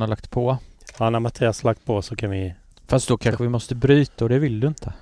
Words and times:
han 0.00 0.08
har 0.08 0.16
lagt 0.16 0.30
på. 0.30 0.58
Ja, 0.98 1.10
när 1.10 1.20
Mattias 1.20 1.64
lagt 1.64 1.84
på 1.84 2.02
så 2.02 2.16
kan 2.16 2.30
vi... 2.30 2.54
Fast 2.86 3.08
då 3.08 3.16
kanske 3.16 3.42
vi 3.42 3.48
måste 3.48 3.74
bryta 3.74 4.24
och 4.24 4.28
det 4.28 4.38
vill 4.38 4.60
du 4.60 4.68
inte. 4.68 4.92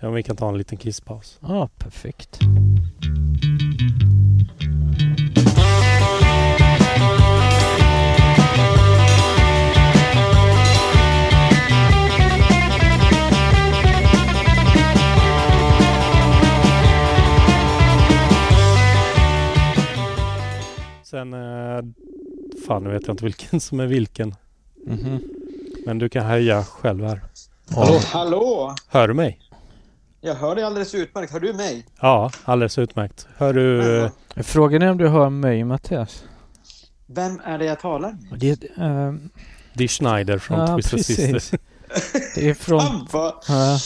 Ja, 0.00 0.10
vi 0.10 0.22
kan 0.22 0.36
ta 0.36 0.48
en 0.48 0.58
liten 0.58 0.78
kisspaus. 0.78 1.38
Ja, 1.40 1.68
perfekt. 1.78 2.38
Sen... 21.02 21.34
Eh, 21.34 21.82
fan, 22.66 22.84
nu 22.84 22.90
vet 22.90 23.06
jag 23.06 23.14
inte 23.14 23.24
vilken 23.24 23.60
som 23.60 23.80
är 23.80 23.86
vilken. 23.86 24.34
Mhm. 24.88 25.20
Men 25.86 25.98
du 25.98 26.08
kan 26.08 26.26
höja 26.26 26.64
själv 26.64 27.04
här. 27.04 27.20
Hallå, 27.70 27.98
hallå! 28.04 28.74
Hör 28.88 29.08
du 29.08 29.14
mig? 29.14 29.40
Jag 30.20 30.34
hör 30.34 30.54
dig 30.54 30.64
alldeles 30.64 30.94
utmärkt. 30.94 31.32
Hör 31.32 31.40
du 31.40 31.52
mig? 31.52 31.86
Ja, 32.00 32.30
alldeles 32.44 32.78
utmärkt. 32.78 33.26
Hör 33.36 33.52
du... 33.52 33.76
Jaha. 33.82 34.10
Frågan 34.42 34.82
är 34.82 34.90
om 34.90 34.98
du 34.98 35.08
hör 35.08 35.30
mig 35.30 35.64
Mattias? 35.64 36.24
Vem 37.06 37.40
är 37.44 37.58
det 37.58 37.64
jag 37.64 37.80
talar 37.80 38.16
med? 38.30 38.38
Det, 38.40 38.64
eh, 38.78 39.12
Dee 39.74 39.88
Schneider 39.88 40.38
från 40.38 40.58
ja, 40.58 40.74
Twisted 40.76 40.98
precis. 40.98 41.16
Sister. 41.16 41.58
Det 42.34 42.48
är 42.50 42.54
från... 42.54 42.80
Fan 42.80 43.06
vad, 43.12 43.32
Ja, 43.48 43.78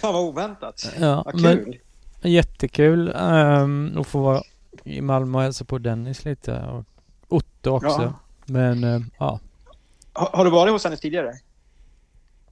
fan 0.00 0.12
vad 0.14 0.22
oväntat. 0.24 0.92
ja, 1.00 1.22
Vad 1.26 1.40
men 1.40 1.64
kul. 1.64 1.78
jättekul 2.22 3.08
um, 3.08 3.98
att 3.98 4.06
få 4.06 4.20
vara 4.20 4.42
i 4.84 5.00
Malmö 5.00 5.38
och 5.38 5.44
hälsa 5.44 5.64
på 5.64 5.78
Dennis 5.78 6.24
lite 6.24 6.60
och 6.60 6.84
Otto 7.28 7.70
också. 7.70 8.02
Ja. 8.02 8.12
Men 8.46 8.84
eh, 8.84 9.00
ja, 9.18 9.40
Har, 10.12 10.30
har 10.32 10.44
du 10.44 10.50
varit 10.50 10.72
hos 10.72 10.84
henne 10.84 10.96
tidigare? 10.96 11.32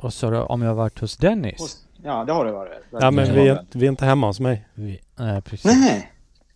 och 0.01 0.15
så 0.15 0.31
då, 0.31 0.43
om 0.43 0.63
jag 0.63 0.69
har 0.69 0.75
varit 0.75 0.99
hos 0.99 1.17
Dennis? 1.17 1.59
Hos, 1.61 1.79
ja, 2.03 2.25
det 2.25 2.33
har 2.33 2.45
du 2.45 2.53
varit. 2.53 2.73
Ja, 2.91 3.11
men 3.11 3.35
vi 3.35 3.49
är, 3.49 3.65
vi 3.73 3.87
är 3.87 3.91
inte 3.91 4.05
hemma 4.05 4.27
hos 4.27 4.41
mig. 4.41 4.69
Vi, 4.75 5.01
nej, 5.17 5.43
precis. 5.43 5.65
Nej, 5.65 6.13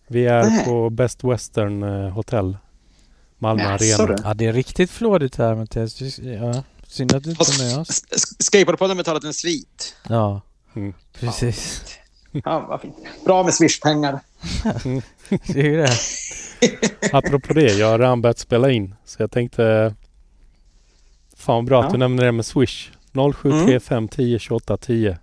Vi 0.07 0.27
är 0.27 0.43
Nej. 0.43 0.65
på 0.65 0.91
Best 0.91 1.25
Western 1.25 1.83
eh, 1.83 2.11
Hotel. 2.11 2.57
Malmö 3.39 3.63
Jaså 3.63 4.03
Arena. 4.03 4.17
du. 4.17 4.23
Ja, 4.25 4.35
det 4.35 4.47
är 4.47 4.53
riktigt 4.53 4.91
flådigt 4.91 5.37
här 5.37 5.55
Mattias. 5.55 6.19
Ja, 6.19 6.63
synd 6.87 7.15
att 7.15 7.23
du 7.25 7.31
inte 7.31 7.43
är 7.45 7.69
med 7.71 7.79
oss. 7.81 8.05
Skateboardpodden 8.39 8.91
har 8.97 8.97
betalat 8.97 9.25
en 9.25 9.35
svit. 9.35 9.97
Ja, 10.09 10.41
Mm. 10.77 10.95
precis. 11.13 11.85
Ja, 12.45 12.67
vad 12.69 12.81
fint. 12.81 12.97
Bra 13.25 13.43
med 13.43 13.55
swishpengar. 13.55 14.21
Det 15.29 15.61
är 15.61 15.65
ju 15.65 15.77
det. 15.77 15.93
Apropå 17.13 17.53
det, 17.55 17.73
jag 17.73 17.87
har 17.91 17.99
redan 17.99 18.23
börjat 18.23 18.39
spela 18.39 18.71
in. 18.71 18.95
Så 19.05 19.23
jag 19.23 19.31
tänkte... 19.31 19.95
Fan 21.43 21.55
vad 21.55 21.65
bra 21.65 21.79
att 21.81 21.85
Ja. 21.87 21.93
du 21.93 21.99
nämner 21.99 22.25
det 22.25 22.33
med 22.33 22.47
Swish. 22.47 22.91
0735 23.13 24.09
10 24.09 24.39
28 24.39 24.77
10. 24.77 25.19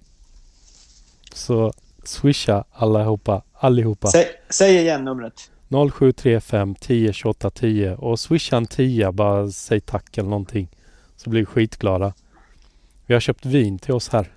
Så 1.34 1.74
swisha 2.04 2.64
allihopa. 2.72 3.42
allihopa. 3.54 4.08
Säg, 4.08 4.26
säg 4.50 4.76
igen 4.78 5.06
numret. 5.06 5.52
0735 5.70 6.76
10 6.76 7.14
28 7.14 7.50
10. 7.50 7.96
Och 7.96 8.20
swisha 8.20 8.58
en 8.58 8.66
10 8.68 9.12
bara 9.12 9.52
säg 9.52 9.80
tack 9.82 10.18
eller 10.18 10.30
någonting. 10.30 10.68
Så 11.18 11.30
blir 11.30 11.42
vi 11.42 11.46
skitglada. 11.46 12.14
Vi 13.06 13.14
har 13.14 13.22
köpt 13.22 13.46
vin 13.46 13.80
till 13.80 13.94
oss 13.94 14.10
här. 14.10 14.32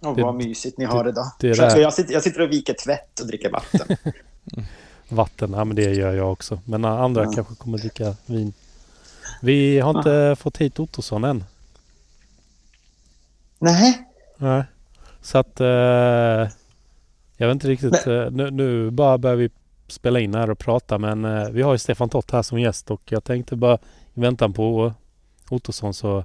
Åh, 0.00 0.16
Det- 0.16 0.22
vad 0.22 0.34
mysigt 0.34 0.78
ni 0.78 0.84
har 0.84 1.04
det 1.04 1.12
då. 1.12 1.32
det 1.40 1.52
det. 1.74 1.80
jag, 1.80 1.94
sitter, 1.94 2.12
jag 2.12 2.22
sitter 2.22 2.40
och 2.40 2.52
viker 2.52 2.74
tvätt 2.84 3.20
och 3.20 3.26
dricker 3.26 3.50
vatten. 3.50 3.96
Vatten, 5.08 5.52
ja 5.52 5.64
men 5.64 5.76
det 5.76 5.82
gör 5.94 6.14
jag 6.14 6.32
också. 6.32 6.58
Men 6.64 6.84
andra 6.84 7.24
Ja. 7.24 7.32
kanske 7.32 7.54
kommer 7.54 7.78
dricka 7.78 8.14
vin. 8.26 8.52
Vi 9.44 9.80
har 9.80 9.98
inte 9.98 10.36
fått 10.38 10.56
hit 10.56 10.78
Ottosson 10.78 11.24
än. 11.24 11.44
Nej, 13.58 14.08
Nej. 14.36 14.64
Så 15.20 15.38
att... 15.38 15.60
Eh, 15.60 15.66
jag 17.36 17.46
vet 17.46 17.50
inte 17.50 17.68
riktigt. 17.68 18.06
Eh, 18.06 18.30
nu, 18.30 18.50
nu 18.50 18.90
bara 18.90 19.18
börjar 19.18 19.36
vi 19.36 19.50
spela 19.88 20.20
in 20.20 20.34
här 20.34 20.50
och 20.50 20.58
prata. 20.58 20.98
Men 20.98 21.24
eh, 21.24 21.48
vi 21.48 21.62
har 21.62 21.72
ju 21.72 21.78
Stefan 21.78 22.08
Tott 22.08 22.30
här 22.30 22.42
som 22.42 22.60
gäst. 22.60 22.90
Och 22.90 23.02
jag 23.04 23.24
tänkte 23.24 23.56
bara 23.56 23.78
i 24.14 24.20
väntan 24.20 24.52
på 24.52 24.92
Ottosson 25.50 25.94
så... 25.94 26.24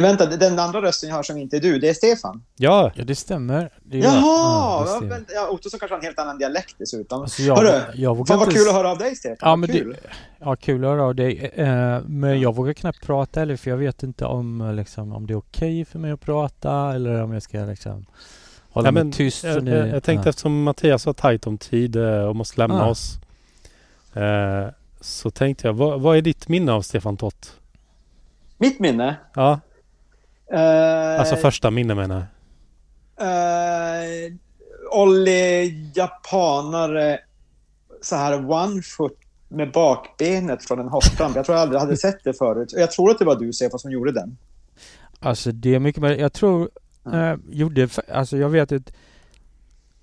men 0.00 0.16
vänta, 0.16 0.26
den 0.36 0.58
andra 0.58 0.82
rösten 0.82 1.08
jag 1.08 1.16
hör 1.16 1.22
som 1.22 1.36
inte 1.38 1.56
är 1.56 1.60
du, 1.60 1.78
det 1.78 1.88
är 1.88 1.94
Stefan. 1.94 2.44
Ja! 2.56 2.92
Ja, 2.94 3.04
det 3.04 3.14
stämmer. 3.14 3.70
Det. 3.82 3.98
Jaha! 3.98 4.14
Ja, 4.14 4.84
det 4.84 4.90
Ja, 4.90 4.96
stämmer. 4.96 5.14
men, 5.14 5.26
ja, 5.34 5.48
Ottosson 5.48 5.80
kanske 5.80 5.94
har 5.94 5.98
en 5.98 6.04
helt 6.04 6.18
annan 6.18 6.38
dialekt 6.38 6.74
dessutom. 6.78 7.22
Alltså, 7.22 7.42
jag, 7.42 7.56
Hörru, 7.56 7.80
jag 7.94 8.16
vågar 8.16 8.26
Fan 8.26 8.38
vad 8.38 8.52
kul 8.52 8.68
att 8.68 8.74
höra 8.74 8.90
av 8.90 8.98
dig 8.98 9.16
Stefan. 9.16 9.36
Ja, 9.40 9.56
men 9.56 9.68
kul. 9.68 9.96
det, 10.02 10.08
ja, 10.38 10.56
kul 10.56 10.84
att 10.84 10.90
höra 10.90 11.02
av 11.04 11.14
dig. 11.14 11.52
Eh, 11.54 12.00
men 12.06 12.40
jag 12.40 12.54
vågar 12.54 12.72
knappt 12.72 13.06
prata 13.06 13.40
heller 13.40 13.56
för 13.56 13.70
jag 13.70 13.76
vet 13.76 14.02
inte 14.02 14.24
om, 14.24 14.60
eh, 14.60 14.72
liksom, 14.74 15.12
om 15.12 15.26
det 15.26 15.32
är 15.32 15.38
okej 15.38 15.84
för 15.84 15.98
mig 15.98 16.12
att 16.12 16.20
prata 16.20 16.94
eller 16.94 17.22
om 17.22 17.32
jag 17.32 17.42
ska 17.42 17.58
liksom 17.58 18.06
hålla 18.70 18.88
Ja, 18.88 18.92
mig 18.92 19.04
men 19.04 19.12
tyst. 19.12 19.44
Jag, 19.44 19.64
ni, 19.64 19.70
jag, 19.70 19.88
jag 19.88 20.02
tänkte 20.02 20.26
ja. 20.26 20.30
eftersom 20.30 20.62
Mattias 20.62 21.06
har 21.06 21.12
tajt 21.12 21.46
om 21.46 21.58
tid 21.58 21.96
eh, 21.96 22.24
och 22.24 22.36
måste 22.36 22.60
lämna 22.60 22.84
Ah. 22.84 22.90
oss. 22.90 23.18
Eh, 24.14 24.68
så 25.00 25.30
tänkte 25.30 25.66
jag, 25.68 25.74
vad, 25.74 26.00
vad 26.00 26.16
är 26.16 26.22
ditt 26.22 26.48
minne 26.48 26.72
av 26.72 26.82
Stefan 26.82 27.16
Tott? 27.16 27.52
Mitt 28.58 28.80
minne? 28.80 29.16
Ja, 29.34 29.60
Uh, 30.54 31.20
alltså 31.20 31.36
första 31.36 31.70
minne 31.70 31.94
menar 31.94 32.24
jag. 33.18 33.26
Uh, 33.26 34.34
Olli 34.90 35.90
japanare 35.94 37.18
så 38.02 38.16
här 38.16 38.50
one 38.50 38.82
foot 38.82 39.18
med 39.48 39.72
bakbenet 39.72 40.64
från 40.64 40.78
en 40.80 40.88
hoppramp. 40.88 41.36
Jag 41.36 41.44
tror 41.44 41.56
jag 41.56 41.62
aldrig 41.62 41.80
hade 41.80 41.96
sett 41.96 42.24
det 42.24 42.34
förut. 42.34 42.72
Och 42.72 42.80
Jag 42.80 42.90
tror 42.90 43.10
att 43.10 43.18
det 43.18 43.24
var 43.24 43.36
du 43.36 43.52
Stefan 43.52 43.78
som 43.78 43.90
gjorde 43.90 44.12
den. 44.12 44.36
Alltså 45.20 45.52
det 45.52 45.74
är 45.74 45.78
mycket 45.78 46.02
mer, 46.02 46.10
jag 46.10 46.32
tror, 46.32 46.70
Ja. 47.04 47.30
eh, 47.30 47.36
gjorde, 47.50 47.88
alltså 48.12 48.36
jag 48.36 48.48
vet 48.48 48.72
att, 48.72 48.92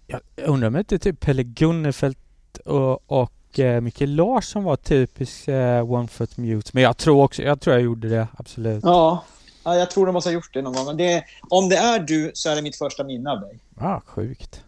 jag 0.07 0.19
undrar 0.45 0.68
om 0.68 0.75
inte 0.78 1.00
typ 1.00 1.19
Pelle 1.19 1.44
Gunnefelt 1.44 2.18
och, 2.66 3.12
och 3.12 3.59
eh, 3.59 3.81
Micke 3.81 4.01
Larsson 4.01 4.63
var 4.63 4.75
typisk 4.75 5.47
eh, 5.47 5.91
one 5.91 6.07
foot 6.07 6.38
mute. 6.38 6.69
Men 6.73 6.83
jag 6.83 6.97
tror 6.97 7.23
också, 7.23 7.41
jag 7.41 7.62
tror 7.62 7.75
jag 7.75 7.83
gjorde 7.83 8.09
det, 8.09 8.28
absolut. 8.38 8.83
Ja. 8.83 9.23
Ja, 9.64 9.76
jag 9.76 9.92
tror 9.92 10.06
de 10.06 10.12
måste 10.12 10.30
ha 10.30 10.34
gjort 10.34 10.54
det 10.54 10.62
någon 10.62 10.74
gång. 10.86 10.98
Det, 10.98 11.24
om 11.50 11.70
det 11.70 11.76
är 11.78 12.00
du 12.00 12.32
så 12.34 12.50
är 12.50 12.56
det 12.56 12.62
mitt 12.62 12.76
första 12.76 13.04
minne 13.04 13.32
av 13.32 13.40
dig. 13.40 13.60
Ah, 13.80 14.00
sjukt. 14.06 14.64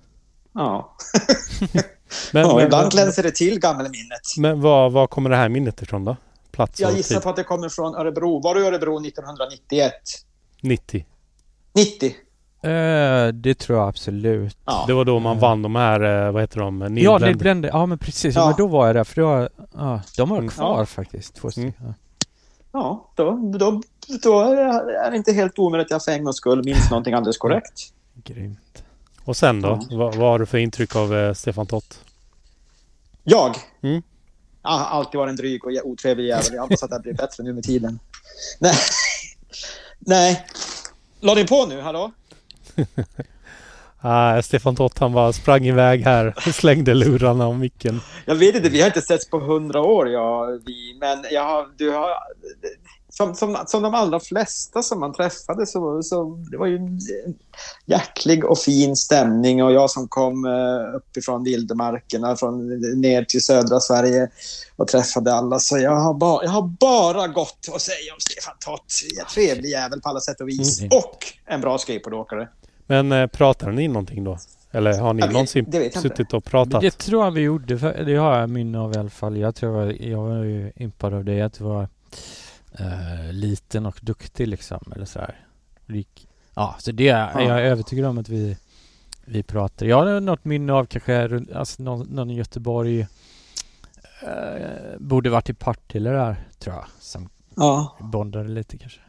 Ja, 0.54 0.96
Men, 2.32 2.42
ja 2.48 2.56
men, 2.56 2.66
ibland 2.66 2.92
glänser 2.92 3.24
det 3.24 3.32
till 3.32 3.60
gammelminnet. 3.60 4.22
men 4.38 4.62
var, 4.62 4.90
var 4.90 5.08
kommer 5.08 5.30
det 5.30 5.36
här 5.36 5.50
minnet 5.50 5.82
ifrån 5.82 6.06
då? 6.06 6.18
Plats 6.52 6.80
Jag 6.80 6.92
och 6.92 6.98
gissar 6.98 7.16
tid? 7.16 7.24
på 7.24 7.30
att 7.30 7.36
det 7.36 7.44
kommer 7.44 7.70
från 7.70 7.96
Örebro. 7.96 8.40
Var 8.42 8.56
du 8.56 8.64
i 8.64 8.68
Örebro 8.68 9.00
1991? 9.06 9.94
90. 10.62 11.06
90? 11.76 12.16
Eh, 12.70 13.28
det 13.34 13.54
tror 13.60 13.80
jag 13.80 13.88
absolut. 13.88 14.58
Ja. 14.66 14.84
Det 14.88 14.94
var 14.94 15.06
då 15.06 15.20
man 15.20 15.36
Ja. 15.36 15.42
vann 15.42 15.62
de 15.62 15.76
här, 15.76 16.26
eh, 16.28 16.32
vad 16.32 16.42
heter 16.44 16.60
de? 16.60 16.82
Ja, 16.82 16.88
Nidblend. 16.90 17.26
Nidblende. 17.26 17.68
Ja, 17.68 17.86
men 17.86 17.98
precis. 17.98 18.36
Ja. 18.36 18.42
Ja. 18.42 18.48
Men 18.48 18.56
då 18.58 18.68
var 18.68 18.88
jag 18.88 18.96
där. 18.96 19.04
För 19.04 19.22
då, 19.22 19.50
ja, 19.74 20.02
de 20.18 20.32
har 20.32 20.38
Mm. 20.38 20.50
kvar 20.50 20.80
Ja. 20.80 20.86
faktiskt. 20.86 21.36
Två 21.36 21.52
stycken. 21.52 21.74
Ja. 21.80 21.94
Ja, 22.72 23.12
då, 23.16 23.52
då, 23.58 23.82
då 24.08 24.40
är 24.42 25.12
det 25.12 25.18
inte 25.18 25.34
helt 25.34 25.60
omöjligt 25.60 25.86
att 25.86 25.92
jag 25.92 26.04
för 26.04 26.12
en 26.12 26.24
gångs 26.24 26.38
skull 26.38 26.64
minns 26.64 26.90
någonting 26.90 27.14
alldeles 27.14 27.38
korrekt. 27.38 27.94
Grymt. 28.24 28.84
Och 29.26 29.38
sen 29.38 29.62
då? 29.62 29.80
Ja. 29.90 29.98
Vad, 29.98 30.16
vad 30.16 30.30
har 30.30 30.40
du 30.40 30.46
för 30.46 30.58
intryck 30.58 30.96
av 30.96 31.16
eh, 31.16 31.34
Stefan 31.34 31.68
Tott? 31.68 32.00
Jag? 33.24 33.56
Mm. 33.82 34.02
Jag 34.64 34.70
har 34.70 34.86
alltid 34.86 35.18
varit 35.18 35.30
en 35.30 35.36
dryg 35.36 35.66
och 35.66 35.72
otrevlig 35.84 36.28
jävel. 36.28 36.54
Jag 36.54 36.62
hoppas 36.62 36.84
att 36.84 36.90
det 36.90 37.00
blir 37.00 37.14
bättre 37.14 37.44
nu 37.44 37.54
med 37.54 37.64
tiden. 37.64 38.00
Nej. 38.60 38.76
Nej. 40.00 40.46
La 41.20 41.34
ni 41.34 41.48
på 41.48 41.66
nu? 41.66 41.82
Hallå? 41.82 42.12
Ah, 44.06 44.42
Stefan 44.42 44.76
Tott 44.76 45.00
han 45.00 45.14
bara 45.14 45.34
sprang 45.34 45.66
iväg 45.66 46.04
här 46.04 46.34
och 46.36 46.56
slängde 46.56 46.94
lurarna 46.94 47.48
och 47.48 47.56
micken. 47.56 48.02
Jag 48.26 48.36
vet 48.36 48.56
inte, 48.56 48.70
vi 48.70 48.80
har 48.82 48.88
inte 48.88 49.02
setts 49.02 49.30
på 49.30 49.40
hundra 49.40 49.82
år, 49.82 50.10
jag, 50.10 50.62
vi. 50.66 50.98
Men 51.00 51.26
jag 51.32 51.44
har, 51.44 51.68
du 51.78 51.90
har... 51.90 52.10
Som, 53.18 53.36
som, 53.36 53.58
som 53.68 53.84
de 53.84 53.94
allra 53.94 54.20
flesta 54.20 54.84
som 54.84 55.00
man 55.00 55.14
träffade 55.14 55.66
så, 55.66 56.04
så 56.04 56.24
det 56.52 56.58
var 56.58 56.66
ju 56.66 56.76
en 56.76 57.00
hjärtlig 57.86 58.46
och 58.46 58.58
fin 58.58 58.96
stämning 58.96 59.64
och 59.64 59.72
jag 59.72 59.90
som 59.90 60.08
kom 60.08 60.46
eh, 60.46 60.96
uppifrån 60.96 61.44
vildmarkerna 61.44 62.36
från 62.36 62.68
ner 63.02 63.24
till 63.24 63.44
södra 63.44 63.80
Sverige 63.80 64.30
och 64.76 64.88
träffade 64.88 65.34
alla. 65.34 65.60
Så 65.60 65.78
jag 65.78 65.96
har, 65.96 66.14
ba, 66.14 66.44
jag 66.44 66.50
har 66.50 66.62
bara 66.62 67.28
gott 67.28 67.70
att 67.76 67.82
säga 67.82 68.14
om 68.14 68.20
Stefan 68.20 68.56
Tott. 68.66 68.94
En 69.20 69.26
trevlig 69.34 69.70
jävel 69.70 70.02
på 70.02 70.10
alla 70.10 70.20
sätt 70.20 70.42
och 70.42 70.50
vis. 70.50 70.80
Mm. 70.80 70.90
Och 70.94 71.18
en 71.46 71.62
bra 71.62 71.78
skateboardåkare. 71.78 72.48
Men 72.88 73.12
eh, 73.12 73.28
pratar 73.28 73.72
ni 73.72 73.88
någonting 73.88 74.24
då? 74.24 74.38
Eller 74.72 75.00
har 75.00 75.14
ni 75.14 75.22
Jag 75.22 75.34
någonsin 75.34 75.66
vet 75.66 75.94
jag 75.94 76.02
suttit 76.02 76.34
och 76.34 76.46
pratat? 76.46 76.82
det 76.82 76.98
tror 76.98 77.24
jag 77.24 77.32
vi 77.32 77.42
gjorde. 77.42 77.78
För, 77.78 78.04
det 78.04 78.16
har 78.16 78.40
jag 78.40 78.50
minne 78.50 78.80
av 78.80 78.94
i 78.94 78.98
alla 78.98 79.10
fall. 79.10 79.38
Jag 79.38 79.56
tror 79.56 79.82
jag, 79.82 80.02
jag 80.02 80.24
var 80.24 80.44
ju 80.44 80.72
impad 80.76 81.14
av 81.14 81.26
det. 81.26 81.42
Att 81.42 81.54
du 81.54 81.64
var 81.64 81.88
eh, 82.80 83.32
liten 83.34 83.86
och 83.86 84.00
duktig 84.02 84.48
liksom. 84.48 84.92
Eller 84.96 85.06
så 85.06 85.20
här. 85.20 85.46
Rik. 85.86 86.28
Ja, 86.56 86.76
så 86.80 86.92
det 86.92 87.08
är 87.10 87.40
jag 87.42 87.60
är 87.60 87.64
övertygad 87.64 88.06
om 88.06 88.18
att 88.18 88.30
vi, 88.30 88.58
vi 89.26 89.44
pratar. 89.44 89.86
Jag 89.86 90.06
har 90.06 90.20
något 90.20 90.46
minne 90.46 90.74
av 90.74 90.86
kanske 90.86 91.42
alltså 91.56 91.84
någon, 91.84 92.08
någon 92.08 92.30
i 92.30 92.36
Göteborg. 92.36 93.08
Eh, 94.22 94.98
borde 95.00 95.30
varit 95.30 95.50
i 95.50 95.54
Partille 95.54 96.10
där, 96.10 96.48
tror 96.60 96.76
jag. 96.76 96.86
Som 97.00 97.30
Ja. 97.56 97.98
bondade 98.00 98.50
lite 98.50 98.78
kanske. 98.78 99.00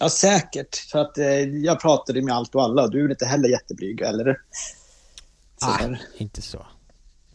Ja, 0.00 0.08
säkert. 0.08 0.76
För 0.76 0.98
att 0.98 1.18
eh, 1.18 1.26
jag 1.40 1.80
pratade 1.80 2.22
med 2.22 2.34
allt 2.34 2.54
och 2.54 2.62
alla. 2.62 2.86
Du 2.88 3.04
är 3.04 3.10
inte 3.10 3.26
heller 3.26 3.48
jätteblyg, 3.48 4.00
eller? 4.00 4.40
Ah, 5.60 5.78
där. 5.78 6.00
inte 6.18 6.42
så. 6.42 6.66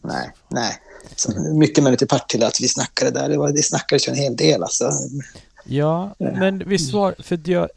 Nej, 0.02 0.32
nej. 0.48 0.76
Så, 1.16 1.40
mycket 1.54 1.84
möjligt 1.84 2.02
i 2.02 2.06
Partille 2.06 2.46
att 2.46 2.60
vi 2.60 2.68
snackade 2.68 3.10
där. 3.10 3.28
Det, 3.28 3.38
var, 3.38 3.52
det 3.52 3.62
snackades 3.62 4.08
ju 4.08 4.10
en 4.10 4.18
hel 4.18 4.36
del 4.36 4.62
alltså. 4.62 4.90
Ja, 5.66 6.14
Ja. 6.18 6.30
men 6.34 6.62
visst 6.66 6.92
var 6.92 7.14
för 7.18 7.40
jag... 7.50 7.68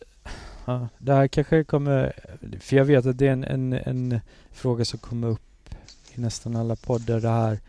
Ja, 0.66 0.88
det 0.98 1.14
här 1.14 1.28
kanske 1.28 1.64
kommer... 1.64 2.14
För 2.60 2.76
jag 2.76 2.86
vet 2.86 3.06
att 3.06 3.18
det 3.18 3.28
är 3.28 3.32
en, 3.32 3.44
en, 3.44 3.74
en 3.74 4.20
fråga 4.52 4.86
som 4.86 5.00
kommer 5.00 5.28
upp 5.28 5.70
i 6.14 6.22
nästan 6.22 6.56
alla 6.56 6.76
poddar. 6.76 7.20
Det 7.20 7.30
här, 7.30 7.60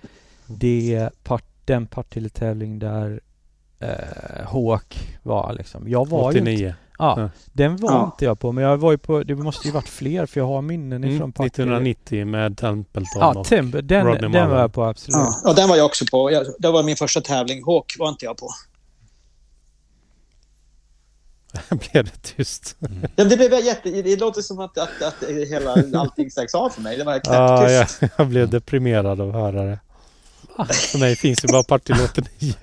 det 0.46 0.94
är 0.94 1.10
part, 1.24 1.44
den 1.64 1.86
Partille-tävling 1.86 2.78
där 2.78 3.20
eh, 3.78 4.44
Håk 4.46 5.18
var 5.22 5.52
liksom. 5.52 5.88
Jag 5.88 6.08
var 6.08 6.32
ju 6.32 6.38
inte, 6.38 6.50
89. 6.50 6.74
ja, 6.98 7.14
Ja. 7.20 7.30
den 7.52 7.76
var 7.76 7.92
Ja. 7.92 8.04
inte 8.04 8.24
jag 8.24 8.38
på. 8.40 8.52
Men 8.52 8.64
jag 8.64 8.76
var 8.76 8.90
ju 8.92 8.98
på, 8.98 9.22
det 9.22 9.34
måste 9.34 9.68
ju 9.68 9.74
varit 9.74 9.88
fler 9.88 10.26
för 10.26 10.40
jag 10.40 10.46
har 10.46 10.62
minnen 10.62 11.04
Mm, 11.04 11.16
ifrån 11.16 11.32
Partille. 11.32 11.64
1990 11.76 12.26
med 12.26 12.58
Templeton 12.58 13.20
Ja, 13.20 13.38
och 13.38 13.46
Timber, 13.46 13.82
den, 13.82 14.06
Rodney 14.06 14.30
den 14.30 14.50
var 14.50 14.60
jag 14.60 14.72
på 14.72 14.84
absolut. 14.84 15.14
Ja, 15.44 15.50
och 15.50 15.54
den 15.56 15.68
var 15.68 15.76
jag 15.76 15.86
också 15.86 16.04
på. 16.10 16.30
Jag, 16.30 16.46
det 16.58 16.70
var 16.70 16.82
min 16.82 16.96
första 16.96 17.20
tävling. 17.20 17.62
Hawk 17.64 17.96
var 17.98 18.08
inte 18.08 18.24
jag 18.24 18.36
på. 18.36 18.48
blev 21.92 22.04
det 22.04 22.22
tyst. 22.36 22.76
Ja, 23.16 23.24
det, 23.24 23.36
blev 23.36 23.52
jätte, 23.52 23.90
det 24.02 24.20
låter 24.20 24.42
som 24.42 24.58
att, 24.60 24.78
att, 24.78 25.02
att 25.02 25.28
hela, 25.48 26.00
allting 26.00 26.30
stacks 26.30 26.54
av 26.54 26.70
för 26.70 26.82
mig. 26.82 26.96
Det 26.96 27.04
var 27.04 27.12
Ja, 27.24 27.70
jag, 27.70 27.88
knäpptyst. 27.88 28.12
jag 28.18 28.26
blev 28.28 28.50
deprimerad 28.50 29.20
av 29.20 29.28
att 29.28 29.34
höra 29.34 29.64
det. 29.64 29.78
För 30.72 30.98
mig 30.98 31.16
finns 31.16 31.44
ju 31.44 31.48
bara 31.48 31.62
Partille 31.62 32.04
89. 32.04 32.54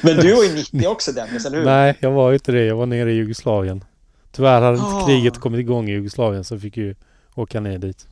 Men 0.00 0.16
du 0.16 0.34
var 0.34 0.42
ju 0.44 0.54
90 0.54 0.86
också 0.86 1.12
Dennis, 1.12 1.46
eller 1.46 1.58
hur? 1.58 1.64
Nej, 1.64 1.96
jag 2.00 2.10
var 2.10 2.28
ju 2.30 2.34
inte 2.34 2.52
det. 2.52 2.64
Jag 2.64 2.76
var 2.76 2.86
nere 2.86 3.12
i 3.12 3.14
Jugoslavien. 3.14 3.84
Tyvärr 4.32 4.60
hade 4.60 4.76
inte 4.76 4.86
Ah. 4.86 5.06
kriget 5.06 5.40
kommit 5.40 5.60
igång 5.60 5.88
i 5.88 5.92
Jugoslavien 5.92 6.44
så 6.44 6.58
fick 6.58 6.76
ju 6.76 6.94
åka 7.34 7.60
ner 7.60 7.78
dit. 7.78 8.06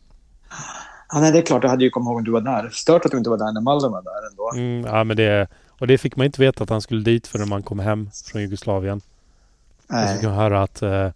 Ja, 1.12 1.20
nej, 1.20 1.32
det 1.32 1.38
är 1.38 1.42
klart. 1.42 1.62
Jag 1.62 1.70
hade 1.70 1.84
ju 1.84 1.90
kommit 1.90 2.06
ihåg 2.06 2.16
om 2.16 2.24
du 2.24 2.30
var 2.30 2.40
där. 2.40 2.70
Stört 2.72 3.04
att 3.04 3.10
du 3.10 3.18
inte 3.18 3.30
var 3.30 3.38
där 3.38 3.52
när 3.52 3.60
Malden 3.60 3.90
var 3.92 4.02
där 4.02 4.28
ändå. 4.30 4.52
Mm, 4.54 4.96
ja, 4.96 5.04
men 5.04 5.16
det, 5.16 5.48
och 5.80 5.86
det 5.86 5.98
fick 5.98 6.16
man 6.16 6.26
inte 6.26 6.40
veta 6.40 6.64
att 6.64 6.70
han 6.70 6.82
skulle 6.82 7.02
dit 7.02 7.26
förrän 7.26 7.48
man 7.48 7.62
kom 7.62 7.78
hem 7.78 8.10
från 8.32 8.42
Jugoslavien. 8.42 9.00
Och 9.92 10.08
så 10.20 10.28
Nej. 10.28 10.36
höra 10.36 10.62
att 10.62 10.82
eh, 10.82 11.10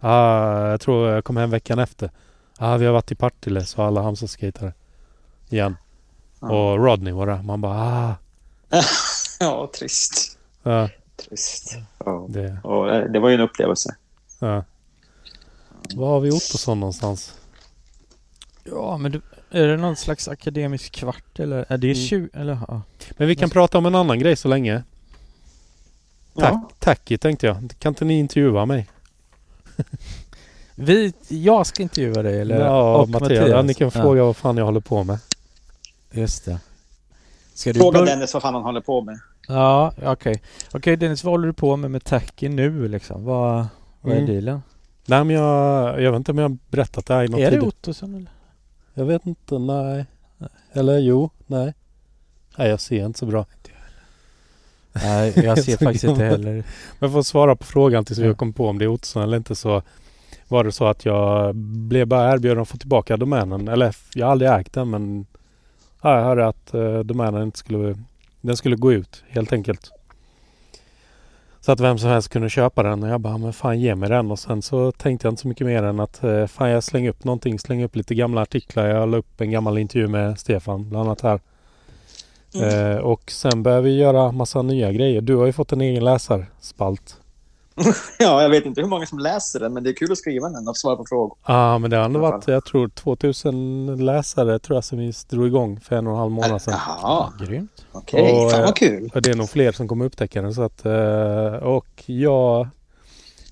ah, 0.00 0.68
jag 0.70 0.80
tror 0.80 1.10
jag 1.10 1.24
kom 1.24 1.36
hem 1.36 1.50
veckan 1.50 1.78
efter. 1.78 2.10
Ah, 2.58 2.76
vi 2.76 2.86
har 2.86 2.92
varit 2.92 3.12
i 3.12 3.14
Partille, 3.14 3.64
sa 3.64 3.86
alla 3.86 4.02
Halmstad-skatare. 4.02 4.72
Igen. 5.48 5.76
Ja. 6.40 6.48
Och 6.52 6.84
Rodney 6.84 7.12
var 7.12 7.26
där. 7.26 7.42
Man 7.42 7.60
bara 7.60 7.74
ah. 7.78 8.14
Ja, 9.40 9.70
trist. 9.78 10.38
Ja, 10.62 10.88
Trist. 11.16 11.76
Ja. 12.04 12.26
det, 12.28 12.58
Och, 12.64 13.10
det 13.10 13.18
var 13.18 13.28
ju 13.28 13.34
en 13.34 13.40
upplevelse. 13.40 13.96
ja. 14.38 14.64
Var 15.94 16.08
har 16.08 16.20
vi 16.20 16.30
Ottosson 16.30 16.80
någonstans? 16.80 17.34
Ja, 18.64 18.96
men 18.98 19.12
du, 19.12 19.20
är 19.50 19.66
det 19.68 19.76
någon 19.76 19.96
slags 19.96 20.28
akademisk 20.28 20.92
kvart 20.92 21.38
eller? 21.40 21.64
Är 21.68 21.78
det 21.78 21.86
Mm. 21.86 21.94
20? 21.94 22.28
Eller, 22.34 22.58
ja. 22.68 22.82
Men 23.16 23.28
vi 23.28 23.36
kan 23.36 23.50
prata 23.50 23.78
om 23.78 23.86
en 23.86 23.94
annan 23.94 24.18
grej 24.18 24.36
så 24.36 24.48
länge. 24.48 24.82
Tack, 26.34 26.52
Ja. 26.54 26.68
Tacky 26.78 27.18
tänkte 27.18 27.46
jag. 27.46 27.74
Kan 27.78 27.90
inte 27.90 28.04
ni 28.04 28.18
intervjua 28.18 28.66
mig? 28.66 28.86
Vi, 30.74 31.12
jag 31.28 31.66
ska 31.66 31.82
intervjua 31.82 32.22
dig 32.22 32.40
eller? 32.40 32.60
ja, 32.60 32.96
och 32.96 33.08
Mattias. 33.08 33.48
Ja, 33.48 33.62
ni 33.62 33.74
kan 33.74 33.90
fråga 33.90 34.24
vad 34.24 34.36
fan 34.36 34.56
jag 34.56 34.64
håller 34.64 34.80
på 34.80 35.04
med. 35.04 35.18
Just 36.12 36.44
det. 36.44 36.58
Ska 37.54 37.72
du 37.72 37.80
Fråga? 37.80 38.02
Dennis 38.04 38.34
vad 38.34 38.42
fan 38.42 38.54
han 38.54 38.62
håller 38.62 38.80
på 38.80 39.00
med. 39.00 39.18
Ja, 39.48 39.92
okej. 40.04 40.42
Okej 40.72 40.96
Dennis, 40.96 41.24
vad 41.24 41.32
håller 41.32 41.46
du 41.46 41.52
på 41.52 41.76
med 41.76 41.90
med 41.90 42.04
Tacky 42.04 42.48
nu 42.48 42.88
liksom? 42.88 43.24
Vad, 43.24 43.66
vad 44.00 44.12
är 44.12 44.16
Mm. 44.18 44.34
dealen? 44.34 44.62
Nej 45.06 45.24
men 45.24 45.36
jag, 45.36 46.02
jag 46.02 46.12
vet 46.12 46.18
inte 46.18 46.30
om 46.32 46.38
jag 46.38 46.48
har 46.48 46.56
berättat 46.70 47.06
det 47.06 47.14
här 47.14 47.24
i 47.24 47.28
något 47.28 47.40
Är 47.40 47.50
det. 47.50 47.60
Ottosson 47.60 48.14
eller? 48.14 48.30
Jag 48.94 49.04
vet 49.04 49.26
inte, 49.26 49.58
nej. 49.58 50.06
Eller 50.72 50.98
jo, 50.98 51.30
nej. 51.46 51.74
Nej 52.58 52.68
jag 52.68 52.80
ser 52.80 53.06
inte 53.06 53.18
så 53.18 53.26
bra. 53.26 53.46
Nej, 55.02 55.32
jag 55.36 55.58
ser 55.64 55.76
faktiskt 55.84 56.04
inte 56.04 56.24
heller. 56.24 56.64
Men 56.98 57.10
för 57.12 57.18
att 57.18 57.26
svara 57.26 57.56
på 57.56 57.64
frågan 57.64 58.04
tills 58.04 58.18
Ja. 58.18 58.26
har 58.26 58.34
kommit 58.34 58.56
på 58.56 58.68
om 58.68 58.78
det 58.78 58.84
är 58.84 58.88
Ottosson 58.88 59.22
eller 59.22 59.36
inte 59.36 59.54
så 59.54 59.82
var 60.48 60.64
det 60.64 60.72
så 60.72 60.86
att 60.86 61.04
jag 61.04 61.54
blev 61.54 62.06
bara 62.06 62.32
erbjuden 62.32 62.62
att 62.62 62.68
få 62.68 62.76
tillbaka 62.76 63.16
domänen. 63.16 63.68
Eller 63.68 63.94
jag 64.14 64.26
har 64.26 64.32
aldrig 64.32 64.50
ägt 64.50 64.72
den 64.72 64.90
men 64.90 65.26
ja, 66.02 66.16
jag 66.16 66.24
hörde 66.24 66.46
att 66.48 66.74
eh, 66.74 66.98
domänen 66.98 67.42
inte 67.42 67.58
skulle, 67.58 67.98
den 68.40 68.56
skulle 68.56 68.76
gå 68.76 68.92
ut 68.92 69.24
helt 69.28 69.52
enkelt. 69.52 69.90
Så 71.60 71.72
att 71.72 71.80
vem 71.80 71.98
som 71.98 72.10
helst 72.10 72.28
kunde 72.28 72.48
köpa 72.50 72.82
den 72.82 73.02
och 73.02 73.08
jag 73.08 73.20
bara, 73.20 73.38
men 73.38 73.52
fan 73.52 73.80
ge 73.80 73.94
mig 73.94 74.08
den. 74.08 74.30
Och 74.30 74.38
sen 74.38 74.62
så 74.62 74.92
tänkte 74.92 75.26
jag 75.26 75.32
inte 75.32 75.42
så 75.42 75.48
mycket 75.48 75.66
mer 75.66 75.82
än 75.82 76.00
att 76.00 76.24
eh, 76.24 76.46
fan 76.46 76.70
jag 76.70 76.84
slänger 76.84 77.10
upp 77.10 77.24
någonting, 77.24 77.58
slänger 77.58 77.84
upp 77.84 77.96
lite 77.96 78.14
gamla 78.14 78.42
artiklar. 78.42 78.86
Jag 78.86 79.08
la 79.08 79.16
upp 79.16 79.40
en 79.40 79.50
gammal 79.50 79.78
intervju 79.78 80.08
med 80.08 80.38
Stefan 80.38 80.88
bland 80.88 81.08
annat 81.08 81.20
här. 81.20 81.40
Mm. 82.54 82.90
Eh, 82.90 82.96
och 82.96 83.30
sen 83.30 83.62
börjar 83.62 83.80
vi 83.80 83.96
göra 83.96 84.32
massa 84.32 84.62
nya 84.62 84.92
grejer. 84.92 85.20
Du 85.20 85.36
har 85.36 85.46
ju 85.46 85.52
fått 85.52 85.72
en 85.72 85.80
egen 85.80 86.04
läsarspalt. 86.04 87.16
Ja, 88.18 88.42
jag 88.42 88.48
vet 88.48 88.66
inte 88.66 88.80
hur 88.80 88.88
många 88.88 89.06
som 89.06 89.18
läser 89.18 89.60
den, 89.60 89.72
men 89.72 89.84
det 89.84 89.90
är 89.90 89.94
kul 89.94 90.12
att 90.12 90.18
skriva 90.18 90.48
den 90.48 90.68
och 90.68 90.76
svara 90.76 90.96
på 90.96 91.04
frågor. 91.08 91.36
Ja, 91.46 91.78
men 91.78 91.90
det 91.90 91.96
har 91.96 92.04
ändå 92.04 92.20
varit, 92.20 92.48
jag 92.48 92.64
tror 92.64 92.88
2000 92.88 93.96
läsare 94.04 94.58
tror 94.58 94.76
jag 94.76 94.84
som 94.84 94.98
vi 94.98 95.12
drog 95.28 95.46
igång 95.46 95.80
för 95.80 95.96
en 95.96 96.06
och 96.06 96.12
en 96.12 96.18
halv 96.18 96.30
månad 96.30 96.62
sedan. 96.62 96.74
Jaha, 96.86 97.32
Grymt. 97.40 97.84
okej. 97.92 98.32
Och, 98.44 98.50
Fan 98.50 98.62
vad 98.62 98.76
kul. 98.76 99.10
Och 99.14 99.22
det 99.22 99.30
är 99.30 99.34
nog 99.34 99.50
fler 99.50 99.72
som 99.72 99.88
kommer 99.88 100.04
upptäcka 100.04 100.42
den. 100.42 100.54
Så 100.54 100.62
att, 100.62 100.84
eh, 100.86 101.54
och 101.54 102.02
jag 102.06 102.68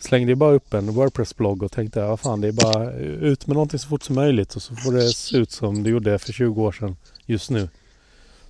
slängde 0.01 0.33
ju 0.33 0.37
bara 0.37 0.53
upp 0.53 0.75
en 0.75 0.91
Wordpress-blogg 0.91 1.63
och 1.63 1.73
tänkte 1.73 2.03
vad 2.05 2.21
fan 2.21 2.41
det 2.41 2.49
är 2.49 2.53
bara 2.53 2.93
ut 3.01 3.47
med 3.47 3.55
någonting 3.55 3.79
så 3.79 3.89
fort 3.89 4.03
som 4.03 4.15
möjligt 4.15 4.55
och 4.55 4.63
så 4.63 4.75
får 4.77 4.93
det 4.93 5.03
se 5.03 5.37
ut 5.37 5.51
som 5.51 5.83
det 5.83 5.91
gjorde 5.91 6.19
för 6.19 6.33
20 6.33 6.63
år 6.63 6.73
sedan 6.73 6.97
just 7.27 7.51
nu. 7.51 7.69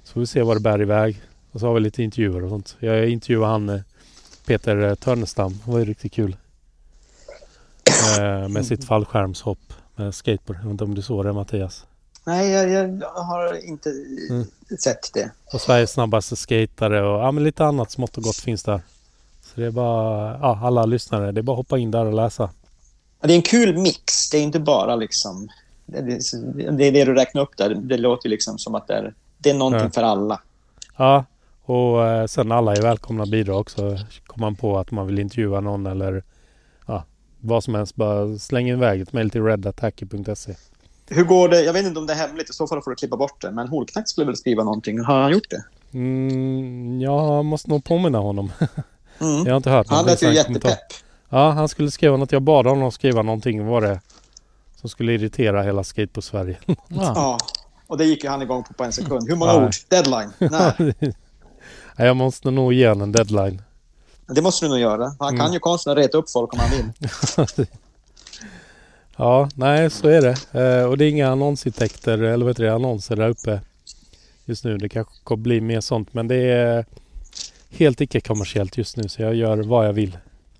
Så 0.04 0.12
får 0.12 0.20
vi 0.20 0.26
se 0.26 0.42
vad 0.42 0.56
det 0.56 0.60
bär 0.60 0.82
iväg. 0.82 1.22
Och 1.52 1.60
så 1.60 1.66
har 1.66 1.74
vi 1.74 1.80
lite 1.80 2.02
intervjuer 2.02 2.42
och 2.44 2.50
sånt. 2.50 2.76
Jag 2.80 3.08
intervjuade 3.08 3.52
han 3.52 3.68
eh, 3.68 3.80
Peter 4.46 4.76
eh, 4.82 4.94
Törnestam. 4.94 5.58
Det 5.64 5.70
var 5.72 5.78
ju 5.78 5.84
riktigt 5.84 6.12
kul. 6.12 6.36
Eh, 8.18 8.48
med 8.48 8.66
sitt 8.66 8.84
fallskärmshopp 8.84 9.72
med 9.96 10.14
skateboard. 10.14 10.56
Jag 10.58 10.64
vet 10.64 10.70
inte 10.70 10.84
om 10.84 10.94
du 10.94 11.02
såg 11.02 11.24
det 11.24 11.32
Mattias? 11.32 11.86
Nej, 12.24 12.50
jag, 12.50 12.70
jag 12.70 13.08
har 13.08 13.64
inte 13.68 13.90
Mm. 14.30 14.46
sett 14.80 15.12
det. 15.14 15.30
Och 15.52 15.60
Sveriges 15.60 15.90
snabbaste 15.92 16.36
skatare 16.36 17.02
och 17.02 17.20
ja, 17.20 17.30
men 17.32 17.44
lite 17.44 17.64
annat 17.64 17.90
smått 17.90 18.16
och 18.16 18.22
gott 18.22 18.36
finns 18.36 18.62
där. 18.62 18.80
Så 19.42 19.60
det 19.60 19.66
är 19.66 19.70
bara, 19.70 20.38
ja, 20.40 20.60
alla 20.62 20.84
lyssnare, 20.86 21.32
det 21.32 21.40
är 21.40 21.42
bara 21.42 21.52
att 21.52 21.56
hoppa 21.56 21.78
in 21.78 21.90
där 21.90 22.04
och 22.06 22.12
läsa. 22.14 22.50
Ja, 23.20 23.26
Det 23.26 23.32
är 23.32 23.36
en 23.36 23.42
kul 23.42 23.78
mix. 23.78 24.30
Det 24.30 24.38
är 24.38 24.42
inte 24.42 24.60
bara 24.60 24.96
liksom... 24.96 25.48
Det, 25.86 26.00
det, 26.00 26.90
det 26.90 27.04
du 27.04 27.14
räknar 27.14 27.42
upp 27.42 27.56
där. 27.56 27.74
Det 27.74 27.96
låter 27.96 28.28
liksom 28.28 28.58
som 28.58 28.74
att 28.74 28.86
det 28.86 28.94
är, 28.94 29.14
det 29.42 29.50
är 29.50 29.54
någonting 29.54 29.84
Ja. 29.84 29.90
för 29.90 30.02
alla. 30.02 30.40
Ja, 30.96 31.24
och 31.64 32.06
eh, 32.06 32.26
sen 32.26 32.52
alla 32.52 32.72
är 32.76 32.82
välkomna 32.82 33.22
att 33.22 33.30
bidra 33.30 33.56
också. 33.56 33.98
Kommer 34.26 34.46
man 34.46 34.54
på 34.56 34.78
att 34.78 34.90
man 34.90 35.06
vill 35.06 35.18
intervjua 35.18 35.60
någon 35.60 35.86
eller 35.86 36.22
ja, 36.86 37.04
vad 37.40 37.64
som 37.64 37.74
helst, 37.74 37.94
bara 37.96 38.38
släng 38.38 38.68
iväg 38.68 39.00
ett 39.00 39.12
mejl 39.12 39.30
till 39.30 39.42
redattacky.se. 39.44 40.54
Hur 41.08 41.24
går 41.24 41.48
det? 41.48 41.62
Jag 41.62 41.72
vet 41.72 41.86
inte 41.86 42.00
om 42.00 42.06
det 42.06 42.12
är 42.12 42.16
hemligt. 42.28 42.50
I 42.50 42.52
så 42.52 42.66
fall 42.66 42.82
får 42.82 42.90
du 42.90 42.94
klippa 42.96 43.16
bort 43.16 43.40
det. 43.40 43.50
Men 43.50 43.68
Holknack 43.68 44.08
skulle 44.08 44.26
väl 44.26 44.36
skriva 44.36 44.64
någonting. 44.64 45.00
Har 45.04 45.22
han 45.22 45.32
gjort 45.32 45.50
det? 45.50 45.64
Mm, 45.92 47.00
jag 47.00 47.44
måste 47.44 47.70
nog 47.70 47.84
påminna 47.84 48.18
honom. 48.18 48.52
Mm. 49.20 49.44
Jag 49.46 49.52
har 49.52 49.56
inte 49.56 49.70
hört 49.70 49.86
Han 49.90 50.04
lät 50.06 50.22
ju 50.22 50.32
jättepepp. 50.34 50.78
Ja, 51.28 51.50
han 51.50 51.68
skulle 51.68 51.90
skriva 51.90 52.16
något. 52.16 52.32
Jag 52.32 52.42
bad 52.42 52.66
honom 52.66 52.92
skriva 52.92 53.22
någonting. 53.22 53.64
Vad 53.66 53.70
var 53.82 53.88
det? 53.88 54.00
Som 54.76 54.90
skulle 54.90 55.12
irritera 55.12 55.62
hela 55.62 55.84
skate 55.84 56.12
på 56.12 56.22
Sverige. 56.22 56.58
Ja. 56.66 56.76
Ja. 57.14 57.38
Och 57.92 57.98
det 57.98 58.04
gick 58.04 58.24
ju 58.24 58.30
han 58.30 58.42
igång 58.42 58.64
på 58.64 58.72
på 58.74 58.84
en 58.84 58.92
sekund. 58.92 59.28
Hur 59.28 59.36
många 59.36 59.52
Ja. 59.52 59.64
ord? 59.66 59.72
Deadline? 59.88 60.30
Nej. 60.38 60.94
Nej, 61.96 62.06
jag 62.06 62.16
måste 62.16 62.50
nog 62.50 62.72
ge 62.72 62.88
honom 62.88 63.02
en 63.02 63.12
deadline. 63.12 63.62
Det 64.26 64.42
måste 64.42 64.64
du 64.66 64.68
nog 64.68 64.78
göra. 64.78 65.14
Han 65.18 65.28
Mm. 65.28 65.40
kan 65.40 65.52
ju 65.52 65.58
konsten 65.58 65.92
att 65.92 65.98
reta 65.98 66.18
upp 66.18 66.30
folk 66.30 66.52
om 66.52 66.58
han 66.58 66.70
vill. 66.70 67.66
Ja, 69.16 69.48
nej 69.54 69.90
så 69.90 70.08
är 70.08 70.22
det. 70.22 70.60
Eh, 70.80 70.84
och 70.86 70.98
det 70.98 71.04
är 71.04 71.08
inga 71.08 71.28
annonsintäkter 71.30 72.18
eller 72.18 72.44
vad 72.44 72.48
heter 72.50 72.64
det, 72.64 72.74
annonser 72.74 73.16
där 73.16 73.28
uppe 73.28 73.60
just 74.44 74.64
nu. 74.64 74.78
Det 74.78 74.88
kanske 74.88 75.12
kommer 75.24 75.42
bli 75.42 75.60
mer 75.60 75.80
sånt 75.80 76.14
men 76.14 76.28
det 76.28 76.36
är 76.36 76.86
helt 77.70 78.00
icke-kommersiellt 78.00 78.78
just 78.78 78.96
nu 78.96 79.08
så 79.08 79.22
jag 79.22 79.34
gör 79.34 79.56
vad 79.56 79.86
jag 79.86 79.92
vill. 79.92 80.18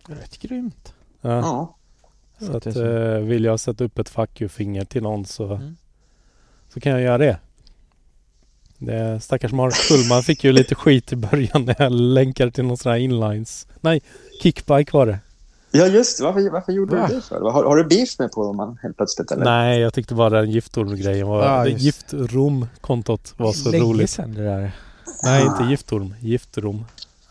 Rätt 0.08 0.38
grymt. 0.38 0.92
Ja, 1.20 1.30
Ja. 1.30 2.46
så 2.46 2.56
att, 2.56 2.66
eh, 2.76 2.82
vill 3.26 3.44
jag 3.44 3.60
sätta 3.60 3.84
upp 3.84 3.98
ett 3.98 4.08
fuck 4.08 4.40
you-finger 4.40 4.84
till 4.84 5.02
någon 5.02 5.24
så, 5.24 5.44
Mm. 5.54 5.76
Så 6.74 6.80
kan 6.80 6.92
jag 6.92 7.00
göra 7.00 7.18
det. 7.18 7.38
det 8.78 9.20
stackars 9.20 9.52
Mark 9.52 9.74
Kullman 9.88 10.22
fick 10.22 10.44
ju 10.44 10.52
lite 10.52 10.74
skit 10.74 11.12
i 11.12 11.16
början 11.16 11.64
när 11.64 11.76
jag 11.78 11.92
länkade 11.92 12.50
till 12.50 12.64
någon 12.64 12.76
sån 12.76 12.92
här 12.92 12.98
inlines. 12.98 13.66
Nej, 13.80 14.02
kickbike 14.42 14.90
var 14.96 15.06
det. 15.06 15.18
Ja, 15.74 15.86
just 15.86 16.18
det. 16.18 16.24
Varför, 16.24 16.50
varför 16.50 16.72
gjorde 16.72 16.96
Va? 16.96 17.06
du 17.10 17.14
det 17.14 17.22
för? 17.22 17.40
Har, 17.40 17.64
har 17.64 17.76
du 17.76 17.84
beef 17.84 18.18
med 18.18 18.32
på 18.32 18.44
dem 18.46 18.78
helt 18.82 18.96
plötsligt? 18.96 19.30
Eller? 19.30 19.44
Nej, 19.44 19.80
jag 19.80 19.94
tyckte 19.94 20.14
bara 20.14 20.30
den 20.30 20.50
giftorm-grejen 20.50 21.26
var... 21.26 21.66
Just. 21.66 21.84
Giftorm-kontot 21.84 23.34
var 23.36 23.52
så 23.52 23.70
Länge 23.70 23.84
roligt. 23.84 24.10
sedan 24.10 24.34
det 24.34 24.44
där. 24.44 24.72
Nej, 25.24 25.42
Ah. 25.42 25.52
inte 25.52 25.70
giftorm. 25.70 26.14
Giftorm. 26.20 26.84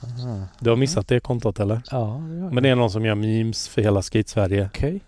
Aha. 0.04 0.44
Du 0.60 0.70
har 0.70 0.78
missat 0.78 1.08
det 1.08 1.20
kontot 1.20 1.60
eller? 1.60 1.82
Ja, 1.92 2.22
det 2.30 2.54
Men 2.54 2.64
det 2.64 2.70
är 2.70 2.76
någon 2.76 2.92
som 2.92 3.06
gör 3.06 3.16
memes 3.16 3.68
för 3.68 3.82
hela 3.82 4.02
skate-Sverige. 4.02 4.66
Okej. 4.74 5.02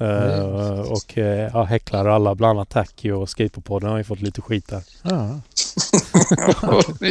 Eh, 0.00 0.80
och 0.80 1.18
eh, 1.18 1.50
ja, 1.54 1.62
häcklar 1.62 2.06
alla, 2.06 2.34
bland 2.34 2.58
annat 2.58 2.68
Tacky 2.68 3.10
och 3.10 3.28
Skateboardpodden 3.28 3.90
har 3.90 3.98
ju 3.98 4.04
fått 4.04 4.20
lite 4.20 4.40
skit 4.40 4.68
där. 4.68 4.82
Ja. 5.02 5.40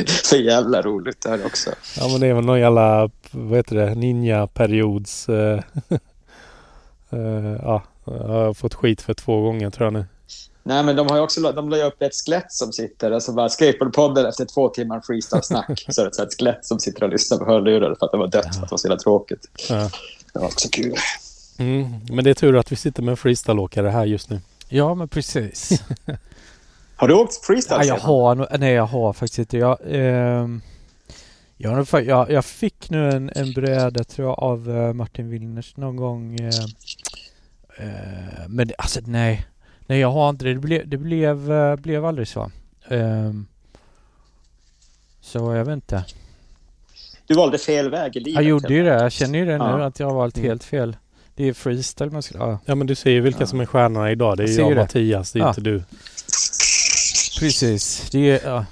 Så 0.23 0.37
jävla 0.37 0.81
roligt 0.81 1.21
det 1.21 1.29
här 1.29 1.45
också. 1.45 1.69
Ja 1.99 2.07
men 2.07 2.21
det 2.21 2.27
är 2.27 2.33
väl 2.33 2.45
någon 2.45 2.59
jävla, 2.59 3.09
vad 3.31 3.57
heter 3.57 3.75
det, 3.75 3.95
ninja-periods... 3.95 5.29
eh, 5.29 5.61
ja, 7.61 7.83
jag 8.05 8.27
har 8.27 8.53
fått 8.53 8.73
skit 8.73 9.01
för 9.01 9.13
två 9.13 9.41
gånger 9.41 9.69
tror 9.69 9.85
jag 9.85 9.93
nu. 9.93 10.05
Nej, 10.63 10.83
men 10.83 10.95
de 10.95 11.07
har 11.07 11.15
ju 11.15 11.21
också 11.21 11.51
de 11.51 11.69
la 11.69 11.83
upp 11.85 12.01
ett 12.01 12.15
skelett 12.15 12.51
som 12.51 12.73
sitter, 12.73 13.11
alltså 13.11 13.31
bara 13.31 13.49
skateboardpodden 13.49 14.25
efter 14.25 14.45
två 14.45 14.69
timmar 14.69 15.01
freestyle-snack. 15.01 15.85
så 15.89 16.01
är 16.01 16.05
det 16.05 16.23
ett 16.23 16.37
skelett 16.37 16.65
som 16.65 16.79
sitter 16.79 17.03
och 17.03 17.09
lyssnar 17.09 17.37
på 17.37 17.45
hörlurar 17.45 17.95
för 17.95 18.05
att 18.05 18.11
det 18.11 18.17
var 18.17 18.27
dött, 18.27 18.55
för 18.55 18.63
att 18.63 18.69
det 18.69 18.71
var 18.71 18.77
så 18.77 18.87
jävla 18.87 18.99
tråkigt. 18.99 19.47
Ja. 19.69 19.89
Det 20.33 20.39
var 20.39 20.45
också 20.45 20.69
kul. 20.71 20.95
Mm. 21.59 21.85
Men 22.09 22.23
det 22.23 22.29
är 22.29 22.33
tur 22.33 22.57
att 22.57 22.71
vi 22.71 22.75
sitter 22.75 23.03
med 23.03 23.11
en 23.11 23.17
freestyle-åkare 23.17 23.89
här 23.89 24.05
just 24.05 24.29
nu. 24.29 24.39
ja, 24.69 24.95
men 24.95 25.07
precis. 25.07 25.83
Har 26.95 27.07
du 27.07 27.13
åkt 27.13 27.45
freestyle? 27.45 27.77
Ja, 27.79 27.83
jag 27.85 27.97
har 27.97 28.57
nej 28.57 28.73
jag 28.73 28.85
har 28.85 29.13
faktiskt 29.13 29.39
inte. 29.39 29.57
Jag, 29.57 29.77
ehm, 29.89 30.61
jag, 31.57 31.85
jag, 32.05 32.31
jag 32.31 32.45
fick 32.45 32.89
nu 32.89 33.09
en, 33.09 33.31
en 33.35 33.53
bräda 33.53 34.03
tror 34.03 34.27
jag 34.27 34.39
av 34.39 34.69
eh, 34.77 34.93
Martin 34.93 35.29
Willners 35.29 35.77
någon 35.77 35.95
gång. 35.95 36.39
eh, 36.39 36.47
eh, 37.77 38.47
men 38.47 38.71
alltså 38.77 38.99
nej. 39.05 39.45
Nej 39.87 39.99
jag 39.99 40.11
har 40.11 40.29
inte 40.29 40.45
det. 40.45 40.53
Det, 40.53 40.59
ble, 40.59 40.83
det 40.85 40.97
blev, 40.97 41.51
eh, 41.51 41.75
blev 41.75 42.05
aldrig 42.05 42.27
så. 42.27 42.51
Ehm, 42.89 43.47
så 45.21 45.53
jag 45.55 45.65
vet 45.65 45.73
inte. 45.73 46.05
Du 47.27 47.33
valde 47.35 47.57
fel 47.57 47.89
väg 47.91 48.15
i 48.15 48.19
livet. 48.19 48.35
Jag 48.35 48.43
gjorde 48.43 48.73
ju 48.73 48.83
det. 48.83 48.89
Jag 49.03 49.11
känner 49.11 49.39
ju 49.39 49.45
det 49.45 49.57
nu 49.57 49.63
Ja. 49.63 49.85
att 49.85 49.99
jag 49.99 50.07
har 50.07 50.13
valt 50.15 50.37
Mm. 50.37 50.49
helt 50.49 50.63
fel. 50.63 50.97
Det 51.39 51.47
är 51.47 51.53
freestyle 51.53 52.11
man 52.11 52.21
ska... 52.23 52.37
Ja, 52.37 52.59
Ja 52.65 52.75
men 52.75 52.87
du 52.87 52.95
ser 52.95 53.09
ju 53.11 53.21
vilka 53.21 53.39
Ja. 53.39 53.47
som 53.47 53.59
är 53.59 53.65
stjärnororna 53.65 54.11
idag. 54.11 54.37
Det 54.37 54.43
är 54.43 54.47
Jag 54.47 54.57
jag 54.59 54.65
och 54.67 54.75
det. 54.75 54.81
Mattias, 54.81 55.31
det 55.31 55.39
är 55.39 55.43
Ja. 55.43 55.49
inte 55.49 55.61
du. 55.61 55.83
precis. 57.39 58.09
Det 58.11 58.29
är... 58.31 58.49
Ja. 58.49 58.57
Om 58.57 58.65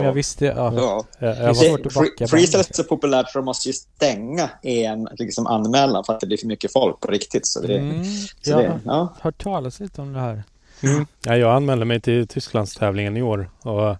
Ja. 0.00 0.04
jag 0.04 0.12
visste... 0.12 0.44
Ja. 0.44 0.72
Ja. 0.76 1.04
Jag, 1.18 1.36
jag 1.38 1.46
var, 1.46 1.54
svårt 1.54 1.86
att 1.86 1.94
backa 1.94 2.28
freestyle 2.28 2.60
är 2.60 2.74
så 2.74 2.84
populärt 2.84 3.30
så 3.30 3.38
de 3.38 3.44
måste 3.44 3.68
ju 3.68 3.72
stänga 3.72 4.50
en 4.62 5.08
liksom, 5.18 5.46
anmälan 5.46 6.04
för 6.04 6.12
att 6.14 6.20
det 6.20 6.26
blir 6.26 6.36
för 6.38 6.46
mycket 6.46 6.72
folk 6.72 7.00
på 7.00 7.10
riktigt. 7.10 7.46
Så 7.46 7.60
det, 7.60 7.78
Mm, 7.78 8.04
så 8.42 8.50
jag 8.50 8.58
det, 8.60 8.80
har 8.90 9.08
hört 9.20 9.42
talas 9.42 9.80
lite 9.80 10.00
om 10.00 10.12
det 10.12 10.20
här. 10.20 10.42
mm. 10.82 11.06
ja, 11.24 11.36
jag 11.36 11.56
anmälde 11.56 11.84
mig 11.84 12.00
till 12.00 12.28
Tysklandstävlingen 12.28 13.16
i 13.16 13.22
år. 13.22 13.50
Och 13.62 13.96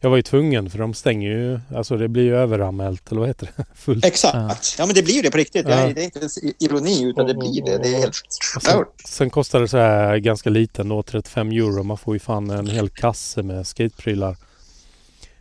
jag 0.00 0.10
var 0.10 0.16
ju 0.16 0.22
tvungen 0.22 0.70
för 0.70 0.78
de 0.78 0.94
stänger 0.94 1.30
ju, 1.30 1.60
alltså 1.76 1.96
det 1.96 2.08
blir 2.08 2.22
ju 2.22 2.36
överanmält 2.36 3.10
eller 3.10 3.18
vad 3.20 3.28
heter 3.28 3.50
det? 3.56 3.64
Fullt. 3.74 4.04
Exakt. 4.04 4.76
Ja, 4.78 4.86
men 4.86 4.94
det 4.94 5.02
blir 5.02 5.14
ju 5.14 5.22
det 5.22 5.30
på 5.30 5.36
riktigt. 5.38 5.66
Det, 5.66 5.72
är, 5.74 5.86
Ja. 5.88 5.94
det 5.94 6.00
är 6.00 6.04
inte 6.04 6.18
ens 6.18 6.38
ironi, 6.58 7.02
utan 7.04 7.26
det 7.26 7.34
blir 7.34 7.64
det. 7.64 7.78
Det 7.78 7.88
är 7.94 7.98
helt 7.98 8.20
Och 8.56 8.62
sen, 8.62 8.84
sen 9.04 9.30
kostar 9.30 9.60
det 9.60 9.68
så 9.68 9.76
här 9.76 10.16
ganska 10.18 10.50
liten 10.50 10.88
då, 10.88 11.02
35 11.02 11.50
euro. 11.52 11.82
Man 11.82 11.98
får 11.98 12.14
ju 12.14 12.18
fan 12.18 12.50
en 12.50 12.66
hel 12.66 12.88
kasse 12.88 13.42
med 13.42 13.66
skateprylar. 13.66 14.36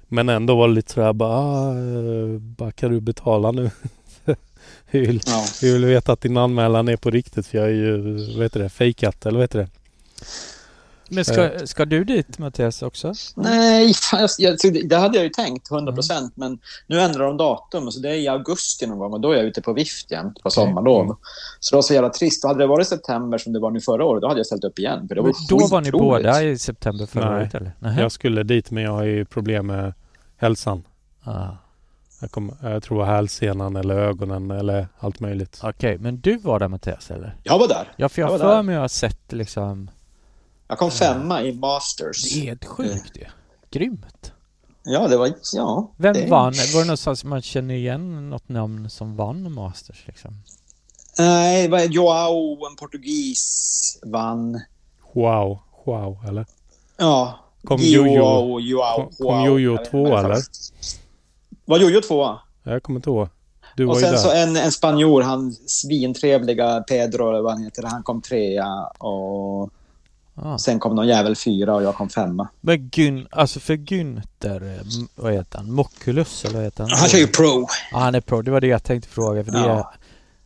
Men 0.08 0.30
ändå 0.30 0.56
var 0.56 0.68
det 0.68 0.74
lite 0.74 0.94
sådär 0.94 1.14
bara, 1.14 1.38
ah, 1.38 1.74
bara 2.40 2.72
kan 2.72 2.92
du 2.92 3.00
betala 3.02 3.52
nu? 3.52 3.72
vi, 4.92 5.00
vill, 5.00 5.22
Ja. 5.26 5.46
vi 5.62 5.74
vill 5.74 5.86
veta 5.86 6.14
att 6.14 6.22
din 6.22 6.38
anmälan 6.38 6.88
är 6.88 6.98
på 6.98 7.10
riktigt 7.10 7.48
för 7.48 7.58
jag 7.58 7.68
är 7.68 7.72
ju, 7.74 7.98
vad 8.36 8.44
heter 8.44 8.60
det, 8.60 8.70
fejkat 8.70 9.26
eller 9.26 9.38
vad 9.40 9.44
heter 9.44 9.60
det? 9.60 9.68
Men 11.10 11.26
ska, 11.26 11.50
ska 11.68 11.86
du 11.86 12.04
dit 12.04 12.40
Mattias 12.40 12.82
också? 12.82 13.14
Nej, 13.36 13.94
jag, 14.38 14.58
det 14.86 14.96
hade 14.96 15.18
jag 15.18 15.24
ju 15.24 15.30
tänkt 15.30 15.72
100 15.72 15.94
procent. 15.94 16.34
Men 16.36 16.60
nu 16.88 17.00
ändrar 17.02 17.26
de 17.26 17.38
datum. 17.38 17.92
Så 17.92 18.00
det 18.00 18.10
är 18.10 18.14
i 18.14 18.28
augusti 18.28 18.88
någon 18.88 18.98
gång 19.00 19.14
och 19.14 19.22
då 19.22 19.32
är 19.32 19.36
jag 19.38 19.46
ute 19.46 19.62
på 19.62 19.74
vift 19.74 20.12
igen 20.12 20.36
på 20.44 20.50
sommarlov. 20.50 21.18
Så 21.60 21.76
det 21.76 21.78
var 21.78 21.82
så 21.82 21.94
jävla 21.94 22.10
trist. 22.10 22.44
Och 22.44 22.50
hade 22.50 22.64
det 22.64 22.68
varit 22.68 22.88
september 22.88 23.38
som 23.38 23.54
det 23.54 23.60
var 23.60 23.72
nu 23.72 23.82
förra 23.82 24.06
året, 24.06 24.22
då 24.22 24.28
hade 24.28 24.40
jag 24.40 24.46
ställt 24.46 24.64
upp 24.64 24.80
igen. 24.80 25.08
För 25.08 25.16
det 25.16 25.22
var 25.22 25.28
Men 25.28 25.60
då 25.60 25.68
var 25.68 25.82
ni 25.82 25.92
båda 25.92 26.44
i 26.44 26.58
september 26.58 27.06
förra 27.06 27.30
Nej. 27.30 27.40
året 27.42 27.56
eller? 27.56 27.72
Nähä. 27.80 28.02
Jag 28.02 28.12
skulle 28.12 28.44
dit 28.44 28.72
men 28.72 28.84
jag 28.84 28.92
har 28.92 29.04
ju 29.04 29.26
problem 29.26 29.68
med 29.68 29.94
hälsan. 30.38 30.84
Ah. 31.24 31.48
Jag, 32.22 32.32
kom, 32.32 32.52
jag 32.62 32.84
tror 32.84 33.06
hälsenan 33.06 33.76
eller 33.76 33.96
ögonen 33.96 34.52
eller 34.52 34.88
allt 35.00 35.20
möjligt. 35.20 35.60
Okej, 35.64 35.98
men 35.98 36.20
du 36.20 36.38
var 36.38 36.60
där 36.60 36.68
Mattias 36.68 37.12
eller? 37.12 37.36
Jag 37.44 37.60
var 37.60 37.68
där. 37.68 37.94
Ja, 37.96 38.10
för 38.10 38.22
jag 38.22 38.32
Jag 38.32 38.40
för 38.40 38.56
där. 38.56 38.64
mig 38.64 38.76
att 38.76 38.78
jag 38.78 38.82
har 38.84 38.88
sett 38.88 39.32
liksom... 39.34 39.90
Jag 40.68 40.78
kom 40.78 40.92
femma 40.92 41.44
i 41.44 41.54
Masters. 41.54 42.24
Det 42.24 42.40
är 42.40 42.44
helt 42.44 42.66
sjukt 42.66 43.18
ju. 43.18 43.26
Grymt. 43.72 44.32
Ja, 44.84 45.08
det 45.08 45.18
var... 45.18 45.34
Ja. 45.54 45.92
Vem 45.98 46.14
det... 46.14 46.26
vann? 46.26 46.54
Var 46.74 46.80
det 46.80 46.86
någonstans 46.86 47.24
man 47.24 47.42
känner 47.42 47.76
igen 47.76 48.30
något 48.30 48.50
namn 48.50 48.90
som 48.90 49.16
vann 49.16 49.54
Masters 49.54 50.04
liksom? 50.08 50.34
Nej, 51.20 51.64
det 51.64 51.70
var 51.70 51.80
Joao, 51.80 52.66
en 52.70 52.76
portugis, 52.76 54.00
vann. 54.06 54.62
Wow, 55.14 55.60
wow 55.86 56.18
eller? 56.28 56.46
Ja. 56.98 57.40
Kom 57.64 57.80
Jojo- 57.80 58.60
Joao, 58.60 59.10
kom-. 59.18 59.46
Jojo 59.46 59.78
två, 59.92 60.18
eller? 60.18 60.38
Var 61.66 61.80
Jojo 61.80 62.02
tvåa? 62.02 62.40
Jag 62.64 62.84
kommer 62.84 63.00
inte 63.00 63.10
ihåg. 63.10 63.30
Du 63.76 63.86
var 63.86 63.94
Och 63.94 64.00
sen 64.00 64.18
så 64.18 64.32
en, 64.32 64.56
en 64.56 64.72
spanjor, 64.72 65.22
han 65.22 65.54
svintrevliga 65.54 66.82
Pedro, 66.82 67.30
eller 67.30 67.42
vad 67.42 67.54
han 67.54 67.64
heter, 67.64 67.84
han 67.84 68.04
kom 68.04 68.22
trea. 68.22 68.86
Och 68.88 69.70
Ah. 70.41 70.58
sen 70.58 70.79
kom 70.79 70.96
någon 70.96 71.08
jävel 71.08 71.36
fyra 71.36 71.75
och 71.75 71.84
jag 71.84 71.96
kom 71.96 72.10
femma. 72.10 72.48
Men 72.62 72.89
Gün, 72.89 73.27
alltså 73.32 73.60
för 73.60 73.74
Günther, 73.74 74.75
eh, 74.75 74.82
vad 75.15 75.34
heter 75.34 75.58
han? 75.58 75.72
Mokulus 75.72 76.46
eller 76.46 76.56
vad 76.56 76.63
heter 76.63 76.84
han? 76.84 76.91
Han 77.00 77.10
kör 77.10 77.17
ju 77.17 77.27
pro. 77.27 77.67
Ja, 77.91 77.98
han 78.00 78.15
är 78.15 78.22
pro. 78.22 78.41
Det 78.41 78.51
var 78.51 78.62
det 78.62 78.67
jag 78.67 78.84
tänkte 78.84 79.10
fråga. 79.10 79.44
För 79.44 79.51
det 79.51 79.58
är, 79.60 79.67
Ja. 79.67 79.94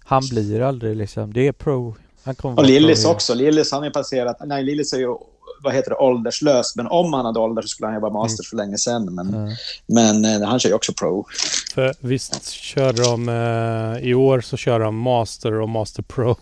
han 0.03 0.23
blir 0.29 0.61
aldrig 0.61 0.97
liksom, 0.97 1.33
det 1.33 1.47
är 1.47 1.51
pro. 1.51 1.95
Han 2.23 2.35
kommer 2.35 2.57
Och 2.59 2.65
Lillis 2.65 3.03
pro. 3.03 3.11
också. 3.11 3.33
Lillis, 3.33 3.71
han 3.71 3.83
är 3.83 3.89
passerat... 3.89 4.37
Nej, 4.45 4.63
Lillis 4.63 4.93
är 4.93 4.97
ju, 4.97 5.15
vad 5.63 5.73
heter 5.73 5.89
det, 5.89 5.95
ålderslös. 5.95 6.75
Men 6.75 6.87
om 6.87 7.13
han 7.13 7.25
hade 7.25 7.39
ålder 7.39 7.61
så 7.61 7.67
skulle 7.67 7.87
han 7.87 7.95
ju 7.95 8.01
vara 8.01 8.13
master 8.13 8.43
för 8.43 8.57
länge 8.57 8.77
sedan. 8.77 9.15
Men, 9.15 9.33
Ja. 9.49 9.55
men 9.85 10.25
eh, 10.41 10.47
han 10.47 10.59
kör 10.59 10.69
ju 10.69 10.75
också 10.75 10.93
pro. 10.93 11.25
För 11.73 11.93
visst 11.99 12.49
kör 12.51 12.93
de 12.93 13.29
eh, 13.29 14.07
i 14.09 14.13
år 14.13 14.41
så 14.41 14.57
kör 14.57 14.79
de 14.79 14.95
Master 14.97 15.53
och 15.53 15.69
Master 15.69 16.03
Pro. 16.03 16.35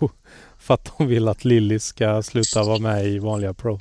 För 0.69 0.73
att 0.73 0.91
de 0.97 1.07
vill 1.07 1.27
att 1.27 1.45
Lilly 1.45 1.79
ska 1.79 2.23
sluta 2.23 2.63
vara 2.63 2.79
med 2.79 3.05
i 3.05 3.19
vanliga 3.19 3.53
Pro. 3.53 3.79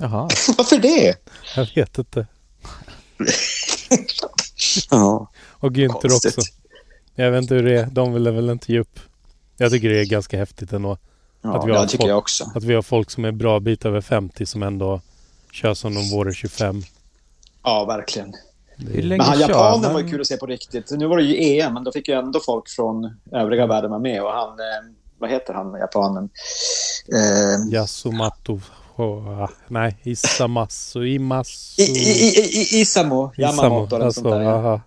Jaha. 0.00 0.28
Varför 0.58 0.76
det? 0.78 1.14
Jag 1.56 1.68
vet 1.74 1.98
inte. 1.98 2.26
Ja, 4.90 5.30
Och 5.50 5.72
Günther 5.72 6.06
också. 6.16 6.40
Jag 7.14 7.30
vet 7.30 7.42
inte 7.42 7.54
hur 7.54 7.62
det 7.62 7.80
är. 7.80 7.86
De 7.86 8.12
vill 8.12 8.28
väl 8.30 8.50
inte 8.50 8.72
ge 8.72 8.78
upp. 8.78 9.00
Jag 9.56 9.70
tycker 9.72 9.88
det 9.88 10.00
är 10.00 10.04
ganska 10.04 10.38
häftigt 10.38 10.72
ändå. 10.72 10.98
Ja, 11.42 11.56
Att 11.58 11.68
vi 11.68 11.72
har 11.72 11.82
det 11.82 11.88
tycker 11.88 12.02
fått- 12.02 12.08
jag 12.08 12.18
också. 12.18 12.50
Att 12.54 12.64
vi 12.64 12.74
har 12.74 12.82
folk 12.82 13.10
som 13.10 13.24
är 13.24 13.32
bra 13.32 13.60
bit 13.60 13.84
över 13.84 14.00
50 14.00 14.46
som 14.46 14.62
ändå 14.62 15.00
kör 15.52 15.74
som 15.74 15.94
de 15.94 16.10
vore 16.10 16.32
25. 16.34 16.82
Ja, 17.64 17.84
verkligen. 17.84 18.34
Men 18.76 19.20
han 19.20 19.40
japanen 19.40 19.80
man? 19.82 19.92
var 19.92 20.00
ju 20.00 20.08
kul 20.10 20.20
att 20.20 20.26
se 20.26 20.36
på 20.36 20.46
riktigt. 20.46 20.90
Nu 20.90 21.06
var 21.06 21.16
det 21.16 21.22
ju 21.22 21.58
EM, 21.60 21.74
men 21.74 21.84
då 21.84 21.92
fick 21.92 22.08
ju 22.08 22.14
ändå 22.14 22.40
folk 22.40 22.68
från 22.68 23.16
övriga 23.32 23.66
världen 23.66 23.90
vara 23.90 24.00
med. 24.00 24.22
Och 24.22 24.30
han, 24.32 24.48
eh, 24.50 24.92
vad 25.18 25.30
heter 25.30 25.54
han, 25.54 25.74
japanen? 25.80 26.28
Eh, 27.12 27.74
Yasumato... 27.74 28.60
Oh, 28.96 29.48
nej, 29.68 29.96
Isamasu, 30.02 31.06
Imasu... 31.06 31.82
I, 31.82 31.84
i, 31.84 32.10
i, 32.10 32.78
i, 32.78 32.80
Isamo 32.80 33.32
Yamamoto 33.36 33.96
eller 33.96 34.06
alltså, 34.06 34.20
sånt 34.20 34.34
där. 34.34 34.40
ja. 34.40 34.50
aha. 34.50 34.80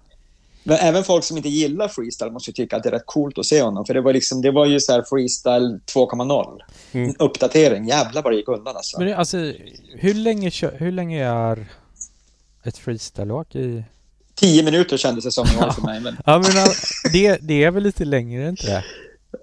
Men 0.64 0.78
även 0.78 1.04
folk 1.04 1.24
som 1.24 1.38
inte 1.38 1.50
gillar 1.50 1.88
freestyle 1.88 2.32
måste 2.32 2.50
ju 2.50 2.54
tycka 2.54 2.76
att 2.76 2.84
det 2.84 2.90
är 2.90 2.94
rätt 2.94 3.06
coolt 3.06 3.38
att 3.38 3.46
se 3.46 3.62
honom. 3.62 3.86
För 3.86 3.94
det 3.94 4.02
var, 4.02 4.14
liksom, 4.14 4.42
det 4.42 4.52
var 4.52 4.66
ju 4.66 4.80
så 4.80 4.92
här 4.92 5.04
freestyle 5.10 5.80
2.0. 5.94 6.60
Mm. 6.92 7.16
Uppdatering. 7.20 7.88
Jävlar 7.88 8.22
vad 8.22 8.34
det 8.34 8.38
gick 8.38 8.48
undan 8.48 8.76
alltså. 8.76 8.98
Men 8.98 9.08
det, 9.08 9.16
alltså, 9.16 9.38
hur 9.96 10.14
länge, 10.14 10.52
hur 10.78 10.92
länge 10.92 11.26
är 11.26 11.66
ett 12.64 12.78
freestyleåk 12.78 13.56
i... 13.56 13.84
Tio 14.36 14.64
minuter 14.64 14.98
kändes 14.98 15.26
det 15.26 15.32
som 15.32 15.48
det 15.48 15.66
var 15.66 15.72
för 15.72 15.82
mig. 15.82 16.00
Men, 16.00 16.18
Ja 16.26 16.38
men 16.40 16.52
det, 17.14 17.38
det 17.42 17.64
är 17.64 17.72
väl 17.72 17.84
lite 17.84 18.06
längre, 18.06 18.50
inte 18.50 18.68
det? 18.68 18.84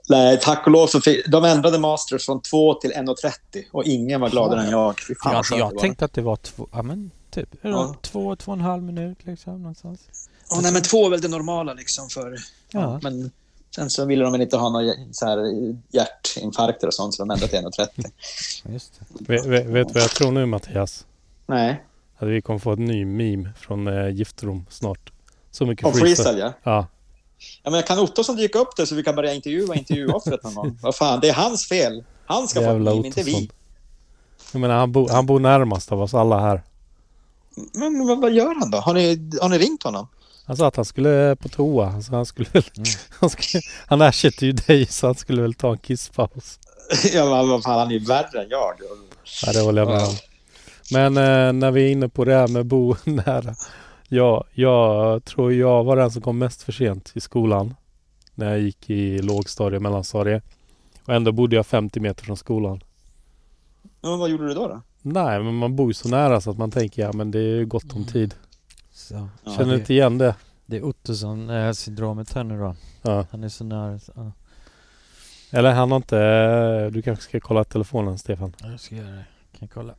Nej, 0.09 0.41
tack 0.43 0.67
och 0.67 0.73
lov 0.73 0.87
så 0.87 1.01
fick, 1.01 1.27
de 1.27 1.45
ändrade 1.45 1.79
Masters 1.79 2.27
från 2.27 2.43
2 2.43 2.75
till 2.75 2.93
1.30 2.93 3.65
och 3.73 3.85
ingen 3.85 4.21
var 4.21 4.31
gladare 4.31 4.63
än 4.63 4.71
jag. 4.71 5.01
Fy 5.09 5.15
fan, 5.15 5.43
skönt 5.45 5.61
jag 5.61 5.79
tänkte 5.79 6.05
att 6.05 6.13
det 6.13 6.23
var 6.23 6.37
två, 6.37 6.69
ja 6.73 6.83
men 6.83 7.11
typ, 7.31 7.49
Ja. 7.63 7.95
två, 8.03 8.37
två 8.37 8.53
och 8.53 8.59
en 8.59 8.65
halv 8.65 8.83
minut 8.83 9.19
liksom 9.25 9.63
någonstans. 9.63 10.01
Ja, 10.51 10.61
nej, 10.63 10.73
men 10.73 10.83
två 10.83 11.07
är 11.07 11.11
väl 11.11 11.21
det 11.21 11.29
normala 11.29 11.75
liksom 11.75 12.09
för... 12.09 12.31
Ja. 12.71 12.81
Ja. 12.81 13.01
Men 13.03 13.31
sen 13.77 13.91
så 13.91 14.05
ville 14.05 14.25
de 14.25 14.33
väl 14.33 14.41
inte 14.43 14.57
ha 14.57 14.71
några 14.71 14.93
så 15.13 15.27
här 15.27 15.39
hjärtinfarkter 15.89 16.87
och 16.87 16.95
sånt 16.95 17.15
så 17.15 17.23
de 17.25 17.31
ändrade 17.31 17.51
till 17.51 17.59
1.30. 17.59 18.11
Just 18.73 19.01
det. 19.09 19.33
Vet, 19.33 19.47
vet, 19.47 19.67
vet 19.67 19.95
vad 19.95 20.03
jag 20.03 20.11
tror 20.11 20.33
nu 20.33 20.47
Mattias? 20.47 21.07
nej. 21.47 21.85
Att 22.21 22.29
vi 22.29 22.43
kommer 22.43 22.59
få 22.59 22.73
ett 22.73 22.79
ny 22.79 23.05
meme 23.05 23.51
från 23.59 23.87
eh, 23.89 24.09
Giftrom 24.09 24.67
snart. 24.71 25.13
Så 25.51 25.67
mycket 25.67 25.87
Om 25.87 25.93
freestyle 25.93 26.39
ja. 26.39 26.53
Ja. 26.63 26.87
Ja 27.63 27.71
men 27.71 27.83
kan 27.83 27.99
Ottosson 27.99 28.37
dyka 28.37 28.59
upp 28.59 28.77
där 28.77 28.85
så 28.85 28.95
vi 28.95 29.03
kan 29.03 29.15
börja 29.17 29.35
intervjua 29.35 29.75
intervjuoffret 29.75 30.43
någon 30.43 30.55
gång? 30.55 30.79
Vad 30.83 30.97
fan, 30.97 31.21
det 31.21 31.29
är 31.29 31.35
hans 31.35 31.69
fel. 31.69 32.05
Han 32.27 32.49
ska 32.49 32.61
få 32.61 32.67
Jävla 32.67 32.91
ett 32.91 32.97
meme, 32.97 33.07
inte 33.07 33.23
vi. 33.23 33.51
Jag 34.53 34.61
menar, 34.61 34.75
han, 34.77 34.93
bo, 34.93 35.09
han 35.11 35.27
bor 35.27 35.41
närmast 35.41 35.93
av 35.93 36.03
oss 36.03 36.15
alla 36.15 36.41
här. 36.41 36.63
Men, 37.75 38.07
men 38.07 38.21
vad- 38.21 38.33
gör 38.33 38.55
han 38.61 38.71
då? 38.71 38.79
Har 38.79 38.95
ni, 38.95 39.31
har 39.41 39.49
ni 39.49 39.59
ringt 39.59 39.83
honom? 39.83 40.09
Han 40.47 40.57
sa 40.57 40.67
att 40.67 40.77
han 40.77 40.85
skulle 40.85 41.37
på 41.41 41.49
toa. 41.49 42.03
Så 42.03 42.15
han, 42.15 42.27
skulle 42.27 42.49
Mm. 42.53 42.63
han, 43.21 43.31
skulle, 43.31 43.63
han 43.87 44.01
ersätter 44.03 44.47
ju 44.47 44.53
dig 44.53 44.87
så 44.87 45.07
han 45.07 45.15
skulle 45.15 45.43
väl 45.43 45.55
ta 45.55 45.73
en 45.73 45.79
kisspaus. 45.79 46.59
ja, 47.13 47.25
men 47.25 47.49
vad 47.49 47.63
fan, 47.63 47.79
han 47.79 47.89
är 47.89 47.93
ju 47.93 47.99
värre 48.05 48.43
än 48.43 48.49
jag. 48.51 48.75
Ja, 49.47 49.53
det 49.53 49.61
håller 49.61 49.83
jag 49.83 49.89
med 49.89 50.03
om. 50.09 50.15
Men 50.91 51.17
eh, 51.17 51.53
när 51.53 51.71
vi 51.71 51.87
är 51.87 51.93
inne 51.93 52.09
på 52.09 52.25
det 52.25 52.35
här 52.35 52.49
med 52.49 52.67
bo 52.67 52.97
nära. 53.05 53.55
Ja, 54.09 54.45
jag 54.53 55.25
tror 55.25 55.53
jag 55.53 55.85
var 55.85 55.97
den 55.97 56.11
som 56.11 56.23
kom 56.23 56.39
mest 56.39 56.63
för 56.63 56.73
sent 56.73 57.13
i 57.15 57.21
skolan. 57.21 57.75
När 58.35 58.51
jag 58.51 58.61
gick 58.61 58.91
i 58.91 59.19
lågstadie 59.19 59.77
och 59.77 59.83
mellanstadie. 59.83 60.43
Och 61.05 61.15
ändå 61.15 61.33
bodde 61.33 61.57
jag 61.57 61.67
50 61.67 62.01
meter 62.01 62.25
från 62.25 62.37
skolan. 62.37 62.81
Ja, 64.01 64.09
men 64.11 64.19
vad 64.19 64.31
gjorde 64.31 64.49
du 64.49 64.55
då? 64.55 64.69
då? 64.69 64.83
Nej, 65.03 65.43
men 65.43 65.55
man 65.55 65.77
bor 65.77 65.89
ju 65.91 65.95
så 65.95 66.09
nära 66.09 66.41
så 66.41 66.51
att 66.51 66.59
man 66.59 66.71
tänker 66.71 67.03
ja 67.03 67.13
men 67.13 67.31
det 67.31 67.39
är 67.39 67.57
ju 67.57 67.67
gott 67.67 67.93
om 67.93 68.05
tid. 68.05 68.35
Så. 68.93 69.29
Ja, 69.45 69.53
Känner 69.57 69.73
det- 69.73 69.79
inte 69.79 69.95
igen 69.95 70.19
det? 70.19 70.35
Det 70.67 70.77
är 70.77 70.83
Ottosson-syndromet 70.85 72.33
här 72.35 72.45
nu 72.45 72.59
då. 72.59 72.75
Ja. 73.03 73.27
Han 73.31 73.45
är 73.45 73.49
så 73.49 73.65
nära. 73.65 73.99
så- 73.99 74.13
Ja, 74.17 74.33
Eller 75.59 75.73
han 75.73 75.91
har 75.91 75.97
inte... 75.97 76.91
Du 76.91 77.03
kanske 77.03 77.25
ska 77.25 77.41
kolla 77.41 77.65
telefonen 77.65 78.19
Stefan. 78.19 78.53
jag 78.63 78.81
ska 78.81 78.95
göra 78.95 79.11
det. 79.11 79.25
Kan 79.59 79.69
kolla? 79.69 79.95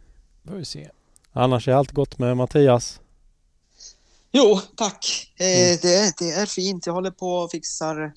Får 0.48 0.56
vi 0.56 0.66
se. 0.66 0.89
Annars 1.34 1.68
är 1.68 1.74
allt 1.74 1.92
gott 1.92 2.20
med 2.20 2.38
Mattias. 2.38 3.01
Jo, 4.31 4.59
tack. 4.75 5.31
Eh, 5.39 5.45
Mm. 5.48 5.77
det, 5.81 6.13
det 6.19 6.31
är 6.31 6.45
fint. 6.45 6.86
Jag 6.86 6.93
håller 6.93 7.12
på 7.12 7.27
och 7.33 7.51
fixar 7.51 8.13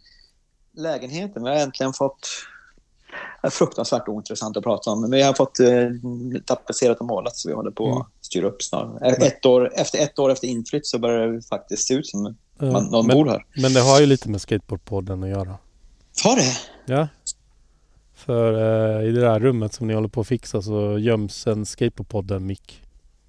lägenheten. 0.77 1.43
Vi 1.45 1.49
har 1.51 1.57
äntligen 1.57 1.93
fått... 1.93 2.29
Det 3.43 3.47
är 3.49 3.51
fruktansvärt 3.51 4.09
ointressant 4.09 4.57
att 4.57 4.65
prata 4.65 4.91
om. 4.91 5.01
Men 5.01 5.11
vi 5.11 5.23
har 5.23 5.33
fått 5.35 5.61
eh, 5.61 5.69
tapetserat 6.47 6.99
och 7.01 7.07
målat 7.07 7.37
så 7.37 7.49
vi 7.49 7.55
håller 7.55 7.71
på 7.71 7.87
Mm. 7.87 7.99
att 7.99 8.07
styra 8.21 8.47
upp 8.47 8.63
snart. 8.63 9.03
Ett 9.03 9.47
år, 9.47 9.73
efter 9.75 9.99
ett 9.99 10.19
år 10.19 10.31
efter 10.33 10.49
inflytt 10.49 10.87
så 10.87 10.99
börjar 10.99 11.27
det 11.29 11.43
faktiskt 11.43 11.87
se 11.89 11.95
ut 11.95 12.07
som 12.07 12.37
Eh, 12.63 12.73
man, 12.73 12.85
någon 12.85 13.07
men, 13.07 13.17
bor 13.17 13.27
här. 13.27 13.47
men 13.57 13.73
det 13.73 13.81
har 13.81 14.01
ju 14.01 14.07
lite 14.07 14.29
med 14.29 14.41
Skateboardpodden 14.41 15.23
att 15.23 15.29
göra. 15.29 15.59
Har 16.25 16.37
det? 16.37 16.57
Ja. 16.87 17.09
För 18.15 18.53
eh, 19.01 19.09
i 19.09 19.13
det 19.13 19.21
där 19.21 19.41
rummet 19.41 19.75
som 19.75 19.87
ni 19.87 19.95
håller 19.95 20.09
på 20.09 20.21
att 20.21 20.27
fixa 20.27 20.63
så 20.63 20.99
göms 20.99 21.47
en 21.47 21.67
Skateboardpodden-mick. 21.67 22.83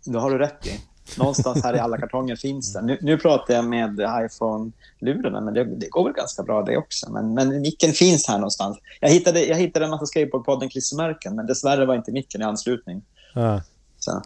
Det 0.06 0.20
har 0.20 0.32
du 0.32 0.38
rätt 0.38 0.68
i. 0.68 0.80
Någonstans 1.18 1.64
här 1.64 1.76
i 1.76 1.80
alla 1.80 1.98
kartonger 1.98 2.36
finns 2.36 2.74
det. 2.74 2.82
Nu, 2.82 2.98
nu 3.02 3.18
pratar 3.18 3.54
jag 3.54 3.66
med 3.66 4.00
iPhone-lurarna, 4.00 5.42
men 5.42 5.54
det, 5.54 5.64
det 5.64 5.90
går 5.90 6.04
väl 6.04 6.14
ganska 6.14 6.44
bra 6.44 6.62
det 6.64 6.78
också. 6.78 7.12
Men, 7.12 7.34
men 7.34 7.62
micken 7.62 7.92
finns 7.94 8.28
här 8.28 8.38
någonstans. 8.38 8.78
Jag 9.00 9.10
hittade, 9.10 9.46
jag 9.46 9.58
hittade 9.58 9.86
en 9.86 9.92
massa 9.92 10.06
Skateboardpodden-klistermärken, 10.06 11.36
men 11.36 11.46
dessvärre 11.46 11.86
var 11.86 11.96
inte 11.96 12.12
micken 12.12 12.42
i 12.42 12.44
anslutning. 12.44 13.02
Ja. 13.34 13.62
Så, 14.00 14.22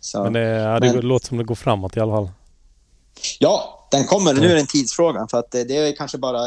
så. 0.00 0.22
Men 0.24 0.32
det, 0.32 0.40
ja, 0.40 0.80
det 0.80 0.92
Men- 0.92 1.00
låter 1.06 1.26
som 1.26 1.38
det 1.38 1.44
går 1.44 1.54
framåt 1.54 1.96
i 1.96 2.00
alla 2.00 2.12
fall. 2.12 2.30
Ja, 3.38 3.88
den 3.90 4.04
kommer. 4.04 4.34
Nu 4.34 4.46
är 4.50 4.54
det 4.54 4.60
en 4.60 4.66
tidsfråga, 4.66 5.26
för 5.30 5.38
att 5.38 5.50
det, 5.50 5.64
det 5.64 5.76
är 5.76 5.96
kanske 5.96 6.18
bara 6.18 6.40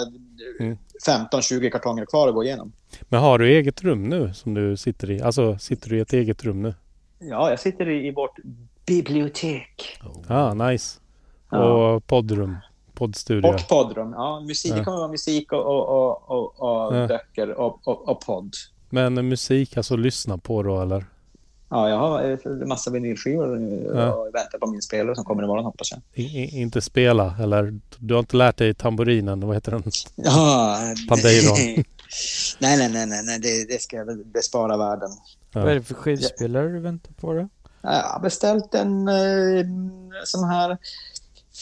Mm. 0.59 0.77
15-20 1.07 1.69
kartonger 1.69 2.05
kvar 2.05 2.27
att 2.27 2.33
gå 2.33 2.43
igenom. 2.43 2.71
Men 3.01 3.19
har 3.19 3.39
du 3.39 3.49
eget 3.57 3.81
rum 3.83 4.03
nu 4.03 4.33
som 4.33 4.53
du 4.53 4.77
sitter 4.77 5.11
i? 5.11 5.21
Alltså 5.21 5.57
sitter 5.57 5.89
du 5.89 5.97
i 5.97 6.01
ett 6.01 6.13
eget 6.13 6.43
rum 6.43 6.61
nu? 6.61 6.73
Ja, 7.19 7.49
jag 7.49 7.59
sitter 7.59 7.89
i, 7.89 8.07
i 8.07 8.11
vårt 8.11 8.35
bibliotek. 8.87 9.99
Ja, 10.27 10.35
ah, 10.35 10.53
nice. 10.53 10.99
Ja. 11.51 11.93
Och 11.93 12.07
poddrum? 12.07 12.55
Poddstudio? 12.93 13.49
Och 13.49 13.67
poddrum. 13.69 14.11
Ja, 14.11 14.39
musik, 14.39 14.71
Ja. 14.71 14.75
Det 14.75 14.83
kommer 14.83 14.97
vara 14.97 15.07
musik 15.07 15.51
och, 15.51 15.65
och, 15.65 15.89
och, 15.89 16.31
och, 16.31 16.59
och 16.89 16.95
Ja. 16.95 17.07
böcker 17.07 17.51
och, 17.51 17.87
och, 17.87 18.09
och 18.09 18.21
podd. 18.21 18.53
Men 18.89 19.27
musik, 19.29 19.77
alltså 19.77 19.95
lyssna 19.95 20.37
på 20.37 20.63
då 20.63 20.81
eller? 20.81 21.05
Ja, 21.69 21.89
jag 21.89 21.97
har 21.97 22.21
en 22.45 22.67
massa 22.67 22.91
vinylskivor 22.91 23.47
nu 23.55 23.91
Ja. 23.95 24.13
och 24.13 24.25
väntar 24.35 24.57
på 24.59 24.67
min 24.67 24.81
spelare 24.81 25.15
som 25.15 25.25
kommer 25.25 25.43
imorgon 25.43 25.65
hoppas 25.65 25.91
jag. 25.91 26.01
I, 26.13 26.59
inte 26.61 26.81
spela 26.81 27.35
eller? 27.41 27.79
Du 27.97 28.13
har 28.13 28.19
inte 28.19 28.37
lärt 28.37 28.57
dig 28.57 28.73
tamburinen, 28.73 29.47
vad 29.47 29.55
heter 29.55 29.71
den? 29.71 29.83
Ja, 30.15 30.77
Pandeiron. 31.09 31.55
nej, 32.59 32.77
nej, 32.77 32.89
nej, 32.89 33.07
nej, 33.07 33.23
nej 33.25 33.39
det, 33.39 33.73
det 33.73 33.81
ska 33.81 33.97
jag 33.97 34.25
bespara 34.27 34.77
världen. 34.77 35.09
Ja. 35.51 35.59
Vad 35.61 35.71
är 35.71 35.75
det 35.75 35.83
för 35.83 35.93
skivspelare 35.93 36.67
du 36.67 36.79
väntar 36.79 37.13
på 37.13 37.33
då? 37.33 37.49
Jag 37.93 38.03
har 38.03 38.19
beställt 38.19 38.75
en 38.75 39.07
eh, 39.07 39.65
sån 40.25 40.43
här 40.43 40.77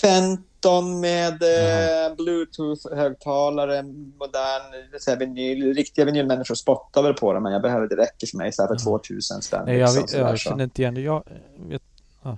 Fenton 0.01 0.99
med 0.99 1.33
eh, 1.33 2.15
Bluetooth-högtalare, 2.15 3.83
modern 4.19 4.99
så 4.99 5.11
här, 5.11 5.17
vinyl. 5.17 5.73
Riktiga 5.73 6.05
vinylmänniskor 6.05 6.55
spottar 6.55 7.03
väl 7.03 7.13
på 7.13 7.33
den, 7.33 7.43
men 7.43 7.53
jag 7.53 7.61
behöver 7.61 7.87
det 7.87 7.95
räcker 7.95 8.27
för 8.27 8.37
mig 8.37 8.53
så 8.53 8.61
här 8.61 8.67
för 8.67 8.75
Ja. 8.75 8.99
2000 8.99 9.41
spänn. 9.41 9.63
Nej, 9.65 9.77
jag, 9.77 9.95
liksom, 9.95 10.19
jag 10.19 10.29
så. 10.29 10.37
känner 10.37 10.63
inte 10.63 10.81
igen 10.81 10.93
det. 10.93 11.01
Jag 11.01 11.23
vet... 11.69 11.81
Ja. 12.23 12.37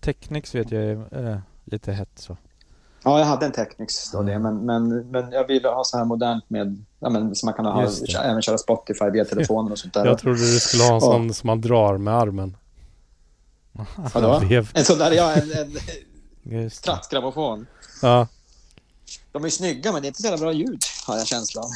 Technics 0.00 0.54
vet 0.54 0.70
jag 0.70 0.82
är 0.82 1.30
eh, 1.30 1.38
lite 1.64 1.92
hett 1.92 2.18
så. 2.18 2.36
Ja, 3.04 3.18
jag 3.18 3.26
hade 3.26 3.46
en 3.46 3.52
Technics 3.52 4.10
då, 4.10 4.18
Ja. 4.18 4.22
det, 4.22 4.38
men, 4.38 4.66
men, 4.66 5.10
men 5.10 5.32
jag 5.32 5.46
ville 5.46 5.68
ha 5.68 5.84
så 5.84 5.98
här 5.98 6.04
modernt 6.04 6.50
med, 6.50 6.84
ja, 7.00 7.10
men, 7.10 7.34
så 7.34 7.46
man 7.46 7.54
kan 7.54 7.66
ha, 7.66 7.82
det. 7.82 8.18
även 8.18 8.42
köra 8.42 8.58
Spotify 8.58 9.10
via 9.10 9.24
telefonen 9.24 9.72
och 9.72 9.78
sånt 9.78 9.94
där. 9.94 10.06
Jag 10.06 10.18
trodde 10.18 10.38
du 10.38 10.60
skulle 10.60 10.84
ha 10.84 10.94
en 10.94 11.00
sån 11.00 11.34
som 11.34 11.46
man 11.46 11.60
drar 11.60 11.98
med 11.98 12.14
armen. 12.14 12.56
Vadå? 14.14 14.42
En 14.74 14.84
sån 14.84 14.98
där, 14.98 15.12
ja, 15.12 15.32
en, 15.32 15.76
en 16.52 16.70
trattgrammofon. 16.70 17.66
Ja. 18.02 18.28
De 19.32 19.44
är 19.44 19.48
snygga, 19.48 19.92
men 19.92 20.02
det 20.02 20.06
är 20.06 20.08
inte 20.08 20.22
så 20.22 20.26
jävla 20.26 20.38
bra 20.38 20.52
ljud, 20.52 20.82
har 21.06 21.16
jag 21.16 21.26
känslan. 21.26 21.70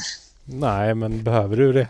Nej, 0.45 0.95
men 0.95 1.23
behöver 1.23 1.57
du 1.57 1.73
det? 1.73 1.87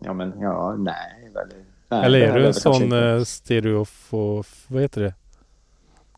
Ja, 0.00 0.12
men 0.12 0.40
ja, 0.40 0.76
nej. 0.78 1.30
Väl, 1.34 1.48
nej 1.88 2.04
Eller 2.04 2.20
är 2.20 2.38
du 2.38 2.46
en 2.46 2.54
sån 2.54 2.92
eh, 2.92 3.24
stereofo... 3.24 4.44
Vad 4.66 4.82
heter 4.82 5.00
det? 5.00 5.14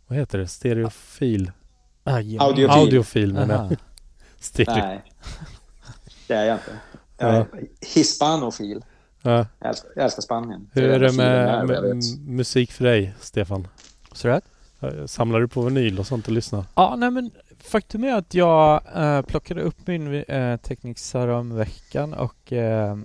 Vad 0.07 0.19
heter 0.19 0.39
det? 0.39 0.49
Stereofil? 0.49 1.53
Aj, 2.05 2.39
Audiofil. 2.39 2.81
Audiofil 2.81 3.33
menar 3.33 3.55
jag. 3.55 3.77
Stereo. 4.41 4.75
Nej, 4.75 5.03
det 6.27 6.35
är 6.35 6.45
jag 6.45 6.57
inte. 6.57 6.79
Jag 7.19 7.35
är 7.35 7.47
hispanofil. 7.95 8.85
Ja. 9.23 9.47
Jag 9.59 9.69
älskar, 9.69 9.91
jag 9.97 10.05
älskar 10.05 10.23
Spanien. 10.23 10.71
Hur 10.73 10.83
är 10.83 11.01
det 11.01 11.13
med, 11.13 11.67
med 11.67 12.03
musik 12.27 12.73
för 12.73 12.85
dig, 12.85 13.15
Stefan? 13.21 13.69
Så? 14.13 14.29
Eh, 14.29 15.07
Samlar 15.07 15.41
du 15.41 15.49
på 15.49 15.63
vinyl 15.63 15.99
och 15.99 16.07
sånt 16.07 16.27
och 16.27 16.33
lyssnar? 16.33 16.65
Ja, 16.75 16.97
nej 16.99 17.11
men 17.11 17.31
faktum 17.59 18.05
är 18.05 18.15
att 18.15 18.35
jag 18.35 18.83
eh, 18.95 19.23
plockade 19.23 19.63
upp 19.63 19.87
min 19.87 20.15
eh, 20.15 20.57
Technics 20.57 21.15
veckan 21.53 22.15
och 22.15 22.53
mm, 22.53 23.05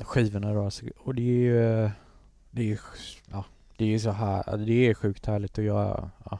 skivorna 0.00 0.52
då. 0.54 0.70
Så, 0.70 0.86
och 0.98 1.14
det 1.14 1.22
är 1.22 1.44
ju, 1.44 1.90
det 2.50 2.62
är 2.62 2.66
ju, 2.66 2.78
ja, 3.30 3.44
det 3.76 3.84
är 3.84 3.88
ju 3.88 3.98
så 3.98 4.10
här, 4.10 4.56
det 4.56 4.88
är 4.88 4.94
sjukt 4.94 5.26
härligt 5.26 5.58
att 5.58 5.64
göra. 5.64 6.10
Ja. 6.30 6.38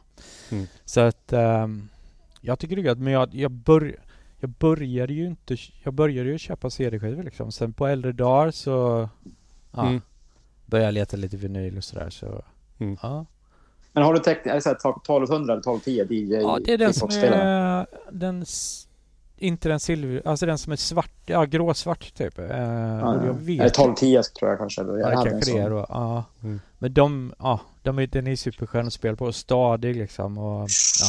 Mm. 0.50 0.66
Så 0.85 1.00
att 1.00 1.33
ehm, 1.33 1.88
jag 2.40 2.59
tycker 2.59 2.76
det 2.76 2.83
är 2.83 2.85
gött, 2.85 2.98
men 2.98 3.12
jag, 3.12 3.35
jag, 3.35 3.50
bör, 3.50 3.96
jag 4.40 4.50
började 4.50 5.12
ju 5.12 5.26
inte, 5.26 5.57
jag 5.83 5.94
började 5.94 6.31
ju 6.31 6.38
köpa 6.38 6.70
CD-skivor 6.70 7.22
liksom. 7.22 7.53
Sen 7.53 7.72
på 7.72 7.87
äldre 7.87 8.12
dagar 8.12 8.50
så, 8.50 9.09
ja, 9.72 9.87
Mm. 9.87 10.00
började 10.66 10.87
jag 10.87 10.94
leta 10.94 11.16
lite 11.16 11.37
vinyl 11.37 11.76
och 11.76 11.85
sådär 11.85 12.11
så, 12.11 12.42
Mm. 12.79 12.96
ja. 13.03 13.26
Men 13.92 14.03
har 14.03 14.14
du 14.14 14.20
täckt, 14.20 14.46
är 14.46 14.55
det 14.55 14.61
så 14.61 14.68
här 14.68 14.76
1200 14.76 15.53
eller 15.53 15.62
1210 15.62 16.14
DJ? 16.14 16.35
Ja, 16.35 16.59
det 16.64 16.72
är 16.72 16.79
den 16.79 16.94
som 16.94 17.09
är 17.11 17.87
den 18.11 18.44
inte 19.42 19.68
den 19.68 19.81
silver, 19.81 20.22
alltså 20.24 20.46
den 20.46 20.59
som 20.59 20.72
är 20.72 20.76
svart, 20.76 21.12
ja 21.26 21.44
gråsvart 21.44 22.14
typ. 22.14 22.38
Uh, 22.38 22.44
Ja, 22.46 23.26
jag 23.26 23.35
vet 23.35 23.61
Eller 23.61 23.64
1210 23.66 24.22
tror 24.38 24.50
jag 24.50 24.59
kanske. 24.59 24.83
Jag 24.83 25.00
Ja, 25.00 25.24
kanske 25.24 25.53
det 25.62 25.68
då. 25.68 25.87
Ja. 25.88 26.24
Mm. 26.42 26.61
Men 26.79 26.94
de, 26.94 27.35
ja, 27.38 27.61
de 27.83 27.98
är, 27.98 28.07
den 28.07 28.26
är 28.26 28.37
superskön 28.37 28.87
att 28.87 28.92
spela 28.92 29.16
på 29.16 29.24
och 29.24 29.35
stadig 29.35 29.96
liksom 29.96 30.38
och 30.38 30.61
ja. 31.00 31.07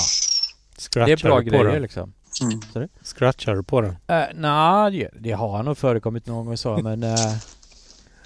Scratchar 0.78 1.06
Det 1.06 1.12
är 1.12 1.24
bra 1.28 1.40
grejer 1.40 1.64
den? 1.66 1.82
liksom. 1.82 2.14
Mm. 2.42 2.90
Scratchar 3.04 3.56
du 3.56 3.64
på 3.64 3.82
den? 3.82 3.92
Uh, 3.92 4.26
Nej, 4.36 4.92
det, 4.92 5.10
det 5.20 5.32
har 5.32 5.64
nog 5.64 5.78
förekommit 5.78 6.26
någon 6.28 6.46
gång 6.46 6.58
så 6.58 6.78
men 6.78 7.04
uh, 7.04 7.10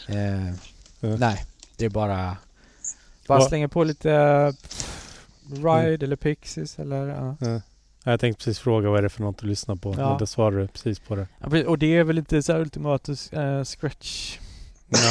eh, 0.07 0.53
Ja. 0.99 1.15
nej, 1.17 1.45
det 1.77 1.85
är 1.85 1.89
bara 1.89 2.37
bara 3.27 3.39
Vad- 3.39 3.47
slänga 3.49 3.67
på 3.69 3.83
lite 3.83 4.11
eh, 4.11 4.51
Ride 5.55 6.05
eller 6.05 6.15
Pixies 6.15 6.79
eller 6.79 7.07
ja. 7.07 7.35
Ja. 7.39 7.61
Jag 8.03 8.19
tänkte 8.19 8.37
precis 8.45 8.59
fråga 8.59 8.89
vad 8.89 8.97
är 8.97 9.01
det 9.03 9.09
för 9.09 9.21
något 9.21 9.37
du 9.37 9.47
lyssnar 9.47 9.75
på. 9.75 9.95
Ja. 9.97 10.17
Det 10.19 10.27
svarade 10.27 10.61
du 10.61 10.67
precis 10.67 10.99
på 10.99 11.15
det. 11.15 11.27
Ja, 11.39 11.49
precis. 11.49 11.67
Och 11.67 11.79
det 11.79 11.97
är 11.97 12.03
väl 12.03 12.17
inte 12.17 12.43
så 12.43 12.53
här 12.53 12.59
ultimat 12.59 13.09
uh, 13.09 13.63
scratch 13.63 14.37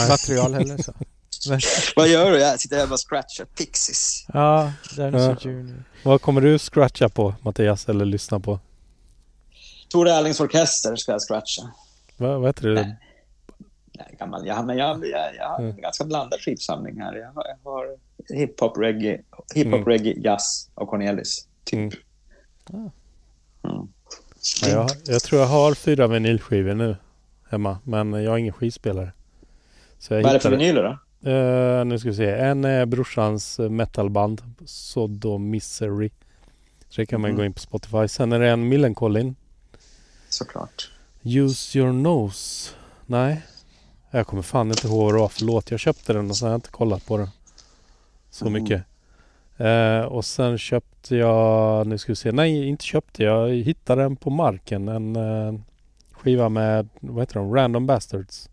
material 0.09 0.55
heller 0.55 0.83
så. 0.83 0.93
Men, 1.49 1.61
Vad 1.97 2.09
gör 2.09 2.31
du? 2.31 2.39
Jag 2.41 2.61
sitter 2.61 2.77
här 2.77 2.83
och 2.83 2.89
bara 2.89 2.97
scratchar 2.99 3.45
Pixies. 3.45 4.27
ja, 4.33 4.73
Dennis 4.97 5.23
Ja. 5.23 5.37
Junior. 5.41 5.85
Vad 6.03 6.23
kommer 6.23 6.41
du 6.41 6.59
scratcha 6.59 7.09
på 7.09 7.35
Mattias 7.43 7.89
eller 7.89 8.05
lyssna 8.05 8.41
på? 8.41 8.61
Tore 9.95 10.11
Erlings 10.11 10.41
orkester 10.41 10.97
ska 10.97 11.13
jag 11.13 11.21
scratcha. 11.23 11.63
Vad, 12.17 12.41
vad 12.41 12.49
heter 12.49 12.69
det? 12.69 12.75
Nej. 12.75 12.97
Nej, 13.99 14.17
gammal. 14.19 14.47
Jag, 14.47 14.67
men 14.67 14.77
jag, 14.79 15.07
jag, 15.07 15.35
jag 15.37 15.49
har 15.49 15.59
en 15.59 15.65
Mm. 15.65 15.77
ganska 15.81 16.05
blandad 16.05 16.41
skivsamling 16.41 17.01
här. 17.01 17.15
Jag 17.17 17.33
har, 17.33 17.45
jag 17.65 17.71
har 17.71 17.87
hiphop, 18.39 18.79
reggae, 18.79 19.21
hiphop, 19.55 19.73
Mm. 19.75 19.85
reggae, 19.85 20.15
jazz 20.21 20.71
och 20.75 20.89
Cornelis. 20.89 21.49
Typ. 21.65 21.95
Mm. 22.73 22.91
Mm. 23.65 23.89
Ja, 24.63 24.69
jag, 24.69 24.91
jag 25.05 25.23
tror 25.23 25.41
jag 25.41 25.49
har 25.49 25.75
fyra 25.75 26.07
vinylskivor 26.07 26.75
nu 26.75 26.97
hemma. 27.51 27.79
Men 27.85 28.13
jag 28.13 28.31
har 28.31 28.39
ingen 28.39 28.53
skivspelare. 28.53 29.13
Så 29.99 30.15
jag 30.15 30.23
Vad 30.23 30.31
är 30.31 30.35
det 30.35 30.41
för 30.41 30.51
vinyler 30.51 30.83
då? 31.23 31.31
Eh, 31.31 31.85
nu 31.85 31.99
ska 31.99 32.09
vi 32.09 32.15
se. 32.17 32.31
En 32.31 32.65
är 32.65 32.87
brorsans 32.87 33.59
eh, 33.61 33.71
metalband. 33.71 34.43
Sodomisery. 34.65 36.11
Så 36.89 37.01
det 37.01 37.07
kan 37.07 37.21
man 37.21 37.31
Mhm. 37.31 37.39
gå 37.39 37.45
in 37.45 37.53
på 37.53 37.61
Spotify. 37.61 38.09
Sen 38.09 38.33
är 38.33 38.39
det 38.41 38.51
en 38.51 38.69
Millencolin. 38.69 39.37
Såklart. 40.35 40.91
Use 41.23 41.79
your 41.79 41.93
nose. 41.93 42.71
Nej. 43.07 43.43
Jag 44.11 44.27
kommer 44.27 44.43
fan 44.43 44.69
inte 44.71 44.87
ihåg 44.87 45.05
vad 45.05 45.15
det 45.15 45.19
var 45.19 45.29
för 45.29 45.45
låt. 45.45 45.71
Jag 45.71 45.81
köpte 45.81 46.13
den 46.13 46.31
och 46.31 46.37
sen 46.37 46.47
har 46.47 46.53
jag 46.53 46.57
inte 46.59 46.71
kollat 46.71 47.07
på 47.07 47.17
den. 47.19 47.29
Så 48.31 48.45
Mhm. 48.45 48.53
mycket. 48.53 48.83
Eh, 49.57 50.01
och 50.01 50.25
sen 50.25 50.59
köpte 50.59 51.17
jag, 51.17 51.87
nu 51.87 51.99
ska 51.99 52.13
vi 52.13 52.17
se, 52.17 52.33
nej 52.33 52.69
inte 52.69 52.85
köpte 52.85 53.23
jag, 53.23 53.49
hittade 53.51 54.03
den 54.03 54.17
på 54.17 54.31
marken. 54.31 54.89
En 54.89 55.17
eh, 55.17 55.55
skiva 56.13 56.49
med, 56.49 56.89
vad 57.01 57.23
heter 57.23 57.35
de, 57.35 57.55
Random 57.55 57.87
Bastards. 57.87 58.49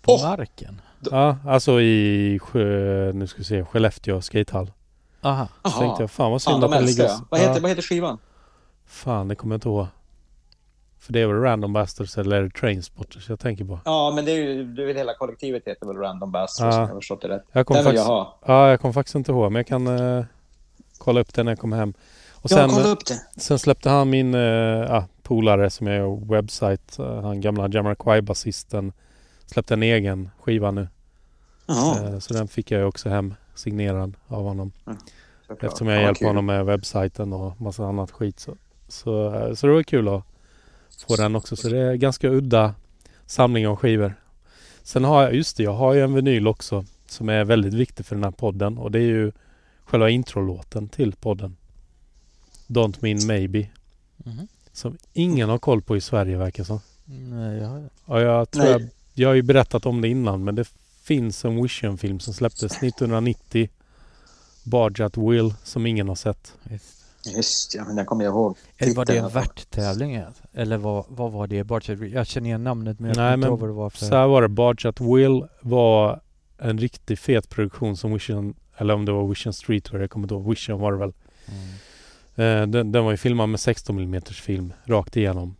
På 0.00 0.12
Åh! 0.12 0.22
marken? 0.22 0.80
Ja, 1.10 1.36
alltså 1.46 1.80
i, 1.80 2.40
nu 3.14 3.26
ska 3.26 3.38
vi 3.38 3.44
se, 3.44 3.64
Skellefteå 3.64 4.20
skatehall. 4.20 4.72
Aha. 5.22 5.48
Så 5.64 5.70
tänkte 5.70 6.02
jag, 6.02 6.10
fan 6.10 6.30
vad 6.32 6.42
synd 6.42 6.54
att 6.56 6.70
de 6.70 6.70
den 6.70 6.86
ligger... 6.86 7.10
Vad 7.30 7.40
heter, 7.40 7.54
ja, 7.54 7.60
vad 7.60 7.70
heter 7.70 7.82
skivan? 7.82 8.18
fan, 8.86 9.28
det 9.28 9.34
kommer 9.34 9.54
jag 9.54 9.56
inte 9.56 9.68
ihåg. 9.68 9.86
För 11.04 11.12
det 11.12 11.20
är 11.20 11.26
väl 11.26 11.36
Random 11.40 11.72
Bastards 11.72 12.18
eller 12.18 12.36
är 12.36 12.42
det 12.42 12.50
Trainspotters 12.50 13.28
jag 13.28 13.40
tänker 13.40 13.64
på. 13.64 13.78
Ja, 13.84 14.12
men 14.14 14.24
det 14.24 14.30
är 14.32 14.36
ju, 14.36 14.64
du 14.64 14.84
vet, 14.86 14.96
hela 14.96 15.14
kollektivet 15.14 15.62
heter 15.66 15.86
väl 15.86 15.96
Random 15.96 16.32
Bastards, 16.32 16.74
Ja. 16.76 16.82
om 16.82 16.88
jag 16.88 16.94
har 16.94 17.00
förstått 17.00 17.22
det 17.22 17.28
rätt. 17.28 17.42
Jag 17.52 17.66
kommer 17.66 17.82
Den 17.82 17.90
vill 17.90 17.96
jag 17.96 18.06
faktiskt, 18.06 18.46
ha. 18.46 18.54
ja, 18.64 18.70
jag 18.70 18.80
kommer 18.80 18.92
faktiskt 18.92 19.14
inte 19.14 19.32
ihåg 19.32 19.52
men 19.52 19.60
jag 19.60 19.66
kan 19.66 19.86
eh, 20.18 20.24
kolla 20.98 21.20
upp 21.20 21.34
den 21.34 21.44
när 21.46 21.52
jag 21.52 21.58
kommer 21.58 21.76
hem. 21.76 21.94
Och 22.32 22.50
Ja, 22.52 22.56
sen, 22.56 22.70
kolla 22.70 22.88
upp 22.88 23.06
det. 23.06 23.40
sen 23.40 23.58
släppte 23.58 23.90
han 23.90 24.10
min 24.10 24.34
eh, 24.34 24.94
ah, 24.94 25.04
polare 25.22 25.70
som 25.70 25.86
jag 25.86 25.96
gör 25.96 26.28
webbsite, 26.34 27.02
eh, 27.02 27.22
han 27.22 27.40
gamla 27.40 27.68
Jamiroquai-basisten, 27.68 28.92
släppte 29.46 29.74
en 29.74 29.82
egen 29.82 30.30
skiva 30.40 30.70
nu. 30.70 30.88
Eh, 31.68 32.18
så 32.18 32.34
den 32.34 32.48
fick 32.48 32.70
jag 32.70 32.88
också 32.88 33.08
hem 33.08 33.34
signerad 33.54 34.14
av 34.28 34.42
honom. 34.42 34.72
såklart. 35.46 35.62
Eftersom 35.64 35.88
jag 35.88 35.96
Ja, 35.98 36.02
hjälper 36.02 36.18
kul. 36.18 36.26
honom 36.28 36.46
med 36.46 36.64
webbsajten 36.66 37.32
och 37.32 37.60
massa 37.60 37.84
annat 37.86 38.10
skit. 38.10 38.38
Så, 38.40 38.56
så, 38.88 39.32
så 39.56 39.66
det 39.66 39.72
var 39.72 39.82
kul 39.82 40.08
att 40.08 40.22
få 41.02 41.16
den 41.16 41.36
också. 41.36 41.56
Så 41.56 41.68
det 41.68 41.78
är 41.78 41.94
ganska 41.94 42.28
udda 42.28 42.74
samling 43.26 43.68
av 43.68 43.76
skivor. 43.76 44.14
Sen 44.82 45.04
har 45.04 45.22
jag, 45.22 45.34
just 45.34 45.56
det, 45.56 45.62
jag 45.62 45.74
har 45.74 45.94
ju 45.94 46.00
en 46.00 46.14
vinyl 46.14 46.46
också 46.46 46.84
som 47.06 47.28
är 47.28 47.44
väldigt 47.44 47.74
viktig 47.74 48.06
för 48.06 48.14
den 48.14 48.24
här 48.24 48.30
podden 48.30 48.78
och 48.78 48.90
det 48.90 48.98
är 48.98 49.06
ju 49.06 49.32
själva 49.84 50.10
introlåten 50.10 50.88
till 50.88 51.12
podden. 51.12 51.56
Don't 52.66 52.96
mean 53.00 53.26
maybe. 53.26 53.68
Mhm. 54.16 54.48
Som 54.72 54.96
ingen 55.12 55.48
har 55.48 55.58
koll 55.58 55.82
på 55.82 55.96
i 55.96 56.00
Sverige 56.00 56.36
verkar 56.36 56.64
som. 56.64 56.80
Nej, 57.04 57.58
jag 57.58 57.68
har... 57.68 57.88
Och 58.04 58.20
jag 58.20 58.50
tror 58.50 58.66
jag, 58.66 58.88
jag 59.14 59.28
har 59.28 59.34
ju 59.34 59.42
berättat 59.42 59.86
om 59.86 60.00
det 60.00 60.08
innan 60.08 60.44
men 60.44 60.54
det 60.54 60.68
finns 61.02 61.44
en 61.44 61.62
Vision-film 61.62 62.20
som 62.20 62.34
släpptes 62.34 62.72
1990. 62.72 63.68
Barge 64.64 65.04
at 65.04 65.16
Will 65.16 65.54
som 65.64 65.86
ingen 65.86 66.08
har 66.08 66.14
sett. 66.14 66.52
Visst. 66.62 67.03
Just 67.26 67.74
ja, 67.74 67.84
men 67.84 67.96
den 67.96 68.06
kommer 68.06 68.24
jag 68.24 68.32
ihåg. 68.32 68.56
Eller 68.78 68.94
var 68.94 69.04
det 69.04 69.16
en 69.18 69.28
värttävling? 69.28 70.22
Eller 70.52 70.76
vad, 70.76 71.04
vad 71.08 71.32
var 71.32 71.46
det? 71.46 71.68
Så- 71.84 72.04
Jag 72.04 72.26
känner 72.26 72.48
igen 72.48 72.64
namnet 72.64 73.00
men 73.00 73.08
jag 73.08 73.16
Nej, 73.16 73.24
kommer 73.24 73.34
inte 73.34 73.40
men 73.40 73.48
ihåg 73.50 73.60
vad 73.60 73.68
det 73.68 73.72
var 73.72 73.90
för... 73.90 73.98
Så 74.06 74.14
här 74.14 74.26
var 74.26 74.42
det. 74.42 74.48
Barge 74.48 74.88
at 74.88 75.00
Will 75.00 75.44
var 75.60 76.20
en 76.58 76.78
riktigt 76.78 77.20
fet 77.20 77.48
produktion 77.48 77.96
som 77.96 78.12
Vision, 78.12 78.54
eller 78.76 78.94
om 78.94 79.04
det 79.04 79.12
var 79.12 79.26
Vision 79.28 79.52
Streetwear, 79.52 80.00
jag 80.00 80.10
kommer 80.10 80.24
inte 80.24 80.34
ihåg. 80.34 80.48
Vision 80.48 80.80
var 80.80 80.92
det 80.92 80.98
väl. 80.98 81.12
Mm. 81.48 82.62
Eh, 82.62 82.66
den, 82.68 82.92
den 82.92 83.04
var 83.04 83.10
ju 83.10 83.16
filmad 83.16 83.48
med 83.48 83.60
16 83.60 83.98
mm 83.98 84.22
film 84.22 84.72
rakt 84.84 85.16
igenom. 85.16 85.56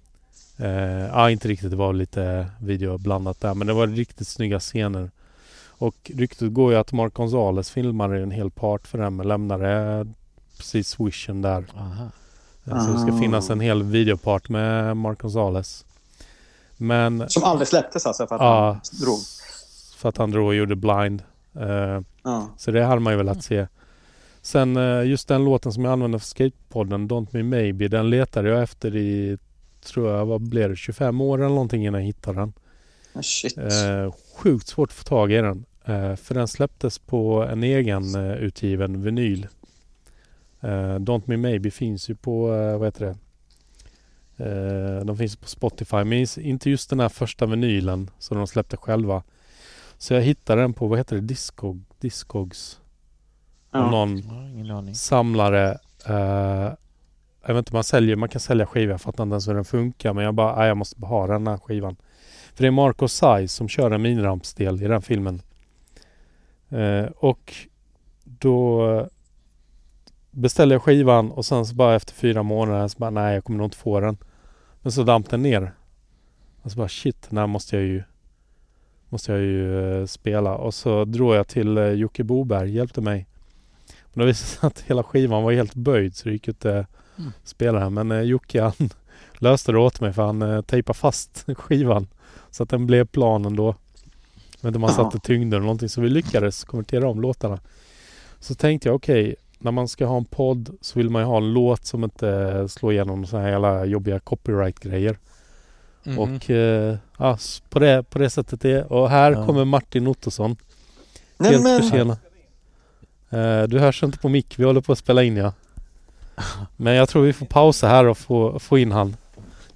Eh, 0.58 0.70
ja, 1.06 1.30
inte 1.30 1.48
riktigt. 1.48 1.70
Det 1.70 1.76
var 1.76 1.92
lite 1.92 2.46
video 2.60 2.98
blandat 2.98 3.40
där. 3.40 3.54
Men 3.54 3.66
det 3.66 3.72
var 3.72 3.86
riktigt 3.86 4.28
snygga 4.28 4.60
scener. 4.60 5.10
Och 5.76 6.10
ryktet 6.14 6.52
går 6.52 6.72
ju 6.72 6.78
att 6.78 6.92
Mark 6.92 7.14
Gonzales 7.14 7.70
filmade 7.70 8.22
en 8.22 8.30
hel 8.30 8.50
part 8.50 8.86
för 8.86 8.98
den 8.98 9.16
men 9.16 9.28
lämnade 9.28 10.06
precis 10.58 11.00
Vision 11.00 11.42
där. 11.42 11.64
Aha. 11.76 12.04
Eh, 12.66 12.86
Så 12.86 12.92
det 12.92 12.98
ska 12.98 13.12
Ah. 13.12 13.18
finnas 13.18 13.50
en 13.50 13.60
hel 13.60 13.82
videopart 13.82 14.48
med 14.48 14.96
Mark 14.96 15.18
Gonzales. 15.20 15.84
Men 16.76 17.24
Som 17.28 17.44
aldrig 17.44 17.68
släpptes 17.68 18.06
alltså 18.06 18.26
för 18.26 18.34
att 18.34 18.40
Ja, 18.40 18.66
han 18.72 18.80
drog. 19.00 19.18
för 19.96 20.08
att 20.08 20.16
han 20.16 20.30
drog 20.30 20.46
och 20.46 20.54
gjorde 20.54 20.76
Blind. 20.76 21.22
Eh, 21.60 22.00
Ja. 22.22 22.48
så 22.58 22.70
det 22.70 22.84
hade 22.84 23.00
man 23.00 23.12
ju 23.12 23.16
velat 23.16 23.44
se. 23.44 23.66
Sen 24.42 24.76
eh, 24.76 25.06
just 25.06 25.28
den 25.28 25.44
låten 25.44 25.72
som 25.72 25.84
jag 25.84 25.92
använde 25.92 26.18
för 26.18 26.26
Skatepodden, 26.26 27.08
Don't 27.10 27.26
Me 27.30 27.42
Maybe, 27.42 27.88
den 27.88 28.10
letade 28.10 28.48
jag 28.48 28.62
efter 28.62 28.96
i, 28.96 29.38
tror 29.84 30.10
jag, 30.12 30.26
vad 30.26 30.40
blev 30.48 30.70
det, 30.70 30.76
25 30.76 31.20
år 31.20 31.38
eller 31.38 31.48
någonting 31.48 31.86
innan 31.86 32.00
jag 32.00 32.06
hittade 32.06 32.38
den. 32.40 32.52
Ah, 33.14 33.22
Shit. 33.22 33.58
Eh, 33.58 34.14
sjukt 34.36 34.66
svårt 34.68 34.88
att 34.88 34.94
få 34.94 35.04
tag 35.04 35.32
i 35.32 35.36
den. 35.36 35.64
Eh, 35.84 36.16
för 36.16 36.34
den 36.34 36.48
släpptes 36.48 36.98
på 36.98 37.42
en 37.50 37.62
egen 37.62 38.14
eh, 38.14 38.32
utgiven 38.36 39.02
vinyl. 39.02 39.46
Eh, 40.64 40.98
Don't 40.98 41.22
Me 41.26 41.36
Maybe 41.36 41.70
finns 41.70 42.10
ju 42.10 42.14
på, 42.14 42.54
eh, 42.54 42.78
vad 42.78 42.86
heter 42.86 43.06
det? 43.06 43.16
Eh, 44.36 45.04
de 45.04 45.16
finns 45.16 45.36
på 45.36 45.48
Spotify. 45.48 46.04
Men 46.04 46.26
inte 46.38 46.70
just 46.70 46.90
den 46.90 47.00
här 47.00 47.08
första 47.08 47.46
vinylen 47.46 48.10
som 48.18 48.36
de 48.36 48.46
släppte 48.46 48.76
själva. 48.76 49.22
Så 49.98 50.14
jag 50.14 50.22
hittade 50.22 50.60
den 50.60 50.74
på, 50.74 50.86
vad 50.86 50.98
heter 50.98 51.16
det, 51.16 51.22
Discog, 51.22 51.82
Discogs. 51.98 52.80
Ja. 53.70 53.90
Någon 53.90 54.70
aning. 54.70 54.94
samlare. 54.94 55.78
Eh, 56.06 56.72
jag 57.46 57.54
vet 57.54 57.56
inte, 57.56 57.74
man, 57.74 57.84
säljer, 57.84 58.16
man 58.16 58.28
kan 58.28 58.40
sälja 58.40 58.66
skivor. 58.66 58.90
Jag 58.90 59.00
fattar 59.00 59.24
inte 59.24 59.32
ens 59.32 59.48
hur 59.48 59.54
den 59.54 59.64
funkar. 59.64 60.12
Men 60.12 60.24
jag 60.24 60.34
bara, 60.34 60.56
nej, 60.56 60.68
jag 60.68 60.76
måste 60.76 61.00
bara 61.00 61.06
ha 61.06 61.26
den 61.26 61.46
här 61.46 61.58
skivan. 61.58 61.96
För 62.54 62.62
det 62.62 62.66
är 62.66 62.70
Marco 62.70 63.08
Sai 63.08 63.48
som 63.48 63.68
kör 63.68 63.90
en 63.90 64.02
minirampsdel 64.02 64.82
i 64.82 64.88
den 64.88 65.02
filmen. 65.02 65.42
Eh, 66.68 67.04
och 67.04 67.54
då 68.24 69.08
beställde 70.34 70.74
jag 70.74 70.82
skivan 70.82 71.30
och 71.30 71.44
sen 71.46 71.66
så 71.66 71.74
bara 71.74 71.94
efter 71.94 72.14
fyra 72.14 72.42
månader 72.42 72.88
så 72.88 72.98
bara, 72.98 73.10
nej 73.10 73.34
jag 73.34 73.44
kommer 73.44 73.58
nog 73.58 73.66
inte 73.66 73.76
få 73.76 74.00
den. 74.00 74.16
Men 74.82 74.92
så 74.92 75.02
damp 75.02 75.30
den 75.30 75.42
ner. 75.42 75.72
Och 76.62 76.70
så 76.72 76.78
bara 76.78 76.88
shit, 76.88 77.26
den 77.30 77.38
här 77.38 77.46
måste 77.46 77.76
jag 77.76 77.84
ju 77.84 78.02
Måste 79.08 79.32
jag 79.32 79.40
ju 79.40 80.00
eh, 80.00 80.06
spela. 80.06 80.54
Och 80.54 80.74
så 80.74 81.04
drog 81.04 81.34
jag 81.34 81.48
till 81.48 81.78
eh, 81.78 81.88
Jocke 81.88 82.24
Boberg, 82.24 82.70
hjälpte 82.70 83.00
mig. 83.00 83.26
Men 84.12 84.20
det 84.20 84.26
visade 84.26 84.46
sig 84.48 84.66
att 84.66 84.80
hela 84.80 85.02
skivan 85.02 85.42
var 85.42 85.52
helt 85.52 85.74
böjd 85.74 86.16
så 86.16 86.28
det 86.28 86.32
gick 86.32 86.48
inte 86.48 86.86
Mm. 87.18 87.32
spela 87.44 87.80
den. 87.80 87.94
Men 87.94 88.12
eh, 88.12 88.20
Jocke 88.20 88.62
han 88.62 88.72
löste 89.38 89.72
det 89.72 89.78
åt 89.78 90.00
mig 90.00 90.12
för 90.12 90.26
han 90.26 90.62
tejpade 90.62 90.98
fast 90.98 91.44
skivan. 91.56 92.06
Så 92.50 92.62
att 92.62 92.68
den 92.68 92.86
blev 92.86 93.06
plan 93.06 93.44
ändå. 93.44 93.74
Vet 94.60 94.64
inte 94.64 94.78
man 94.78 94.92
satte 94.94 95.18
tyngder 95.18 95.56
eller 95.56 95.64
någonting. 95.66 95.88
Så 95.88 96.00
vi 96.00 96.08
lyckades 96.08 96.64
konvertera 96.64 97.08
om 97.08 97.20
låtarna. 97.20 97.58
Så 98.40 98.54
tänkte 98.54 98.88
jag 98.88 98.96
okej, 98.96 99.36
när 99.64 99.70
man 99.72 99.88
ska 99.88 100.06
ha 100.06 100.16
en 100.16 100.24
podd 100.24 100.76
så 100.80 100.98
vill 100.98 101.10
man 101.10 101.22
ju 101.22 101.26
ha 101.26 101.36
en 101.36 101.52
låt 101.52 101.86
som 101.86 102.04
inte 102.04 102.68
slår 102.68 102.92
igenom 102.92 103.26
så 103.26 103.36
här 103.38 103.48
jävla 103.50 103.84
jobbiga 103.84 104.20
copyright-grejer. 104.20 105.18
Mhm. 106.02 106.18
Och 106.18 106.50
eh, 106.50 106.96
ja, 107.18 107.38
på, 107.70 107.78
det, 107.78 108.02
på 108.10 108.18
det 108.18 108.30
sättet 108.30 108.60
det 108.60 108.70
är. 108.72 108.92
Och 108.92 109.10
här 109.10 109.32
Ja. 109.32 109.46
kommer 109.46 109.64
Martin 109.64 110.06
Ottosson. 110.06 110.56
Nej, 111.36 111.50
Helt 111.50 111.62
men, 111.64 111.80
försenad. 111.82 112.16
Eh, 113.30 113.62
du 113.68 113.78
hörs 113.78 114.02
inte 114.02 114.18
på 114.18 114.28
mick. 114.28 114.58
Vi 114.58 114.64
håller 114.64 114.80
på 114.80 114.92
att 114.92 114.98
spela 114.98 115.22
in 115.22 115.36
ja. 115.36 115.52
Men 116.76 116.94
jag 116.94 117.08
tror 117.08 117.22
vi 117.22 117.32
får 117.32 117.46
pausa 117.46 117.88
här 117.88 118.04
och 118.04 118.18
få, 118.18 118.58
få 118.58 118.78
in 118.78 118.92
han. 118.92 119.16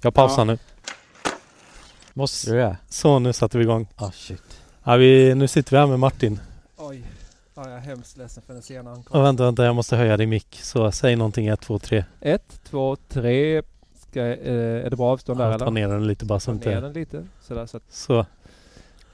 Jag 0.01 0.13
pausar 0.13 0.37
Ja. 0.41 0.43
nu. 0.43 0.57
Måste? 2.13 2.77
Så 2.89 3.19
nu 3.19 3.33
satte 3.33 3.57
vi 3.57 3.63
igång. 3.63 3.87
Ah 3.95 4.11
shit. 4.11 4.61
Ja, 4.83 4.95
vi, 4.95 5.35
nu 5.35 5.47
sitter 5.47 5.71
vi 5.71 5.77
här 5.77 5.87
med 5.87 5.99
Martin. 5.99 6.39
Oj. 6.77 7.03
Ja, 7.63 7.69
jag 7.69 7.77
är 7.77 7.81
hemskt 7.81 8.17
ledsen 8.17 8.43
för 8.47 8.53
den 8.53 8.61
sena 8.61 8.89
ankomsten. 8.89 9.23
vänta, 9.23 9.43
vänta, 9.43 9.65
jag 9.65 9.75
måste 9.75 9.95
höja 9.95 10.17
din 10.17 10.29
mick. 10.29 10.59
Så 10.63 10.91
säg 10.91 11.15
någonting, 11.15 11.47
ett, 11.47 11.61
två, 11.61 11.79
tre. 11.79 12.05
Ett, 12.21 12.59
två, 12.69 12.95
tre. 13.09 13.61
Ska, 14.09 14.19
eh, 14.21 14.85
är 14.85 14.89
det 14.89 14.95
bra 14.95 15.11
avstånd 15.11 15.39
där 15.39 15.51
Ja, 15.51 15.57
ta 15.59 15.63
eller? 15.65 15.71
ner 15.71 15.87
den 15.87 16.07
lite 16.07 16.25
bara 16.25 16.39
så 16.39 16.45
Ta 16.45 16.51
ner 16.51 16.57
inte... 16.57 16.81
den 16.81 16.93
lite. 16.93 17.25
Sådär 17.41 17.65
så 17.65 17.77
att 17.77 17.83
Så. 17.89 18.25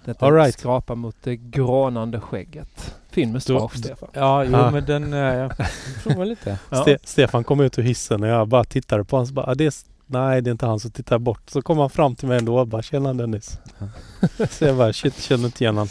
detta 0.06 0.26
All 0.26 0.34
right. 0.34 0.60
skrapar 0.60 0.96
mot 0.96 1.16
det 1.24 1.36
grånande 1.36 2.20
skägget. 2.20 2.96
Fin 3.10 3.32
mustasch 3.32 3.78
Stefan. 3.78 4.10
Ja, 4.14 4.44
jo 4.44 4.56
Ah. 4.56 4.72
men 4.72 4.86
den... 4.86 5.14
eh, 5.14 5.20
Jag 5.20 5.52
provar 6.04 6.26
lite. 6.26 6.60
Ja. 6.70 6.84
Ste- 6.86 7.00
Stefan 7.04 7.44
kom 7.44 7.60
ut 7.62 7.80
ur 7.80 7.84
hissen 7.84 8.24
och 8.24 8.30
jag 8.30 8.48
bara 8.48 8.64
tittade 8.64 9.04
på 9.04 9.16
honom 9.16 9.28
så 9.28 9.34
bara, 9.34 9.46
ah, 9.52 9.56
det 9.56 9.66
är, 9.66 9.74
nej 10.06 10.42
det 10.42 10.50
är 10.50 10.52
inte 10.52 10.66
han, 10.66 10.80
så 10.80 10.90
tittar 10.90 11.18
bort. 11.20 11.50
Så 11.50 11.62
kom 11.62 11.78
han 11.78 11.90
fram 11.90 12.16
till 12.16 12.28
mig 12.28 12.38
ändå 12.38 12.60
och 12.60 12.68
bara, 12.68 12.82
tjena 12.82 13.14
Dennis. 13.14 13.60
så 14.50 14.66
jag 14.66 14.78
bara, 14.78 14.94
shit, 14.94 15.22
känner 15.22 15.46
inte 15.46 15.64
igen 15.64 15.76
honom. 15.76 15.88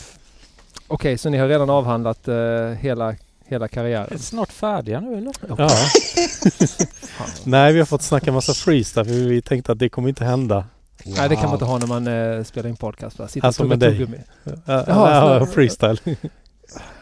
Okej, 0.94 1.18
så 1.18 1.28
ni 1.30 1.38
har 1.38 1.48
redan 1.48 1.70
avhandlat 1.70 2.28
eh, 2.28 2.35
hela, 2.80 3.14
hela 3.46 3.64
Är 3.64 3.68
karriären? 3.68 4.18
snart 4.18 4.52
färdiga 4.52 5.00
nu 5.00 5.18
eller? 5.18 5.35
Ja. 5.59 5.68
Nej, 7.44 7.72
vi 7.72 7.78
har 7.78 7.87
fått 7.87 8.02
snacka 8.02 8.33
massa 8.33 8.54
freestyle 8.54 9.04
för 9.04 9.12
vi 9.28 9.42
tänkte 9.42 9.72
att 9.72 9.78
det 9.78 9.88
kommer 9.88 10.09
inte 10.09 10.24
hända. 10.24 10.64
Nej, 11.04 11.28
det 11.28 11.35
kan 11.37 11.44
man 11.44 11.52
inte 11.52 11.64
ha 11.64 11.78
när 11.78 11.87
man 11.87 12.07
eh, 12.07 12.44
spelar 12.44 12.68
in 12.70 12.76
podcast. 12.76 13.18
Va? 13.18 13.28
Sitta 13.28 13.46
Alltså 13.46 13.64
med 13.64 13.78
dig. 13.78 13.90
tuggummi. 13.98 14.18
Ja, 14.44 14.52
Jaha, 14.66 15.35
ja, 15.35 15.46
så- 15.46 15.52
freestyle. 15.52 15.98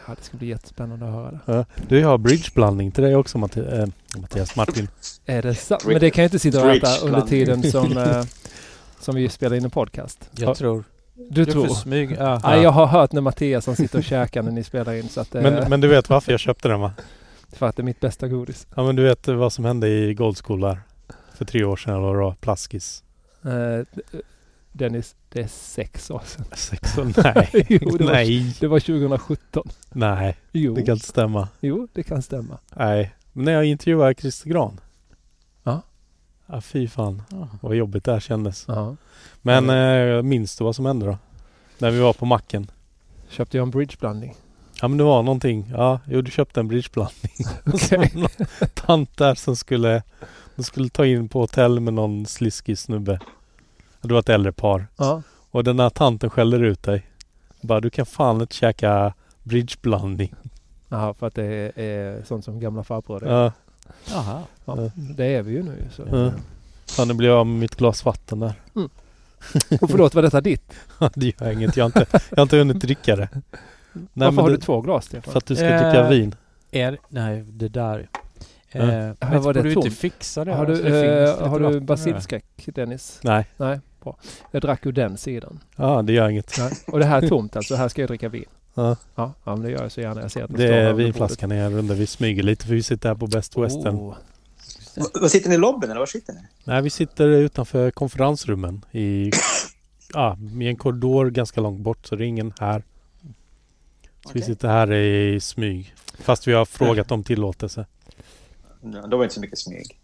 Ja, 0.07 0.13
det 0.17 0.23
ska 0.23 0.37
bli 0.37 0.47
jättespännande 0.47 1.05
att 1.05 1.11
höra 1.13 1.31
det. 1.31 1.39
Ja. 1.45 1.65
Du, 1.87 2.03
har 2.05 2.17
bridgeblandning 2.17 2.91
till 2.91 3.03
dig 3.03 3.15
också 3.15 3.37
Matti- 3.37 3.81
eh, 3.81 3.87
Mattias 4.21 4.55
Martin. 4.55 4.87
Är 5.25 5.41
det 5.41 5.55
sant? 5.55 5.85
Men 5.85 5.99
det 5.99 6.11
kan 6.11 6.21
jag 6.21 6.27
inte 6.27 6.39
sitta 6.39 6.63
och 6.65 6.71
äta 6.75 6.97
under 7.07 7.21
tiden 7.21 7.71
som, 7.71 7.97
eh, 7.97 8.23
som 8.99 9.15
vi 9.15 9.29
spelar 9.29 9.55
in 9.55 9.63
en 9.63 9.69
podcast. 9.69 10.29
Jag 10.31 10.49
Ja. 10.49 10.55
tror. 10.55 10.83
Du 11.29 11.45
tror? 11.45 11.67
smyg. 11.67 12.11
Ja. 12.19 12.39
Nej, 12.43 12.61
jag 12.63 12.71
har 12.71 12.85
hört 12.85 13.11
när 13.11 13.21
Mattias 13.21 13.65
han 13.67 13.75
sitter 13.75 13.97
och 13.97 14.03
käkar 14.03 14.41
när 14.43 14.51
ni 14.51 14.63
spelar 14.63 14.93
in 14.93 15.09
så 15.09 15.21
att... 15.21 15.35
eh, 15.35 15.41
Men, 15.41 15.69
men 15.69 15.81
du 15.81 15.87
vet 15.87 16.09
varför 16.09 16.31
jag 16.31 16.39
köpte 16.39 16.67
den 16.67 16.79
va? 16.79 16.91
För 17.51 17.67
att 17.67 17.75
det 17.75 17.81
är 17.81 17.83
mitt 17.85 17.99
bästa 17.99 18.27
godis. 18.27 18.67
Ja 18.75 18.83
men 18.83 18.95
du 18.95 19.03
vet 19.03 19.27
vad 19.27 19.53
som 19.53 19.65
hände 19.65 19.87
i 19.87 20.13
Gold 20.13 20.37
School 20.37 20.59
där? 20.61 20.79
För 21.35 21.45
tre 21.45 21.63
år 21.63 21.75
sedan 21.75 21.93
eller 21.93 22.13
var, 22.13 22.33
Plaskis. 22.33 23.03
Eh, 23.43 24.03
Dennis, 24.71 25.15
det 25.29 25.41
är 25.41 25.47
sex 25.47 26.11
år 26.11 26.21
sedan. 26.25 26.45
Sex 26.53 26.97
år? 26.97 27.13
Nej. 27.35 27.65
jo, 27.69 27.97
det 27.97 28.03
var, 28.03 28.11
Nej. 28.13 28.55
det 28.59 28.67
var 28.67 28.79
2017. 28.79 29.69
Nej, 29.91 30.37
Jo, 30.51 30.75
det 30.75 30.81
kan 30.83 30.93
inte 30.95 31.07
stämma. 31.07 31.47
jo, 31.59 31.87
det 31.93 32.03
kan 32.03 32.21
stämma. 32.21 32.57
Nej. 32.75 33.13
Men 33.33 33.45
när 33.45 33.51
jag 33.51 33.65
intervjuade 33.65 34.15
Christer 34.15 34.49
Gran. 34.49 34.79
Ja. 36.47 36.55
Ja 36.55 36.61
fy 36.61 36.87
fan 36.87 37.21
Ja. 37.31 37.47
vad 37.61 37.75
jobbigt 37.75 38.03
det 38.03 38.11
här 38.13 38.19
kändes. 38.19 38.65
Ja. 38.67 38.95
Men 39.41 39.69
eh, 39.69 40.21
minns 40.21 40.55
du 40.57 40.63
vad 40.63 40.75
som 40.75 40.85
hände 40.85 41.05
då? 41.05 41.17
När 41.77 41.91
vi 41.91 41.99
var 41.99 42.13
på 42.13 42.25
macken. 42.25 42.71
Köpte 43.29 43.57
jag 43.57 43.63
en 43.63 43.71
bridgeblandning. 43.71 44.35
Ja 44.81 44.87
men 44.87 44.97
det 44.97 45.03
var 45.03 45.23
någonting. 45.23 45.71
Ja, 45.77 45.99
jo 46.05 46.21
du 46.21 46.31
köpte 46.31 46.59
en 46.59 46.67
bridgeblandning. 46.67 47.31
Någon 48.21 48.69
tant 48.73 49.17
där 49.17 49.35
som 49.35 49.55
skulle, 49.55 50.03
de 50.55 50.63
skulle 50.63 50.89
ta 50.89 51.05
in 51.05 51.29
på 51.29 51.39
hotell 51.39 51.79
med 51.79 51.93
någon 51.93 52.25
sliskig 52.25 52.77
snubbe. 52.77 53.19
Det 54.01 54.13
var 54.13 54.19
ett 54.19 54.29
äldre 54.29 54.51
par. 54.51 54.87
Ja. 54.97 55.21
Och 55.51 55.63
den 55.63 55.77
där 55.77 55.89
tanten 55.89 56.29
skäller 56.29 56.63
ut 56.63 56.83
dig. 56.83 57.05
Bara 57.61 57.79
du 57.79 57.89
kan 57.89 58.05
fan 58.05 58.41
inte 58.41 58.55
käka 58.55 59.13
bridgeblandning. 59.43 60.33
Jaha, 60.89 61.13
för 61.13 61.27
att 61.27 61.35
det 61.35 61.43
är, 61.45 61.79
är 61.79 62.23
sånt 62.23 62.45
som 62.45 62.59
gamla 62.59 62.83
farbröder. 62.83 63.27
Ja, 63.43 63.51
Jaha. 64.11 64.41
Ja, 64.65 64.89
det 64.95 65.25
är 65.25 65.41
vi 65.41 65.51
ju 65.51 65.63
nu. 65.63 65.83
Så. 65.95 66.03
Ja. 66.11 66.31
fan 66.87 67.07
nu 67.07 67.13
blir 67.13 67.29
jag 67.29 67.37
av 67.37 67.47
med 67.47 67.59
mitt 67.59 67.75
glas 67.75 68.05
vatten 68.05 68.39
där. 68.39 68.53
Och 69.81 69.89
förlåt, 69.89 70.15
var 70.15 70.21
detta 70.21 70.41
ditt? 70.41 70.73
det 71.15 71.41
gör 71.41 71.51
inget. 71.51 71.77
Jag 71.77 71.83
har 71.83 71.87
inte, 71.87 72.05
jag 72.29 72.37
har 72.37 72.43
inte 72.43 72.57
hunnit 72.57 72.79
dricka 72.79 73.15
det. 73.15 73.29
Nej, 73.33 73.43
Varför 74.13 74.31
men 74.31 74.37
har 74.43 74.49
det- 74.49 74.55
du 74.55 74.61
två 74.61 74.81
glas, 74.81 75.05
Stefan? 75.05 75.31
För 75.31 75.37
att 75.37 75.45
du 75.45 75.55
ska 75.55 75.65
Eh, 75.65 75.81
dricka 75.83 76.09
vin. 76.09 76.35
Är, 76.71 76.97
nej, 77.09 77.43
det 77.47 77.69
där. 77.69 78.09
Ja. 78.71 78.79
Eh, 78.81 78.93
Ja, 78.93 79.15
men 79.19 79.41
var 79.41 79.53
det 79.53 79.59
borde 79.59 79.61
du 79.61 79.73
inte 79.73 79.89
fixa 79.91 80.45
det? 80.45 80.53
har 80.53 80.65
du, 80.65 80.73
eh, 81.23 81.47
har 81.49 81.59
du 81.59 81.79
basilskräck, 81.79 82.45
Dennis? 82.65 83.19
Nej, 83.23 83.45
Nej, 83.57 83.79
bra. 84.03 84.17
Jag 84.51 84.61
drack 84.61 84.85
ur 84.85 84.91
den 84.91 85.17
sidan. 85.17 85.59
ja 85.75 86.01
det 86.01 86.13
gör 86.13 86.29
inget. 86.29 86.55
Nej. 86.59 86.71
Och 86.87 86.99
det 86.99 87.05
här 87.05 87.21
är 87.21 87.27
tomt 87.27 87.55
alltså. 87.55 87.75
Här 87.75 87.87
ska 87.87 88.01
jag 88.01 88.09
dricka 88.09 88.29
vin. 88.29 88.45
Ja. 88.75 88.95
Ja, 89.15 89.33
ja 89.43 89.55
men 89.55 89.61
det 89.65 89.71
gör 89.71 89.81
jag 89.81 89.91
så 89.91 90.01
gärna. 90.01 90.21
Jag 90.21 90.31
ser 90.31 90.43
att 90.43 90.53
Det 90.57 90.63
här 90.63 90.71
är 90.73 90.93
vinflaskan 90.93 91.51
är 91.51 91.73
under. 91.77 91.95
Vi 91.95 92.07
smyger 92.07 92.43
lite 92.43 92.65
för 92.65 92.73
vi 92.73 92.83
sitter 92.83 93.09
här 93.09 93.15
på 93.15 93.27
Best. 93.27 93.57
Western. 93.57 93.95
Oh. 93.95 94.15
V- 94.95 95.01
Vad 95.21 95.31
sitter 95.31 95.49
ni 95.49 95.55
i 95.55 95.57
lobbyn 95.57 95.89
eller 95.89 95.99
var 95.99 96.05
sitter 96.05 96.33
ni? 96.33 96.39
Nej, 96.63 96.81
vi 96.81 96.89
sitter 96.89 97.27
utanför 97.27 97.91
konferensrummen 97.91 98.85
i, 98.91 99.31
ja, 100.13 100.37
i 100.61 100.67
en 100.67 100.75
korridor 100.75 101.29
ganska 101.29 101.61
långt 101.61 101.79
bort 101.81 102.05
så 102.07 102.15
det 102.15 102.23
är 102.25 102.27
ingen 102.27 102.53
här. 102.59 102.83
Så 104.23 104.29
vi 104.33 104.39
Okej. 104.39 104.41
sitter 104.41 104.67
här 104.67 104.91
i 104.93 105.39
smyg. 105.39 105.95
Fast 106.19 106.47
vi 106.47 106.53
har 106.53 106.65
frågat 106.65 107.11
om 107.11 107.23
tillåtelse. 107.23 107.85
Ja, 108.81 109.07
då 109.07 109.17
var 109.17 109.17
det 109.17 109.23
inte 109.23 109.35
så 109.35 109.41
mycket 109.41 109.59
smyg. 109.59 109.99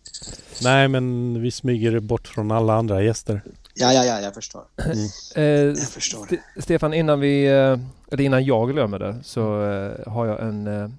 Nej, 0.63 0.87
men 0.87 1.41
vi 1.41 1.51
smyger 1.51 1.99
bort 1.99 2.27
från 2.27 2.51
alla 2.51 2.73
andra 2.75 3.03
gäster. 3.03 3.41
Ja, 3.73 3.93
ja, 3.93 4.05
ja, 4.05 4.19
jag 4.21 4.33
förstår. 4.33 4.63
Eh, 5.35 5.43
Jag 5.43 5.79
förstår. 5.79 6.25
Ste- 6.25 6.61
Stefan, 6.61 6.93
innan 6.93 7.19
vi, 7.19 7.45
eh, 7.47 7.79
eller 8.11 8.21
innan 8.23 8.45
jag 8.45 8.69
glömmer 8.71 8.99
det 8.99 9.15
så 9.23 9.63
eh, 9.71 10.11
har 10.11 10.25
jag 10.25 10.41
en, 10.43 10.67
eh, 10.67 10.89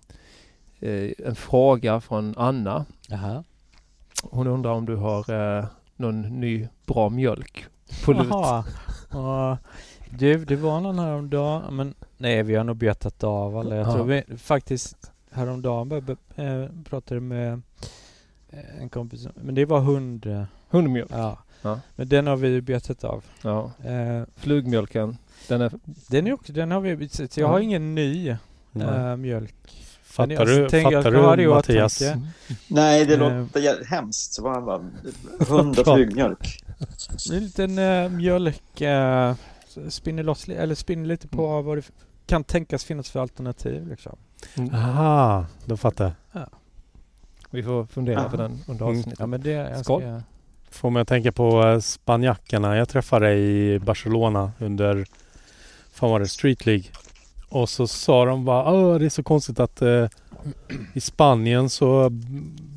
eh, 0.91 1.11
en 1.27 1.35
fråga 1.37 2.01
från 2.01 2.35
Anna. 2.39 2.85
Jaha. 3.09 3.45
Hon 4.23 4.47
undrar 4.47 4.71
om 4.71 4.87
du 4.87 4.97
har 4.97 5.59
eh, 5.59 5.65
någon 5.97 6.23
ny 6.41 6.69
bra 6.87 7.09
mjölk 7.09 7.65
på 8.05 8.13
lut. 8.13 8.27
Jaha. 8.31 8.65
Ja, 9.11 9.59
du, 10.19 10.45
det 10.45 10.57
var 10.57 10.81
någon 10.81 10.99
häromdagen, 10.99 11.77
men 11.77 11.95
nej 12.19 12.43
vi 12.43 12.55
har 12.55 12.65
nog 12.65 12.77
betat 12.77 13.25
av 13.25 13.57
alla. 13.57 13.77
Jag 13.77 13.87
Ja. 13.87 13.93
tror 13.93 14.05
vi 14.05 14.23
faktiskt 14.37 15.11
häromdagen 15.31 16.17
pratade 16.85 17.21
med 17.21 17.63
en 18.81 18.89
kompis, 18.89 19.29
men 19.35 19.55
det 19.55 19.65
var 19.65 19.81
hund. 19.81 20.47
Hundmjölk. 20.71 21.11
Ja. 21.13 21.39
Ja. 21.63 21.81
Men 21.97 22.09
den 22.09 22.27
har 22.27 22.37
vi 22.37 22.61
betat 22.61 23.05
av. 23.05 23.25
Ja. 23.43 23.73
Eh, 23.85 24.23
Flugmjölken. 24.37 25.17
Den 25.49 25.61
är... 25.61 25.73
den, 25.85 26.27
är 26.27 26.33
också, 26.33 26.53
den 26.53 26.71
har 26.71 26.81
vi, 26.81 27.09
så 27.09 27.23
jag 27.23 27.31
Ja. 27.37 27.47
har 27.49 27.61
ingen 27.61 27.95
ny 27.95 28.29
eh, 28.75 29.17
mjölk. 29.17 29.55
Fattar 30.03 30.47
du, 30.47 30.69
tänker- 30.69 31.03
fattar 31.03 31.37
du 31.37 31.49
Mattias? 31.49 32.03
Nej, 32.69 33.05
det 33.07 33.15
Eh. 33.15 33.19
låter 33.41 33.61
jä- 33.61 33.85
hemskt. 33.85 34.33
Så 34.33 34.43
var 34.43 34.61
bara 34.61 34.83
hund 35.49 35.79
och 35.79 35.85
flugmjölk. 35.95 36.65
Det 37.29 37.35
är 37.35 37.37
en 37.37 37.45
liten 37.45 37.79
eh, 37.79 38.09
mjölk, 38.09 38.81
eh, 38.81 39.35
spinner 39.89 40.23
loss, 40.23 40.49
eller 40.49 40.75
spinner 40.75 41.07
lite 41.07 41.29
på 41.29 41.47
Mm. 41.47 41.65
vad 41.65 41.79
det 41.79 41.91
kan 42.27 42.45
tänkas 42.45 42.85
finnas 42.85 43.11
för 43.11 43.21
alternativ 43.21 43.89
liksom. 43.89 44.17
Aha, 44.73 45.47
då 45.65 45.77
fattar 45.77 46.13
jag. 46.33 46.47
Vi 47.51 47.63
får 47.63 47.87
fundera 47.87 48.21
Aha. 48.21 48.29
på 48.31 48.37
den 48.37 48.59
under 48.69 48.85
Mm. 48.87 48.99
avsnittet. 48.99 49.21
Ja 49.21 49.27
men 49.27 49.41
det, 49.41 49.51
jag 49.51 49.85
Skål. 49.85 50.03
ska, 50.03 50.23
Får 50.71 50.91
mig 50.91 51.03
att 51.03 51.09
tänka 51.09 51.33
på 51.33 51.63
eh, 51.67 51.81
spanjackerna. 51.81 52.77
Jag 52.77 52.89
träffade 52.89 53.35
i 53.35 53.79
Barcelona 53.79 54.53
under, 54.59 55.07
fan 55.93 56.11
var 56.11 56.21
det, 56.21 56.29
Street 56.29 56.67
League. 56.67 56.85
Och 57.49 57.69
så 57.69 57.87
sa 57.87 58.25
de 58.25 58.45
bara, 58.45 58.99
det 58.99 59.05
är 59.05 59.09
så 59.09 59.23
konstigt 59.23 59.61
att 59.61 59.83
eh, 59.83 60.07
i 60.93 61.01
Spanien 61.01 61.71
så, 61.71 62.11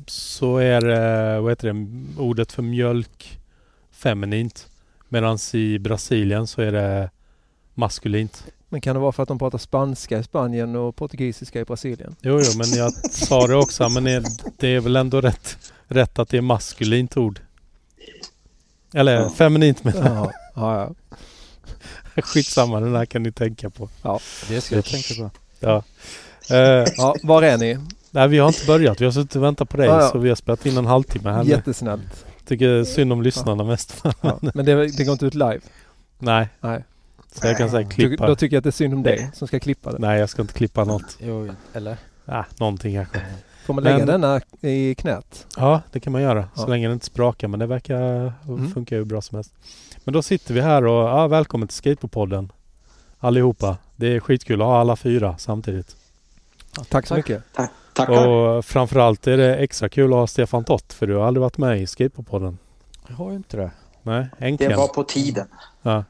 så 0.06 0.56
är 0.56 0.88
eh, 0.88 1.42
vad 1.42 1.52
heter 1.52 1.72
det, 1.72 1.86
ordet 2.22 2.52
för 2.52 2.62
mjölk 2.62 3.40
feminint. 3.92 4.68
Medan 5.08 5.38
i 5.52 5.78
Brasilien 5.78 6.46
så 6.46 6.62
är 6.62 6.72
det 6.72 7.10
maskulint. 7.74 8.44
Men 8.68 8.80
kan 8.80 8.94
det 8.94 9.00
vara 9.00 9.12
för 9.12 9.22
att 9.22 9.28
de 9.28 9.38
pratar 9.38 9.58
spanska 9.58 10.18
i 10.18 10.22
Spanien 10.22 10.76
och 10.76 10.96
portugisiska 10.96 11.60
i 11.60 11.64
Brasilien? 11.64 12.16
Jo, 12.20 12.40
jo, 12.42 12.58
men 12.58 12.66
jag 12.78 12.92
sa 13.10 13.46
det 13.46 13.56
också. 13.56 13.88
Men 13.88 14.04
det 14.56 14.68
är 14.68 14.80
väl 14.80 14.96
ändå 14.96 15.20
rätt, 15.20 15.58
rätt 15.86 16.18
att 16.18 16.28
det 16.28 16.36
är 16.36 16.40
maskulint 16.40 17.16
ord. 17.16 17.40
Eller 18.94 19.20
Ja. 19.20 19.30
feminint 19.30 19.84
men 19.84 19.94
Ja, 19.96 20.32
ja, 20.54 20.94
ja. 22.16 22.22
skitsamma. 22.22 22.80
Den 22.80 22.94
här 22.96 23.06
kan 23.06 23.22
ni 23.22 23.32
tänka 23.32 23.70
på. 23.70 23.88
det 24.48 24.60
ska 24.60 24.74
jag 24.74 24.84
tänka 24.84 25.14
på. 25.14 25.30
Ja. 25.60 25.82
Eh, 26.50 26.86
ja 26.96 27.14
var 27.22 27.42
är 27.42 27.58
ni? 27.58 27.78
nej, 28.10 28.28
vi 28.28 28.38
har 28.38 28.48
inte 28.48 28.66
börjat. 28.66 29.00
Vi 29.00 29.04
har 29.04 29.12
suttit 29.12 29.36
och 29.36 29.42
väntat 29.42 29.68
på 29.68 29.76
dig. 29.76 29.86
Ja, 29.86 30.00
ja. 30.02 30.08
Så 30.10 30.18
vi 30.18 30.28
har 30.28 30.36
spelat 30.36 30.66
in 30.66 30.76
en 30.76 30.86
halvtimme 30.86 31.30
här 31.30 31.44
nu. 31.44 31.50
Jättesnällt. 31.50 32.24
Tycker 32.46 32.84
synd 32.84 33.12
om 33.12 33.22
lyssnarna 33.22 33.64
mest. 33.64 34.02
Ja. 34.20 34.38
Men 34.54 34.64
det, 34.66 34.86
det 34.96 35.04
går 35.04 35.12
inte 35.12 35.26
ut 35.26 35.34
live? 35.34 35.60
nej, 36.18 36.48
Nej. 36.60 36.84
så 37.40 37.46
jag 37.46 37.58
kan 37.58 37.70
säga 37.70 37.88
klippa. 37.88 38.26
då 38.26 38.36
tycker 38.36 38.56
jag 38.56 38.60
att 38.60 38.64
det 38.64 38.70
är 38.70 38.72
synd 38.72 38.94
om 38.94 39.02
dig 39.02 39.30
som 39.34 39.48
ska 39.48 39.60
klippa 39.60 39.92
det. 39.92 39.98
Nej, 39.98 40.20
jag 40.20 40.28
ska 40.28 40.42
inte 40.42 40.54
klippa 40.54 40.84
något. 40.84 41.16
Jo, 41.20 41.48
eller? 41.72 41.96
Ah, 42.26 42.44
någonting 42.56 42.94
kanske. 42.94 43.20
Får 43.64 43.74
man 43.74 43.84
lägga 43.84 43.98
Men- 43.98 44.06
denna 44.06 44.40
i 44.60 44.94
knät? 44.94 45.46
Ja, 45.56 45.80
det 45.92 46.00
kan 46.00 46.12
man 46.12 46.22
göra. 46.22 46.48
Så 46.54 46.62
Ja. 46.62 46.66
länge 46.66 46.88
det 46.88 46.92
inte 46.92 47.06
sprakar. 47.06 47.48
Men 47.48 47.60
det 47.60 47.66
verkar 47.66 48.32
Mm. 48.48 48.70
funka 48.70 48.96
hur 48.96 49.04
bra 49.04 49.20
som 49.20 49.36
helst. 49.36 49.54
Men 50.04 50.12
då 50.12 50.22
sitter 50.22 50.54
vi 50.54 50.60
här 50.60 50.84
och 50.86 51.08
ja, 51.08 51.26
välkommen 51.26 51.68
till 51.68 51.76
Skateboardpodden. 51.76 52.52
Allihopa. 53.18 53.76
Det 53.96 54.06
är 54.06 54.20
skitkul 54.20 54.60
att 54.62 54.66
ha 54.68 54.80
alla 54.80 54.96
fyra 54.96 55.38
samtidigt. 55.38 55.96
Tack 56.88 57.06
så 57.06 57.14
Tack. 57.14 57.28
mycket. 57.28 57.42
Tackar. 57.92 58.26
Och 58.28 58.64
framförallt 58.64 59.26
är 59.26 59.36
det 59.36 59.56
extra 59.56 59.88
kul 59.88 60.12
att 60.12 60.18
ha 60.18 60.26
Stefan 60.26 60.64
Tott. 60.64 60.92
För 60.92 61.06
du 61.06 61.14
har 61.14 61.26
aldrig 61.26 61.40
varit 61.42 61.58
med 61.58 61.82
i 61.82 61.86
Skateboardpodden. 61.86 62.58
Jag 63.08 63.14
har 63.14 63.30
ju 63.30 63.36
inte 63.36 63.56
det. 63.56 63.70
Nej, 64.02 64.26
Det 64.38 64.44
äntligen. 64.46 64.76
var 64.78 64.88
på 64.88 65.04
tiden. 65.04 65.46
Ja. 65.82 66.04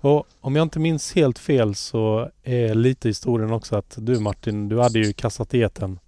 Och 0.00 0.26
om 0.40 0.56
jag 0.56 0.62
inte 0.62 0.78
minns 0.78 1.12
helt 1.14 1.38
fel 1.38 1.74
så 1.74 2.30
är 2.42 2.74
lite 2.74 3.08
historien 3.08 3.52
också 3.52 3.76
att 3.76 3.94
du 3.98 4.18
Martin, 4.20 4.68
du 4.68 4.80
hade 4.80 4.98
ju 4.98 5.12
kastat 5.12 5.54
eten. 5.54 5.98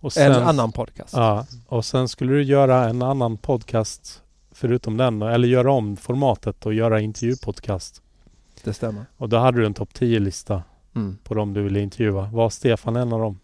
Och 0.00 0.16
En 0.16 0.32
annan 0.32 0.72
podcast. 0.72 1.12
Ja, 1.16 1.46
och 1.66 1.84
sen 1.84 2.08
skulle 2.08 2.32
du 2.32 2.42
göra 2.42 2.88
en 2.88 3.02
annan 3.02 3.36
podcast 3.36 4.22
förutom 4.52 4.96
den. 4.96 5.22
Eller 5.22 5.48
göra 5.48 5.72
om 5.72 5.96
formatet 5.96 6.66
och 6.66 6.74
göra 6.74 7.00
intervjupodcast. 7.00 8.02
Det 8.64 8.72
stämmer. 8.72 9.06
Och 9.16 9.28
då 9.28 9.36
hade 9.36 9.58
du 9.60 9.66
en 9.66 9.74
topp 9.74 9.88
10-lista 9.94 10.62
Mm. 10.94 11.18
på 11.24 11.34
dem 11.34 11.54
du 11.54 11.62
ville 11.62 11.80
intervjua. 11.80 12.28
Var 12.32 12.50
Stefan 12.50 12.96
en 12.96 13.12
av 13.12 13.20
dem? 13.20 13.38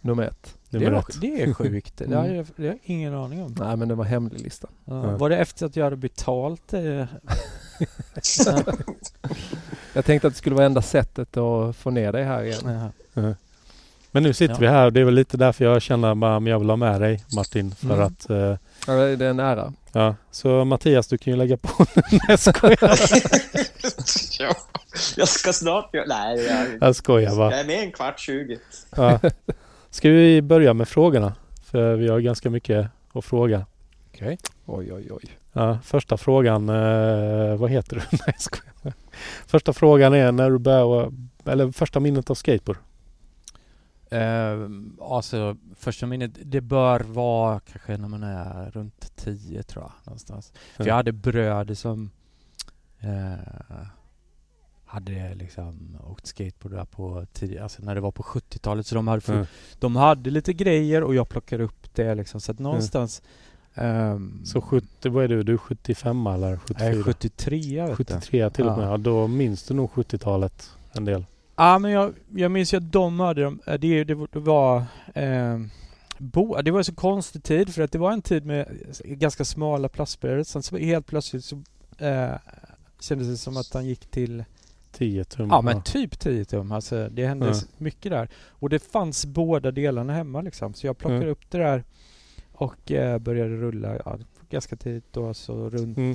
Nummer 0.00 0.22
ett. 0.22 0.54
Det, 0.70 0.78
Nummer 0.78 0.90
var, 0.92 0.98
ett. 1.00 1.20
det 1.20 1.42
är 1.42 1.54
sjukt. 1.54 1.96
Det 1.96 2.14
har 2.16 2.24
Mm. 2.24 2.36
jag, 2.36 2.46
det 2.56 2.68
har 2.68 2.78
ingen 2.82 3.14
aning 3.14 3.42
om. 3.42 3.54
Nej 3.58 3.76
men 3.76 3.88
det 3.88 3.94
var 3.94 4.04
hemlig 4.04 4.40
lista. 4.40 4.68
Ja. 4.84 5.10
Ja. 5.10 5.16
Var 5.16 5.30
det 5.30 5.36
efter 5.36 5.66
att 5.66 5.76
jag 5.76 5.84
hade 5.84 5.96
betalt 5.96 6.62
det? 6.68 7.08
Jag 9.94 10.04
tänkte 10.04 10.26
att 10.28 10.34
det 10.34 10.38
skulle 10.38 10.54
vara 10.56 10.66
enda 10.66 10.82
sättet 10.82 11.36
att 11.36 11.76
få 11.76 11.90
ner 11.90 12.12
dig 12.12 12.24
här 12.24 12.42
igen. 12.42 12.90
Men 14.10 14.22
nu 14.22 14.32
sitter 14.32 14.54
Ja. 14.54 14.60
vi 14.60 14.66
här 14.66 14.84
och 14.86 14.92
det 14.92 15.00
är 15.00 15.04
väl 15.04 15.14
lite 15.14 15.36
därför 15.36 15.64
jag 15.64 15.82
känner 15.82 16.14
bara, 16.14 16.40
men 16.40 16.50
jag 16.50 16.58
vill 16.58 16.68
ha 16.70 16.76
med 16.76 17.00
dig 17.00 17.24
Martin. 17.36 17.70
För 17.74 17.86
Mm. 17.94 18.00
att, 18.06 18.30
eh, 18.30 18.36
Ja, 18.86 18.92
det 18.94 19.24
är 19.26 19.30
en 19.30 19.40
ära. 19.40 19.72
ja. 19.92 20.14
Så 20.30 20.64
Mattias 20.64 21.06
du 21.06 21.18
kan 21.18 21.32
ju 21.32 21.36
lägga 21.36 21.56
på 21.56 21.86
jag 22.28 22.38
skojar. 22.38 22.78
ja, 24.40 24.54
jag 25.16 25.28
ska 25.28 25.52
snart 25.52 25.94
göra... 25.94 26.04
Nej, 26.08 26.38
jag, 26.46 26.66
Jag 26.88 26.96
skojar 26.96 27.36
bara. 27.36 27.50
jag 27.50 27.60
är 27.60 27.64
med 27.66 27.80
en 27.82 27.92
kvart 27.92 28.20
tjugo. 28.20 28.58
Ja. 28.96 29.20
Ska 29.90 30.08
vi 30.10 30.42
börja 30.42 30.74
med 30.74 30.88
frågorna? 30.88 31.34
För 31.64 31.94
vi 31.94 32.08
har 32.08 32.20
ganska 32.20 32.50
mycket 32.50 32.86
att 33.12 33.24
fråga. 33.24 33.66
Okej. 34.14 34.38
Oj 34.66 34.92
oj 34.92 35.08
oj. 35.12 35.24
Ja, 35.52 35.78
första 35.84 36.16
frågan, 36.16 36.68
eh, 36.68 37.56
vad 37.56 37.70
heter 37.70 37.96
du? 37.96 38.02
Nej, 38.10 38.20
jag 38.26 38.40
skojar. 38.40 38.94
Första 39.46 39.72
frågan 39.72 40.14
är 40.14 40.32
när 40.32 40.50
du 40.50 40.58
började, 40.58 41.12
eller 41.44 41.72
första 41.72 42.00
minnet 42.00 42.30
av 42.30 42.34
skateboard? 42.34 42.76
Eh, 44.10 44.68
alltså 45.00 45.56
första 45.76 46.06
minnet, 46.06 46.30
det 46.44 46.60
bör 46.60 47.00
vara 47.00 47.60
kanske 47.60 47.96
när 47.96 48.08
man 48.08 48.22
är 48.22 48.70
runt 48.70 49.16
10 49.16 49.62
tror 49.62 49.84
jag 49.84 49.92
någonstans. 50.04 50.52
För 50.76 50.84
Ja. 50.84 50.88
jag 50.88 50.94
hade 50.94 51.12
bröder 51.12 51.74
som 51.74 52.10
eh, 53.00 53.86
hade 54.86 55.34
liksom 55.34 55.96
åkt 56.10 56.26
skateboard 56.26 56.72
där 56.74 56.84
på 56.84 57.26
tidigare, 57.32 57.62
alltså 57.62 57.82
när 57.82 57.94
det 57.94 58.00
var 58.00 58.10
på 58.12 58.22
70-talet 58.22 58.86
så 58.86 58.94
de 58.94 59.08
hade, 59.08 59.20
fått, 59.20 59.34
Ja. 59.34 59.46
de 59.78 59.96
hade 59.96 60.30
lite 60.30 60.52
grejer 60.52 61.02
och 61.02 61.14
jag 61.14 61.28
plockade 61.28 61.64
upp 61.64 61.94
det 61.94 62.14
liksom 62.14 62.40
så 62.40 62.52
att 62.52 62.58
någonstans 62.58 63.22
ehm, 63.74 64.40
Så 64.44 64.60
70, 64.60 65.08
vad 65.08 65.24
är 65.24 65.28
du? 65.28 65.42
Du 65.42 65.52
är 65.52 65.56
75 65.56 66.26
eller 66.26 66.56
74? 66.56 66.88
jag 66.88 66.98
är 66.98 67.02
73 67.02 67.82
vet 67.82 67.90
du. 67.90 68.04
73 68.04 68.50
till 68.50 68.66
och 68.68 68.76
med. 68.78 68.86
Ja. 68.86 68.90
Ja, 68.90 68.96
då 68.96 69.26
minns 69.26 69.62
du 69.64 69.74
nog 69.74 69.90
70-talet 69.90 70.70
en 70.92 71.04
del. 71.04 71.24
Ja 71.58 71.78
men 71.78 71.90
jag, 71.90 72.14
jag 72.34 72.50
minns 72.50 72.72
ju 72.74 72.76
att 72.76 72.92
de 72.92 73.20
hade 73.20 73.42
de, 73.42 73.60
eh, 73.66 73.74
det, 73.78 74.04
det, 74.04 74.14
var- 74.14 74.28
det 74.32 74.38
var 74.40 74.76
eh, 75.14 75.60
bo, 76.18 76.62
det 76.62 76.70
var 76.70 76.78
en 76.78 76.84
så 76.84 76.94
konstig 76.94 77.42
tid 77.42 77.74
för 77.74 77.82
att 77.82 77.92
det 77.92 77.98
var 77.98 78.12
en 78.12 78.22
tid 78.22 78.44
med 78.46 78.78
ganska 79.04 79.44
smala 79.44 79.88
plastbrädor. 79.88 80.42
Sen 80.42 80.62
så 80.62 80.76
helt 80.76 81.06
plötsligt 81.06 81.44
så 81.44 81.62
eh, 81.98 82.30
kändes 83.00 83.28
det 83.28 83.36
som 83.36 83.56
att 83.56 83.74
han 83.74 83.86
gick 83.86 84.06
till 84.10 84.44
10 84.92 85.24
tum. 85.24 85.48
Ja 85.50 85.60
men 85.62 85.82
typ 85.82 86.18
10 86.18 86.44
tum. 86.44 86.72
Alltså 86.72 87.08
det 87.08 87.26
hände 87.26 87.50
s- 87.50 87.66
mycket 87.78 88.12
där. 88.12 88.28
Och 88.48 88.68
det 88.68 88.78
fanns 88.78 89.26
båda 89.26 89.70
delarna 89.70 90.12
hemma 90.12 90.40
liksom. 90.40 90.74
Så 90.74 90.86
jag 90.86 90.98
plockade 90.98 91.16
Mm. 91.18 91.28
upp 91.30 91.50
det 91.50 91.58
där 91.58 91.84
och 92.52 92.92
eh, 92.92 93.18
började 93.18 93.56
rulla 93.56 93.96
ja, 94.04 94.18
ganska 94.50 94.76
tidigt 94.76 95.12
då. 95.12 95.34
Så 95.34 95.70
runt, 95.70 95.98
Mm. 95.98 96.14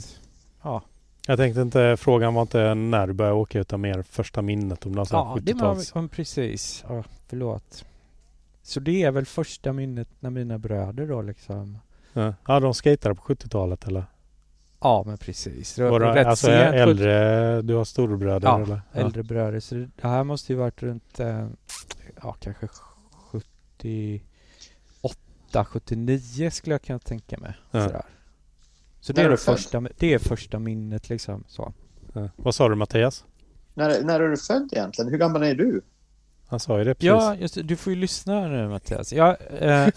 ja. 0.63 0.82
Jag 1.27 1.38
tänkte 1.38 1.62
inte, 1.62 1.97
frågan 1.97 2.33
var 2.33 2.41
inte 2.41 2.73
när 2.73 3.07
du 3.07 3.13
började 3.13 3.36
åka 3.38 3.59
utan 3.59 3.81
mer 3.81 4.01
första 4.01 4.41
minnet 4.41 4.86
om 4.86 4.93
var 4.93 5.07
Ja, 5.12 5.38
det 5.41 5.53
var 5.53 5.73
70-tals. 5.75 5.91
ja, 5.95 6.07
precis. 6.12 6.86
Ja, 6.89 7.03
förlåt. 7.27 7.86
Så 8.62 8.79
det 8.79 9.03
är 9.03 9.12
väl 9.12 9.25
första 9.25 9.73
minnet 9.73 10.07
när 10.19 10.29
mina 10.29 10.57
bröder 10.57 11.07
då 11.07 11.21
liksom. 11.21 11.77
Ja. 12.13 12.33
ja, 12.47 12.59
de 12.59 12.73
skejtade 12.73 13.15
på 13.15 13.21
70-talet 13.21 13.88
eller? 13.88 14.05
Ja 14.79 15.03
men 15.07 15.17
precis. 15.17 15.75
Det 15.75 15.89
Var 15.89 15.99
det, 15.99 16.15
rätt 16.15 16.27
alltså 16.27 16.45
sent. 16.47 16.73
äldre, 16.75 17.62
du 17.62 17.73
har 17.75 17.86
storebröder 17.86 18.47
Ja, 18.47 18.62
eller? 18.62 18.81
äldre 18.93 19.23
bröder. 19.23 19.59
Så 19.59 19.75
det, 19.75 19.89
det 20.01 20.07
här 20.07 20.23
måste 20.23 20.53
ju 20.53 20.59
varit 20.59 20.83
runt, 20.83 21.19
eh, 21.19 21.47
ja 22.21 22.33
kanske 22.39 22.67
78, 23.12 25.65
79 25.65 26.49
skulle 26.51 26.73
jag 26.73 26.81
kunna 26.81 26.99
tänka 26.99 27.38
mig. 27.38 27.53
Ja. 27.71 27.83
Sådär. 27.88 28.05
Så 29.04 29.13
det 29.13 29.22
När 29.22 29.28
är, 29.28 29.32
det, 29.32 29.38
född? 29.38 29.56
första, 29.56 29.84
det 29.98 30.13
är 30.13 30.20
första 30.20 30.60
minnet 30.60 31.10
liksom. 31.10 31.44
Så. 31.48 31.74
Ja. 32.13 32.30
Vad 32.36 32.56
sa 32.56 32.70
du 32.70 32.76
Mattias? 32.76 33.26
När, 33.74 34.04
när 34.04 34.20
är 34.20 34.30
du 34.30 34.38
född 34.38 34.70
egentligen? 34.72 35.12
Hur 35.12 35.18
gammal 35.18 35.44
är 35.44 35.56
du? 35.56 35.82
Han 36.48 36.60
sa 36.60 36.78
ju 36.78 36.84
det 36.84 36.96
precis. 36.96 37.08
Ja, 37.08 37.36
just 37.36 37.58
du 37.63 37.76
får 37.76 37.94
ju 37.94 38.00
lyssna 38.00 38.48
nu 38.48 38.68
Mattias. 38.68 39.13
Jag, 39.13 39.30
eh, 39.60 39.88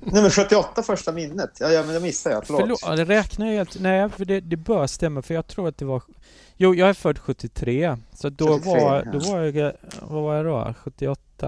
Nej 0.00 0.22
men 0.22 0.30
78 0.30 0.82
första 0.82 1.12
minnet. 1.12 1.50
Ja, 1.60 1.68
ja 1.68 1.82
men 1.82 1.94
det 1.94 2.00
missade 2.00 2.34
jag. 2.34 2.46
Förlåt. 2.46 2.80
förlåt, 2.80 2.96
det 2.96 3.04
räknar 3.04 3.46
jag 3.46 3.54
helt... 3.54 3.80
Nej, 3.80 4.08
för 4.08 4.24
det, 4.24 4.40
det 4.40 4.56
bör 4.56 4.86
stämma 4.86 5.22
för 5.22 5.34
jag 5.34 5.46
tror 5.46 5.68
att 5.68 5.78
det 5.78 5.84
var... 5.84 6.02
Jo, 6.56 6.74
jag 6.74 6.88
är 6.88 6.94
född 6.94 7.18
73. 7.18 7.96
Så 8.14 8.28
då 8.28 8.58
73, 8.58 8.72
var, 8.72 9.02
ja. 9.06 9.12
då 9.12 9.18
var 9.18 9.40
jag... 9.40 9.72
Vad 10.00 10.22
var 10.22 10.34
jag 10.34 10.44
då? 10.44 10.74
78... 10.78 11.46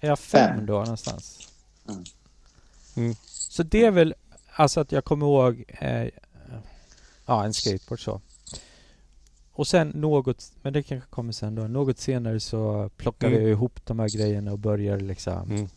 Är 0.00 0.08
jag 0.08 0.18
fem 0.18 0.56
Fem. 0.56 0.66
då 0.66 0.72
någonstans? 0.72 1.38
Mm. 1.88 2.04
Mm. 2.96 3.14
Så 3.24 3.62
det 3.62 3.84
är 3.84 3.90
väl... 3.90 4.14
Alltså 4.60 4.80
att 4.80 4.92
jag 4.92 5.04
kommer 5.04 5.26
ihåg... 5.26 5.64
Eh, 5.68 6.08
ja, 7.26 7.44
en 7.44 7.52
skateboard 7.54 8.04
så. 8.04 8.20
Och 9.52 9.66
sen 9.66 9.88
något... 9.88 10.52
Men 10.62 10.72
det 10.72 10.82
kanske 10.82 11.10
kommer 11.10 11.32
sen 11.32 11.54
då. 11.54 11.62
Något 11.62 11.98
senare 11.98 12.40
så 12.40 12.90
plockade 12.96 13.32
Mm. 13.32 13.42
jag 13.42 13.50
ihop 13.52 13.80
de 13.86 13.98
här 13.98 14.08
grejerna 14.08 14.52
och 14.52 14.58
började 14.58 15.04
liksom... 15.04 15.50
Mm. 15.50 15.68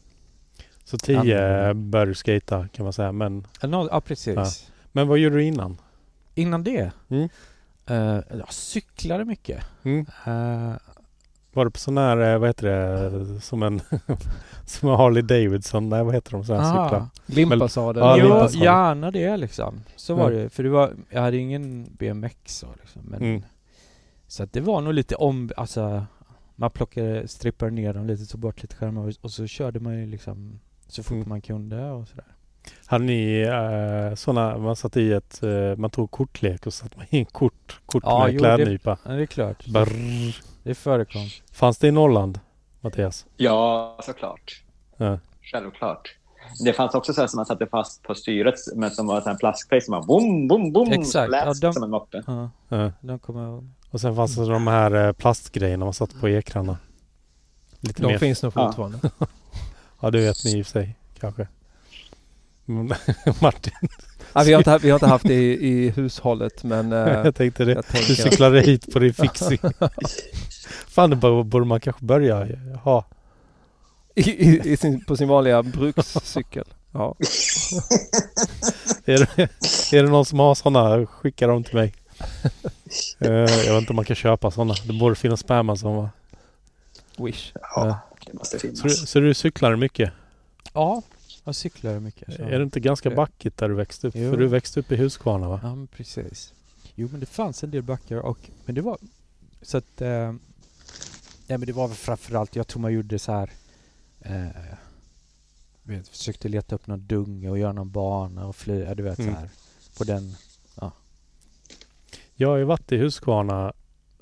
Så 0.83 0.97
10 0.97 1.19
Använder. 1.19 1.73
började 1.73 2.11
du 2.11 2.15
skejta 2.15 2.67
kan 2.67 2.83
man 2.83 2.93
säga. 2.93 3.11
Men, 3.11 3.47
nå- 3.63 3.87
Ja, 3.91 4.01
precis. 4.01 4.35
Ja. 4.35 4.45
men 4.91 5.07
vad 5.07 5.17
gjorde 5.19 5.35
du 5.35 5.43
innan? 5.43 5.77
Innan 6.35 6.63
det? 6.63 6.91
Mm. 7.09 7.29
Eh, 7.85 8.19
jag 8.37 8.53
cyklade 8.53 9.25
mycket. 9.25 9.63
Mm. 9.83 10.05
Eh, 10.25 10.73
Var 11.53 11.65
du 11.65 11.71
på 11.71 11.79
sån 11.79 11.97
här, 11.97 12.33
eh, 12.33 12.37
vad 12.39 12.49
heter 12.49 12.67
det, 12.67 13.41
som 13.41 13.63
en, 13.63 13.81
som 14.65 14.89
en 14.89 14.95
Harley 14.95 15.21
Davidson? 15.21 15.89
Nej 15.89 16.03
vad 16.03 16.13
heter 16.13 16.31
de 16.31 16.43
sådana 16.43 16.63
här 16.63 16.77
Aha. 16.79 16.85
cyklar? 16.89 17.07
Limpasaden. 17.49 18.03
Ja, 18.03 18.17
jo, 18.17 18.23
Limpas 18.23 18.53
har 18.55 18.59
det. 18.59 18.65
gärna 18.65 19.11
det 19.11 19.37
liksom. 19.37 19.81
Så 19.95 20.15
var 20.15 20.29
Mm. 20.31 20.43
det. 20.43 20.49
För 20.49 20.63
det 20.63 20.69
var, 20.69 20.93
jag 21.09 21.21
hade 21.21 21.37
ingen 21.37 21.87
BMX 21.99 22.35
så 22.45 22.67
liksom. 22.81 23.01
Men, 23.05 23.21
Mm. 23.21 23.41
Så 24.27 24.43
att 24.43 24.53
det 24.53 24.61
var 24.61 24.81
nog 24.81 24.93
lite 24.93 25.15
om, 25.15 25.49
alltså 25.57 26.05
man 26.55 26.71
plockade, 26.71 27.27
strippade 27.27 27.71
ner 27.71 27.93
dem 27.93 28.07
lite, 28.07 28.25
tog 28.25 28.39
bort 28.39 28.61
lite 28.61 28.75
skärmar 28.75 29.07
och, 29.07 29.13
och 29.21 29.31
så 29.31 29.47
körde 29.47 29.79
man 29.79 29.99
ju 29.99 30.05
liksom 30.05 30.59
så 30.87 31.03
fort 31.03 31.11
Mm. 31.15 31.29
man 31.29 31.41
kunde 31.41 31.89
och 31.91 32.07
sådär. 32.07 32.25
Hade 32.85 33.03
ni 33.05 33.41
eh, 33.41 34.15
sådana, 34.15 34.57
man 34.57 34.75
satt 34.75 34.97
i 34.97 35.13
ett, 35.13 35.43
eh, 35.43 35.75
man 35.77 35.89
tog 35.89 36.11
kortlek 36.11 36.65
och 36.67 36.73
satt 36.73 36.97
man 36.97 37.05
i 37.09 37.17
en 37.19 37.25
kort, 37.25 37.79
kort 37.85 38.03
Ja, 38.05 38.23
med 38.25 38.33
jo, 38.33 38.39
klädnypa. 38.39 38.97
Ja, 39.05 39.11
det 39.11 39.21
är 39.21 39.25
klart. 39.25 39.65
Brrr. 39.67 40.35
Det 40.63 40.75
förekom. 40.75 41.21
Fanns 41.51 41.77
det 41.77 41.87
i 41.87 41.91
Norrland, 41.91 42.39
Mattias? 42.81 43.25
Ja, 43.37 43.97
såklart. 44.03 44.63
Ja. 44.97 45.19
Självklart. 45.41 46.15
Det 46.65 46.73
fanns 46.73 46.95
också 46.95 47.13
så 47.13 47.21
här 47.21 47.27
som 47.27 47.37
man 47.37 47.45
satte 47.45 47.65
fast 47.67 48.03
på 48.03 48.15
styret, 48.15 48.55
men 48.75 48.91
som 48.91 49.07
var 49.07 49.29
en 49.29 49.37
plastgrej 49.37 49.81
som 49.81 49.91
var 49.91 50.03
bom, 50.03 50.47
bom, 50.47 50.71
bom. 50.73 50.91
Exakt. 50.91 51.33
Ja, 51.33 51.53
de- 51.61 51.73
som 51.73 51.83
en 51.83 51.89
moppe. 51.89 52.23
Ja, 52.27 52.49
Ja. 52.69 52.91
de 53.01 53.19
kommer. 53.19 53.63
Och 53.89 54.01
sen 54.01 54.15
fanns 54.15 54.35
det 54.35 54.45
de 54.45 54.67
här 54.67 55.07
eh, 55.07 55.11
plastgrejerna 55.13 55.85
man 55.85 55.93
satt 55.93 56.19
på 56.21 56.29
ekrarna. 56.29 56.77
Lite 57.79 58.01
De 58.01 58.07
mer. 58.07 58.17
finns 58.17 58.43
nog 58.43 58.53
fortfarande. 58.53 58.99
Ja, 60.01 60.11
det 60.11 60.19
vet 60.21 60.45
ni 60.45 60.57
i 60.57 60.61
och 60.61 60.65
för 60.65 60.71
sig 60.71 60.95
kanske. 61.19 61.47
Martin, 63.41 63.73
Ja, 64.33 64.43
vi, 64.43 64.53
har 64.53 64.59
inte, 64.59 64.77
vi 64.81 64.89
har 64.89 64.95
inte 64.95 65.07
haft 65.07 65.27
det 65.27 65.33
i, 65.33 65.67
i 65.67 65.89
hushållet 65.89 66.63
men 66.63 66.91
eh, 66.93 66.97
jag 67.25 67.35
tänkte 67.35 67.65
det. 67.65 67.71
jag 67.73 67.83
Du 67.83 67.91
tänker 67.91 68.11
att 68.13 68.17
cyklade 68.31 68.61
hit 68.61 68.93
på 68.93 68.99
din 68.99 69.13
fixing. 69.13 69.57
Fan, 70.87 71.09
det 71.09 71.15
borde 71.43 71.65
man 71.65 71.79
kanske 71.79 72.05
börja 72.05 72.47
ha. 72.83 73.05
i, 74.15 74.29
i, 74.31 74.71
i 74.73 74.77
sin, 74.77 75.05
på 75.05 75.17
sin 75.17 75.27
vanliga 75.27 75.63
brukscykel. 75.63 76.63
Ja. 76.91 77.15
Är 79.05 79.17
det, 79.17 79.37
är 79.97 80.03
det 80.03 80.09
någon 80.09 80.25
som 80.25 80.39
har 80.39 80.55
sådana, 80.55 81.05
skicka 81.05 81.47
dem 81.47 81.63
till 81.63 81.75
mig. 81.75 81.93
Eh, 83.19 83.31
jag 83.31 83.47
vet 83.73 83.79
inte 83.81 83.89
om 83.89 83.95
man 83.95 84.05
kan 84.05 84.15
köpa 84.15 84.51
sådana. 84.51 84.73
Det 84.87 84.93
borde 84.93 85.15
finnas 85.15 85.43
på 85.43 85.53
Amazon 85.53 85.95
va? 85.95 86.09
Wish. 87.17 87.51
Ja, 87.75 87.99
det 88.25 88.33
måste 88.33 88.59
Så, 88.59 88.67
du- 88.67 88.73
finnas. 88.75 89.09
så 89.09 89.19
du 89.19 89.33
cyklar 89.33 89.75
mycket? 89.75 90.11
Ja, 90.73 91.01
jag 91.43 91.55
cyklade 91.55 91.99
mycket. 91.99 92.33
Så. 92.33 92.43
Är 92.43 92.57
det 92.57 92.63
inte 92.63 92.79
ganska 92.79 93.09
backigt 93.09 93.57
där 93.57 93.69
du 93.69 93.75
växte 93.75 94.07
upp? 94.07 94.13
Jo. 94.17 94.31
För 94.31 94.37
du 94.37 94.47
växte 94.47 94.79
upp 94.79 94.91
i 94.91 94.95
Huskvarna 94.95 95.49
va? 95.49 95.59
Ja, 95.63 95.87
precis. 95.91 96.53
Jo, 96.95 97.07
men 97.11 97.19
det 97.19 97.25
fanns 97.25 97.63
en 97.63 97.71
del 97.71 97.83
backar 97.83 98.17
och... 98.17 98.49
Men 98.65 98.75
det 98.75 98.81
var... 98.81 98.97
Så 99.61 99.77
att... 99.77 100.01
Eh, 100.01 100.09
ja, 101.47 101.57
men 101.57 101.61
det 101.61 101.73
var 101.73 101.87
väl 101.87 101.97
framförallt... 101.97 102.55
Jag 102.55 102.67
tror 102.67 102.81
man 102.81 102.93
gjorde 102.93 103.19
så 103.19 103.31
här... 103.31 103.51
Eh, 104.19 104.47
vet, 105.83 106.07
försökte 106.07 106.47
leta 106.49 106.75
upp 106.75 106.87
någon 106.87 107.07
dunge 107.07 107.49
och 107.49 107.59
göra 107.59 107.73
någon 107.73 107.91
bana 107.91 108.47
och 108.47 108.55
flyga, 108.55 108.95
du 108.95 109.03
vet 109.03 109.19
Mm. 109.19 109.33
så 109.33 109.39
här. 109.39 109.49
På 109.97 110.03
den... 110.03 110.35
Jag 112.35 112.49
har 112.49 112.57
ju 112.57 112.63
varit 112.63 112.91
i 112.91 112.97
Huskvarna, 112.97 113.73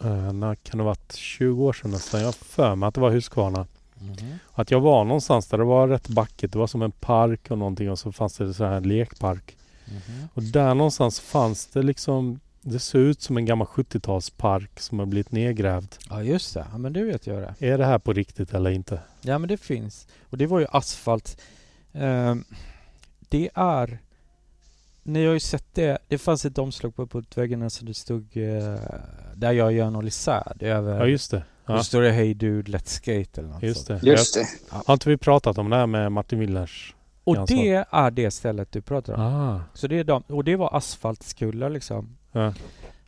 uh, 0.05 0.33
när 0.33 0.55
kan 0.55 0.77
det 0.77 0.83
ha 0.83 0.89
varit? 0.89 1.15
20 1.15 1.63
år 1.63 1.73
sedan 1.73 1.91
nästan. 1.91 2.19
Jag 2.19 2.27
har 2.27 2.33
för 2.33 2.75
mig 2.75 2.87
att 2.87 2.95
det 2.95 3.01
var 3.01 3.11
Huskvarna. 3.11 3.67
Mhm. 4.01 4.39
Att 4.53 4.71
jag 4.71 4.79
var 4.79 5.03
någonstans 5.05 5.47
där 5.47 5.57
det 5.57 5.63
var 5.63 5.87
rätt 5.87 6.07
backigt. 6.07 6.53
Det 6.53 6.59
var 6.59 6.67
som 6.67 6.81
en 6.81 6.91
park 6.91 7.51
och 7.51 7.57
någonting 7.57 7.91
och 7.91 7.99
så 7.99 8.11
fanns 8.11 8.37
det 8.37 8.53
så 8.53 8.65
här 8.65 8.73
en 8.73 8.83
lekpark. 8.83 9.57
Mhm. 9.85 10.27
Och 10.33 10.43
där 10.43 10.75
någonstans 10.75 11.19
fanns 11.19 11.67
det 11.67 11.83
liksom 11.83 12.39
Det 12.63 12.79
ser 12.79 12.99
ut 12.99 13.21
som 13.21 13.37
en 13.37 13.45
gammal 13.45 13.67
70-talspark 13.67 14.79
som 14.79 14.99
har 14.99 15.05
blivit 15.05 15.31
nedgrävd. 15.31 15.95
Ja, 16.09 16.23
just 16.23 16.53
det. 16.53 16.65
Ja, 16.71 16.77
men 16.77 16.93
det 16.93 17.03
vet 17.03 17.27
jag 17.27 17.41
det. 17.41 17.67
Är 17.67 17.77
det 17.77 17.85
här 17.85 17.99
på 17.99 18.13
riktigt 18.13 18.53
eller 18.53 18.69
inte? 18.69 18.99
Ja, 19.21 19.37
men 19.37 19.47
det 19.47 19.57
finns. 19.57 20.07
Och 20.29 20.37
det 20.37 20.45
var 20.47 20.59
ju 20.59 20.65
asfalt. 20.71 21.41
Ehm, 21.93 22.43
det 23.29 23.49
är... 23.53 23.99
Ni 25.03 25.25
har 25.25 25.33
ju 25.33 25.39
sett 25.39 25.65
det. 25.73 25.97
Det 26.07 26.17
fanns 26.17 26.45
ett 26.45 26.57
omslag 26.57 26.95
på, 26.95 27.07
på 27.07 27.23
väggarna 27.35 27.69
så 27.69 27.85
det 27.85 27.93
stod 27.93 28.37
eh, 28.37 28.75
där 29.35 29.51
jag 29.51 29.73
gör 29.73 29.87
en 29.87 30.05
Lisärd 30.05 30.63
över... 30.63 30.99
Ja 30.99 31.05
just 31.05 31.31
det. 31.31 31.43
Då 31.65 31.73
Ja, 31.73 31.83
står 31.83 32.01
det 32.01 32.11
Hey 32.11 32.33
Dude 32.33 32.71
Let's 32.71 32.87
Skate 32.89 33.41
eller 33.41 33.49
något 33.49 33.63
just 33.63 33.85
sånt. 33.87 34.01
det. 34.01 34.07
Just 34.07 34.33
det. 34.33 34.45
Har 34.85 34.93
inte 34.93 35.09
vi 35.09 35.17
pratat 35.17 35.57
om 35.57 35.69
det 35.69 35.75
här 35.75 35.87
med 35.87 36.11
Martin 36.11 36.39
Willers? 36.39 36.95
Och 37.23 37.35
Jansson. 37.35 37.57
det 37.57 37.85
är 37.91 38.11
det 38.11 38.31
stället 38.31 38.71
du 38.71 38.81
pratar 38.81 39.13
om. 39.13 39.21
Ah. 39.21 39.59
Så 39.73 39.87
det 39.87 39.99
är 39.99 40.03
de, 40.03 40.21
och 40.27 40.43
det 40.43 40.55
var 40.55 40.75
asfaltskullar 40.77 41.69
liksom. 41.69 42.17
Ja. 42.31 42.53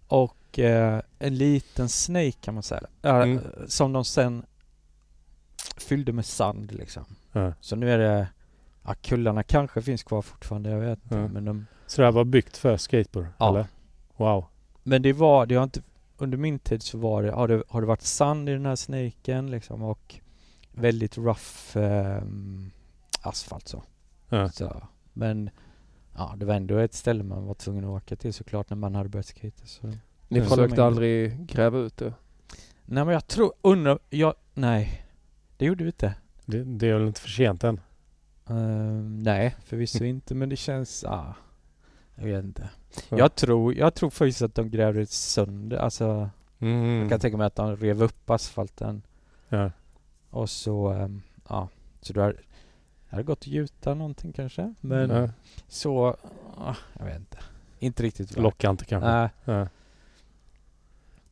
Och 0.07 0.59
eh, 0.59 1.01
en 1.19 1.35
liten 1.37 1.89
snake 1.89 2.31
kan 2.31 2.53
man 2.53 2.63
säga. 2.63 2.81
Äh, 3.01 3.15
Mm. 3.15 3.39
Som 3.67 3.93
de 3.93 4.05
sen 4.05 4.45
fyllde 5.77 6.11
med 6.13 6.25
sand 6.25 6.71
liksom. 6.73 7.05
Ja. 7.31 7.53
Så 7.61 7.75
nu 7.75 7.91
är 7.91 7.97
det, 7.97 8.27
ja 8.85 8.93
kullarna 9.01 9.43
kanske 9.43 9.81
finns 9.81 10.03
kvar 10.03 10.21
fortfarande, 10.21 10.69
jag 10.69 10.79
vet 10.79 10.99
inte. 11.03 11.15
Ja. 11.15 11.27
Men, 11.27 11.45
de, 11.45 11.65
Så 11.87 12.01
det 12.01 12.05
här 12.05 12.11
var 12.11 12.23
byggt 12.23 12.57
för 12.57 12.77
skateboard? 12.77 13.27
Ja. 13.37 13.49
Eller? 13.49 13.65
Wow. 14.17 14.45
men 14.83 15.01
det 15.01 15.13
var, 15.13 15.45
det 15.45 15.55
har 15.55 15.63
inte, 15.63 15.81
under 16.23 16.37
min 16.37 16.59
tid 16.59 16.81
så 16.83 16.97
var 16.97 17.23
det, 17.23 17.31
har 17.31 17.47
det, 17.47 17.63
har 17.69 17.81
det 17.81 17.87
varit 17.87 18.01
sand 18.01 18.49
i 18.49 18.51
den 18.51 18.65
här 18.65 18.75
snaken 18.75 19.51
liksom 19.51 19.83
och 19.83 20.15
väldigt 20.71 21.17
rough 21.17 21.77
ehm, 21.77 22.71
asfalt 23.21 23.67
så. 23.67 23.83
Ja. 24.29 24.49
så. 24.49 24.87
Men 25.13 25.49
ja, 26.15 26.33
det 26.37 26.45
var 26.45 26.53
ändå 26.53 26.77
ett 26.77 26.93
ställe 26.93 27.23
man 27.23 27.45
var 27.45 27.53
tvungen 27.53 27.83
att 27.83 27.89
åka 27.89 28.15
till 28.15 28.33
såklart 28.33 28.69
när 28.69 28.77
man 28.77 28.95
hade 28.95 29.09
börjat 29.09 29.25
skata. 29.25 29.65
Så. 29.65 29.87
Ni 30.27 30.39
Ja. 30.39 30.43
försökte 30.45 30.75
Så- 30.75 30.83
aldrig 30.83 31.45
gräva 31.45 31.77
ut 31.79 31.97
det? 31.97 32.13
Nej 32.85 33.05
men 33.05 33.13
jag 33.13 33.27
tror, 33.27 33.53
undrar, 33.61 33.99
jag, 34.09 34.33
nej. 34.53 35.05
Det 35.57 35.65
gjorde 35.65 35.83
vi 35.83 35.87
inte. 35.89 36.15
Det, 36.45 36.63
det 36.63 36.87
är 36.89 36.93
väl 36.93 37.07
inte 37.07 37.21
för 37.21 37.29
sent 37.29 37.63
än? 37.63 37.79
Ehm, 38.49 39.19
nej, 39.19 39.55
förvisso 39.65 40.03
inte 40.03 40.35
men 40.35 40.49
det 40.49 40.55
känns, 40.55 41.03
ah, 41.03 41.35
jag 42.15 42.23
vet 42.25 42.43
inte. 42.43 42.69
Ja. 43.09 43.17
Jag 43.17 43.35
tror, 43.35 43.73
jag 43.75 43.93
tror 43.93 44.09
faktiskt 44.09 44.41
att 44.41 44.55
de 44.55 44.69
grävde 44.69 45.05
sönder, 45.05 45.77
alltså 45.77 46.29
Mm. 46.59 46.99
jag 47.01 47.09
kan 47.09 47.19
tänka 47.19 47.37
mig 47.37 47.47
att 47.47 47.55
de 47.55 47.75
rev 47.75 48.03
upp 48.03 48.29
asfalten 48.29 49.01
ja. 49.49 49.71
och 50.29 50.49
så, 50.49 50.87
ehm, 50.87 51.21
ja, 51.49 51.67
så 52.01 52.13
då 52.13 52.21
hade, 52.21 52.33
det 52.33 52.39
hade 53.09 53.23
gått 53.23 53.37
att 53.39 53.47
gjuta 53.47 53.93
någonting 53.93 54.31
kanske. 54.33 54.73
Men 54.81 55.09
Ja. 55.09 55.29
så, 55.67 56.17
ah, 56.57 56.75
jag 56.99 57.05
vet 57.05 57.15
inte. 57.15 57.37
Inte 57.79 58.03
riktigt. 58.03 58.37
Lockar 58.37 58.69
inte 58.69 58.85
kanske? 58.85 59.09
Nej, 59.11 59.29
Ja. 59.45 59.67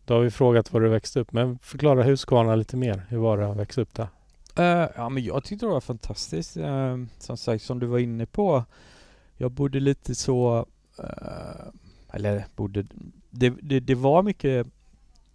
Då 0.06 0.14
har 0.14 0.22
vi 0.22 0.32
frågat 0.32 0.74
var 0.74 0.82
du 0.82 0.90
växte 0.90 1.20
upp. 1.20 1.32
Men 1.32 1.60
förklara 1.60 2.04
Huskvarna 2.04 2.56
lite 2.56 2.78
mer. 2.78 3.06
Hur 3.10 3.18
var 3.18 3.38
det 3.38 3.48
att 3.52 3.58
växa 3.58 3.82
upp 3.82 3.94
där? 3.96 4.08
Eh, 4.56 4.90
ja 4.96 5.10
men 5.10 5.24
jag 5.24 5.44
tyckte 5.44 5.66
det 5.66 5.72
var 5.72 5.82
fantastiskt. 5.82 6.58
Eh, 6.58 6.98
som 7.20 7.38
sagt, 7.38 7.64
som 7.64 7.80
du 7.80 7.86
var 7.88 8.00
inne 8.00 8.26
på. 8.26 8.64
Jag 9.42 9.52
bodde 9.52 9.80
lite 9.80 10.16
så, 10.16 10.66
eh, 11.00 11.66
eller 12.14 12.46
bodde, 12.56 12.86
det, 13.30 13.50
det, 13.62 13.80
det 13.80 13.96
var 13.96 14.24
mycket 14.24 14.68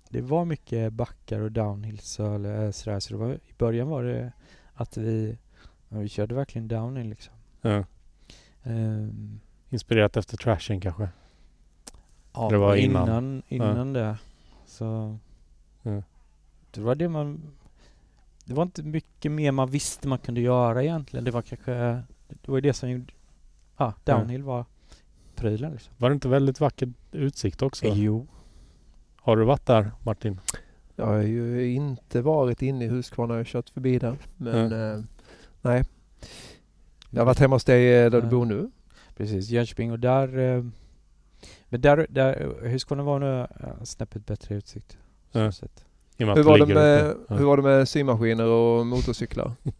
det 0.08 0.20
var 0.20 0.44
mycket 0.44 0.92
backar 0.92 1.40
och 1.40 1.52
downhill 1.52 1.98
så, 1.98 2.34
eller 2.34 2.72
sådär, 2.72 3.00
så 3.00 3.12
det 3.14 3.18
var, 3.20 3.32
i 3.32 3.52
början 3.58 3.88
var 3.88 4.04
det 4.04 4.32
att 4.74 4.96
vi, 4.96 5.38
ja, 5.88 5.98
vi 5.98 6.08
körde 6.08 6.34
verkligen 6.34 6.68
downhill 6.68 7.08
liksom. 7.08 7.34
Ja. 7.62 7.84
Ehm, 8.62 9.40
Inspirerat 9.68 10.16
efter 10.16 10.36
trashen 10.36 10.80
kanske? 10.80 11.08
ja, 12.34 12.48
Det 12.50 12.56
var 12.58 12.76
innan. 12.76 13.08
innan, 13.08 13.42
innan 13.48 13.92
det. 13.92 14.18
Så 14.66 15.18
Ja. 15.82 16.02
det 16.70 16.80
var 16.80 16.94
det 16.94 17.08
man, 17.08 17.40
det 18.44 18.54
var 18.54 18.62
inte 18.62 18.82
mycket 18.82 19.32
mer 19.32 19.52
man 19.52 19.70
visste 19.70 20.08
man 20.08 20.18
kunde 20.18 20.40
göra 20.40 20.82
egentligen. 20.82 21.24
Det 21.24 21.30
var 21.30 21.42
kanske, 21.42 21.72
det 22.28 22.48
var 22.48 22.60
det 22.60 22.72
som 22.72 22.90
gjorde, 22.90 23.12
ja, 23.76 23.94
downhill 24.04 24.42
var 24.42 24.64
prylen 25.36 25.72
liksom. 25.72 25.94
Var 25.98 26.10
det 26.10 26.14
inte 26.14 26.28
väldigt 26.28 26.60
vacker 26.60 26.92
utsikt 27.12 27.62
också? 27.62 27.86
Jo. 27.86 28.26
Har 29.16 29.36
du 29.36 29.44
varit 29.44 29.66
där 29.66 29.90
Martin? 30.02 30.40
Jag 30.96 31.06
har 31.06 31.16
ju 31.22 31.72
inte 31.72 32.22
varit 32.22 32.62
inne 32.62 32.84
i 32.84 32.88
Huskvarna, 32.88 33.34
jag 33.34 33.38
har 33.38 33.44
kört 33.44 33.70
förbi 33.70 33.98
där. 33.98 34.16
Men 34.36 34.72
eh, 34.72 35.04
nej. 35.62 35.84
Jag 37.10 37.20
har 37.20 37.26
varit 37.26 37.38
hemma 37.38 37.54
hos 37.56 37.64
dig 37.64 37.94
eh, 37.94 38.10
där 38.10 38.20
du 38.20 38.26
Ja. 38.26 38.30
bor 38.30 38.44
nu. 38.46 38.70
Precis, 39.16 39.48
Jönköping 39.48 39.92
och 39.92 39.98
där, 39.98 40.38
eh, 40.38 40.64
men 41.68 41.80
där, 41.80 42.06
där 42.10 42.54
Huskvarna 42.62 43.02
var 43.02 43.18
nog 43.18 43.30
eh, 43.30 43.82
snäppet 43.84 44.26
bättre 44.26 44.54
utsikt. 44.54 44.98
Och 45.32 45.40
med 46.18 46.36
Hur 46.36 46.42
var, 46.42 46.58
du 46.58 46.64
det 46.66 46.74
med, 46.74 47.14
hur 47.38 47.44
var 47.44 47.56
det 47.56 47.62
med 47.62 47.88
symaskiner 47.88 48.46
och 48.46 48.86
motorcyklar? 48.86 49.52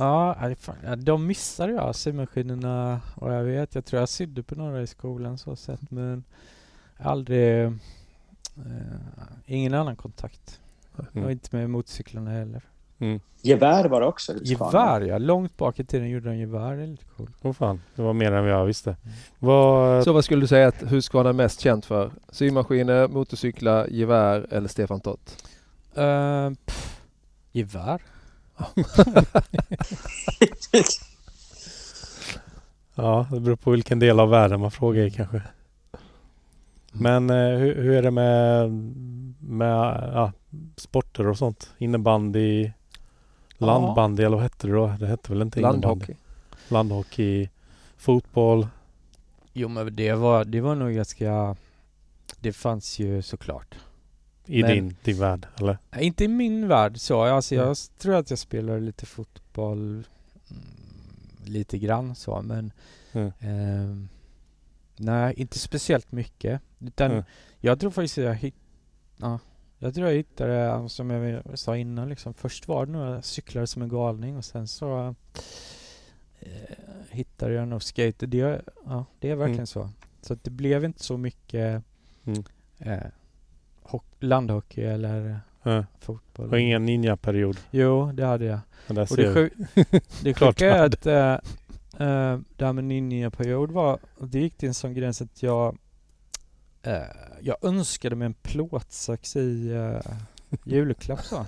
Ja, 0.00 0.54
fan, 0.58 0.76
de 1.04 1.26
missade 1.26 1.72
jag, 1.72 1.94
symaskinerna. 1.94 3.00
Och 3.14 3.32
jag 3.32 3.42
vet, 3.44 3.74
jag 3.74 3.84
tror 3.84 4.00
jag 4.00 4.08
sydde 4.08 4.42
på 4.42 4.54
några 4.54 4.82
i 4.82 4.86
skolan 4.86 5.38
så 5.38 5.56
sett. 5.56 5.90
Men 5.90 6.24
aldrig, 6.98 7.64
eh, 7.64 7.72
ingen 9.46 9.74
annan 9.74 9.96
kontakt. 9.96 10.60
Och 10.96 11.16
Mm. 11.16 11.30
inte 11.30 11.56
med 11.56 11.70
motorcyklarna 11.70 12.30
heller. 12.30 12.62
Mm. 12.98 13.20
Gevär 13.42 13.84
var 13.88 14.00
det 14.00 14.06
också. 14.06 14.32
Gevär 14.42 15.00
ja, 15.00 15.18
långt 15.18 15.56
bak 15.56 15.80
i 15.80 15.84
tiden 15.84 16.10
gjorde 16.10 16.28
de 16.28 16.36
gevär, 16.36 16.76
det 16.76 16.82
är 16.82 16.86
lite 16.86 17.04
coolt. 17.16 17.36
Åh 17.42 17.52
fan, 17.52 17.80
det 17.96 18.02
var 18.02 18.12
mer 18.12 18.32
än 18.32 18.42
vad 18.44 18.52
jag 18.52 18.64
visste. 18.66 18.90
Mm. 18.90 19.14
Vad... 19.38 20.04
Så 20.04 20.12
vad 20.12 20.24
skulle 20.24 20.40
du 20.40 20.46
säga 20.46 20.68
att 20.68 20.82
Huskvarna 20.82 21.28
är 21.28 21.32
mest 21.32 21.60
känt 21.60 21.86
för? 21.86 22.10
Symaskiner, 22.28 23.08
motorcyklar, 23.08 23.86
gevär 23.86 24.46
eller 24.50 24.68
Stefan 24.68 25.00
Tott? 25.00 25.44
Uh, 25.98 26.50
pff, 26.66 27.02
gevär? 27.52 28.02
Ja, 32.94 33.26
det 33.30 33.40
beror 33.40 33.56
på 33.56 33.70
vilken 33.70 33.98
del 33.98 34.20
av 34.20 34.28
världen 34.30 34.60
man 34.60 34.70
frågar 34.70 35.02
i 35.02 35.10
kanske. 35.10 35.42
Men 36.92 37.30
eh, 37.30 37.58
hur, 37.58 37.74
hur 37.82 37.92
är 37.92 38.02
det 38.02 38.10
med, 38.10 38.70
med 39.40 40.10
ja, 40.14 40.32
sporter 40.76 41.26
och 41.26 41.38
sånt? 41.38 41.70
Innebandy, 41.78 42.70
Ja. 43.58 43.66
landbandy 43.66 44.22
eller 44.22 44.36
vad 44.36 44.42
hette 44.42 44.66
det 44.66 44.72
då? 44.72 44.94
Det 45.00 45.06
hette 45.06 45.32
väl 45.32 45.42
inte 45.42 45.60
innebandy? 45.60 45.86
Landhockey. 45.86 46.14
Landhockey, 46.68 47.48
fotboll. 47.96 48.68
Jo 49.52 49.68
men 49.68 49.96
det 49.96 50.12
var, 50.12 50.44
det 50.44 50.60
var 50.60 50.74
nog 50.74 50.92
ganska... 50.92 51.56
Det 52.40 52.52
fanns 52.52 52.98
ju 52.98 53.22
såklart. 53.22 53.74
I 54.52 54.62
Men- 54.62 54.70
din, 54.70 54.96
din 55.04 55.18
värld, 55.18 55.46
eller? 55.60 55.78
Inte 56.00 56.24
i 56.24 56.28
min 56.28 56.68
värld 56.68 56.98
så. 56.98 57.22
Alltså 57.22 57.54
jag 57.54 57.62
Mm. 57.64 57.74
tror 57.98 58.14
att 58.14 58.30
jag 58.30 58.38
spelar 58.38 58.80
lite 58.80 59.06
fotboll 59.06 60.06
mm, 60.50 60.62
lite 61.44 61.78
grann 61.78 62.14
så 62.14 62.42
men 62.42 62.72
Mm. 63.12 63.32
ehm, 63.40 64.08
nej, 64.96 65.34
inte 65.36 65.58
speciellt 65.58 66.12
mycket. 66.12 66.60
Utan 66.78 67.10
Mm. 67.10 67.24
jag 67.60 67.80
tror 67.80 67.90
faktiskt 67.90 68.18
att 68.18 68.24
jag 68.24 68.34
hitt, 68.34 68.54
ja, 69.16 69.38
jag 69.78 69.94
tror 69.94 70.08
jag 70.08 70.14
hittade, 70.16 70.88
som 70.88 71.10
jag 71.10 71.58
sa 71.58 71.76
innan 71.76 72.08
liksom. 72.08 72.34
Först 72.34 72.68
var 72.68 72.86
det 72.86 72.92
nog 72.92 73.02
jag 73.16 73.24
cyklade 73.24 73.66
som 73.66 73.82
en 73.82 73.88
galning 73.88 74.36
och 74.36 74.44
sen 74.44 74.68
så 74.68 75.14
eh, 76.40 76.76
hittade 77.10 77.54
jag 77.54 77.68
nog 77.68 77.82
skate. 77.82 78.26
Det, 78.26 78.62
ja, 78.86 79.04
det 79.18 79.30
är 79.30 79.34
verkligen 79.36 79.54
Mm. 79.58 79.66
så. 79.66 79.90
Så 80.22 80.34
det 80.42 80.50
blev 80.50 80.84
inte 80.84 81.04
så 81.04 81.16
mycket 81.16 81.82
Mm. 82.24 82.44
eh, 82.78 83.02
landhockey 84.20 84.84
eller 84.84 85.40
Ja. 85.62 85.84
fotboll. 86.00 86.48
Och 86.50 86.60
ingen 86.60 86.86
ninja-period. 86.86 87.56
Jo, 87.70 88.12
det 88.12 88.24
hade 88.26 88.44
jag. 88.44 88.58
Och 88.88 88.94
det, 88.94 89.34
sjuk, 89.34 89.52
det 90.22 90.34
sjuka 90.38 90.76
är 90.76 90.84
att 90.86 91.06
äh, 91.06 91.32
äh, 92.08 92.38
det 92.56 92.64
här 92.66 92.72
med 92.72 92.84
ninja-period 92.84 93.70
var, 93.70 93.98
det 94.18 94.38
gick 94.40 94.56
till 94.56 94.68
en 94.68 94.74
sån 94.74 94.94
gräns 94.94 95.22
att 95.22 95.42
jag 95.42 95.78
äh, 96.82 96.92
jag 97.40 97.56
önskade 97.64 98.16
mig 98.16 98.26
en 98.26 98.34
plåtsax 98.34 99.36
i 99.36 99.70
äh, 99.72 100.12
julklapp 100.64 101.20
så. 101.24 101.46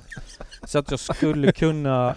så 0.65 0.79
att 0.79 0.91
jag 0.91 1.01
skulle 1.01 1.53
kunna 1.53 2.17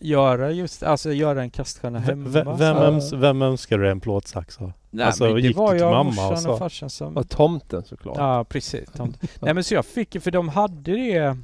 göra 0.00 0.50
just, 0.50 0.82
alltså 0.82 1.12
göra 1.12 1.42
en 1.42 1.50
kaststjärna 1.50 1.98
hemma. 1.98 2.28
v- 2.28 2.44
vem, 2.58 2.76
öms, 2.76 3.12
vem 3.12 3.42
önskar 3.42 3.78
du 3.78 3.90
en 3.90 4.00
plåtsax 4.00 4.58
av? 4.60 4.72
Nej, 4.96 5.06
alltså, 5.06 5.24
men 5.24 5.34
det 5.34 5.40
gick 5.40 5.56
var 5.56 5.70
till 5.70 5.80
jag, 5.80 5.90
mamma 5.90 6.08
och 6.08 6.14
morsan 6.14 6.38
sa? 6.38 6.52
och 6.52 6.58
farsan 6.58 6.90
som... 6.90 7.16
Och 7.16 7.28
tomten 7.28 7.84
såklart. 7.84 8.16
Ja, 8.16 8.44
precis. 8.44 8.90
Tomt. 8.96 9.22
Nej 9.40 9.54
men 9.54 9.64
så 9.64 9.74
jag 9.74 9.86
fick, 9.86 10.22
för 10.22 10.30
de 10.30 10.48
hade 10.48 10.92
det, 10.92 11.36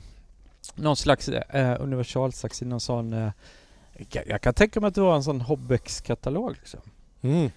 någon 0.74 0.96
slags 0.96 1.28
eh, 1.28 1.76
universalsax 1.80 2.62
i 2.62 2.64
någon 2.64 2.80
sån, 2.80 3.12
eh, 3.12 3.30
jag, 4.10 4.24
jag 4.26 4.40
kan 4.40 4.54
tänka 4.54 4.80
mig 4.80 4.88
att 4.88 4.94
det 4.94 5.00
var 5.00 5.16
en 5.16 5.22
sån 5.22 5.40
Hobbex-katalog 5.40 6.50
liksom. 6.50 6.80
Mm. 7.22 7.50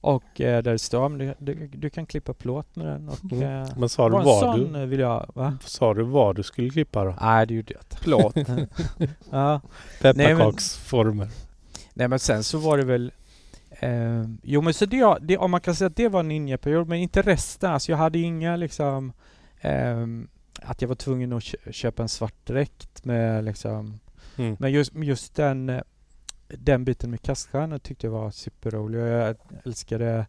Och 0.00 0.40
eh, 0.40 0.62
där 0.62 0.72
det 0.72 0.78
står, 0.78 1.08
du, 1.08 1.34
du, 1.38 1.66
du 1.66 1.90
kan 1.90 2.06
klippa 2.06 2.34
plåt 2.34 2.76
med 2.76 2.86
den 2.86 3.08
och... 3.08 3.32
Mm. 3.32 3.62
Eh, 3.62 3.68
Men 3.76 3.88
sa 3.88 4.08
du 4.08 4.14
vad 4.14 4.58
du, 4.58 4.80
eh, 4.80 4.86
vill 4.86 5.00
jag, 5.00 5.30
va? 5.34 5.58
sa 5.64 5.94
du 5.94 6.02
vad 6.02 6.36
du 6.36 6.42
skulle 6.42 6.70
klippa 6.70 7.04
då? 7.04 7.16
Nej 7.20 7.46
det 7.46 7.54
gjorde 7.54 7.72
jag 7.72 7.82
inte. 7.82 7.96
Plåt. 7.96 8.36
ja. 9.30 9.60
Pepparkaksformer. 10.00 11.28
Nej 11.94 12.08
men 12.08 12.18
sen 12.18 12.44
så 12.44 12.58
var 12.58 12.78
det 12.78 12.84
väl 12.84 13.12
eh, 13.82 14.24
Jo 14.42 14.60
men 14.62 14.74
så 14.74 14.86
det, 14.86 15.18
det, 15.20 15.38
om 15.38 15.50
man 15.50 15.60
kan 15.60 15.74
säga 15.74 15.86
att 15.88 15.96
det 15.96 16.08
var 16.08 16.20
en 16.20 16.28
ninja-period 16.28 16.88
men 16.88 16.98
inte 16.98 17.22
resten. 17.22 17.70
Alltså 17.72 17.92
jag 17.92 17.96
hade 17.98 18.18
inga 18.18 18.56
liksom 18.56 19.12
ehm, 19.60 20.28
att 20.62 20.82
jag 20.82 20.88
var 20.88 20.94
tvungen 20.94 21.32
att 21.32 21.42
kö- 21.42 21.72
köpa 21.72 22.02
en 22.02 22.08
svart 22.08 22.46
dräkt 22.46 23.04
med 23.04 23.44
liksom 23.44 23.98
Mm. 24.36 24.56
Men 24.58 24.72
just, 24.72 24.92
just 24.94 25.34
den 25.34 25.68
eh, 25.68 25.80
den 26.48 26.84
biten 26.84 27.10
med 27.10 27.22
kaststjärnor 27.22 27.78
tyckte 27.78 28.06
jag 28.06 28.12
var 28.12 28.30
superrolig 28.30 29.00
och 29.00 29.06
jag 29.08 29.36
älskade 29.64 30.26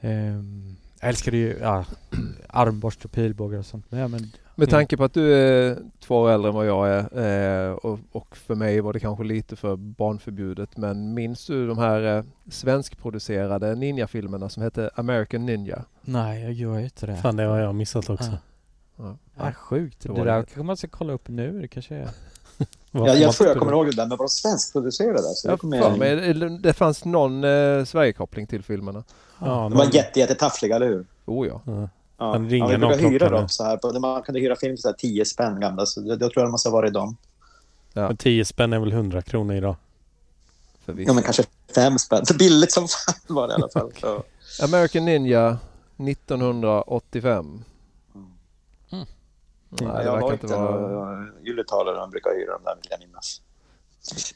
ehm, 0.00 0.76
jag 1.00 1.08
älskade 1.08 1.36
ju 1.36 1.58
ja, 1.60 1.84
armborst 2.48 3.04
och 3.04 3.12
pilbågar 3.12 3.58
och 3.58 3.66
sånt 3.66 3.90
med 3.90 4.10
men 4.10 4.32
Med 4.56 4.70
tanke 4.70 4.96
på 4.96 5.04
att 5.04 5.14
du 5.14 5.34
är 5.34 5.78
två 6.00 6.16
år 6.20 6.30
äldre 6.30 6.48
än 6.48 6.54
vad 6.54 6.66
jag 6.66 6.88
är 6.88 7.68
eh, 7.68 7.72
och, 7.72 7.98
och 8.12 8.36
för 8.36 8.54
mig 8.54 8.80
var 8.80 8.92
det 8.92 9.00
kanske 9.00 9.24
lite 9.24 9.56
för 9.56 9.76
barnförbjudet 9.76 10.76
men 10.76 11.14
minns 11.14 11.46
du 11.46 11.66
de 11.66 11.78
här 11.78 12.16
eh, 12.16 12.24
svenskproducerade 12.50 13.74
ninjafilmerna 13.74 14.48
som 14.48 14.62
hette 14.62 14.90
American 14.94 15.46
Ninja? 15.46 15.84
nej 16.00 16.42
jag 16.42 16.52
gör 16.52 16.78
inte 16.80 17.06
det. 17.06 17.16
Fan, 17.16 17.36
det 17.36 17.42
har 17.42 17.58
jag 17.58 17.74
missat 17.74 18.10
också. 18.10 18.30
Ah. 18.30 18.36
Ja. 18.96 19.16
Ja, 19.36 19.52
sjukt. 19.52 20.02
Det 20.02 20.08
Det, 20.14 20.24
där 20.24 20.42
kanske 20.42 20.62
man 20.62 20.76
ska 20.76 20.88
kolla 20.88 21.12
upp 21.12 21.28
nu. 21.28 21.60
Det 21.60 21.68
kanske 21.68 21.94
är... 21.94 22.08
Vad 22.90 23.18
Jag, 23.18 23.32
tror 23.34 23.48
jag 23.48 23.58
kommer 23.58 23.72
ihåg 23.72 23.86
det 23.86 23.92
där, 23.96 24.06
men 24.06 24.18
var 24.18 24.24
de 24.24 24.28
svenskproducerade? 24.28 25.18
Så 25.22 25.56
det, 25.56 25.96
mig, 25.98 26.30
eller 26.30 26.48
det 26.48 26.72
fanns 26.72 27.04
någon 27.04 27.44
eh, 27.44 27.84
Sverigekoppling 27.84 28.46
till 28.46 28.62
filmerna. 28.62 29.04
Ja, 29.40 29.46
de 29.46 29.72
var 29.72 29.84
någon- 29.84 29.90
jätte, 29.90 30.20
jättetaffliga, 30.20 30.76
eller 30.76 30.86
hur? 30.86 31.06
Oh 31.24 31.46
ja. 31.46 31.60
Ja. 31.66 31.88
Ja. 32.18 32.32
Men 32.32 32.50
ringer 32.50 32.72
ja, 32.72 32.78
någon 32.78 32.88
brukade 32.88 33.08
hyra 33.08 33.28
dem 33.30 33.48
så 33.48 33.64
här. 33.64 33.76
på- 33.76 34.00
Man 34.00 34.22
kunde 34.22 34.40
hyra 34.40 34.56
film 34.56 34.76
för 34.76 34.80
så 34.80 34.88
här 34.88 34.94
10 34.94 35.24
spänn 35.24 35.60
gamla, 35.60 35.86
så 35.86 36.02
jag, 36.04 36.22
jag 36.22 36.32
tror 36.32 36.44
det 36.44 36.50
måste 36.50 36.68
ha 36.68 36.72
varit 36.76 36.94
dem. 36.94 37.16
Ja. 37.92 38.06
Men 38.08 38.16
10 38.16 38.44
spänn 38.44 38.72
är 38.72 38.78
väl 38.78 38.92
100 38.92 39.22
kronor 39.22 39.54
idag? 39.56 39.76
Förvisso. 40.84 41.10
Ja, 41.10 41.14
men 41.14 41.22
kanske 41.22 41.42
fem 41.74 41.98
spänn. 41.98 42.26
För 42.26 42.34
billigt 42.34 42.72
som 42.72 42.88
fan 42.88 43.14
var 43.36 43.48
det 43.48 43.52
i 43.52 43.54
alla 43.54 43.68
fall. 43.68 43.92
Så. 44.00 44.22
American 44.64 45.04
Ninja 45.04 45.58
1985. 46.08 47.64
Mm. 48.14 48.28
Nej, 48.90 49.06
Ja, 49.80 49.86
det 49.98 50.04
jag 50.04 50.12
var 50.12 50.20
verkar 50.20 50.32
inte 50.32 50.46
vara... 50.56 50.88
vara... 50.88 51.26
Juletalare 51.44 51.96
de 51.96 52.10
brukar 52.10 52.30
hyra 52.30 52.52
dem 52.52 52.60
där, 52.64 52.74
vill 52.74 52.86
jag 52.90 53.00
minnas. 53.00 53.40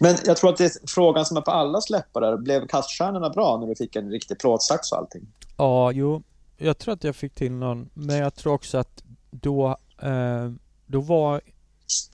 Men 0.00 0.16
jag 0.24 0.36
tror 0.36 0.50
att 0.50 0.56
det 0.56 0.64
är 0.64 0.72
frågan 0.88 1.24
som 1.26 1.36
är 1.36 1.40
på 1.40 1.50
allas 1.50 1.90
läppar 1.90 2.20
där. 2.20 2.36
Blev 2.36 2.66
kaststjärnorna 2.66 3.30
bra 3.30 3.56
när 3.60 3.66
du 3.66 3.74
fick 3.74 3.96
en 3.96 4.10
riktig 4.10 4.38
plåtsax 4.38 4.92
och 4.92 4.98
allting? 4.98 5.26
Ja, 5.56 5.92
jo. 5.92 6.22
Jag 6.58 6.78
tror 6.78 6.94
att 6.94 7.04
jag 7.04 7.16
fick 7.16 7.34
till 7.34 7.52
någon. 7.52 7.90
Men 7.94 8.16
jag 8.16 8.34
tror 8.34 8.52
också 8.52 8.78
att 8.78 9.02
då, 9.30 9.76
eh, 10.02 10.52
då 10.86 11.00
var, 11.00 11.40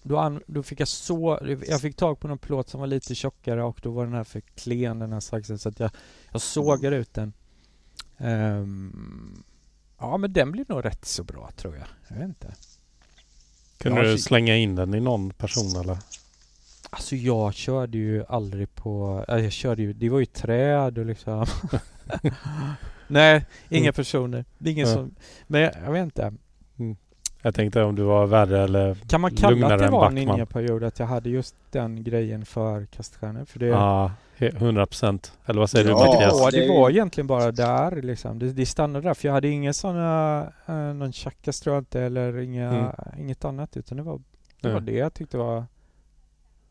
då, 0.03 0.19
an, 0.19 0.43
då 0.47 0.63
fick 0.63 0.81
jag 0.81 0.89
så, 0.89 1.39
jag 1.69 1.81
fick 1.81 1.97
tag 1.97 2.21
på 2.21 2.29
någon 2.29 2.39
plåt 2.39 2.69
som 2.69 2.81
var 2.81 2.87
lite 2.87 3.15
tjockare 3.15 3.63
och 3.63 3.79
då 3.83 3.91
var 3.91 4.05
den 4.05 4.15
här 4.15 4.25
för 4.25 4.41
klen 4.41 4.99
den 4.99 5.13
här 5.13 5.21
saxen 5.21 5.59
så 5.59 5.69
att 5.69 5.81
jag, 5.81 5.91
jag 6.33 6.41
sågade 6.41 6.97
ut 6.97 7.15
den. 7.15 7.33
Ehm, 8.19 9.45
ja 9.99 10.17
men 10.17 10.33
den 10.33 10.53
blir 10.53 10.65
nog 10.69 10.85
rätt 10.85 11.05
så 11.05 11.25
bra 11.25 11.51
tror 11.57 11.77
jag. 11.77 11.87
Jag 12.09 12.17
vet 12.17 12.25
inte. 12.25 12.55
Kunde 13.79 14.13
du 14.13 14.19
slänga 14.19 14.57
in 14.57 14.75
den 14.75 14.95
i 14.95 15.01
någon 15.01 15.31
person 15.31 15.81
eller? 15.81 15.99
Alltså 16.91 17.17
jag 17.17 17.55
körde 17.55 17.99
ju 17.99 18.25
aldrig 18.29 18.75
på, 18.75 19.25
ja, 19.29 19.39
jag 19.39 19.53
körde 19.53 19.83
ju, 19.83 19.93
det 19.93 20.09
var 20.09 20.19
ju 20.19 20.27
träd 20.27 20.99
och 20.99 21.07
liksom. 21.07 21.47
Nej, 23.09 23.47
inga 23.69 23.81
Mm. 23.83 23.93
personer. 23.93 24.45
Det 24.59 24.71
är 24.71 24.73
ingen 24.73 24.87
Ja. 24.89 24.95
som, 24.95 25.15
men 25.47 25.61
jag, 25.61 25.73
jag 25.85 25.93
vet 25.93 26.05
inte. 26.05 26.33
Jag 27.43 27.55
tänkte 27.55 27.83
om 27.83 27.95
du 27.95 28.03
var 28.03 28.27
värre 28.27 28.63
eller... 28.65 28.95
Kan 28.95 29.21
man 29.21 29.31
kalla 29.37 29.75
att 29.75 29.79
det 29.81 29.91
var 29.91 30.07
en 30.07 30.15
ninjaperiod? 30.15 30.85
Att 30.85 30.99
jag 30.99 31.07
hade 31.07 31.31
just 31.31 31.55
den 31.71 32.05
grejen 32.05 32.45
för 32.45 32.87
kaststjärnor? 32.87 33.45
För 33.45 33.59
det, 33.59 33.67
Ja, 33.67 34.13
he- 34.39 34.57
100 34.57 34.87
procent. 34.87 35.33
Eller 35.47 35.61
vad 35.61 35.71
säger 35.71 35.91
Ja, 35.91 35.99
du 35.99 36.07
Mattias? 36.07 36.33
ja, 36.41 36.51
det 36.51 36.69
var 36.69 36.91
egentligen 36.91 37.27
bara 37.27 37.53
där 37.53 38.03
liksom. 38.03 38.39
Det, 38.39 38.53
det 38.53 38.67
stannade 38.67 39.09
där. 39.09 39.15
För 39.15 39.29
jag 39.29 39.33
hade 39.33 39.49
inga 39.49 39.73
sådana, 39.73 40.43
eh, 40.67 40.75
någon 40.75 41.13
tjackas 41.13 41.61
tror 41.61 41.75
jag 41.77 41.81
inte, 41.81 42.01
eller 42.01 42.39
inga, 42.39 42.69
Mm. 42.71 42.91
inget 43.19 43.45
annat. 43.45 43.77
Utan 43.77 43.97
det 43.97 44.03
var 44.03 44.21
det, 44.61 44.73
var 44.73 44.81
det 44.81 44.93
jag 44.93 45.15
tyckte 45.15 45.37
var... 45.37 45.65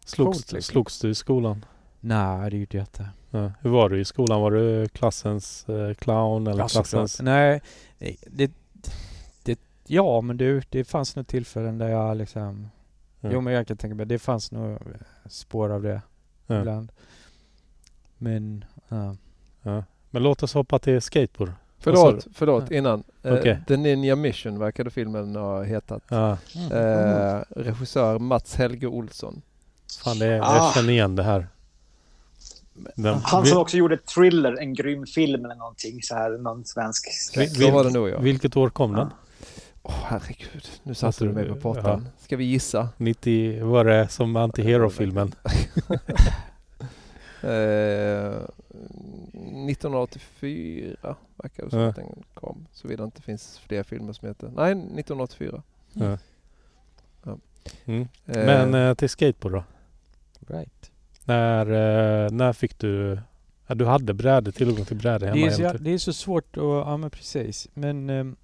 Slogs, 0.05 0.37
Coolt, 0.37 0.51
liksom. 0.51 0.71
slogs 0.73 0.99
du 0.99 1.09
i 1.09 1.15
skolan? 1.15 1.65
Nej, 1.99 2.49
det 2.51 2.57
gjorde 2.57 2.77
jag 2.77 2.81
inte. 2.83 3.09
Ja. 3.35 3.51
Hur 3.61 3.69
var 3.69 3.89
du 3.89 3.99
i 3.99 4.05
skolan? 4.05 4.41
Var 4.41 4.51
du 4.51 4.87
klassens 4.87 5.69
eh, 5.69 5.93
clown 5.93 6.47
eller 6.47 6.59
Ja, 6.63 6.67
såklart. 6.67 6.89
klassens... 6.89 7.21
Nej, 7.21 7.61
det, 8.27 8.51
det, 9.43 9.59
ja 9.87 10.21
men 10.21 10.37
du, 10.37 10.61
det 10.69 10.83
fanns 10.83 11.15
nog 11.15 11.27
tillfällen 11.27 11.77
där 11.77 11.87
jag 11.89 12.17
liksom... 12.17 12.69
Ja. 13.19 13.29
Jo 13.33 13.41
men 13.41 13.53
jag 13.53 13.67
kan 13.67 13.77
tänka 13.77 13.95
mig, 13.95 14.05
det 14.05 14.19
fanns 14.19 14.51
nog 14.51 14.71
eh, 14.71 14.77
spår 15.29 15.69
av 15.69 15.81
det 15.81 16.01
Ja. 16.47 16.59
ibland. 16.59 16.91
Men, 18.17 18.65
ja. 18.89 19.15
Ja. 19.61 19.83
Men 20.09 20.23
låt 20.23 20.43
oss 20.43 20.53
hoppa 20.53 20.79
till 20.79 21.01
skateboard. 21.01 21.51
Förlåt, 21.77 22.27
förlåt 22.33 22.71
Ja. 22.71 22.77
innan. 22.77 23.03
Eh, 23.23 23.33
Okej. 23.33 23.59
The 23.67 23.77
Ninja 23.77 24.15
Mission 24.15 24.59
verkade 24.59 24.89
filmen 24.89 25.35
ha 25.35 25.63
hetat. 25.63 26.03
Ja, 26.09 26.37
Mm. 26.55 26.71
Eh, 26.71 27.41
regissör 27.49 28.19
Mats 28.19 28.55
Helge 28.55 28.87
Olsson. 28.87 29.41
fan 30.03 30.19
det, 30.19 30.41
Ah. 30.43 30.55
jag 30.55 30.73
känner 30.73 30.89
igen 30.89 31.15
det 31.15 31.23
här. 31.23 31.47
Den, 32.95 33.15
Han 33.23 33.43
vi- 33.43 33.49
som 33.49 33.57
också 33.57 33.77
gjorde 33.77 33.97
Thriller, 33.97 34.57
en 34.61 34.73
grym 34.73 35.05
film 35.05 35.45
eller 35.45 35.55
någonting. 35.55 36.01
Så 36.01 36.15
här, 36.15 36.37
någon 36.37 36.65
svensk 36.65 37.11
skräck. 37.13 37.49
Vi- 37.49 37.65
Så 37.65 37.71
var 37.71 37.83
det 37.83 37.89
nog 37.89 38.09
ja. 38.09 38.19
Vilket 38.19 38.57
år 38.57 38.69
kom 38.69 38.93
den? 38.93 39.09
Åh 39.83 39.93
herregud, 40.05 40.67
nu 40.83 40.93
satte 40.93 41.07
Alltså, 41.07 41.25
du 41.25 41.31
mig 41.31 41.47
på 41.49 41.55
pottan. 41.55 42.07
Ska 42.19 42.37
vi 42.37 42.43
gissa? 42.43 42.89
90 42.97 43.63
var 43.65 43.85
det 43.85 44.07
som 44.07 44.35
anti-hero-filmen. 44.35 45.35
Eh, 47.43 48.33
1984 49.69 51.15
verkar 51.37 51.63
det 51.63 51.69
som 51.69 51.79
Ja. 51.79 51.87
att 51.87 51.95
den 51.95 52.23
kom. 52.33 52.67
Såvida 52.71 53.03
det 53.03 53.05
inte 53.05 53.21
finns 53.21 53.59
fler 53.59 53.83
filmer 53.83 54.13
som 54.13 54.27
heter... 54.27 54.51
Nej, 54.55 54.71
1984. 54.71 55.63
Ja. 55.93 56.17
Ja. 57.23 57.37
Mm. 57.85 58.01
Eh, 58.01 58.45
Men 58.45 58.73
eh, 58.73 58.93
till 58.93 59.09
skateboard 59.09 59.53
då? 59.53 59.63
Right. 60.55 60.91
När, 61.25 61.65
eh, 62.25 62.31
när 62.31 62.53
fick 62.53 62.79
du... 62.79 63.19
Ja, 63.67 63.75
du 63.75 63.85
hade 63.85 64.13
bräde, 64.13 64.51
tillgång 64.51 64.85
till 64.85 64.97
bräde 64.97 65.25
hemma 65.25 65.35
Det 65.35 65.45
är, 65.45 65.49
så, 65.51 65.57
hela 65.57 65.69
jä- 65.69 65.71
tiden. 65.71 65.83
det 65.83 65.93
är 65.93 65.97
så 65.97 66.13
svårt 66.13 66.57
att, 66.57 66.63
ja 66.63 66.97
men 66.97 67.09
precis. 67.09 67.67
Men 67.73 68.09
ehm, 68.09 68.35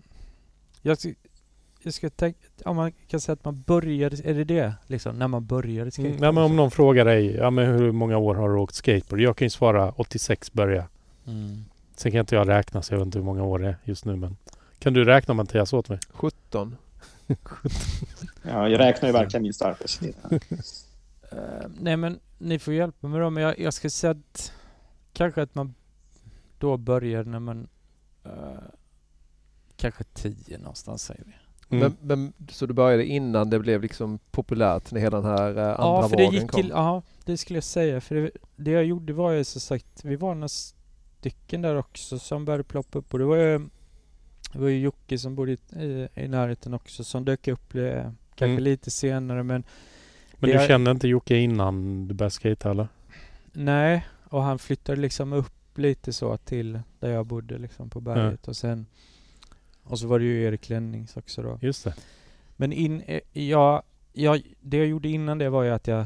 jag, 0.81 0.97
ska- 0.99 1.13
jag 1.83 1.93
ska 1.93 2.09
tänka, 2.09 2.39
om 2.65 2.75
man 2.75 2.91
kan 3.07 3.19
säga 3.21 3.33
att 3.33 3.45
man 3.45 3.61
började, 3.67 4.17
är 4.29 4.33
det 4.33 4.43
det 4.43 4.73
liksom? 4.87 5.15
När 5.19 5.27
man 5.27 5.45
började 5.45 5.91
skateboard? 5.91 6.11
Mm, 6.15 6.21
nej, 6.21 6.31
men 6.33 6.43
om 6.43 6.55
någon 6.55 6.71
frågar 6.71 7.05
dig, 7.05 7.35
ja 7.35 7.49
men 7.49 7.65
hur 7.65 7.91
många 7.91 8.17
år 8.17 8.35
har 8.35 8.49
du 8.49 8.55
åkt 8.55 8.75
skateboard? 8.75 9.21
Jag 9.21 9.37
kan 9.37 9.45
ju 9.45 9.49
svara 9.49 9.91
86 9.91 10.53
börja. 10.53 10.87
Mm. 11.27 11.65
Sen 11.95 12.11
kan 12.11 12.19
inte 12.19 12.35
jag 12.35 12.47
räkna 12.47 12.81
så 12.81 12.93
jag 12.93 12.99
vet 12.99 13.05
inte 13.05 13.17
hur 13.17 13.25
många 13.25 13.43
år 13.43 13.59
det 13.59 13.67
är 13.67 13.77
just 13.83 14.05
nu 14.05 14.15
men... 14.15 14.37
Kan 14.79 14.93
du 14.93 15.05
räkna 15.05 15.33
Mattias 15.33 15.73
åt 15.73 15.89
mig? 15.89 15.99
17. 16.09 16.75
Ja, 18.43 18.69
jag 18.69 18.79
räknar 18.79 19.09
ju 19.09 19.13
verkligen 19.13 19.43
min 19.43 19.53
starkaste 19.53 19.87
sida. 20.05 20.17
Eh, 21.31 21.67
nej 21.79 21.97
men 21.97 22.19
ni 22.37 22.59
får 22.59 22.73
hjälpa 22.73 23.07
mig 23.07 23.19
då, 23.19 23.29
men 23.29 23.43
jag, 23.43 23.59
jag 23.59 23.73
ska 23.73 23.89
säga 23.89 24.11
att 24.11 24.53
kanske 25.13 25.41
att 25.41 25.55
man 25.55 25.73
då 26.57 26.77
började 26.77 27.29
när 27.29 27.39
man 27.39 27.67
eh, 28.23 28.31
kanske 29.77 30.03
tio 30.03 30.57
någonstans 30.57 31.03
säger 31.03 31.23
vi. 31.25 31.33
Mm. 31.77 31.93
Men, 32.01 32.07
men, 32.19 32.33
så 32.49 32.65
du 32.65 32.73
började 32.73 33.05
innan 33.05 33.49
det 33.49 33.59
blev 33.59 33.81
liksom 33.81 34.19
populärt 34.31 34.91
när 34.91 35.01
hela 35.01 35.21
den 35.21 35.31
här 35.31 35.57
eh, 35.57 35.79
andra 35.79 36.01
Ja, 36.01 36.09
för 36.09 36.17
det 36.17 36.23
vågen 36.23 36.41
gick 36.41 36.51
kom? 36.51 36.61
till, 36.61 36.69
ja 36.69 37.01
det 37.25 37.37
skulle 37.37 37.57
jag 37.57 37.63
säga. 37.63 38.01
För 38.01 38.15
det, 38.15 38.31
det 38.55 38.71
jag 38.71 38.85
gjorde 38.85 39.13
var 39.13 39.31
ju 39.31 39.43
så 39.43 39.59
sagt, 39.59 40.03
vi 40.05 40.15
var 40.15 40.35
några 40.35 40.47
stycken 40.47 41.61
där 41.61 41.75
också 41.75 42.19
som 42.19 42.45
började 42.45 42.63
ploppa 42.63 42.99
upp 42.99 43.13
och 43.13 43.19
det 43.19 43.25
var 43.25 43.35
ju 43.35 43.59
det 44.53 44.59
var 44.59 44.67
ju 44.67 44.79
Jocke 44.79 45.17
som 45.17 45.35
bodde 45.35 45.51
i, 45.51 45.57
i, 45.79 46.07
i 46.15 46.27
närheten 46.27 46.73
också 46.73 47.03
som 47.03 47.25
dök 47.25 47.47
upp 47.47 47.75
eh, 47.75 48.03
kanske 48.35 48.51
Mm. 48.51 48.63
lite 48.63 48.91
senare 48.91 49.43
men 49.43 49.63
Men 50.39 50.49
det 50.49 50.61
du 50.61 50.67
kände 50.67 50.91
inte 50.91 51.07
Jocke 51.07 51.35
innan 51.37 52.07
du 52.07 52.13
började 52.13 52.31
skata 52.31 52.71
eller? 52.71 52.87
nej 53.53 54.05
och 54.29 54.43
han 54.43 54.59
flyttade 54.59 55.01
liksom 55.01 55.33
upp 55.33 55.77
lite 55.77 56.13
så 56.13 56.37
till 56.37 56.79
där 56.99 57.09
jag 57.09 57.25
bodde 57.25 57.57
liksom 57.57 57.89
på 57.89 58.01
berget 58.01 58.47
och 58.47 58.55
sen 58.55 58.85
och 59.83 59.99
så 59.99 60.07
var 60.07 60.19
det 60.19 60.25
ju 60.25 60.43
Erik 60.43 60.69
Lennings 60.69 61.17
också 61.17 61.41
då. 61.41 61.59
Just 61.61 61.83
det. 61.83 61.95
Men 62.55 62.73
in, 62.73 63.01
eh, 63.01 63.19
jag, 63.33 63.83
jag, 64.13 64.41
det 64.61 64.77
jag 64.77 64.87
gjorde 64.87 65.09
innan 65.09 65.37
det 65.37 65.49
var 65.49 65.63
ju 65.63 65.69
att 65.69 65.87
jag, 65.87 66.05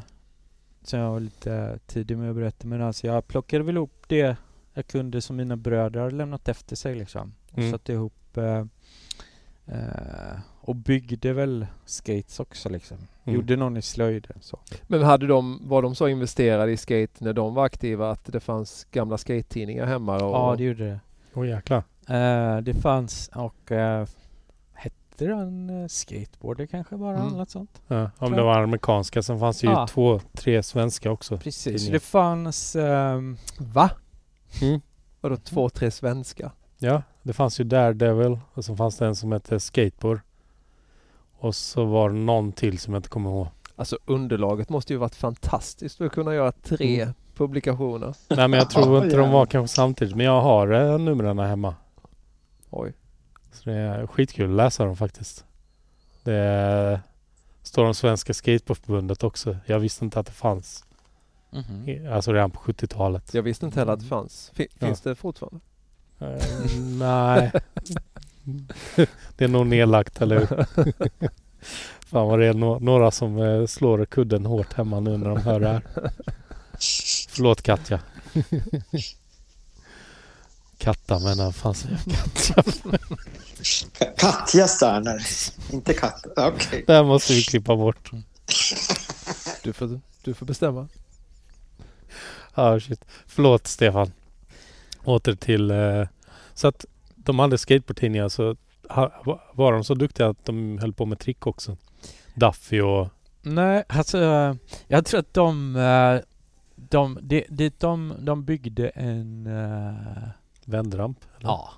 som 0.81 0.99
jag 0.99 1.11
var 1.11 1.19
lite 1.19 1.79
tidig 1.87 2.17
med 2.17 2.29
att 2.29 2.35
berätta, 2.35 2.67
men 2.67 2.81
alltså 2.81 3.07
jag 3.07 3.27
plockade 3.27 3.63
väl 3.63 3.75
ihop 3.75 4.03
det 4.07 4.37
jag 4.73 4.87
kunde 4.87 5.21
som 5.21 5.35
mina 5.35 5.57
bröder 5.57 5.99
hade 5.99 6.15
lämnat 6.15 6.47
efter 6.47 6.75
sig 6.75 6.95
liksom. 6.95 7.33
Och 7.51 7.57
Mm. 7.57 7.71
satte 7.71 7.93
ihop 7.93 8.37
eh, 8.37 8.65
eh, 9.65 10.37
och 10.65 10.75
byggde 10.75 11.33
väl 11.33 11.67
skates 11.85 12.39
också 12.39 12.69
liksom. 12.69 12.97
Mm. 13.23 13.35
Gjorde 13.35 13.55
någon 13.55 13.77
i 13.77 13.81
slöjden 13.81 14.37
så. 14.41 14.59
Men 14.87 15.03
hade 15.03 15.27
de, 15.27 15.61
var 15.63 15.81
de 15.81 15.95
så 15.95 16.07
investerade 16.07 16.71
i 16.71 16.77
skate 16.77 17.13
när 17.17 17.33
de 17.33 17.53
var 17.53 17.65
aktiva 17.65 18.11
att 18.11 18.25
det 18.25 18.39
fanns 18.39 18.87
gamla 18.91 19.17
skate-tidningar 19.17 19.85
hemma? 19.85 20.15
Och, 20.15 20.21
Ja, 20.21 20.55
det 20.57 20.63
gjorde 20.63 20.85
det. 20.85 20.99
Åh 21.33 21.47
jäklar. 21.47 21.83
Eh, 22.09 22.57
det 22.57 22.73
fanns 22.73 23.29
och 23.35 23.71
eh, 23.71 24.07
hette 24.73 25.25
den 25.25 25.69
uh, 25.69 25.87
skateboarder 25.87 26.65
kanske 26.65 26.97
bara? 26.97 27.17
Mm. 27.17 27.37
Något 27.37 27.49
sånt. 27.49 27.81
Ja, 27.87 28.11
om 28.17 28.31
det 28.31 28.41
var 28.41 28.59
amerikanska 28.59 29.23
sen 29.23 29.39
fanns 29.39 29.59
det 29.59 29.67
ju 29.67 29.73
Ja. 29.73 29.87
två, 29.87 30.19
tre 30.33 30.63
svenska 30.63 31.11
också. 31.11 31.37
Precis. 31.37 31.63
Tidningar. 31.63 31.93
Det 31.93 31.99
fanns 31.99 32.75
ehm, 32.75 33.37
Va? 33.57 33.89
Mm. 34.61 34.81
Vadå 35.21 35.35
två, 35.37 35.69
tre 35.69 35.91
svenska? 35.91 36.51
Ja, 36.77 37.01
det 37.23 37.33
fanns 37.33 37.59
ju 37.59 37.63
Daredevil 37.63 38.39
och 38.53 38.65
så 38.65 38.75
fanns 38.75 38.97
det 38.97 39.05
en 39.05 39.15
som 39.15 39.31
hette 39.31 39.59
Skateboard. 39.59 40.19
Och 41.43 41.55
så 41.55 41.85
var 41.85 42.09
det 42.09 42.15
någon 42.15 42.51
till 42.51 42.79
som 42.79 42.93
jag 42.93 42.99
inte 42.99 43.09
kommer 43.09 43.29
ihåg. 43.29 43.47
Alltså 43.75 43.97
underlaget 44.05 44.69
måste 44.69 44.93
ju 44.93 44.99
varit 44.99 45.15
fantastiskt 45.15 45.97
för 45.97 46.05
att 46.05 46.11
kunna 46.11 46.33
göra 46.33 46.51
tre 46.51 47.01
Mm. 47.01 47.13
publikationer. 47.35 48.15
Nej 48.29 48.47
men 48.47 48.53
jag 48.53 48.69
tror 48.69 48.97
inte 49.03 49.17
de 49.17 49.31
var 49.31 49.45
kanske 49.45 49.75
samtidigt. 49.75 50.15
Men 50.15 50.25
jag 50.25 50.41
har 50.41 50.67
eh, 50.71 50.99
numren 50.99 51.39
hemma. 51.39 51.75
Oj. 52.69 52.93
Så 53.51 53.69
det 53.69 53.75
är 53.75 54.07
skitkul 54.07 54.49
att 54.49 54.55
läsa 54.55 54.85
dem 54.85 54.97
faktiskt. 54.97 55.45
Det 56.23 56.33
är, 56.33 56.99
står 57.61 57.85
om 57.85 57.93
Svenska 57.93 58.33
Skateboardförbundet 58.33 59.23
också. 59.23 59.57
Jag 59.65 59.79
visste 59.79 60.05
inte 60.05 60.19
att 60.19 60.25
det 60.25 60.31
fanns. 60.31 60.85
mhm. 61.51 61.89
I- 61.89 62.07
Alltså 62.07 62.33
redan 62.33 62.51
på 62.51 62.59
70-talet. 62.59 63.33
Jag 63.33 63.43
visste 63.43 63.65
inte 63.65 63.79
heller 63.79 63.93
att 63.93 63.99
det 63.99 64.05
fanns. 64.05 64.51
Fin- 64.53 64.67
Ja. 64.79 64.87
Finns 64.87 65.01
det 65.01 65.15
fortfarande? 65.15 65.59
Eh, 66.19 66.43
nej. 66.99 67.51
det 69.35 69.43
är 69.43 69.47
nog 69.47 69.67
nedlagt, 69.67 70.21
eller 70.21 70.39
hur? 70.39 70.47
Fan 72.09 72.27
vad 72.27 72.39
det 72.39 72.45
är 72.47 72.53
no- 72.53 72.79
några 72.79 73.11
som 73.11 73.37
eh, 73.37 73.65
slår 73.65 74.05
kudden 74.05 74.45
hårt 74.45 74.73
hemma 74.73 74.99
nu 74.99 75.17
när 75.17 75.29
de 75.29 75.37
hör 75.41 75.59
det 75.59 75.67
här. 75.67 75.81
Förlåt 77.29 77.61
Katja. 77.61 77.99
Katta 80.77 81.19
menar 81.19 81.43
jag. 81.43 81.55
Fan 81.55 81.73
säger 81.75 81.99
jag 82.05 82.15
Katja? 82.15 82.63
Ka- 83.99 84.15
Katja 84.17 84.67
Sterner. 84.67 85.21
Inte 85.71 85.93
Katt. 85.93 86.25
Okej. 86.37 86.83
Det 86.87 86.93
här 86.93 87.03
måste 87.03 87.33
vi 87.33 87.43
klippa 87.43 87.75
bort. 87.75 88.11
Du 89.63 89.73
får, 89.73 89.99
du 90.23 90.33
får 90.33 90.45
bestämma. 90.45 90.87
Ja, 92.55 92.79
shit. 92.79 93.05
Förlåt 93.27 93.67
Stefan. 93.67 94.11
Åter 95.03 95.35
till... 95.35 95.71
Eh, 95.71 96.07
så 96.53 96.67
att 96.67 96.85
de 97.25 97.39
hade 97.39 97.57
skateboardtidningar 97.57 98.29
så 98.29 98.55
var 99.53 99.71
de 99.71 99.83
så 99.83 99.93
duktiga 99.93 100.27
att 100.27 100.45
de 100.45 100.77
höll 100.77 100.93
på 100.93 101.05
med 101.05 101.19
trick 101.19 101.47
också? 101.47 101.77
Duffy 102.35 102.81
och... 102.81 103.07
Nej, 103.41 103.83
alltså 103.89 104.17
jag 104.87 105.05
tror 105.05 105.19
att 105.19 105.33
de, 105.33 105.75
eh, 105.75 106.19
de, 106.75 107.19
de, 107.21 107.45
de, 107.49 107.69
de, 107.79 108.13
de 108.19 108.43
byggde 108.45 108.89
en... 108.89 109.47
eh, 109.47 110.29
Vändramp? 110.65 111.19
eller? 111.37 111.49
Ja, 111.49 111.69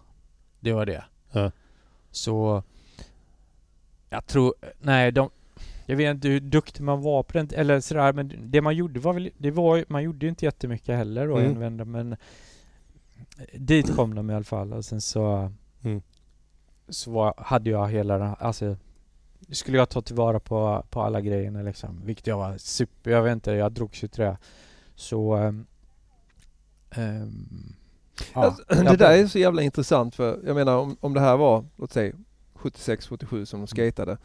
det 0.60 0.74
var 0.74 0.86
det. 0.86 1.04
Ja. 1.32 1.52
Så 2.12 2.64
jag 4.10 4.26
tror, 4.28 4.54
nej 4.80 5.12
de, 5.12 5.30
jag 5.86 5.96
vet 5.96 6.12
inte 6.16 6.28
hur 6.28 6.40
duktig 6.40 6.82
man 6.84 7.02
var 7.02 7.24
på 7.24 7.38
den, 7.38 7.50
eller 7.54 7.80
sådär, 7.80 8.14
men 8.14 8.34
det 8.52 8.62
man 8.62 8.76
gjorde 8.76 9.00
var 9.00 9.14
väl, 9.14 9.30
det 9.38 9.52
var 9.52 9.86
man 9.88 10.04
gjorde 10.04 10.26
ju 10.26 10.30
inte 10.30 10.46
jättemycket 10.46 10.98
heller 10.98 11.28
då 11.28 11.38
Mm. 11.38 11.52
en 11.52 11.60
vända, 11.60 11.86
men 11.86 12.16
dit 13.54 13.96
kom 13.96 14.16
de 14.16 14.30
i 14.30 14.34
alla 14.34 14.44
fall 14.44 14.74
och 14.74 14.86
sen 14.86 15.02
så 15.02 15.52
Mm. 15.84 16.02
så 16.90 17.12
var, 17.12 17.34
hade 17.38 17.70
jag 17.70 17.88
hela 17.90 18.18
den, 18.18 18.36
alltså 18.40 18.78
skulle 19.50 19.78
jag 19.78 19.90
ta 19.90 20.02
tillvara 20.02 20.40
på, 20.40 20.84
på 20.90 21.02
alla 21.02 21.22
grejerna 21.22 21.62
liksom, 21.62 22.02
vilket 22.06 22.28
jag 22.28 22.38
var 22.38 22.58
super, 22.58 23.12
jag 23.12 23.22
vet 23.24 23.34
inte, 23.34 23.52
jag 23.52 23.72
drog 23.72 23.94
23 23.96 24.38
så 24.96 25.34
ehm, 25.34 25.66
ehm, 26.92 27.74
ja, 28.34 28.42
Alltså, 28.46 28.64
jag 28.70 28.86
det 28.86 28.98
där 28.98 29.18
är 29.18 29.28
så 29.28 29.40
jävla 29.40 29.62
intressant 29.62 30.16
för 30.16 30.40
jag 30.46 30.56
menar 30.56 30.78
om, 30.78 30.98
om 31.00 31.14
det 31.14 31.20
här 31.20 31.38
var, 31.38 31.66
låt 31.76 31.92
säga 31.94 32.14
76-77 32.56 33.46
som 33.46 33.60
de 33.60 33.68
skatade. 33.68 34.18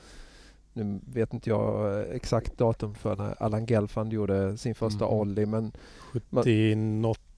Nu 0.73 1.01
vet 1.13 1.35
inte 1.35 1.51
jag 1.51 1.99
eh, 1.99 2.15
exakt 2.17 2.59
datum 2.59 2.95
för 2.95 3.17
när 3.17 3.43
Allan 3.43 3.67
Gelfand 3.67 4.13
gjorde 4.13 4.57
sin 4.57 4.75
första 4.75 5.05
Mm. 5.05 5.19
ollie 5.19 5.47
men, 5.47 5.73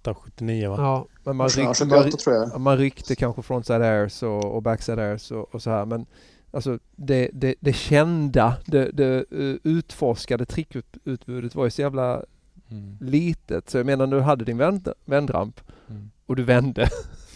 78, 0.03 0.15
79 0.15 0.69
va? 0.69 0.77
ja, 0.79 1.07
men 1.25 1.37
man, 1.37 1.49
Ja, 1.57 1.63
ryck, 1.63 1.77
78 1.77 2.03
man, 2.03 2.11
tror 2.11 2.37
jag. 2.37 2.61
man 2.61 2.79
ryckte 2.79 3.17
kanske 3.17 3.43
frontside 3.43 3.83
airs 3.83 4.23
och, 4.23 4.45
och 4.45 4.63
backside 4.63 4.99
airs 4.99 5.31
och, 5.31 5.55
och 5.55 5.63
så 5.63 5.71
här 5.71 5.85
men 5.87 6.07
alltså 6.51 6.79
det, 6.97 7.31
det, 7.33 7.55
det 7.61 7.73
kända, 7.73 8.55
det, 8.67 8.91
det 8.93 9.25
eh, 9.31 9.57
utforskade 9.65 10.45
trickutbudet 10.47 11.55
var 11.55 11.65
ju 11.65 11.71
så 11.71 11.83
jävla 11.83 12.23
mm, 12.71 12.97
litet 13.01 13.71
så 13.71 13.77
jag 13.79 13.87
menar 13.87 14.07
när 14.07 14.17
du 14.17 14.23
hade 14.23 14.45
din 14.45 14.59
vänd, 14.59 14.89
vändramp 15.05 15.61
mm. 15.91 16.11
och 16.27 16.37
du 16.37 16.43
vände. 16.43 16.89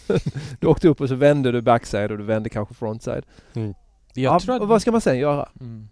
du 0.59 0.67
åkte 0.67 0.87
upp 0.87 1.01
och 1.01 1.09
så 1.09 1.15
vände 1.15 1.51
du 1.51 1.61
backside 1.61 2.11
och 2.11 2.17
du 2.17 2.23
vände 2.23 2.49
kanske 2.49 2.73
frontside. 2.73 3.25
Jag 3.53 3.73
Ja, 4.13 4.39
tror 4.39 4.55
att 4.55 4.61
och 4.61 4.67
vad 4.67 4.81
ska 4.81 4.91
man 4.91 5.01
sen 5.01 5.17
göra? 5.19 5.49
Mm. 5.59 5.87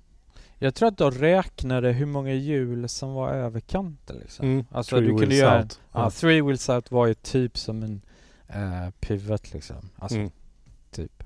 Jag 0.60 0.76
tror 0.76 0.88
att 0.88 0.98
de 0.98 1.12
räknade 1.12 1.92
hur 1.92 2.06
många 2.06 2.34
hjul 2.34 2.90
som 2.90 3.14
var 3.14 3.30
över 3.34 3.60
kanten 3.60 4.18
liksom. 4.18 4.46
Mm. 4.46 4.66
Alltså 4.72 4.96
Three 4.98 5.08
du 5.08 5.18
kunde 5.18 5.36
göra... 5.36 5.62
out. 5.62 5.80
Ja, 5.92 6.10
three 6.12 6.42
wheels 6.42 6.70
out 6.70 6.92
var 6.92 7.08
ju 7.08 7.14
typ 7.14 7.58
som 7.58 7.84
en 7.84 8.02
eh, 8.48 8.90
pivot 9.00 9.54
liksom. 9.54 9.90
Alltså 9.96 10.18
Mm. 10.18 10.32
typ. 10.92 11.24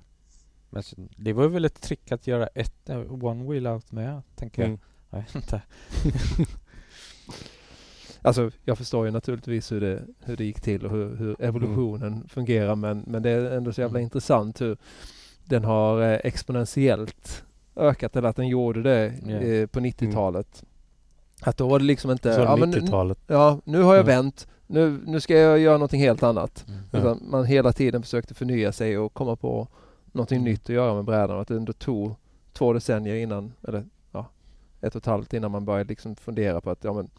Men 0.70 0.84
det 1.18 1.34
var 1.34 1.48
väl 1.48 1.66
ett 1.66 1.82
trick 1.82 2.12
att 2.12 2.28
göra 2.28 2.48
ett 2.48 2.90
eh, 2.90 3.24
one 3.26 3.50
wheel 3.52 3.68
out 3.68 3.92
med, 3.92 4.22
tänker 4.36 4.64
Mm. 4.66 4.80
jag. 5.10 5.20
Jag 5.20 5.24
vet 5.26 5.36
inte. 5.36 5.62
Alltså 8.22 8.52
jag 8.64 8.78
förstår 8.78 9.06
ju 9.06 9.12
naturligtvis 9.12 9.72
hur 9.72 9.82
det, 9.82 10.04
hur 10.20 10.38
det 10.38 10.44
gick 10.46 10.62
till 10.62 10.86
och 10.86 10.92
hur, 10.92 11.16
hur 11.16 11.42
evolutionen 11.42 12.28
fungerar 12.30 12.76
men, 12.76 13.04
men 13.08 13.24
det 13.24 13.30
är 13.30 13.52
ändå 13.58 13.74
så 13.74 13.82
jävla 13.82 14.00
Mm. 14.00 14.04
intressant 14.04 14.62
hur 14.62 14.78
den 15.46 15.64
har 15.64 16.02
eh, 16.02 16.20
exponentiellt 16.24 17.44
ökat 17.80 18.16
eller 18.16 18.30
att 18.30 18.36
den 18.36 18.48
gjorde 18.48 18.84
det 18.84 19.14
Ja. 19.26 19.32
eh, 19.36 19.66
på 19.68 19.80
90-talet. 19.80 20.64
Att 21.42 21.58
då 21.58 21.68
var 21.68 21.80
det 21.80 21.86
liksom 21.86 22.12
inte... 22.12 22.34
Så 22.36 22.42
ja, 22.42 22.56
men 22.56 22.70
nu, 22.70 22.80
90-talet. 22.80 23.18
ja, 23.28 23.60
nu 23.64 23.82
har 23.82 23.96
jag 23.96 24.04
Mm. 24.10 24.16
vänt. 24.16 24.48
Nu, 24.68 25.02
nu 25.06 25.20
ska 25.20 25.38
jag 25.38 25.60
göra 25.60 25.74
någonting 25.78 26.02
helt 26.02 26.24
annat. 26.24 26.66
Mm. 26.94 27.18
Man 27.22 27.46
hela 27.46 27.74
tiden 27.74 28.02
försökte 28.04 28.34
förnya 28.34 28.72
sig 28.72 28.98
och 28.98 29.14
komma 29.14 29.36
på 29.36 29.68
någonting 30.12 30.38
Mm. 30.38 30.52
nytt 30.52 30.62
att 30.64 30.70
göra 30.70 30.94
med 30.96 31.04
brädan. 31.06 31.36
Och 31.36 31.42
att 31.42 31.48
det 31.48 31.56
ändå 31.56 31.74
tog 31.74 32.16
två 32.54 32.74
decennier 32.74 33.16
innan, 33.16 33.54
eller 33.68 33.86
ja, 34.12 34.26
ett 34.82 34.96
och 34.96 35.02
ett 35.02 35.06
halvt 35.06 35.34
innan 35.34 35.52
man 35.52 35.66
började 35.66 35.88
liksom 35.90 36.16
fundera 36.16 36.62
på 36.62 36.70
att 36.70 36.84
ja 36.84 36.94
men 36.94 37.10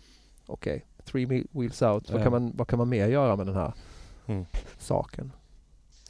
okej, 0.47 0.85
three 1.05 1.27
me- 1.27 1.47
wheels 1.51 1.83
out. 1.83 2.11
Vad, 2.11 2.23
kan 2.23 2.33
man, 2.33 2.53
vad 2.57 2.69
kan 2.69 2.79
man 2.79 2.89
mer 2.89 3.09
göra 3.09 3.37
med 3.37 3.47
den 3.47 3.55
här 3.57 3.73
Mm. 4.27 4.45
saken? 4.79 5.33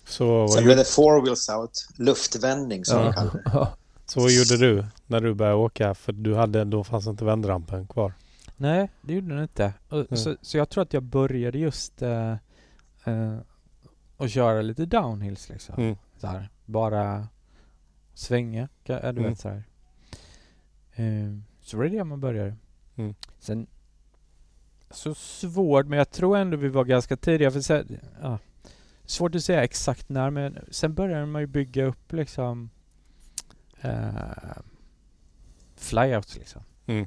Så 0.05 0.49
Sen 0.49 0.65
blev 0.65 0.77
det 0.77 0.85
four 0.85 1.23
wheels 1.23 1.49
out, 1.49 1.89
luftvändning 1.97 2.85
som 2.85 2.99
Ja. 3.01 3.07
vi 3.07 3.13
kallar 3.13 3.33
det. 3.33 3.69
så 4.11 4.21
gjorde 4.29 4.57
du 4.57 4.85
när 5.07 5.21
du 5.21 5.35
började 5.35 5.57
åka? 5.57 5.95
För 5.95 6.13
du 6.13 6.35
hade, 6.35 6.65
då 6.65 6.85
fanns 6.85 7.07
inte 7.07 7.25
vändrampen 7.25 7.87
kvar. 7.87 8.13
Nej, 8.57 8.91
det 9.03 9.15
gjorde 9.15 9.29
den 9.35 9.43
inte. 9.43 9.73
Och, 9.89 9.99
Mm. 9.99 10.17
så, 10.17 10.37
så 10.43 10.57
jag 10.59 10.69
tror 10.69 10.83
att 10.83 10.93
jag 10.93 11.03
började 11.03 11.59
just 11.59 12.03
eh, 12.03 12.33
eh, 13.05 13.37
att 14.17 14.31
köra 14.31 14.63
lite 14.63 14.87
downhills 14.87 15.49
liksom. 15.49 15.75
Mm. 15.79 15.97
Så 16.19 16.27
här, 16.27 16.49
bara 16.67 17.29
svänga, 18.15 18.69
ja, 18.85 19.01
du 19.01 19.09
Mm. 19.09 19.23
vet 19.23 19.41
så 19.41 19.49
här. 19.49 19.63
Eh, 20.95 21.37
så 21.61 21.77
var 21.77 21.85
det 21.85 21.91
det 21.91 22.05
man 22.05 22.21
började. 22.21 22.55
Mm. 22.97 23.15
Sen, 23.39 23.67
så 24.91 25.15
svårt, 25.15 25.87
men 25.87 25.99
jag 25.99 26.11
tror 26.11 26.37
ändå 26.37 26.57
vi 26.57 26.69
var 26.69 26.85
ganska 26.85 27.17
tidiga. 27.17 27.51
För 27.51 27.61
så, 27.61 27.83
ja, 28.23 28.39
svårt 29.05 29.35
att 29.35 29.45
säga 29.45 29.65
exakt 29.65 30.09
när, 30.09 30.31
men 30.31 30.59
sen 30.71 30.95
började 30.95 31.27
man 31.27 31.43
ju 31.43 31.47
bygga 31.47 31.85
upp 31.85 32.13
liksom 32.13 32.71
eh, 33.81 34.59
flyouts 35.77 36.37
liksom. 36.37 36.63
Mm. 36.87 37.07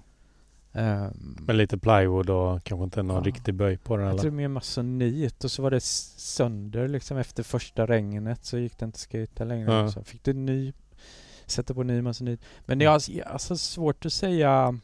Ehm, 0.73 1.37
Med 1.41 1.55
lite 1.55 1.77
plywood 1.77 2.29
och 2.29 2.63
kanske 2.63 2.83
inte 2.83 3.03
någon 3.03 3.15
Ja. 3.17 3.21
riktig 3.23 3.53
böj 3.55 3.77
på 3.77 3.95
den 3.97 4.05
jag 4.05 4.11
eller? 4.11 4.21
tror 4.21 4.31
mer 4.31 4.47
masonit 4.47 5.43
och 5.43 5.51
så 5.51 5.61
var 5.61 5.71
det 5.71 5.83
sönder 5.83 6.87
liksom 6.87 7.17
efter 7.17 7.43
första 7.43 7.85
regnet 7.85 8.45
så 8.45 8.57
gick 8.57 8.77
det 8.79 8.85
inte 8.85 8.95
att 8.95 8.99
skata 8.99 9.43
längre. 9.43 9.73
Ja. 9.73 9.91
Så 9.91 10.03
fick 10.03 10.23
du 10.23 10.33
ny, 10.33 10.73
sätta 11.45 11.73
på 11.73 11.83
ny 11.83 12.01
masonit. 12.01 12.41
Men 12.65 12.79
det 12.79 12.85
är 12.85 12.89
alltså, 12.89 13.11
alltså 13.25 13.57
svårt 13.57 14.05
att 14.05 14.13
säga 14.13 14.79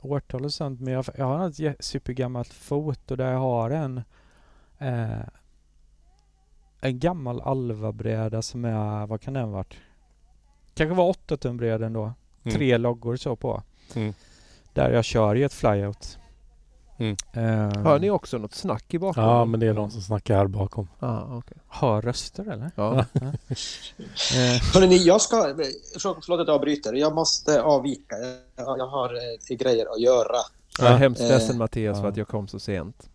årtal 0.00 0.44
och 0.44 0.52
sånt 0.52 0.80
men 0.80 0.92
jag, 0.92 1.04
jag 1.16 1.24
har 1.24 1.48
ett 1.70 1.84
supergammalt 1.84 2.52
foto 2.52 3.16
där 3.16 3.32
jag 3.32 3.38
har 3.38 3.70
en 3.70 4.02
eh, 4.78 5.20
en 6.82 6.98
gammal 6.98 7.40
alvabräda 7.40 8.42
som 8.42 8.64
är, 8.64 9.06
vad 9.06 9.20
kan 9.20 9.34
den 9.34 9.50
varit? 9.50 9.74
Kanske 10.74 10.94
var 10.94 11.08
8 11.08 11.36
tum 11.36 11.56
bred 11.56 11.82
ändå. 11.82 12.12
Mm. 12.44 12.56
Tre 12.56 12.78
loggor 12.78 13.16
så 13.16 13.36
på. 13.36 13.62
Mm. 13.94 14.14
Där 14.74 14.90
jag 14.90 15.04
kör 15.04 15.34
i 15.36 15.42
ett 15.42 15.52
flyout. 15.52 16.18
Mm. 16.98 17.16
Eh, 17.32 17.82
Hör 17.82 17.98
ni 17.98 18.10
också 18.10 18.38
något 18.38 18.54
snack 18.54 18.94
i 18.94 18.98
bakgrunden? 18.98 19.34
Ja, 19.34 19.44
men 19.44 19.60
det 19.60 19.66
är 19.66 19.74
de 19.74 19.90
som 19.90 20.00
snackar 20.02 20.36
här 20.36 20.46
bakom. 20.46 20.88
Ah, 20.98 21.36
okej. 21.36 21.56
Hör 21.68 22.02
röster 22.02 22.52
eller? 22.52 22.70
Ja. 22.74 23.04
Eh, 24.34 24.62
Hörrni, 24.74 24.96
jag 24.96 25.20
ska... 25.20 25.36
Förlåt 26.00 26.40
att 26.40 26.46
jag 26.48 26.54
avbryter. 26.54 26.92
Jag 26.92 27.14
måste 27.14 27.62
avvika. 27.62 28.16
Jag, 28.56 28.78
jag 28.78 28.86
har 28.86 29.14
eh, 29.50 29.56
grejer 29.56 29.86
att 29.94 30.00
göra. 30.00 30.36
Jag 30.78 30.88
är 30.92 30.96
hemskt 30.96 31.20
Eh, 31.20 31.28
ledsen 31.28 31.58
Mattias 31.58 32.00
för 32.00 32.08
att 32.08 32.16
jag 32.16 32.28
kom 32.28 32.48
så 32.48 32.58
sent. 32.60 33.08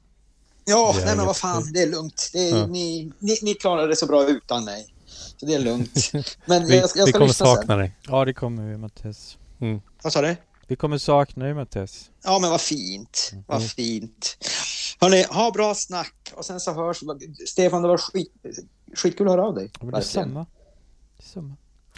Ja, 0.66 0.94
nej 1.06 1.16
men 1.18 1.26
vad 1.26 1.38
fan, 1.38 1.64
det 1.74 1.82
är 1.82 1.92
lugnt. 1.92 2.30
Det 2.34 2.50
är, 2.50 2.58
Ja. 2.60 2.66
ni, 2.68 3.12
ni, 3.20 3.38
ni 3.44 3.54
klarar 3.54 3.88
det 3.88 3.96
så 3.96 4.06
bra 4.06 4.24
utan 4.28 4.66
mig. 4.66 4.95
Så 5.38 5.46
det 5.46 5.54
är 5.54 5.60
lugnt. 5.60 6.12
Men 6.46 6.66
Vi, 6.68 6.78
jag 6.80 6.90
ska, 6.90 7.00
jag 7.00 7.06
vi 7.06 7.12
ska 7.12 7.18
kommer 7.20 7.28
lyssna 7.28 7.46
sen. 7.46 7.56
sakna 7.56 7.76
dig. 7.78 7.92
ja, 8.08 8.26
det 8.26 8.34
kommer 8.34 8.64
vi 8.72 8.78
Mattias. 8.78 9.38
Vad 10.04 10.14
sa 10.14 10.22
du? 10.22 10.36
Vi 10.68 10.76
kommer 10.76 10.98
sakna 10.98 11.46
dig 11.46 11.54
Mattias. 11.54 12.10
Ja, 12.24 12.40
men 12.40 12.50
vad 12.50 12.62
fint. 12.62 13.32
Vad 13.48 13.58
Mm. 13.58 13.70
fint. 13.70 14.38
Hörni, 15.02 15.24
ha 15.30 15.52
bra 15.52 15.76
snack. 15.76 16.14
Och 16.36 16.46
sen 16.46 16.60
så 16.60 16.74
hörs 16.74 17.04
Stefan, 17.48 17.82
det 17.82 17.88
var 17.88 17.98
skit, 17.98 18.34
skitkul 18.96 19.28
att 19.28 19.32
höra 19.34 19.44
av 19.46 19.56
dig. 19.56 19.72
Ja, 19.82 19.86
det 19.88 19.98
är 19.98 20.02
samma. 20.02 20.46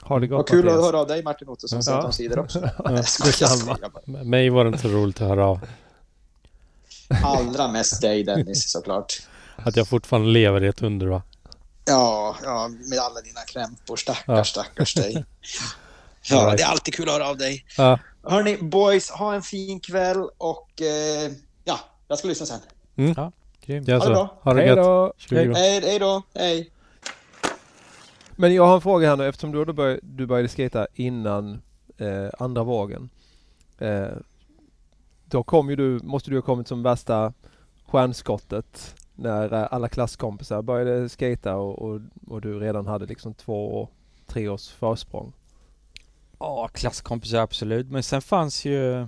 Ha 0.02 0.20
det 0.20 0.28
gott 0.28 0.38
Vad 0.38 0.48
kul 0.48 0.70
att 0.70 0.76
höra 0.76 1.00
av 1.00 1.08
dig 1.08 1.24
Martin 1.24 1.50
Ottosson, 1.50 1.84
sent 1.84 1.96
Ja. 2.02 2.06
omsider 2.06 2.40
också. 2.40 2.60
Ja, 2.84 2.92
Jag 2.92 3.08
skojar, 3.10 3.36
jag 3.40 3.50
detsamma. 3.50 3.76
skojar 3.76 3.90
bara. 3.90 4.20
M- 4.20 4.30
Mig 4.30 4.50
var 4.50 4.64
det 4.64 4.68
inte 4.68 4.82
så 4.82 4.88
roligt 4.88 5.22
att 5.22 5.28
höra 5.28 5.46
av. 5.48 5.60
Allra 7.24 7.68
mest 7.68 8.02
dig 8.02 8.24
Dennis 8.24 8.72
såklart. 8.72 9.14
Att 9.56 9.76
jag 9.76 9.88
fortfarande 9.88 10.28
lever 10.30 10.64
i 10.64 10.68
ett 10.68 10.82
under 10.82 11.08
va? 11.08 11.22
Ja, 11.88 12.36
ja, 12.44 12.68
med 12.90 13.00
alla 13.00 13.22
dina 13.22 13.42
krämpor. 13.42 13.96
Stackars, 13.96 14.24
Ja. 14.28 14.44
stackars 14.44 14.94
dig. 14.94 15.26
Ja, 16.30 16.56
det 16.56 16.64
är 16.64 16.68
alltid 16.68 16.94
kul 16.94 17.10
att 17.10 17.14
höra 17.16 17.30
av 17.30 17.38
dig. 17.38 17.66
Ja. 17.78 18.00
Hörni, 18.24 18.58
boys, 18.58 19.10
ha 19.10 19.34
en 19.36 19.42
fin 19.42 19.80
kväll 19.80 20.30
och 20.38 20.82
eh, 20.82 21.32
ja, 21.64 21.80
jag 22.08 22.18
ska 22.20 22.28
lyssna 22.28 22.46
sen. 22.46 22.60
Grymt. 23.66 23.88
Ja, 23.88 23.98
Ha 23.98 24.06
det 24.06 24.14
bra. 24.14 24.40
Ha 24.42 24.54
det 24.54 24.62
Hej 24.62 24.76
då! 24.76 25.14
Hej, 25.30 25.82
hej 25.82 26.00
då. 26.00 26.22
Hej. 26.34 26.72
Men 28.36 28.54
jag 28.54 28.66
har 28.68 28.76
en 28.76 28.82
fråga 28.82 29.10
här 29.10 29.18
nu 29.18 29.28
eftersom 29.28 29.52
du, 29.52 29.66
började, 29.74 30.00
du 30.04 30.26
började 30.26 30.50
skata 30.50 30.88
innan 30.94 31.62
eh, 31.98 32.30
andra 32.40 32.64
vågen. 32.64 33.10
Eh, 33.80 34.08
då 35.26 35.44
kom 35.44 35.70
ju 35.70 35.76
du, 35.76 36.00
måste 36.04 36.30
du 36.30 36.36
ha 36.38 36.42
kommit 36.42 36.68
som 36.68 36.84
värsta 36.84 37.34
stjärnskottet 37.88 38.96
när 39.18 39.54
eh, 39.54 39.68
alla 39.72 39.90
klasskompisar 39.90 40.62
började 40.62 41.10
skata 41.10 41.56
och, 41.56 41.80
och, 41.82 42.02
och 42.28 42.42
du 42.42 42.60
redan 42.60 42.88
hade 42.88 43.06
liksom 43.06 43.34
två, 43.34 43.90
tre 44.26 44.48
års 44.48 44.68
försprång. 44.68 45.34
Ja, 46.40 46.68
klasskompisar 46.68 47.38
absolut. 47.38 47.88
Men 47.88 48.04
sen 48.04 48.22
fanns 48.22 48.66
ju... 48.66 49.08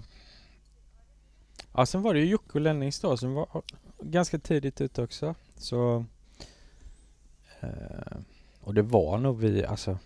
Ja, 1.74 1.86
sen 1.86 2.02
var 2.02 2.14
det 2.14 2.20
ju 2.20 2.26
Jocke 2.26 2.52
och 2.54 2.62
Lennings 2.62 3.00
då 3.00 3.18
som 3.18 3.34
var 3.34 3.62
ganska 4.00 4.40
tidigt 4.40 4.82
ute 4.82 5.04
också. 5.04 5.36
Så... 5.56 6.06
Eh, 7.60 8.18
och 8.62 8.74
det 8.74 8.82
var 8.82 9.18
nog 9.18 9.40
vi, 9.40 9.66
alltså... 9.66 9.98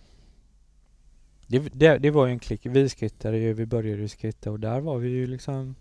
Det, 1.48 1.60
det, 1.60 1.98
det 1.98 2.12
var 2.12 2.26
ju 2.26 2.32
en 2.32 2.40
klick. 2.40 2.66
Vi 2.66 2.90
skittade 2.90 3.38
ju, 3.38 3.54
vi 3.54 3.66
började 3.66 4.02
ju 4.02 4.08
skitta 4.08 4.52
och 4.52 4.60
där 4.60 4.80
var 4.80 4.98
vi 4.98 5.10
ju 5.10 5.28
liksom... 5.28 5.76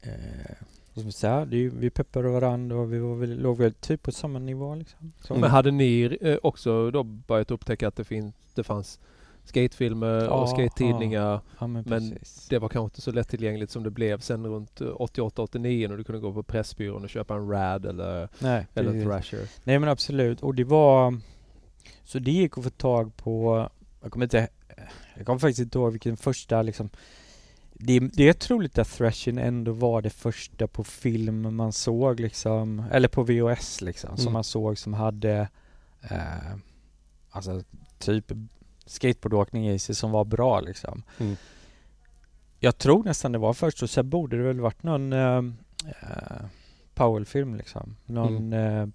Eh, 0.00 0.56
ska 0.92 1.02
man 1.02 1.12
säga? 1.12 1.44
Det, 1.44 1.68
vi 1.68 1.90
peppade 1.90 2.28
varandra 2.28 2.76
och 2.76 2.92
vi 2.92 2.98
var 2.98 3.14
väl, 3.16 3.38
låg 3.42 3.58
väl 3.58 3.72
typ 3.74 4.02
på 4.02 4.12
samma 4.12 4.38
nivå 4.38 4.74
liksom. 4.74 5.12
Så, 5.20 5.34
Men 5.34 5.50
hade 5.50 5.70
ni 5.70 6.18
eh, 6.20 6.36
också 6.42 6.90
då 6.90 7.02
börjat 7.02 7.50
upptäcka 7.50 7.88
att 7.88 7.96
det, 7.96 8.04
fin- 8.04 8.32
det 8.54 8.62
fanns 8.62 9.00
skatefilmer 9.44 10.24
Ja, 10.24 10.30
och 10.30 10.48
skate-tidningar? 10.48 11.40
ja 11.58 11.66
men, 11.66 11.84
men 11.86 12.10
precis. 12.10 12.46
Det 12.48 12.58
var 12.58 12.68
kanske 12.68 12.84
inte 12.84 13.00
så 13.00 13.12
lättillgängligt 13.12 13.70
som 13.72 13.82
det 13.82 13.90
blev 13.90 14.18
sen 14.20 14.46
runt 14.46 14.80
eh, 14.80 14.86
88-89 14.86 15.88
när 15.88 15.96
du 15.96 16.04
kunde 16.04 16.20
gå 16.20 16.32
på 16.32 16.42
Pressbyrån 16.42 17.02
och 17.04 17.10
köpa 17.10 17.34
en 17.34 17.48
Rad 17.50 17.86
eller, 17.86 18.28
Nej, 18.38 18.66
eller 18.74 18.92
precis. 18.92 19.04
Thrasher. 19.30 19.48
Nej 19.64 19.78
men 19.78 19.88
absolut. 19.88 20.42
Och 20.42 20.54
det 20.54 20.64
var... 20.64 21.18
Så 22.04 22.18
det 22.18 22.30
gick 22.30 22.58
att 22.58 22.64
få 22.64 22.70
tag 22.70 23.16
på... 23.16 23.68
Jag 24.02 24.12
kommer 24.12 24.26
inte... 24.26 24.48
Jag 25.16 25.26
kommer 25.26 25.38
faktiskt 25.38 25.60
inte 25.60 25.78
ihåg 25.78 25.90
vilken 25.92 26.16
första 26.16 26.62
liksom... 26.62 26.90
Det, 27.82 27.98
det 28.00 28.28
är 28.28 28.32
troligt 28.32 28.78
att 28.78 28.88
Thrashing 28.88 29.38
ändå 29.38 29.72
var 29.72 30.02
det 30.02 30.10
första 30.10 30.66
på 30.66 30.84
film 30.84 31.56
man 31.56 31.72
såg 31.72 32.20
liksom, 32.20 32.84
eller 32.92 33.08
på 33.08 33.22
VHS 33.22 33.80
liksom, 33.80 34.16
som 34.16 34.22
Mm. 34.22 34.32
man 34.32 34.44
såg 34.44 34.78
som 34.78 34.94
hade 34.94 35.48
eh, 36.10 36.56
alltså 37.30 37.62
typ 37.98 38.32
skateboardåkning 38.86 39.68
i 39.68 39.78
sig 39.78 39.94
som 39.94 40.10
var 40.10 40.24
bra 40.24 40.60
liksom. 40.60 41.02
Mm. 41.18 41.36
Jag 42.58 42.78
tror 42.78 43.04
nästan 43.04 43.32
det 43.32 43.38
var 43.38 43.52
först 43.52 43.82
och 43.82 43.90
sen 43.90 44.10
borde 44.10 44.36
det 44.36 44.42
väl 44.42 44.60
varit 44.60 44.82
någon 44.82 45.12
eh, 45.12 45.36
eh, 45.86 46.44
Powell-film 46.94 47.54
liksom. 47.54 47.96
Någon, 48.06 48.52
eh, 48.52 48.86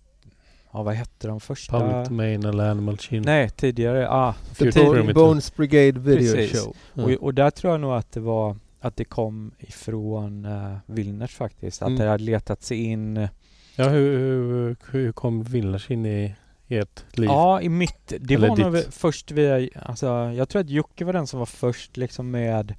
ja 0.72 0.84
vad 0.84 0.94
hette 0.94 1.28
de 1.28 1.40
första? 1.40 1.80
Public 1.80 2.08
Domain 2.10 2.46
eller 2.46 2.70
Animal 2.70 2.98
Chin. 2.98 3.24
Nej, 3.26 3.50
tidigare. 3.50 4.10
Ah, 4.10 4.36
The. 4.58 5.14
Bones 5.14 5.56
Brigade 5.56 6.00
Video 6.00 6.34
Precis. 6.36 6.62
Show. 6.64 6.76
Mm. 6.96 7.06
och, 7.06 7.24
och 7.24 7.34
där 7.34 7.50
tror 7.52 7.74
jag 7.74 7.82
nog 7.82 7.94
att 7.94 8.12
det 8.12 8.20
var 8.20 8.56
att 8.86 8.96
det 8.96 9.06
kom 9.06 9.52
ifrån 9.60 10.46
uh, 10.46 10.78
Wilners 10.86 11.36
faktiskt. 11.36 11.82
Att 11.82 11.88
Mm. 11.88 12.00
det 12.00 12.08
hade 12.10 12.24
letat 12.24 12.64
sig 12.64 12.84
in 12.84 13.28
Ja, 13.76 13.90
hur, 13.90 14.18
hur, 14.18 14.76
hur 14.92 15.12
kom 15.12 15.44
Vilners 15.44 15.92
in 15.92 16.06
i 16.06 16.36
ert 16.68 17.18
liv? 17.18 17.30
Ja, 17.30 17.62
i 17.62 17.70
mitt... 17.70 18.14
Det 18.20 18.34
Eller 18.34 18.50
var 18.50 18.58
nog 18.58 18.74
ditt. 18.74 18.86
väl 18.86 18.92
först 18.92 19.32
via... 19.32 19.70
Alltså, 19.82 20.08
jag 20.08 20.50
tror 20.50 20.60
att 20.62 20.70
Jocke 20.70 21.06
var 21.06 21.14
den 21.14 21.28
som 21.28 21.40
var 21.40 21.46
först 21.46 21.98
liksom 21.98 22.32
med 22.32 22.76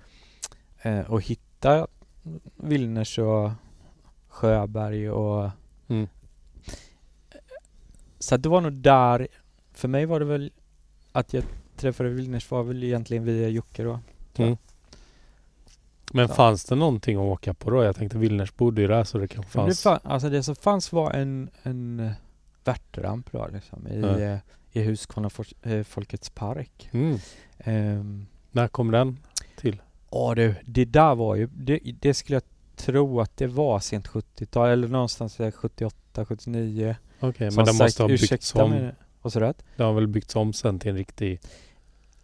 eh, 0.82 1.12
att 1.12 1.22
hitta 1.22 1.86
Wilners 2.57 3.18
och 3.18 3.50
Sjöberg 4.28 5.11
och... 5.11 5.50
Mm. 5.88 6.09
Så 8.18 8.36
det 8.36 8.48
var 8.48 8.61
nog 8.61 8.72
där... 8.72 9.28
För 9.72 9.88
mig 9.88 10.07
var 10.07 10.20
det 10.20 10.26
väl 10.26 10.52
att 11.12 11.32
jag 11.32 11.44
träffade 11.76 12.09
Wilners 12.09 12.50
var 12.50 12.62
väl 12.62 12.84
egentligen 12.84 13.24
via 13.24 13.48
Jocke 13.48 13.82
då. 13.82 14.00
Mm. 14.36 14.57
Men 16.16 16.28
fanns 16.28 16.64
det 16.64 16.74
någonting 16.74 17.16
att 17.16 17.22
åka 17.22 17.54
på 17.54 17.70
då? 17.70 17.84
Jag 17.84 17.96
tänkte 17.96 18.18
Vilners 18.18 18.56
bodde 18.56 18.80
ju 18.80 18.88
där 18.88 19.04
så 19.04 19.18
det 19.18 19.28
kanske 19.28 19.58
Men 19.58 19.68
det, 19.68 19.74
fanns. 19.74 19.82
fann, 19.82 20.12
alltså 20.12 20.28
det 20.28 20.42
som 20.42 20.56
fanns 20.56 20.92
var 20.92 21.10
en, 21.10 21.50
en 21.62 22.00
eh, 22.00 22.12
värtramp 22.64 23.32
då 23.32 23.48
liksom 23.52 23.86
i, 23.86 24.00
eh, 24.00 24.38
i 24.72 24.84
Huskvarna 24.84 25.30
eh, 25.62 25.82
Folkets 25.82 26.30
Park. 26.30 26.88
Mm. 26.92 27.18
Ehm, 27.58 28.26
När 28.50 28.68
kom 28.68 28.90
den 28.90 29.18
till? 29.56 29.82
Ja 30.10 30.34
du, 30.34 30.54
det 30.64 30.84
där 30.84 31.14
var 31.14 31.34
ju, 31.34 31.46
det, 31.46 31.80
det 32.00 32.14
skulle 32.14 32.36
jag 32.36 32.42
tro 32.76 33.20
att 33.20 33.36
det 33.36 33.46
var 33.46 33.80
sent 33.80 34.08
70-tal 34.08 34.68
eller 34.68 34.88
någonstans 34.88 35.36
där 35.36 35.50
78, 35.50 36.24
79. 36.24 36.96
Okej, 37.20 37.50
Som 37.50 37.56
men 37.56 37.64
den 37.66 37.76
måste 37.76 38.02
ha 38.02 38.08
byggts 38.08 38.54
om. 38.54 38.90
Vad 39.22 39.32
sa 39.32 39.40
du? 39.40 39.52
Den 39.76 39.86
har 39.86 39.92
väl 39.92 40.06
byggts 40.06 40.36
om 40.36 40.52
sen 40.52 40.78
till 40.78 40.90
en 40.90 40.96
riktig... 40.96 41.40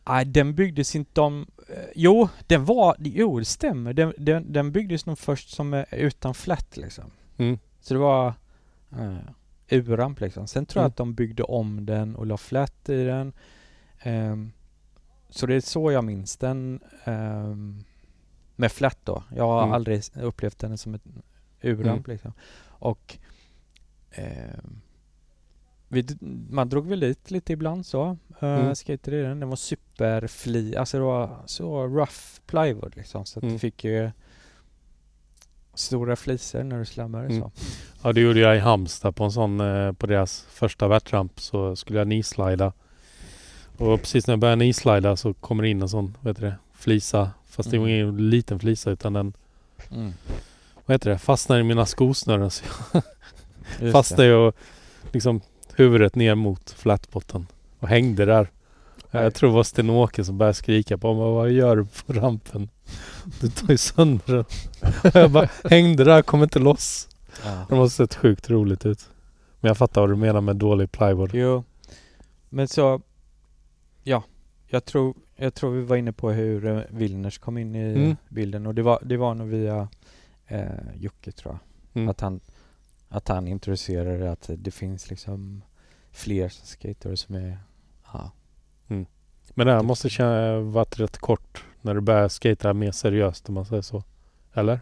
Nej, 0.08 0.24
den 0.24 0.54
byggdes 0.54 0.96
inte 0.96 1.20
om... 1.20 1.46
eh, 1.72 1.84
Jo, 1.94 2.28
den 2.46 2.64
var... 2.64 2.96
Jo, 2.98 3.38
det 3.38 3.44
stämmer. 3.44 3.92
Den, 3.92 4.12
den, 4.18 4.52
den 4.52 4.72
byggdes 4.72 5.06
nog 5.06 5.18
först 5.18 5.50
som 5.50 5.74
eh, 5.74 5.84
utan 5.90 6.34
flätt 6.34 6.76
liksom. 6.76 7.10
Mm. 7.36 7.58
Så 7.80 7.94
det 7.94 8.00
var 8.00 8.34
uh, 8.98 9.18
urramp 9.70 10.20
liksom. 10.20 10.46
Sen 10.46 10.66
tror 10.66 10.80
jag 10.80 10.84
Mm. 10.84 10.90
att 10.92 10.96
de 10.96 11.14
byggde 11.14 11.42
om 11.42 11.86
den 11.86 12.16
och 12.16 12.26
la 12.26 12.36
flätt 12.36 12.88
i 12.88 13.04
den. 13.04 13.32
Ehm, 14.02 14.52
så 15.28 15.46
det 15.46 15.54
är 15.54 15.60
så 15.60 15.92
jag 15.92 16.04
minns 16.04 16.36
den. 16.36 16.80
ehm, 17.04 17.84
med 18.56 18.72
flätt 18.72 18.98
då. 19.04 19.22
Jag 19.36 19.44
har 19.46 19.62
Mm. 19.62 19.74
aldrig 19.74 20.02
upplevt 20.20 20.58
den 20.58 20.78
som 20.78 20.94
ett 20.94 21.02
urramp 21.62 22.06
liksom. 22.06 22.32
Och 22.68 23.18
ehm, 24.10 24.80
vi, 25.92 26.06
man 26.50 26.68
drog 26.68 26.86
väl 26.86 27.00
dit 27.00 27.30
lite 27.30 27.52
ibland 27.52 27.86
så. 27.86 28.04
Uh, 28.42 28.48
Mm. 28.48 28.74
Skater 28.74 29.14
i 29.14 29.22
den. 29.22 29.40
Den 29.40 29.48
var 29.48 29.56
superfli. 29.56 30.76
Alltså 30.76 30.96
det 30.98 31.04
var 31.04 31.36
så 31.46 31.86
rough 31.86 32.40
plywood 32.46 32.96
liksom. 32.96 33.26
Så 33.26 33.38
att 33.38 33.42
Mm. 33.42 33.52
du 33.54 33.58
fick 33.58 33.84
ju 33.84 34.10
stora 35.74 36.16
flisor 36.16 36.62
när 36.62 36.78
du 36.78 36.84
slammade 36.84 37.24
Mm. 37.26 37.40
så. 37.40 37.50
Ja, 38.02 38.12
det 38.12 38.20
gjorde 38.20 38.40
jag 38.40 38.56
i 38.56 38.58
Halmstad 38.58 39.16
på 39.16 39.24
en 39.24 39.32
sån, 39.32 39.60
eh, 39.60 39.92
på 39.92 40.06
deras 40.06 40.46
första 40.50 40.88
värtramp 40.88 41.40
så 41.40 41.76
skulle 41.76 41.98
jag 41.98 42.08
nislida. 42.08 42.72
Och 43.76 44.00
precis 44.00 44.26
när 44.26 44.32
jag 44.32 44.38
började 44.40 44.64
nislida 44.64 45.16
så 45.16 45.34
kommer 45.34 45.62
det 45.62 45.68
in 45.68 45.82
en 45.82 45.88
sån, 45.88 46.16
vad 46.20 46.30
heter 46.36 46.46
det, 46.46 46.56
flisa. 46.74 47.30
Fast 47.46 47.70
det 47.70 47.78
var 47.78 47.86
Mm. 47.88 48.00
ingen 48.00 48.30
liten 48.30 48.58
flisa 48.58 48.90
utan 48.90 49.12
den, 49.12 49.32
Mm. 49.90 50.12
vad 50.86 50.94
heter 50.94 51.10
det, 51.10 51.18
fastnar 51.18 51.60
i 51.60 51.62
mina 51.62 51.86
skosnören. 51.86 52.50
Så 52.50 52.64
jag 53.80 54.04
jag 54.18 54.48
och 54.48 54.54
liksom 55.12 55.40
huvudet 55.76 56.14
ner 56.14 56.34
mot 56.34 56.70
flatbotten 56.70 57.46
och 57.78 57.88
hängde 57.88 58.24
där. 58.24 58.50
Jag 59.10 59.34
tror 59.34 59.50
det 59.50 59.56
var 59.56 59.62
Sten-Åke 59.62 60.24
som 60.24 60.38
började 60.38 60.54
skrika 60.54 60.98
på 60.98 61.14
mig. 61.14 61.22
Vad 61.32 61.50
gör 61.50 61.76
du 61.76 61.86
på 62.06 62.12
rampen? 62.12 62.68
Du 63.40 63.48
tar 63.48 63.70
ju 63.70 63.76
sönder 63.76 64.34
den. 64.34 64.44
Jag 65.22 65.30
bara 65.30 65.48
hängde 65.64 66.04
där, 66.04 66.22
kom 66.22 66.42
inte 66.42 66.58
loss. 66.58 67.08
Ja. 67.44 67.66
Det 67.68 67.74
måste 67.74 67.96
sett 67.96 68.14
sjukt 68.14 68.50
roligt 68.50 68.86
ut. 68.86 69.10
Men 69.60 69.68
jag 69.68 69.76
fattar 69.78 70.00
vad 70.00 70.10
du 70.10 70.16
menar 70.16 70.40
med 70.40 70.56
dålig 70.56 70.92
plywood. 70.92 71.30
Jo. 71.34 71.64
Men 72.48 72.68
så, 72.68 73.00
ja. 74.02 74.22
Jag 74.66 74.84
tror, 74.84 75.14
jag 75.36 75.54
tror 75.54 75.70
vi 75.70 75.82
var 75.82 75.96
inne 75.96 76.12
på 76.12 76.30
hur 76.30 76.64
uh, 76.66 76.82
Wilners 76.90 77.38
kom 77.38 77.58
in 77.58 77.74
i 77.76 77.94
Mm. 77.94 78.16
bilden 78.28 78.66
och 78.66 78.74
det 78.74 78.82
var, 78.82 78.98
det 79.02 79.16
var 79.16 79.34
nog 79.34 79.48
via 79.48 79.88
eh, 80.46 80.62
Jocke 80.96 81.32
tror 81.32 81.54
jag. 81.54 81.60
Mm. 82.02 82.08
Att 82.08 82.20
han, 82.20 82.40
att 83.12 83.28
han 83.28 83.48
introducerade 83.48 84.32
att 84.32 84.50
det 84.56 84.70
finns 84.70 85.10
liksom 85.10 85.62
fler 86.10 86.48
skater 86.48 87.14
som 87.14 87.34
är, 87.34 87.58
ja. 88.12 88.30
Men 89.54 89.66
det 89.66 89.72
här 89.72 89.82
måste 89.82 90.08
känna 90.10 90.60
varit 90.60 91.00
rätt 91.00 91.18
kort 91.18 91.64
när 91.80 91.94
du 91.94 92.00
började 92.00 92.28
skata 92.28 92.72
mer 92.72 92.92
seriöst 92.92 93.48
om 93.48 93.54
man 93.54 93.66
säger 93.66 93.82
så. 93.82 94.04
Eller? 94.54 94.80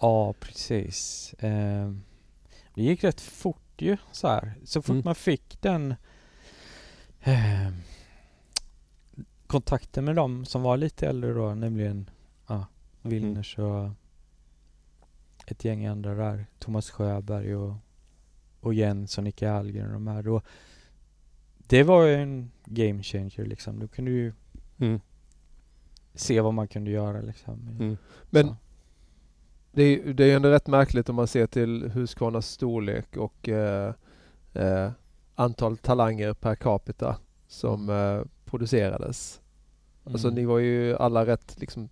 Ja, 0.00 0.32
precis. 0.32 1.32
Eh, 1.38 1.92
det 2.74 2.82
gick 2.82 3.04
rätt 3.04 3.20
fort 3.20 3.56
ju 3.78 3.96
så 4.12 4.28
här. 4.28 4.54
Så 4.64 4.82
fort 4.82 4.90
Mm. 4.90 5.02
man 5.04 5.14
fick 5.14 5.62
den 5.62 5.94
eh, 7.20 7.70
kontakten 9.46 10.04
med 10.04 10.16
dem 10.16 10.44
som 10.44 10.62
var 10.62 10.76
lite 10.76 11.08
äldre 11.08 11.32
då, 11.32 11.54
nämligen 11.54 12.10
ja, 12.46 12.66
Wilners 13.02 13.58
och 13.58 13.90
ett 15.50 15.64
gäng 15.64 15.86
andra 15.86 16.14
där. 16.14 16.46
Thomas 16.58 16.90
Sjöberg 16.90 17.56
och, 17.56 17.74
och 18.60 18.74
Jens 18.74 19.18
och 19.18 19.24
Nicke 19.24 19.50
Algren 19.52 19.86
och 19.86 19.92
de 19.92 20.06
här. 20.06 20.22
Då, 20.22 20.42
det 21.58 21.82
var 21.82 22.04
ju 22.04 22.14
en 22.14 22.50
game 22.64 23.02
changer 23.02 23.44
liksom. 23.46 23.78
Då 23.78 23.88
kunde 23.88 24.10
ju 24.10 24.32
Mm. 24.78 25.00
se 26.14 26.40
vad 26.40 26.54
man 26.54 26.68
kunde 26.68 26.90
göra 26.90 27.20
liksom. 27.20 27.68
Mm. 27.80 27.96
Men 28.30 28.54
det 29.72 29.82
är, 29.82 30.12
det 30.14 30.24
är 30.24 30.36
ändå 30.36 30.48
rätt 30.50 30.66
märkligt 30.66 31.08
om 31.08 31.16
man 31.16 31.26
ser 31.26 31.46
till 31.46 31.90
Husqvarnas 31.90 32.48
storlek 32.48 33.16
och 33.16 33.48
eh, 33.48 33.94
eh, 34.54 34.90
antal 35.34 35.76
talanger 35.76 36.32
per 36.34 36.54
capita 36.54 37.16
som 37.48 37.90
eh, 37.90 38.22
producerades. 38.44 39.40
Alltså 40.04 40.28
Mm. 40.28 40.34
ni 40.40 40.44
var 40.44 40.58
ju 40.58 40.96
alla 40.96 41.26
rätt 41.26 41.56
liksom, 41.60 41.88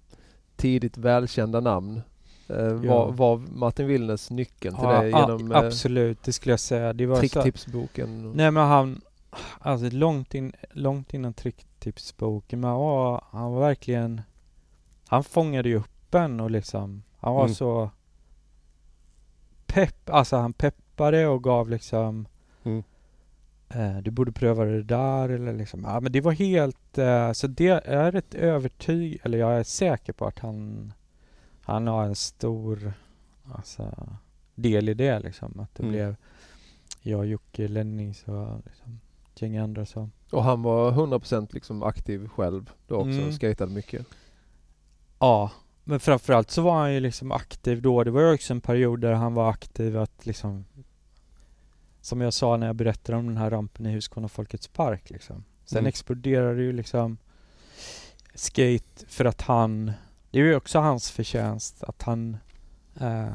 tidigt 0.57 0.97
välkända 0.99 1.61
namn. 1.61 2.01
Eh, 2.49 2.73
var, 2.73 3.13
var 3.13 3.37
Martin 3.37 3.87
Willners 3.87 4.31
nyckeln 4.31 4.75
till 4.77 4.85
det 4.89 5.09
Ja, 5.09 5.21
genom 5.21 5.53
a- 5.53 5.55
eh, 5.55 5.67
absolut, 5.67 6.23
det 6.23 6.33
skulle 6.33 6.53
jag 6.53 6.61
säga. 6.61 6.93
Det 6.93 7.07
var 7.07 7.17
tricktipsboken? 7.17 8.33
Nej 8.33 8.51
men 8.51 8.67
han, 8.69 9.01
alltså 9.59 9.91
långt, 9.97 10.35
in, 10.35 10.53
långt 10.71 11.15
innan 11.15 11.33
tricktipsboken, 11.35 12.61
men 12.61 12.71
han 12.71 12.79
var, 12.81 13.25
han 13.31 13.53
var 13.53 13.61
verkligen, 13.61 14.21
han 15.09 15.25
fångade 15.25 15.69
ju 15.69 15.77
upp 15.77 16.15
en 16.15 16.41
och 16.41 16.51
liksom, 16.51 17.03
han 17.19 17.35
var 17.35 17.43
Mm. 17.45 17.55
så 17.55 17.91
pepp, 19.67 20.11
alltså 20.11 20.37
han 20.37 20.53
peppade 20.53 21.27
och 21.27 21.45
gav 21.45 21.69
liksom 21.71 22.29
Mm. 22.65 22.83
eh, 23.69 23.97
du 24.03 24.11
borde 24.11 24.33
pröva 24.33 24.65
det 24.65 24.83
där 24.83 25.29
eller 25.29 25.53
liksom, 25.53 25.85
ja 25.85 26.01
men 26.01 26.13
det 26.13 26.21
var 26.21 26.33
helt, 26.33 26.99
eh, 26.99 27.33
så 27.33 27.47
det 27.47 27.69
är 27.89 28.13
rätt 28.13 28.35
övertygad, 28.35 29.21
eller 29.25 29.39
jag 29.39 29.59
är 29.59 29.63
säker 29.65 30.13
på 30.13 30.27
att 30.27 30.39
han 30.39 30.93
han 31.69 31.87
har 31.87 32.05
en 32.05 32.15
stor 32.15 32.93
alltså, 33.53 34.09
del 34.55 34.89
i 34.89 34.95
det 34.95 35.21
liksom. 35.21 35.61
Att 35.61 35.75
det 35.75 35.83
Mm. 35.83 35.93
blev 35.93 36.17
jag, 37.03 37.27
Jocke, 37.27 37.69
Lenny 37.69 38.11
och 38.11 38.63
liksom, 38.67 39.01
ett 39.35 39.43
gäng 39.43 39.57
andra 39.57 39.87
så. 39.87 40.11
Och 40.33 40.45
han 40.45 40.63
var 40.63 40.93
100% 40.93 41.55
liksom 41.55 41.83
aktiv 41.83 42.29
själv 42.29 42.71
då 42.87 42.95
också, 42.95 43.19
Mm. 43.21 43.33
skatade 43.33 43.73
mycket. 43.73 44.07
Ja, 45.19 45.51
men 45.85 46.01
framförallt 46.01 46.51
så 46.51 46.63
var 46.63 46.79
han 46.79 46.95
ju 46.95 47.01
liksom 47.01 47.33
aktiv 47.33 47.83
då. 47.83 48.05
Det 48.05 48.11
var 48.11 48.21
ju 48.21 48.35
också 48.35 48.53
en 48.53 48.61
period 48.61 49.01
där 49.01 49.13
han 49.13 49.35
var 49.35 49.51
aktiv 49.51 49.99
att 49.99 50.27
liksom 50.27 50.65
Som 52.01 52.21
jag 52.21 52.33
sa 52.35 52.57
när 52.57 52.67
jag 52.67 52.77
berättade 52.77 53.19
om 53.19 53.27
den 53.27 53.37
här 53.37 53.51
rampen 53.51 53.87
i 53.87 53.93
Huskvarna 53.93 54.29
Folkets 54.29 54.69
Park 54.69 55.11
liksom. 55.11 55.45
Sen 55.65 55.79
Mm. 55.79 55.89
exploderade 55.89 56.63
ju 56.63 56.73
liksom 56.73 57.17
Skate 58.35 59.07
för 59.07 59.25
att 59.25 59.43
han 59.43 59.93
Det 60.31 60.39
är 60.39 60.43
ju 60.45 60.57
också 60.57 60.79
hans 60.79 61.11
förtjänst 61.11 61.83
att 61.83 62.03
han 62.03 62.37
eh, 63.01 63.29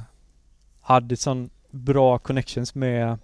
Hade 0.81 1.17
sån 1.17 1.49
bra 1.71 2.17
connections 2.19 2.75
med 2.75 3.17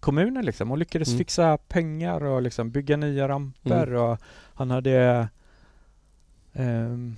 kommunen 0.00 0.44
liksom 0.44 0.70
och 0.70 0.78
lyckades 0.78 1.08
Mm. 1.08 1.18
fixa 1.18 1.56
pengar 1.56 2.24
och 2.24 2.42
liksom 2.42 2.70
bygga 2.70 2.96
nya 2.96 3.28
ramper 3.28 3.94
och 3.94 4.18
han 4.54 4.70
hade 4.70 5.28
ehm, 6.52 7.16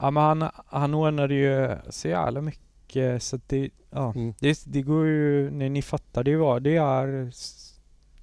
Ja 0.00 0.10
men 0.10 0.22
han, 0.22 0.50
han 0.66 0.94
ordnade 0.94 1.34
ju 1.34 1.76
så 1.90 2.08
jävla 2.08 2.40
mycket 2.40 3.22
så 3.22 3.36
att 3.36 3.48
det, 3.48 3.70
ja, 3.90 4.12
Mm. 4.12 4.34
det, 4.38 4.62
det 4.66 4.82
går 4.82 5.06
ju, 5.06 5.50
när 5.50 5.68
ni 5.68 5.82
fattar 5.82 6.24
det 6.24 6.36
var, 6.36 6.60
det 6.60 6.76
är 6.76 7.30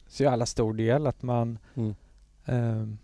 så 0.07 0.23
jävla 0.23 0.45
stor 0.45 0.73
del 0.73 1.07
att 1.07 1.21
man 1.23 1.57
Mm. 2.47 2.97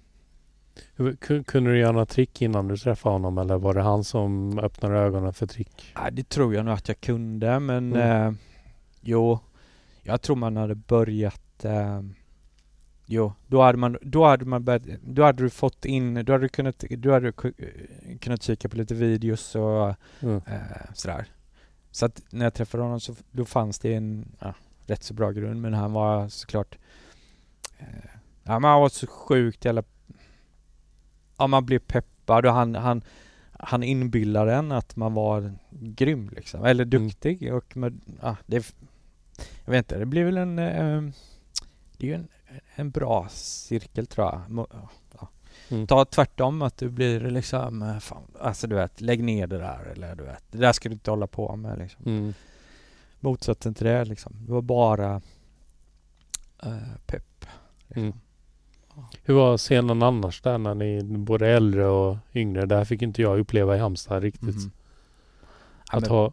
Kunde 1.46 1.72
du 1.72 1.78
göra 1.80 1.92
några 1.92 2.06
trick 2.06 2.42
innan 2.42 2.68
du 2.68 2.78
träffade 2.78 3.14
honom 3.16 3.38
eller 3.38 3.58
var 3.58 3.74
det 3.74 3.82
han 3.82 4.04
som 4.04 4.60
öppnade 4.60 4.98
ögonen 5.00 5.34
för 5.34 5.48
trick? 5.48 5.94
Nej, 5.96 6.12
det 6.12 6.30
tror 6.30 6.56
jag 6.56 6.66
nog 6.66 6.74
att 6.74 6.88
jag 6.88 7.02
kunde 7.02 7.60
men 7.60 7.94
Mm. 7.96 8.28
eh, 8.28 8.34
jo, 9.02 9.40
jag 10.02 10.22
tror 10.22 10.36
man 10.36 10.58
hade 10.58 10.76
börjat 10.76 11.66
eh, 11.66 12.02
Jo, 13.06 13.34
då 13.48 13.62
hade 13.62 13.78
man, 13.78 13.98
då 14.02 14.26
hade 14.26 14.46
man 14.46 14.64
börjat, 14.64 14.84
då 15.04 15.24
hade 15.24 15.44
du 15.44 15.50
fått 15.50 15.86
in, 15.86 16.26
då 16.26 16.32
hade 16.34 16.46
du 16.46 16.50
kunnat, 16.50 16.80
då 16.90 17.12
hade 17.12 17.26
du 17.26 17.32
ku- 17.32 18.18
kunnat 18.22 18.44
kika 18.44 18.70
på 18.70 18.78
lite 18.78 18.94
videos 18.96 19.56
och 19.56 19.96
Mm. 20.22 20.42
eh, 20.48 20.94
sådär. 20.94 21.26
Så 21.92 22.06
att 22.06 22.22
när 22.30 22.46
jag 22.46 22.54
träffade 22.54 22.84
honom 22.84 23.00
så 23.00 23.16
då 23.32 23.46
fanns 23.46 23.80
det 23.80 23.94
en 23.94 24.26
ja, 24.40 24.54
rätt 24.86 25.04
så 25.04 25.14
bra 25.14 25.32
grund 25.32 25.62
men 25.62 25.74
han 25.74 25.94
var 25.94 26.28
såklart 26.30 26.78
eh, 27.80 27.86
Ja 28.44 28.60
men 28.60 28.72
han 28.72 28.82
var 28.82 28.90
så 28.90 29.08
sjukt 29.08 29.66
jävla 29.66 29.84
Ja 31.42 31.48
man 31.48 31.66
blev 31.66 31.80
peppad 31.80 32.46
och 32.46 32.54
han, 32.54 32.76
han 32.76 33.02
Han 33.64 33.84
inbillade 33.84 34.54
en 34.54 34.72
att 34.72 34.96
man 34.96 35.14
var 35.14 35.54
grym 35.72 36.30
liksom, 36.36 36.66
eller 36.66 36.86
Mm. 36.86 37.08
duktig 37.08 37.54
och 37.54 37.78
med, 37.78 38.02
ja, 38.22 38.36
det 38.46 38.74
Jag 39.66 39.72
vet 39.72 39.78
inte, 39.86 39.98
det 39.98 40.06
blir 40.06 40.24
väl 40.24 40.38
en 40.38 40.60
eh, 40.60 41.02
Det 41.98 42.06
är 42.06 42.10
ju 42.10 42.14
en, 42.14 42.28
en 42.76 42.92
bra 42.92 43.28
cirkel 43.30 44.08
tror 44.08 44.28
jag. 44.28 44.68
Ja. 45.20 45.28
Mm. 45.70 45.88
Ta 45.88 46.06
tvärtom 46.06 46.62
att 46.62 46.78
du 46.78 46.90
blir 46.90 47.20
liksom, 47.20 47.82
eh, 47.82 48.00
fan, 48.00 48.24
alltså 48.40 48.68
du 48.68 48.76
vet, 48.76 49.02
lägg 49.02 49.24
ner 49.24 49.48
det 49.48 49.58
där 49.58 49.84
eller 49.96 50.16
du 50.16 50.24
vet, 50.24 50.44
det 50.52 50.58
där 50.58 50.74
ska 50.74 50.90
du 50.90 50.94
inte 50.94 51.12
hålla 51.12 51.28
på 51.28 51.56
med 51.56 51.78
liksom. 51.78 52.06
Mm. 52.06 52.34
Motsatsen 53.20 53.74
till 53.74 53.86
det 53.86 54.06
liksom. 54.06 54.34
Det 54.46 54.52
var 54.52 54.62
bara 54.62 55.22
eh, 56.64 56.96
pepp. 57.06 57.46
Liksom. 57.88 58.04
Mm. 58.04 58.20
Hur 59.24 59.34
var 59.34 59.58
scenen 59.58 60.04
annars 60.04 60.42
där 60.42 60.58
när 60.58 60.76
ni 60.76 61.04
både 61.04 61.48
äldre 61.48 61.88
och 61.88 62.18
yngre? 62.36 62.66
Det 62.66 62.76
här 62.76 62.86
fick 62.86 63.02
inte 63.02 63.22
jag 63.22 63.40
uppleva 63.40 63.76
i 63.76 63.80
Halmstad 63.80 64.24
riktigt. 64.24 64.56
Ja, 65.92 65.98
Att 65.98 66.02
men- 66.02 66.10
ha 66.12 66.32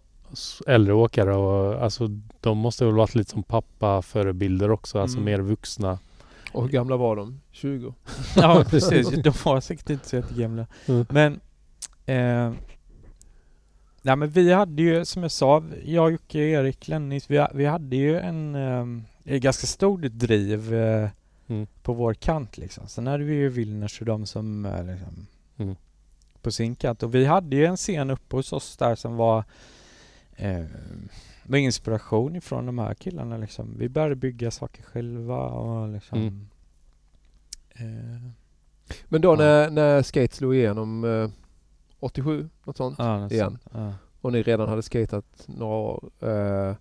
äldre 0.66 0.94
åkare 0.94 1.34
och 1.36 1.82
alltså 1.82 2.08
de 2.40 2.58
måste 2.58 2.84
väl 2.84 2.94
varit 2.94 3.14
lite 3.14 3.30
som 3.30 3.42
pappa 3.42 4.02
förebilder 4.02 4.70
också, 4.70 4.98
alltså 5.00 5.16
Mm. 5.18 5.24
mer 5.24 5.40
vuxna. 5.40 5.98
Och 6.52 6.62
hur 6.62 6.68
gamla 6.70 6.96
var 6.96 7.16
de? 7.16 7.40
20? 7.50 7.94
ja 8.36 8.64
precis, 8.70 9.08
de 9.10 9.32
var 9.44 9.60
säkert 9.60 9.90
inte 9.90 10.08
så 10.08 10.16
jättegamla. 10.16 10.66
Mm. 10.88 11.06
Men 11.10 11.32
eh, 12.06 12.52
Nej 14.02 14.16
men 14.16 14.30
vi 14.30 14.52
hade 14.52 14.82
ju 14.82 15.04
som 15.04 15.22
jag 15.22 15.30
sa, 15.30 15.62
jag, 15.84 16.12
Jocke, 16.12 16.38
Erik, 16.38 16.88
Lennis, 16.88 17.30
vi, 17.30 17.46
vi 17.54 17.66
hade 17.66 17.96
ju 17.96 18.18
en, 18.18 18.54
eh, 19.24 19.36
ganska 19.38 19.66
stor 19.66 19.98
driv 19.98 20.74
eh, 20.74 21.08
Mm. 21.48 21.66
på 21.82 21.92
vår 21.92 22.14
kant 22.14 22.58
liksom. 22.58 22.86
Sen 22.88 23.06
hade 23.06 23.24
vi 23.24 23.34
ju 23.34 23.48
Wilners 23.48 24.00
och 24.00 24.06
de 24.06 24.26
som 24.26 24.64
eh, 24.66 24.84
liksom, 24.84 25.26
Mm. 25.56 25.76
på 26.42 26.50
sin 26.50 26.74
kant. 26.74 27.02
Och 27.02 27.14
vi 27.14 27.24
hade 27.24 27.56
ju 27.56 27.64
en 27.64 27.76
scen 27.76 28.10
uppe 28.10 28.36
hos 28.36 28.52
oss 28.52 28.76
där 28.76 28.94
som 28.94 29.16
var 29.16 29.44
eh, 30.36 30.64
med 31.44 31.60
inspiration 31.60 32.36
ifrån 32.36 32.66
de 32.66 32.78
här 32.78 32.94
killarna 32.94 33.36
liksom. 33.36 33.74
Vi 33.78 33.88
började 33.88 34.16
bygga 34.16 34.50
saker 34.50 34.82
själva 34.82 35.38
och 35.48 35.88
liksom 35.88 36.18
Mm. 36.18 36.48
eh, 37.70 38.30
Men 39.08 39.20
då 39.20 39.32
Ja. 39.32 39.36
när, 39.36 39.70
när 39.70 40.02
skate 40.02 40.36
slog 40.36 40.54
igenom 40.54 41.04
eh, 41.04 41.30
87, 42.00 42.48
något 42.64 42.76
sånt, 42.76 42.98
ja, 42.98 43.18
något 43.18 43.32
igen. 43.32 43.50
sånt. 43.50 43.62
Ja. 43.72 43.92
och 44.20 44.32
ni 44.32 44.42
redan 44.42 44.68
hade 44.68 44.82
skatat 44.82 45.44
några 45.46 45.74
år. 45.76 46.10
Eh, 46.20 46.74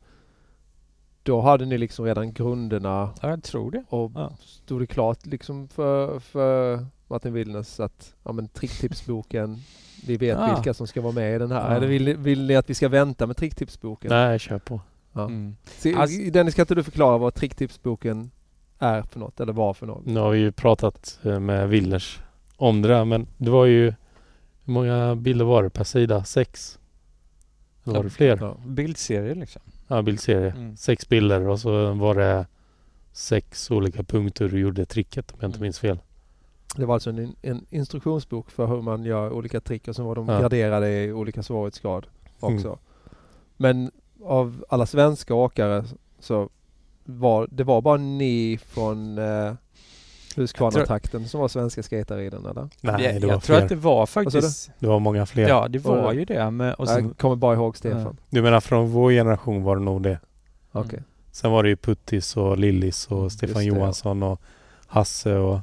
då 1.28 1.41
hade 1.41 1.65
ni 1.65 1.78
liksom 1.78 2.05
redan 2.05 2.34
grunderna 2.34 3.09
ja, 3.21 3.30
jag 3.30 3.43
tror 3.43 3.71
det. 3.71 3.84
och 3.89 4.11
Ja. 4.15 4.32
stod 4.39 4.82
det 4.82 4.88
klart 4.88 5.25
liksom 5.25 5.67
för, 5.67 6.19
för 6.19 6.86
Martin 7.07 7.34
Willners 7.34 7.80
att 7.80 8.13
ja 8.23 8.32
men 8.32 8.47
tricktipsboken, 8.47 9.57
vi 10.05 10.17
vet 10.17 10.38
Ja. 10.39 10.53
vilka 10.55 10.73
som 10.73 10.88
ska 10.88 11.01
vara 11.01 11.13
med 11.13 11.36
i 11.36 11.39
den 11.39 11.51
här. 11.51 11.69
Ja. 11.71 11.75
Eller 11.78 11.88
vill, 11.88 12.05
ni- 12.05 12.13
vill 12.13 12.47
ni 12.47 12.55
att 12.55 12.69
vi 12.69 12.73
ska 12.73 12.89
vänta 12.89 13.28
med 13.28 13.38
tricktipsboken? 13.38 14.09
Nej, 14.09 14.39
kör 14.39 14.59
på. 14.59 14.82
Ja. 15.13 15.25
Mm. 15.25 15.55
Se, 15.65 15.95
Alltså- 15.95 16.32
Dennis, 16.32 16.55
kan 16.55 16.63
inte 16.63 16.75
du 16.75 16.84
förklara 16.84 17.17
vad 17.17 17.34
tricktipsboken 17.34 18.32
är 18.80 19.01
för 19.01 19.19
något 19.19 19.39
eller 19.39 19.53
var 19.53 19.73
för 19.73 19.86
något? 19.86 20.05
Nu 20.05 20.19
har 20.19 20.30
vi 20.32 20.39
ju 20.39 20.51
pratat 20.51 21.19
eh, 21.23 21.39
med 21.39 21.69
Willers 21.69 22.19
om 22.57 22.82
det 22.82 22.88
där 22.88 23.05
men 23.05 23.28
det 23.38 23.49
var 23.49 23.65
ju 23.65 23.93
Hur 24.65 24.73
många 24.73 25.15
bilder 25.15 25.45
var 25.45 25.63
det 25.63 25.69
per 25.69 25.84
sida? 25.84 26.23
Sex? 26.23 26.80
Eller 27.86 27.95
var 27.95 28.03
det 28.03 28.09
fler? 28.09 28.38
Ja. 28.41 28.57
Bildserie 28.65 29.36
liksom. 29.36 29.61
Ja, 29.88 30.01
bildserie. 30.01 30.51
Mm. 30.51 30.77
Sex 30.77 31.09
bilder 31.09 31.47
och 31.47 31.59
så 31.59 31.93
var 31.93 32.15
det 32.15 32.45
sex 33.11 33.71
olika 33.71 34.03
punkter 34.03 34.49
du 34.49 34.59
gjorde 34.59 34.85
tricket 34.85 35.31
om 35.31 35.38
jag 35.41 35.47
inte 35.47 35.57
Mm. 35.57 35.65
minns 35.65 35.79
fel. 35.79 35.99
Det 36.75 36.85
var 36.85 36.93
alltså 36.93 37.09
en, 37.09 37.35
en 37.41 37.65
instruktionsbok 37.69 38.51
för 38.51 38.65
hur 38.67 38.81
man 38.81 39.03
gör 39.03 39.31
olika 39.31 39.59
trick 39.61 39.88
och 39.88 39.95
så 39.95 40.03
var 40.03 40.15
de 40.15 40.27
Ja. 40.27 40.39
graderade 40.39 41.03
i 41.03 41.13
olika 41.13 41.43
svårighetsgrad 41.43 42.07
också. 42.39 42.67
Mm. 42.67 42.79
Men 43.57 43.91
av 44.23 44.65
alla 44.69 44.85
svenska 44.85 45.33
åkare 45.33 45.83
så 46.19 46.49
var 47.03 47.47
det 47.51 47.63
var 47.63 47.81
bara 47.81 47.97
ni 47.97 48.59
från 48.65 49.17
eh, 49.17 49.53
Huskvarna-trakten 50.38 51.27
som 51.27 51.39
var 51.41 51.47
svenska 51.47 51.83
skatare 51.83 52.25
i 52.25 52.29
den 52.29 52.45
eller? 52.45 52.69
Nej, 52.81 53.03
jag 53.05 53.21
det 53.21 53.27
jag 53.27 53.33
var 53.33 53.39
tror 53.39 53.55
fler. 53.55 53.63
att 53.63 53.69
det 53.69 53.75
var 53.75 54.05
faktiskt... 54.05 54.71
Det 54.79 54.88
var 54.88 54.99
många 54.99 55.25
fler. 55.25 55.47
Ja, 55.47 55.67
det 55.67 55.79
Var 55.79 56.01
var 56.01 56.13
det? 56.13 56.19
ju 56.19 56.25
det. 56.25 56.51
Men, 56.51 56.73
och 56.73 56.88
sen, 56.88 57.07
jag 57.07 57.17
kommer 57.17 57.35
bara 57.35 57.55
ihåg 57.55 57.77
Stefan. 57.77 58.17
Du 58.29 58.41
menar 58.41 58.59
från 58.59 58.89
vår 58.89 59.11
generation 59.11 59.63
var 59.63 59.75
det 59.75 59.81
nog 59.81 60.03
det. 60.03 60.19
Okej. 60.71 60.93
Mm. 60.93 61.03
Sen 61.31 61.51
var 61.51 61.63
det 61.63 61.69
ju 61.69 61.75
Puttis 61.75 62.38
och 62.38 62.57
Lillis 62.57 63.07
och 63.07 63.17
Mm, 63.17 63.29
Stefan 63.29 63.55
det, 63.57 63.63
ja. 63.63 63.75
Johansson 63.75 64.23
och 64.23 64.41
Hasse 64.88 65.35
och... 65.35 65.59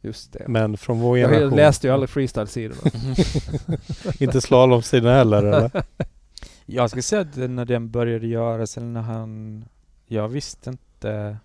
Just 0.00 0.32
det. 0.32 0.44
Men 0.48 0.76
från 0.76 1.00
vår 1.00 1.16
generation... 1.16 1.42
Jag 1.42 1.56
läste 1.56 1.86
ju 1.86 1.92
aldrig 1.92 2.10
freestyle-sidorna. 2.10 2.90
inte 4.18 4.40
slalomsidan 4.40 5.14
heller 5.14 5.42
eller? 5.42 5.84
Jag 6.66 6.90
ska 6.90 7.02
säga 7.02 7.20
att 7.22 7.36
när 7.36 7.64
den 7.64 7.90
började 7.90 8.26
göras, 8.26 8.76
eller 8.76 8.86
när 8.86 9.00
han... 9.02 9.64
Jag 10.06 10.28
visste 10.28 10.70
inte 10.70 11.36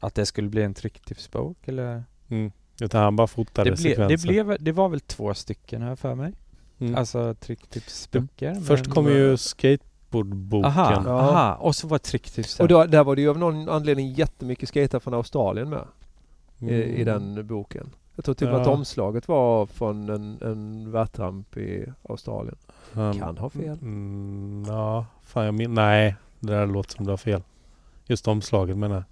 att 0.00 0.14
det 0.14 0.26
skulle 0.26 0.48
bli 0.48 0.62
en 0.62 0.74
tricktipsbok 0.74 1.68
eller... 1.68 2.04
Mm. 2.28 2.52
Utan 2.80 3.02
han 3.02 3.16
bara 3.16 3.26
fotade 3.26 3.70
Det, 3.70 3.76
ble, 3.76 3.88
det, 3.88 3.94
sekvenser. 3.96 4.28
blev, 4.28 4.56
det 4.60 4.72
var 4.72 4.88
väl 4.88 5.00
två 5.00 5.34
stycken 5.34 5.82
här 5.82 5.96
för 5.96 6.14
mig. 6.14 6.32
Mm. 6.78 6.94
Alltså 6.96 7.34
tricktipsböcker. 7.34 8.54
Först 8.54 8.86
kom 8.90 9.06
ju 9.06 9.36
skateboardboken. 9.36 10.64
Aha, 10.70 11.02
Ja. 11.06 11.20
aha, 11.20 11.54
och 11.54 11.76
så 11.76 11.88
var 11.88 11.98
tricktips 11.98 12.60
och 12.60 12.68
då, 12.68 12.84
där 12.84 13.04
var 13.04 13.16
det 13.16 13.22
ju 13.22 13.30
av 13.30 13.38
någon 13.38 13.68
anledning 13.68 14.12
jättemycket 14.12 14.68
skater 14.68 14.98
från 14.98 15.14
Australien 15.14 15.68
med 15.70 15.84
i, 16.58 16.64
i 16.74 17.02
Mm. 17.02 17.34
den 17.34 17.46
boken. 17.46 17.90
Jag 18.14 18.24
tror 18.24 18.34
typ 18.34 18.48
Ja. 18.48 18.60
att 18.60 18.66
omslaget 18.66 19.28
var 19.28 19.66
från 19.66 20.08
en, 20.08 20.38
en 20.42 20.90
värtramp 20.92 21.56
i 21.56 21.92
Australien. 22.08 22.56
Han- 22.92 23.18
Kan 23.18 23.38
ha 23.38 23.50
fel. 23.50 23.78
Mm, 23.82 24.64
ja, 24.68 25.06
fan 25.22 25.44
jag 25.44 25.54
min- 25.54 25.74
Nej, 25.74 26.16
det 26.40 26.52
där 26.52 26.66
låter 26.66 26.90
som 26.96 27.04
du 27.04 27.10
har 27.12 27.16
fel. 27.16 27.42
Just 28.06 28.28
omslaget 28.28 28.76
menar 28.76 28.94
jag. 28.94 29.04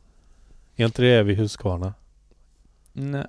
Är 0.77 0.87
inte 0.87 1.03
det 1.03 1.22
vid 1.22 1.37
Huskvarna? 1.39 1.95
Nej. 2.93 3.27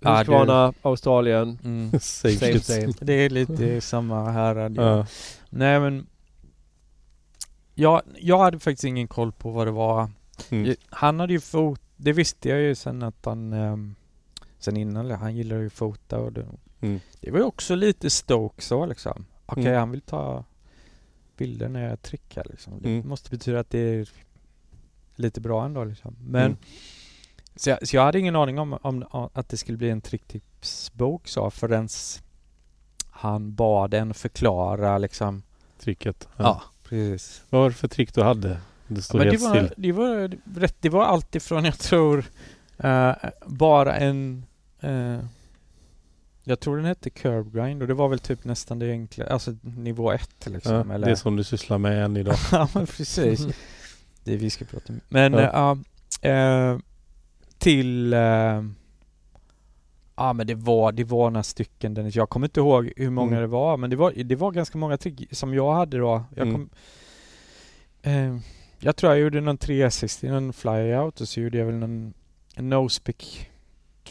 Ja, 0.00 0.18
Huskvarna, 0.18 0.72
Australien, 0.82 1.58
Mm. 1.64 1.90
Same 2.00 2.34
same 2.34 2.60
same. 2.60 2.92
Det 3.00 3.12
är 3.12 3.30
lite 3.30 3.80
samma 3.80 4.30
härad. 4.30 4.76
Ja. 4.76 5.06
Nej 5.50 5.80
men... 5.80 6.06
Jag, 7.74 8.02
jag 8.18 8.38
hade 8.38 8.58
faktiskt 8.58 8.84
ingen 8.84 9.08
koll 9.08 9.32
på 9.32 9.50
vad 9.50 9.66
det 9.66 9.70
var. 9.70 10.10
Mm. 10.50 10.76
Han 10.90 11.20
hade 11.20 11.32
ju 11.32 11.40
fot... 11.40 11.80
Det 11.96 12.12
visste 12.12 12.48
jag 12.48 12.60
ju 12.60 12.74
sen 12.74 13.02
att 13.02 13.24
han... 13.24 13.52
ehm, 13.52 13.94
sen 14.58 14.76
innan, 14.76 15.10
han 15.10 15.36
gillade 15.36 15.62
ju 15.62 15.70
fota 15.70 16.18
och 16.18 16.32
det, 16.32 16.46
Mm. 16.80 17.00
det 17.20 17.30
var 17.30 17.38
ju 17.38 17.44
också 17.44 17.74
lite 17.74 18.10
Stoke 18.10 18.62
så 18.62 18.86
liksom. 18.86 19.24
okej 19.46 19.66
Mm. 19.66 19.78
han 19.78 19.90
vill 19.90 20.00
ta 20.00 20.44
bilder 21.36 21.68
när 21.68 21.88
jag 21.88 22.02
trickar 22.02 22.46
liksom. 22.50 22.72
Det 22.82 22.88
Mm. 22.88 23.08
måste 23.08 23.30
betyda 23.30 23.60
att 23.60 23.70
det 23.70 23.78
är 23.78 24.08
lite 25.16 25.40
bra 25.40 25.64
ändå 25.64 25.84
liksom. 25.84 26.16
Men 26.20 26.44
Mm. 26.44 26.56
så, 27.56 27.70
jag, 27.70 27.88
så 27.88 27.96
jag 27.96 28.02
hade 28.04 28.18
ingen 28.18 28.36
aning 28.36 28.58
om, 28.58 28.78
om, 28.82 29.04
om 29.10 29.28
att 29.32 29.48
det 29.48 29.56
skulle 29.56 29.78
bli 29.78 29.90
en 29.90 30.00
tricktipsbok 30.00 31.28
så 31.28 31.50
förrän 31.50 31.88
han 33.10 33.54
bad 33.54 33.94
en 33.94 34.14
förklara 34.14 34.98
liksom. 34.98 35.42
Tricket. 35.78 36.28
Ja, 36.36 36.62
precis. 36.82 37.42
Vad 37.50 37.60
var 37.62 37.68
det 37.68 37.74
för 37.74 37.88
trick 37.88 38.14
du 38.14 38.22
hade? 38.22 38.48
Det 38.88 38.94
Ja, 38.94 39.00
stod 39.02 39.20
det 39.20 39.24
helt 39.30 39.42
var, 39.42 39.54
still. 39.56 39.72
det 39.76 39.92
var 39.92 40.36
rätt, 40.60 40.76
det 40.80 40.88
var 40.88 41.04
allt 41.04 41.34
ifrån 41.34 41.64
jag 41.64 41.78
tror 41.78 42.24
eh, 42.78 43.12
bara 43.46 43.96
en 43.96 44.46
eh, 44.80 45.18
jag 46.44 46.60
tror 46.60 46.76
den 46.76 46.84
hette 46.86 47.10
curb 47.10 47.54
grind 47.54 47.82
och 47.82 47.88
det 47.88 47.94
var 47.94 48.08
väl 48.08 48.18
typ 48.18 48.44
nästan 48.44 48.78
det 48.78 48.90
enkla, 48.90 49.26
alltså 49.26 49.54
nivå 49.62 50.12
ett 50.12 50.46
liksom. 50.46 50.74
Ja, 50.88 50.94
eller? 50.94 51.08
Det 51.08 51.16
som 51.16 51.36
du 51.36 51.44
sysslar 51.44 51.78
med 51.78 52.04
än 52.04 52.16
idag. 52.16 52.36
ja 52.52 52.68
men 52.74 52.86
precis. 52.86 53.40
Det 54.26 54.32
är 54.32 54.36
vi 54.36 54.50
ska 54.50 54.64
prata 54.64 54.92
om. 54.92 55.00
Men 55.08 55.32
Ja. 55.32 55.76
ja. 56.22 56.28
eh, 56.30 56.78
till 57.58 58.12
eh, 58.12 58.62
Ja 60.18 60.32
men 60.32 60.46
det 60.46 60.54
var, 60.54 60.92
det 60.92 61.04
var 61.04 61.30
några 61.30 61.42
stycken 61.42 61.94
Dennis. 61.94 62.14
Jag 62.16 62.28
kommer 62.30 62.46
inte 62.46 62.60
ihåg 62.60 62.92
hur 62.96 63.10
många 63.10 63.28
Mm. 63.36 63.40
det 63.40 63.46
var 63.46 63.76
men 63.76 63.90
det 63.90 63.96
var, 63.96 64.12
det 64.24 64.36
var 64.36 64.50
ganska 64.52 64.78
många 64.78 64.96
trick 64.98 65.28
som 65.30 65.54
jag 65.54 65.72
hade 65.74 65.98
då. 65.98 66.24
Jag, 66.34 66.48
Mm. 66.48 66.54
kom, 66.54 66.70
eh, 68.02 68.36
jag 68.78 68.96
tror 68.96 69.12
jag 69.12 69.20
gjorde 69.20 69.40
någon 69.40 69.58
360, 69.58 70.28
någon 70.28 70.52
flyout 70.52 71.20
och 71.20 71.28
så 71.28 71.40
gjorde 71.40 71.58
jag 71.58 71.66
väl 71.66 71.74
någon 71.74 72.14
no-speak 72.56 73.46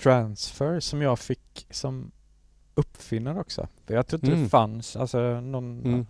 transfer 0.01 0.79
som 0.79 1.01
jag 1.01 1.19
fick 1.19 1.67
som 1.69 2.11
uppfinnare 2.75 3.39
också. 3.39 3.67
För 3.85 3.93
jag 3.93 4.07
tror 4.07 4.17
inte 4.19 4.31
Mm. 4.31 4.43
det 4.43 4.49
fanns, 4.49 4.95
alltså 4.95 5.19
någon 5.41 5.79
Mm. 5.85 6.05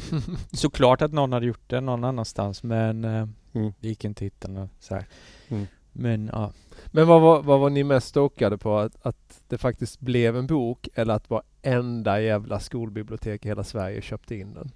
Såklart 0.52 1.02
att 1.02 1.12
någon 1.12 1.32
hade 1.32 1.46
gjort 1.46 1.70
det 1.70 1.80
någon 1.80 2.04
annanstans 2.04 2.62
men 2.62 3.04
eh, 3.04 3.26
Mm. 3.56 3.72
det 3.80 3.88
gick 3.88 4.04
inte 4.04 4.18
att 4.18 4.26
hitta 4.26 4.48
något 4.48 4.70
så 4.78 4.94
här. 4.94 5.06
Mm. 5.48 5.66
Men 5.92 6.30
ja. 6.32 6.52
Men 6.86 7.06
vad 7.06 7.20
var, 7.20 7.42
vad 7.42 7.60
var 7.60 7.70
ni 7.70 7.84
mest 7.84 8.08
stokade 8.08 8.58
på? 8.58 8.78
Att, 8.78 9.06
att 9.06 9.42
det 9.48 9.58
faktiskt 9.58 10.00
blev 10.00 10.36
en 10.36 10.46
bok 10.46 10.88
eller 10.94 11.14
att 11.14 11.30
varenda 11.30 12.20
jävla 12.20 12.60
skolbibliotek 12.60 13.44
i 13.44 13.48
hela 13.48 13.64
Sverige 13.64 14.02
köpte 14.02 14.34
in 14.36 14.54
den? 14.54 14.70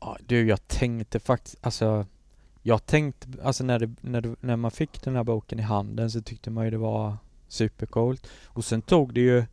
ja. 0.00 0.16
Du 0.26 0.48
jag 0.48 0.68
tänkte 0.68 1.20
faktiskt, 1.20 1.56
alltså 1.60 2.06
jag 2.62 2.86
tänkte, 2.86 3.28
alltså 3.42 3.64
när, 3.64 3.78
det, 3.78 3.94
när, 4.00 4.20
det, 4.20 4.36
när 4.40 4.56
man 4.56 4.70
fick 4.70 5.02
den 5.02 5.16
här 5.16 5.24
boken 5.24 5.58
i 5.58 5.62
handen 5.62 6.10
så 6.10 6.22
tyckte 6.22 6.50
man 6.50 6.64
ju 6.64 6.70
det 6.70 6.78
var 6.78 7.16
supercoolt. 7.48 8.26
Och 8.46 8.64
sen 8.64 8.82
tog 8.82 9.14
det 9.14 9.20
ju 9.20 9.44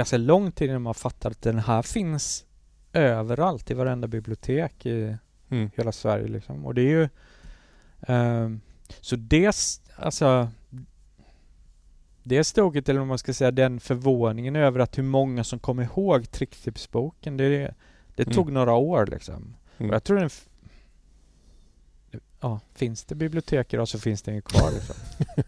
ganska 0.00 0.16
lång 0.16 0.52
tid 0.52 0.70
innan 0.70 0.82
man 0.82 0.94
fattade 0.94 1.32
att 1.32 1.42
den 1.42 1.58
här 1.58 1.82
finns 1.82 2.44
överallt 2.92 3.70
i 3.70 3.74
varenda 3.74 4.08
bibliotek 4.08 4.86
i 4.86 5.16
Mm. 5.50 5.70
hela 5.76 5.92
Sverige 5.92 6.28
liksom. 6.28 6.66
Och 6.66 6.74
det 6.74 6.82
är 6.82 6.88
ju 7.00 7.08
ehm, 8.06 8.60
Så 9.00 9.16
det, 9.16 9.56
alltså 9.96 10.48
Det 12.22 12.44
stoget, 12.44 12.88
eller 12.88 13.00
om 13.00 13.08
man 13.08 13.18
ska 13.18 13.34
säga 13.34 13.50
den 13.50 13.80
förvåningen 13.80 14.56
över 14.56 14.80
att 14.80 14.98
hur 14.98 15.02
många 15.02 15.44
som 15.44 15.58
kommer 15.58 15.82
ihåg 15.82 16.30
tricktipsboken. 16.30 17.36
Det, 17.36 17.74
det 18.16 18.22
Mm. 18.22 18.34
tog 18.34 18.52
några 18.52 18.72
år 18.74 19.06
liksom. 19.06 19.54
Mm. 19.78 19.90
Och 19.90 19.94
jag 19.94 20.04
tror 20.04 20.18
den 20.18 20.30
Ja, 22.40 22.60
finns 22.74 23.04
det 23.04 23.14
bibliotek 23.14 23.74
idag 23.74 23.88
så 23.88 23.98
finns 23.98 24.22
det 24.22 24.30
ingen 24.30 24.42
kvar 24.42 24.70
liksom. 24.72 24.96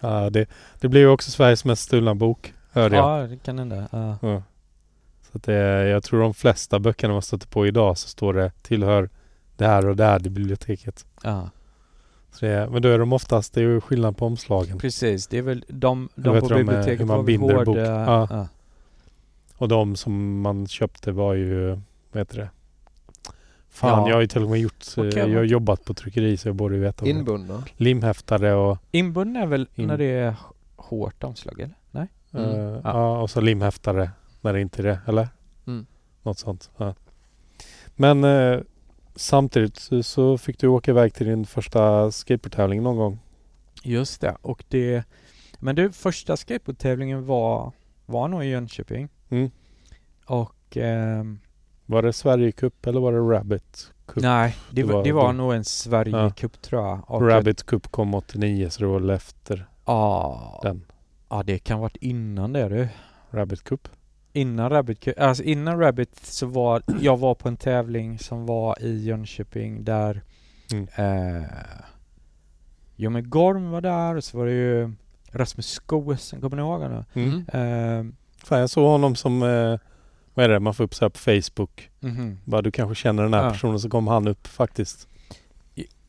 Ja, 0.00 0.30
det, 0.30 0.48
det 0.80 0.88
blir 0.88 1.00
ju 1.00 1.08
också 1.08 1.30
Sveriges 1.30 1.64
mest 1.64 1.82
stulna 1.82 2.14
bok, 2.14 2.54
hörde 2.80 2.96
jag. 2.96 3.22
Ja, 3.22 3.26
det 3.26 3.36
kan 3.36 3.58
hända. 3.58 3.88
Ja. 3.92 4.18
Ja. 4.22 4.42
Så 5.22 5.36
att 5.36 5.42
det, 5.42 5.88
jag 5.88 6.02
tror 6.02 6.20
de 6.20 6.34
flesta 6.34 6.78
böckerna 6.78 7.12
man 7.12 7.22
stöter 7.22 7.46
på 7.48 7.66
idag 7.66 7.98
så 7.98 8.08
står 8.08 8.34
det 8.34 8.52
tillhör 8.62 9.08
det 9.56 9.66
här 9.66 9.86
och 9.86 9.96
det 9.96 10.04
här 10.04 10.18
det 10.18 10.30
biblioteket. 10.30 11.06
ja, 11.22 11.50
Så 12.32 12.46
det, 12.46 12.68
men 12.72 12.82
då 12.82 12.88
är 12.88 12.98
de 12.98 13.12
oftast, 13.12 13.54
det 13.54 13.60
är 13.60 13.64
ju 13.64 13.80
skillnad 13.80 14.16
på 14.16 14.26
omslagen. 14.26 14.78
precis. 14.78 15.26
Det 15.26 15.38
är 15.38 15.42
väl 15.42 15.64
de, 15.68 16.08
de 16.14 16.34
vet 16.34 16.42
på 16.42 16.48
de, 16.48 16.54
eh, 16.54 16.58
biblioteket 16.58 17.00
hur 17.00 17.04
man 17.06 17.24
binder 17.24 17.54
hårda, 17.54 17.64
bok. 17.64 17.76
Ja. 17.76 18.26
ja. 18.30 18.48
Och 19.56 19.68
de 19.68 19.96
som 19.96 20.40
man 20.40 20.66
köpte 20.66 21.12
var 21.12 21.34
ju, 21.34 21.68
vad 22.12 22.20
heter 22.20 22.36
det? 22.36 22.48
Fan, 23.70 23.90
Ja. 24.02 24.08
jag 24.08 24.16
har 24.16 24.20
ju 24.20 24.26
till 24.26 24.42
och 24.42 24.50
med 24.50 24.60
gjort, 24.60 24.84
eh, 24.96 25.04
Okej, 25.04 25.18
jag 25.30 25.38
har 25.38 25.44
jobbat 25.44 25.84
på 25.84 25.94
tryckeri 25.94 26.36
så 26.36 26.48
jag 26.48 26.54
borde 26.54 26.74
ju 26.74 26.80
veta. 26.80 27.06
Inbundna? 27.06 27.62
Limhäftare 27.76 28.54
och, 28.54 28.78
Inbunden 28.90 29.42
är 29.42 29.46
väl 29.46 29.68
In- 29.74 29.86
när 29.88 29.98
det 29.98 30.04
är 30.04 30.34
hårt 30.76 31.24
omslag, 31.24 31.60
eller? 31.60 31.74
Mm. 32.32 32.50
eh, 32.50 32.56
Ja. 32.56 32.80
ja. 32.84 33.20
och 33.20 33.30
så 33.30 33.40
limhäftare 33.40 34.10
när 34.40 34.52
det 34.52 34.60
inte 34.60 34.82
är 34.82 34.84
det, 34.86 35.00
eller? 35.06 35.28
Mm. 35.66 35.86
Något 36.22 36.38
sånt. 36.38 36.70
Ja. 36.76 36.94
Men 37.96 38.24
eh, 38.24 38.60
samtidigt 39.14 39.76
så, 39.76 40.02
så 40.02 40.38
fick 40.38 40.58
du 40.58 40.66
åka 40.68 40.90
iväg 40.90 41.14
till 41.14 41.26
din 41.26 41.46
första 41.46 42.10
skateboardtävling 42.12 42.82
någon 42.82 42.96
gång. 42.96 43.18
Just 43.82 44.20
det. 44.20 44.36
Och 44.42 44.64
det... 44.68 45.04
Men 45.58 45.74
du, 45.76 45.92
första 45.92 46.36
skateboardtävlingen 46.36 47.26
var, 47.26 47.72
var 48.06 48.28
nog 48.28 48.44
i 48.44 48.46
Jönköping. 48.48 49.08
Mm. 49.28 49.50
Och... 50.26 50.76
ehm, 50.76 51.38
Var 51.86 52.02
det 52.02 52.12
Sverige 52.12 52.52
Cup 52.52 52.86
eller 52.86 53.00
var 53.00 53.12
det 53.12 53.18
Rabbit 53.38 53.92
Cup? 54.06 54.22
nej, 54.22 54.56
det, 54.70 54.82
var, 54.82 55.04
det 55.04 55.12
var 55.12 55.32
nog 55.32 55.54
en 55.54 55.64
Sverige-cup 55.64 56.60
tror 56.60 56.82
jag. 56.82 57.10
Och 57.10 57.28
Rabbit 57.28 57.66
Cup 57.66 57.88
kom 57.88 58.14
89 58.14 58.70
så 58.70 58.80
det 58.80 58.86
var 58.86 59.00
väl 59.00 59.10
efter 59.10 59.66
Ja, 59.84 60.60
den. 60.62 60.84
Ja, 61.28 61.42
det 61.42 61.58
kan 61.58 61.78
varit 61.80 61.96
innan 61.96 62.52
det 62.52 62.68
du. 62.68 62.88
Rabbit 63.30 63.64
Cup. 63.64 63.88
Innan 64.32 64.70
Rabbit 64.70 65.00
Cup, 65.00 65.18
alltså 65.20 65.42
innan 65.42 65.78
Rabbit 65.80 66.16
så 66.26 66.46
var 66.46 66.82
jag 67.00 67.16
var 67.16 67.34
på 67.34 67.48
en 67.48 67.56
tävling 67.56 68.18
som 68.18 68.46
var 68.46 68.82
i 68.82 69.04
Jönköping 69.04 69.84
där 69.84 70.22
Mm. 70.72 70.88
eh, 70.96 71.48
Jo 72.96 73.10
men 73.10 73.30
Gorm 73.30 73.70
var 73.70 73.80
där 73.80 74.14
och 74.14 74.24
så 74.24 74.38
var 74.38 74.46
det 74.46 74.52
ju 74.52 74.92
Rasmus 75.32 75.66
Skoesen, 75.70 76.40
kommer 76.40 76.56
ni 76.56 76.62
ihåg 76.62 76.80
honom? 76.82 77.04
Mm. 77.14 77.38
Eh, 77.48 78.12
Fan, 78.44 78.60
jag 78.60 78.70
såg 78.70 78.86
honom 78.90 79.16
som, 79.16 79.42
eh, 79.42 79.78
vad 80.34 80.44
är 80.44 80.48
det, 80.48 80.60
man 80.60 80.74
får 80.74 80.84
upp 80.84 80.94
så 80.94 81.04
här 81.04 81.10
på 81.10 81.18
Facebook. 81.18 81.90
mhm. 82.00 82.38
Bara 82.44 82.62
du 82.62 82.70
kanske 82.70 82.94
känner 82.94 83.22
den 83.22 83.34
här 83.34 83.44
Ja. 83.44 83.50
personen 83.50 83.80
så 83.80 83.88
kom 83.90 84.06
han 84.06 84.28
upp 84.28 84.46
faktiskt. 84.46 85.08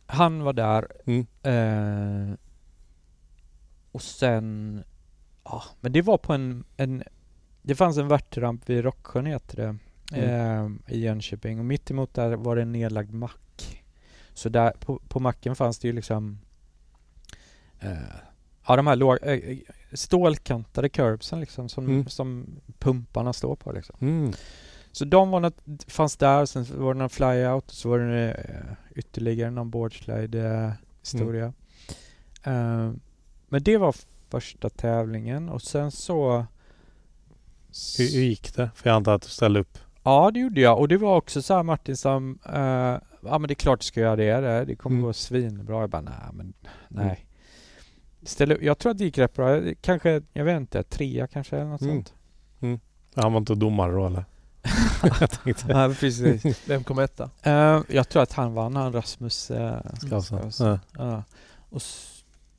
Han 0.06 0.44
var 0.44 0.54
där 0.54 0.88
Mm. 1.06 1.26
eh, 1.44 2.36
och 3.92 4.02
sen 4.02 4.84
Ja, 5.50 5.64
men 5.82 5.92
det 5.92 6.02
var 6.02 6.18
på 6.18 6.34
en, 6.34 6.64
en 6.78 7.04
Det 7.62 7.76
fanns 7.76 7.98
en 7.98 8.08
värtramp 8.08 8.70
vid 8.70 8.84
Rocksjön 8.84 9.26
heter 9.26 9.58
det 9.58 9.78
eh, 10.24 10.70
I 10.88 11.00
Jönköping 11.00 11.60
och 11.60 11.66
mitt 11.66 11.92
emot 11.92 12.14
där 12.14 12.36
var 12.36 12.56
det 12.56 12.62
en 12.62 12.72
nedlagd 12.72 13.14
mack 13.14 13.84
Så 14.34 14.50
där 14.50 14.72
på, 14.72 15.00
på 15.08 15.20
macken 15.20 15.56
fanns 15.56 15.80
det 15.80 15.88
ju 15.88 15.94
liksom 15.94 16.40
eh, 17.80 17.92
Ja 18.68 18.76
de 18.76 18.88
här 18.88 18.96
låg, 18.96 19.18
eh, 19.22 19.58
stålkantade 19.94 20.90
curbsen 20.90 21.40
liksom 21.40 21.70
som, 21.70 21.86
Mm. 21.86 22.06
som 22.08 22.46
pumparna 22.80 23.34
står 23.34 23.56
på 23.56 23.72
liksom 23.72 23.96
Mm. 24.02 24.34
Så 24.92 25.06
de 25.06 25.30
var 25.30 25.40
något, 25.40 25.62
fanns 25.88 26.18
där, 26.18 26.46
sen 26.46 26.66
var 26.78 26.94
det 26.94 26.98
någon 27.00 27.10
flyout 27.10 27.72
så 27.72 27.90
var 27.90 28.00
det 28.00 28.32
eh, 28.32 28.74
ytterligare 28.96 29.52
någon 29.52 29.70
boardslide 29.70 30.48
eh, 30.48 30.72
historia. 31.00 31.54
Eh, 32.44 32.92
men 33.50 33.64
det 33.64 33.78
var 33.78 33.96
första 34.30 34.70
tävlingen 34.70 35.50
och 35.50 35.62
sen 35.62 35.92
så... 35.92 36.46
Hur, 37.98 38.14
hur 38.16 38.24
gick 38.24 38.56
det? 38.56 38.70
För 38.76 38.90
jag 38.90 38.96
antar 38.96 39.14
att 39.16 39.22
du 39.22 39.28
ställde 39.30 39.60
upp. 39.60 39.78
Ja, 40.04 40.32
det 40.34 40.40
gjorde 40.40 40.62
jag. 40.62 40.80
Och 40.80 40.88
det 40.88 40.98
var 40.98 41.16
också 41.18 41.42
så 41.42 41.54
här 41.56 41.64
Martin 41.64 41.98
som... 41.98 42.40
eh, 42.46 42.56
ja, 43.30 43.38
men 43.40 43.42
det 43.42 43.52
är 43.54 43.56
klart 43.56 43.80
du 43.80 43.86
ska 43.86 44.00
göra 44.00 44.16
det. 44.16 44.66
Det, 44.66 44.76
kommer 44.76 44.94
Mm. 44.96 45.06
gå 45.06 45.14
svinbra. 45.14 45.80
Jag 45.82 45.90
bara, 45.90 46.02
nej, 46.02 46.14
men 46.34 46.54
nej. 46.88 47.26
Ställ 48.24 48.52
upp. 48.52 48.62
Jag 48.62 48.78
tror 48.78 48.92
att 48.92 48.98
det 48.98 49.04
gick 49.04 49.18
rätt 49.18 49.34
bra. 49.34 49.62
Kanske, 49.82 50.22
jag 50.34 50.46
vet 50.46 50.58
inte, 50.58 50.84
trea 50.84 51.28
kanske 51.28 51.56
eller 51.56 51.66
något 51.70 51.82
Mm. 51.82 52.04
sånt. 52.60 52.84
Han 53.16 53.34
var 53.34 53.40
inte 53.40 53.56
domare 53.56 53.92
då 53.92 54.06
eller? 54.08 54.26
jag 55.20 55.32
tänkte. 55.44 55.66
Ja, 55.70 55.94
precis. 56.00 56.68
Vem 56.68 56.84
kom 56.84 57.00
etta? 57.00 57.30
Eh, 57.44 57.82
jag 57.90 58.10
tror 58.10 58.24
att 58.24 58.34
han 58.34 58.54
vann, 58.54 58.76
han 58.76 58.94
Rasmus. 58.94 59.52
Uh, 59.52 59.72
Alltså, 60.12 60.50
ja. 60.66 60.80
Ja. 60.98 61.24
Och 61.70 61.78
s- 61.78 62.17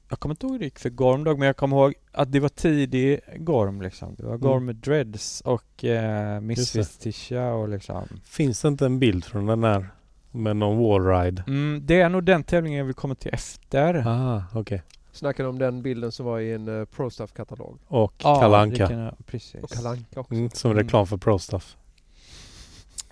jag 0.08 0.20
kommer 0.20 0.32
inte 0.32 0.46
ihåg 0.46 0.52
hur 0.52 0.58
det 0.58 0.64
gick 0.64 0.78
för 0.78 0.90
Gorm 0.90 1.24
dock, 1.24 1.38
men 1.38 1.46
jag 1.46 1.56
kommer 1.56 1.76
ihåg 1.76 1.94
att 2.12 2.32
det 2.32 2.40
var 2.40 2.48
tidig 2.48 3.20
Gorm 3.36 3.82
liksom. 3.82 4.14
Det 4.14 4.26
var 4.26 4.36
Gorm 4.36 4.52
Mm. 4.52 4.66
med 4.66 4.76
dreads 4.76 5.40
och 5.40 5.84
eh. 5.84 6.40
Misfits-tisha 6.40 7.52
och 7.52 7.68
liksom. 7.68 8.08
Finns 8.24 8.62
det 8.62 8.68
inte 8.68 8.86
en 8.86 8.98
bild 8.98 9.24
från 9.24 9.46
den 9.46 9.60
där 9.60 9.88
med 10.30 10.56
någon 10.56 10.78
wallride? 10.78 11.44
Mm, 11.46 11.80
det 11.86 12.00
är 12.00 12.08
nog 12.08 12.24
den 12.24 12.44
tävlingen 12.44 12.86
vi 12.86 12.92
kommer 12.92 13.14
till 13.14 13.34
efter. 13.34 14.04
Ah, 14.06 14.42
okej. 14.54 14.82
Snackar 15.12 15.44
du 15.44 15.50
om 15.50 15.58
den 15.58 15.82
bilden 15.82 16.12
som 16.12 16.26
var 16.26 16.40
i 16.40 16.52
en 16.52 16.68
uh, 16.68 16.84
ProStuff-katalog? 16.84 17.78
Och 17.86 18.14
Ja, 18.22 18.40
Kalle 18.40 18.56
det 18.56 18.60
Anka. 18.62 18.88
kan 18.88 19.14
precis. 19.26 19.62
Och 19.62 19.70
Kalle 19.70 19.88
Anka 19.88 20.20
också. 20.20 20.34
Mm, 20.34 20.50
som 20.50 20.70
Mm. 20.70 20.82
reklam 20.84 21.06
för 21.06 21.16
ProStuff. 21.16 21.76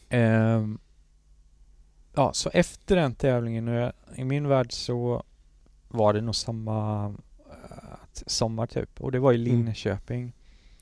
Ehm, 0.09 0.79
ja, 2.15 2.33
så 2.33 2.51
efter 2.53 2.97
den 2.97 3.15
tävlingen, 3.15 3.93
i 4.17 4.25
min 4.25 4.49
värld 4.49 4.73
så 4.73 5.23
var 5.97 6.13
det 6.13 6.21
nog 6.21 6.35
samma 6.35 7.05
eh, 7.51 7.99
sommar 8.27 8.67
typ. 8.67 9.01
Och 9.01 9.13
det 9.13 9.19
var 9.19 9.33
i 9.33 9.37
Mm. 9.51 9.65
Linköping. 9.65 10.33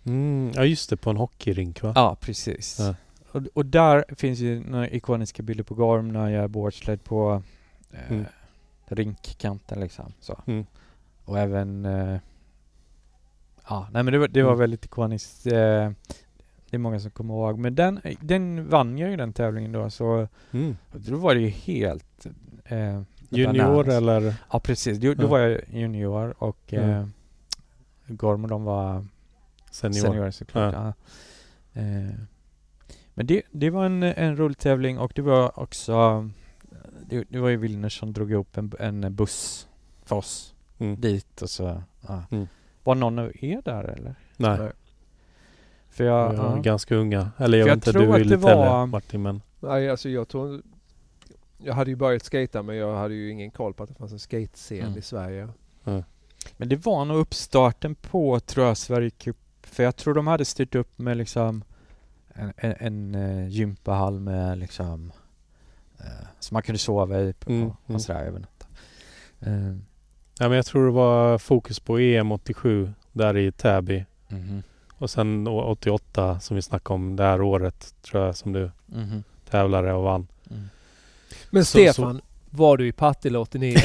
Mm, 0.04 0.52
ja 0.54 0.64
just 0.64 0.90
det, 0.90 0.96
på 0.96 1.10
en 1.10 1.16
hockeyrink 1.16 1.82
va? 1.82 1.92
Ja, 1.94 2.16
precis. 2.20 2.76
Ja. 2.80 2.94
Och, 3.32 3.42
och 3.54 3.66
där 3.66 4.04
finns 4.16 4.38
ju 4.38 4.60
några 4.70 4.88
ikoniska 4.88 5.42
bilder 5.42 5.64
på 5.64 5.74
Gorm 5.74 6.08
när 6.08 6.28
jag 6.28 6.44
är 6.44 6.48
boardsled 6.48 7.04
på 7.04 7.42
eh, 7.92 8.10
Mm. 8.10 8.24
rinkkanten 8.86 9.80
liksom. 9.80 10.12
Så. 10.20 10.38
Mm. 10.46 10.66
Och 11.24 11.38
även... 11.38 11.84
Eh, 11.84 12.18
ja, 13.68 13.88
nej 13.92 14.02
men 14.02 14.12
det 14.12 14.18
var, 14.18 14.28
det 14.28 14.42
var 14.42 14.50
Mm. 14.50 14.58
väldigt 14.60 14.84
ikoniskt. 14.84 15.46
Eh, 15.46 15.52
det 16.70 16.76
är 16.76 16.78
många 16.78 17.00
som 17.00 17.10
kommer 17.10 17.34
ihåg. 17.34 17.58
Men 17.58 17.74
den, 17.74 18.00
den 18.20 18.68
vann 18.68 18.98
jag 18.98 19.10
ju 19.10 19.16
den 19.16 19.32
tävlingen 19.32 19.72
då 19.72 19.90
så 19.90 20.28
Mm. 20.52 20.76
då 20.92 21.16
var 21.16 21.34
det 21.34 21.40
ju 21.40 21.48
helt... 21.48 22.26
Eh, 22.64 23.02
Junior 23.30 23.88
eller? 23.88 24.34
Ja 24.52 24.60
precis, 24.60 24.98
då, 24.98 25.14
då 25.14 25.26
var 25.26 25.38
jag 25.38 25.60
junior 25.72 26.34
och 26.42 26.58
Ja. 26.66 26.80
eh, 26.80 27.06
Gorm 28.06 28.44
och 28.44 28.50
de 28.50 28.64
var 28.64 29.06
Senior? 29.70 30.00
seniorer 30.02 30.30
såklart. 30.30 30.74
Ja. 30.74 30.92
Eh, 31.80 32.14
men 33.14 33.26
det, 33.26 33.42
det 33.50 33.70
var 33.70 33.86
en, 33.86 34.02
en 34.02 34.36
rolig 34.36 34.58
tävling 34.58 34.98
och 34.98 35.12
det 35.14 35.22
var 35.22 35.58
också 35.60 36.30
det, 37.08 37.24
det 37.28 37.38
var 37.38 37.48
ju 37.48 37.56
Wilner 37.56 37.88
som 37.88 38.12
drog 38.12 38.30
ihop 38.30 38.56
en, 38.56 38.72
en 38.78 39.14
buss 39.14 39.68
för 40.04 40.16
oss 40.16 40.50
Mm. 40.78 41.00
dit 41.00 41.42
och 41.42 41.50
så. 41.50 41.82
Ja. 42.08 42.22
Mm. 42.30 42.46
Var 42.84 42.94
någon 42.94 43.18
av 43.18 43.32
er 43.40 43.62
där 43.64 43.84
eller? 43.84 44.14
Nej, 44.36 44.58
Nej. 44.58 44.72
För 45.88 46.04
jag, 46.04 46.34
ja. 46.34 46.56
ganska 46.56 46.94
unga. 46.94 47.30
Eller 47.38 47.58
jag 47.58 47.68
För 47.68 47.74
vet 47.74 47.86
jag 47.86 47.94
inte, 47.94 48.06
du 48.12 48.14
är 48.20 48.24
lite 48.24 48.36
var- 48.36 48.50
äldre 48.50 48.86
Martin 48.86 49.22
men... 49.22 49.42
Nej, 49.60 49.90
alltså 49.90 50.08
jag 50.08 50.28
tror... 50.28 50.62
Jag 51.64 51.74
hade 51.74 51.90
ju 51.90 51.96
börjat 51.96 52.24
skata 52.24 52.62
men 52.62 52.76
jag 52.76 52.96
hade 52.96 53.14
ju 53.14 53.30
ingen 53.30 53.50
koll 53.50 53.74
på 53.74 53.82
att 53.82 53.88
det 53.88 53.94
fanns 53.94 54.12
en 54.12 54.18
skatescen 54.18 54.80
Mm. 54.86 54.98
i 54.98 55.02
Sverige. 55.02 55.48
Men 56.56 56.68
det 56.68 56.76
var 56.86 57.04
nog 57.04 57.16
uppstarten 57.18 57.94
på 57.94 58.40
tror 58.40 58.66
jag 58.66 58.76
Sverige 58.76 59.10
Cup. 59.10 59.36
För 59.62 59.82
jag 59.82 59.96
tror 59.96 60.14
de 60.14 60.26
hade 60.26 60.44
styrt 60.44 60.74
upp 60.74 60.98
med 60.98 61.16
liksom 61.16 61.64
en, 62.34 62.52
en, 62.56 62.74
en 62.78 63.14
eh, 63.14 63.48
gympahall 63.48 64.20
med 64.20 64.58
liksom 64.58 65.12
eh, 65.98 66.26
som 66.40 66.54
man 66.54 66.62
kunde 66.62 66.78
sova 66.78 67.20
i 67.20 67.32
på, 67.32 67.50
Mm, 67.52 67.68
och 67.68 67.76
mm. 67.88 68.00
sådär 68.00 68.20
över 68.24 68.38
natten. 68.40 68.68
Eh, 69.40 69.76
Ja, 70.38 70.48
men 70.48 70.52
jag 70.56 70.66
tror 70.66 70.84
det 70.86 70.92
var 70.92 71.38
fokus 71.38 71.80
på 71.80 71.98
EM 71.98 72.32
87 72.32 72.92
där 73.12 73.36
i 73.36 73.52
Täby. 73.52 74.04
mhm, 74.28 74.62
Och 74.98 75.10
sen 75.10 75.46
å- 75.48 75.70
88 75.70 76.40
som 76.40 76.56
vi 76.56 76.62
snackade 76.62 76.94
om 76.94 77.16
det 77.16 77.22
här 77.22 77.40
året 77.42 77.94
tror 78.02 78.24
jag 78.26 78.36
som 78.36 78.52
du 78.52 78.70
mhm, 78.86 79.22
tävlade 79.50 79.92
och 79.92 80.02
vann. 80.02 80.26
mm. 80.50 80.68
Men 81.50 81.64
Så- 81.64 81.70
Stefan, 81.78 82.20
var 82.50 82.76
du 82.76 82.86
i 82.88 82.92
Partille 82.92 83.38
89? 83.48 83.76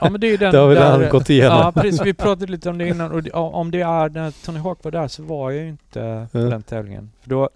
Ja 0.00 0.10
men 0.10 0.20
det 0.20 0.26
är 0.26 0.30
ju 0.30 0.36
den 0.36 0.52
Det 0.52 0.58
har 0.58 0.68
vi 0.68 0.74
där, 0.74 0.98
redan 0.98 1.10
gått 1.12 1.30
igenom. 1.30 1.58
Ja 1.58 1.72
precis, 1.72 2.00
vi 2.04 2.14
pratade 2.14 2.52
lite 2.52 2.70
om 2.70 2.78
det 2.78 2.88
innan 2.88 3.12
och 3.12 3.22
det, 3.22 3.30
om 3.30 3.70
det 3.70 3.80
är 3.80 4.08
när 4.08 4.30
Tony 4.44 4.58
Hawk 4.58 4.78
var 4.84 4.90
där 4.90 5.08
så 5.08 5.22
var 5.22 5.50
jag 5.50 5.62
ju 5.62 5.68
inte 5.68 6.28
på 6.32 6.38
Ja. 6.38 6.44
den 6.44 6.62
tävlingen. 6.62 7.10
För 7.22 7.30
då, 7.30 7.48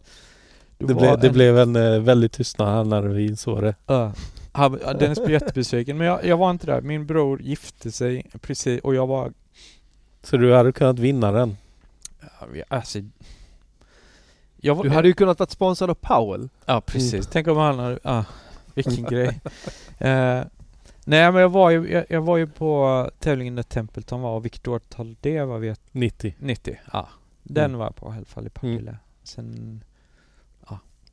då 0.78 0.86
Det, 0.86 0.94
blev, 0.94 1.18
det 1.20 1.26
en- 1.26 1.32
blev 1.32 1.58
en 1.58 1.76
eh, 1.76 2.00
väldigt 2.00 2.32
tystnad 2.32 2.68
här 2.68 2.84
när 2.84 3.02
vi 3.02 3.26
insåg 3.26 3.62
det. 3.62 3.74
Ja. 3.86 4.12
Han, 4.52 4.78
ja, 4.84 4.92
Dennis 4.92 5.18
blev 5.18 5.30
jättebesviken 5.30 5.98
men 5.98 6.06
jag, 6.06 6.24
jag 6.24 6.36
var 6.36 6.50
inte 6.50 6.66
där. 6.66 6.80
Min 6.80 7.06
bror 7.06 7.42
gifte 7.42 7.92
sig 7.92 8.26
precis 8.40 8.80
och 8.80 8.94
jag 8.94 9.06
var... 9.06 9.32
Så 10.22 10.36
du 10.36 10.54
hade 10.54 10.72
kunnat 10.72 10.98
vinna 10.98 11.32
den. 11.32 11.56
Ja, 12.20 12.46
vi- 12.52 12.62
alltså, 12.68 12.98
jag 14.60 14.74
var 14.74 14.84
Du 14.84 14.90
hade 14.90 15.08
ju 15.08 15.14
kunnat 15.14 15.38
vara 15.38 15.48
sponsrad 15.50 15.90
av 15.90 15.94
Powell. 15.94 16.48
Ja 16.66 16.80
precis. 16.80 17.26
Tänk 17.26 17.46
om 17.48 17.56
han 17.56 17.78
hade... 17.78 17.98
Ja, 18.02 18.24
vilken 18.86 19.04
grej. 19.04 19.40
Eh, 19.98 20.42
nej 21.04 21.32
men 21.32 21.34
jag 21.34 21.48
var, 21.48 21.70
ju, 21.70 21.90
jag, 21.92 22.04
jag 22.08 22.20
var 22.20 22.36
ju 22.36 22.46
på 22.46 23.10
tävlingen 23.18 23.54
där 23.54 23.62
Templeton 23.62 24.20
var 24.20 24.30
och 24.36 24.44
vilket 24.44 24.68
årtal 24.68 25.16
det 25.20 25.44
var 25.44 25.58
vet 25.58 25.80
90. 25.92 26.34
90. 26.38 26.78
Ja. 26.92 27.08
Den 27.42 27.64
Mm. 27.64 27.78
var 27.78 27.86
jag 27.86 27.96
på 27.96 28.06
i 28.12 28.16
alla 28.16 28.24
fall 28.24 28.46
i 28.46 28.50
Partille. 28.50 28.96
Sen... 29.22 29.84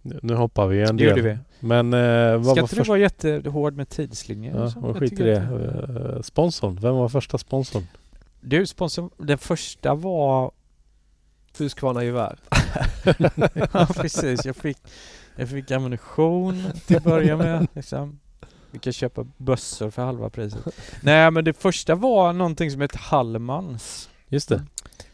Nu 0.01 0.19
nu 0.23 0.33
hoppar 0.33 0.67
vi 0.67 0.81
en 0.81 0.97
Det 0.97 1.05
del. 1.13 1.21
vi. 1.21 1.37
Men 1.59 1.93
eh, 1.93 2.37
vad 2.37 2.45
Ska 2.45 2.53
var 2.55 2.61
inte 2.61 2.75
du 2.75 2.79
först... 2.79 2.87
vara 2.89 2.99
jättehård 2.99 3.73
med 3.75 3.89
tidslinjer? 3.89 4.55
och 4.55 4.61
Ja, 4.65 4.69
så? 4.69 4.79
och 4.79 4.89
Jag 4.89 4.97
skit 4.99 5.19
i 5.19 5.23
det. 5.23 5.41
att- 5.41 6.15
Eh, 6.15 6.21
Sponsorn. 6.21 6.79
Vem 6.81 6.95
var 6.95 7.09
första 7.09 7.37
sponsorn? 7.37 7.87
Du, 8.41 8.65
sponsor, 8.67 9.09
den 9.17 9.37
första 9.37 9.95
var... 9.95 10.51
Husqvarna 11.57 12.03
gevär. 12.03 12.39
ja 13.73 13.87
precis, 13.95 14.45
jag 14.45 14.55
fick, 14.55 14.77
jag 15.35 15.49
fick 15.49 15.71
ammunition 15.71 16.63
till 16.87 16.97
att 16.97 17.03
börja 17.03 17.37
med. 17.37 17.67
Liksom. 17.73 18.19
Vi 18.71 18.79
kan 18.79 18.93
köpa 18.93 19.25
bössor 19.37 19.89
för 19.89 20.05
halva 20.05 20.29
priset. 20.29 20.65
Nej 21.01 21.31
men 21.31 21.43
det 21.45 21.53
första 21.53 21.95
var 21.95 22.33
någonting 22.33 22.71
som 22.71 22.81
hette 22.81 22.97
Hallmans. 22.97 24.09
Just 24.27 24.49
det. 24.49 24.63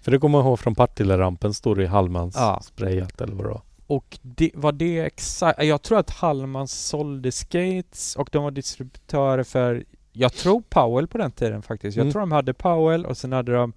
För 0.01 0.11
det 0.11 0.19
kommer 0.19 0.37
jag 0.37 0.45
ihåg 0.45 0.59
från 0.59 0.75
Partille-rampen 0.75 1.53
stod 1.53 1.77
det 1.77 1.83
i 1.83 1.87
Hallmans 1.87 2.35
Ja. 2.35 2.61
sprayat 2.63 3.21
eller 3.21 3.33
vad 3.35 3.45
det 3.45 3.49
var. 3.49 3.61
Och 3.87 4.19
det, 4.21 4.51
var 4.53 4.71
det 4.71 4.99
exakt... 4.99 5.63
Jag 5.63 5.81
tror 5.81 5.99
att 5.99 6.09
Hallmans 6.09 6.71
sålde 6.87 7.31
skates 7.31 8.15
och 8.15 8.29
de 8.31 8.43
var 8.43 8.51
distributörer 8.51 9.43
för... 9.43 9.83
Jag 10.13 10.33
tror 10.33 10.61
Powell 10.69 11.07
på 11.07 11.17
den 11.17 11.31
tiden 11.31 11.61
faktiskt. 11.61 11.97
Jag 11.97 12.01
Mm. 12.03 12.11
tror 12.11 12.19
de 12.19 12.31
hade 12.31 12.53
Powell 12.53 13.05
och 13.05 13.17
sen 13.17 13.31
hade 13.31 13.53
de... 13.53 13.73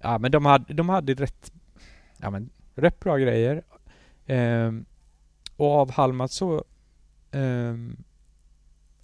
Ja 0.00 0.18
men 0.18 0.30
de 0.30 0.46
hade, 0.46 0.74
de 0.74 0.88
hade 0.88 1.14
rätt... 1.14 1.52
Ja 2.16 2.30
men 2.30 2.50
rätt 2.74 3.00
bra 3.00 3.16
grejer. 3.16 3.62
Ehm, 4.26 4.84
och 5.56 5.70
av 5.70 5.90
Hallmans 5.90 6.32
så... 6.34 6.64
ehm, 7.30 7.96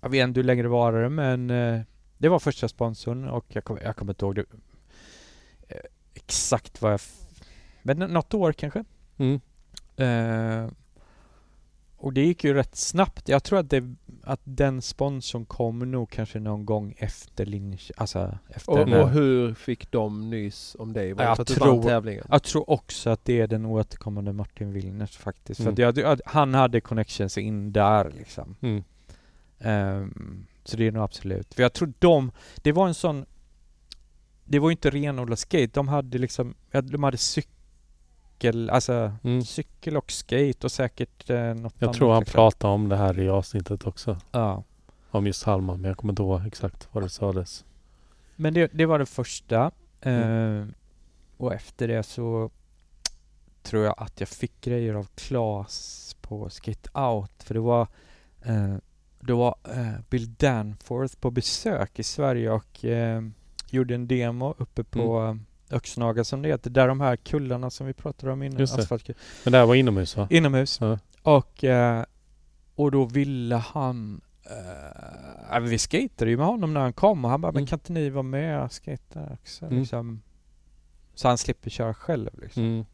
jag 0.00 0.10
vet 0.10 0.24
inte 0.24 0.40
hur 0.40 0.44
länge 0.44 0.62
det 0.62 0.68
varade 0.68 1.08
men 1.08 1.50
eh, 1.50 1.80
det 2.18 2.28
var 2.28 2.38
första 2.38 2.68
sponsorn 2.68 3.28
och 3.28 3.44
jag 3.48 3.64
kommer 3.64 3.82
jag 3.82 3.96
kommer 3.96 4.12
inte 4.12 4.24
ihåg 4.24 4.34
det, 4.34 4.44
eh, 5.68 5.76
exakt 6.14 6.82
vad 6.82 6.92
jag... 6.92 7.00
Men 7.82 7.98
något 7.98 8.34
år 8.34 8.52
kanske? 8.52 8.84
Mm. 9.16 9.40
Eh, 9.96 10.72
och 11.96 12.12
det 12.12 12.24
gick 12.24 12.44
ju 12.44 12.54
rätt 12.54 12.76
snabbt. 12.76 13.28
Jag 13.28 13.44
tror 13.44 13.58
att, 13.58 13.70
det, 13.70 13.94
att 14.30 14.40
den 14.44 14.82
sponsorn 14.82 15.44
kom 15.44 15.78
nog 15.78 16.10
kanske 16.10 16.40
någon 16.40 16.66
gång 16.66 16.94
efter 16.98 17.46
Linköping. 17.46 17.94
Alltså 17.96 18.38
efter 18.48 18.72
Och, 18.72 19.02
och 19.02 19.10
hur 19.10 19.54
fick 19.54 19.90
de 19.90 20.30
nys 20.30 20.76
om 20.78 20.92
dig? 20.92 21.12
Var 21.12 21.24
Jag 21.24 21.38
du 21.38 21.44
tror-? 21.44 22.22
Jag 22.30 22.42
tror 22.42 22.70
också 22.70 23.10
att 23.10 23.24
det 23.24 23.40
är 23.40 23.46
den 23.46 23.66
återkommande 23.66 24.32
Martin 24.32 24.72
Willners 24.72 25.16
faktiskt. 25.16 25.60
Mm. 25.60 25.76
För 25.76 25.82
jag, 25.82 25.98
jag, 25.98 26.20
han 26.24 26.54
hade 26.54 26.80
connections 26.80 27.38
in 27.38 27.72
där 27.72 28.12
liksom. 28.18 28.56
Mm. 28.60 28.84
Ehm, 29.58 30.46
så 30.64 30.76
det 30.76 30.86
är 30.86 30.92
nog 30.92 31.02
absolut. 31.02 31.54
För 31.54 31.62
jag 31.62 31.72
tror 31.72 31.92
de, 31.98 32.32
det 32.56 32.72
var 32.72 32.88
en 32.88 32.94
sån 32.94 33.26
det 34.44 34.58
var 34.58 34.68
ju 34.68 34.72
inte 34.72 34.90
renodlad 34.90 35.38
skate. 35.38 35.70
De 35.72 35.88
hade 35.88 36.18
liksom, 36.18 36.54
de 36.82 37.02
hade 37.02 37.16
cykel, 37.16 37.52
alltså 38.44 39.12
Mm. 39.24 39.42
cykel 39.42 39.96
och 39.96 40.10
skate 40.12 40.58
och 40.66 40.72
säkert 40.72 41.30
eh, 41.30 41.54
något 41.54 41.74
Jag 41.78 41.86
annat. 41.86 41.96
tror 41.96 42.12
han 42.12 42.24
pratade 42.24 42.72
om 42.74 42.88
det 42.88 42.96
här 42.96 43.18
i 43.20 43.28
avsnittet 43.28 43.86
också. 43.86 44.18
Ja. 44.32 44.62
Om 45.10 45.26
just 45.26 45.42
Hallman, 45.42 45.80
men 45.80 45.88
jag 45.88 45.96
kommer 45.98 46.12
inte 46.12 46.22
ihåg 46.22 46.46
exakt 46.46 46.88
vad 46.92 47.02
det 47.02 47.08
sades. 47.08 47.64
Men 48.36 48.54
det, 48.54 48.70
det 48.74 48.86
var 48.86 48.98
det 48.98 49.06
första. 49.06 49.70
Mm. 50.00 50.60
Eh, 50.60 50.66
och 51.36 51.54
efter 51.54 51.88
det 51.88 52.02
så 52.02 52.50
tror 53.62 53.84
jag 53.84 53.94
att 53.96 54.20
jag 54.20 54.28
fick 54.28 54.60
grejer 54.60 54.94
av 54.94 55.06
Klas 55.14 56.16
på 56.20 56.50
Skate 56.50 56.90
Out. 57.00 57.42
För 57.42 57.54
det 57.54 57.60
var, 57.60 57.86
eh, 58.42 58.74
det 59.20 59.32
var 59.32 59.54
eh, 59.64 60.00
Bill 60.10 60.34
Danforth 60.34 61.16
på 61.16 61.30
besök 61.30 61.98
i 61.98 62.02
Sverige 62.02 62.50
och 62.50 62.84
eh, 62.84 63.22
gjorde 63.70 63.94
en 63.94 64.08
demo 64.08 64.54
uppe 64.58 64.84
på 64.84 65.18
mm. 65.18 65.46
Öxnaga 65.72 66.24
som 66.24 66.42
det 66.42 66.48
heter. 66.48 66.70
Där 66.70 66.88
de 66.88 67.00
här 67.00 67.16
kullarna 67.16 67.70
som 67.70 67.86
vi 67.86 67.92
pratade 67.92 68.32
om 68.32 68.42
innan. 68.42 68.58
Just 68.60 68.76
det. 68.90 69.14
Men 69.44 69.52
det 69.52 69.58
här 69.58 69.66
var 69.66 69.74
inomhus 69.74 70.16
va? 70.16 70.26
Inomhus. 70.30 70.78
Ja. 70.80 70.98
Och, 71.22 71.64
eh, 71.64 72.04
och 72.74 72.90
då 72.90 73.04
ville 73.04 73.56
han... 73.56 74.20
Eh, 75.52 75.60
vi 75.60 75.78
skejtade 75.78 76.30
ju 76.30 76.36
med 76.36 76.46
honom 76.46 76.74
när 76.74 76.80
han 76.80 76.92
kom 76.92 77.24
och 77.24 77.30
han 77.30 77.40
bara, 77.40 77.48
Mm. 77.48 77.60
men 77.60 77.66
kan 77.66 77.76
inte 77.78 77.92
ni 77.92 78.10
vara 78.10 78.22
med 78.22 78.62
och 78.64 78.72
skejta 78.72 79.20
också? 79.32 79.64
Mm. 79.64 79.78
Liksom, 79.78 80.22
så 81.14 81.28
han 81.28 81.38
slipper 81.38 81.70
köra 81.70 81.94
själv 81.94 82.30
liksom. 82.42 82.62
Mm. 82.62 82.84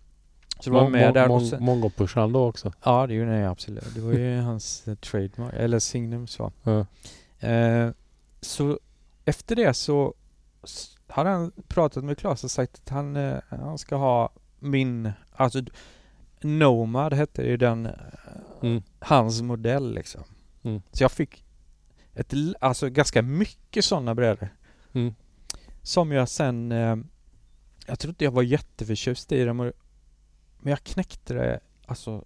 Så 0.61 0.71
då 0.71 0.77
var 0.81 0.89
med 0.89 1.15
där 1.15 1.31
och 1.31 1.43
sen, 1.43 1.61
Mongo-pushade 1.63 2.21
han 2.21 2.33
då 2.33 2.47
också? 2.49 2.73
Ja 2.85 3.07
det 3.07 3.15
gjorde 3.15 3.31
han 3.31 3.45
absolut. 3.45 3.95
Det 3.95 4.01
var 4.01 4.13
ju 4.13 4.37
hans 4.41 4.89
eh, 4.89 4.95
trademark, 4.95 5.55
eller 5.57 5.79
signum 5.79 6.27
så. 6.27 6.53
Ja. 6.63 6.87
Eh, 7.49 7.91
så 8.41 8.79
efter 9.25 9.57
det 9.57 9.75
så 9.75 10.15
hade 11.09 11.31
han 11.31 11.53
pratat 11.69 12.05
med 12.05 12.19
Klas 12.19 12.45
och 12.45 12.51
sagt 12.51 12.75
att 12.85 12.89
han, 12.89 13.17
eh, 13.17 13.39
han 13.49 13.79
ska 13.79 13.97
ha 13.97 14.33
min, 14.59 15.13
alltså 15.33 15.63
Nomad 16.41 17.13
hette 17.13 17.43
ju 17.43 17.57
den, 17.57 17.87
eh, 17.87 17.93
Mm. 18.63 18.83
hans 18.99 19.43
modell 19.43 19.95
liksom. 19.95 20.25
Mm. 20.63 20.83
Så 20.93 21.05
jag 21.05 21.13
fick 21.13 21.45
ett, 22.15 22.35
alltså 22.61 22.89
ganska 22.91 23.23
mycket 23.23 23.85
sådana 23.85 24.15
brädor. 24.15 24.49
Mm. 24.93 25.15
Som 25.83 26.13
jag 26.13 26.29
sen, 26.29 26.73
eh, 26.73 26.97
jag 27.87 27.99
tror 27.99 28.09
inte 28.09 28.25
jag 28.25 28.31
var 28.33 28.43
jätteförtjust 28.43 29.33
i 29.33 29.45
dem, 29.45 29.61
och- 29.61 29.73
men 30.59 30.71
jag 30.71 30.85
knäckte 30.85 31.35
det 31.35 31.61
alltså 31.87 32.25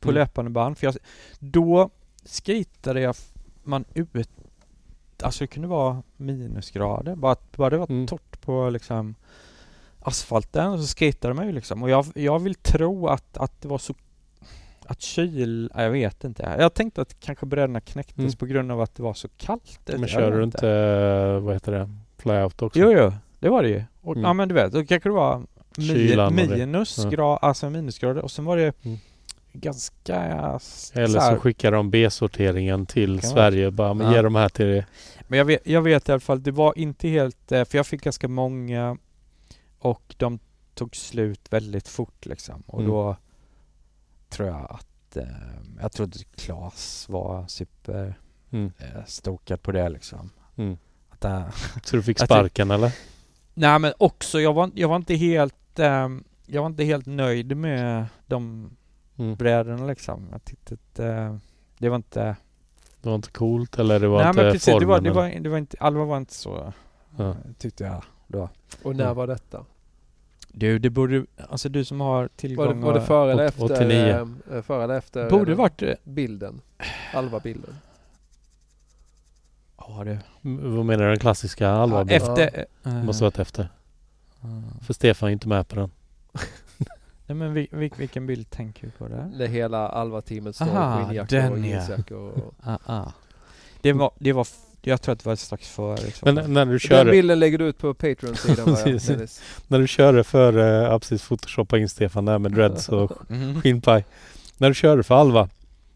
på 0.00 0.08
Mm. 0.10 0.14
löpande 0.14 0.50
band. 0.50 0.78
För 0.78 0.86
jag, 0.86 0.96
då 1.38 1.90
skejtade 2.44 3.00
jag 3.00 3.14
man 3.62 3.84
ut, 3.94 4.08
alltså 5.22 5.44
det 5.44 5.48
kunde 5.48 5.68
vara 5.68 6.02
minusgrader, 6.16 7.14
bara, 7.16 7.36
bara 7.56 7.70
det 7.70 7.76
var 7.78 7.90
Mm. 7.90 8.06
torrt 8.06 8.40
på 8.40 8.70
liksom 8.70 9.14
asfalten 10.02 10.66
och 10.72 10.80
så 10.80 10.96
skejtade 10.96 11.34
man 11.34 11.46
ju 11.46 11.52
liksom. 11.52 11.82
Och 11.82 11.90
jag, 11.90 12.06
jag 12.14 12.38
vill 12.38 12.54
tro 12.54 13.06
att, 13.06 13.36
att 13.36 13.60
det 13.62 13.68
var 13.68 13.78
så 13.78 13.94
att 14.86 15.00
kyl, 15.02 15.70
jag 15.74 15.90
vet 15.90 16.24
inte. 16.24 16.56
Jag 16.58 16.74
tänkte 16.74 17.02
att 17.02 17.20
kanske 17.20 17.46
brädorna 17.46 17.80
knäcktes 17.80 18.18
Mm. 18.18 18.32
på 18.32 18.46
grund 18.46 18.72
av 18.72 18.80
att 18.80 18.94
det 18.94 19.02
var 19.02 19.14
så 19.14 19.28
kallt. 19.36 19.80
Men 19.86 20.00
Jag 20.00 20.10
kör 20.10 20.30
vet 20.30 20.38
du 20.38 20.44
inte, 20.44 21.38
vad 21.38 21.54
heter 21.54 21.72
det, 21.72 21.90
flyout 22.18 22.62
också? 22.62 22.78
Jo, 22.80 22.92
jo, 22.92 23.12
det 23.38 23.48
var 23.48 23.62
det 23.62 23.68
ju. 23.68 23.84
Och, 24.02 24.12
Mm. 24.12 24.24
Ja 24.24 24.32
men 24.32 24.48
du 24.48 24.54
vet, 24.54 24.72
då 24.72 24.84
kanske 24.84 25.08
det 25.08 25.12
var 25.12 25.42
mi- 25.76 26.30
minusgrad, 26.56 27.38
alltså 27.42 27.70
minusgrader 27.70 28.22
och 28.22 28.30
sen 28.30 28.44
var 28.44 28.56
det 28.56 28.72
Mm. 28.84 28.98
Ganska... 29.52 30.14
Eller 30.94 31.06
så 31.06 31.20
så 31.20 31.36
skickar 31.36 31.72
de 31.72 31.90
B-sorteringen 31.90 32.86
till 32.86 33.20
Sverige. 33.22 33.70
Bara, 33.70 33.94
men 33.94 34.06
Ja. 34.06 34.14
ge 34.16 34.22
de 34.22 34.34
här 34.34 34.48
till 34.48 34.66
dig. 34.66 34.86
Men 35.28 35.38
jag 35.38 35.44
vet, 35.44 35.66
jag 35.66 35.82
vet 35.82 36.08
i 36.08 36.12
alla 36.12 36.20
fall, 36.20 36.42
det 36.42 36.50
var 36.50 36.78
inte 36.78 37.08
helt, 37.08 37.52
eh, 37.52 37.64
för 37.64 37.78
jag 37.78 37.86
fick 37.86 38.02
ganska 38.02 38.28
många 38.28 38.96
och 39.78 40.14
de 40.18 40.38
tog 40.74 40.96
slut 40.96 41.40
väldigt 41.50 41.88
fort 41.88 42.26
liksom. 42.26 42.62
Och 42.66 42.80
Mm. 42.80 42.90
då 42.92 43.16
tror 44.28 44.48
jag 44.48 44.66
att, 44.70 45.16
eh, 45.16 45.24
jag 45.80 45.92
trodde 45.92 46.18
Klas 46.36 47.06
var 47.08 47.46
super 47.46 48.14
Mm. 48.52 48.72
eh, 48.78 49.04
stokad 49.06 49.62
på 49.62 49.72
det 49.72 49.88
liksom. 49.88 50.30
Mm. 50.56 50.78
Att, 51.10 51.54
Så 51.86 51.96
du 51.96 52.02
fick 52.02 52.20
Jag 52.20 52.26
sparken 52.28 52.70
eller? 52.70 52.92
nej 53.54 53.78
men 53.78 53.92
också, 53.98 54.40
jag 54.40 54.52
var, 54.52 54.70
jag 54.74 54.88
var 54.88 54.96
inte 54.96 55.14
helt, 55.14 55.78
eh, 55.78 56.08
jag 56.46 56.60
var 56.62 56.66
inte 56.66 56.84
helt 56.84 57.06
nöjd 57.06 57.56
med 57.56 58.06
de 58.26 58.70
Mm. 59.20 59.34
brädorna 59.34 59.86
liksom. 59.86 60.28
Jag 60.32 60.44
tyckte 60.44 60.74
att 60.74 60.98
eh, 60.98 61.36
det 61.78 61.88
var 61.88 61.96
inte, 61.96 62.36
Det 63.02 63.08
var 63.08 63.14
inte 63.16 63.30
coolt 63.30 63.78
eller 63.78 64.00
det 64.00 64.08
var 64.08 64.18
nej 64.20 64.28
inte 64.28 64.42
men 64.42 64.52
precis, 64.52 64.64
formen? 64.74 64.80
det 64.80 64.86
var, 64.86 65.00
det 65.00 65.10
var, 65.10 65.40
det 65.40 65.48
var 65.48 65.58
inte, 65.58 65.76
Alva 65.80 66.04
var 66.04 66.16
inte 66.16 66.34
så, 66.34 66.72
Ja. 67.16 67.28
eh, 67.30 67.34
tyckte 67.58 67.84
jag 67.84 68.02
då. 68.26 68.48
Och 68.82 68.96
när 68.96 69.04
Mm. 69.04 69.16
var 69.16 69.26
detta? 69.26 69.64
Du, 70.52 70.78
det 70.78 70.90
borde, 70.90 71.24
alltså 71.48 71.68
du 71.68 71.84
som 71.84 72.00
har 72.00 72.28
tillgång 72.36 72.66
Var 72.66 72.74
det, 72.74 72.80
var 72.80 72.94
det 72.94 73.00
före 73.00 73.32
eller 73.32 73.44
efter, 73.44 73.64
89? 73.64 74.36
eh, 74.52 74.62
före 74.62 74.84
eller 74.84 74.94
efter 74.98 75.30
Borde 75.30 75.52
eh, 75.52 75.58
varit... 75.58 75.82
eh, 75.82 75.94
bilden? 76.04 76.60
Alva-bilden? 77.14 77.76
Ja, 79.78 80.04
det... 80.04 80.18
Vad 80.42 80.86
menar 80.86 81.04
du? 81.04 81.10
Den 81.10 81.18
klassiska 81.18 81.64
Ja, 81.64 81.70
Alva? 81.70 82.02
efter... 82.02 82.64
Eh, 82.84 82.92
måste 83.04 83.24
varit 83.24 83.38
efter. 83.38 83.68
eh, 84.42 84.82
För 84.86 84.94
Stefan 84.94 85.28
är 85.28 85.32
inte 85.32 85.48
med 85.48 85.68
på 85.68 85.76
den. 85.76 85.90
Nej 87.30 87.36
men 87.36 87.54
vil, 87.54 87.66
vil, 87.70 87.90
vilken 87.96 88.26
bild 88.26 88.50
tänker 88.50 88.86
du 88.86 88.90
på 88.90 89.08
där? 89.08 89.30
När 89.34 89.46
hela 89.46 89.88
Alva-teamet 89.88 90.56
står 90.56 90.66
Aha, 90.66 91.00
i 91.00 91.04
skinnjackor 91.04 91.50
och 91.50 91.58
den. 91.58 92.42
Och... 92.42 92.54
Ah, 92.62 92.78
ah. 92.86 93.12
Det 93.80 93.92
var, 93.92 94.10
det 94.18 94.32
var, 94.32 94.46
jag 94.82 95.02
tror 95.02 95.12
att 95.12 95.18
det 95.18 95.28
var 95.28 95.36
strax 95.36 95.68
före. 95.68 95.96
Liksom. 95.96 96.34
Men 96.34 96.52
när 96.52 96.64
du 96.64 96.70
Den 96.70 96.78
körde, 96.78 97.10
bilden 97.10 97.38
lägger 97.38 97.58
du 97.58 97.64
ut 97.64 97.78
på 97.78 97.94
Patreon-sidan 97.94 98.68
när 99.68 99.78
du 99.78 99.86
körde 99.86 100.24
för, 100.24 100.56
uh, 100.56 100.64
ja 100.64 100.98
precis, 100.98 101.28
photoshoppa 101.28 101.78
in 101.78 101.88
Stefan 101.88 102.24
där 102.24 102.38
med 102.38 102.52
dreads 102.52 102.88
och 102.88 103.12
Mhm. 103.30 103.60
skinnpaj. 103.60 104.04
När 104.58 104.68
du 104.68 104.74
körde 104.74 105.02
för 105.02 105.14
Alva, 105.14 105.48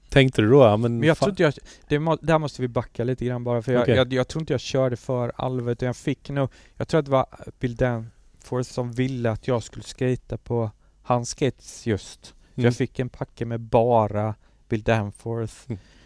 tänkte 0.08 0.42
du 0.42 0.50
då, 0.50 0.62
ja 0.62 0.76
men, 0.76 0.98
Men 0.98 1.08
jag 1.08 1.18
tror 1.18 1.30
inte 1.30 1.42
jag, 1.42 1.54
det 1.88 1.98
må, 1.98 2.16
där 2.16 2.38
måste 2.38 2.62
vi 2.62 2.68
backa 2.68 3.04
lite 3.04 3.24
grann 3.24 3.44
bara 3.44 3.62
för 3.62 3.72
jag, 3.72 3.82
Okej. 3.82 3.96
jag, 3.96 4.12
jag 4.12 4.28
tror 4.28 4.42
inte 4.42 4.52
jag 4.52 4.60
körde 4.60 4.96
för 4.96 5.32
Alva 5.36 5.72
utan 5.72 5.86
jag 5.86 5.96
fick 5.96 6.30
nog, 6.30 6.48
jag 6.76 6.88
tror 6.88 6.98
att 6.98 7.04
det 7.04 7.12
var 7.12 7.26
Bill 7.60 7.76
Danforth 7.76 8.70
som 8.70 8.92
ville 8.92 9.30
att 9.30 9.48
jag 9.48 9.62
skulle 9.62 9.84
skata 9.84 10.36
på 10.36 10.70
hans 11.04 11.28
skates 11.30 11.86
just. 11.86 12.34
Mm. 12.56 12.64
jag 12.64 12.74
fick 12.76 12.98
en 12.98 13.08
packe 13.08 13.44
med 13.44 13.60
bara 13.60 14.34
Bill 14.68 14.82
Danforth, 14.82 15.54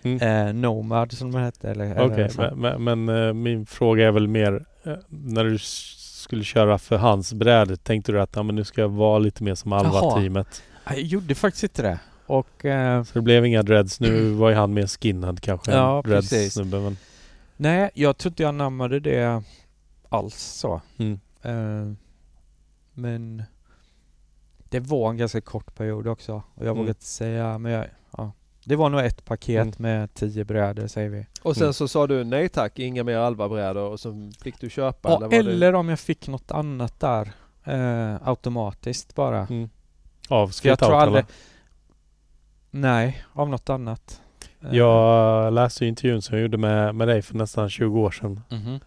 Mm. 0.02 0.48
eh, 0.48 0.54
Nomad 0.54 1.12
som 1.12 1.32
de 1.32 1.38
hette 1.38 1.70
eller, 1.70 1.84
eller 1.84 2.12
Okej, 2.12 2.30
så. 2.30 2.40
men, 2.56 2.82
men, 2.84 3.04
men 3.04 3.26
eh, 3.28 3.32
min 3.34 3.66
fråga 3.66 4.06
är 4.06 4.10
väl 4.12 4.28
mer 4.28 4.64
eh, 4.84 4.94
när 5.08 5.44
du 5.44 5.58
skulle 5.58 6.44
köra 6.44 6.78
för 6.78 6.96
hans 6.96 7.32
bräde, 7.32 7.76
tänkte 7.76 8.12
du 8.12 8.20
att 8.20 8.36
ja, 8.36 8.42
men 8.42 8.54
nu 8.54 8.64
ska 8.64 8.80
jag 8.80 8.88
vara 8.88 9.18
lite 9.18 9.42
mer 9.44 9.54
som 9.54 9.72
Alva-teamet? 9.72 10.62
Jag 10.86 11.00
gjorde 11.00 11.34
faktiskt 11.34 11.62
inte 11.62 11.82
det. 11.82 11.98
Och 12.26 12.64
eh, 12.64 13.02
Så 13.04 13.12
det 13.14 13.22
blev 13.22 13.46
inga 13.46 13.62
dreads. 13.62 14.00
Nu 14.00 14.30
var 14.30 14.48
ju 14.50 14.54
han 14.56 14.74
mer 14.74 14.86
skinhead 14.86 15.36
kanske 15.40 15.72
Ja, 15.72 15.96
än 15.96 16.02
precis. 16.02 16.30
dreads-snubbe. 16.54 16.80
Men, 16.80 16.96
nej, 17.56 17.90
jag 17.94 18.18
tror 18.18 18.30
inte 18.30 18.42
jag 18.42 18.48
anammade 18.48 19.00
det 19.00 19.42
alls 20.08 20.34
så. 20.36 20.80
mm. 20.98 21.20
Eh, 21.42 21.92
men 22.94 23.42
det 24.68 24.80
var 24.80 25.10
en 25.10 25.16
ganska 25.16 25.40
kort 25.40 25.74
period 25.74 26.06
också. 26.06 26.32
Och 26.34 26.42
jag 26.56 26.66
Mm. 26.66 26.76
vågar 26.78 26.88
inte 26.88 27.04
säga, 27.04 27.58
men 27.58 27.72
jag, 27.72 27.86
ja. 28.16 28.32
Det 28.64 28.76
var 28.76 28.88
nog 28.88 29.00
ett 29.00 29.24
paket 29.24 29.62
Mm. 29.62 29.74
med 29.78 30.14
tio 30.14 30.44
brädor 30.44 30.86
säger 30.86 31.08
vi. 31.08 31.26
Och 31.42 31.54
sen 31.56 31.62
Mm. 31.64 31.72
så 31.74 31.88
sa 31.88 32.06
du 32.06 32.24
nej 32.24 32.48
tack, 32.48 32.78
inga 32.78 33.04
mer 33.04 33.16
Alva-brädor 33.16 33.90
och 33.90 34.00
så 34.00 34.30
fick 34.42 34.60
du 34.60 34.70
köpa 34.70 35.08
Ja, 35.10 35.16
eller 35.16 35.42
det... 35.42 35.50
eller 35.52 35.74
om 35.74 35.88
jag 35.88 36.00
fick 36.00 36.28
något 36.28 36.50
annat 36.50 37.00
där 37.00 37.32
eh, 37.64 38.28
automatiskt 38.28 39.14
bara. 39.14 39.46
Mm. 39.46 39.70
Av 40.28 40.48
För 40.48 40.68
jag 40.68 40.78
tror 40.78 40.88
Skate-Out, 40.88 41.02
aldrig... 41.02 41.18
eller? 41.24 41.32
Nej, 42.70 43.24
av 43.32 43.48
något 43.48 43.70
annat. 43.70 44.20
Eh, 44.60 44.74
Jag 44.76 45.52
läste 45.52 45.84
ju 45.84 45.88
intervjun 45.88 46.22
som 46.22 46.34
jag 46.36 46.42
gjorde 46.42 46.56
med, 46.58 46.94
med 46.94 47.08
dig 47.08 47.22
för 47.22 47.34
nästan 47.34 47.70
20 47.70 48.00
år 48.00 48.10
sedan. 48.10 48.40
mhm. 48.50 48.80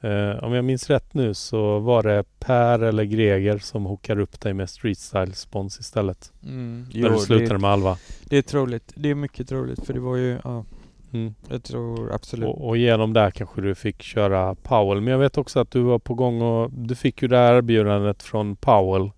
Eh, 0.00 0.44
om 0.44 0.52
jag 0.52 0.64
minns 0.64 0.90
rätt 0.90 1.14
nu 1.14 1.34
så 1.34 1.78
var 1.78 2.02
det 2.02 2.24
Per 2.38 2.78
eller 2.78 3.04
Greger 3.04 3.58
som 3.58 3.84
hookar 3.84 4.18
upp 4.18 4.40
dig 4.40 4.54
med 4.54 4.70
Street 4.70 4.98
Style 4.98 5.32
spons 5.32 5.80
istället. 5.80 6.32
Mm, 6.44 6.86
när 6.94 7.10
du 7.10 7.18
slutade 7.18 7.48
det, 7.54 7.58
med 7.58 7.70
Alva. 7.70 7.96
det 8.24 8.36
är 8.36 8.42
troligt. 8.42 8.92
Det 8.94 9.08
är 9.10 9.14
mycket 9.14 9.48
troligt 9.48 9.86
för 9.86 9.92
det 9.94 10.00
var 10.00 10.16
ju, 10.16 10.38
ja, 10.44 10.64
Mm. 11.12 11.34
jag 11.48 11.62
tror 11.62 12.12
absolut. 12.12 12.48
Och, 12.48 12.68
och 12.68 12.76
genom 12.76 13.12
där 13.12 13.30
kanske 13.30 13.60
du 13.60 13.74
fick 13.74 14.02
köra 14.02 14.54
Powell. 14.54 15.00
Men 15.00 15.12
jag 15.12 15.18
vet 15.18 15.38
också 15.38 15.60
att 15.60 15.70
du 15.70 15.80
var 15.82 15.98
på 15.98 16.14
gång 16.14 16.42
och 16.42 16.70
du 16.72 16.94
fick 16.94 17.22
ju 17.22 17.28
det 17.28 17.36
här 17.36 17.54
erbjudandet 17.54 18.22
från 18.22 18.56
Powell. 18.56 19.10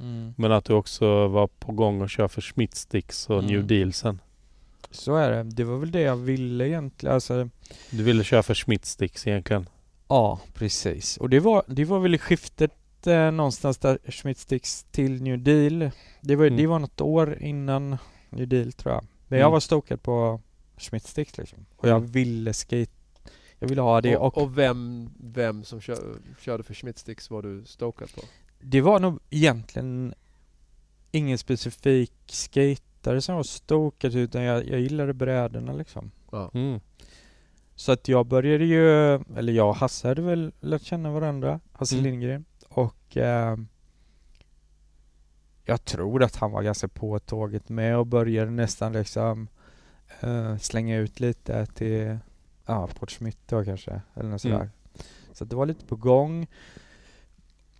Mm. 0.00 0.34
Men 0.36 0.52
att 0.52 0.64
du 0.64 0.72
också 0.72 1.26
var 1.28 1.46
på 1.46 1.72
gång 1.72 2.02
att 2.02 2.10
köra 2.10 2.28
för 2.28 2.40
Schmittsticks 2.40 3.30
och 3.30 3.38
Mm. 3.38 3.50
New 3.50 3.66
Deal 3.66 3.92
sen. 3.92 4.20
Så 4.90 5.16
är 5.16 5.30
det. 5.30 5.42
Det 5.42 5.64
var 5.64 5.78
väl 5.78 5.90
det 5.90 6.00
jag 6.00 6.16
ville 6.16 6.68
egentligen. 6.68 7.14
Alltså, 7.14 7.48
Du 7.90 8.02
ville 8.02 8.24
köra 8.24 8.42
för 8.42 8.54
Schmittsticks 8.54 9.26
egentligen. 9.26 9.66
Ja, 10.14 10.40
precis. 10.54 11.16
Och 11.16 11.30
det 11.30 11.40
var, 11.40 11.62
det 11.66 11.84
var 11.84 11.98
väl 11.98 12.14
i 12.14 12.18
skiftet 12.18 13.06
eh, 13.06 13.30
någonstans 13.30 13.78
där 13.78 13.98
Schmittsticks 14.08 14.84
till 14.90 15.22
New 15.22 15.38
Deal. 15.38 15.90
Det 16.20 16.36
var, 16.36 16.46
Mm. 16.46 16.56
det 16.56 16.66
var 16.66 16.78
något 16.78 17.00
år 17.00 17.38
innan 17.42 17.96
New 18.30 18.48
Deal 18.48 18.72
tror 18.72 18.94
jag. 18.94 19.04
Men 19.28 19.38
jag 19.38 19.46
Mm. 19.46 19.52
var 19.52 19.60
stokad 19.60 20.02
på 20.02 20.40
Schmittsticks 20.76 21.38
liksom. 21.38 21.66
Och 21.76 21.88
jag 21.88 21.96
Mm. 21.96 22.10
ville 22.10 22.52
skate. 22.52 22.90
Jag 23.58 23.68
ville 23.68 23.80
ha 23.80 24.00
det 24.00 24.16
och, 24.16 24.36
och, 24.36 24.42
och 24.42 24.58
vem, 24.58 25.10
vem 25.20 25.64
som 25.64 25.80
kör, 25.80 26.16
körde 26.40 26.62
för 26.62 26.74
Schmittsticks 26.74 27.30
var 27.30 27.42
du 27.42 27.64
stokad 27.64 28.14
på? 28.14 28.20
det 28.60 28.80
var 28.80 29.00
nog 29.00 29.18
egentligen 29.30 30.14
ingen 31.10 31.38
specifik 31.38 32.12
skatare 32.26 33.20
som 33.20 33.34
var 33.36 33.42
stokad 33.42 34.14
utan 34.14 34.42
jag, 34.42 34.68
jag 34.68 34.80
gillade 34.80 35.14
brädorna 35.14 35.72
liksom. 35.72 36.10
Ja. 36.32 36.50
Mm. 36.54 36.80
Så 37.76 37.92
att 37.92 38.08
jag 38.08 38.26
började 38.26 38.64
ju, 38.64 39.14
eller 39.14 39.52
jag 39.52 39.68
och 39.68 39.76
Hasse 39.76 40.08
hade 40.08 40.22
väl 40.22 40.52
lärt 40.60 40.82
känna 40.82 41.10
varandra, 41.10 41.60
Hasse 41.72 41.94
Mm. 41.94 42.04
Lindgren. 42.04 42.44
Och 42.68 43.16
eh, 43.16 43.56
jag 45.64 45.84
tror 45.84 46.22
att 46.22 46.36
han 46.36 46.52
var 46.52 46.62
ganska 46.62 46.88
på 46.88 47.18
tåget 47.18 47.68
med 47.68 47.96
och 47.98 48.06
började 48.06 48.50
nästan 48.50 48.92
liksom 48.92 49.48
eh, 50.20 50.56
slänga 50.56 50.96
ut 50.96 51.20
lite 51.20 51.66
till, 51.66 52.18
ja, 52.66 52.88
Port 52.98 53.10
Smith 53.10 53.38
då 53.46 53.64
kanske, 53.64 54.00
eller 54.14 54.28
något 54.30 54.40
sådär. 54.40 54.56
Mm. 54.56 54.70
Så 55.32 55.44
det 55.44 55.56
var 55.56 55.66
lite 55.66 55.86
på 55.86 55.96
gång. 55.96 56.46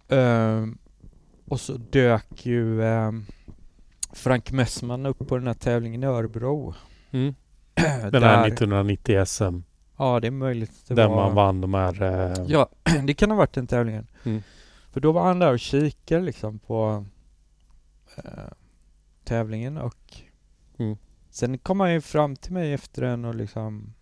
Ehm, 0.09 0.79
och 1.45 1.61
så 1.61 1.77
dök 1.77 2.47
ju 2.47 2.83
ehm, 2.83 3.27
Frank 4.13 4.53
Messman 4.53 5.07
upp 5.07 5.29
på 5.29 5.37
den 5.37 5.47
här 5.47 5.55
tävlingen 5.55 6.03
i 6.03 6.07
Örebro. 6.07 6.75
Mm. 7.11 7.35
Den 8.13 8.23
här 8.23 8.47
1990 8.49 9.25
SM. 9.27 9.59
Ja, 9.97 10.21
det 10.21 10.27
är 10.27 10.31
möjligt. 10.31 10.89
Det 10.89 10.95
där 10.95 11.09
var... 11.09 11.17
man 11.17 11.35
vann 11.35 11.61
de 11.61 11.75
här... 11.75 12.03
Eh, 12.03 12.45
Ja, 12.47 12.69
det 13.07 13.15
kan 13.15 13.31
ha 13.31 13.37
varit 13.37 13.53
den 13.53 13.67
tävlingen. 13.67 14.07
Mm. 14.25 14.43
För 14.93 15.01
då 15.01 15.13
var 15.13 15.23
han 15.25 15.39
där 15.39 15.53
och 15.53 15.61
kikade 15.61 16.23
liksom 16.25 16.59
på 16.59 17.05
eh, 18.17 18.53
tävlingen 19.25 19.79
och 19.79 19.97
Mm. 20.79 20.97
sen 21.31 21.59
kom 21.59 21.81
han 21.81 21.93
ju 21.93 22.01
fram 22.01 22.37
till 22.37 22.53
mig 22.53 22.73
efter 22.73 23.03
den 23.03 23.25
och 23.25 23.35
liksom 23.35 23.95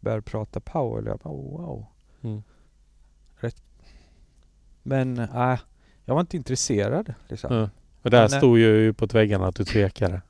började 0.00 0.22
prata 0.22 0.60
power. 0.60 1.02
Jag 1.08 1.18
bara, 1.18 1.34
wow. 1.34 1.86
Mm. 2.22 2.42
Rätt. 3.36 3.62
Men 4.82 5.18
äh, 5.18 5.58
jag 6.04 6.14
var 6.14 6.20
inte 6.20 6.36
intresserad 6.36 7.14
liksom. 7.28 7.54
Ja. 7.54 7.70
Och 8.02 8.10
där 8.10 8.22
Men, 8.28 8.32
eh, 8.32 8.38
stod 8.38 8.58
ju 8.58 8.92
på 8.92 9.06
väggarna 9.06 9.46
att 9.46 9.54
du 9.56 9.64
tvekade. 9.64 10.22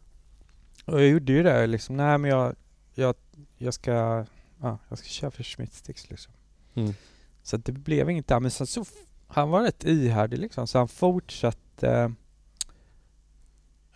Och 0.86 1.00
jag 1.00 1.08
gjorde 1.08 1.32
ju 1.32 1.42
det 1.42 1.66
liksom. 1.66 1.96
Nej 1.96 2.18
men 2.18 2.30
jag, 2.30 2.54
jag, 2.94 3.14
jag 3.58 3.74
ska, 3.74 4.26
ja, 4.62 4.78
jag 4.88 4.98
ska 4.98 5.08
köra 5.08 5.30
för 5.30 5.42
Schmittsticks 5.42 6.10
liksom. 6.10 6.32
Mm. 6.74 6.94
Så 7.42 7.56
det 7.56 7.72
blev 7.72 8.10
inget 8.10 8.28
där. 8.28 8.40
Men 8.40 8.50
sen 8.50 8.66
så, 8.66 8.84
han 9.26 9.50
var 9.50 9.62
rätt 9.62 9.84
ihärdig 9.84 10.38
liksom. 10.38 10.66
Så 10.66 10.78
han 10.78 10.88
fortsatte. 10.88 12.12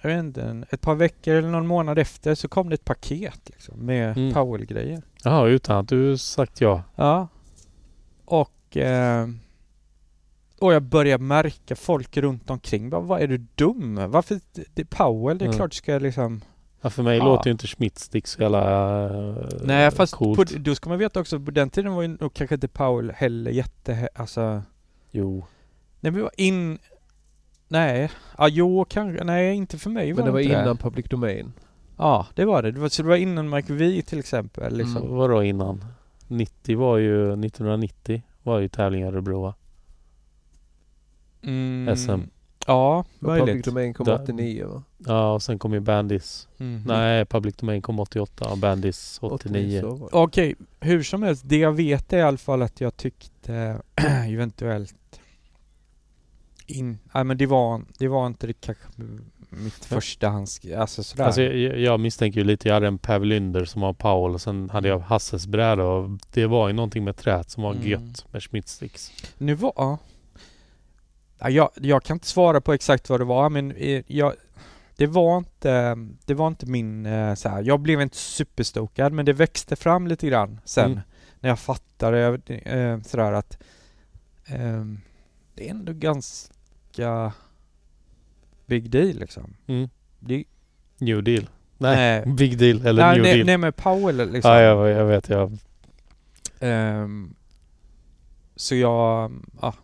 Jag 0.01 0.11
vet 0.11 0.19
inte, 0.19 0.67
ett 0.71 0.81
par 0.81 0.95
veckor 0.95 1.35
eller 1.35 1.51
någon 1.51 1.67
månad 1.67 1.99
efter 1.99 2.35
så 2.35 2.49
kom 2.49 2.69
det 2.69 2.75
ett 2.75 2.85
paket 2.85 3.41
liksom 3.51 3.79
med 3.87 4.17
Mm. 4.17 4.35
Powell-grejer. 4.35 5.03
Jaha, 5.25 5.47
utan 5.47 5.77
att 5.77 5.89
du 5.89 6.19
sagt 6.19 6.61
ja. 6.61 6.83
Ja. 6.97 7.29
Och 8.25 8.77
eh, 8.77 9.29
och 10.59 10.73
jag 10.73 10.83
börjar 10.83 11.19
märka 11.19 11.77
folk 11.77 12.17
runt 12.17 12.51
omkring. 12.51 12.91
Bara, 12.91 13.01
vad 13.01 13.21
är 13.23 13.27
du 13.27 13.39
dum? 13.55 14.11
Varför? 14.11 14.41
Det, 14.75 14.85
Powell, 14.85 15.39
det 15.39 15.45
är 15.45 15.47
Mm. 15.47 15.57
klart 15.57 15.75
ska 15.75 15.93
jag 15.93 16.03
liksom... 16.03 16.41
Ja, 16.87 16.91
för 16.91 17.03
mig 17.03 17.19
Ja. 17.19 17.25
låter 17.25 17.47
ju 17.47 17.53
inte 17.53 17.67
Schmidt-stick 17.67 18.27
så 18.27 18.43
jävla 18.43 19.05
eh, 19.05 19.37
Nej 19.65 19.91
fast 19.91 20.15
coolt. 20.15 20.53
på, 20.53 20.59
då 20.59 20.75
ska 20.75 20.89
man 20.89 20.99
veta 20.99 21.21
också, 21.21 21.41
på 21.41 21.51
den 21.51 21.71
tiden 21.71 21.95
var 21.95 22.03
ju 22.03 22.09
nog 22.09 22.35
kanske 22.35 22.55
inte 22.55 22.69
Powell 22.69 23.11
heller 23.11 23.51
jätte... 23.51 24.09
Alltså... 24.15 24.63
Jo. 25.11 25.45
Nej 26.01 26.13
men 26.13 26.23
var 26.23 26.31
in... 26.37 26.79
Nej, 27.69 28.11
ja 28.39 28.49
jo 28.49 28.85
kanske, 28.85 29.25
nej 29.25 29.55
inte 29.55 29.79
för 29.79 29.91
mig 29.91 30.15
Men 30.15 30.25
det 30.25 30.31
var 30.31 30.41
inte 30.41 30.53
innan 30.53 30.77
Public 30.77 31.07
Domain. 31.09 31.53
Ja, 31.97 32.27
det 32.35 32.45
var 32.45 32.63
det. 32.63 32.73
det 32.73 32.81
var, 32.81 32.89
så 32.89 33.03
det 33.03 33.09
var 33.09 33.17
innan 33.17 33.51
Mike 33.51 33.73
V 33.73 34.03
till 34.03 34.19
exempel 34.19 34.77
liksom. 34.77 35.03
Så 35.03 35.15
vadå 35.15 35.43
innan? 35.43 35.85
90 36.29 36.79
var 36.79 36.97
ju, 36.97 37.23
1990 37.23 38.23
var 38.43 38.59
ju 38.59 38.69
tävling 38.69 39.03
i 39.03 39.05
Örebro 39.05 39.43
va? 39.43 39.55
Mm. 41.43 41.97
SM. 41.97 42.21
Ja, 42.67 42.99
Och 42.99 43.07
Public 43.21 43.47
möjligt. 43.47 43.65
Domain 43.65 43.95
kom 43.95 44.07
Där- 44.07 44.23
89 44.23 44.67
va? 44.69 44.83
Ja 44.99 45.33
och 45.35 45.43
sen 45.43 45.59
kom 45.59 45.73
ju 45.73 45.81
Bandis. 45.81 46.49
Mhm. 46.57 46.83
Nej, 46.87 47.25
Public 47.25 47.57
Domain 47.57 47.83
kom 47.83 48.01
88 48.01 48.49
och 48.51 48.59
Bandis 48.59 49.19
89. 49.23 49.81
så 49.81 49.95
var 49.95 50.11
det. 50.11 50.17
Okej, 50.17 50.55
hur 50.81 51.03
som 51.03 51.23
helst. 51.23 51.43
Det 51.47 51.57
jag 51.59 51.73
vet 51.73 52.13
är 52.13 52.19
i 52.19 52.23
alla 52.23 52.37
fall 52.39 52.63
att 52.63 52.81
jag 52.81 52.97
tyckte 52.97 53.81
eventuellt 54.29 54.95
in, 56.67 56.99
nej 57.15 57.25
men 57.25 57.37
det 57.39 57.47
var, 57.47 57.83
det 57.99 58.09
var 58.09 58.27
inte 58.27 58.47
det 58.47 58.53
kanske 58.53 58.85
mitt 59.51 59.85
förstahands, 59.85 60.61
alltså 60.77 61.03
sådär. 61.03 61.25
Alltså 61.25 61.43
jag, 61.43 61.79
jag 61.81 62.01
misstänker 62.01 62.41
ju 62.41 62.45
lite, 62.47 62.69
jag 62.69 62.75
hade 62.75 62.87
en 62.87 62.99
Pav 62.99 63.25
Lynder 63.25 63.65
som 63.65 63.81
var 63.83 63.93
Powell 63.93 64.35
och 64.35 64.41
sen 64.41 64.71
hade 64.71 64.89
jag 64.89 64.99
Hasses 64.99 65.47
bräda 65.47 65.85
och 65.85 66.11
det 66.33 66.47
var 66.47 66.69
ju 66.69 66.75
någonting 66.75 67.05
med 67.05 67.17
träet 67.17 67.51
som 67.51 67.63
var 67.63 67.73
Mm. 67.73 67.87
gött 67.89 68.27
med 68.33 68.43
Schmidt-sticks. 68.43 69.11
Nu 69.39 69.55
var... 69.55 69.99
Ja. 71.39 71.49
Ja, 71.49 71.51
jag, 71.51 71.71
jag 71.87 72.03
kan 72.03 72.15
inte 72.15 72.27
svara 72.27 72.61
på 72.61 72.73
exakt 72.73 73.09
vad 73.09 73.21
det 73.21 73.25
var 73.25 73.51
men 73.51 73.71
eh, 73.73 74.03
jag, 74.07 74.33
det 74.97 75.07
var 75.07 75.39
inte, 75.39 75.97
det 76.25 76.35
var 76.35 76.47
inte 76.49 76.67
min 76.67 77.07
eh, 77.07 77.35
så 77.35 77.49
här. 77.49 77.63
jag 77.63 77.81
blev 77.81 78.01
inte 78.01 78.17
superstokad 78.17 79.13
men 79.13 79.25
det 79.27 79.33
växte 79.33 79.77
fram 79.77 80.07
lite 80.07 80.27
grann 80.27 80.61
sen 80.65 80.91
Mm. 80.93 81.01
när 81.41 81.49
jag 81.49 81.59
fattade 81.59 82.39
eh, 82.47 83.01
sådär 83.01 83.33
att 83.33 83.59
ehm, 84.47 85.01
det 85.55 85.67
är 85.67 85.71
ändå 85.71 85.93
ganska 85.93 87.33
big 88.67 88.91
deal 88.91 89.15
liksom. 89.19 89.55
Mm. 89.67 89.89
Det, 90.21 90.45
New 90.99 91.23
deal. 91.25 91.47
Nej, 91.79 91.97
Nej. 92.25 92.35
big 92.37 92.59
deal 92.59 92.87
eller 92.87 93.03
nej, 93.07 93.15
new 93.15 93.23
nej, 93.23 93.35
deal. 93.35 93.47
nej 93.47 93.59
men 93.59 93.73
Powell 93.73 94.33
liksom. 94.33 94.51
ja, 94.51 94.61
jag, 94.61 94.89
jag 94.89 95.05
vet. 95.07 95.29
Jag, 95.29 95.59
Ehm, 96.61 97.35
så 98.57 98.75
jag, 98.75 99.33
ja, 99.61 99.75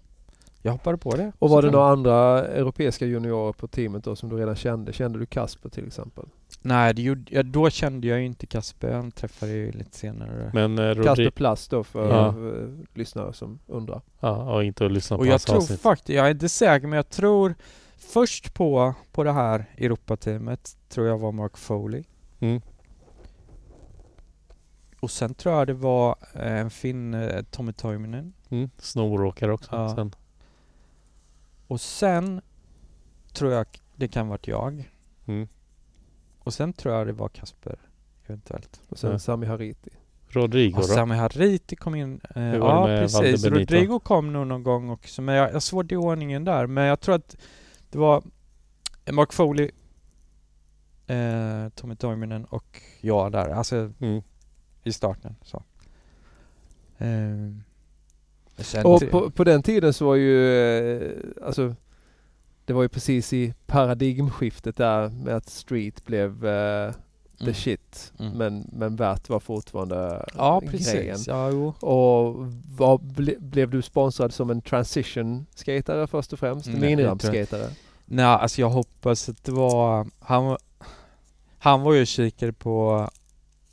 jag 0.63 0.73
hoppade 0.73 0.99
på 0.99 1.17
det. 1.17 1.33
Och 1.39 1.51
var 1.51 1.63
det 1.63 1.71
några 1.71 1.89
andra 1.93 2.47
europeiska 2.47 3.07
juniorer 3.07 3.53
på 3.53 3.67
teamet 3.69 4.05
då 4.05 4.17
som 4.17 4.29
du 4.29 4.37
redan 4.37 4.57
kände? 4.57 4.93
Kände 4.93 5.19
du 5.19 5.27
Kasper 5.27 5.69
till 5.69 5.87
exempel? 5.87 6.25
Nej, 6.63 6.95
det 6.95 7.03
gjorde, 7.03 7.23
ja, 7.35 7.43
då 7.43 7.71
kände 7.71 8.07
jag 8.07 8.19
ju 8.19 8.25
inte 8.27 8.47
Kasper. 8.47 8.93
Han 8.93 9.11
träffade 9.11 9.53
ju 9.53 9.73
lite 9.73 9.97
senare. 9.97 10.51
men 10.55 10.79
eh, 10.79 11.03
Kasper. 11.05 11.31
Plast 11.31 11.71
då 11.71 11.85
för 11.85 12.09
Ja. 12.11 12.29
eh, 12.29 12.69
lyssnare 12.95 13.33
som 13.33 13.59
undrar. 13.67 14.01
Ja, 14.21 14.55
och 14.55 14.65
inte 14.65 14.87
att 14.87 14.93
lyssna 14.93 15.17
på 15.17 15.21
och 15.21 15.27
jag 15.27 15.41
tror 15.41 15.77
faktiskt, 15.77 16.09
jag 16.09 16.27
är 16.27 16.31
inte 16.31 16.49
säker, 16.49 16.87
men 16.87 16.97
jag 16.97 17.09
tror 17.09 17.55
först 17.97 18.55
på, 18.55 18.95
på 19.13 19.25
det 19.25 19.33
här 19.33 19.65
Europateamet 19.77 20.77
tror 20.89 21.07
jag 21.07 21.19
var 21.19 21.33
Mark 21.33 21.57
Foley. 21.59 22.05
Mm. 22.41 22.61
Och 25.01 25.11
sen 25.11 25.35
tror 25.35 25.55
jag 25.55 25.67
det 25.67 25.75
var 25.75 26.17
eh, 26.35 26.53
en 26.61 26.71
finn, 26.71 27.17
Tommy 27.51 27.73
Toiminen. 27.73 28.33
Mm. 28.51 28.71
Snowåkare 28.79 29.53
också. 29.53 29.71
Ja. 29.77 29.95
Sen. 29.95 30.13
Och 31.73 31.81
sen 31.81 32.41
tror 33.33 33.53
jag 33.53 33.67
det 33.97 34.09
kan 34.09 34.29
varit 34.29 34.47
jag. 34.49 34.91
Mm. 35.27 35.49
Och 36.39 36.55
sen 36.55 36.73
tror 36.73 36.95
jag 36.95 37.07
det 37.07 37.13
var 37.13 37.29
Kasper 37.29 37.79
eventuellt. 38.27 38.81
Och 38.89 38.99
sen 38.99 39.11
Ja. 39.11 39.19
Sami 39.19 39.47
Hariti. 39.47 39.91
Rodrigo 40.29 40.77
Och 40.77 40.83
då? 40.83 40.89
Sami 40.89 41.15
Hariti 41.15 41.77
kom 41.77 41.95
in. 41.95 42.21
Eh, 42.35 42.43
ja, 42.43 42.87
precis. 42.87 43.45
Rodrigo 43.45 43.99
kom 44.01 44.33
nog 44.33 44.47
någon 44.47 44.63
gång 44.63 44.91
också. 44.91 45.23
Men 45.23 45.35
jag, 45.35 45.53
jag 45.53 45.63
såg 45.63 45.93
i 45.93 45.97
ordningen 45.97 46.45
där. 46.45 46.67
Men 46.67 46.85
jag 46.85 47.01
tror 47.01 47.15
att 47.15 47.37
det 47.91 47.99
var 47.99 48.23
Mark 49.13 49.33
Foley, 49.33 49.71
eh, 51.07 51.69
Tommy 51.75 51.97
Toiminen 51.97 52.45
och 52.45 52.83
jag 53.01 53.33
där. 53.33 53.49
Alltså 53.49 53.93
Mm. 54.01 54.23
i 54.85 54.93
starten. 54.93 55.37
Så. 55.43 55.63
Eh, 56.99 57.49
Och 58.85 59.11
på, 59.11 59.31
på 59.31 59.45
den 59.45 59.63
tiden 59.63 59.93
så 59.93 60.07
var 60.07 60.15
ju, 60.15 60.57
eh, 60.97 61.11
alltså 61.47 61.75
det 62.65 62.73
var 62.73 62.83
ju 62.83 62.89
precis 62.89 63.33
i 63.33 63.55
paradigmskiftet 63.67 64.77
där 64.77 65.09
med 65.09 65.37
att 65.37 65.49
street 65.51 66.05
blev 66.05 66.47
eh, 66.47 66.93
the 67.39 67.45
Mm. 67.45 67.55
shit. 67.55 68.13
Mm. 68.19 68.33
Men, 68.33 68.71
men 68.73 68.97
värt 68.97 69.29
var 69.29 69.41
fortfarande 69.41 70.27
Ja, 70.37 70.61
grejen. 70.61 70.73
precis. 70.73 71.27
Ja, 71.27 71.51
jo. 71.51 71.67
Och 71.81 72.47
vad 72.79 73.01
ble, 73.15 73.35
blev 73.39 73.71
du 73.71 73.83
sponsrad 73.83 74.33
som 74.33 74.51
en 74.51 74.63
transition 74.63 75.47
skatare 75.55 76.07
först 76.07 76.33
och 76.33 76.39
främst? 76.39 76.67
Nej, 76.67 76.81
Miniramp-skatare? 76.81 77.69
Nej, 78.05 78.25
alltså 78.25 78.61
jag 78.61 78.71
hoppas 78.71 79.29
att 79.29 79.45
det 79.45 79.53
var... 79.53 80.07
Han, 80.21 80.45
var- 80.47 80.59
han 81.59 81.83
var 81.83 81.93
ju 81.93 82.07
kikare 82.07 82.53
på 82.53 83.09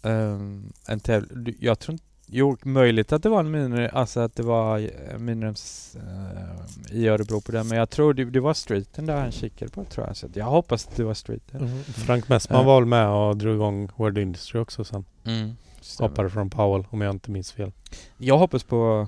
um, 0.01 0.73
en 0.87 0.99
tävling. 0.99 1.55
Jag 1.59 1.79
tror 1.79 1.93
inte... 1.93 2.03
Jo, 2.31 2.57
möjligt 2.63 3.11
att 3.13 3.23
det 3.23 3.29
var 3.29 3.39
en 3.39 3.51
mini, 3.51 3.87
alltså 3.93 4.19
att 4.19 4.35
det 4.35 4.43
var 4.43 4.79
eh, 4.79 5.17
minirems 5.17 5.95
eh, 5.95 6.95
i 6.97 7.07
Örebro 7.07 7.41
på 7.41 7.51
den. 7.51 7.67
Men 7.67 7.77
jag 7.77 7.89
tror 7.89 8.13
det, 8.13 8.25
det 8.25 8.39
var 8.39 8.53
streeten 8.53 9.05
där 9.05 9.15
han 9.21 9.31
kikade 9.31 9.71
på 9.71 9.83
tror 9.85 10.07
jag. 10.07 10.17
Så 10.17 10.27
jag 10.33 10.45
hoppas 10.45 10.87
att 10.87 10.95
det 10.95 11.03
var 11.03 11.13
streeten. 11.13 11.61
Mm. 11.61 11.83
Frank 11.83 12.29
Messman 12.29 12.59
Ja. 12.59 12.65
var 12.65 12.79
väl 12.81 12.85
med 12.89 13.07
och 13.09 13.37
drog 13.37 13.55
igång 13.55 13.89
World 13.95 14.17
Industry 14.17 14.59
också 14.59 14.83
sen. 14.83 15.05
Mm. 15.25 15.55
stämmer. 15.81 16.09
Hoppade 16.09 16.29
från 16.29 16.49
Powell 16.49 16.85
om 16.89 17.01
jag 17.01 17.11
inte 17.15 17.31
minns 17.31 17.51
fel. 17.51 17.71
Jag 18.17 18.37
hoppas 18.37 18.63
på 18.63 19.07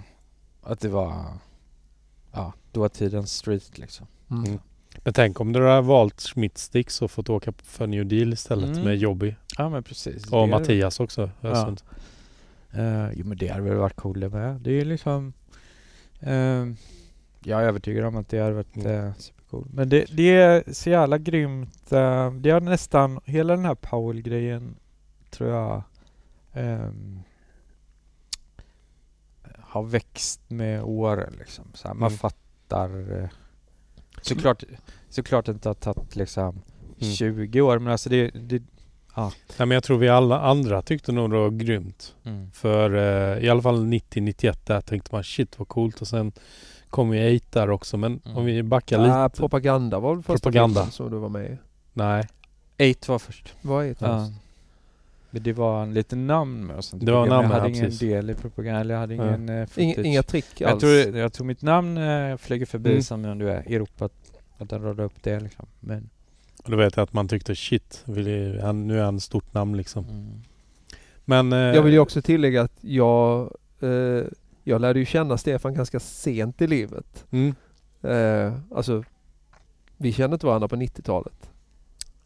att 0.63 0.79
det 0.79 0.89
var... 0.89 1.23
Ja, 2.33 2.53
dåtidens 2.71 3.33
street 3.33 3.77
liksom. 3.77 4.07
Mm. 4.31 4.59
Men 5.03 5.13
tänk 5.13 5.39
om 5.39 5.53
du 5.53 5.67
hade 5.67 5.81
valt 5.81 6.19
Schmidt-sticks 6.21 7.01
och 7.01 7.11
fått 7.11 7.29
åka 7.29 7.53
för 7.63 7.87
New 7.87 8.05
Deal 8.05 8.33
istället 8.33 8.69
Mm. 8.69 8.83
med 8.83 8.97
Jobby. 8.97 9.35
Ja 9.57 9.69
men 9.69 9.83
precis. 9.83 10.31
Och 10.31 10.41
Det 10.41 10.47
Mattias 10.51 10.99
också. 10.99 11.29
Ösund. 11.43 11.81
Uh, 12.77 13.11
jo 13.13 13.25
men 13.25 13.37
det 13.37 13.47
hade 13.47 13.63
väl 13.63 13.77
varit 13.77 13.95
coolt 13.95 14.21
det 14.21 14.29
med. 14.29 14.61
Det 14.61 14.71
är 14.81 14.85
liksom... 14.85 15.33
ehm, 16.19 16.75
jag 17.43 17.61
är 17.63 17.67
övertygad 17.67 18.05
om 18.05 18.15
att 18.15 18.29
det 18.29 18.39
hade 18.39 18.53
varit 18.53 18.75
Mm. 18.75 19.05
uh, 19.05 19.13
supercoolt. 19.17 19.73
Men 19.73 19.89
det, 19.89 20.05
det 20.17 20.31
är 20.35 20.73
så 20.73 20.89
jävla 20.89 21.17
grymt. 21.17 21.91
eh, 21.91 22.33
det 22.33 22.49
har 22.49 22.61
nästan, 22.61 23.19
hela 23.25 23.55
den 23.55 23.65
här 23.65 23.75
Powell-grejen 23.75 24.75
tror 25.29 25.49
jag 25.49 25.83
ehm, 26.53 27.19
har 29.59 29.83
växt 29.83 30.41
med 30.49 30.83
åren 30.83 31.33
liksom. 31.39 31.65
Så 31.73 31.87
här, 31.87 31.95
man 31.95 32.07
Mm. 32.07 32.17
fattar 32.17 33.11
uh, 33.11 33.27
såklart, 34.21 34.63
såklart 35.09 35.47
inte 35.47 35.69
har 35.69 35.73
tagit 35.73 36.15
liksom 36.15 36.61
Mm. 37.01 37.13
20 37.13 37.61
år 37.61 37.79
men 37.79 37.91
alltså 37.91 38.09
det, 38.09 38.29
det 38.29 38.63
Nej, 39.15 39.31
men 39.57 39.71
jag 39.71 39.83
tror 39.83 39.97
vi 39.97 40.09
alla 40.09 40.39
andra 40.41 40.81
tyckte 40.81 41.11
nog 41.11 41.29
det 41.31 41.37
var 41.37 41.49
grymt. 41.49 42.15
mm. 42.23 42.51
För 42.51 42.95
eh, 42.95 43.43
i 43.45 43.49
alla 43.49 43.61
fall 43.61 43.85
90-91 43.85 44.57
där 44.65 44.81
tänkte 44.81 45.15
man 45.15 45.23
shit 45.23 45.59
vad 45.59 45.67
coolt 45.67 46.01
och 46.01 46.07
sen 46.07 46.31
kom 46.89 47.13
ju 47.15 47.35
8 47.37 47.45
där 47.59 47.69
också. 47.69 47.97
Men 47.97 48.19
Mm. 48.25 48.37
om 48.37 48.45
vi 48.45 48.63
backar 48.63 49.05
Ja, 49.07 49.23
lite. 49.25 49.37
propaganda 49.37 49.99
var 49.99 50.15
väl 50.15 50.23
första 50.23 50.49
Propaganda. 50.49 50.85
som 50.85 51.11
du 51.11 51.17
var 51.17 51.29
med 51.29 51.51
i? 51.51 51.57
Nej. 51.93 52.27
Eight 52.77 53.07
var 53.07 53.19
först. 53.19 53.53
Vad 53.61 53.85
är 53.85 53.89
det? 53.89 53.95
Ja. 53.99 54.31
Men 55.33 55.43
det 55.43 55.53
var 55.53 55.83
en 55.83 55.93
liten 55.93 56.27
namn 56.27 56.65
med 56.67 56.75
och 56.75 56.85
sånt. 56.85 57.05
Det 57.05 57.11
var 57.11 57.27
namn, 57.27 57.43
Jag 57.49 57.53
hade 57.55 57.65
ja, 57.65 57.69
ingen 57.69 57.85
precis. 57.85 57.99
del 57.99 58.29
i 58.29 58.33
propaganda, 58.33 58.79
eller 58.81 58.93
jag 58.93 59.01
hade 59.01 59.15
Ja. 59.15 59.35
ingen 59.35 59.49
uh, 59.49 59.67
Inga, 60.05 60.23
trick 60.23 60.45
jag, 60.57 60.71
alls? 60.71 60.79
tror, 60.81 60.93
jag 61.17 61.33
tror 61.33 61.45
mitt 61.47 61.61
namn 61.61 61.97
uh, 61.97 62.37
flyger 62.37 62.65
förbi 62.65 62.89
Mm. 62.89 63.03
som 63.03 63.25
om 63.25 63.37
du 63.39 63.49
är 63.49 63.57
Europa, 63.73 64.05
att, 64.05 64.31
att 64.57 64.69
den 64.69 64.81
radade 64.83 65.03
upp 65.03 65.23
det 65.23 65.39
liksom. 65.39 65.65
Men, 65.79 66.09
då 66.65 66.75
vet 66.77 66.95
jag 66.95 67.03
att 67.03 67.13
man 67.13 67.27
tyckte 67.27 67.55
shit, 67.55 68.03
han, 68.61 68.87
nu 68.87 68.99
är 68.99 69.03
han 69.03 69.19
stort 69.19 69.53
namn 69.53 69.77
liksom. 69.77 70.05
mm. 70.09 70.41
Men... 71.25 71.53
Eh, 71.53 71.59
Jag 71.59 71.83
vill 71.83 71.93
ju 71.93 71.99
också 71.99 72.21
tillägga 72.21 72.61
att 72.61 72.77
jag, 72.81 73.51
eh, 73.79 74.23
jag 74.63 74.81
lärde 74.81 74.99
ju 74.99 75.05
känna 75.05 75.37
Stefan 75.37 75.73
ganska 75.73 75.99
sent 75.99 76.61
i 76.61 76.67
livet. 76.67 77.25
Mm, 77.31 77.55
Eh, 78.03 78.53
alltså, 78.75 79.03
vi 79.97 80.13
kände 80.13 80.33
inte 80.35 80.45
varandra 80.45 80.67
på 80.67 80.75
90-talet. 80.75 81.49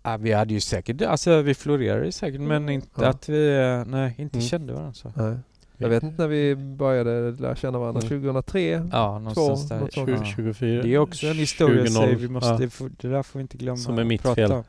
ah, 0.01 0.17
vi 0.17 0.31
hade 0.33 0.53
ju 0.53 0.59
säkert, 0.59 1.01
alltså 1.01 1.41
vi 1.41 1.53
florerade 1.53 2.05
ju 2.05 2.11
säkert 2.11 2.41
men 2.41 2.69
inte 2.69 2.87
Ja. 3.01 3.07
att 3.07 3.29
vi, 3.29 3.57
eh, 3.57 3.85
nej 3.85 4.15
inte 4.17 4.37
Mm. 4.37 4.47
kände 4.47 4.73
varandra 4.73 4.93
så. 4.93 5.13
Nej. 5.15 5.37
Jag 5.77 5.89
vet 5.89 6.03
inte 6.03 6.21
när 6.21 6.27
vi 6.27 6.55
började 6.55 7.31
lära 7.31 7.55
känna 7.55 7.79
varandra. 7.79 8.01
Mm. 8.01 8.21
2003? 8.21 8.89
Ja, 8.91 9.19
någonstans 9.19 9.69
där. 9.69 9.79
sånt. 9.79 9.95
Ja. 9.95 10.05
20, 10.25 10.25
24, 10.35 10.81
Det 10.83 10.93
är 10.93 10.97
också 10.97 11.27
en 11.27 11.33
historia 11.35 11.83
i 11.83 11.87
20, 11.87 11.93
sig, 11.93 12.15
vi 12.15 12.27
måste, 12.27 12.49
ja. 12.79 12.89
det, 13.01 13.07
där 13.07 13.23
får 13.23 13.39
vi 13.39 13.41
inte 13.41 13.57
glömma. 13.57 13.77
Som 13.77 13.99
är 13.99 14.03
mitt 14.03 14.21
prata 14.21 14.35
fel. 14.35 14.63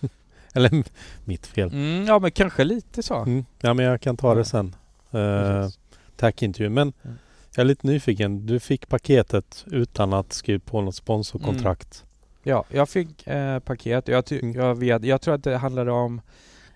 Eller 0.54 0.84
mitt 1.24 1.46
fel. 1.46 1.68
Mm, 1.72 2.04
ja 2.06 2.18
men 2.18 2.30
kanske 2.30 2.64
lite 2.64 3.02
så. 3.02 3.16
Mm. 3.16 3.44
Ja 3.60 3.74
men 3.74 3.84
jag 3.86 4.00
kan 4.00 4.16
ta 4.16 4.34
det 4.34 4.44
sen. 4.44 4.74
Uh, 5.14 5.68
tack 6.16 6.42
intervju. 6.42 6.68
Men 6.70 6.92
Mm. 7.02 7.16
Jag 7.56 7.60
är 7.60 7.64
lite 7.64 7.86
nyfiken. 7.86 8.46
Du 8.46 8.60
fick 8.60 8.88
paketet 8.88 9.64
utan 9.66 10.12
att 10.12 10.32
skriva 10.32 10.60
på 10.66 10.80
något 10.80 10.94
sponsorkontrakt. 10.94 12.04
Ja, 12.42 12.64
jag 12.68 12.88
fick 12.88 13.26
eh, 13.26 13.58
paket. 13.58 14.08
Jag, 14.08 14.24
ty- 14.26 14.38
Mm. 14.42 14.54
jag, 14.56 14.74
vet, 14.74 15.04
jag 15.04 15.20
tror 15.20 15.34
att 15.34 15.44
det 15.44 15.56
handlade 15.56 15.90
om 15.90 16.20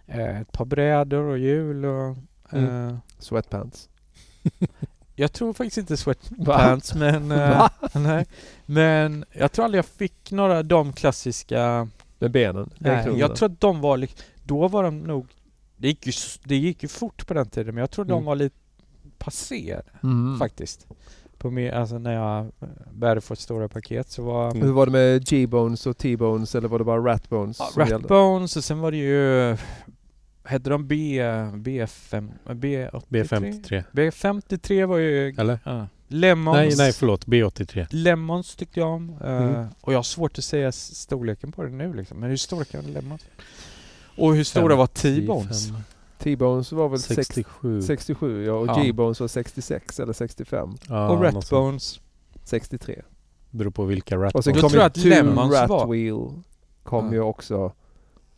eh, 0.06 0.40
ett 0.40 0.52
par 0.52 0.64
brädor 0.64 1.22
och 1.22 1.38
hjul 1.38 1.84
och... 1.84 2.16
Mm. 2.52 2.88
Eh, 2.88 2.96
Sweatpants. 3.18 3.88
jag 5.14 5.32
tror 5.32 5.52
faktiskt 5.52 5.78
inte 5.78 5.96
sweatpants 5.96 6.94
men... 6.94 7.30
Eh, 7.32 7.58
Va? 7.58 7.70
nej. 7.94 8.26
Men 8.66 9.24
jag 9.32 9.52
tror 9.52 9.64
aldrig 9.64 9.78
jag 9.78 9.86
fick 9.86 10.30
några 10.32 10.62
de 10.62 10.92
klassiska... 10.92 11.88
Med 12.18 12.30
benen. 12.30 12.70
Nej, 12.78 13.08
jag 13.18 13.36
tror 13.36 13.48
att 13.52 13.60
de 13.60 13.80
var 13.80 13.96
lik- 13.96 14.16
Då 14.44 14.68
var 14.68 14.82
de 14.82 14.98
nog... 14.98 15.26
Det 15.76 15.88
gick 15.88 16.06
ju, 16.06 16.12
det 16.44 16.56
gick 16.56 16.82
ju 16.82 16.88
fort 16.88 17.26
på 17.26 17.34
den 17.34 17.46
tiden 17.48 17.74
men 17.74 17.80
jag 17.80 17.90
tror 17.90 18.04
de 18.04 18.12
Mm. 18.12 18.24
var 18.24 18.34
lite 18.34 18.56
passé 19.18 19.80
Mm. 20.02 20.38
faktiskt. 20.38 20.86
På 21.38 21.50
mig, 21.50 21.70
alltså 21.70 21.98
när 21.98 22.12
jag 22.12 22.38
eh, 22.60 22.68
började 22.92 23.20
få 23.20 23.36
stora 23.36 23.68
paket 23.68 24.10
så 24.10 24.22
var... 24.22 24.50
Mm. 24.50 24.62
Hur 24.62 24.72
var 24.72 24.86
det 24.86 24.92
med 24.92 25.26
G-bones 25.28 25.86
och 25.86 25.96
T-bones 25.98 26.54
eller 26.54 26.68
var 26.68 26.78
det 26.78 26.84
bara 26.84 27.00
Rat-bones? 27.00 27.58
Ja? 27.76 27.84
Ratbones 27.84 28.56
och 28.56 28.64
sen 28.64 28.78
var 28.78 28.90
det 28.90 28.96
ju... 28.96 29.56
Hette 30.46 30.70
de 30.70 30.86
B... 30.88 31.22
B5... 31.54 32.28
B83? 32.44 33.00
B53. 33.08 33.84
B53 33.92 34.86
var 34.86 34.96
ju... 34.98 35.28
Eller? 35.38 35.58
Ja. 35.64 35.86
Lemons. 36.08 36.56
Nej, 36.56 36.74
nej 36.76 36.92
förlåt. 36.92 37.26
B83. 37.26 37.86
Lemons 37.90 38.56
tyckte 38.56 38.80
jag 38.80 38.88
om. 38.88 39.16
Eh, 39.24 39.36
Mm. 39.36 39.66
och 39.80 39.92
jag 39.92 39.98
har 39.98 40.02
svårt 40.02 40.38
att 40.38 40.44
säga 40.44 40.72
storleken 40.72 41.52
på 41.52 41.62
det 41.62 41.70
nu 41.70 41.94
liksom. 41.94 42.18
Men 42.20 42.30
hur 42.30 42.36
stora 42.36 42.64
kan 42.64 42.82
Lemons? 42.84 43.24
Och 44.16 44.34
hur 44.34 44.44
stora 44.44 44.76
var 44.76 44.86
T-bones? 44.86 45.64
55, 45.68 45.82
T-bones 46.18 46.72
var 46.72 46.88
väl 46.88 46.98
60, 46.98 47.14
67. 47.24 47.82
67 47.82 48.44
ja, 48.44 48.52
och 48.52 48.66
Ja. 48.68 48.82
G-bones 48.82 49.20
var 49.20 49.28
66 49.28 50.00
eller 50.00 50.12
65. 50.12 50.76
Ja, 50.88 51.08
och. 51.10 51.22
Ratbones? 51.22 52.00
63. 52.44 53.02
Beror 53.50 53.70
på 53.70 53.84
vilka 53.84 54.16
rat 54.16 54.34
Och 54.34 54.44
sen 54.44 54.52
kom 54.54 54.70
tror 54.70 54.72
ju 54.72 54.78
Rat 55.50 55.90
Wheel 55.90 56.42
kom 56.82 57.06
Ja. 57.06 57.12
ju 57.12 57.20
också 57.20 57.72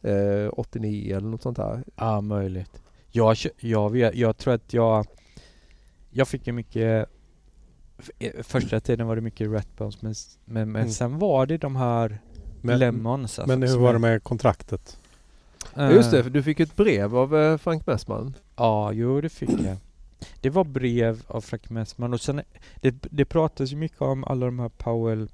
eh, 0.02 0.48
89 0.52 1.16
eller 1.16 1.28
något 1.28 1.42
sånt 1.42 1.56
där. 1.56 1.84
Ja, 1.96 2.20
möjligt. 2.20 2.82
Jag, 3.10 3.36
jag, 3.60 3.90
vet, 3.92 4.14
jag 4.14 4.36
tror 4.36 4.54
att 4.54 4.72
jag... 4.72 5.06
Jag 6.10 6.28
fick 6.28 6.46
ju 6.46 6.52
mycket... 6.52 7.08
eh, 8.18 8.30
Första 8.42 8.80
tiden 8.80 9.06
var 9.06 9.16
det 9.16 9.22
mycket 9.22 9.50
Ratbones 9.50 10.02
men, 10.02 10.14
men, 10.44 10.72
men 10.72 10.80
Mm. 10.82 10.92
sen 10.92 11.18
var 11.18 11.46
det 11.46 11.58
de 11.58 11.76
här 11.76 12.18
Men, 12.60 12.78
Lemons. 12.78 13.38
Alltså, 13.38 13.58
men 13.58 13.68
hur 13.68 13.78
var 13.78 13.92
det 13.92 13.98
med 13.98 14.22
kontraktet? 14.22 14.98
Eh, 15.76 15.90
Just 15.90 16.10
det, 16.10 16.22
för 16.22 16.30
du 16.30 16.42
fick 16.42 16.60
ett 16.60 16.76
brev 16.76 17.16
av 17.16 17.36
eh, 17.36 17.56
Frank 17.58 17.86
Messman. 17.86 18.34
Ja, 18.56 18.92
jo 18.92 19.20
det 19.20 19.28
fick 19.28 19.50
jag. 19.50 19.76
Det 20.40 20.50
var 20.50 20.64
brev 20.64 21.22
av 21.26 21.40
Frank 21.40 21.70
Messman 21.70 22.12
och 22.14 22.20
sen 22.20 22.40
det, 22.76 22.94
det 23.10 23.24
pratas 23.24 23.72
ju 23.72 23.76
mycket 23.76 24.00
om 24.00 24.24
alla 24.24 24.46
de 24.46 24.58
här 24.58 24.68
Powell 24.68 25.30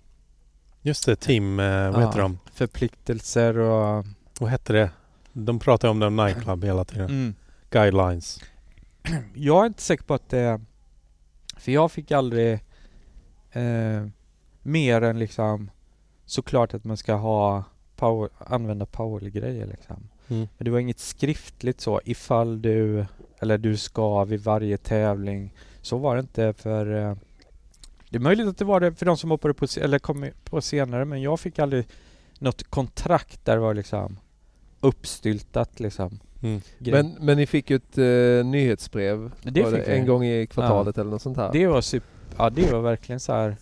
Just 0.82 1.07
det, 1.07 1.16
Tim, 1.16 1.61
eh, 1.61 1.66
vad 1.91 2.03
Ja. 2.03 2.07
heter 2.07 2.20
de? 2.20 2.39
förpliktelser 2.53 3.59
och... 3.59 4.05
Vad 4.40 4.51
hette 4.51 4.73
det? 4.73 4.90
De 5.32 5.59
pratar 5.59 5.89
om 5.89 5.98
den 5.98 6.16
nightclub 6.16 6.65
hela 6.65 6.85
tiden. 6.85 7.11
Mm. 7.11 7.35
Guidelines. 7.70 8.40
Jag 9.35 9.62
är 9.62 9.66
inte 9.66 9.82
säker 9.82 10.05
på 10.05 10.15
att 10.15 10.28
det... 10.28 10.61
För 11.56 11.73
jag 11.73 11.93
fick 11.93 12.11
aldrig 12.12 12.52
eh, 13.52 14.06
mer 14.62 15.02
än 15.02 15.19
liksom 15.19 15.70
såklart 16.24 16.74
att 16.74 16.85
man 16.85 16.97
ska 16.97 17.15
ha 17.15 17.65
power, 17.97 18.28
använda 18.39 18.86
Powell-grejer 18.86 19.66
liksom. 19.66 20.09
Mm. 20.28 20.48
Men 20.56 20.65
det 20.65 20.70
var 20.70 20.78
inget 20.78 20.98
skriftligt 20.98 21.81
så 21.81 22.01
ifall 22.05 22.62
du, 22.62 23.06
eller 23.39 23.59
du 23.59 23.77
ska 23.77 24.24
vid 24.24 24.40
varje 24.40 24.77
tävling. 24.77 25.55
Så 25.82 25.98
var 25.98 26.16
det 26.16 26.20
inte 26.20 26.52
för... 26.52 26.94
Eh, 26.94 27.16
det 28.09 28.16
är 28.16 28.20
möjligt 28.20 28.48
att 28.48 28.59
det 28.59 28.65
var 28.65 28.81
det 28.81 28.94
för 28.94 29.06
de 29.06 29.16
som 29.16 29.31
hoppade 29.31 29.55
på, 29.55 29.66
eller 29.81 29.98
kom 29.98 30.31
på 30.44 30.61
senare 30.61 31.05
men 31.05 31.23
jag 31.23 31.40
fick 31.40 31.59
aldrig 31.59 31.86
något 32.39 32.62
kontrakt 32.62 33.44
där 33.44 33.55
det 33.55 33.61
var 33.61 33.74
liksom 33.74 34.16
uppstyltat 34.85 35.81
liksom. 35.81 36.19
Mm. 36.43 36.61
Men, 36.78 37.16
men 37.20 37.36
ni 37.36 37.47
fick 37.47 37.70
ju 37.70 37.77
ett 37.77 37.98
eh, 37.98 38.47
nyhetsbrev 38.47 39.31
Det 39.43 39.62
var 39.62 39.70
fick 39.70 39.89
vi. 39.89 39.93
en 39.93 40.06
gång 40.06 40.24
i 40.24 40.47
kvartalet 40.47 40.98
eller 40.98 41.11
något 41.11 41.23
sånt 41.23 41.36
här. 41.36 41.52
det 41.52 41.66
var 41.66 41.81
super, 41.81 42.09
ja 42.39 42.51
det 42.51 42.73
var 42.73 42.81
verkligen 42.81 43.20
så 43.20 43.32
här. 43.32 43.56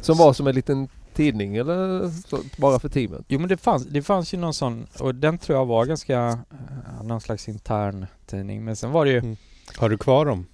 Som 0.00 0.18
var 0.18 0.32
som 0.32 0.46
en 0.46 0.54
liten 0.54 0.88
tidning 1.14 1.56
eller 1.56 2.08
så, 2.08 2.38
bara 2.58 2.78
för 2.78 2.88
teamet. 2.88 3.24
Jo 3.28 3.38
men 3.38 3.48
det 3.48 3.56
fanns, 3.56 3.86
det 3.86 4.02
fanns 4.02 4.34
ju 4.34 4.38
någon 4.38 4.54
sån 4.54 4.86
och 5.00 5.14
den 5.14 5.38
tror 5.38 5.58
jag 5.58 5.66
var 5.66 5.86
ganska, 5.86 6.28
eh, 6.28 7.02
någon 7.04 7.20
slags 7.20 7.48
intern 7.48 8.06
tidning 8.26 8.64
men 8.64 8.76
sen 8.76 8.90
var 8.90 9.04
det 9.04 9.10
ju 9.10 9.18
Mm. 9.18 9.36
Har 9.76 9.88
du 9.88 9.98
kvar 9.98 10.24
dem? 10.26 10.46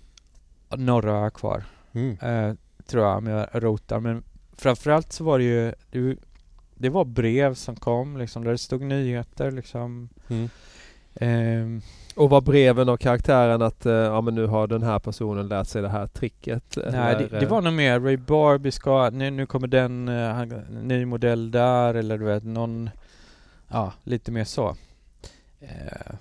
några 0.77 1.31
kvar. 1.31 1.65
Mm. 1.93 2.11
eh, 2.21 2.55
tror 2.87 3.05
jag, 3.05 3.17
om 3.19 3.27
jag 3.27 3.47
rotar. 3.53 4.01
Men 4.01 4.23
framförallt 4.57 5.13
så 5.13 5.25
var 5.25 5.39
det 5.39 5.45
ju, 5.45 5.75
det, 5.91 6.17
det 6.83 6.89
var 6.91 7.05
brev 7.05 7.55
som 7.55 7.77
kom 7.77 8.17
liksom, 8.17 8.45
där 8.45 8.51
det 8.53 8.59
stod 8.59 8.83
nyheter 8.83 9.51
liksom. 9.51 10.09
Mm. 10.29 10.49
Ehm, 11.15 11.83
Och 12.17 12.31
var 12.31 12.41
breven 12.41 12.89
av 12.89 12.97
karaktären 12.97 13.63
att 13.63 13.87
eh, 13.87 13.93
ja 13.93 14.21
men 14.21 14.35
nu 14.35 14.47
har 14.47 14.67
den 14.67 14.83
här 14.83 14.99
personen 14.99 15.49
lärt 15.49 15.67
sig 15.67 15.83
det 15.83 15.89
här 15.89 16.07
tricket? 16.07 16.77
nej, 16.77 17.15
eller, 17.15 17.29
det, 17.29 17.41
det 17.41 17.47
var 17.47 17.63
nog 17.63 17.73
mer 17.73 18.01
Ray 18.01 18.17
Barbie 18.17 18.73
ska, 18.73 19.11
nu, 19.11 19.31
nu 19.31 19.47
kommer 19.47 19.67
den, 19.69 20.09
uh, 20.09 20.47
ny 20.71 21.05
modell 21.05 21.51
där 21.51 21.95
eller 21.95 22.19
du 22.19 22.25
vet 22.25 22.45
någon, 22.45 22.91
ja 23.69 23.93
lite 24.05 24.31
mer 24.33 24.45
så. 24.45 24.77
Eh, 25.61 26.15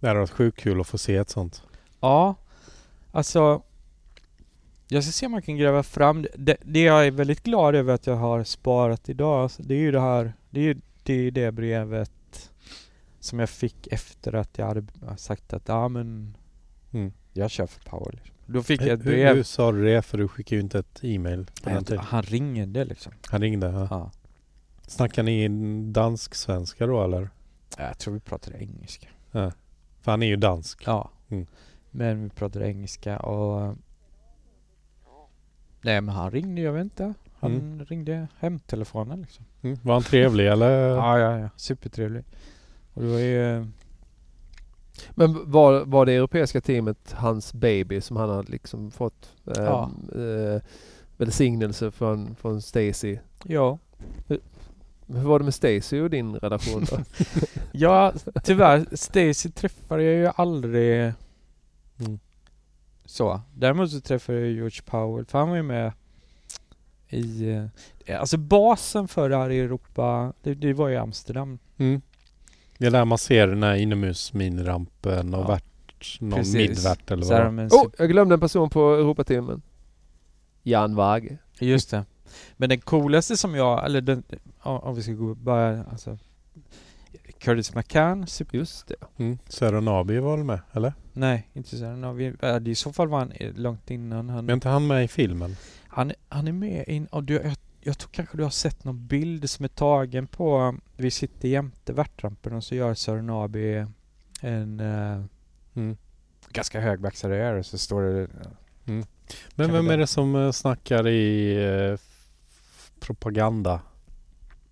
Det 0.00 0.06
hade 0.08 0.20
varit 0.20 0.30
sjukt 0.30 0.58
kul 0.58 0.80
att 0.80 0.86
få 0.86 0.98
se 0.98 1.16
ett 1.16 1.30
sånt. 1.30 1.62
Ja, 2.00 2.34
alltså 3.12 3.62
jag 4.90 5.04
ska 5.04 5.12
se 5.12 5.26
om 5.26 5.32
man 5.32 5.42
kan 5.42 5.56
gräva 5.56 5.82
fram 5.82 6.26
det. 6.34 6.56
det. 6.62 6.82
Jag 6.82 7.06
är 7.06 7.10
väldigt 7.10 7.42
glad 7.42 7.74
över 7.74 7.94
att 7.94 8.06
jag 8.06 8.16
har 8.16 8.44
sparat 8.44 9.08
idag, 9.08 9.42
alltså, 9.42 9.62
det 9.62 9.74
är 9.74 9.78
ju 9.78 9.90
det 9.90 10.00
här, 10.00 10.32
det 10.50 10.60
är 10.60 10.64
ju 10.64 10.80
det, 11.02 11.12
är 11.14 11.30
det 11.30 11.52
brevet 11.52 12.50
som 13.20 13.38
jag 13.38 13.50
fick 13.50 13.86
efter 13.86 14.32
att 14.34 14.58
jag 14.58 14.66
hade 14.66 14.84
sagt 15.16 15.52
att 15.52 15.68
ja 15.68 15.88
men 15.88 16.36
Mm. 16.92 17.12
jag 17.32 17.50
kör 17.50 17.66
för 17.66 17.80
Power. 17.90 18.10
Liksom. 18.12 18.34
Då 18.46 18.62
fick 18.62 18.80
jag 18.80 18.88
ett 18.88 19.00
Hur, 19.06 19.10
brev. 19.10 19.36
hur 19.36 19.42
sa 19.42 19.72
du 19.72 19.84
det? 19.84 20.02
För 20.02 20.18
du 20.18 20.28
skickade 20.28 20.56
ju 20.56 20.62
inte 20.62 20.78
ett 20.78 20.98
e-mail. 21.02 21.46
den 21.62 21.98
Han, 21.98 22.22
ringde 22.22 22.84
liksom. 22.84 23.12
Han 23.30 23.40
ringde. 23.40 23.66
Ja. 23.66 23.86
Ja. 23.90 24.10
Snackar 24.86 25.22
ni 25.22 25.48
dansk-svenska 25.92 26.86
då 26.86 27.04
eller? 27.04 27.30
Jag 27.78 27.98
tror 27.98 28.14
vi 28.14 28.20
pratade 28.20 28.58
engelska. 28.62 29.08
För 30.00 30.10
han 30.10 30.22
är 30.22 30.26
ju 30.26 30.36
dansk. 30.36 30.82
Ja. 30.86 31.10
Mm. 31.28 31.46
Men 31.90 32.22
vi 32.24 32.30
pratade 32.30 32.66
engelska 32.68 33.18
och 33.18 33.76
Nej 35.82 36.00
men 36.00 36.14
han 36.14 36.30
ringde, 36.30 36.60
jag 36.60 36.72
vet 36.72 36.82
inte. 36.82 37.14
Han 37.40 37.52
Mm. 37.54 37.84
ringde 37.84 38.28
hemtelefonen 38.38 39.20
liksom. 39.22 39.44
Mm. 39.62 39.78
Var 39.82 39.92
han 39.94 40.02
trevlig 40.02 40.46
eller? 40.48 40.88
Ja, 40.88 41.18
ja, 41.18 41.38
ja. 41.38 41.48
Supertrevlig. 41.56 42.24
Och 42.94 43.02
det 43.02 43.08
var 43.08 43.18
ju... 43.18 43.66
Men 45.10 45.50
var, 45.50 45.84
var 45.84 46.06
det 46.06 46.12
europeiska 46.12 46.60
teamet 46.60 47.12
hans 47.12 47.52
baby 47.54 48.00
som 48.00 48.16
han 48.16 48.30
hade 48.30 48.50
liksom 48.52 48.90
fått 48.90 49.32
eh, 49.46 49.62
Ja. 49.64 49.90
eh, 50.14 50.62
välsignelse 51.16 51.90
från, 51.90 52.34
från 52.34 52.62
Stacy? 52.62 53.18
Ja. 53.44 53.78
Hur 55.06 55.22
var 55.22 55.38
det 55.38 55.44
med 55.44 55.54
Stacy 55.54 56.00
och 56.00 56.10
din 56.10 56.36
relation 56.36 56.84
då? 56.90 56.98
Ja, 57.72 58.12
tyvärr. 58.44 58.86
Stacy 58.96 59.50
träffade 59.50 60.02
jag 60.02 60.14
ju 60.14 60.30
aldrig. 60.36 61.12
Så. 63.10 63.40
Däremot 63.54 63.90
så 63.90 64.00
träffade 64.00 64.38
jag 64.40 64.50
George 64.50 64.80
Powell, 64.84 65.24
för 65.26 65.38
han 65.38 65.48
var 65.48 65.56
ju 65.56 65.62
med 65.62 65.92
i... 67.08 67.50
eh, 68.06 68.20
Alltså 68.20 68.36
basen 68.38 69.08
för 69.08 69.28
det 69.28 69.36
här 69.36 69.50
i 69.50 69.60
Europa, 69.60 70.32
det, 70.42 70.54
det 70.54 70.72
var 70.72 70.88
ju 70.88 70.96
Amsterdam. 70.96 71.58
Mm. 71.76 72.00
Det 72.78 72.86
är 72.86 72.90
där 72.90 73.04
man 73.04 73.18
ser 73.18 73.46
den 73.46 73.62
här 73.62 73.74
inomhusminirampen 73.74 75.34
och 75.34 75.40
Ja. 75.44 75.48
värt, 75.48 76.20
någon 76.20 76.38
Precis. 76.38 76.54
midvärt 76.54 77.10
eller 77.10 77.26
vad 77.26 77.56
det 77.56 77.68
oh, 77.76 77.90
jag 77.98 78.10
glömde 78.10 78.34
en 78.34 78.40
person 78.40 78.70
på 78.70 78.94
Europateamen. 78.94 79.62
Jan 80.62 80.94
Wage. 80.94 81.36
Just 81.60 81.90
det. 81.90 82.04
Men 82.56 82.68
den 82.68 82.80
coolaste 82.80 83.36
som 83.36 83.54
jag, 83.54 83.84
eller 83.84 84.00
den, 84.00 84.22
om 84.60 84.78
om 84.80 84.94
vi 84.94 85.02
ska 85.02 85.12
gå 85.12 85.34
bara, 85.34 85.84
alltså 85.84 86.18
Curtis 87.40 87.74
McCann, 87.74 88.26
Just 88.52 88.86
det. 88.86 88.94
Mm. 89.18 89.38
Sören 89.48 89.88
Aby 89.88 90.18
var 90.18 90.36
väl 90.36 90.46
med? 90.46 90.60
Eller? 90.72 90.94
nej 91.12 91.48
inte 91.52 91.76
vi, 92.14 92.34
äh, 92.42 92.68
I 92.68 92.74
så 92.74 92.92
fall 92.92 93.08
var 93.08 93.18
han 93.18 93.32
eh, 93.32 93.54
långt 93.54 93.90
innan. 93.90 94.28
Han, 94.28 94.46
Men 94.46 94.54
inte 94.54 94.68
han 94.68 94.86
med 94.86 95.04
i 95.04 95.08
filmen? 95.08 95.56
han, 95.88 96.12
han 96.28 96.48
är 96.48 96.52
med 96.52 96.84
in, 96.88 97.06
och 97.06 97.24
du, 97.24 97.34
jag, 97.34 97.54
jag 97.80 97.98
tror 97.98 98.10
kanske 98.12 98.36
du 98.36 98.42
har 98.42 98.50
sett 98.50 98.84
någon 98.84 99.06
bild 99.06 99.50
som 99.50 99.64
är 99.64 99.68
tagen 99.68 100.26
på, 100.26 100.76
vi 100.96 101.10
sitter 101.10 101.48
jämte 101.48 101.92
värtrampen 101.92 102.52
och 102.52 102.64
så 102.64 102.74
gör 102.74 102.94
Sören 102.94 103.30
Aby 103.30 103.84
en 104.40 104.80
uh, 104.80 105.24
Mm. 105.74 105.96
ganska 106.48 106.80
högvaxad 106.80 107.32
öre 107.32 107.58
och 107.58 107.66
så 107.66 107.78
står 107.78 108.02
det 108.02 108.28
Men 109.54 109.66
Kan 109.66 109.72
vem 109.72 109.90
är 109.90 109.98
det 109.98 110.06
som 110.06 110.36
eh, 110.36 110.50
snackar 110.52 111.08
i 111.08 111.54
eh, 111.64 111.98
propaganda? 113.00 113.80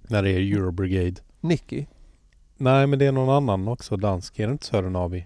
När 0.03 0.23
det 0.23 0.31
är 0.31 0.39
Eurobrigade? 0.39 1.21
Nicky. 1.41 1.87
Nej 2.61 2.87
men 2.87 2.99
det 2.99 3.07
är 3.07 3.13
någon 3.13 3.29
annan 3.37 3.69
också 3.69 3.97
dansk. 3.97 4.39
Är 4.39 4.47
det 4.47 4.53
inte 4.53 4.67
Sören 4.67 4.97
Aby? 4.97 5.25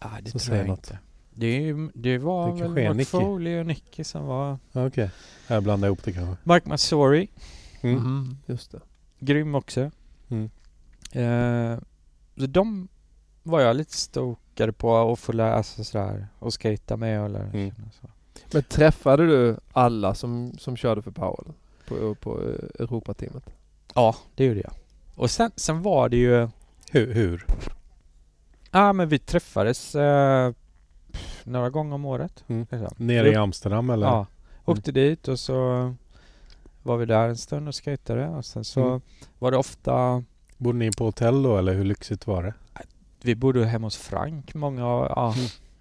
ah, 0.00 0.08
det 0.22 0.30
Så 0.30 0.30
tror 0.30 0.40
säger 0.40 0.60
jag 0.60 0.68
något. 0.68 0.78
inte. 0.78 0.98
Det, 1.34 1.74
det 1.94 2.18
var 2.18 2.56
Det 2.56 2.68
väl 2.68 2.84
Mark 2.88 2.96
Nicky. 2.96 3.04
Foley 3.10 3.60
och 3.60 3.66
Nicky 3.66 4.04
som 4.04 4.26
var... 4.26 4.58
Okej. 4.72 5.10
Jag 5.46 5.62
blandar 5.62 5.88
ihop 5.88 6.04
det 6.04 6.12
kanske. 6.12 6.36
Mark 6.44 6.66
Masori. 6.66 7.28
Mm. 7.80 7.96
Mm. 7.98 8.36
Just 8.46 8.70
det. 8.72 8.80
Grym 9.18 9.54
också. 9.54 9.90
Mm. 10.28 10.50
Eh, 11.12 11.78
så 12.36 12.46
de 12.46 12.88
var 13.42 13.60
jag 13.60 13.76
lite 13.76 13.96
stokade 13.96 14.72
på 14.72 15.12
att 15.12 15.18
få 15.18 15.32
lära 15.32 15.62
sådär 15.62 16.26
och 16.38 16.52
skata 16.54 16.96
med 16.96 17.22
och 17.22 17.30
lära 17.30 17.42
Mm. 17.44 17.70
känna 17.70 17.90
så. 18.00 18.08
Men 18.52 18.62
träffade 18.62 19.26
du 19.26 19.56
alla 19.72 20.14
som, 20.14 20.52
som 20.58 20.76
körde 20.76 21.02
för 21.02 21.10
Powell 21.10 21.52
på, 21.88 22.14
på 22.14 22.40
eh, 22.42 22.82
Europateamet? 22.84 23.50
Ja, 23.94 24.16
det 24.34 24.44
gjorde 24.44 24.60
jag. 24.60 24.72
Och 25.14 25.30
sen, 25.30 25.50
sen 25.56 25.82
var 25.82 26.08
det 26.08 26.16
ju... 26.16 26.48
Hur? 26.90 27.14
hur? 27.14 27.46
Ja, 28.70 28.92
men 28.92 29.08
vi 29.08 29.18
träffades 29.18 29.94
eh, 29.94 30.52
några 31.44 31.70
gånger 31.70 31.94
om 31.94 32.04
året. 32.04 32.44
Mm. 32.48 32.66
liksom. 32.70 32.94
Nere 32.96 33.28
i. 33.32 33.34
Amsterdam 33.36 33.90
eller? 33.90 34.06
Ja. 34.06 34.26
Åkte 34.64 34.92
dit 34.92 35.28
och 35.28 35.40
så 35.40 35.94
var 36.82 36.96
vi 36.96 37.06
där 37.06 37.28
en 37.28 37.36
stund 37.36 37.68
och 37.68 37.74
skejtade 37.84 38.28
och 38.28 38.44
sen 38.44 38.64
så 38.64 38.80
Mm. 38.88 39.00
var 39.38 39.50
det 39.50 39.56
ofta... 39.56 40.24
Bodde 40.58 40.78
ni 40.78 40.90
på 40.90 41.04
hotell 41.04 41.42
då 41.42 41.58
eller 41.58 41.74
hur 41.74 41.84
lyxigt 41.84 42.26
var 42.26 42.42
det? 42.42 42.54
Vi 43.22 43.34
bodde 43.34 43.66
hemma 43.66 43.86
hos 43.86 43.96
Frank 43.96 44.54
många 44.54 44.80
ja. 44.82 45.34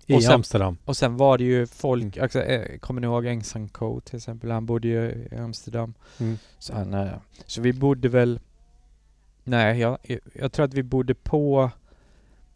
I 0.05 0.15
Och 0.15 0.23
sen- 0.23 0.33
Amsterdam? 0.33 0.77
Och 0.85 0.97
sen 0.97 1.17
var 1.17 1.37
det 1.37 1.43
ju 1.43 1.67
folk, 1.67 2.03
Mm. 2.17 2.23
alltså, 2.23 2.41
eh, 2.41 2.77
kommer 2.79 3.01
ni 3.01 3.07
ihåg 3.07 3.25
Engsan 3.25 3.69
Co 3.69 3.99
till 4.01 4.15
exempel? 4.17 4.51
Han 4.51 4.65
bodde 4.65 4.87
ju 4.87 5.27
i 5.31 5.35
Amsterdam. 5.37 5.93
Mm. 6.19 6.37
Så, 6.59 6.73
han, 6.73 6.93
eh, 6.93 7.11
så 7.45 7.61
vi 7.61 7.73
bodde 7.73 8.09
väl... 8.09 8.39
Nej, 9.43 9.79
jag, 9.79 9.97
jag 10.33 10.51
tror 10.51 10.65
att 10.65 10.73
vi 10.73 10.83
bodde 10.83 11.13
på 11.13 11.71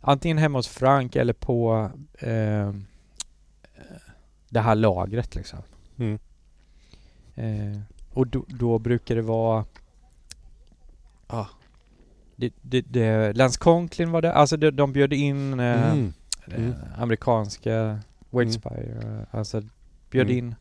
antingen 0.02 0.38
hemma 0.38 0.58
hos 0.58 0.68
Frank 0.68 1.16
eller 1.16 1.34
på 1.34 1.90
eh, 2.20 2.74
det 4.50 4.60
här 4.60 4.76
lagret 4.76 5.36
liksom. 5.36 5.60
Mm. 5.98 6.20
Eh, 7.36 7.80
och 8.14 8.28
då, 8.28 8.46
då 8.48 8.80
brukar 8.80 9.16
det 9.16 9.22
vara... 9.22 9.66
Ja. 11.28 11.48
det, 12.36 12.54
det, 12.62 12.82
det, 12.82 13.34
Lance 13.38 13.60
Conklin 13.60 14.12
var 14.12 14.22
det. 14.22 14.34
Alltså 14.34 14.58
de, 14.58 14.72
de 14.72 14.94
bjöd 14.94 15.14
in 15.14 15.60
eh, 15.60 15.92
Mm. 15.92 16.14
Mm. 16.48 16.70
eh, 16.70 17.02
amerikanska 17.02 18.00
Wadespire. 18.30 19.00
Eh, 19.04 19.36
alltså 19.40 19.62
bjöd 20.10 20.26
Mm. 20.26 20.38
in... 20.38 20.56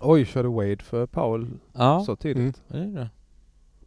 Oj, 0.00 0.24
körde 0.24 0.48
Wade 0.48 0.82
för 0.82 1.06
Powell 1.06 1.46
Ja, 1.72 2.02
så 2.06 2.16
tidigt? 2.16 2.36
Mm. 2.36 2.52
det 2.68 2.98
är 2.98 3.02
det. 3.04 3.10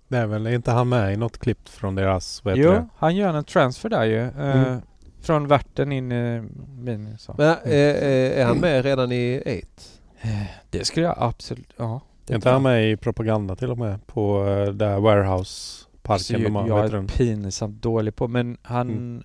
Det 0.07 0.17
är 0.17 0.25
väl, 0.27 0.47
är 0.47 0.51
inte 0.51 0.71
han 0.71 0.89
med 0.89 1.13
i 1.13 1.17
något 1.17 1.37
klipp 1.37 1.69
från 1.69 1.95
deras, 1.95 2.45
vad 2.45 2.57
heter 2.57 2.69
Jo, 2.69 2.75
det? 2.75 2.87
han 2.97 3.15
gör 3.15 3.33
en 3.33 3.43
transfer 3.43 3.89
där 3.89 4.03
ju. 4.03 4.21
Eh, 4.21 4.31
Mm. 4.67 4.81
Från 5.21 5.47
värten 5.47 5.91
in 5.91 6.11
i 6.11 6.43
min. 6.79 7.17
Så. 7.17 7.35
Men 7.37 7.49
eh, 7.63 7.71
eh, 7.73 8.39
är 8.41 8.45
han 8.45 8.57
med 8.57 8.85
redan 8.85 9.11
i 9.11 9.41
8? 9.41 10.29
Eh, 10.29 10.41
Det 10.69 10.85
skulle 10.85 11.05
jag 11.05 11.15
absolut... 11.17 11.73
Ja. 11.77 12.01
det 12.25 12.33
Är 12.33 12.35
inte 12.35 12.49
han 12.49 12.63
med 12.63 12.91
i 12.91 12.97
propaganda 12.97 13.55
till 13.55 13.71
och 13.71 13.77
med? 13.77 14.07
På 14.07 14.43
uh, 14.43 14.69
där 14.73 14.99
warehouse-parken 14.99 16.43
de 16.43 16.55
har, 16.55 16.67
jag 16.67 16.85
är 16.85 16.89
den? 16.89 17.07
pinsamt 17.07 17.81
dålig 17.81 18.15
på 18.15 18.27
men 18.27 18.57
han... 18.61 18.89
Mm. 18.89 19.23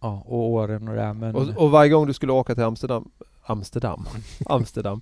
Ja, 0.00 0.22
och 0.26 0.38
åren 0.50 0.88
och 0.88 0.94
det 0.94 1.02
här 1.02 1.14
men... 1.14 1.34
Och, 1.34 1.48
och 1.56 1.70
varje 1.70 1.90
gång 1.90 2.06
du 2.06 2.12
skulle 2.12 2.32
åka 2.32 2.54
till 2.54 2.64
Amsterdam, 2.64 3.10
Amsterdam, 3.42 4.06
Amsterdam, 4.46 5.00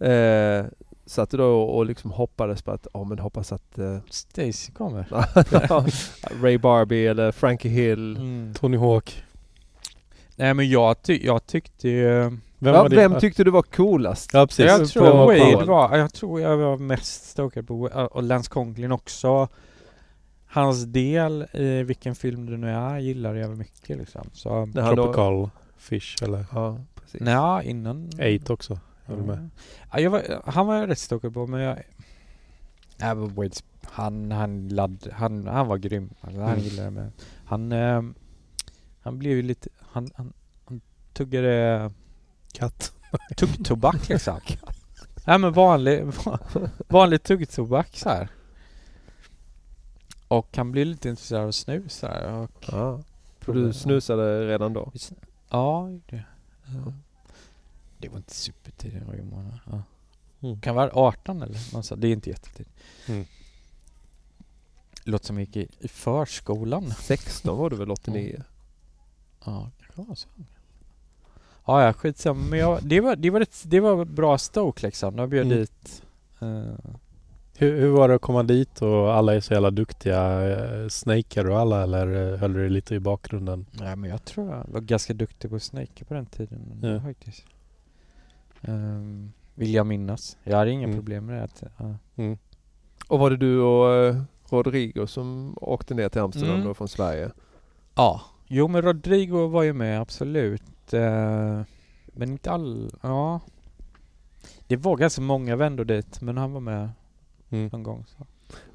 eh, 0.00 0.64
satt 1.10 1.30
du 1.30 1.36
då 1.36 1.62
och 1.62 1.86
liksom 1.86 2.10
hoppades 2.10 2.62
på 2.62 2.70
att, 2.70 2.86
ja 2.94 3.04
men 3.04 3.18
hoppas 3.18 3.52
att 3.52 3.78
eh, 3.78 3.98
Stacy 4.10 4.72
kommer. 4.72 5.06
Ray 6.42 6.58
Barbie 6.58 7.06
eller 7.06 7.32
Frankie 7.32 7.70
Hill. 7.70 8.16
Mm. 8.16 8.54
Tony 8.54 8.76
Hawk. 8.76 9.24
Nej 10.36 10.54
men 10.54 10.70
jag, 10.70 11.02
ty 11.02 11.20
jag 11.26 11.46
tyckte 11.46 11.88
ju... 11.88 12.38
Vem 12.58 12.74
Ja, 12.74 12.88
vem 12.90 13.20
tyckte 13.20 13.44
du 13.44 13.50
var 13.50 13.62
coolast? 13.62 14.30
Ja 14.32 14.46
precis. 14.46 14.66
Jag 14.66 14.88
tror 14.88 15.26
Wade 15.26 15.64
var... 15.64 15.96
Jag 15.96 16.14
tror 16.14 16.40
jag 16.40 16.56
var 16.56 16.76
mest 16.76 17.30
stokad 17.30 17.66
på 17.66 17.74
Wade, 17.74 18.06
och 18.06 18.22
Lance 18.22 18.50
Conklin 18.50 18.92
också. 18.92 19.48
Hans 20.46 20.84
del 20.84 21.46
i 21.52 21.82
vilken 21.82 22.14
film 22.14 22.46
det 22.46 22.56
nu 22.56 22.70
är 22.70 22.98
gillar 22.98 23.34
jag 23.34 23.58
mycket 23.58 23.98
liksom. 23.98 24.30
Så... 24.32 24.50
Han 24.50 24.72
då- 24.72 24.94
Tropical 24.94 25.50
Fish 25.78 26.16
eller 26.22 26.44
Ja, 26.52 26.80
precis. 27.00 27.20
Nej, 27.20 27.66
innan... 27.66 28.10
Eight 28.18 28.50
också. 28.50 28.78
Du 29.16 29.22
med? 29.22 29.50
Ja, 29.92 30.00
jag 30.00 30.10
var, 30.10 30.42
han 30.46 30.66
var 30.66 30.76
jag 30.76 30.88
rätt 30.90 30.98
stokad 30.98 31.34
på 31.34 31.46
men 31.46 31.60
jag... 31.60 31.82
Men 32.98 33.34
Wade, 33.34 33.50
han, 33.84 34.32
han, 34.32 34.68
ladd, 34.68 35.08
han, 35.12 35.46
han 35.46 35.66
var 35.66 35.76
grym. 35.78 36.10
Alltså, 36.20 36.40
han 36.40 36.50
Mm. 36.52 36.64
gillade 36.64 36.84
det 36.86 36.90
med. 36.90 37.12
Han, 37.44 37.72
ehm, 37.72 38.14
han 39.02 39.18
blev 39.18 39.32
ju 39.36 39.42
lite... 39.42 39.68
Han, 39.92 40.10
han, 40.14 40.32
han 40.64 40.80
tuggade 41.12 41.90
Katt. 42.52 42.92
tuggtobak 43.36 44.08
liksom. 44.08 44.40
Nej 45.26 45.38
men 45.38 45.52
vanlig, 45.52 46.04
vanlig 46.88 47.22
tuggtobak 47.22 47.96
så 47.96 48.08
här. 48.08 48.28
Och 50.28 50.56
han 50.56 50.72
blev 50.72 50.86
lite 50.86 51.08
intresserad 51.08 51.44
av 51.46 51.50
snus 51.52 51.94
så 51.94 52.06
här. 52.06 52.32
Och 52.32 52.50
Ja. 52.72 53.00
För 53.40 53.52
du 53.52 53.72
snusade 53.72 54.46
redan 54.48 54.72
då? 54.72 54.92
Ja, 55.50 55.88
det. 56.06 56.24
Ja. 56.66 56.92
Det 58.00 58.08
var 58.08 58.16
inte 58.16 58.34
supertidigt, 58.34 59.00
det 59.00 59.06
var 59.06 59.14
ju 59.14 59.22
månad. 59.22 59.58
Ja. 59.70 59.82
Mm. 60.48 60.60
Kan 60.60 60.74
vara 60.74 60.90
18 60.92 61.42
eller 61.42 61.74
något 61.74 61.84
sånt. 61.86 62.00
Det 62.00 62.08
är 62.08 62.12
inte 62.12 62.30
jättetidigt. 62.30 62.70
Mm. 63.08 63.24
Låter 65.04 65.26
som 65.26 65.38
jag 65.38 65.46
gick 65.46 65.56
i, 65.56 65.68
i 65.80 65.88
förskolan. 65.88 66.90
16 66.90 67.58
var 67.58 67.70
du 67.70 67.76
väl 67.76 67.90
89? 67.90 68.42
Ja, 69.44 69.70
kanske 69.80 70.02
var 70.02 70.14
så. 70.14 70.28
Ja, 71.66 71.84
ja, 71.84 71.92
skitsamma. 71.92 72.40
Men 72.50 72.58
jag, 72.58 72.78
det, 72.82 73.00
var, 73.00 73.16
det, 73.16 73.30
var 73.30 73.40
ett, 73.40 73.62
det 73.64 73.80
var 73.80 74.04
bra 74.04 74.38
stoke 74.38 74.86
liksom. 74.86 75.16
De 75.16 75.30
bjöd 75.30 75.46
Mm. 75.46 75.58
dit. 75.58 76.02
eh, 76.40 76.90
Hur, 77.56 77.80
hur 77.80 77.88
var 77.88 78.08
det 78.08 78.14
att 78.14 78.20
komma 78.20 78.42
dit 78.42 78.82
och 78.82 79.14
alla 79.14 79.34
är 79.34 79.40
så 79.40 79.52
jävla 79.54 79.70
duktiga? 79.70 80.40
Uh, 80.82 80.88
Snakear 80.88 81.44
du 81.44 81.54
alla 81.54 81.82
eller 81.82 82.32
eh, 82.32 82.38
höll 82.38 82.52
du 82.52 82.60
dig 82.60 82.70
lite 82.70 82.94
i 82.94 83.00
bakgrunden? 83.00 83.66
nej, 83.72 83.96
men 83.96 84.10
jag 84.10 84.24
tror 84.24 84.50
jag 84.50 84.64
var 84.68 84.80
ganska 84.80 85.14
duktig 85.14 85.50
på 85.50 85.56
att 85.56 85.62
snake 85.62 86.04
på 86.04 86.14
den 86.14 86.26
tiden. 86.26 86.80
Ja. 86.82 87.00
Faktiskt. 87.00 87.44
Um, 88.62 89.32
vill 89.54 89.74
jag 89.74 89.86
minnas. 89.86 90.36
Jag 90.44 90.56
hade 90.56 90.70
inga 90.70 90.84
Mm. 90.84 90.96
problem 90.96 91.26
med 91.26 91.36
det. 91.36 91.42
att- 91.44 91.62
Ja. 91.78 91.94
Mm. 92.16 92.38
Och 93.08 93.18
var 93.18 93.30
det 93.30 93.36
du 93.36 93.60
och 93.60 93.94
eh, 93.94 94.22
Rodrigo 94.48 95.06
som 95.06 95.54
åkte 95.60 95.94
ner 95.94 96.08
till 96.08 96.20
Amsterdam 96.20 96.54
Mm. 96.54 96.66
då 96.66 96.74
från 96.74 96.88
Sverige? 96.88 97.30
Ja, 97.94 98.20
jo 98.46 98.68
men 98.68 98.82
Rodrigo 98.82 99.46
var 99.48 99.62
ju 99.62 99.72
med 99.72 100.00
absolut. 100.00 100.92
Eh, 100.92 101.62
men 102.06 102.30
inte 102.30 102.50
all... 102.50 102.90
Ja. 103.02 103.40
Det 104.66 104.76
var 104.76 104.96
ganska 104.96 105.20
många 105.22 105.56
vändor 105.56 105.84
dit 105.84 106.20
men 106.20 106.36
han 106.36 106.52
var 106.52 106.60
med 106.60 106.90
Mm. 107.50 107.68
någon 107.72 107.82
gång. 107.82 108.04
Så. 108.06 108.26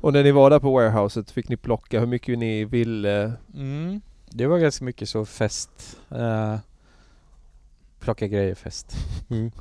Och 0.01 0.13
när 0.13 0.23
ni 0.23 0.31
var 0.31 0.49
där 0.49 0.59
på 0.59 0.71
warehouset 0.73 1.31
fick 1.31 1.49
ni 1.49 1.57
plocka 1.57 1.99
hur 1.99 2.07
mycket 2.07 2.39
ni 2.39 2.65
ville? 2.65 3.33
Mm. 3.55 4.01
Det 4.29 4.47
var 4.47 4.59
ganska 4.59 4.85
mycket 4.85 5.09
så 5.09 5.25
fest. 5.25 5.97
Eh, 6.11 6.57
plocka 7.99 8.27
grejer 8.27 8.55
fest. 8.55 8.95
Mm. 9.29 9.51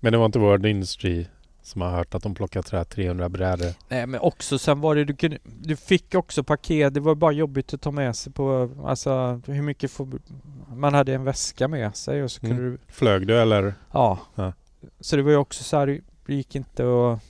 Men 0.00 0.12
det 0.12 0.18
var 0.18 0.26
inte 0.26 0.38
World 0.38 0.66
Industry 0.66 1.26
som 1.62 1.80
har 1.80 1.90
hört 1.90 2.14
att 2.14 2.22
de 2.22 2.34
plockar 2.34 2.62
trä 2.62 2.84
300 2.84 3.28
brädor. 3.28 3.72
Nej 3.88 4.06
men 4.06 4.20
också 4.20 4.58
sen 4.58 4.80
var 4.80 4.94
det 4.94 5.04
du 5.04 5.14
kunde... 5.16 5.38
Du 5.44 5.76
fick 5.76 6.14
också 6.14 6.44
paket. 6.44 6.94
Det 6.94 7.00
var 7.00 7.14
bara 7.14 7.32
jobbigt 7.32 7.74
att 7.74 7.80
ta 7.80 7.90
med 7.90 8.16
sig 8.16 8.32
på... 8.32 8.70
Alltså 8.84 9.40
hur 9.46 9.62
mycket 9.62 9.90
får... 9.90 10.08
Man 10.74 10.94
hade 10.94 11.14
en 11.14 11.24
väska 11.24 11.68
med 11.68 11.96
sig 11.96 12.22
och 12.22 12.30
så 12.30 12.40
kunde 12.40 12.56
Mm. 12.56 12.70
du... 12.72 12.78
Flög 12.92 13.26
du 13.26 13.38
eller? 13.38 13.74
Ja. 13.92 14.18
Ja. 14.34 14.52
Så 15.00 15.16
det 15.16 15.22
var 15.22 15.30
ju 15.30 15.36
också 15.36 15.64
så 15.64 15.76
här, 15.76 16.00
det 16.26 16.34
gick 16.34 16.54
inte 16.54 16.82
att 16.84 17.20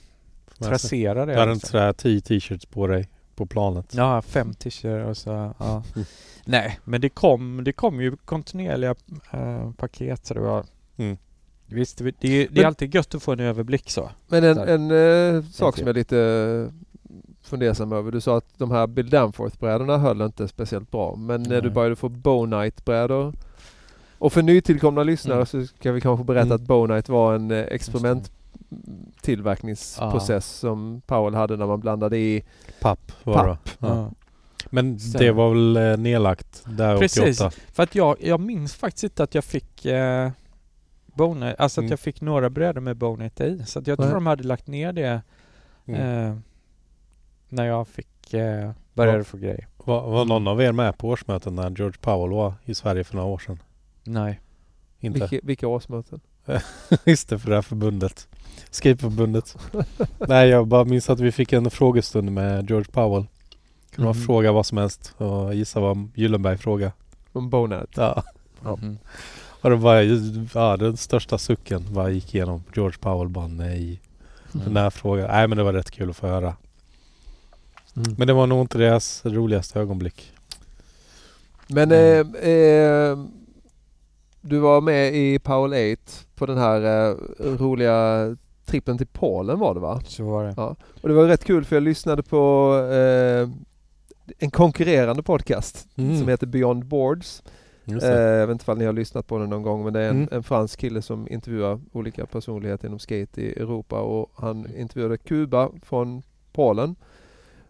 tracera 0.59 1.26
det. 1.26 1.32
Du 1.32 1.38
hade 1.38 1.52
inte 1.52 1.66
sådär 1.66 1.93
10 1.93 2.20
t-shirts 2.20 2.66
på 2.66 2.86
dig 2.86 3.09
på 3.36 3.47
planet? 3.47 3.94
Ja, 3.94 4.22
fem 4.22 4.55
t-shirts 4.55 5.06
och 5.09 5.16
så, 5.16 5.30
ja. 5.59 5.82
Mm. 5.94 6.06
Nej, 6.44 6.78
men 6.84 7.01
det 7.01 7.09
kom, 7.09 7.64
det 7.64 7.72
kom 7.72 8.01
ju 8.01 8.16
kontinuerliga 8.16 8.94
äh, 9.30 9.70
paket 9.72 10.26
så 10.26 10.34
det 10.34 10.40
var... 10.40 10.64
Mm. 10.97 11.16
Visst, 11.66 11.98
det, 11.98 12.05
det, 12.05 12.14
det 12.20 12.43
är 12.44 12.48
Men- 12.52 12.64
alltid 12.66 12.94
gött 12.94 13.14
att 13.14 13.22
få 13.22 13.32
en 13.32 13.40
överblick 13.40 13.90
så. 13.90 14.10
Men 14.28 14.44
en, 14.44 14.59
en 14.59 14.90
eh, 15.36 15.43
sak 15.44 15.76
som 15.76 15.86
jag 15.86 15.90
är 15.97 15.98
lite 15.98 16.18
eh, 16.18 16.72
fundersam 17.43 17.93
över. 17.93 18.12
Du 18.12 18.20
sa 18.20 18.36
att 18.36 18.59
de 18.59 18.70
här 18.70 18.86
Bill 18.86 19.10
Danforth-brädorna 19.10 19.98
höll 19.98 20.20
inte 20.22 20.48
speciellt 20.48 20.90
bra. 20.90 21.16
Men 21.16 21.43
när 21.43 21.60
du 21.60 21.68
Nej. 21.68 21.74
började 21.74 21.97
få 21.97 22.09
Bonite-brädor 22.09 23.32
och 24.18 24.32
för 24.32 24.43
nytillkomna 24.43 25.02
lyssnare 25.02 25.36
Mm. 25.36 25.47
så 25.47 25.64
ska 25.66 25.93
vi 25.93 26.01
kanske 26.01 26.24
berätta 26.24 26.47
Mm. 26.47 26.55
att 26.55 26.60
Bonite 26.62 27.12
var 27.12 27.34
en 27.34 27.51
eh, 27.51 27.59
experiment 27.59 28.30
tillverkningsprocess 29.20 30.47
som 30.47 31.01
Powell 31.06 31.34
hade 31.34 31.56
när 31.56 31.66
man 31.66 31.80
blandade 31.80 32.18
i 32.18 32.44
Papp 32.80 33.12
papp. 33.24 33.44
Ja. 33.44 33.59
Ja. 33.78 34.10
Men 34.70 34.98
Sen- 35.01 35.18
det 35.20 35.32
var 35.32 35.48
väl 35.51 35.76
eh, 35.76 35.97
nedlagt 35.97 36.64
där 36.66 36.98
Precis. 36.98 37.40
88? 37.40 37.51
För 37.72 37.82
att 37.82 37.94
jag, 37.94 38.16
jag 38.20 38.40
minns 38.40 38.74
faktiskt 38.74 39.05
inte 39.05 39.22
att 39.22 39.34
jag 39.34 39.44
fick 39.44 39.84
eh, 39.86 40.30
Bonite, 41.16 41.55
alltså 41.59 41.80
Mm. 41.80 41.86
att 41.86 41.90
jag 41.90 42.01
fick 42.01 42.20
några 42.20 42.51
brädor 42.51 42.80
med 42.80 42.97
Bonite 42.97 43.44
i. 43.44 43.62
Så 43.66 43.78
att 43.78 43.86
jag 43.86 43.98
tror 43.98 44.14
de 44.14 44.26
hade 44.26 44.43
lagt 44.44 44.66
ner 44.66 44.93
det 44.93 45.22
Mm. 45.86 46.01
eh, 46.30 46.36
när 47.48 47.64
jag 47.64 47.88
fick 47.88 48.34
eh, 48.34 48.70
började 48.94 49.24
få 49.24 49.36
grejer. 49.36 49.66
Var, 49.76 50.10
var 50.10 50.24
någon 50.24 50.48
av 50.48 50.62
er 50.62 50.72
med 50.72 50.98
på 50.98 51.09
årsmötet 51.09 51.52
när 51.52 51.70
George 51.70 51.98
Powell 52.01 52.30
var 52.30 52.55
i 52.64 52.74
Sverige 52.74 53.05
för 53.05 53.14
några 53.16 53.28
år 53.28 53.38
sedan? 53.38 53.59
Nej. 54.05 54.40
Inte? 55.01 55.18
Vilka, 55.20 55.47
vilka 55.47 55.68
årsmöten? 55.68 56.20
Just 57.05 57.28
det, 57.28 57.38
för 57.38 57.48
det 57.51 57.55
här 57.55 57.62
förbundet. 57.62 58.28
Skateförbundet. 58.70 59.56
Nej, 60.28 60.48
jag 60.48 60.66
bara 60.66 60.84
minns 60.84 61.10
att 61.10 61.20
vi 61.20 61.32
fick 61.32 61.52
en 61.52 61.70
frågestund 61.70 62.32
med 62.32 62.70
George 62.70 62.93
Powell. 62.93 63.26
Kunde 63.90 64.06
man 64.09 64.16
Mhm. 64.16 64.24
fråga 64.26 64.52
vad 64.52 64.66
som 64.66 64.78
helst 64.78 65.14
och 65.16 65.55
gissa 65.55 65.80
vad 65.80 66.09
Gyllenberg 66.14 66.59
frågade. 66.59 66.93
Om 67.32 67.51
Bonad. 67.51 67.88
Ja. 67.97 68.22
Mhm. 68.62 68.98
Och 69.60 69.70
det 69.70 69.76
var 69.76 69.94
ja, 70.54 70.76
den 70.76 70.96
största 70.96 71.38
sucken 71.38 71.84
bara 71.90 72.10
gick 72.10 72.34
igenom. 72.34 72.62
George 72.74 72.98
Powell 73.00 73.28
bara 73.28 73.46
nej. 73.46 74.00
Mm. 74.54 74.66
Den 74.66 74.76
här 74.76 74.90
frågan. 74.90 75.26
Nej 75.28 75.48
men 75.48 75.58
det 75.58 75.64
var 75.64 75.72
rätt 75.72 75.90
kul 75.90 76.10
att 76.10 76.16
få 76.16 76.26
höra. 76.26 76.56
Mm. 77.96 78.14
Men 78.18 78.26
det 78.26 78.32
var 78.32 78.46
nog 78.46 78.60
inte 78.60 78.78
deras 78.78 79.24
roligaste 79.26 79.80
ögonblick. 79.80 80.32
Men 81.68 81.92
Mm. 81.92 82.34
eh, 82.34 82.50
eh, 82.50 83.18
du 84.40 84.58
var 84.58 84.80
med 84.80 85.14
i 85.14 85.38
Powell 85.38 85.92
8 85.94 86.02
på 86.34 86.46
den 86.46 86.58
här 86.58 87.10
eh, 87.10 87.14
roliga 87.44 88.36
trippen 88.66 88.98
till 88.98 89.06
Polen 89.06 89.58
var 89.58 89.74
det 89.74 89.80
va? 89.80 90.00
Så 90.06 90.24
var 90.24 90.44
det. 90.44 90.54
Ja. 90.56 90.76
Och 91.02 91.08
det 91.08 91.14
var 91.14 91.24
rätt 91.26 91.44
kul 91.44 91.64
för 91.64 91.76
jag 91.76 91.82
lyssnade 91.82 92.22
på 92.22 92.74
eh, 92.92 93.48
en 94.38 94.50
konkurrerande 94.50 95.22
podcast 95.22 95.86
Mm. 95.96 96.18
som 96.18 96.28
heter 96.28 96.46
Beyond 96.46 96.84
Boards. 96.86 97.42
Eh, 97.86 98.10
jag 98.10 98.46
vet 98.46 98.54
inte 98.54 98.72
om 98.72 98.78
ni 98.78 98.84
har 98.84 98.92
lyssnat 98.92 99.26
på 99.26 99.38
den 99.38 99.50
någon 99.50 99.62
gång 99.62 99.84
men 99.84 99.92
det 99.92 100.00
är 100.00 100.10
en, 100.10 100.16
Mm. 100.16 100.28
en 100.32 100.42
fransk 100.42 100.80
kille 100.80 101.02
som 101.02 101.28
intervjuar 101.28 101.80
olika 101.92 102.26
personligheter 102.26 102.88
inom 102.88 102.98
skate 102.98 103.42
i 103.42 103.52
Europa 103.52 104.00
och 104.00 104.30
han 104.34 104.76
intervjuade 104.76 105.18
Kuba 105.18 105.70
från 105.82 106.22
Polen. 106.52 106.96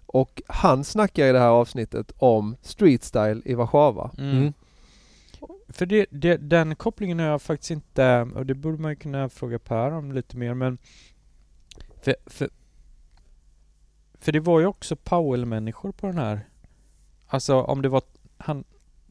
Och 0.06 0.43
han 0.47 0.84
snackar 0.84 1.26
i 1.26 1.32
det 1.32 1.38
här 1.38 1.48
avsnittet 1.48 2.12
om 2.18 2.56
street 2.62 3.05
style 3.05 3.43
i 3.44 3.55
Warszawa. 3.55 4.10
Mm. 4.18 4.36
Mm. 4.36 4.52
För 5.68 5.86
det, 5.86 6.06
det, 6.10 6.36
den 6.36 6.76
kopplingen 6.76 7.18
har 7.18 7.26
jag 7.26 7.43
faktiskt 7.43 7.70
inte, 7.70 8.28
och 8.34 8.47
det 8.47 8.55
borde 8.55 8.78
man 8.78 8.90
ju 8.93 8.97
kunna 8.97 9.28
fråga 9.28 9.59
Per 9.59 9.93
om 9.93 10.12
lite 10.12 10.36
mer 10.36 10.55
men 10.55 10.78
för, 12.02 12.14
för, 12.26 12.51
för 14.18 14.32
det 14.32 14.40
var 14.40 14.60
ju 14.60 14.66
också 14.66 14.97
Powell-människor 14.97 15.93
på 15.93 16.06
den 16.06 16.18
här. 16.18 16.40
Alltså 17.26 17.60
om 17.60 17.82
det 17.82 17.88
var 17.88 18.02
han 18.38 18.64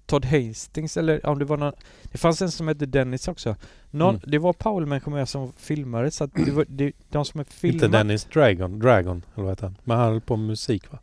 Todd 0.05 0.25
Hastings 0.25 0.97
eller 0.97 1.25
om 1.25 1.39
det 1.39 1.45
var 1.45 1.57
någon 1.57 1.73
Det 2.03 2.17
fanns 2.17 2.41
en 2.41 2.51
som 2.51 2.67
hette 2.67 2.85
Dennis 2.85 3.27
också. 3.27 3.55
Någon, 3.91 4.15
Mm. 4.15 4.21
Det 4.27 4.37
var 4.37 4.53
Powell-människor 4.53 5.11
med 5.11 5.29
som 5.29 5.53
filmade 5.57 6.11
så 6.11 6.23
att 6.23 6.31
det 6.45 6.51
var 6.51 6.65
det, 6.69 6.91
de 7.09 7.25
som 7.25 7.39
är 7.39 7.43
Inte 7.43 7.53
filmade 7.55 7.87
Dennis 7.97 8.23
Dragon, 8.25 8.79
Dragon 8.79 9.21
eller 9.35 9.43
vad 9.43 9.51
heter 9.51 9.63
han? 9.63 9.75
Men 9.83 9.97
han 9.97 10.11
höll 10.11 10.21
på 10.21 10.35
med 10.35 10.47
musik 10.47 10.91
va? 10.91 10.99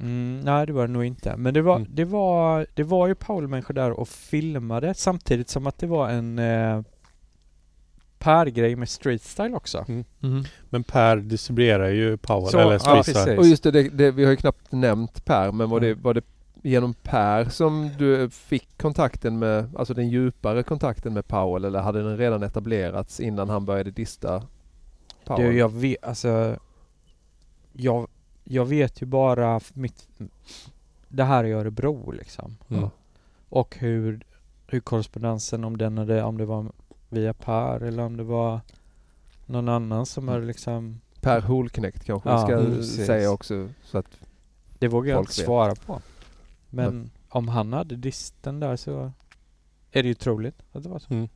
Mm, 0.00 0.40
nej 0.44 0.66
det 0.66 0.72
var 0.72 0.86
det 0.86 0.92
nog 0.92 1.04
inte. 1.04 1.36
Men 1.36 1.54
det 1.54 1.62
var, 1.62 1.76
Mm. 1.76 1.88
det 1.94 2.04
var, 2.04 2.66
det 2.74 2.82
var 2.82 3.06
ju 3.06 3.14
Paul-människor 3.14 3.74
där 3.74 3.90
och 3.90 4.08
filmade 4.08 4.94
samtidigt 4.94 5.48
som 5.48 5.66
att 5.66 5.78
det 5.78 5.86
var 5.86 6.08
en 6.08 6.38
eh, 6.38 6.80
Per-grej 8.18 8.76
med 8.76 8.88
street 8.88 9.22
style 9.22 9.54
också. 9.56 9.84
Mm. 9.88 10.44
Men 10.70 10.84
Per 10.84 11.16
distribuerar 11.16 11.88
ju 11.88 12.16
Powell, 12.16 12.50
Så, 12.50 12.58
eller 12.58 12.72
ja, 12.72 12.78
Street 12.78 13.04
Style. 13.04 13.24
precis. 13.24 13.38
Och 13.38 13.46
just 13.46 13.62
det, 13.62 13.70
det, 13.70 13.88
det, 13.88 14.10
vi 14.10 14.24
har 14.24 14.30
ju 14.30 14.36
knappt 14.36 14.72
nämnt 14.72 15.24
Per 15.24 15.52
men 15.52 15.70
var 15.70 15.80
det, 15.80 15.86
Mm. 15.90 16.02
var 16.02 16.14
det 16.14 16.22
genom 16.62 16.94
Per 16.94 17.44
som 17.44 17.90
du 17.98 18.30
fick 18.30 18.78
kontakten 18.78 19.38
med, 19.38 19.76
alltså 19.76 19.94
den 19.94 20.08
djupare 20.08 20.62
kontakten 20.62 21.14
med 21.14 21.28
Powell 21.28 21.64
eller 21.64 21.80
hade 21.80 22.02
den 22.02 22.16
redan 22.16 22.42
etablerats 22.42 23.20
innan 23.20 23.48
han 23.48 23.64
började 23.64 23.90
dista 23.90 24.42
Powell? 25.24 25.46
Du, 25.46 25.58
jag 25.58 25.72
vet, 25.72 26.04
alltså 26.04 26.56
jag, 27.72 28.08
jag 28.44 28.64
vet 28.64 29.02
ju 29.02 29.06
bara 29.06 29.60
mitt, 29.74 30.08
det 31.08 31.24
här 31.24 31.44
i 31.44 31.52
Örebro 31.52 32.10
liksom. 32.10 32.56
Mm. 32.68 32.88
Och 33.48 33.76
hur, 33.78 34.20
hur 34.66 34.80
korrespondensen, 34.80 35.64
om 35.64 35.76
den 35.76 35.98
hade, 35.98 36.22
om 36.22 36.38
det 36.38 36.44
var 36.44 36.66
via 37.08 37.34
Per 37.34 37.82
eller 37.82 38.02
om 38.02 38.16
det 38.16 38.22
var 38.24 38.60
någon 39.46 39.68
annan 39.68 40.06
som 40.06 40.28
hade 40.28 40.46
liksom 40.46 41.00
Per 41.20 41.40
Holknekt 41.40 42.04
kanske 42.04 42.28
Ja, 42.28 42.36
vi 42.36 42.42
ska 42.42 42.58
mm, 42.58 42.76
precis. 42.76 43.06
säga 43.06 43.30
också 43.30 43.68
så 43.84 43.98
att 43.98 44.06
Det 44.78 44.88
vågar 44.88 45.10
jag 45.12 45.20
inte 45.22 45.40
vet. 45.40 45.46
svara 45.46 45.74
på. 45.74 46.00
Men 46.76 47.10
om 47.28 47.48
han 47.48 47.72
hade 47.72 47.96
disten 47.96 48.60
där 48.60 48.76
så 48.76 49.12
är 49.92 50.02
det 50.02 50.08
ju 50.08 50.14
troligt 50.14 50.62
att 50.72 50.82
det 50.82 50.88
var 50.88 50.98
så. 50.98 51.14
Mm. 51.14 51.28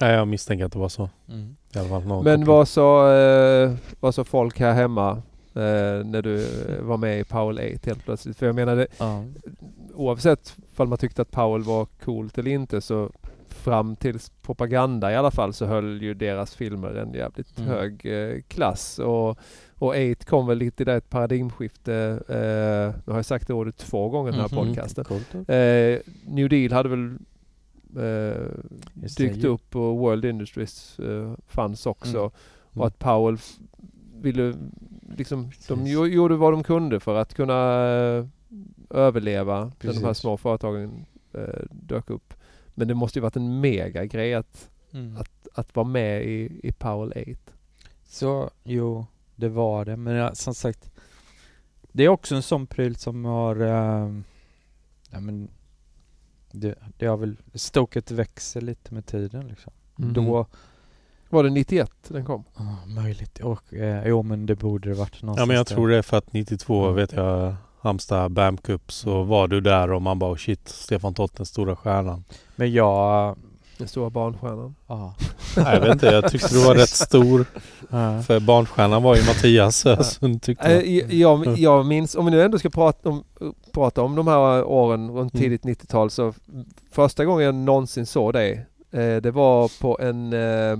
Nej, 0.00 0.14
jag 0.14 0.28
misstänker 0.28 0.64
att 0.64 0.72
det 0.72 0.78
var 0.78 0.88
så. 0.88 1.10
Mm. 1.28 1.56
I 1.74 1.78
alla 1.78 1.88
fall 1.88 2.06
någon 2.06 2.24
Men 2.24 2.44
vad 2.44 2.68
sa, 2.68 3.12
eh, 3.14 3.74
vad 4.00 4.14
sa 4.14 4.24
folk 4.24 4.60
här 4.60 4.72
hemma 4.74 5.10
eh, 5.54 6.04
när 6.04 6.22
du 6.22 6.42
eh, 6.68 6.82
var 6.82 6.96
med 6.96 7.20
i 7.20 7.24
Powell 7.24 7.74
8 7.76 7.80
helt 7.90 8.04
plötsligt? 8.04 8.36
För 8.36 8.46
jag 8.46 8.54
menar 8.54 8.76
det, 8.76 8.86
Ja. 8.98 9.24
oavsett 9.94 10.56
om 10.76 10.88
man 10.88 10.98
tyckte 10.98 11.22
att 11.22 11.30
Powell 11.30 11.62
var 11.62 11.84
coolt 12.04 12.38
eller 12.38 12.50
inte 12.50 12.80
så 12.80 13.10
fram 13.48 13.96
till 13.96 14.18
propaganda 14.42 15.12
i 15.12 15.16
alla 15.16 15.30
fall 15.30 15.52
så 15.52 15.66
höll 15.66 16.02
ju 16.02 16.14
deras 16.14 16.54
filmer 16.54 16.94
en 16.94 17.12
jävligt 17.14 17.58
Mm. 17.58 17.70
hög 17.70 18.06
eh, 18.06 18.40
klass. 18.48 18.98
Och, 18.98 19.38
och 19.82 19.94
8 20.12 20.24
kom 20.26 20.46
väl 20.46 20.58
lite 20.58 20.82
i 20.82 20.84
det 20.84 20.94
ett 20.94 21.10
paradigmskifte. 21.10 21.94
Eh, 22.28 23.00
nu 23.06 23.12
har 23.12 23.18
jag 23.18 23.24
sagt 23.24 23.46
det 23.48 23.54
ordet 23.54 23.76
två 23.76 24.08
gånger 24.08 24.28
i 24.28 24.32
den 24.32 24.40
här 24.40 24.48
Mhm. 24.56 24.66
podcasten. 24.66 25.04
Eh, 25.48 26.00
New 26.26 26.48
Deal 26.48 26.72
hade 26.72 26.88
väl 26.88 27.16
eh, 27.96 28.42
dykt 29.16 29.44
upp 29.44 29.76
och 29.76 29.98
World 29.98 30.24
Industries 30.24 30.98
eh, 30.98 31.32
fanns 31.46 31.86
också. 31.86 32.18
Mm. 32.18 32.30
Och 32.72 32.86
att 32.86 32.98
Powell 32.98 33.36
ville 34.20 34.54
liksom, 35.16 35.42
de 35.68 35.78
Precis. 35.78 35.92
gjorde 36.14 36.36
vad 36.36 36.52
de 36.52 36.62
kunde 36.62 37.00
för 37.00 37.14
att 37.16 37.34
kunna 37.34 37.84
eh, 37.90 38.26
överleva 38.90 39.72
när 39.82 39.92
de 39.92 40.04
här 40.04 40.12
små 40.12 40.36
företagen 40.36 41.04
eh, 41.32 41.40
dök 41.70 42.10
upp. 42.10 42.34
Men 42.74 42.88
det 42.88 42.94
måste 42.94 43.18
ju 43.18 43.22
varit 43.22 43.36
en 43.36 43.60
mega 43.60 44.04
grej 44.04 44.34
att, 44.34 44.68
Mm. 44.94 45.16
att, 45.16 45.48
att 45.54 45.76
vara 45.76 45.86
med 45.86 46.24
i, 46.24 46.60
i 46.62 46.72
Powell 46.72 47.12
8. 47.12 47.52
Så 48.04 48.50
jo, 48.64 49.06
det 49.36 49.48
var 49.48 49.84
det. 49.84 49.96
Men 49.96 50.14
ja, 50.14 50.34
som 50.34 50.54
sagt, 50.54 50.90
det 51.92 52.04
är 52.04 52.08
också 52.08 52.34
en 52.34 52.42
sån 52.42 52.66
pryl 52.66 52.96
som 52.96 53.24
har, 53.24 53.56
ehm, 53.56 54.24
ja 55.10 55.20
men, 55.20 55.48
det, 56.52 56.74
det 56.98 57.06
har 57.06 57.16
väl, 57.16 57.36
stoket 57.54 58.10
växer 58.10 58.60
lite 58.60 58.94
med 58.94 59.06
tiden 59.06 59.48
liksom. 59.48 59.72
Mhm. 59.96 60.12
Då, 60.12 60.46
Var 61.30 61.44
det 61.44 61.50
91 61.50 61.90
den 62.08 62.24
kom? 62.24 62.44
ja, 62.56 62.76
möjligt. 62.86 63.38
Och, 63.40 63.74
eh, 63.74 64.06
jo 64.08 64.22
men 64.22 64.46
det 64.46 64.56
borde 64.56 64.88
det 64.88 64.94
varit 64.94 65.22
någonstans 65.22 65.38
Ja 65.42 65.46
men 65.46 65.56
jag 65.56 65.66
där. 65.66 65.74
tror 65.74 65.88
det 65.88 65.96
är 65.96 66.02
för 66.02 66.16
att 66.16 66.32
92 66.32 66.84
Mm. 66.84 66.94
vet 66.96 67.12
jag 67.12 67.54
Halmstad 67.80 68.32
BAM 68.32 68.56
Cup 68.56 68.92
så 68.92 69.14
Mm. 69.16 69.28
var 69.28 69.48
du 69.48 69.60
där 69.60 69.90
och 69.92 70.02
man 70.02 70.18
bara 70.18 70.32
oh 70.32 70.36
shit 70.36 70.68
Stefan 70.68 71.14
Tott 71.14 71.36
den 71.36 71.46
stora 71.46 71.76
stjärnan. 71.76 72.24
Men 72.56 72.72
jag, 72.72 73.36
Den 73.82 73.88
stora 73.88 74.10
barnstjärnan. 74.10 74.74
ja. 74.86 75.14
Nej, 75.56 75.74
jag 75.74 75.80
vet 75.80 75.92
inte, 75.92 76.06
jag 76.06 76.30
tyckte 76.30 76.54
du 76.54 76.64
var 76.64 76.74
rätt 76.74 76.88
stor. 76.88 77.44
Ja. 77.90 78.22
För 78.22 78.40
barnstjärnan 78.40 79.02
var 79.02 79.16
ju 79.16 79.22
Mattias 79.22 79.86
Ösund 79.86 80.42
tyckte 80.42 80.72
jag. 80.72 80.86
jag, 81.12 81.58
jag, 81.58 81.86
minns, 81.86 82.14
om 82.14 82.24
vi 82.24 82.30
nu 82.30 82.42
ändå 82.42 82.58
ska 82.58 82.70
prata 82.70 83.08
om, 83.08 83.24
prata 83.72 84.02
om 84.02 84.14
de 84.16 84.26
här 84.26 84.64
åren 84.64 85.10
runt 85.10 85.34
Mm. 85.34 85.42
tidigt 85.42 85.62
90-tal 85.62 86.10
så 86.10 86.34
första 86.90 87.24
gången 87.24 87.44
jag 87.46 87.54
någonsin 87.54 88.06
såg 88.06 88.32
dig 88.32 88.66
eh, 88.90 89.16
det 89.16 89.30
var 89.30 89.80
på 89.80 89.98
en 90.00 90.32
eh, 90.32 90.78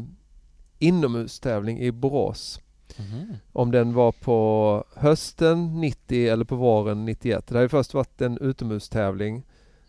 inomhustävling 0.79 1.81
i 1.81 1.93
Borås. 1.93 2.61
Mhm. 2.97 3.37
Om 3.53 3.71
den 3.71 3.95
var 3.95 4.13
på 4.13 4.85
hösten 4.97 5.81
90 5.81 6.29
eller 6.33 6.45
på 6.45 6.57
våren 6.57 7.05
91. 7.05 7.47
Det 7.47 7.55
har 7.55 7.63
ju 7.63 7.69
först 7.69 7.95
varit 7.95 8.21
en 8.21 8.39
utomhustävling. 8.39 9.43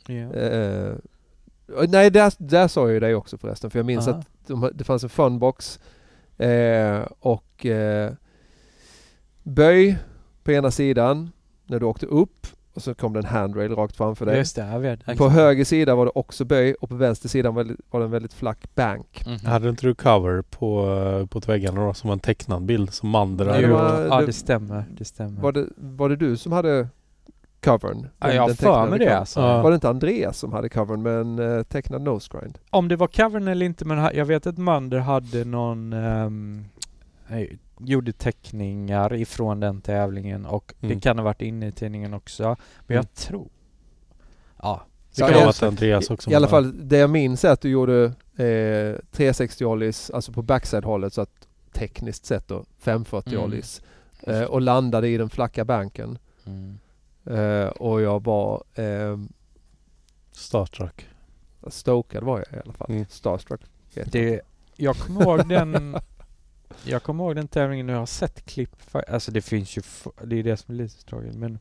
Ja. 0.08 0.34
Eh, 0.34 0.94
nej, 1.88 2.12
där, 2.12 2.34
där 2.38 2.68
sa 2.68 2.82
jag 2.82 2.92
ju 2.94 3.00
dig 3.00 3.16
också 3.16 3.38
förresten. 3.38 3.70
För 3.70 3.80
jag 3.80 3.86
minns 3.86 4.08
Aha. 4.08 4.20
att 4.20 4.28
de, 4.48 4.72
det 4.74 4.84
fanns 4.84 5.04
en 5.04 5.10
funbox 5.10 5.80
eh, 6.38 7.00
och 7.20 7.66
eh, 7.66 8.12
böj 9.44 9.98
på 10.44 10.52
ena 10.52 10.72
sidan 10.72 11.32
när 11.66 11.80
du 11.80 11.86
åkte 11.86 12.06
upp 12.06 12.48
och 12.74 12.82
så 12.84 12.94
kom 12.96 13.14
det 13.14 13.20
en 13.20 13.26
handrail 13.26 13.76
rakt 13.76 13.96
framför 13.96 14.26
dig. 14.26 14.38
Just 14.38 14.56
det, 14.56 14.68
jag 14.68 14.80
vet. 14.80 15.18
På 15.18 15.30
höger 15.30 15.66
sida 15.66 15.96
var 15.96 16.06
det 16.06 16.12
också 16.16 16.46
böj 16.46 16.74
och 16.74 16.90
på 16.90 16.96
vänster 16.96 17.30
sida 17.30 17.52
var 17.52 17.64
det, 18.00 18.06
en 18.06 18.12
väldigt 18.12 18.34
flack 18.34 18.76
bank. 18.76 19.24
Mhm. 19.26 19.40
Hade 19.46 19.70
inte 19.70 19.88
du 19.88 19.96
cover 19.96 20.42
på, 20.42 20.96
eh, 21.22 21.26
på 21.26 21.40
väggarna 21.40 21.86
då 21.86 21.94
som 21.94 22.10
en 22.10 22.20
tecknad 22.20 22.66
bild 22.66 22.94
som 22.94 23.10
Mandra 23.10 23.46
Nej, 23.52 23.62
det 23.62 23.68
Jo, 23.68 23.76
ja 23.76 24.20
det- 24.20 24.26
det 24.26 24.34
stämmer, 24.34 24.86
det 24.98 25.06
stämmer. 25.06 25.42
Var 25.42 25.52
det, 25.52 25.68
var 25.78 26.10
det 26.10 26.16
du 26.16 26.38
som 26.38 26.52
hade 26.52 26.88
covern? 27.64 28.08
ja, 28.20 28.28
Den- 28.28 28.36
jag 28.36 28.42
har 28.44 28.50
för 28.54 28.90
mig 28.90 29.00
det 29.00 29.18
alltså. 29.18 29.40
Var 29.42 29.72
det 29.72 29.76
inte 29.76 29.90
Andreas 29.90 30.38
som 30.38 30.54
hade 30.54 30.70
covern 30.70 31.02
med 31.02 31.14
en 31.22 31.40
uh, 31.40 31.64
tecknad 31.64 32.02
nose 32.02 32.30
grind? 32.40 32.58
Om 32.70 32.88
det 32.88 32.96
var 32.96 33.08
covern 33.08 33.48
eller 33.48 33.66
inte 33.66 33.86
men 33.86 33.98
jag 34.16 34.26
vet 34.26 34.48
att 34.48 34.58
Mander 34.58 35.00
hade 35.00 35.46
någon 35.46 35.94
um, 35.94 36.66
gjorde 37.80 38.12
teckningar 38.12 39.14
ifrån 39.14 39.60
den 39.60 39.82
tävlingen 39.82 40.46
och 40.46 40.74
Mm. 40.82 40.96
det 40.96 41.02
kan 41.02 41.18
ha 41.18 41.24
varit 41.26 41.42
inne 41.42 41.68
i 41.68 41.72
tidningen 41.72 42.14
också. 42.14 42.44
Men 42.44 42.98
Mm. 42.98 43.06
jag 43.06 43.14
tror... 43.14 43.48
Ja. 44.62 44.82
Det 45.10 45.16
Så 45.20 45.26
kan 45.26 45.34
ha 45.40 45.46
varit 45.46 45.64
Andreas 45.64 46.10
också. 46.10 46.32
I 46.32 46.36
alla 46.36 46.48
fall, 46.48 46.88
det 46.90 46.98
jag 46.98 47.10
minns 47.10 47.46
är 47.46 47.50
att 47.52 47.62
du 47.62 47.70
gjorde 47.70 48.04
eh, 48.38 48.96
360 49.12 49.66
ollies, 49.66 50.10
alltså 50.10 50.32
på 50.32 50.42
backside-hållet 50.42 51.14
så 51.14 51.22
att 51.22 51.48
tekniskt 51.74 52.26
sett 52.26 52.48
då 52.48 52.64
540 52.80 53.34
Mm. 53.34 53.44
ollies. 53.46 53.82
Eh, 54.22 54.42
och 54.44 54.62
landade 54.62 55.08
i 55.08 55.18
den 55.18 55.30
flacka 55.30 55.66
banken. 55.66 56.18
Mm. 56.46 56.80
Eh, 57.26 57.68
och 57.68 58.02
jag 58.02 58.24
var... 58.24 58.64
Eh, 58.76 59.18
Star 60.32 60.66
Trek. 60.66 61.06
Stokad 61.68 62.24
var 62.24 62.38
jag 62.38 62.60
i 62.60 62.62
alla 62.64 62.74
fall. 62.74 62.92
Mm. 62.92 63.06
Starstruck. 63.10 63.62
Det, 64.06 64.42
jag 64.76 64.96
kommer 64.96 65.22
ihåg 65.22 65.50
den 65.50 65.98
Jag 66.84 67.04
kommer 67.04 67.24
ihåg 67.24 67.36
den 67.36 67.48
tävlingen 67.48 67.90
och 67.90 67.96
jag 67.96 68.00
har 68.00 68.06
sett 68.06 68.46
klipp 68.46 68.82
för, 68.82 69.10
Alltså 69.10 69.32
det 69.32 69.42
finns 69.42 69.78
ju 69.78 69.82
Det 70.24 70.36
är 70.40 70.44
det 70.44 70.58
som 70.58 70.74
är 70.74 70.78
lite 70.78 71.06
tråkigt 71.06 71.36
men 71.36 71.60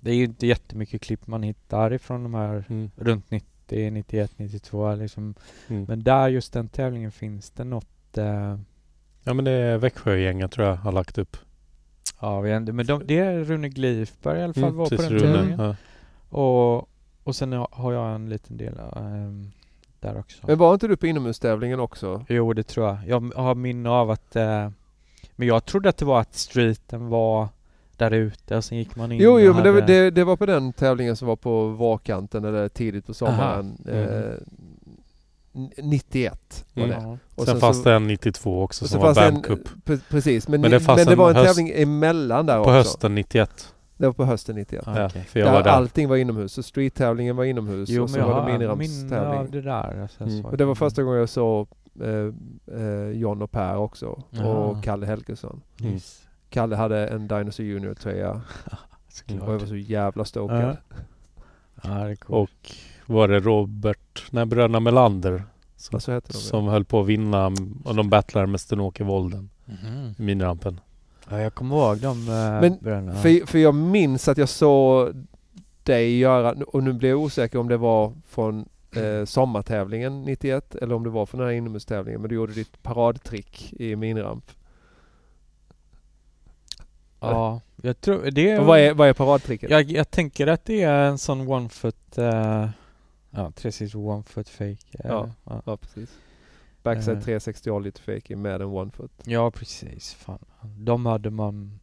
Det 0.00 0.10
är 0.10 0.14
ju 0.14 0.24
inte 0.24 0.46
jättemycket 0.46 1.02
klipp 1.02 1.26
man 1.26 1.42
hittar 1.42 1.92
ifrån 1.92 2.22
de 2.22 2.34
här 2.34 2.64
Mm. 2.68 2.90
runt 2.96 3.30
90, 3.30 3.90
91, 3.90 4.32
92 4.36 4.94
liksom 4.94 5.34
Mm. 5.68 5.84
Men 5.88 6.02
där 6.02 6.28
just 6.28 6.52
den 6.52 6.68
tävlingen 6.68 7.12
finns 7.12 7.50
det 7.50 7.64
något 7.64 8.18
eh, 8.18 8.58
Ja 9.24 9.34
men 9.34 9.44
det 9.44 9.50
är 9.52 9.78
Växjögänget 9.78 10.52
tror 10.52 10.66
jag 10.66 10.76
har 10.76 10.92
lagt 10.92 11.18
upp. 11.18 11.36
Ja, 12.20 12.40
vet 12.40 12.56
inte, 12.56 12.72
men 12.72 12.86
de, 12.86 13.02
det 13.06 13.18
är 13.18 13.44
Rune 13.44 13.68
Glifberg 13.68 14.40
i 14.40 14.42
alla 14.42 14.54
fall 14.54 14.72
var 14.72 14.88
på 14.88 14.94
den 14.94 15.08
tävlingen 15.20 15.58
Ja. 15.58 15.76
och, 16.38 16.88
och 17.24 17.36
sen 17.36 17.52
har- 17.52 17.92
jag 17.92 18.14
en 18.14 18.28
liten 18.28 18.56
del 18.56 18.74
ehm, 18.96 19.50
där 20.00 20.18
också 20.18 20.46
Men 20.46 20.58
var 20.58 20.74
inte 20.74 20.88
du 20.88 20.96
på 20.96 21.06
inomhustävlingen 21.06 21.80
också? 21.80 22.24
Jo, 22.28 22.52
det 22.52 22.62
tror 22.62 22.86
jag. 22.86 22.98
Jag 23.06 23.32
har 23.34 23.54
minne 23.54 23.90
av 23.90 24.10
att... 24.10 24.36
Eh, 24.36 24.70
men 25.36 25.48
jag 25.48 25.64
trodde 25.64 25.88
att 25.88 25.96
det 25.96 26.04
var 26.04 26.20
att 26.20 26.34
streeten 26.34 27.08
var 27.08 27.48
där 27.96 28.10
ute 28.10 28.56
och 28.56 28.64
sen 28.64 28.78
gick 28.78 28.96
man 28.96 29.12
in 29.12 29.20
Jo, 29.20 29.40
jo 29.40 29.54
men 29.54 29.62
det, 29.64 29.80
det, 29.80 30.10
det 30.10 30.24
var 30.24 30.36
på 30.36 30.46
den 30.46 30.72
tävlingen 30.72 31.16
som 31.16 31.28
var 31.28 31.36
på 31.36 31.68
vårkanten 31.68 32.44
eller 32.44 32.68
tidigt 32.68 33.06
på 33.06 33.14
sommaren. 33.14 33.78
Aha. 33.88 33.96
Eh, 33.98 34.34
91 35.52 36.64
var 36.74 36.84
Mm. 36.84 36.96
det. 36.98 37.02
Ja. 37.04 37.18
Och 37.34 37.44
sen 37.44 37.54
så- 37.54 37.60
fanns 37.60 37.82
det 37.82 37.94
en 37.94 38.06
92 38.06 38.62
också 38.62 38.88
som 38.88 39.00
var 39.00 39.14
BAM 39.14 39.42
Cup. 39.42 39.68
pre- 39.84 40.00
precis, 40.10 40.48
men, 40.48 40.60
Men 40.60 40.70
det 40.70 40.86
men 40.86 41.06
det 41.06 41.14
var 41.16 41.30
en 41.30 41.36
höst- 41.36 41.46
tävling 41.56 41.72
emellan 41.74 42.46
där 42.46 42.54
På 42.54 42.60
också. 42.60 42.72
hösten 42.72 43.14
91. 43.14 43.74
Det 43.96 44.06
var 44.06 44.12
på 44.12 44.24
hösten 44.24 44.56
91. 44.56 44.82
Ja, 44.86 44.98
Ja, 45.00 45.06
okej. 45.06 45.24
för 45.24 45.40
jag 45.40 45.46
var 45.46 45.52
där 45.58 45.62
där. 45.64 45.70
allting 45.70 46.08
var 46.08 46.16
inomhus. 46.16 46.52
Så 46.52 46.62
street-tävlingen 46.62 47.36
var 47.36 47.44
inomhus 47.44 47.88
Jo, 47.88 48.02
och 48.02 48.10
så 48.10 48.18
jag 48.18 48.26
var 48.26 48.46
det 48.46 48.52
minne 48.58 48.68
av 48.68 49.50
det 49.50 49.60
där. 49.60 50.02
Alltså, 50.02 50.24
Mm. 50.24 50.42
så. 50.42 50.48
Och 50.48 50.56
det 50.56 50.64
var 50.64 50.74
första 50.74 51.02
gången 51.02 51.18
jag 51.20 51.28
såg 51.28 51.68
eh, 52.02 52.80
eh, 52.80 53.08
John 53.10 53.42
och 53.42 53.50
Per 53.50 53.76
också. 53.76 54.22
Jaha. 54.30 54.46
Och 54.54 54.84
Kalle 54.84 55.06
Helgesson. 55.06 55.60
Mm. 55.80 55.92
Yes. 55.92 56.22
Kalle 56.50 56.76
hade 56.76 57.08
en 57.08 57.28
Dinosaur 57.28 57.66
Junior-tröja 57.66 58.30
och 58.30 58.40
jag 59.26 59.46
var 59.46 59.58
så 59.58 59.76
jävla 59.76 60.24
stokad. 60.24 60.76
Ja. 60.92 60.96
Ja, 61.82 61.90
det 61.90 62.10
är 62.10 62.16
coolt. 62.16 62.50
Och 62.50 62.70
var 63.12 63.28
det 63.28 63.40
Robert, 63.40 64.24
nej 64.30 64.46
bröderna 64.46 64.80
Melander 64.80 65.44
som, 65.76 65.96
Ja, 65.96 66.00
så 66.00 66.10
de. 66.10 66.20
ja. 66.26 66.32
som 66.32 66.66
höll 66.66 66.84
på 66.84 67.00
att 67.00 67.06
vinna 67.06 67.46
och 67.84 67.94
de 67.94 68.10
battlade 68.10 68.46
med 68.46 68.60
Sten-Åke 68.60 69.04
Volden 69.04 69.50
Mhm. 69.64 70.14
i 70.18 70.22
minirampen. 70.22 70.80
Ja, 71.28 71.40
jag 71.40 71.54
kommer 71.54 71.76
ihåg 71.76 71.98
de 71.98 72.28
äh, 72.28 72.60
Men 72.60 72.78
bröderna. 72.80 73.14
För, 73.14 73.46
för 73.46 73.58
jag 73.58 73.74
minns 73.74 74.28
att 74.28 74.38
jag 74.38 74.48
såg 74.48 75.08
dig 75.82 76.18
göra, 76.18 76.52
och 76.66 76.82
nu 76.82 76.92
blir 76.92 77.08
jag 77.08 77.18
osäker 77.20 77.58
om 77.58 77.68
det 77.68 77.76
var 77.76 78.12
från 78.28 78.68
eh, 78.96 79.24
sommartävlingen 79.24 80.22
91 80.22 80.74
eller 80.74 80.94
om 80.94 81.04
det 81.04 81.10
var 81.10 81.26
från 81.26 81.38
den 81.40 81.48
här 81.48 81.54
inomhustävlingen. 81.56 82.20
Men 82.20 82.28
du 82.28 82.34
gjorde 82.34 82.52
ditt 82.52 82.82
paradtrick 82.82 83.72
i 83.72 83.96
miniramp. 83.96 84.44
Ja, 87.20 87.60
jag 87.82 88.00
tror 88.00 88.30
det 88.30 88.50
är... 88.50 88.60
Vad 88.60 88.78
är, 88.80 88.94
vad 88.94 89.08
är 89.08 89.12
paradtricket? 89.12 89.70
jag, 89.70 89.82
jag 89.82 90.10
tänker 90.10 90.46
att 90.46 90.64
det 90.64 90.82
är 90.82 91.04
en 91.08 91.18
sån 91.18 91.48
one 91.48 91.68
foot... 91.68 92.18
Uh, 92.18 92.66
ja, 93.30 93.52
360 93.56 93.96
one 93.98 94.22
foot 94.22 94.48
fake. 94.48 94.78
Ja. 94.90 95.30
ja. 95.44 95.62
Ja, 95.66 95.76
precis. 95.76 96.18
Backside 96.82 97.16
Eh. 97.16 97.22
360 97.22 97.70
all 97.70 97.82
lite 97.82 98.00
fake 98.00 98.36
med 98.36 98.62
en 98.62 98.68
one 98.68 98.90
foot. 98.90 99.12
Ja, 99.24 99.50
precis. 99.50 100.14
Fan. 100.14 100.44
De 100.76 101.06
hade 101.06 101.30
man... 101.30 101.80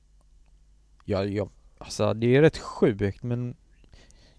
Ja, 1.05 1.23
ja, 1.23 1.49
alltså 1.77 2.13
det 2.13 2.35
är 2.35 2.41
rätt 2.41 2.57
sjukt 2.57 3.23
men 3.23 3.55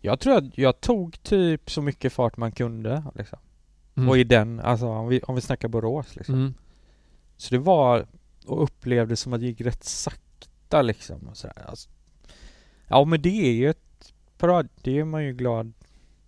jag 0.00 0.20
tror 0.20 0.36
att 0.36 0.58
jag 0.58 0.80
tog 0.80 1.22
typ 1.22 1.70
så 1.70 1.82
mycket 1.82 2.12
fart 2.12 2.36
man 2.36 2.52
kunde 2.52 3.02
liksom. 3.14 3.38
Och 4.08 4.18
i 4.18 4.24
den, 4.24 4.60
alltså 4.60 4.86
om 4.86 5.08
vi, 5.08 5.20
om 5.20 5.34
vi 5.34 5.40
snackar 5.40 5.68
Borås 5.68 6.16
liksom. 6.16 6.34
Mm. 6.34 6.54
Så 7.36 7.54
det 7.54 7.58
var, 7.58 8.06
och 8.46 8.62
upplevde 8.62 9.16
som 9.16 9.32
att 9.32 9.40
det 9.40 9.46
gick 9.46 9.60
rätt 9.60 9.84
sakta 9.84 10.82
liksom 10.82 11.28
och 11.28 11.36
sådär. 11.36 11.64
Alltså, 11.68 11.90
ja 12.88 13.04
men 13.04 13.22
det 13.22 13.48
är 13.48 13.52
ju 13.52 13.70
ett 13.70 14.12
parad, 14.38 14.68
det 14.82 14.98
är 14.98 15.04
man 15.04 15.24
ju 15.24 15.32
glad. 15.32 15.72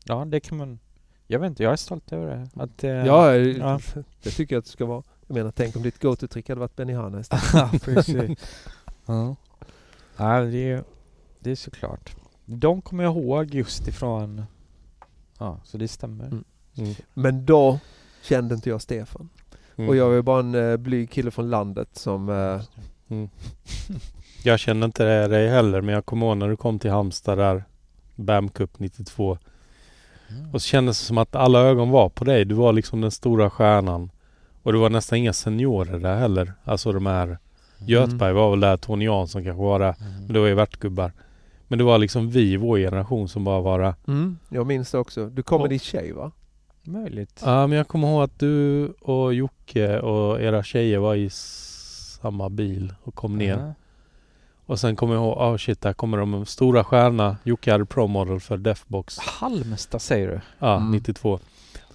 Ja 0.05 0.25
det 0.25 0.41
kan 0.41 0.59
man, 0.59 0.79
jag 1.27 1.39
vet 1.41 1.47
inte, 1.49 1.63
jag 1.63 1.73
är 1.73 1.77
stolt 1.77 2.13
över 2.13 2.27
det. 2.27 2.63
Att, 2.63 2.85
eh, 2.85 2.91
Ja, 2.91 3.35
ja. 3.37 3.81
det 4.23 4.31
tycker 4.31 4.55
jag 4.55 4.59
att 4.59 4.65
det 4.65 4.71
ska 4.71 4.87
vara. 4.87 5.03
Jag 5.27 5.35
menar, 5.35 5.51
tänk 5.51 5.77
om 5.77 5.83
ditt 5.83 6.03
go-to-trick 6.03 6.49
hade 6.49 6.61
varit 6.61 6.77
Benihana 6.77 7.21
istället. 7.21 7.45
Ja, 7.55 7.71
precis. 7.85 8.39
ja. 9.07 9.37
ja, 10.17 10.41
det 10.41 10.71
är, 10.71 10.85
det 11.41 11.51
är 11.51 11.57
såklart. 11.57 12.15
De 12.45 12.83
kommer 12.83 13.05
jag 13.05 13.17
ihåg 13.17 13.55
just 13.55 13.89
ifrån, 13.89 14.43
ja, 15.39 15.61
så 15.65 15.79
det 15.79 15.89
stämmer. 15.89 16.27
Mm. 16.27 16.45
Mm. 16.77 16.95
Men 17.15 17.47
då 17.47 17.79
kände 18.23 18.55
inte 18.55 18.69
jag 18.69 18.83
Stefan. 18.83 19.29
Mm. 19.77 19.89
Och 19.91 19.97
jag 19.97 20.09
var 20.09 20.15
ju 20.15 20.23
bara 20.23 20.41
en 20.41 20.55
uh, 20.55 20.77
blyg 20.77 21.11
kille 21.11 21.31
från 21.31 21.51
landet 21.51 21.89
som... 21.93 22.29
eh, 22.29 22.63
Mm. 23.11 23.29
Jag 24.43 24.59
känner 24.59 24.87
inte 24.87 25.29
dig 25.29 25.49
heller 25.49 25.81
men 25.81 25.95
jag 25.95 26.07
kommer 26.07 26.27
ihåg 26.27 26.37
när 26.37 26.49
du 26.49 26.57
kom 26.57 26.79
till 26.79 26.91
Halmstad 26.91 27.39
där 27.39 27.65
BAM 28.17 28.49
Cup 28.49 28.79
92 28.79 29.39
Mm. 30.31 30.51
och 30.51 30.63
så 30.63 30.67
kändes 30.67 30.99
det 31.01 31.05
som 31.05 31.19
att 31.19 31.37
alla 31.37 31.61
ögon 31.61 31.91
var 31.91 32.09
på 32.09 32.25
dig. 32.25 32.45
Du 32.45 32.55
var 32.55 32.73
liksom 32.73 33.01
den 33.01 33.11
stora 33.11 33.51
stjärnan. 33.51 34.11
Och 34.63 34.73
det 34.73 34.79
var 34.79 34.91
nästan 34.91 35.19
inga 35.19 35.33
seniorer 35.33 35.99
där 35.99 36.17
heller. 36.17 36.53
Alltså 36.65 36.93
de 36.93 37.07
här 37.07 37.39
Göthberg 37.87 38.33
var 38.33 38.51
väl 38.51 38.61
där, 38.61 38.77
Tony 38.77 39.05
Jansson 39.05 39.45
kanske 39.45 39.63
var 39.63 39.79
där. 39.79 39.95
Mm. 40.01 40.13
Men 40.25 40.33
det 40.33 40.41
var 40.41 40.47
ju 40.47 40.55
värtgubbar. 40.55 41.13
Men 41.69 41.79
det 41.79 41.85
var 41.85 41.99
liksom 41.99 42.31
vi, 42.31 42.57
vår 42.57 42.79
generation 42.79 43.29
som 43.29 43.45
bara 43.45 43.61
var 43.61 43.79
där. 43.79 43.95
Mm, 44.09 44.39
jag 44.49 44.67
minns 44.67 44.91
det 44.91 44.99
också. 44.99 45.27
Du 45.27 45.43
kom 45.43 45.61
med 45.61 45.71
din 45.71 45.79
tjej 45.79 46.13
va? 46.13 46.33
Möjligt. 46.83 47.43
Ja 47.45 47.67
men 47.67 47.79
jag 47.79 47.89
kommer 47.89 48.09
ihåg 48.09 48.23
att 48.23 48.39
du 48.39 48.87
och 49.01 49.35
Jocke 49.35 49.99
och 49.99 50.41
era 50.41 50.63
tjejer 50.63 50.99
var 50.99 51.15
i 51.15 51.31
samma 51.31 52.49
bil 52.49 52.95
och 53.03 53.15
kom 53.15 53.39
ner. 53.39 53.75
Och 54.71 54.81
sen 54.81 54.97
kommer 54.97 55.15
jag 55.15 55.25
ihåg, 55.25 55.39
oh 55.39 55.57
shit, 55.57 55.81
där 55.81 55.93
kommer 55.93 56.19
de 56.19 56.47
stora 56.47 56.85
stjärna. 56.85 57.37
Jocke 57.43 57.73
hade 57.73 57.85
promodel 57.85 58.41
för 58.41 58.57
Defbox. 58.57 59.19
Halmstad 59.19 60.03
säger 60.03 60.29
du? 60.29 60.41
Ja, 60.59 60.77
Mm. 60.77 60.91
92. 60.91 61.39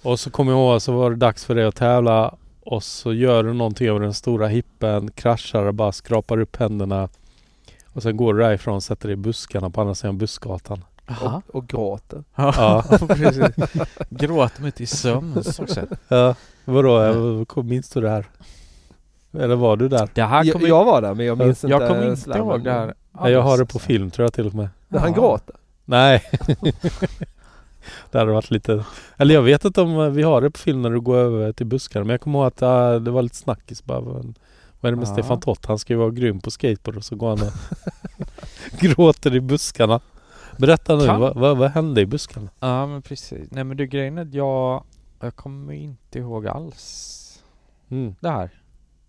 Och 0.02 0.20
så 0.20 0.30
kommer 0.30 0.52
jag 0.52 0.58
ihåg 0.58 0.82
så 0.82 0.92
var 0.92 1.10
det 1.10 1.16
dags 1.16 1.44
för 1.44 1.54
dig 1.54 1.64
att 1.64 1.76
tävla 1.76 2.34
och 2.64 2.82
så 2.82 3.12
gör 3.12 3.44
du 3.44 3.52
någonting 3.52 3.88
över 3.88 4.00
den 4.00 4.14
stora 4.14 4.48
hippen, 4.48 5.10
kraschar 5.10 5.62
och 5.64 5.74
bara 5.74 5.92
skrapar 5.92 6.40
upp 6.40 6.56
händerna. 6.56 7.08
Och 7.92 8.02
sen 8.02 8.16
går 8.16 8.34
du 8.34 8.40
därifrån 8.40 8.74
och 8.74 8.82
sätter 8.82 9.08
dig 9.08 9.12
i 9.12 9.16
buskarna 9.16 9.70
på 9.70 9.80
andra 9.80 9.94
sidan 9.94 10.18
bussgatan. 10.18 10.84
Och, 11.22 11.54
och 11.56 11.66
gråter. 11.68 12.24
Ja. 12.34 12.84
precis. 13.08 13.54
Gråter 14.10 14.62
mig 14.62 14.72
till 14.72 14.88
sömns 14.88 15.58
också. 15.58 15.86
Ja, 16.08 16.34
vadå? 16.64 17.62
Minns 17.62 17.90
du 17.90 18.00
det 18.00 18.10
här? 18.10 18.26
Eller 19.40 19.56
var 19.56 19.76
du 19.76 19.88
där? 19.88 20.08
Det 20.14 20.22
här 20.22 20.44
Jag, 20.44 20.52
kommer 20.52 20.68
jag 20.68 20.84
var 20.84 21.02
där 21.02 21.14
men 21.14 21.26
jag 21.26 21.38
minns 21.38 21.64
inte 21.64 21.76
jag 21.76 21.88
kommer 21.88 22.08
inte 22.10 22.20
slammen. 22.20 22.46
ihåg 22.46 22.64
det 22.64 22.72
här. 22.72 22.94
Ja, 23.18 23.30
jag 23.30 23.42
har 23.42 23.56
det 23.56 23.62
alls. 23.62 23.72
på 23.72 23.78
film 23.78 24.10
tror 24.10 24.24
jag 24.24 24.32
till 24.32 24.46
och 24.46 24.54
med. 24.54 24.68
När 24.88 24.98
han 25.00 25.12
gråter. 25.12 25.56
Nej. 25.84 26.22
det 28.10 28.18
hade 28.18 28.32
varit 28.32 28.50
lite... 28.50 28.84
Eller 29.16 29.34
jag 29.34 29.42
vet 29.42 29.64
inte 29.64 29.80
om 29.80 30.14
vi 30.14 30.22
har 30.22 30.40
det 30.40 30.50
på 30.50 30.58
film 30.58 30.82
när 30.82 30.90
du 30.90 31.00
går 31.00 31.16
över 31.16 31.52
till 31.52 31.66
buskarna. 31.66 32.04
Men 32.04 32.10
jag 32.10 32.20
kommer 32.20 32.38
ihåg 32.38 32.46
att 32.46 32.62
äh, 32.62 32.94
det 32.94 33.10
var 33.10 33.22
lite 33.22 33.36
snackis 33.36 33.84
bara. 33.84 34.00
Vad 34.00 34.34
vad 34.80 34.88
är 34.88 34.92
det 34.92 35.00
med 35.00 35.08
Ja. 35.08 35.12
Stefan 35.12 35.40
Tott? 35.40 35.66
Han 35.66 35.78
ska 35.78 35.92
ju 35.92 35.98
vara 35.98 36.10
grym 36.10 36.40
på 36.40 36.50
skateboard 36.50 36.96
och 36.96 37.04
så 37.04 37.16
går 37.16 37.28
han 37.28 37.40
och 37.42 37.52
gråter 38.80 39.34
i 39.34 39.40
buskarna. 39.40 40.00
Berätta 40.58 40.96
nu, 40.96 41.06
vad, 41.06 41.36
vad, 41.36 41.56
vad 41.56 41.70
hände 41.70 42.00
i 42.00 42.06
buskarna? 42.06 42.48
Ja 42.60 42.86
men 42.86 43.02
precis. 43.02 43.48
Nej 43.50 43.64
men 43.64 43.76
du 43.76 43.86
grejen 43.86 44.18
är 44.18 44.22
att 44.22 44.34
jag, 44.34 44.84
jag 45.20 45.36
kommer 45.36 45.72
inte 45.72 46.18
ihåg 46.18 46.46
alls 46.46 47.22
Mm. 47.90 48.14
det 48.20 48.28
här. 48.30 48.50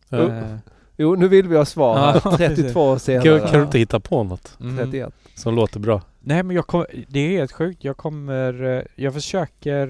Jo. 0.09 0.17
Eh, 0.17 0.55
Jo, 0.99 1.15
nu 1.15 1.27
vill 1.27 1.47
vi 1.47 1.57
ha 1.57 1.65
svar 1.65 1.97
här. 1.97 2.21
Ja, 2.25 2.37
32 2.37 2.81
år 2.81 2.97
senare. 2.97 3.39
Kan, 3.39 3.49
kan 3.49 3.59
du 3.59 3.65
inte 3.65 3.79
hitta 3.79 3.99
på 3.99 4.23
något 4.23 4.57
mm. 4.61 4.77
31. 4.77 5.13
som 5.35 5.55
låter 5.55 5.79
bra? 5.79 6.01
Nej 6.19 6.43
men 6.43 6.55
jag 6.55 6.67
kommer, 6.67 6.87
det 7.07 7.19
är 7.19 7.29
helt 7.37 7.51
sjukt. 7.51 7.83
Jag 7.83 7.97
kommer, 7.97 8.63
eh, 8.77 8.81
jag 8.95 9.13
försöker 9.13 9.87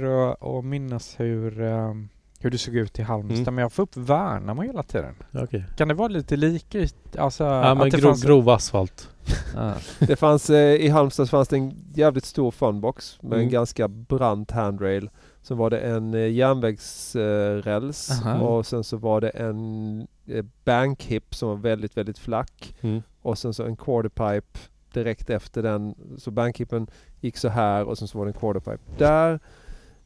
att- 0.59 0.65
minnas 0.65 1.15
hur, 1.19 1.61
eh, 1.61 1.93
hur 2.39 2.49
det 2.49 2.57
såg 2.57 2.75
ut 2.75 2.99
i 2.99 3.01
Halmstad 3.01 3.37
Mm. 3.39 3.55
men 3.55 3.61
jag 3.61 3.73
får 3.73 3.83
upp 3.83 3.97
Värnamo 3.97 4.61
hela 4.61 4.83
tiden. 4.83 5.13
Okej. 5.33 5.63
Kan 5.77 5.87
det 5.87 5.93
vara 5.93 6.07
lite 6.07 6.35
lika? 6.35 6.79
ut- 6.79 7.15
Alltså, 7.17 7.43
Ja 7.43 7.75
men 7.75 7.89
grov, 7.89 8.01
fanns- 8.01 8.23
grov 8.25 8.49
asfalt. 8.49 9.09
Ja. 9.55 9.73
Det 9.99 10.15
fanns, 10.15 10.49
eh, 10.49 10.75
i 10.75 10.87
Halmstad 10.89 11.29
fanns 11.29 11.47
det 11.47 11.55
en 11.57 11.73
jävligt 11.93 12.25
stor 12.25 12.51
funbox 12.51 13.17
med 13.21 13.33
en 13.33 13.39
Mm. 13.39 13.51
ganska 13.51 13.87
brant 13.87 14.51
handrail. 14.51 15.09
Så 15.47 15.55
var 15.55 15.69
det 15.69 15.79
en 15.79 16.13
eh, 16.13 16.31
järnvägsräls 16.31 18.21
Aha. 18.25 18.39
och 18.39 18.65
sen 18.65 18.83
så 18.83 18.97
var 18.97 19.21
det 19.21 19.29
en 19.29 20.07
eh, 20.25 20.45
bankhip 20.65 21.35
som 21.35 21.49
var 21.49 21.55
väldigt, 21.55 21.97
väldigt 21.97 22.17
flack. 22.17 22.75
Mm. 22.81 23.01
Och 23.21 23.37
sen 23.37 23.53
så 23.53 23.63
en 23.63 23.75
quarterpipe 23.75 24.59
direkt 24.93 25.29
efter 25.29 25.63
den. 25.63 25.95
Så 26.17 26.31
bankhippen 26.31 26.87
gick 27.19 27.37
så 27.37 27.49
här 27.49 27.83
och 27.83 27.97
sen 27.97 28.07
så 28.07 28.17
var 28.17 28.25
det 28.25 28.29
en 28.29 28.39
quarterpipe 28.39 28.83
där. 28.97 29.39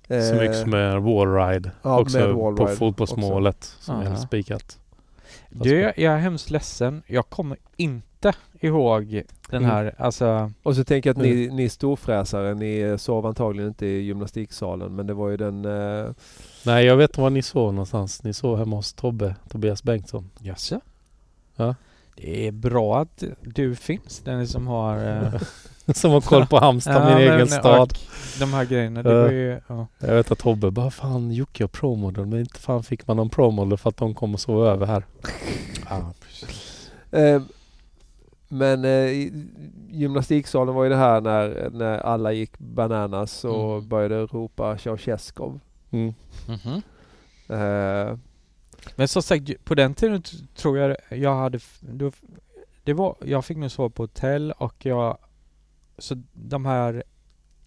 Mycket 0.07 0.55
Eh, 0.55 0.63
som 0.63 0.73
är 0.73 0.97
wallride. 0.97 1.71
ja, 1.81 1.99
också 1.99 2.17
med 2.17 2.35
wallride 2.35 2.69
på 2.69 2.75
fotbollsmålet 2.75 3.63
som 3.79 3.95
Aha. 3.95 4.03
helt 4.03 4.19
spikat. 4.19 4.79
Du, 5.51 5.79
jag 5.79 5.97
är 6.13 6.17
hemskt 6.17 6.49
ledsen. 6.49 7.03
Jag 7.07 7.29
kommer 7.29 7.57
inte 7.77 8.33
ihåg 8.59 9.23
den 9.49 9.63
Mm. 9.63 9.69
här, 9.69 9.95
alltså... 9.97 10.51
Och 10.63 10.75
så 10.75 10.83
tänker 10.83 11.09
jag 11.09 11.17
att 11.17 11.23
ni, 11.23 11.49
ni 11.49 11.69
storfräsare, 11.69 12.53
ni 12.53 12.95
sov 12.99 13.25
antagligen 13.25 13.67
inte 13.67 13.85
i 13.85 14.01
gymnastiksalen 14.01 14.95
men 14.95 15.07
det 15.07 15.13
var 15.13 15.29
ju 15.29 15.37
den... 15.37 15.65
Eh, 15.65 16.11
Nej, 16.65 16.85
jag 16.85 16.97
vet 16.97 17.17
var 17.17 17.29
ni 17.29 17.41
sov 17.41 17.73
någonstans. 17.73 18.23
Ni 18.23 18.33
sov 18.33 18.57
hemma 18.57 18.75
hos 18.75 18.93
Tobbe, 18.93 19.35
Tobias 19.49 19.83
Bengtsson. 19.83 20.29
Jaså? 20.39 20.81
Ja. 21.55 21.75
Det 22.15 22.47
är 22.47 22.51
bra 22.51 23.01
att 23.01 23.23
du 23.41 23.75
finns, 23.75 24.19
den 24.19 24.47
som 24.47 24.67
har... 24.67 24.97
eh, 25.07 25.41
Som 25.93 26.11
har 26.11 26.21
koll 26.21 26.45
på 26.47 26.59
Halmstad, 26.59 26.95
ja, 27.11 27.17
min 27.17 27.25
men- 27.27 27.35
egen 27.35 27.47
stad. 27.47 27.81
och 27.81 27.97
De 28.39 28.53
här 28.53 28.65
grejerna, 28.65 29.03
det 29.03 29.13
var 29.21 29.31
ju... 29.31 29.59
Ja. 29.67 29.87
Jag 29.99 30.15
vet 30.15 30.31
att 30.31 30.39
Tobbe 30.39 30.71
bara 30.71 30.91
fan 30.91 31.31
Jocke 31.31 31.63
och 31.63 31.71
promodel 31.71 32.25
men 32.25 32.39
inte 32.39 32.59
fan 32.59 32.83
fick 32.83 33.07
man 33.07 33.17
någon 33.17 33.29
promodel 33.29 33.77
för 33.77 33.89
att 33.89 33.97
de 33.97 34.15
kom 34.15 34.33
och 34.33 34.39
sov 34.39 34.65
över 34.67 34.85
här. 34.85 35.05
ja, 35.89 36.13
precis. 36.21 36.91
eh, 37.11 37.41
men 38.47 38.85
eh, 38.85 38.91
i- 38.91 39.47
gymnastiksalen 39.89 40.75
var 40.75 40.83
ju 40.83 40.89
det 40.89 40.95
här 40.95 41.21
när, 41.21 41.69
när 41.73 41.97
alla 41.97 42.31
gick 42.31 42.57
bananas 42.59 43.43
och 43.45 43.73
Mm. 43.77 43.87
började 43.87 44.25
ropa 44.25 44.77
Ceausescu. 44.77 45.43
Mm. 45.91 46.13
Mhm. 46.47 46.81
Eh, 47.59 48.17
Men 48.95 49.07
som 49.07 49.21
sagt, 49.23 49.65
på 49.65 49.75
den 49.75 49.93
tiden 49.93 50.23
tror 50.55 50.77
jag 50.77 50.97
jag 51.09 51.35
hade... 51.35 51.59
Då, 51.79 52.11
det 52.83 52.93
var, 52.93 53.15
jag 53.25 53.45
fick 53.45 53.57
nog 53.57 53.71
sova 53.71 53.89
på 53.89 54.03
hotell 54.03 54.51
och 54.51 54.85
jag... 54.85 55.17
Så 56.01 56.15
de 56.33 56.65
här 56.65 57.03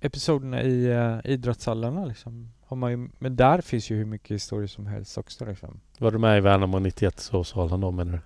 episoderna 0.01 0.63
i 0.63 0.87
uh, 0.95 1.21
idrottshallarna 1.25 2.05
liksom. 2.05 2.51
Har 2.67 2.77
man 2.77 2.91
ju, 2.91 3.09
men 3.19 3.37
där 3.37 3.61
finns 3.61 3.91
ju 3.91 3.97
hur 3.97 4.05
mycket 4.05 4.31
historia 4.31 4.69
som 4.69 4.87
helst 4.87 5.19
också 5.19 5.45
liksom. 5.45 5.81
Var 5.99 6.11
du 6.11 6.19
med 6.19 6.39
i 6.39 6.41
Värnamo 6.41 6.79
91 6.79 7.21
sovsalen 7.21 7.81
då 7.81 7.91
menar 7.91 8.13
du? 8.13 8.21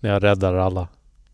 När 0.00 0.10
jag 0.10 0.22
räddade 0.22 0.62
alla. 0.62 0.88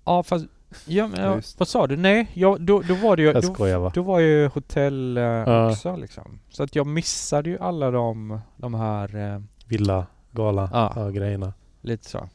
Ja 0.04 0.22
fast... 0.22 0.46
Ja, 0.86 1.06
men, 1.08 1.20
ja, 1.24 1.40
vad 1.58 1.68
sa 1.68 1.86
du? 1.86 1.96
Nej, 1.96 2.30
jag, 2.34 2.60
då, 2.60 2.80
då 2.80 2.94
var 2.94 3.16
det 3.16 3.22
ju... 3.22 3.28
Jag 3.28 3.42
Då, 3.42 3.54
skojar 3.54 3.78
va? 3.78 3.92
då 3.94 4.02
var 4.02 4.20
ju 4.20 4.46
hotell 4.46 5.16
eh, 5.16 5.22
Ja. 5.22 5.70
också 5.70 5.96
liksom. 5.96 6.38
Så 6.48 6.62
att 6.62 6.74
jag 6.76 6.86
missade 6.86 7.50
ju 7.50 7.58
alla 7.58 7.90
de, 7.90 8.40
de 8.56 8.74
här... 8.74 9.34
eh, 9.34 9.40
Villa, 9.66 10.06
gala, 10.30 10.70
ja. 10.72 11.10
grejerna. 11.10 11.52
lite 11.80 12.08
så. 12.08 12.28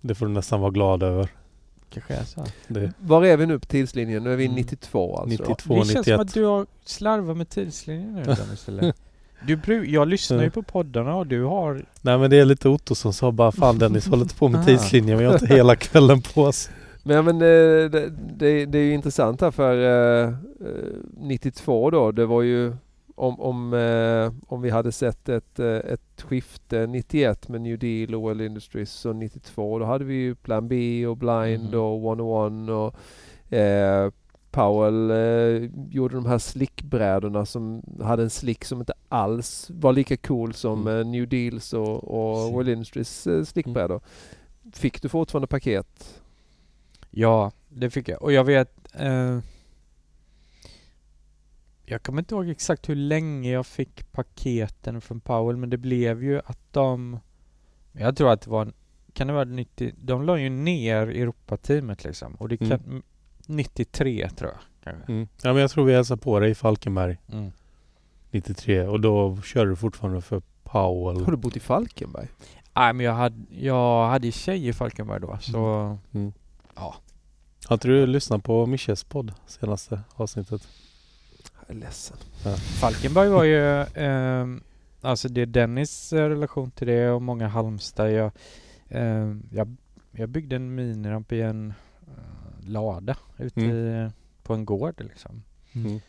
Det 0.00 0.14
får 0.14 0.26
du 0.26 0.32
nästan 0.32 0.60
vara 0.60 0.70
glad 0.70 1.02
över. 1.02 1.30
Kanske 1.90 2.14
är 2.14 2.24
så. 2.24 2.44
Det, 2.68 2.92
var 2.98 3.24
är 3.24 3.36
vi 3.36 3.46
nu 3.46 3.58
på 3.58 3.66
tidslinjen? 3.66 4.24
Nu 4.24 4.32
är 4.32 4.36
vi 4.36 4.44
Mm. 4.44 4.56
92 4.56 5.16
alltså. 5.16 5.42
92, 5.42 5.74
det 5.74 5.78
känns 5.80 5.88
91. 5.88 6.04
som 6.16 6.20
att 6.20 6.34
du 6.34 6.44
har 6.44 6.66
slarvat 6.84 7.36
med 7.36 7.48
tidslinjen 7.48 8.12
nu 8.14 8.22
Dennis, 8.24 8.68
eller? 8.68 8.92
Du 9.46 9.56
bru- 9.56 9.84
jag 9.84 10.08
lyssnar 10.08 10.42
ju 10.42 10.50
på 10.50 10.62
poddarna 10.62 11.14
och 11.16 11.26
du 11.26 11.42
har... 11.44 11.84
Nej 12.02 12.18
men 12.18 12.30
det 12.30 12.36
är 12.36 12.44
lite 12.44 12.68
Otto 12.68 12.94
som 12.94 13.12
sa 13.12 13.32
bara 13.32 13.52
fan 13.52 13.78
Dennis 13.78 14.06
håller 14.06 14.22
inte 14.22 14.34
på 14.34 14.48
med 14.48 14.60
Ah. 14.62 14.64
tidslinjen. 14.64 15.18
Vi 15.18 15.24
har 15.24 15.32
inte 15.32 15.46
hela 15.54 15.76
kvällen 15.76 16.22
på 16.22 16.42
oss. 16.42 16.70
Men, 17.02 17.24
men 17.24 17.34
eh, 17.36 17.90
det, 17.90 18.12
det, 18.38 18.66
det 18.66 18.78
är 18.78 18.82
ju 18.82 18.92
intressant 18.94 19.40
här 19.40 19.50
för 19.50 19.74
eh, 20.22 20.28
eh, 20.28 20.34
92 21.20 21.90
då, 21.90 22.12
det 22.12 22.26
var 22.26 22.42
ju 22.42 22.76
om, 23.16 23.40
om, 23.40 23.74
eh, 23.74 24.32
om 24.52 24.62
vi 24.62 24.70
hade 24.70 24.92
sett 24.92 25.28
ett, 25.28 25.58
eh, 25.58 25.66
ett 25.76 26.22
skifte 26.22 26.86
91 26.86 27.48
med 27.48 27.60
New 27.60 27.78
Deal 27.78 28.14
och 28.14 28.22
World 28.22 28.40
Industries 28.40 29.04
och 29.06 29.16
92 29.16 29.78
då 29.78 29.84
hade 29.84 30.04
vi 30.04 30.14
ju 30.14 30.34
Plan 30.34 30.68
B 30.68 31.06
och 31.06 31.16
Blind 31.16 31.68
Mhm. 31.70 31.80
och 31.80 32.00
101 32.00 32.70
och 32.70 32.94
eh, 33.56 34.10
Powell 34.50 35.10
eh, 35.10 35.70
gjorde 35.90 36.14
de 36.14 36.26
här 36.26 36.38
slickbrädorna 36.38 37.46
som 37.46 37.82
hade 38.02 38.22
en 38.22 38.30
slick 38.30 38.64
som 38.64 38.78
inte 38.80 38.92
alls 39.08 39.70
var 39.74 39.92
lika 39.92 40.16
cool 40.16 40.54
som 40.54 40.80
Mm. 40.86 41.00
eh, 41.00 41.06
New 41.06 41.28
Deals 41.28 41.72
och, 41.72 42.04
och. 42.04 42.52
World 42.52 42.68
Industries 42.68 43.26
eh, 43.26 43.44
slickbrädor. 43.44 44.00
Fick 44.72 45.02
du 45.02 45.08
fortfarande 45.08 45.46
paket? 45.46 46.20
Ja, 47.10 47.52
det 47.68 47.90
fick 47.90 48.08
jag. 48.08 48.22
Och 48.22 48.32
jag 48.32 48.44
vet... 48.44 48.94
Jag 51.88 52.02
kommer 52.02 52.18
inte 52.22 52.34
ihåg 52.34 52.48
exakt 52.48 52.88
hur 52.88 52.94
länge 52.94 53.50
jag 53.50 53.66
fick 53.66 54.12
paketen 54.12 55.00
från 55.00 55.20
Powell 55.20 55.56
men 55.56 55.70
det 55.70 55.76
blev 55.76 56.24
ju 56.24 56.38
att 56.38 56.58
de... 56.70 57.18
Jag 57.92 58.16
tror 58.16 58.30
att 58.32 58.40
det 58.40 58.50
var... 58.50 58.72
Kan 59.12 59.26
det 59.26 59.32
vara 59.32 59.44
90... 59.44 59.92
De 59.96 60.22
la 60.22 60.38
ju 60.38 60.48
ner 60.48 61.06
Europateamet 61.06 62.04
liksom. 62.04 62.34
Och 62.34 62.48
det 62.48 62.56
kan... 62.56 62.72
Mm. 62.72 63.02
93 63.46 64.28
tror 64.28 64.50
jag. 64.50 64.94
Mm. 65.08 65.28
Ja 65.42 65.52
men 65.52 65.56
jag 65.62 65.70
tror 65.70 65.84
vi 65.84 65.94
hälsade 65.94 66.22
på 66.22 66.40
dig 66.40 66.50
i 66.50 66.54
Falkenberg 66.54 67.18
Mm. 67.32 67.52
93 68.30 68.86
och 68.86 69.00
då 69.00 69.36
körde 69.42 69.70
du 69.70 69.76
fortfarande 69.76 70.20
för 70.20 70.42
Powell. 70.62 71.24
Har 71.24 71.30
du 71.30 71.36
bott 71.36 71.56
i 71.56 71.60
Falkenberg? 71.60 72.28
Nej 72.74 72.92
men 72.92 73.06
jag 73.06 73.12
hade, 73.12 73.44
jag 73.50 74.08
hade 74.08 74.32
tjej 74.32 74.68
i 74.68 74.72
Falkenberg 74.72 75.20
då 75.20 75.38
så... 75.40 75.98
Mm. 76.12 76.32
Ja. 76.74 76.94
Har 77.66 77.74
inte 77.74 77.88
du 77.88 78.06
lyssnat 78.06 78.44
på 78.44 78.66
Miches 78.66 79.04
podd 79.04 79.32
senaste 79.46 80.00
avsnittet? 80.14 80.68
Jag 81.66 81.76
är 81.76 81.80
ledsen. 81.80 82.16
Falkenberg 82.80 83.28
var 83.28 83.44
ju... 83.44 83.82
ehm, 83.94 84.62
alltså 85.00 85.28
det 85.28 85.40
är 85.42 85.46
Dennis 85.46 86.12
eh, 86.12 86.28
relation 86.28 86.70
till 86.70 86.86
det 86.86 87.10
och 87.10 87.22
många 87.22 87.48
Halmstad. 87.48 88.12
Jag, 88.12 88.30
ehm, 88.88 89.42
jag, 89.52 89.76
jag 90.12 90.28
byggde 90.28 90.56
en 90.56 90.74
miniramp 90.74 91.32
i 91.32 91.40
en 91.40 91.74
eh, 92.06 92.68
lada 92.70 93.16
ute 93.38 93.60
Mm. 93.60 93.76
i, 93.76 94.10
på 94.42 94.54
en 94.54 94.64
gård 94.64 94.94
liksom. 94.98 95.42
Mm. 95.72 96.00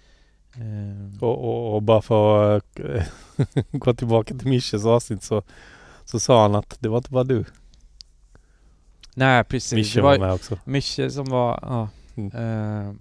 Ehm, 0.56 1.18
Och, 1.22 1.38
och, 1.44 1.76
och 1.76 1.84
bara 1.84 2.02
för 2.02 2.58
att 2.58 2.80
eh, 2.80 3.04
gå 3.72 3.94
tillbaka 3.94 4.36
till 4.36 4.48
Miches 4.48 4.86
avsnitt 4.86 5.24
så, 5.24 5.44
så 6.06 6.20
sa 6.20 6.42
han 6.42 6.56
att 6.56 6.78
det 6.80 6.90
var 6.90 6.98
inte 6.98 7.12
bara 7.12 7.24
du. 7.24 7.46
nej 9.16 9.44
precis. 9.44 9.74
Mische 9.74 10.02
var 10.02 10.12
var 10.18 10.26
med 10.26 10.34
också. 10.34 10.60
Mische 10.66 11.10
som 11.10 11.26
var... 11.26 11.60
Ja, 11.62 11.90
Mm. 12.20 13.00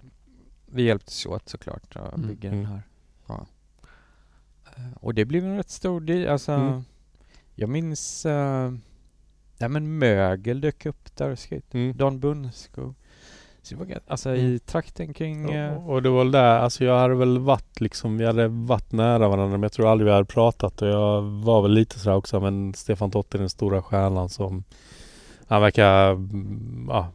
Vi 0.76 0.82
hjälptes 0.82 1.26
åt 1.26 1.48
såklart 1.48 1.96
att 1.96 2.14
Mm, 2.14 2.28
bygga 2.28 2.48
mm. 2.48 2.60
den 2.62 2.72
här. 2.72 2.82
Ja. 3.26 3.46
Eh, 4.76 4.82
och 5.00 5.14
det 5.14 5.24
blev 5.24 5.44
en 5.44 5.56
rätt 5.56 5.70
stor 5.70 6.00
del. 6.00 6.28
Alltså, 6.28 6.52
Mm. 6.52 6.82
Jag 7.54 7.68
minns... 7.68 8.26
Uh, 8.26 8.72
nej 9.58 9.68
men 9.68 9.98
mögel 9.98 10.60
dök 10.60 10.86
upp 10.86 11.16
där 11.16 11.30
och 11.30 11.38
skejt. 11.40 11.78
Mm. 11.78 11.96
Don 11.96 12.20
Bunskog. 12.20 12.94
Så 13.62 13.74
det 13.74 13.78
var, 13.78 13.86
ga- 13.86 14.00
alltså 14.06 14.34
i 14.36 14.40
Mm. 14.46 14.58
trakten 14.58 15.14
kring... 15.14 15.50
eh, 15.50 15.74
Och, 15.76 15.92
och 15.94 16.02
det 16.02 16.08
var 16.10 16.18
väl 16.18 16.30
där, 16.32 16.58
alltså 16.58 16.84
jag 16.84 16.98
hade 16.98 17.14
väl 17.14 17.38
varit 17.38 17.80
liksom, 17.80 18.18
vi 18.18 18.26
hade 18.26 18.48
varit 18.48 18.92
nära 18.92 19.28
varandra 19.28 19.48
men 19.48 19.62
jag 19.62 19.72
tror 19.72 19.88
aldrig 19.88 20.06
vi 20.06 20.12
hade 20.12 20.24
pratat 20.24 20.82
och 20.82 20.88
jag 20.88 21.22
var 21.22 21.62
väl 21.62 21.70
lite 21.72 21.98
sådär 21.98 22.16
också 22.16 22.40
men 22.40 22.74
Stefan 22.74 23.10
Tott 23.10 23.34
är 23.34 23.38
den 23.38 23.48
stora 23.50 23.82
stjärnan 23.82 24.28
som 24.28 24.64
han 25.48 25.62
verkar, 25.62 26.10
mm, 26.12 26.86
ja, 26.90 27.08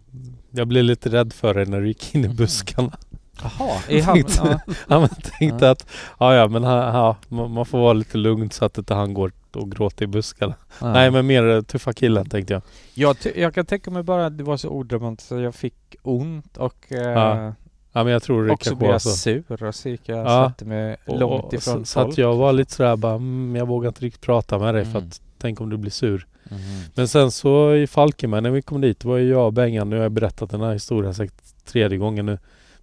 jag 0.51 0.67
blev 0.67 0.83
lite 0.83 1.09
rädd 1.09 1.33
för 1.33 1.53
dig 1.53 1.65
när 1.65 1.81
du 1.81 1.87
gick 1.87 2.15
in 2.15 2.25
i 2.25 2.29
buskarna. 2.29 2.97
Jaha, 3.43 3.79
i 3.89 3.99
hamn? 4.01 4.23
Tänkte- 4.23 4.59
ja. 4.67 4.73
Ja 4.87 4.99
men 4.99 5.09
tänkte 5.39 5.69
att, 5.71 5.87
ja 6.19 6.35
ja 6.35 6.47
men 6.47 6.63
han, 6.63 6.77
ja, 6.77 7.15
man, 7.47 7.65
får 7.65 7.79
vara 7.79 7.93
lite 7.93 8.17
lugn 8.17 8.51
så 8.51 8.65
att 8.65 8.77
inte 8.77 8.93
han 8.93 9.13
går 9.13 9.31
och 9.53 9.71
gråter 9.71 10.03
i 10.03 10.07
buskarna. 10.07 10.53
Ja. 10.81 10.93
Nej 10.93 11.11
men 11.11 11.25
mer 11.27 11.49
eh, 11.49 11.61
tuffa 11.61 11.93
killen 11.93 12.29
tänkte 12.29 12.53
jag. 12.53 12.61
jag, 12.93 13.17
jag 13.35 13.53
kan 13.55 13.65
tänka 13.65 13.91
mig 13.91 14.03
bara 14.03 14.25
att 14.25 14.37
det 14.37 14.43
var 14.43 14.57
så 14.57 14.69
odramatiskt 14.69 15.29
så 15.29 15.39
jag 15.39 15.55
fick 15.55 15.95
ont 16.01 16.57
och 16.57 16.75
eh, 16.89 17.01
Ja, 17.01 17.53
Ja 17.93 18.03
men 18.03 18.13
jag 18.13 18.23
tror 18.23 18.45
det 18.45 18.51
också 18.53 18.69
kanske 18.69 18.79
blev 18.79 18.87
var 18.87 18.93
jag 18.93 19.01
så. 19.01 19.09
sur 19.09 19.63
och 19.67 19.75
så 19.75 19.89
gick 19.89 20.01
jag 20.05 20.17
Ja. 20.19 20.25
satte 20.49 20.65
mig 20.65 20.97
Och- 21.05 21.19
långt 21.19 21.43
och 21.45 21.53
ifrån 21.53 21.85
så, 21.85 21.85
så 21.85 21.99
att 21.99 22.05
folk. 22.05 22.17
jag 22.17 22.35
var 22.35 22.53
lite 22.53 22.73
sådär 22.73 22.95
bara, 22.95 23.13
mm, 23.15 23.55
jag 23.55 23.65
vågar 23.67 23.87
inte 23.87 24.05
riktigt 24.05 24.21
prata 24.21 24.59
med 24.59 24.75
dig 24.75 24.83
för 24.85 24.91
Mm. 24.91 25.07
att 25.07 25.21
tänk 25.37 25.61
om 25.61 25.69
du 25.69 25.77
blir 25.77 25.91
sur. 25.91 26.27
Mhm. 26.49 26.59
Men 26.95 27.07
sen 27.07 27.31
så 27.31 27.75
i 27.75 27.87
Falkenberg 27.87 28.41
när 28.41 28.49
vi 28.49 28.61
kom 28.61 28.81
dit, 28.81 29.05
var 29.05 29.17
ju 29.17 29.29
jag 29.29 29.45
och 29.45 29.53
Bengan, 29.53 29.89
nu 29.89 29.95
har 29.95 30.03
jag 30.03 30.11
berättat 30.11 30.49
den 30.51 30.61
här 30.61 30.73
historien 30.73 31.13
säkert 31.13 31.41
tredje 31.65 31.97
gången 31.97 32.25
nu. 32.25 32.37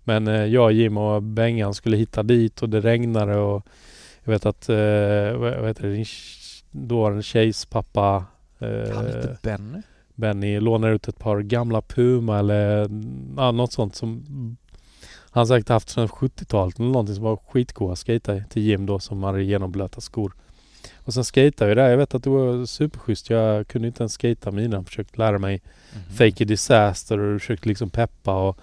Men 0.09 0.29
eh, 0.29 0.45
jag, 0.47 0.73
Jim 0.73 0.97
och 0.97 1.23
Bengan 1.23 1.75
skulle 1.75 1.97
hitta 1.97 2.23
dit 2.23 2.63
och 2.63 2.69
det 2.69 2.81
regnade 2.81 3.37
och 3.37 3.67
jag 4.25 4.33
vet 4.33 4.47
att, 4.47 4.69
eh, 4.69 4.77
vad 5.39 5.67
heter 5.67 5.83
det, 5.89 6.05
dåvarande 6.71 7.23
tjejs 7.23 7.67
pappa 7.67 8.25
eh, 8.59 8.95
Han 8.95 9.07
hette 9.07 9.39
Benny. 9.43 9.83
Benny 10.15 10.61
lånar 10.61 10.91
ut 10.91 11.09
ett 11.09 11.19
par 11.19 11.41
gamla 11.41 11.83
Puma 11.83 12.39
eller 12.39 12.91
ja, 13.37 13.53
något 13.53 13.73
sånt 13.73 13.95
som 13.97 14.25
han 15.31 15.47
säkert 15.47 15.69
haft 15.69 15.89
sedan 15.89 16.09
70-talet 16.09 16.79
eller 16.79 16.89
någonting 16.89 17.15
som 17.15 17.25
var 17.25 17.37
skitgoda 17.37 17.93
att 17.93 17.99
skejta 17.99 18.41
till 18.51 18.63
Jim 18.63 18.87
då 18.87 18.99
som 18.99 19.23
hade 19.23 19.43
genomblöta 19.43 20.01
skor. 20.01 20.33
Och 20.97 21.15
sen 21.15 21.25
skejtade 21.25 21.69
vi 21.69 21.75
där. 21.75 21.89
Jag 21.91 21.97
vet 21.97 22.15
att 22.15 22.25
det 22.25 22.31
var 22.31 22.67
superschysst. 22.67 23.31
Jag 23.31 23.67
kunde 23.69 23.89
inte 23.89 24.03
ens 24.03 24.19
skejta 24.19 24.51
mina. 24.51 24.85
Försökte 24.85 25.19
lära 25.19 25.39
mig 25.39 25.61
Mhm. 25.95 26.15
fake 26.17 26.45
a 26.45 26.47
disaster 26.47 27.19
och 27.19 27.41
försökte 27.41 27.69
liksom 27.69 27.91
peppa 27.91 28.49
och 28.49 28.59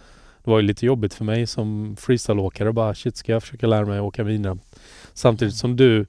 det 0.45 0.51
var 0.51 0.59
ju 0.59 0.65
lite 0.65 0.85
jobbigt 0.85 1.13
för 1.13 1.25
mig 1.25 1.47
som 1.47 1.95
freestyleåkare 1.99 2.73
bara 2.73 2.95
shit 2.95 3.17
ska 3.17 3.31
jag 3.31 3.43
försöka 3.43 3.67
lära 3.67 3.85
mig 3.85 3.99
åka 3.99 4.23
mina 4.23 4.57
samtidigt 5.13 5.55
som 5.55 5.75
du 5.75 6.05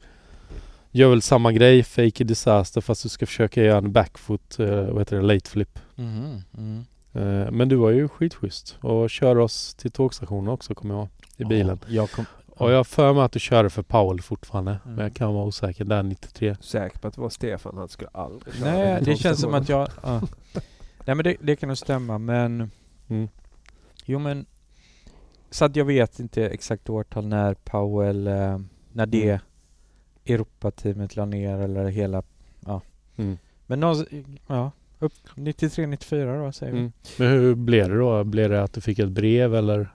gör 0.91 1.11
väl 1.11 1.23
samma 1.23 1.53
grej 1.53 1.83
fake 1.83 2.25
a 2.25 2.27
disaster 2.27 2.81
fast 2.81 3.03
du 3.03 3.09
ska 3.09 3.27
försöka 3.27 3.63
göra 3.63 3.79
en 3.79 3.93
backfoot, 3.93 4.59
eh, 4.59 4.69
vad 4.69 4.99
heter 4.99 5.17
det, 5.17 5.23
late 5.23 5.51
flip. 5.51 5.79
Mhm. 5.95 6.85
Eh, 7.13 7.51
men 7.51 7.69
du 7.69 7.77
var 7.77 7.91
ju 7.91 8.09
skitschysst 8.09 8.77
och 8.81 9.11
kör 9.11 9.39
oss 9.39 9.75
till 9.75 9.91
tågstationen 9.91 10.49
också 10.49 10.75
kommer 10.75 10.95
jag 10.95 11.09
i 11.37 11.45
bilen. 11.45 11.79
Ja, 11.87 11.95
jag 11.95 12.11
kom, 12.11 12.25
Och 12.49 12.71
jag 12.71 12.77
har 12.77 12.85
för 12.85 13.13
mig 13.13 13.23
att 13.23 13.33
du 13.33 13.41
körde 13.41 13.71
för 13.71 13.83
Powell 13.83 14.21
fortfarande. 14.21 14.71
Mm. 14.85 14.97
Men 14.97 15.05
jag 15.05 15.15
kan 15.15 15.35
vara 15.35 15.45
osäker 15.45 15.85
där 15.85 16.03
93. 16.03 16.57
Säker 16.61 16.99
på 16.99 17.09
att 17.09 17.15
det 17.15 17.21
var 17.21 17.31
Stefan. 17.31 17.77
Han 17.77 17.89
skulle 17.89 18.11
aldrig 18.13 18.55
köra 18.55 18.73
Nej, 18.73 19.03
det 19.03 19.17
känns 19.17 19.41
som 19.41 19.55
att 19.55 19.69
jag... 19.69 19.89
Ja. 20.03 20.21
Nej 21.05 21.15
men 21.15 21.25
det, 21.25 21.37
det 21.41 21.57
kan 21.57 21.69
nog 21.69 21.79
stämma 21.79 22.19
men... 22.19 22.71
Mm. 23.09 23.29
Jo 24.07 24.19
men... 24.19 24.47
Så 25.51 25.65
att 25.65 25.77
jag 25.77 25.85
vet 25.85 26.21
inte 26.21 26.49
exakt 26.49 26.91
årtal 26.91 27.27
när 27.27 27.55
Powell... 27.55 28.27
Eh, 28.27 28.59
när 28.93 29.07
det 29.07 29.29
Mm. 29.29 29.41
Europateamet 30.35 31.17
la 31.17 31.25
ner 31.25 31.59
eller 31.59 31.87
hela... 31.87 32.23
Ja. 32.67 32.83
Mm. 33.17 33.39
Men 33.67 33.81
någon, 33.81 34.07
ja, 34.47 34.71
upp 34.99 35.13
93, 35.35 35.87
94 35.87 36.45
då 36.45 36.53
säger 36.53 36.73
vi. 36.73 36.79
Mm. 36.79 36.93
Men 37.19 37.29
hur 37.29 37.55
blev 37.55 37.89
det 37.89 37.99
då? 37.99 38.25
Blev 38.25 38.51
det 38.51 38.63
att 38.63 38.73
du 38.73 38.81
fick 38.81 38.99
ett 38.99 39.11
brev 39.11 39.55
eller? 39.55 39.89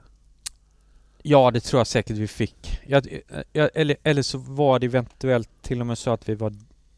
Ja, 1.22 1.50
det 1.50 1.60
tror 1.60 1.80
jag 1.80 1.86
säkert 1.86 2.16
vi 2.16 2.28
fick. 2.28 2.80
Jag, 2.86 3.06
jag, 3.52 3.70
eller, 3.74 3.96
eller 4.02 4.22
så 4.22 4.38
var 4.38 4.78
det 4.78 4.86
eventuellt 4.86 5.50
till 5.62 5.80
och 5.80 5.86
med 5.86 5.98
så 5.98 6.10
att 6.10 6.28
vi 6.28 6.34
var, 6.34 6.54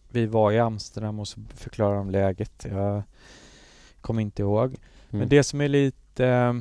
vi 0.08 0.26
var 0.26 0.52
i 0.52 0.58
Amsterdam 0.58 1.20
och 1.20 1.28
så 1.28 1.40
förklarade 1.54 1.96
de 1.96 2.10
läget. 2.10 2.66
Jag 2.70 3.02
kommer 4.00 4.22
inte 4.22 4.42
ihåg. 4.42 4.66
Mm. 4.66 4.78
Men 5.10 5.28
det 5.28 5.42
som 5.42 5.60
är 5.60 5.68
lite 5.68 6.26
eh, 6.26 6.54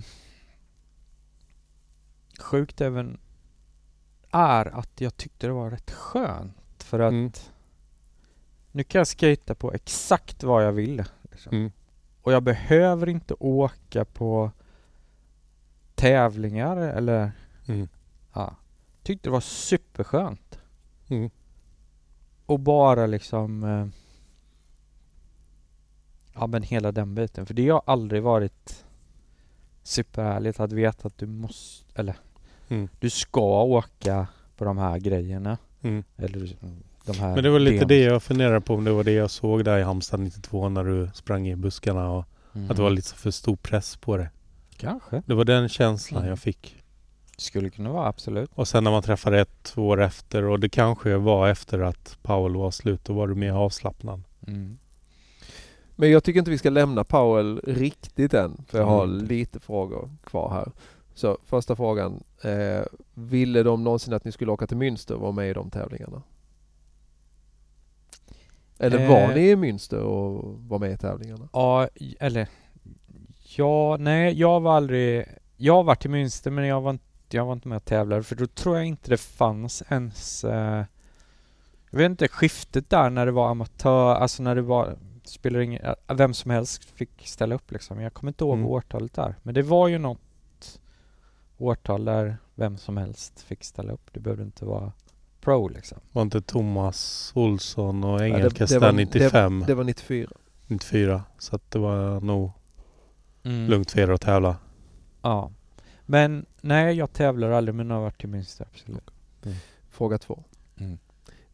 sjukt 2.44 2.82
även 2.82 3.18
är 4.32 4.66
att 4.66 5.02
jag 5.02 5.18
tyckte 5.18 5.48
det 5.48 5.54
var 5.54 5.70
rätt 5.70 5.92
skönt. 5.92 6.84
För 6.84 7.00
att 7.00 7.12
Mm. 7.12 7.32
nu 8.72 8.84
kan 8.84 9.00
jag 9.00 9.08
skata 9.08 9.56
på 9.56 9.74
exakt 9.74 10.44
vad 10.44 10.66
jag 10.66 10.72
vill. 10.72 11.04
Liksom. 11.32 11.54
Mm. 11.58 11.72
Och 12.22 12.32
jag 12.34 12.44
behöver 12.44 13.10
inte 13.10 13.34
åka 13.40 14.06
på 14.06 14.52
tävlingar 15.96 16.78
eller 16.78 17.32
Mm. 17.68 17.88
ja. 18.34 18.56
Tyckte 19.04 19.30
det 19.30 19.34
var 19.34 19.42
superskönt. 19.42 20.60
Mm. 21.08 21.30
Och 22.46 22.60
bara 22.60 23.06
liksom 23.06 23.64
eh, 23.64 23.88
Ja 26.36 26.48
men 26.48 26.64
hela 26.64 26.92
den 26.92 27.16
biten. 27.16 27.46
För 27.46 27.54
det 27.54 27.70
har 27.70 27.82
aldrig 27.86 28.24
varit 28.24 28.86
superhärligt 29.84 30.60
att 30.60 30.72
veta 30.72 31.08
att 31.08 31.18
du 31.18 31.28
måste, 31.28 32.00
eller 32.00 32.16
Mm. 32.74 32.88
du 33.00 33.10
ska 33.10 33.64
åka 33.64 34.28
på 34.58 34.66
de 34.66 34.78
här 34.78 35.00
grejerna. 35.00 35.58
Mm. 35.82 36.04
Eller 36.18 36.56
de 37.06 37.14
här 37.20 37.36
Men 37.36 37.44
det 37.44 37.50
var 37.50 37.60
lite 37.60 37.76
demos. 37.76 37.88
det 37.88 38.00
jag 38.00 38.24
funderade 38.24 38.62
på 38.62 38.74
om 38.76 38.84
det 38.84 38.92
var 38.92 39.04
det 39.04 39.12
jag 39.12 39.32
såg 39.32 39.66
där 39.66 39.78
i 39.80 39.84
Halmstad 39.84 40.20
92 40.20 40.70
när 40.70 40.84
du 40.84 41.10
sprang 41.14 41.48
i 41.48 41.56
buskarna 41.56 42.10
och 42.12 42.26
Mm. 42.56 42.72
att 42.72 42.78
det 42.78 42.84
var 42.84 42.90
lite 42.90 43.16
för 43.16 43.32
stor 43.32 43.56
press 43.56 43.98
på 43.98 44.18
det. 44.18 44.30
Kanske. 44.78 45.22
Det 45.26 45.34
var 45.34 45.46
den 45.46 45.70
känslan 45.70 46.18
Mm. 46.22 46.30
jag 46.30 46.40
fick. 46.40 46.76
Skulle 47.38 47.70
kunna 47.70 47.92
vara, 47.92 48.08
absolut. 48.08 48.50
Och 48.56 48.68
sen 48.68 48.84
när 48.84 48.92
man 48.92 49.04
träffade 49.04 49.40
ett, 49.42 49.64
två 49.64 49.88
år 49.88 50.02
efter 50.02 50.44
och 50.44 50.60
det 50.60 50.70
kanske 50.70 51.18
var 51.18 51.48
efter 51.50 51.80
att 51.80 52.18
Powell 52.22 52.56
var 52.56 52.72
slut, 52.72 53.06
då 53.06 53.14
var 53.14 53.28
du 53.28 53.36
mer 53.36 53.52
avslappnad. 53.52 54.24
Mm. 54.48 54.78
Men 55.96 56.12
jag 56.12 56.24
tycker 56.24 56.40
inte 56.40 56.52
vi 56.52 56.58
ska 56.58 56.70
lämna 56.70 57.04
Powell 57.04 57.62
riktigt 57.64 58.34
än. 58.34 58.64
För 58.68 58.78
jag 58.80 58.86
har 58.86 59.08
lite 59.08 59.60
frågor 59.60 60.10
kvar 60.24 60.50
här. 60.54 60.72
Så 61.14 61.38
första 61.46 61.76
frågan. 61.76 62.24
Eh, 62.44 62.82
ville 63.14 63.64
de 63.64 63.84
någonsin 63.84 64.14
att 64.14 64.26
ni 64.26 64.32
skulle 64.32 64.52
åka 64.52 64.68
till 64.68 64.78
Münster 64.78 65.12
och 65.14 65.22
vara 65.22 65.32
med 65.32 65.50
i 65.50 65.54
de 65.54 65.70
tävlingarna? 65.70 66.22
Eller 68.80 69.08
var 69.08 69.22
Eh. 69.22 69.36
ni 69.36 69.50
i 69.50 69.56
Münster 69.56 70.00
och 70.00 70.60
var 70.60 70.80
med 70.80 70.92
i 70.92 70.98
tävlingarna? 70.98 71.50
Ja, 71.54 71.88
eller 72.20 72.48
Ja, 73.58 73.98
nej, 74.00 74.34
jag 74.40 74.60
var 74.60 74.74
aldrig 74.78 75.26
Jag 75.58 75.74
har 75.76 75.84
varit 75.84 76.06
i 76.06 76.10
Münster 76.10 76.50
men 76.50 76.66
jag 76.68 76.82
var 76.82 76.90
inte, 76.92 77.04
jag 77.30 77.46
var 77.46 77.54
inte 77.54 77.68
med 77.68 77.76
och 77.76 77.86
tävlade 77.86 78.24
för 78.24 78.36
då 78.36 78.48
tror 78.48 78.76
jag 78.78 78.86
inte 78.86 79.10
det 79.10 79.18
fanns 79.18 79.84
ens 79.90 80.44
eh, 80.44 80.84
Jag 81.90 81.98
vet 81.98 82.06
inte, 82.10 82.28
skiftet 82.28 82.90
där 82.90 83.10
när 83.10 83.26
det 83.26 83.32
var 83.32 83.50
amatör, 83.50 84.16
alltså 84.16 84.44
när 84.44 84.56
det 84.56 84.62
var 84.62 84.98
Spelar 85.26 85.60
ingen, 85.60 85.96
vem 86.14 86.34
som 86.34 86.52
helst 86.52 86.84
fick 86.84 87.28
ställa 87.28 87.56
upp 87.56 87.72
liksom. 87.72 88.02
Jag 88.02 88.14
kommer 88.14 88.30
inte 88.30 88.44
ihåg 88.44 88.54
Mm. 88.58 88.68
årtalet 88.68 89.14
där. 89.14 89.36
Men 89.44 89.54
det 89.54 89.62
var 89.62 89.88
ju 89.88 89.98
något 89.98 90.20
årtal 91.58 92.06
där 92.06 92.38
vem 92.56 92.78
som 92.78 92.98
helst 92.98 93.42
fick 93.42 93.64
ställa 93.64 93.94
upp. 93.94 94.10
Det 94.14 94.20
behövde 94.20 94.44
inte 94.44 94.66
vara 94.66 94.92
pro 95.42 95.68
liksom. 95.68 95.98
Var 96.12 96.22
inte 96.22 96.42
Thomas 96.42 97.32
Olsson 97.36 98.04
och 98.04 98.20
det- 98.20 98.26
Engelkes 98.26 98.70
det 98.72 98.80
var- 98.80 98.88
där 98.88 98.94
95, 98.94 99.64
Det 99.68 99.76
var 99.76 99.84
94. 99.84 100.30
94. 100.68 101.24
Så 101.38 101.56
att 101.56 101.72
det 101.72 101.80
var 101.80 102.22
nog 102.22 102.52
Mm. 103.44 103.70
lugnt 103.70 103.92
för 103.92 104.00
er 104.00 104.10
att 104.12 104.22
tävla. 104.22 104.58
Ja. 105.22 105.52
Men 106.06 106.46
nej, 106.62 106.96
jag 106.96 107.14
tävlar 107.14 107.50
aldrig 107.52 107.76
men 107.76 107.90
jag 107.90 107.96
har 107.96 108.02
varit 108.04 108.24
i 108.24 108.28
Münster, 108.28 108.66
absolut. 108.72 109.12
Fråga 109.90 110.18
två. 110.18 110.44
Mm. 110.78 110.98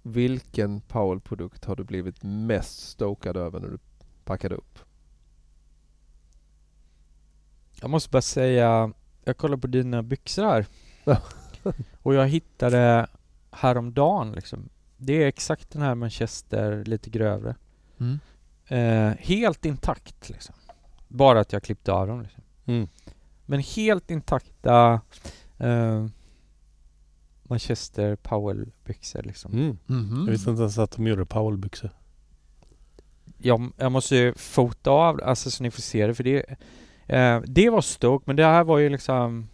Vilken 0.01 0.81
Powell-produkt 0.81 1.65
har 1.65 1.76
du 1.76 1.84
blivit 1.84 2.23
mest 2.23 2.89
stokad 2.89 3.38
över 3.38 3.59
när 3.59 3.67
du 3.67 3.77
packade 4.26 4.55
upp? 4.55 4.80
Jag 7.81 7.89
måste 7.89 8.09
bara 8.09 8.21
säga, 8.21 8.93
jag 9.30 9.38
kollar 9.38 9.57
på 9.57 9.68
dina 9.68 10.03
byxor 10.03 10.43
här. 10.43 10.65
Och 12.01 12.14
jag 12.14 12.27
hittade 12.27 13.07
häromdagen 13.51 14.31
liksom. 14.31 14.69
Det 14.97 15.23
är 15.23 15.27
exakt 15.27 15.69
den 15.69 15.81
här 15.81 15.95
Manchester, 15.95 16.84
lite 16.85 17.10
grövre. 17.10 17.56
Eh, 18.68 19.11
helt 19.19 19.65
intakt 19.65 20.30
liksom. 20.30 20.56
Bara 21.07 21.39
att 21.39 21.53
jag 21.53 21.64
klippte 21.64 21.91
av 21.91 22.07
dem 22.07 22.22
liksom. 22.22 22.43
Mm. 22.65 22.88
Men 23.45 23.60
helt 23.60 24.11
intakta 24.11 25.01
eh, 25.57 26.06
Manchester 27.43 28.15
Powell-byxor 28.15 29.23
liksom. 29.23 29.53
Mm. 29.53 29.77
Mhm. 29.85 30.23
Jag 30.26 30.31
visste 30.31 30.49
inte 30.49 30.61
ens 30.61 30.77
att 30.77 30.91
de 30.91 31.07
gjorde 31.07 31.26
Powell-byxor. 31.26 31.89
jag, 33.38 33.72
jag 33.77 33.91
måste 33.91 34.15
ju 34.15 34.34
fota 34.34 34.91
av 34.91 35.22
alltså 35.23 35.51
så 35.51 35.64
ni 35.64 35.72
får 35.72 35.81
se 35.81 36.07
det 36.07 36.14
för 36.14 36.23
det 36.23 36.45
eh, 37.10 37.41
Det 37.48 37.69
var 37.69 37.81
Stoke 37.81 38.23
men 38.27 38.36
det 38.36 38.45
här 38.45 38.64
var 38.64 38.77
ju 38.77 38.90
liksom 38.90 39.48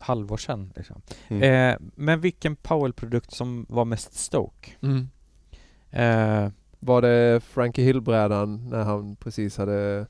halvår 0.00 0.36
sedan 0.36 0.72
liksom. 0.76 1.02
Mm. 1.28 1.42
eh, 1.72 1.78
Men 1.94 2.20
vilken 2.20 2.56
Powell-produkt 2.56 3.30
som 3.34 3.66
var 3.68 3.84
mest 3.84 4.14
Stoke? 4.14 4.70
Mm. 4.82 5.08
Eh, 5.90 6.50
Var 6.80 7.02
det 7.02 7.40
Frankie 7.44 7.84
Hill-brädan 7.84 8.68
när 8.70 8.84
han 8.84 9.16
precis 9.16 9.58
hade... 9.58 10.06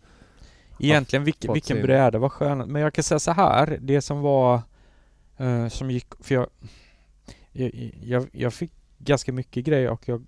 egentligen 0.79 1.25
vilken, 1.25 1.49
fått 1.49 1.57
vilken 1.57 1.77
sin- 1.77 1.87
bräda 1.87 2.19
var 2.19 2.29
skön 2.29 2.59
Men 2.59 2.83
jag 2.83 2.95
kan 2.95 3.05
säga 3.05 3.19
så 3.19 3.33
här 3.33 3.79
Det 3.81 4.01
som 4.01 4.21
var 4.21 4.61
eh, 5.37 5.69
Som 5.69 5.91
gick 5.91 6.07
För 6.21 6.35
jag, 6.35 6.47
jag, 7.53 7.95
jag, 8.03 8.29
jag 8.33 8.53
fick 8.55 8.73
ganska 8.99 9.33
mycket 9.33 9.65
grejer 9.65 9.91
och 9.91 10.09
jag 10.09 10.27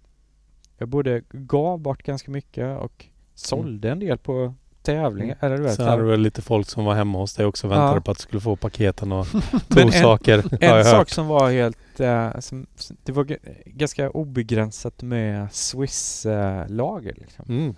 Jag 0.78 0.88
både 0.88 1.22
gav 1.30 1.78
bort 1.80 2.02
ganska 2.02 2.30
mycket 2.30 2.78
och 2.78 3.06
sålde 3.34 3.90
en 3.90 3.98
del 3.98 4.18
på 4.18 4.54
tävlingar. 4.94 5.36
Eller 5.40 5.56
du 5.56 5.62
vet, 5.62 5.74
Sen 5.74 5.86
hade 5.86 6.02
du 6.02 6.08
väl 6.08 6.20
lite 6.20 6.42
folk 6.42 6.68
som 6.68 6.84
var 6.84 6.94
hemma 6.94 7.18
hos 7.18 7.34
dig 7.34 7.46
också 7.46 7.66
och 7.66 7.72
väntade 7.72 7.94
Ja. 7.96 8.00
på 8.00 8.10
att 8.10 8.16
du 8.18 8.22
skulle 8.22 8.40
få 8.40 8.56
paketen 8.56 9.12
och 9.12 9.26
Men 9.32 9.60
tog 9.68 9.82
en- 9.82 9.92
saker. 10.02 10.44
En 10.60 10.76
jag 10.76 10.86
sak 10.86 11.10
som 11.10 11.26
var 11.26 11.50
helt, 11.50 12.00
eh, 12.00 12.38
som, 12.38 12.66
det 13.04 13.12
var 13.12 13.36
ganska 13.64 14.10
obegränsat 14.10 15.02
med 15.02 15.48
Swiss-lager 15.52 17.14
liksom. 17.18 17.44
Mm. 17.48 17.74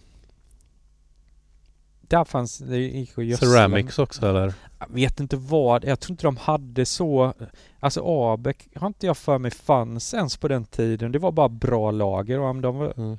Där 2.00 2.24
fanns, 2.24 2.58
det 2.58 2.78
gick 2.78 3.18
att 3.18 3.24
gödsla. 3.24 3.48
Ceramics 3.48 3.98
också 3.98 4.26
eller? 4.28 4.54
Jag 4.78 4.86
vet 4.94 5.20
inte 5.20 5.36
vad, 5.36 5.84
jag 5.84 6.00
tror 6.00 6.12
inte 6.12 6.26
de 6.26 6.36
hade 6.36 6.86
så, 6.86 7.32
alltså 7.80 8.02
Abeck 8.06 8.68
har 8.76 8.86
inte 8.86 9.06
jag 9.06 9.16
för 9.16 9.38
mig 9.38 9.50
fanns 9.50 10.14
ens 10.14 10.36
på 10.36 10.48
den 10.48 10.64
tiden. 10.64 11.12
Det 11.12 11.18
var 11.18 11.32
bara 11.32 11.48
bra 11.48 11.90
lager 11.90 12.38
och 12.40 12.54
de 12.56 12.78
var, 12.78 12.92
Mm. 12.96 13.18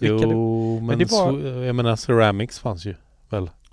Jo, 0.00 0.80
men, 0.80 0.98
det 0.98 1.10
var- 1.12 1.38
jag 1.62 1.74
menar 1.76 1.96
Ceramics 1.96 2.58
fanns 2.58 2.84
ju. 2.84 2.94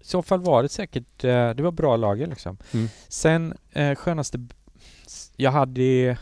I 0.01 0.05
så 0.05 0.21
fall 0.21 0.39
var 0.41 0.63
det 0.63 0.69
säkert, 0.69 1.23
eh, 1.23 1.49
det 1.49 1.63
var 1.63 1.71
bra 1.71 1.95
lager 1.97 2.27
liksom. 2.27 2.57
Mm. 2.73 2.87
Sen 3.07 3.53
eh, 3.71 3.95
skönaste, 3.95 4.47
jag 5.35 5.51
hade 5.51 5.81
i- 5.81 6.17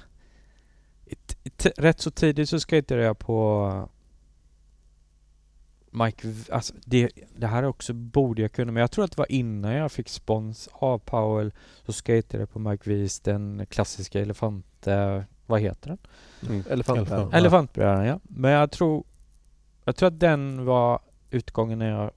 t- 1.58 1.72
rätt 1.78 2.00
så 2.00 2.12
tidigt 2.12 2.50
så 2.50 2.60
skejtade 2.60 3.02
jag 3.04 3.20
på 3.20 3.90
Mike, 5.92 6.34
alltså 6.52 6.74
det, 6.86 7.10
det 7.36 7.48
här 7.48 7.64
också 7.64 7.94
borde 7.94 8.42
jag 8.42 8.52
kunna 8.52 8.72
men 8.72 8.82
jag 8.82 8.92
tror 8.92 9.06
att 9.06 9.12
det 9.12 9.18
var 9.18 9.32
innan 9.32 9.74
jag 9.74 9.92
fick 9.92 10.10
spons 10.10 10.70
av 10.74 11.00
Powell 11.00 11.54
så 11.86 11.94
skejtade 11.94 12.42
jag 12.42 12.50
på 12.52 12.60
Mike 12.60 12.90
Wies 12.90 13.20
den 13.20 13.66
klassiska 13.70 14.22
elefant, 14.22 14.88
eh, 14.88 15.22
vad 15.46 15.62
heter 15.62 15.90
den? 15.90 15.98
Mm. 16.50 16.64
Elefantbrädan. 16.70 17.34
Elefant. 17.34 17.72
Ja. 17.78 18.20
Men 18.24 18.52
jag 18.52 18.72
tror 18.72 19.04
Jag 19.86 19.96
tror 19.96 20.08
att 20.08 20.20
den 20.20 20.66
var 20.66 21.00
utgången 21.30 21.80
när 21.80 21.90
jag 21.90 22.12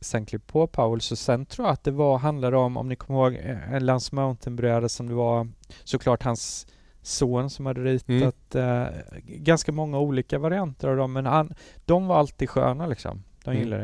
sen 0.00 0.26
klev 0.26 0.38
på 0.38 0.66
Powell 0.66 1.00
så 1.00 1.16
sen 1.16 1.46
tror 1.46 1.66
jag 1.68 1.72
att 1.72 1.84
det 1.84 1.90
var 1.90 2.18
handlade 2.18 2.56
om 2.56 2.76
om 2.76 2.88
ni 2.88 2.96
kommer 2.96 3.20
ihåg 3.20 3.34
eh, 3.34 3.72
en 3.72 3.86
Lance 3.86 4.14
Mountain-bräda 4.14 4.88
som 4.88 5.08
det 5.08 5.14
var 5.14 5.48
såklart 5.84 6.22
hans 6.22 6.66
son 7.02 7.50
som 7.50 7.66
hade 7.66 7.80
ritat 7.84 8.54
eh, 8.54 8.86
ganska 9.24 9.72
många 9.72 9.98
olika 9.98 10.38
varianter 10.38 10.88
av 10.88 10.96
dem 10.96 11.12
men 11.12 11.26
han, 11.26 11.54
de 11.84 12.06
var 12.06 12.18
alltid 12.18 12.50
sköna 12.50 12.86
liksom. 12.86 13.22
De 13.44 13.50
Mm. 13.50 13.62
gillade 13.62 13.82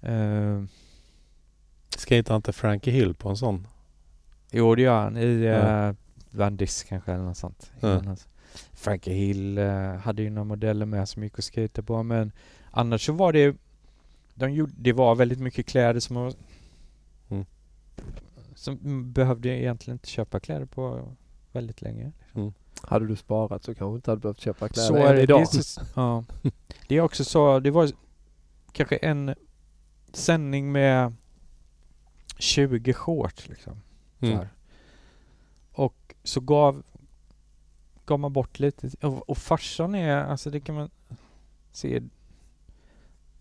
det. 0.00 0.08
Uh, 0.12 0.64
Skejtade 2.08 2.36
inte 2.36 2.52
Frankie 2.52 2.92
Hill 2.94 3.14
på 3.14 3.28
en 3.28 3.36
sån? 3.36 3.66
jo 4.52 4.74
det 4.74 4.82
gör 4.82 5.00
han 5.02 5.16
i 5.16 5.44
Ja. 5.44 5.88
eh, 5.88 5.94
Van 6.30 6.56
Dis 6.56 6.82
kanske 6.84 7.12
eller 7.12 7.24
något 7.24 7.36
sånt. 7.36 7.72
Hans- 7.80 8.28
Frankie 8.72 9.14
Hill 9.14 9.58
eh, 9.58 9.94
hade 9.94 10.22
ju 10.22 10.30
några 10.30 10.44
modeller 10.44 10.86
med 10.86 11.08
som 11.08 11.22
gick 11.24 11.38
och 11.38 11.44
skejtade 11.44 11.86
på 11.86 12.02
men 12.02 12.32
annars 12.70 13.06
så 13.06 13.12
var 13.12 13.32
det 13.32 13.56
de 14.34 14.52
gjorde, 14.52 14.72
det 14.76 14.92
var 14.92 15.14
väldigt 15.14 15.38
mycket 15.40 15.66
kläder 15.66 16.00
som 16.00 16.16
var, 16.16 16.32
Mm. 17.28 17.44
som 18.54 18.74
mm, 18.74 19.12
behövde 19.12 19.48
jag 19.48 19.58
egentligen 19.58 19.94
inte 19.94 20.08
köpa 20.08 20.40
kläder 20.40 20.66
på 20.66 21.12
väldigt 21.52 21.82
länge. 21.82 22.12
Hade 22.82 23.06
du 23.06 23.16
sparat 23.16 23.64
så 23.64 23.74
kanske 23.74 23.92
du 23.92 23.96
inte 23.96 24.10
hade 24.10 24.20
behövt 24.20 24.40
köpa 24.40 24.68
kläder 24.68 24.88
Så 24.88 24.96
är 24.96 25.14
det. 25.14 25.22
idag. 25.22 25.38
Det 25.52 25.58
är, 25.58 25.62
så, 25.62 25.80
ja. 25.94 26.24
det 26.88 26.96
är 26.96 27.00
också 27.00 27.24
så, 27.24 27.60
det 27.60 27.70
var 27.70 27.90
kanske 28.72 28.96
en 28.96 29.34
sändning 30.12 30.72
med 30.72 31.14
20 32.38 32.92
shorts 32.92 33.48
liksom. 33.48 33.80
Så 34.20 34.26
Mm. 34.26 34.38
här. 34.38 34.48
Och 35.72 36.14
så 36.24 36.40
gav, 36.40 36.82
gav 38.06 38.20
man 38.20 38.32
bort 38.32 38.58
lite. 38.58 39.06
Och, 39.06 39.30
och 39.30 39.38
farsan 39.38 39.94
är, 39.94 40.16
alltså 40.16 40.50
det 40.50 40.60
kan 40.60 40.74
man 40.74 40.90
se, 41.72 42.02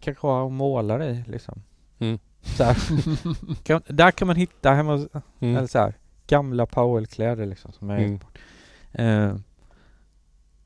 kanske 0.04 0.28
ha 0.28 0.42
och 0.42 0.52
måla 0.52 1.06
i 1.06 1.24
liksom. 1.28 1.62
Mm. 2.00 2.20
Så 2.44 2.64
kan, 3.64 3.82
där 3.88 4.12
kan 4.12 4.28
man 4.28 4.36
hitta 4.36 4.72
hemma, 4.74 5.08
Mm. 5.40 5.56
eller 5.58 5.68
så 5.68 5.80
här, 5.80 5.94
gamla 6.28 6.66
Powell-kläder 6.66 7.46
liksom 7.46 7.72
som 7.72 7.90
jag 7.90 8.00
Mm. 8.04 8.18
bort. 8.18 8.38
Eh, 8.92 9.36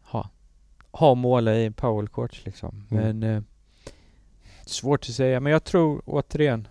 ha, 0.01 0.29
ha 0.91 1.15
måla 1.15 1.55
i 1.55 1.69
Powell-shorts 1.69 2.41
liksom. 2.45 2.83
Mm. 2.91 3.19
Men 3.19 3.35
eh, 3.35 3.43
svårt 4.65 4.99
att 5.09 5.15
säga. 5.15 5.39
Men 5.39 5.51
jag 5.51 5.63
tror 5.63 6.01
återigen 6.05 6.67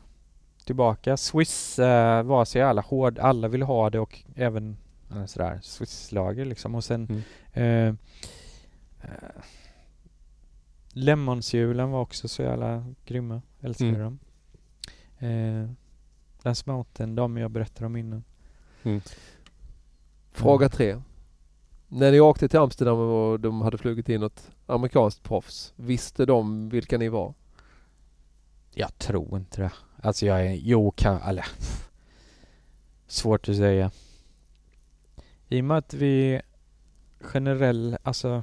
tillbaka. 0.65 1.17
Swiss 1.17 1.79
eh, 1.79 2.23
var 2.23 2.45
så 2.45 2.59
jävla 2.59 2.83
hård. 2.83 3.19
Alla 3.19 3.49
ville 3.49 3.65
ha 3.65 3.91
det 3.91 3.99
och 4.01 4.19
även 4.35 4.77
eh, 5.11 5.27
sådär 5.27 5.61
Swiss-lager 5.63 6.45
liksom. 6.45 6.75
Och 6.75 6.85
sen 6.85 7.23
eh, 7.53 7.95
Lemonshjulen 10.99 11.91
var 11.91 12.01
också 12.01 12.29
så 12.29 12.43
jävla 12.43 12.85
grymma. 13.05 13.43
Älskade 13.61 13.91
Mm. 13.91 14.01
dem. 14.01 14.19
Eh, 15.19 15.71
Lance 16.45 16.63
Mountain, 16.67 17.15
de 17.15 17.37
jag 17.37 17.51
berättade 17.51 17.87
om 17.87 17.97
innan. 17.97 18.25
Fråga 20.33 20.69
tre. 20.69 21.03
När 21.89 22.13
ni 22.13 22.21
åkte 22.21 22.49
till 22.49 22.59
Amsterdam 22.59 22.99
och 22.99 23.41
de 23.41 23.61
hade 23.61 23.79
flugit 23.79 24.09
in 24.09 24.21
något 24.21 24.51
amerikanskt 24.67 25.23
proffs, 25.23 25.73
visste 25.77 26.27
de 26.27 26.69
vilka 26.69 26.99
ni 26.99 27.09
var? 27.09 27.35
Jag 28.75 28.99
tror 28.99 29.37
inte 29.37 29.63
det. 29.63 29.73
Alltså 30.03 30.27
jag 30.27 30.47
är, 30.47 30.53
jo 30.53 30.91
kan, 30.91 31.23
eller 31.23 31.47
Svårt 33.07 33.49
att 33.49 33.57
säga. 33.57 33.91
I 35.49 35.61
och 35.61 35.65
med 35.65 35.79
att 35.79 35.95
vi 35.95 36.41
generell, 37.21 37.99
alltså 38.03 38.43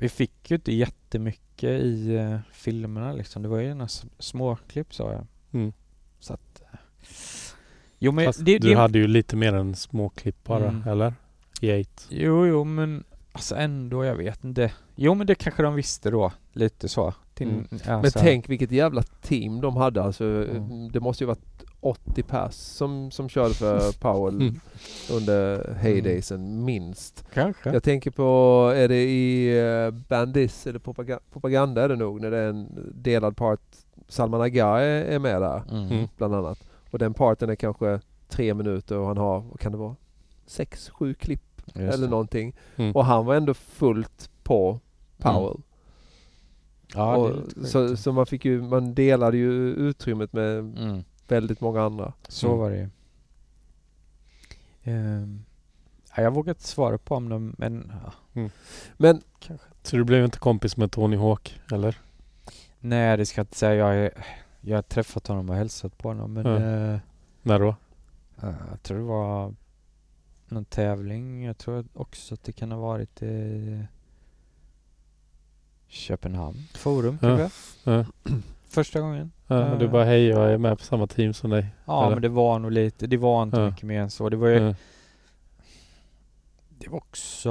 vi 0.00 0.08
fick 0.08 0.50
ju 0.50 0.54
inte 0.56 0.72
jättemycket 0.72 1.70
i 1.70 2.16
uh, 2.18 2.38
filmerna 2.52 3.12
liksom. 3.12 3.42
Det 3.42 3.48
var 3.48 3.58
ju 3.58 3.74
några 3.74 3.88
småklipp 4.18 4.94
sa 4.94 5.12
jag. 5.12 5.26
Mm. 5.52 5.72
Så 6.20 6.32
att... 6.34 6.62
eh, 6.72 6.78
Jo 7.98 8.12
men 8.12 8.24
Fast 8.24 8.44
det, 8.44 8.58
du 8.58 8.68
det, 8.68 8.74
hade 8.74 8.98
ju 8.98 9.06
lite 9.06 9.36
mer 9.36 9.52
än 9.52 9.74
småklipp 9.74 10.44
bara, 10.44 10.68
Mm. 10.68 10.88
eller? 10.88 11.14
I 11.60 11.70
eight. 11.70 12.06
Jo 12.10 12.46
jo 12.46 12.64
men 12.64 13.04
alltså 13.32 13.54
ändå, 13.56 14.04
jag 14.04 14.14
vet 14.14 14.44
inte. 14.44 14.72
Jo 14.96 15.14
men 15.14 15.26
det 15.26 15.34
kanske 15.34 15.62
de 15.62 15.74
visste 15.74 16.10
då. 16.10 16.32
Lite 16.52 16.88
så. 16.88 17.14
Till, 17.34 17.48
Mm. 17.48 17.66
ja, 17.86 18.02
Men 18.02 18.10
tänk 18.10 18.48
vilket 18.48 18.70
jävla 18.70 19.02
team 19.02 19.60
de 19.60 19.76
hade. 19.76 20.02
Alltså, 20.02 20.24
Mm. 20.24 20.92
Det 20.92 21.00
måste 21.00 21.24
ju 21.24 21.28
varit 21.28 21.64
80 21.80 22.22
pers 22.22 22.54
som, 22.54 23.10
som 23.10 23.28
körde 23.28 23.54
för 23.54 23.92
Powell 24.00 24.34
Mm. 24.34 24.60
under 25.12 25.72
heydaysen 25.74 26.64
minst. 26.64 27.24
Kanske. 27.34 27.70
Jag 27.72 27.82
tänker 27.82 28.10
på, 28.10 28.24
är 28.76 28.88
det 28.88 29.02
i 29.10 29.60
uh, 29.62 29.90
Bandis 30.08 30.66
eller 30.66 30.78
propaganda, 30.78 31.22
propaganda 31.32 31.82
är 31.82 31.88
det 31.88 31.96
nog 31.96 32.20
när 32.20 32.30
det 32.30 32.38
är 32.38 32.48
en 32.48 32.92
delad 32.94 33.36
part. 33.36 33.60
Salman 34.08 34.40
Agha 34.40 34.80
är, 34.80 35.04
är 35.04 35.18
med 35.18 35.42
där 35.42 35.62
Mm. 35.70 35.88
Mm. 35.90 36.08
bland 36.16 36.34
annat. 36.34 36.58
Och 36.90 36.98
den 36.98 37.14
parten 37.14 37.50
är 37.50 37.54
kanske 37.54 38.00
tre 38.28 38.54
minuter 38.54 38.98
och 38.98 39.06
han 39.06 39.16
har, 39.16 39.40
vad 39.40 39.60
kan 39.60 39.72
det 39.72 39.78
vara? 39.78 39.96
Sex, 40.46 40.90
sju 40.90 41.14
klipp 41.14 41.42
Just 41.66 41.76
eller 41.94 42.04
det. 42.06 42.10
någonting. 42.10 42.56
Mm. 42.76 42.92
Och 42.96 43.04
han 43.04 43.26
var 43.26 43.34
ändå 43.34 43.54
fullt 43.54 44.30
på 44.42 44.80
Powell. 45.18 45.60
Ja, 46.94 47.16
och, 47.16 47.36
lite 47.36 47.64
så, 47.66 47.96
så 47.96 48.12
man 48.12 48.26
fick 48.26 48.44
ju, 48.44 48.62
man 48.62 48.94
delade 48.94 49.36
ju 49.36 49.52
utrymmet 49.70 50.32
med 50.32 50.58
Mm. 50.58 51.04
Väldigt 51.30 51.60
många 51.60 51.82
andra. 51.82 52.12
Så 52.28 52.46
Mm. 52.46 52.58
var 52.58 52.70
det 52.70 52.76
ju. 52.76 52.88
Ehm, 54.82 55.44
ja, 56.16 56.22
jag 56.22 56.30
vågar 56.34 56.50
inte 56.50 56.68
svara 56.68 56.98
på 56.98 57.14
om 57.14 57.28
de, 57.28 57.54
men 57.58 57.92
ja, 58.04 58.12
Men 58.96 59.22
kanske. 59.38 59.66
Så 59.82 59.96
du 59.96 60.04
blev 60.04 60.24
inte 60.24 60.38
kompis 60.38 60.76
med 60.76 60.92
Tony 60.92 61.16
Hawk, 61.16 61.60
eller? 61.72 61.98
Nej, 62.80 63.16
det 63.16 63.26
ska 63.26 63.38
jag 63.38 63.42
inte 63.44 63.56
säga. 63.56 63.74
Jag, 63.74 63.96
är, 63.96 64.24
jag 64.60 64.76
har 64.76 64.82
träffat 64.82 65.26
honom 65.26 65.50
och 65.50 65.56
hälsat 65.56 65.98
på 65.98 66.08
honom, 66.08 66.32
men 66.32 66.46
Mm. 66.46 66.94
eh, 66.94 67.00
När 67.42 67.58
då? 67.58 67.68
eh, 68.42 68.54
jag 68.70 68.82
tror 68.82 68.98
det 68.98 69.04
var 69.04 69.54
någon 70.48 70.64
tävling. 70.64 71.44
Jag 71.44 71.58
tror 71.58 71.84
också 71.94 72.34
att 72.34 72.42
det 72.44 72.52
kan 72.52 72.72
ha 72.72 72.78
varit 72.78 73.22
i 73.22 73.84
Köpenhamn. 75.88 76.58
Forum, 76.74 77.18
kanske? 77.18 77.50
Ja. 77.90 78.04
Första 78.70 79.00
gången. 79.00 79.32
Ja, 79.46 79.66
Eh. 79.72 79.78
Du 79.78 79.88
bara 79.88 80.04
hej, 80.04 80.26
jag 80.26 80.52
är 80.52 80.58
med 80.58 80.78
på 80.78 80.84
samma 80.84 81.06
team 81.06 81.32
som 81.34 81.50
dig. 81.50 81.66
Ja, 81.84 82.02
Eller? 82.06 82.14
men 82.14 82.22
det 82.22 82.28
var 82.28 82.58
nog 82.58 82.72
lite. 82.72 83.06
Det 83.06 83.16
var 83.16 83.42
inte 83.42 83.56
Ja. 83.60 83.66
mycket 83.70 83.82
mer 83.82 84.00
än 84.00 84.10
så. 84.10 84.28
Det 84.28 84.36
var 84.36 84.48
ju, 84.48 84.54
Ja. 84.66 84.74
det 86.78 86.88
var 86.88 86.96
också... 86.98 87.50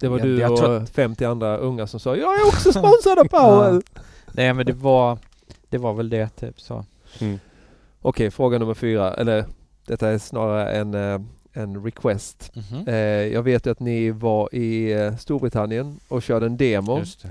det 0.00 0.08
var 0.08 0.18
Jag- 0.18 0.26
du 0.26 0.38
jag 0.40 0.52
och 0.52 0.58
tror 0.58 0.86
50 0.86 1.24
andra 1.24 1.56
unga 1.56 1.86
som 1.86 2.00
sa 2.00 2.16
jag 2.16 2.40
är 2.40 2.46
också 2.46 2.72
sponsrad 2.72 3.18
av 3.18 3.24
Powell. 3.30 3.82
Nej, 4.32 4.54
men 4.54 4.66
det 4.66 4.72
var, 4.72 5.18
det 5.68 5.78
var 5.78 5.92
väl 5.94 6.08
det, 6.10 6.28
typ 6.28 6.60
så. 6.60 6.84
Mm. 7.20 7.38
Okej, 8.02 8.30
fråga 8.30 8.58
nummer 8.58 8.74
fyra. 8.74 9.14
Eller 9.14 9.44
detta 9.86 10.08
är 10.08 10.18
snarare 10.18 10.70
en, 10.72 10.94
eh, 10.94 11.20
en 11.52 11.84
request. 11.84 12.52
Mhm. 12.54 12.88
Eh, 12.88 12.94
jag 13.04 13.42
vet 13.42 13.66
ju 13.66 13.70
att 13.70 13.80
ni 13.80 14.10
var 14.10 14.54
i 14.54 14.92
eh, 14.92 15.16
Storbritannien 15.16 16.00
och 16.08 16.22
körde 16.22 16.46
en 16.46 16.56
demo. 16.56 16.98
Just 16.98 17.22
det. 17.22 17.28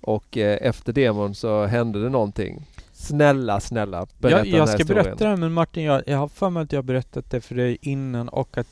Och 0.00 0.36
eh, 0.36 0.58
efter 0.60 0.92
demon 0.92 1.34
så 1.34 1.64
hände 1.64 2.02
det 2.02 2.08
någonting. 2.08 2.66
Snälla, 2.92 3.60
snälla 3.60 4.06
berätta 4.18 4.36
Jag, 4.38 4.44
den 4.46 4.52
jag 4.52 4.58
här 4.58 4.66
ska 4.66 4.76
historien. 4.78 5.04
berätta 5.04 5.28
det 5.30 5.36
men 5.36 5.52
Martin, 5.52 5.84
jag, 5.84 6.02
jag 6.06 6.18
har 6.18 6.28
för 6.28 6.50
mig 6.50 6.62
att 6.62 6.72
jag 6.72 6.84
berättat 6.84 7.30
det 7.30 7.40
för 7.40 7.54
dig 7.54 7.78
innan 7.80 8.28
och 8.28 8.58
att 8.58 8.66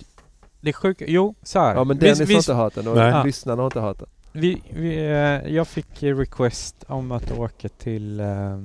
det 0.60 0.68
är 0.68 0.72
sjuka, 0.72 1.04
jo 1.08 1.34
så 1.42 1.58
här. 1.58 1.74
Ja 1.74 1.84
men 1.84 1.98
Dennis 1.98 2.20
vi, 2.20 2.34
har 2.34 2.40
inte 2.40 2.54
hört 2.54 2.74
den 2.74 2.88
och 2.88 2.96
Nej. 2.96 3.24
lyssnarna 3.24 3.62
har 3.62 3.66
inte 3.66 3.80
hört 3.80 3.98
den. 3.98 4.08
vi, 4.32 4.62
vi, 4.70 4.96
eh, 4.96 5.54
jag 5.54 5.68
fick 5.68 6.02
request 6.02 6.84
om 6.88 7.12
att 7.12 7.38
åka 7.38 7.68
till 7.68 8.20
eh, 8.20 8.58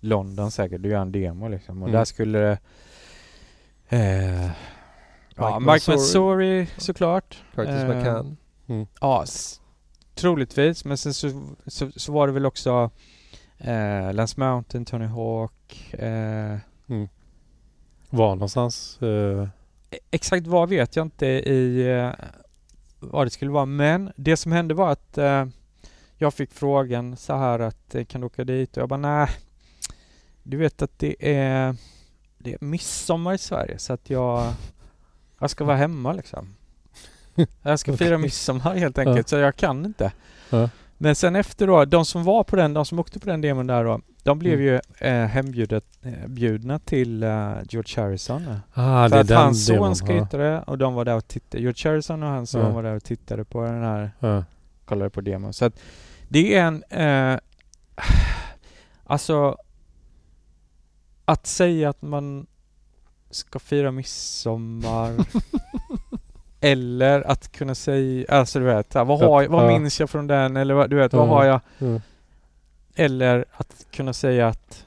London 0.00 0.50
säkert 0.50 0.80
och 0.80 0.86
göra 0.86 1.02
en 1.02 1.12
demo 1.12 1.48
liksom 1.48 1.82
och 1.82 1.88
Mm. 1.88 1.98
där 1.98 2.04
skulle 2.04 2.38
det 2.38 2.58
eh, 3.88 4.50
ja, 5.36 5.58
Mike 5.58 5.90
Mansouri. 5.90 6.66
Såklart. 6.76 7.42
Curtis 7.54 7.74
Eh, 7.74 7.88
McCann. 7.96 8.36
Ja, 9.00 9.22
s- 9.22 9.60
troligtvis. 10.18 10.84
Men 10.84 10.98
sen 10.98 11.14
så, 11.14 11.54
så, 11.66 11.90
så 11.96 12.12
var 12.12 12.26
det 12.26 12.32
väl 12.32 12.46
också 12.46 12.90
eh, 13.58 14.12
Lance 14.12 14.40
Mountain, 14.40 14.84
Tony 14.84 15.06
Hawk. 15.06 15.94
Eh, 15.94 16.56
Var 18.10 18.34
någonstans? 18.34 19.02
eh, 19.02 19.48
e- 19.90 19.98
exakt 20.10 20.46
vad 20.46 20.68
vet 20.68 20.96
jag 20.96 21.06
inte 21.06 21.26
i 21.26 21.88
eh, 21.90 22.10
vad 23.00 23.26
det 23.26 23.30
skulle 23.30 23.50
vara. 23.50 23.66
Men 23.66 24.12
det 24.16 24.36
som 24.36 24.52
hände 24.52 24.74
var 24.74 24.90
att 24.92 25.18
eh, 25.18 25.46
jag 26.16 26.34
fick 26.34 26.52
frågan 26.52 27.16
så 27.16 27.36
här 27.36 27.58
att 27.58 27.94
eh, 27.94 28.04
kan 28.04 28.20
du 28.20 28.26
åka 28.26 28.44
dit? 28.44 28.76
Och 28.76 28.80
jag 28.82 28.88
bara 28.88 28.96
nej. 28.96 29.28
Du 30.42 30.56
vet 30.56 30.82
att 30.82 30.98
det 30.98 31.36
är, 31.36 31.76
det 32.38 32.52
är 32.54 32.64
midsommar 32.64 33.34
i 33.34 33.38
Sverige 33.38 33.78
så 33.78 33.92
att 33.92 34.10
jag, 34.10 34.52
jag 35.38 35.50
ska 35.50 35.64
vara 35.64 35.76
hemma 35.76 36.12
liksom. 36.12 36.54
Jag 37.62 37.78
ska 37.78 37.96
fira 37.96 38.18
midsommar 38.18 38.74
helt 38.74 38.98
enkelt 38.98 39.28
så 39.28 39.36
jag 39.36 39.56
kan 39.56 39.84
inte. 39.84 40.12
Men 41.00 41.14
sen 41.14 41.36
efter 41.36 41.66
då, 41.66 41.84
de 41.84 42.04
som 42.04 42.24
var 42.24 42.44
på 42.44 42.56
den, 42.56 42.74
de 42.74 42.84
som 42.84 42.98
åkte 42.98 43.20
på 43.20 43.26
den 43.26 43.40
demon 43.40 43.66
där 43.66 43.84
då, 43.84 44.00
de 44.22 44.38
blev 44.38 44.54
Mm. 44.54 44.64
ju 44.66 44.80
eh, 45.08 45.26
hembjudna 45.26 46.74
eh, 46.74 46.78
till 46.84 47.22
eh, 47.22 47.52
George 47.68 48.02
Harrison. 48.04 48.46
Ah, 48.74 49.08
För 49.08 49.16
att 49.18 49.30
hans 49.30 49.66
son 49.66 49.94
skejtade 49.94 50.62
och 50.66 50.78
de 50.78 50.94
var 50.94 51.04
där 51.04 51.16
och 51.16 51.28
tittade. 51.28 51.62
George 51.62 51.90
Harrison 51.90 52.22
och 52.22 52.28
hans 52.28 52.50
son 52.50 52.60
Ja. 52.62 52.70
var 52.70 52.82
där 52.82 52.94
och 52.94 53.04
tittade 53.04 53.44
på 53.44 53.62
den 53.64 53.82
här. 53.82 54.10
Ja. 54.20 54.44
kollade 54.84 55.10
på 55.10 55.20
demon. 55.20 55.52
Så 55.52 55.64
att 55.64 55.80
det 56.28 56.54
är 56.54 56.62
en, 56.64 56.82
eh, 56.90 57.38
alltså 59.04 59.56
att 61.24 61.46
säga 61.46 61.90
att 61.90 62.02
man 62.02 62.46
ska 63.30 63.58
fira 63.58 63.90
midsommar 63.90 65.14
eller 66.60 67.30
att 67.30 67.52
kunna 67.52 67.74
säga, 67.74 68.26
alltså 68.28 68.58
du 68.58 68.64
vet, 68.64 68.94
vad, 68.94 69.06
har, 69.20 69.42
jag- 69.42 69.48
vad 69.50 69.64
Ja. 69.64 69.68
minns 69.78 70.00
jag 70.00 70.10
från 70.10 70.26
den 70.26 70.56
eller 70.56 70.88
du 70.88 70.96
vet, 70.96 71.12
vad 71.12 71.28
Ja. 71.28 71.32
har 71.34 71.44
jag 71.44 71.60
Ja. 71.78 72.00
eller 72.94 73.44
att 73.52 73.86
kunna 73.90 74.12
säga 74.12 74.48
att 74.48 74.84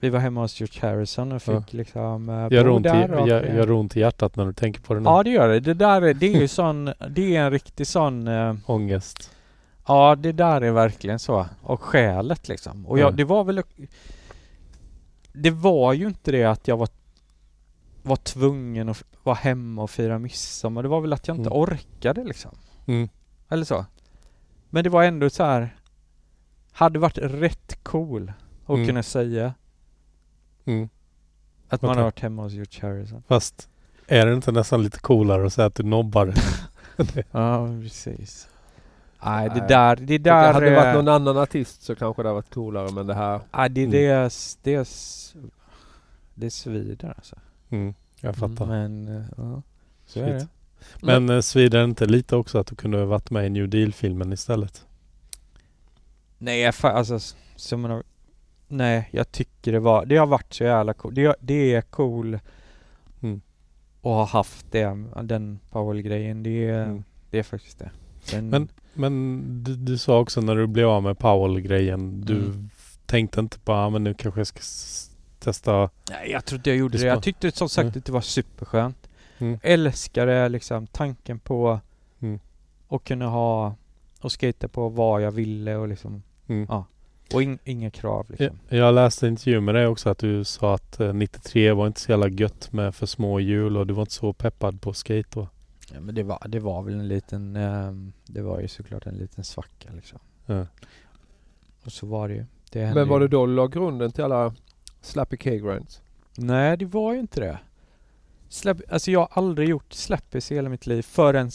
vi 0.00 0.08
var 0.10 0.18
hemma 0.20 0.40
hos 0.40 0.60
George 0.60 0.80
Harrison 0.90 1.32
och 1.32 1.42
fick 1.42 1.54
Ja. 1.54 1.62
liksom 1.70 2.28
uh, 2.28 2.52
Gör 2.52 2.68
ont, 2.68 2.86
i, 2.86 2.88
och, 2.88 3.28
gör, 3.28 3.44
eh, 3.44 3.56
gör 3.56 3.70
ont 3.70 3.96
i 3.96 4.00
hjärtat 4.00 4.36
när 4.36 4.46
du 4.46 4.52
tänker 4.52 4.80
på 4.80 4.94
det 4.94 5.00
nu? 5.00 5.04
Ja 5.08 5.22
det 5.22 5.30
gör 5.30 5.48
det. 5.48 5.60
Det 5.60 5.74
där 5.74 6.02
är, 6.02 6.14
det 6.14 6.26
är 6.34 6.40
ju 6.40 6.48
sån, 6.48 6.84
det 7.10 7.36
är 7.36 7.40
en 7.40 7.50
riktig 7.50 7.86
sån 7.86 8.28
eh, 8.28 8.54
Ångest. 8.66 9.30
Ja 9.86 10.14
det 10.18 10.32
där 10.32 10.60
är 10.60 10.70
verkligen 10.70 11.18
så. 11.18 11.46
Och 11.62 11.82
skälet 11.82 12.48
liksom. 12.48 12.86
Och 12.86 12.98
jag, 12.98 13.06
Mm. 13.06 13.16
det 13.16 13.24
var 13.24 13.44
väl 13.44 13.62
Det 15.32 15.50
var 15.50 15.92
ju 15.92 16.06
inte 16.06 16.32
det 16.32 16.44
att 16.44 16.68
jag 16.68 16.76
var 16.76 16.88
var 18.02 18.16
tvungen 18.16 18.88
att 18.88 19.04
vara 19.22 19.36
hemma 19.36 19.82
och 19.82 19.90
fira 19.90 20.18
midsommar. 20.18 20.82
Det 20.82 20.88
var 20.88 21.00
väl 21.00 21.12
att 21.12 21.28
jag 21.28 21.36
inte 21.36 21.50
Mm. 21.50 21.58
orkade 21.62 22.24
liksom. 22.24 22.50
Mm. 22.86 23.08
Eller 23.48 23.64
så. 23.64 23.86
Men 24.70 24.84
det 24.84 24.90
var 24.90 25.02
ändå 25.04 25.30
så 25.30 25.44
här. 25.44 25.76
Hade 26.72 26.98
varit 26.98 27.18
rätt 27.18 27.78
cool 27.84 28.32
att 28.66 28.74
Mm. 28.74 28.86
kunna 28.86 29.02
säga 29.02 29.54
Mm. 30.64 30.88
att 31.68 31.82
man 31.82 31.96
har 31.96 32.02
varit 32.04 32.20
hemma 32.20 32.42
hos 32.42 32.52
George 32.52 32.80
Harrison. 32.82 33.22
Fast 33.28 33.68
är 34.06 34.26
det 34.26 34.34
inte 34.34 34.52
nästan 34.52 34.82
lite 34.82 34.98
coolare 34.98 35.46
att 35.46 35.52
säga 35.52 35.66
att 35.66 35.74
du 35.74 35.82
nobbar 35.82 36.26
det? 36.26 36.34
Ja, 37.30 37.66
precis. 37.82 38.48
Nej, 39.24 39.48
det 39.54 39.66
där, 39.68 39.96
det 39.96 40.18
där... 40.18 40.52
hade 40.52 40.70
det 40.70 40.76
varit 40.76 40.94
någon 40.94 41.08
annan 41.08 41.38
artist 41.38 41.82
så 41.82 41.94
kanske 41.94 42.22
det 42.22 42.28
hade 42.28 42.34
varit 42.34 42.54
coolare 42.54 42.92
men 42.92 43.06
det 43.06 43.14
här... 43.14 43.40
Nej, 43.56 43.68
det, 43.70 43.80
Mm. 43.80 43.90
det, 43.90 44.06
är, 44.06 44.30
det, 44.62 44.88
det 46.34 46.50
svider 46.50 47.14
alltså. 47.16 47.36
Mm. 47.70 47.94
Jag 48.20 48.36
fattar. 48.36 48.66
Men, 48.66 49.08
eh, 49.16 49.24
ja. 49.36 49.62
Så 50.06 50.20
är 50.20 50.38
Shit. 50.40 50.48
det. 51.00 51.06
Men 51.06 51.30
eh, 51.30 51.40
svider 51.40 51.78
det 51.78 51.84
inte 51.84 52.06
lite 52.06 52.36
också 52.36 52.58
att 52.58 52.66
du 52.66 52.74
kunde 52.76 52.98
ha 52.98 53.04
varit 53.04 53.30
med 53.30 53.46
i 53.46 53.50
New 53.50 53.68
Deal-filmen 53.68 54.32
istället? 54.32 54.86
Nej, 56.38 56.60
jag 56.60 56.74
alltså 56.90 57.14
s- 57.14 57.36
som 57.56 57.84
en, 57.84 58.02
Nej, 58.68 59.08
jag 59.12 59.32
tycker 59.32 59.72
det 59.72 59.80
var, 59.80 60.06
det 60.06 60.16
har 60.16 60.26
varit 60.26 60.54
så 60.54 60.64
jävla 60.64 60.94
cool. 60.94 61.14
Det, 61.14 61.36
det 61.40 61.74
är 61.74 61.82
cool 61.82 62.38
Mm. 63.22 63.40
att 63.96 64.02
ha 64.02 64.24
haft 64.24 64.66
det, 64.70 64.96
den 65.22 65.58
Powell-grejen. 65.70 66.42
Det, 66.42 66.68
är- 66.68 66.84
Mm. 66.84 67.04
det 67.30 67.38
är 67.38 67.42
faktiskt 67.42 67.78
det. 67.78 67.90
Sen, 68.22 68.48
Men- 68.50 68.68
Men 68.94 69.64
du, 69.64 69.76
du 69.76 69.98
sa 69.98 70.18
också 70.20 70.40
när 70.40 70.56
du 70.56 70.66
blev 70.66 70.88
av 70.88 71.02
med 71.02 71.18
Powell-grejen, 71.18 72.20
du 72.20 72.36
Mm. 72.36 72.70
tänkte 73.06 73.40
inte 73.40 73.58
på 73.58 73.72
ah, 73.72 73.90
men 73.90 74.04
nu 74.04 74.14
kanske 74.14 74.40
jag 74.40 74.46
ska 74.46 74.60
testa... 75.40 75.90
Nej, 76.10 76.30
jag 76.30 76.44
tror 76.44 76.56
inte 76.58 76.70
jag 76.70 76.76
gjorde 76.76 76.98
Det 76.98 77.04
det. 77.04 77.08
Jag 77.08 77.22
tyckte 77.22 77.50
som 77.52 77.68
sagt 77.68 77.84
Mm. 77.86 77.98
att 77.98 78.04
det 78.04 78.12
var 78.12 78.20
superskönt. 78.20 79.08
Mm. 79.38 79.58
Älskade 79.62 80.48
liksom 80.48 80.86
tanken 80.86 81.38
på 81.38 81.80
Mm. 82.22 82.38
att 82.88 83.04
kunna 83.04 83.26
ha 83.26 83.74
och 84.20 84.32
skata 84.32 84.68
på 84.68 84.88
vad 84.88 85.22
jag 85.22 85.30
ville 85.30 85.76
och 85.76 85.88
liksom 85.88 86.22
Mm. 86.48 86.66
Ja. 86.68 86.84
och 87.34 87.42
in, 87.42 87.58
inga 87.64 87.90
krav 87.90 88.26
liksom. 88.30 88.58
Jag, 88.68 88.78
jag 88.78 88.94
läste 88.94 89.26
en 89.26 89.30
intervju 89.32 89.60
med 89.60 89.74
dig 89.74 89.86
också 89.86 90.10
att 90.10 90.18
du 90.18 90.44
sa 90.44 90.74
att 90.74 91.00
eh, 91.00 91.12
93 91.12 91.72
var 91.72 91.86
inte 91.86 92.00
så 92.00 92.10
jävla 92.12 92.28
gött 92.28 92.72
med 92.72 92.94
för 92.94 93.06
små 93.06 93.40
hjul 93.40 93.76
och 93.76 93.86
du 93.86 93.94
var 93.94 94.02
inte 94.02 94.12
så 94.14 94.32
peppad 94.32 94.80
på 94.80 94.92
skate 94.92 95.28
då. 95.32 95.48
Ja, 95.94 96.00
men 96.00 96.14
det 96.14 96.22
var, 96.22 96.42
det 96.48 96.60
var 96.60 96.82
väl 96.82 96.94
en 96.94 97.08
liten, 97.08 97.56
ehm, 97.56 98.12
det 98.26 98.42
var 98.42 98.60
ju 98.60 98.68
såklart 98.68 99.06
en 99.06 99.14
liten 99.14 99.44
svacka 99.44 99.88
liksom. 99.92 100.18
Ja. 100.46 100.66
Och 101.84 101.92
så 101.92 102.06
var 102.06 102.28
det 102.28 102.34
ju. 102.34 102.44
Det 102.72 102.94
Men 102.94 103.08
var 103.08 103.20
ju. 103.20 103.26
det 103.28 103.28
då 103.36 103.46
du 103.46 103.54
la 103.54 103.66
grunden 103.66 104.12
till 104.12 104.24
alla 104.24 104.54
Slappy 105.00 105.36
K-grinds? 105.36 106.02
Nej, 106.36 106.76
det 106.76 106.84
var 106.86 107.12
ju 107.14 107.20
inte 107.20 107.40
det. 107.40 107.58
Slap, 108.48 108.76
alltså 108.88 109.10
jag 109.10 109.20
har 109.20 109.28
aldrig 109.32 109.68
gjort 109.68 109.92
slappis 109.92 110.52
i 110.52 110.54
hela 110.54 110.68
mitt 110.68 110.86
liv 110.86 111.02
förrän 111.02 111.50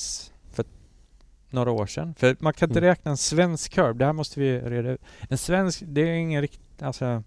för 0.51 0.65
några 1.49 1.71
år 1.71 1.85
sedan. 1.85 2.15
För 2.15 2.35
man 2.39 2.53
kan 2.53 2.69
inte 2.69 2.79
Mm. 2.79 2.89
räkna 2.89 3.11
en 3.11 3.17
svensk 3.17 3.73
curb, 3.73 3.97
det 3.97 4.05
här 4.05 4.13
måste 4.13 4.39
vi 4.39 4.59
reda 4.59 4.89
ut. 4.91 5.01
En 5.29 5.37
svensk, 5.37 5.83
det 5.85 6.01
är 6.01 6.13
ingen 6.13 6.41
riktigt, 6.41 6.81
alltså 6.83 7.23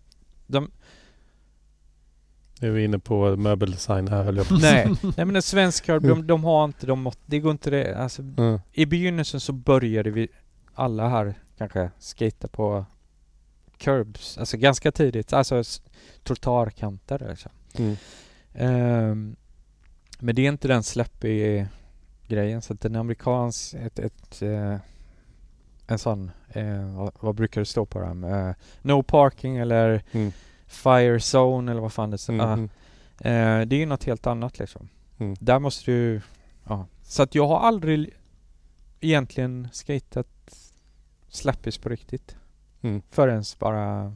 de, 0.47 0.70
Nu 2.61 2.69
är 2.69 2.73
vi 2.73 2.85
inne 2.85 2.99
på 2.99 3.36
möbeldesign 3.36 4.09
här 4.09 4.23
höll 4.24 4.36
jag 4.36 4.49
på 4.49 4.55
nej, 4.55 4.89
nej 5.03 5.24
men 5.27 5.36
en 5.36 5.43
svensk 5.43 5.85
curb, 5.85 6.03
de, 6.03 6.27
de 6.27 6.45
har 6.45 6.65
inte 6.65 6.86
de 6.86 7.03
mått, 7.03 7.19
det 7.27 7.39
går 7.39 7.51
inte 7.53 7.70
det, 7.70 7.95
alltså 7.99 8.23
Mm. 8.23 8.61
i 8.73 8.86
begynnelsen 8.86 9.40
så 9.40 9.53
började 9.53 10.11
vi 10.11 10.28
alla 10.74 11.09
här 11.09 11.35
kanske 11.59 11.90
skata 11.99 12.49
på 12.49 12.86
curbs, 13.78 14.38
alltså 14.38 14.56
ganska 14.56 14.92
tidigt, 14.92 15.32
alltså 15.32 15.62
trottoarkanter 16.22 17.26
liksom. 17.30 17.52
Mm. 17.78 17.96
Ehm, 18.55 19.36
men 20.18 20.34
det 20.34 20.42
är 20.42 20.48
inte 20.48 20.68
den 20.68 20.82
släppig 20.82 21.66
grejen 22.28 22.62
så 22.62 22.72
att 22.72 22.84
en 22.84 22.96
amerikansk, 22.96 23.74
ett, 23.74 23.98
ett 23.98 24.42
eh, 24.42 24.76
en 25.86 25.98
sån, 25.98 26.30
eh, 26.48 26.96
vad, 26.96 27.12
vad 27.20 27.34
brukar 27.34 27.60
det 27.60 27.64
stå 27.64 27.86
på 27.86 28.00
dem? 28.00 28.24
Eh, 28.24 28.52
no 28.82 29.02
parking 29.02 29.56
eller 29.56 30.02
Mm. 30.12 30.32
fire 30.66 31.18
zone 31.36 31.72
eller 31.72 31.80
vad 31.80 31.92
fan 31.92 32.10
det 32.10 32.18
står. 32.18 32.34
Mm. 32.34 32.46
Ah, 32.46 32.52
Mm. 32.55 33.68
det 33.68 33.76
är 33.76 33.80
ju 33.80 33.86
något 33.86 34.05
helt 34.05 34.26
annat 34.26 34.59
liksom. 34.59 34.88
Mm. 35.18 35.36
Där 35.40 35.59
måste 35.59 35.90
du, 35.90 36.20
ja. 36.64 36.86
Så 37.02 37.22
att 37.22 37.34
jag 37.34 37.46
har 37.48 37.59
aldrig 37.60 38.14
egentligen 39.00 39.68
skatat 39.72 40.28
slappis 41.28 41.78
på 41.78 41.88
riktigt. 41.88 42.36
Mm. 42.82 43.02
Förrän 43.10 43.42
bara 43.59 44.12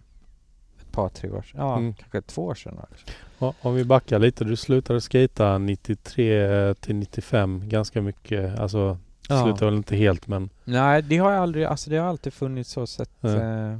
ett 0.80 0.92
par, 0.92 1.08
tre 1.08 1.30
år 1.30 1.42
sedan. 1.42 1.60
Ja, 1.60 1.76
Mm. 1.76 1.94
kanske 1.94 2.20
två 2.22 2.42
år 2.44 2.54
sedan. 2.54 2.76
Liksom. 2.90 3.08
Ja, 3.38 3.54
Om 3.60 3.74
vi 3.74 3.84
backar 3.84 4.18
lite. 4.18 4.44
Du 4.44 4.56
slutade 4.56 5.00
skata 5.00 5.58
93 5.58 6.74
till 6.74 6.94
95 6.96 7.68
ganska 7.68 8.02
mycket. 8.02 8.58
Alltså 8.58 8.98
Ja. 9.28 9.42
slutade 9.44 9.64
väl 9.64 9.74
inte 9.76 9.96
helt 9.96 10.26
men, 10.26 10.50
Nej, 10.64 11.02
det 11.02 11.16
har 11.18 11.32
jag 11.32 11.42
aldrig, 11.42 11.64
alltså 11.64 11.90
det 11.90 11.96
har 11.96 12.08
alltid 12.08 12.32
funnits 12.32 12.70
så 12.70 12.86
sett. 12.86 13.10
Ja. 13.20 13.28
Eh, 13.30 13.78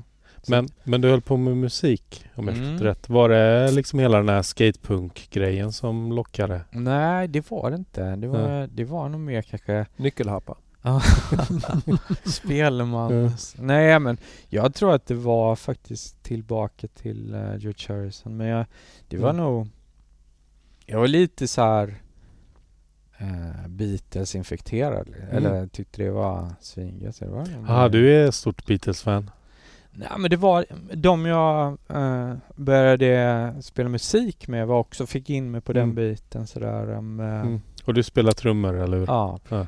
men, 0.48 0.68
men 0.84 1.00
du 1.00 1.10
höll 1.10 1.20
på 1.20 1.36
med 1.36 1.56
musik 1.56 2.24
om 2.34 2.48
jag 2.48 2.56
Mm. 2.56 2.68
förstått 2.70 2.86
rätt. 2.86 3.08
Var 3.08 3.28
det 3.28 3.70
liksom 3.72 3.98
hela 3.98 4.16
den 4.18 4.28
här 4.28 4.42
skatepunk-grejen 4.42 5.72
som 5.72 6.12
lockade? 6.12 6.60
Nej, 6.70 7.28
det 7.28 7.50
var 7.50 7.70
det 7.70 7.76
inte. 7.76 8.16
Det 8.16 8.28
var, 8.28 8.66
det 8.72 8.84
var 8.84 9.08
nog 9.08 9.20
mer 9.20 9.42
kanske 9.42 9.86
Nyckelharpa. 9.96 10.56
Spelman. 12.24 13.12
Ja. 13.24 13.30
Nej, 13.58 13.98
men 13.98 14.16
jag 14.48 14.74
tror 14.74 14.94
att 14.94 15.06
det 15.06 15.14
var 15.14 15.56
faktiskt 15.56 16.22
tillbaka 16.22 16.88
till 16.88 17.34
uh, 17.34 17.56
George 17.56 17.86
Harrison. 17.88 18.36
Men 18.36 18.46
jag, 18.46 18.66
det 19.08 19.16
var 19.16 19.30
Mm. 19.30 19.42
nog... 19.44 19.68
Jag 20.86 20.98
var 21.00 21.08
lite 21.08 21.48
så 21.48 21.62
här 21.62 21.94
uh, 23.20 23.68
Beatles-infekterad. 23.68 25.08
Eller 25.30 25.66
tyckte 25.66 26.02
det 26.02 26.10
var 26.10 26.48
svingött. 26.60 27.20
Ja, 27.68 27.88
du 27.88 28.14
är 28.14 28.30
stort 28.30 28.66
Beatles-fan. 28.66 29.30
Nej 29.94 30.08
men 30.18 30.30
det 30.30 30.36
var 30.36 30.64
de 30.94 31.26
jag 31.26 31.78
eh, 31.88 32.34
började 32.56 33.54
spela 33.62 33.88
musik 33.88 34.48
med 34.48 34.66
var 34.66 34.78
också, 34.78 35.06
fick 35.06 35.30
in 35.30 35.50
mig 35.50 35.60
på 35.60 35.72
den 35.72 35.82
Mm. 35.82 35.94
biten 35.94 36.46
sådär. 36.46 36.90
Um, 36.90 37.20
Mm. 37.20 37.60
Och 37.84 37.94
du 37.94 38.02
spelar 38.02 38.32
trummor, 38.32 38.74
eller 38.78 38.98
hur? 38.98 39.06
Ja, 39.06 39.38
Ja. 39.48 39.66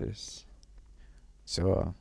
Så... 1.45 1.95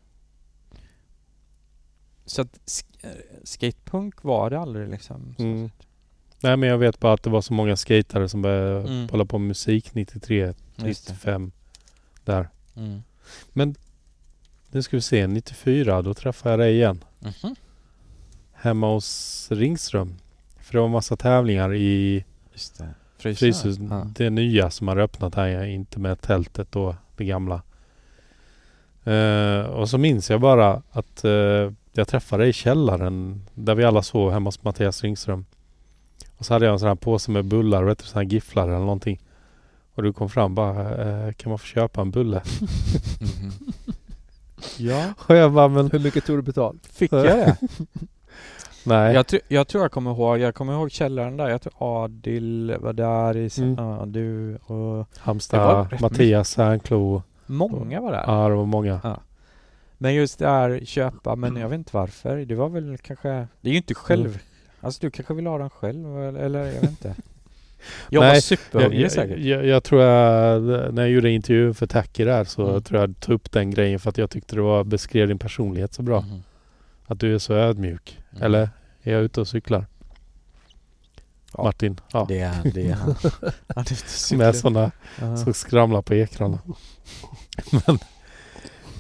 Så 2.26 2.42
att 2.42 2.60
sk- 2.66 2.86
eh, 3.02 3.10
skatepunk 3.44 4.24
var 4.24 4.50
det 4.50 4.60
aldrig 4.60 4.90
liksom. 4.90 5.34
så 5.38 5.44
Mm. 5.44 5.70
Nej, 6.42 6.58
men 6.58 6.70
jag 6.70 6.78
vet 6.78 7.00
bara 7.00 7.14
att 7.14 7.24
det 7.24 7.30
var 7.30 7.42
så 7.42 7.54
många 7.54 7.76
skatare 7.76 8.30
som 8.30 8.42
började 8.42 8.80
Mm. 8.90 9.10
hålla 9.10 9.26
på 9.26 9.38
med 9.38 9.48
musik 9.48 9.94
93, 9.94 10.54
Just 10.76 11.08
det. 11.08 11.14
95. 11.14 11.52
Där. 12.26 12.50
Mm. 12.76 13.02
Nu 14.72 14.82
ska 14.84 14.98
vi 14.98 15.02
se, 15.02 15.28
94, 15.28 16.02
då 16.02 16.14
träffade 16.14 16.52
jag 16.54 16.60
dig 16.60 16.74
igen. 16.76 17.04
Mhm. 17.20 17.56
Hemma 18.54 18.94
hos 18.94 19.48
Ringström. 19.52 20.16
För 20.58 20.74
det 20.74 20.80
var 20.80 20.88
massa 20.88 21.16
tävlingar 21.18 21.74
i 21.74 22.26
Just 22.54 22.78
det. 22.78 22.90
Fryshuset. 23.18 23.80
Ja. 23.90 24.08
Det 24.16 24.30
nya 24.30 24.70
som 24.70 24.88
har 24.88 24.98
öppnat 24.98 25.36
här, 25.36 25.64
inte 25.66 26.00
med 26.00 26.22
tältet 26.22 26.72
då, 26.72 26.96
det 27.18 27.26
gamla. 27.26 27.62
Eh, 29.04 29.66
och 29.66 29.90
så 29.90 29.98
minns 29.98 30.30
jag 30.30 30.42
bara 30.42 30.82
att 30.92 31.24
eh, 31.24 31.72
jag 31.94 32.08
träffade 32.08 32.44
dig 32.44 32.50
i 32.50 32.54
källaren 32.54 33.42
där 33.54 33.76
vi 33.76 33.84
alla 33.84 34.02
sov 34.02 34.32
hemma 34.32 34.48
hos 34.48 34.64
Mattias 34.64 35.04
Ringström. 35.04 35.46
Och 36.38 36.46
så 36.46 36.54
hade 36.54 36.66
jag 36.66 36.74
en 36.74 36.80
sån 36.80 36.88
här 36.88 36.96
påse 36.96 37.32
med 37.32 37.46
bullar, 37.46 37.84
vet 37.84 38.00
du, 38.00 38.06
sån 38.06 38.18
här 38.22 38.30
gifflar 38.30 38.68
eller 38.68 38.80
någonting. 38.80 39.20
Och 39.96 40.04
du 40.04 40.14
kom 40.14 40.30
fram 40.30 40.56
bara, 40.56 40.82
eh, 41.28 41.34
kan 41.34 41.50
man 41.50 41.60
få 41.60 41.66
köpa 41.66 42.02
en 42.02 42.12
bulle? 42.12 42.42
Mhm. 43.22 43.52
Ja, 44.78 45.14
Och 45.28 45.36
jag 45.36 45.52
bara, 45.54 45.68
men 45.68 45.92
Hur 45.92 46.00
mycket 46.00 46.26
tog 46.26 46.38
du 46.38 46.42
betalt? 46.42 46.86
fick 46.88 47.14
jag 47.14 47.24
det? 47.26 47.58
nej. 48.86 49.14
jag, 49.14 49.26
tr- 49.26 49.40
jag 49.48 49.68
tror 49.68 49.84
jag 49.84 49.92
kommer 49.92 50.12
ihåg, 50.12 50.40
jag 50.40 50.56
kommer 50.56 50.74
ihåg 50.74 50.92
källaren 50.92 51.38
där. 51.38 51.50
Jag 51.50 51.62
tror 51.62 51.74
Adil 52.04 52.76
var 52.80 52.94
där 52.94 53.38
i, 53.38 53.50
Mm. 53.58 53.76
ja, 53.78 54.04
du 54.06 54.56
och 54.56 55.08
rätt 55.92 56.02
Mattias, 56.02 56.58
Härnklo. 56.58 57.24
Många 57.54 58.02
var 58.02 58.12
där. 58.12 58.24
Ja, 58.28 58.50
det 58.50 58.56
var 58.56 58.66
många. 58.66 59.20
Men 59.98 60.14
just 60.14 60.40
det 60.40 60.48
här 60.48 60.80
köpa, 60.86 61.36
men 61.36 61.56
jag 61.56 61.70
vet 61.70 61.78
inte 61.78 61.92
varför. 61.94 62.38
Det 62.38 62.56
var 62.56 62.70
väl 62.70 62.98
kanske, 62.98 63.30
det 63.62 63.70
är 63.70 63.72
ju 63.72 63.78
inte 63.78 63.94
själv. 63.96 64.28
Mm. 64.28 64.40
Alltså 64.82 65.00
du 65.02 65.12
kanske 65.12 65.34
vill 65.34 65.48
ha 65.48 65.58
den 65.58 65.70
själv 65.70 66.38
eller, 66.38 66.66
jag 66.66 66.82
vet 66.82 66.84
inte. 66.90 67.16
Jag 68.10 68.20
var 68.22 68.28
Nej, 68.28 68.36
Jag, 68.36 68.44
superhungrig 68.44 69.12
säkert. 69.12 69.40
jag, 69.40 69.66
jag 69.66 69.84
tror 69.84 70.02
jag, 70.02 70.62
när 70.94 71.02
jag 71.02 71.12
gjorde 71.12 71.30
intervjun 71.30 71.74
för 71.76 71.88
Tacky 71.88 72.24
där 72.26 72.44
så 72.44 72.70
Mm. 72.70 72.82
tror 72.82 73.00
jag 73.02 73.20
tog 73.20 73.36
upp 73.36 73.52
den 73.52 73.72
grejen 73.72 74.00
för 74.00 74.10
att 74.10 74.18
jag 74.18 74.30
tyckte 74.30 74.56
det 74.56 74.62
var, 74.62 74.84
beskrev 74.84 75.28
din 75.28 75.40
personlighet 75.40 75.94
så 75.94 76.02
bra. 76.02 76.22
Mhm. 76.22 76.44
Att 77.08 77.20
du 77.20 77.34
är 77.36 77.40
så 77.40 77.54
ödmjuk. 77.54 78.20
Mm. 78.32 78.44
Eller 78.44 78.70
är 79.04 79.14
jag 79.14 79.22
ute 79.24 79.42
och 79.42 79.48
cyklar? 79.48 79.86
Ja. 81.58 81.64
Martin. 81.64 82.00
Ja. 82.14 82.26
Det 82.30 82.40
är 82.40 82.72
det. 82.74 82.90
är 82.90 82.94
han. 82.94 83.16
Han 83.76 83.86
är. 84.32 84.36
Med 84.38 84.56
sådana 84.56 84.92
Ja. 85.22 85.38
som 85.38 85.54
skramlar 85.54 86.02
på 86.02 86.14
ekrarna. 86.14 86.60
men 87.72 87.98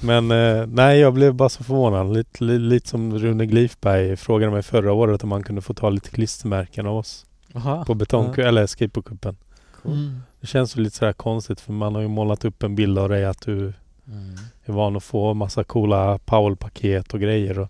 men 0.02 0.32
eh, 0.32 0.66
nej, 0.68 1.00
jag 1.00 1.14
blev 1.14 1.34
bara 1.34 1.50
så 1.50 1.64
förvånad. 1.64 2.14
Lite, 2.14 2.44
li, 2.44 2.60
lite 2.60 2.90
som 2.90 3.20
Rune 3.20 3.46
Glifberg 3.46 4.16
frågade 4.18 4.52
mig 4.52 4.64
förra 4.64 4.94
året 4.94 5.24
om 5.24 5.30
man 5.30 5.44
kunde 5.44 5.62
få 5.62 5.74
ta 5.74 5.90
lite 5.90 6.10
klistermärken 6.10 6.86
av 6.88 6.98
oss 6.98 7.26
Aha. 7.56 7.86
på 7.86 7.94
betong 7.94 8.34
Ja. 8.38 8.44
eller 8.44 8.68
skateboardcupen. 8.68 9.38
Mm. 9.86 10.22
Det 10.42 10.48
känns 10.48 10.78
ju 10.78 10.82
lite 10.82 10.98
sådär 10.98 11.14
konstigt 11.14 11.62
för 11.62 11.74
man 11.74 11.96
har 11.96 12.02
ju 12.02 12.08
målat 12.08 12.46
upp 12.46 12.64
en 12.64 12.76
bild 12.76 13.00
av 13.00 13.10
dig 13.10 13.26
att 13.26 13.42
du 13.42 13.74
Mm. 14.08 14.36
är 14.66 14.74
van 14.74 14.96
att 14.96 15.04
få 15.04 15.34
massa 15.34 15.64
coola 15.64 16.18
Powell-paket 16.18 17.14
och 17.14 17.20
grejer. 17.20 17.60
Och 17.60 17.70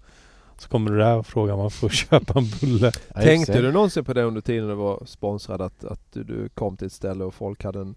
så 0.57 0.69
kommer 0.69 0.91
du 0.91 0.97
där 0.97 1.15
och 1.17 1.27
frågar 1.27 1.53
om 1.53 1.59
man 1.59 1.71
får 1.71 1.89
köpa 2.09 2.39
en 2.39 2.45
bulle. 2.61 2.91
Tänkte 3.13 3.61
du 3.61 3.71
någonsin 3.71 4.05
på 4.05 4.13
det 4.13 4.23
under 4.23 4.41
tiden 4.41 4.67
du 4.67 4.75
var 4.75 5.03
sponsrad 5.05 5.61
att, 5.61 5.85
att 5.85 5.99
du, 6.13 6.23
du 6.23 6.49
kom 6.49 6.77
till 6.77 6.87
ett 6.87 6.93
ställe 6.93 7.23
och 7.23 7.33
folk 7.33 7.63
hade 7.63 7.79
en 7.79 7.95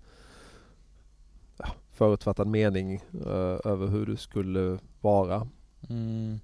förutfattad 1.96 2.46
mening 2.48 3.00
uh, 3.14 3.60
över 3.64 3.86
hur 3.86 4.06
du 4.06 4.16
skulle 4.16 4.78
vara? 5.00 5.48
Mm. 5.88 6.40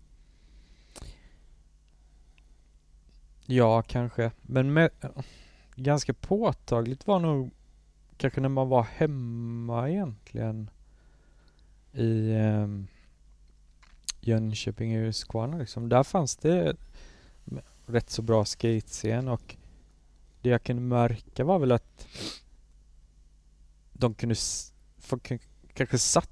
Ja, 3.47 3.83
kanske. 3.83 4.31
Men 4.43 4.73
med, 4.73 4.91
ganska 5.77 6.15
påtagligt 6.15 7.07
var 7.07 7.19
nog 7.19 7.51
kanske 8.17 8.41
när 8.41 8.49
man 8.49 8.69
var 8.69 8.83
hemma 8.83 9.91
egentligen 9.91 10.71
i 11.93 12.33
um, 12.35 12.87
Jönköping 14.21 14.95
i 14.95 14.99
Huskvarna 15.07 15.57
liksom. 15.59 15.89
Där 15.89 16.03
fanns 16.03 16.37
det 16.37 16.77
rätt 17.87 18.11
så 18.11 18.23
bra 18.23 18.45
skatescen 18.45 19.29
och 19.29 19.57
det 20.43 20.49
jag 20.49 20.63
kunde 20.63 20.83
märka 20.83 21.45
var 21.45 21.59
väl 21.59 21.73
att 21.73 22.07
de 23.93 24.15
kunde 24.15 24.33
s- 24.33 24.72
folk 25.13 25.33
kanske 25.75 25.99
satt 25.99 26.31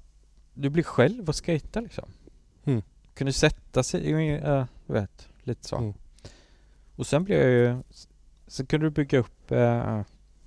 du 0.53 0.69
blir 0.69 0.83
själv 0.83 1.29
och 1.29 1.35
skejta 1.45 1.79
liksom. 1.79 2.09
Mm. 2.65 2.81
Kunde 3.13 3.33
sätta 3.33 3.83
sig, 3.83 4.31
äh, 4.35 4.65
vet, 4.85 5.29
lite 5.43 5.67
så. 5.67 5.75
Mm. 5.77 5.93
Och 6.95 7.07
sen 7.07 7.23
blev 7.23 7.39
jag 7.41 7.49
ju, 7.51 7.83
så 8.47 8.65
kunde 8.65 8.85
du 8.85 8.89
bygga 8.89 9.19
upp, 9.19 9.51
äh, 9.51 10.01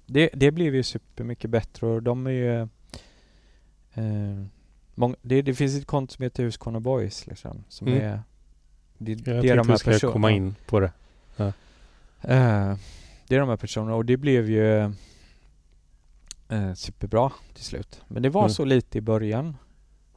det, 0.06 0.30
det 0.34 0.50
blev 0.50 0.74
ju 0.74 0.82
supermycket 0.82 1.50
bättre 1.50 1.86
och 1.86 2.02
de 2.02 2.26
är 2.26 2.30
ju, 2.30 2.60
äh, 3.94 4.44
många, 4.94 5.16
det, 5.22 5.42
det 5.42 5.54
finns 5.54 5.76
ett 5.76 5.86
konto 5.86 6.14
som 6.14 6.22
heter 6.22 6.44
Huskvarna 6.44 6.80
Boys 6.80 7.26
liksom, 7.26 7.64
som 7.68 7.88
Mm. 7.88 8.02
är, 8.02 8.22
det, 8.98 9.12
Jag 9.12 9.42
det 9.42 9.48
är 9.50 9.56
de 9.56 9.68
här 9.68 9.76
ska 9.76 9.90
personerna. 9.90 10.12
komma 10.12 10.30
in 10.30 10.54
på 10.66 10.80
det. 10.80 10.92
Eh, 12.20 12.76
det 13.28 13.34
är 13.34 13.40
de 13.40 13.48
här 13.48 13.56
personerna 13.56 13.94
och 13.94 14.04
det 14.04 14.16
blev 14.16 14.50
ju 14.50 14.92
eh, 16.48 16.74
superbra 16.74 17.32
till 17.54 17.64
slut. 17.64 18.02
Men 18.08 18.22
det 18.22 18.28
var 18.30 18.40
Mm. 18.42 18.50
så 18.50 18.64
lite 18.64 18.98
i 18.98 19.00
början. 19.00 19.56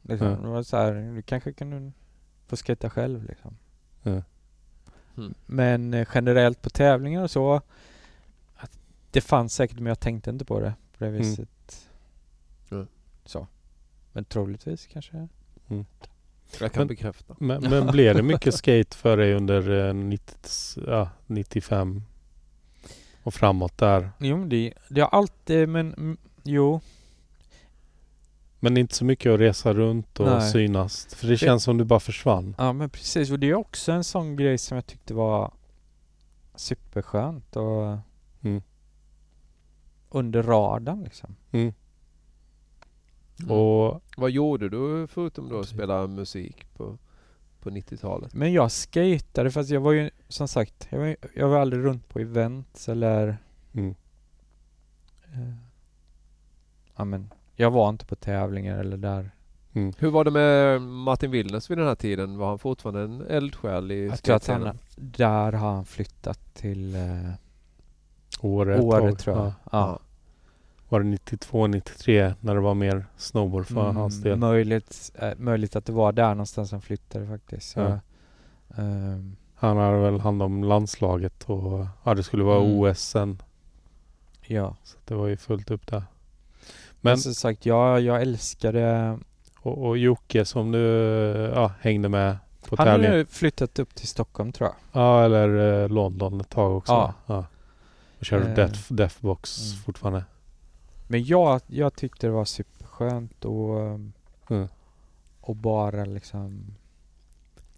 Liksom. 0.02 0.28
Mm. 0.28 0.42
Det 0.42 0.48
var 0.48 0.64
så 0.64 0.78
här, 0.78 0.94
du 1.16 1.22
kanske 1.22 1.54
kunde 1.54 1.92
få 2.48 2.56
skejta 2.56 2.90
själv 2.90 3.24
liksom. 3.24 3.58
Mm. 4.04 4.24
Mm. 5.18 5.34
Men 5.46 5.94
eh, 5.94 6.08
generellt 6.14 6.62
på 6.62 6.70
tävlingar 6.70 7.24
och 7.24 7.32
så, 7.32 7.62
att 8.56 8.80
det 9.12 9.22
fanns 9.22 9.54
säkert 9.54 9.78
men 9.80 9.86
jag 9.86 10.00
tänkte 10.00 10.30
inte 10.30 10.46
på 10.46 10.60
det 10.60 10.74
på 10.98 11.04
det 11.04 11.08
Mm. 11.10 11.22
viset. 11.22 11.88
Mm. 12.72 12.88
Så. 13.26 13.48
Men 14.12 14.26
troligtvis 14.26 14.86
kanske. 14.86 15.28
Jag 16.60 16.72
kan 16.74 16.82
Men- 16.82 16.88
bekräfta. 16.88 17.36
Men, 17.40 17.64
men 17.70 17.88
blev 17.88 18.16
det 18.16 18.24
mycket 18.24 18.54
skate 18.54 18.98
för 18.98 19.18
dig 19.18 19.34
under 19.34 19.88
eh, 19.88 19.94
90, 19.94 20.84
ja, 20.88 21.10
95 21.26 22.04
och 23.28 23.34
framåt 23.34 23.78
där? 23.78 24.12
Jo 24.20 24.46
det, 24.46 24.74
det 24.90 25.02
har 25.02 25.08
alltid, 25.10 25.70
men 25.70 25.94
mm, 25.94 26.18
jo. 26.44 26.82
Men 28.60 28.78
inte 28.78 28.96
så 28.96 29.06
mycket 29.06 29.32
att 29.32 29.40
resa 29.40 29.74
runt 29.74 30.20
och 30.20 30.26
Nej. 30.26 30.52
synas. 30.52 31.16
För 31.16 31.28
det 31.28 31.38
känns 31.38 31.64
som 31.64 31.78
du 31.78 31.84
bara 31.84 32.00
försvann. 32.00 32.56
Ja 32.58 32.74
men 32.74 32.90
precis 32.90 33.32
och 33.32 33.40
det 33.40 33.50
är 33.50 33.56
också 33.56 33.92
en 33.92 34.04
sån 34.04 34.36
grej 34.36 34.58
som 34.58 34.76
jag 34.76 34.86
tyckte 34.86 35.14
var 35.14 35.52
superskönt 36.56 37.56
och 37.56 37.98
Mm. 38.42 38.62
under 40.10 40.44
radarn 40.44 41.04
liksom. 41.04 41.36
Mm. 41.52 41.74
Mm. 43.40 43.52
Och 43.52 44.02
Vad 44.18 44.32
gjorde 44.32 44.70
du 44.70 45.08
förutom 45.08 45.50
då 45.50 45.60
att 45.60 45.68
spela 45.68 46.08
musik 46.08 46.66
på, 46.74 46.98
på 47.62 47.70
90-talet? 47.70 48.34
Men 48.34 48.54
jag 48.54 48.72
skatade 48.72 49.52
fast 49.52 49.70
jag 49.70 49.82
var 49.82 49.92
ju 49.92 50.10
som 50.28 50.48
sagt, 50.48 50.88
jag 50.90 51.00
var, 51.00 51.16
jag 51.36 51.48
var 51.48 51.60
aldrig 51.60 51.84
runt 51.84 52.10
på 52.10 52.20
events 52.20 52.90
eller 52.90 53.38
mm, 53.74 53.96
eh, 55.34 55.54
Ja 56.96 57.06
men 57.06 57.34
jag 57.56 57.72
var 57.72 57.90
inte 57.90 58.06
på 58.06 58.16
tävlingar 58.16 58.80
eller 58.80 58.98
där. 58.98 59.32
mm. 59.74 59.94
Hur 59.98 60.10
var 60.10 60.24
det 60.24 60.32
med 60.32 60.82
Martin 60.82 61.32
Willners 61.32 61.70
vid 61.70 61.78
den 61.78 61.88
här 61.88 61.96
tiden? 61.96 62.38
Var 62.38 62.48
han 62.48 62.60
fortfarande 62.60 63.02
en 63.02 63.22
eldsjäl 63.22 63.92
i 63.92 64.08
Jag 64.08 64.24
tror 64.24 64.36
att 64.36 64.48
han, 64.48 64.78
där 64.96 65.52
har 65.52 65.74
han 65.74 65.86
flyttat 65.86 66.54
till 66.54 66.96
eh, 66.96 67.32
Åre 68.42 68.82
Åre 68.82 69.16
tror 69.16 69.38
jag. 69.38 69.46
Ja. 69.46 69.54
Ja. 69.72 70.00
Var 70.90 71.00
det 71.00 71.06
92, 71.06 71.68
93 71.68 72.34
när 72.40 72.56
det 72.56 72.62
var 72.62 72.74
mer 72.74 73.06
snowboard 73.18 73.66
för 73.68 73.82
Mm, 73.84 73.96
hans 73.96 74.22
del? 74.22 74.38
Möjligt, 74.38 75.12
eh, 75.16 75.32
möjligt 75.38 75.76
att 75.76 75.86
det 75.86 75.92
var 75.92 76.12
där 76.12 76.30
någonstans 76.30 76.72
han 76.72 76.82
flyttade 76.82 77.28
faktiskt. 77.28 77.70
Så, 77.70 77.80
Ja. 77.80 78.00
ehm, 78.78 79.36
Han 79.56 79.78
hade 79.78 79.98
väl 79.98 80.20
hand 80.20 80.42
om 80.44 80.64
landslaget 80.64 81.44
och 81.44 81.86
ja, 82.04 82.14
det 82.14 82.24
skulle 82.24 82.44
vara 82.44 82.60
Mm. 82.66 82.80
OS 82.80 83.00
sen. 83.00 83.42
ja. 84.42 84.76
Så 84.84 84.98
det 85.06 85.16
var 85.16 85.28
ju 85.28 85.38
fullt 85.38 85.72
upp 85.72 85.88
där. 85.88 86.00
Men 86.00 87.12
Men 87.12 87.18
som 87.18 87.34
sagt, 87.34 87.66
jag, 87.66 88.02
jag 88.02 88.22
älskade... 88.22 89.18
och, 89.60 89.86
och 89.88 89.98
Jocke 89.98 90.46
som 90.46 90.72
du 90.72 90.80
ja, 91.56 91.72
hängde 91.82 92.10
med 92.10 92.38
på 92.70 92.76
Han 92.78 92.88
har 92.88 92.94
tävling. 92.96 93.12
nu 93.12 93.26
flyttat 93.26 93.80
upp 93.80 93.96
till 93.96 94.08
Stockholm 94.08 94.52
tror 94.52 94.70
jag. 94.70 95.02
Ja, 95.02 95.24
eller 95.26 95.82
eh, 95.84 95.90
London 95.90 96.42
ett 96.42 96.50
tag 96.50 96.78
också. 96.78 96.94
Ja. 96.94 97.14
Ja. 97.26 97.46
Och 98.20 98.26
körde 98.26 98.46
Eh. 98.50 98.56
Death, 98.56 98.94
Deathbox 98.94 99.72
Mm. 99.72 99.84
fortfarande. 99.84 100.24
Men 101.08 101.24
jag, 101.24 101.62
jag 101.68 101.96
tyckte 101.96 102.28
det 102.28 102.32
var 102.34 102.46
superskönt 102.46 103.46
och, 103.46 104.00
Mm. 104.50 104.68
och 105.42 105.56
bara 105.56 106.06
liksom... 106.06 106.66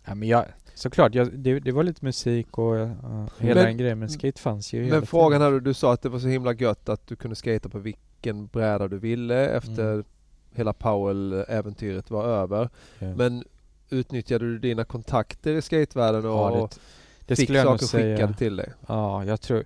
Ja, 0.05 0.15
men 0.15 0.27
jag, 0.27 0.45
såklart, 0.73 1.15
jag, 1.15 1.39
det, 1.39 1.59
det 1.59 1.71
var 1.71 1.83
lite 1.83 2.05
musik 2.05 2.57
och 2.57 2.73
uh, 2.75 2.91
hela 3.37 3.55
Men- 3.61 3.65
den 3.65 3.77
grejen, 3.77 3.99
men 3.99 4.09
skate 4.09 4.41
fanns 4.41 4.73
ju 4.73 4.89
Men 4.89 5.05
frågan 5.05 5.41
här, 5.41 5.51
du 5.59 5.73
sa 5.73 5.93
att 5.93 6.01
det 6.01 6.09
var 6.09 6.19
så 6.19 6.27
himla 6.27 6.53
gött 6.53 6.89
att 6.89 7.07
du 7.07 7.15
kunde 7.15 7.35
skata 7.35 7.69
på 7.69 7.79
vilken 7.79 8.47
bräda 8.47 8.87
du 8.87 8.97
ville 8.97 9.47
efter 9.47 9.93
Mm. 9.93 10.03
hela 10.51 10.73
Powell-äventyret 10.73 12.11
var 12.11 12.25
över. 12.25 12.69
Ja. 12.99 13.15
Men 13.15 13.43
utnyttjade 13.89 14.45
du 14.45 14.59
dina 14.59 14.85
kontakter 14.85 15.53
i 15.53 15.61
skatevärlden 15.61 16.25
och, 16.25 16.31
ja, 16.31 16.69
det, 16.71 16.79
det 17.25 17.35
fick 17.35 17.47
saker 17.49 17.85
skickade 17.85 18.33
till 18.33 18.55
dig? 18.55 18.73
Ja, 18.87 19.25
jag 19.25 19.41
tror... 19.41 19.65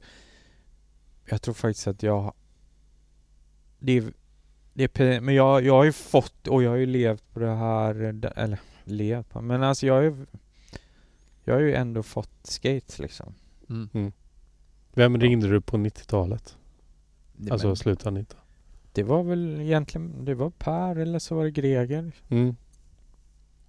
Jag 1.26 1.42
tror 1.42 1.54
faktiskt 1.54 1.88
att 1.88 2.04
jag... 2.04 2.34
Det 3.86 3.98
är, 3.98 4.04
det 4.74 5.00
är, 5.00 5.22
men 5.22 5.36
jag, 5.36 5.64
jag 5.66 5.74
har 5.74 5.84
ju 5.84 5.92
fått, 5.92 6.48
och 6.48 6.64
jag 6.64 6.70
har 6.70 6.78
ju 6.78 6.86
levt 6.86 7.24
på 7.34 7.40
det 7.40 7.56
här, 7.56 7.96
eller 8.36 8.60
levt 8.84 9.30
på, 9.30 9.42
men 9.42 9.64
alltså 9.64 9.86
jag 9.86 9.94
har 9.94 10.02
ju... 10.02 10.26
Jag 11.44 11.54
har 11.54 11.62
ju 11.62 11.74
ändå 11.74 12.04
fått 12.04 12.30
skates 12.44 13.00
liksom. 13.00 13.34
Mm. 13.70 14.12
Vem 14.94 15.18
ringde 15.20 15.48
du 15.48 15.62
på 15.62 15.78
90-talet? 15.78 16.58
Det, 17.34 17.52
Alltså 17.52 17.68
men, 17.68 17.76
slutet 17.76 18.08
av 18.08 18.14
90 18.14 18.38
det 18.94 19.04
var 19.04 19.24
väl 19.24 19.62
egentligen, 19.62 20.26
det 20.26 20.36
var 20.36 20.50
Per 20.50 20.96
eller 20.96 21.20
så 21.20 21.36
var 21.36 21.44
det 21.44 21.52
Greger. 21.52 22.12
mm. 22.30 22.56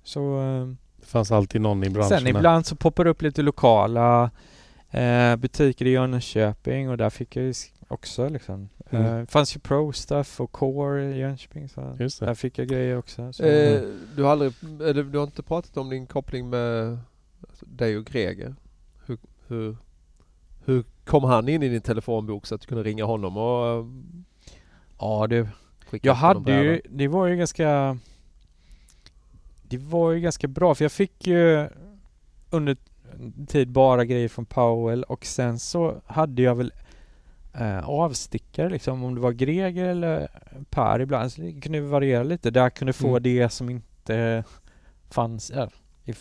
Så... 0.02 0.40
eh, 0.40 0.68
Det 1.00 1.06
fanns 1.06 1.30
alltid 1.32 1.60
någon 1.60 1.84
i 1.84 1.90
branschen. 1.90 2.18
Sen 2.18 2.26
ibland 2.26 2.66
så 2.66 2.76
poppar 2.76 3.04
det 3.04 3.10
upp 3.10 3.22
lite 3.22 3.42
lokala 3.42 4.30
eh, 4.90 5.36
butiker 5.36 5.86
i 5.86 5.90
Jönköping 5.90 6.90
och 6.90 6.96
där 6.96 7.10
fick 7.10 7.36
jag 7.36 7.44
ju 7.44 7.54
också 7.88 8.28
liksom. 8.28 8.68
Mm. 8.90 9.20
Det 9.20 9.26
fanns 9.26 9.56
ju 9.56 9.60
Pro 9.60 9.92
Stuff 9.92 10.40
och 10.40 10.52
Core 10.52 11.04
i 11.14 11.18
Jönköping 11.18 11.68
så 11.68 11.96
Just 12.00 12.20
det. 12.20 12.26
där 12.26 12.34
fick 12.34 12.58
jag 12.58 12.68
grejer 12.68 12.98
också. 12.98 13.32
Så, 13.32 13.44
Eh, 13.44 13.82
du, 14.16 14.22
har 14.22 14.30
aldrig, 14.30 14.52
eller, 14.82 15.02
du 15.02 15.18
har 15.18 15.24
inte 15.24 15.42
pratat 15.42 15.76
om 15.76 15.90
din 15.90 16.06
koppling 16.06 16.50
med 16.50 16.98
alltså, 17.48 17.66
dig 17.66 17.96
och 17.98 18.04
Greger? 18.04 18.54
Hur, 19.06 19.18
hur, 19.48 19.76
hur 20.64 20.84
kom 21.04 21.24
han 21.24 21.48
in 21.48 21.62
i 21.62 21.68
din 21.68 21.80
telefonbok 21.80 22.46
så 22.46 22.54
att 22.54 22.60
du 22.60 22.66
kunde 22.66 22.82
ringa 22.84 23.04
honom 23.04 23.36
och 23.36 23.66
eh, 23.66 23.86
ja 24.98 25.26
du, 25.26 25.48
jag 26.02 26.14
hade 26.14 26.62
ju, 26.62 26.80
det 26.90 27.08
var 27.08 27.26
ju 27.26 27.36
ganska 27.36 27.98
Det 29.62 29.78
var 29.78 30.12
ju 30.12 30.20
ganska 30.20 30.48
bra 30.48 30.74
för 30.74 30.84
jag 30.84 30.92
fick 30.92 31.26
ju 31.26 31.68
under 32.50 32.76
tid 33.46 33.68
bara 33.70 34.04
grejer 34.04 34.28
från 34.28 34.46
Powell 34.46 35.02
och 35.02 35.26
sen 35.26 35.58
så 35.58 36.02
hade 36.06 36.42
jag 36.42 36.54
väl 36.54 36.72
eh, 37.54 37.88
avstickare 37.88 38.68
liksom 38.68 39.04
om 39.04 39.14
det 39.14 39.20
var 39.20 39.32
Greger 39.32 39.84
eller 39.84 40.28
Per 40.70 41.00
ibland 41.00 41.32
så 41.32 41.40
det 41.40 41.60
kunde 41.60 41.80
variera 41.80 42.22
lite 42.22 42.50
där 42.50 42.60
jag 42.62 42.74
kunde 42.74 42.92
få 42.92 43.08
Mm. 43.08 43.22
det 43.22 43.48
som 43.52 43.70
inte 43.70 44.44
fanns 45.10 45.50
ja, 45.54 45.68
i, 46.04 46.14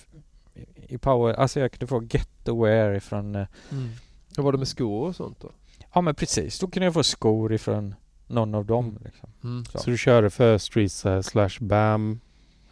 i 0.87 0.97
Powell, 0.97 1.35
alltså 1.35 1.59
jag 1.59 1.71
kunde 1.71 1.87
få 1.87 2.03
Getaware 2.03 2.97
ifrån 2.97 3.35
eh, 3.35 3.47
Mm. 3.71 3.89
Hur 4.37 4.43
var 4.43 4.51
det 4.51 4.57
med 4.57 4.67
skor 4.67 5.07
och 5.07 5.15
sånt 5.15 5.39
då? 5.41 5.49
Ja 5.93 6.01
men 6.01 6.15
precis, 6.15 6.59
då 6.59 6.67
kunde 6.67 6.85
jag 6.85 6.93
få 6.93 7.03
skor 7.03 7.53
ifrån 7.53 7.95
någon 8.27 8.55
av 8.55 8.65
dem. 8.65 8.85
Mm. 8.89 9.01
Liksom. 9.05 9.29
Mm. 9.43 9.65
Så. 9.65 9.77
Så 9.79 9.89
du 9.89 9.97
körde 9.97 10.29
för 10.29 10.57
Streets 10.57 11.05
eh, 11.05 11.21
slash 11.21 11.49
BAM? 11.59 12.19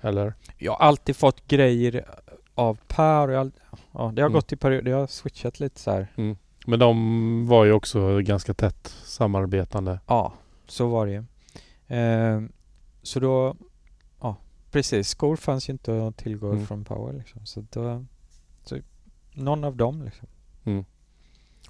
Eller? 0.02 0.34
Jag 0.58 0.72
har 0.72 0.86
alltid 0.86 1.16
fått 1.16 1.48
grejer 1.48 2.06
av 2.56 2.78
Per. 2.88 3.28
och 3.28 3.34
Jag, 3.34 3.52
ja, 3.94 4.12
det 4.16 4.22
har 4.22 4.30
Mm. 4.30 4.34
gått 4.34 4.52
i 4.52 4.56
perioder. 4.56 4.92
Jag 4.92 4.98
har 5.00 5.08
switchat 5.08 5.60
lite 5.60 5.80
så 5.80 5.92
här. 5.92 6.08
Men 6.66 6.80
de 6.80 7.48
var 7.48 7.66
ju 7.66 7.72
också 7.72 8.20
ganska 8.20 8.54
tätt 8.54 8.88
samarbetande. 9.04 10.00
Ja, 10.08 10.34
så 10.68 10.88
var 10.88 11.06
det 11.08 11.12
ju. 11.12 11.24
Eh, 11.98 12.42
så 13.04 13.20
då, 13.20 13.56
ja 14.22 14.36
precis. 14.72 15.10
Skor 15.10 15.36
fanns 15.36 15.70
ju 15.70 15.72
inte 15.72 16.08
att 16.08 16.18
tillgå 16.18 16.52
Mm. 16.52 16.66
från 16.68 16.84
Power 16.86 17.14
liksom. 17.14 17.46
Så 17.46 17.66
då, 17.70 18.06
så 18.64 18.78
någon 19.34 19.64
av 19.64 19.76
dem 19.76 20.02
liksom. 20.04 20.28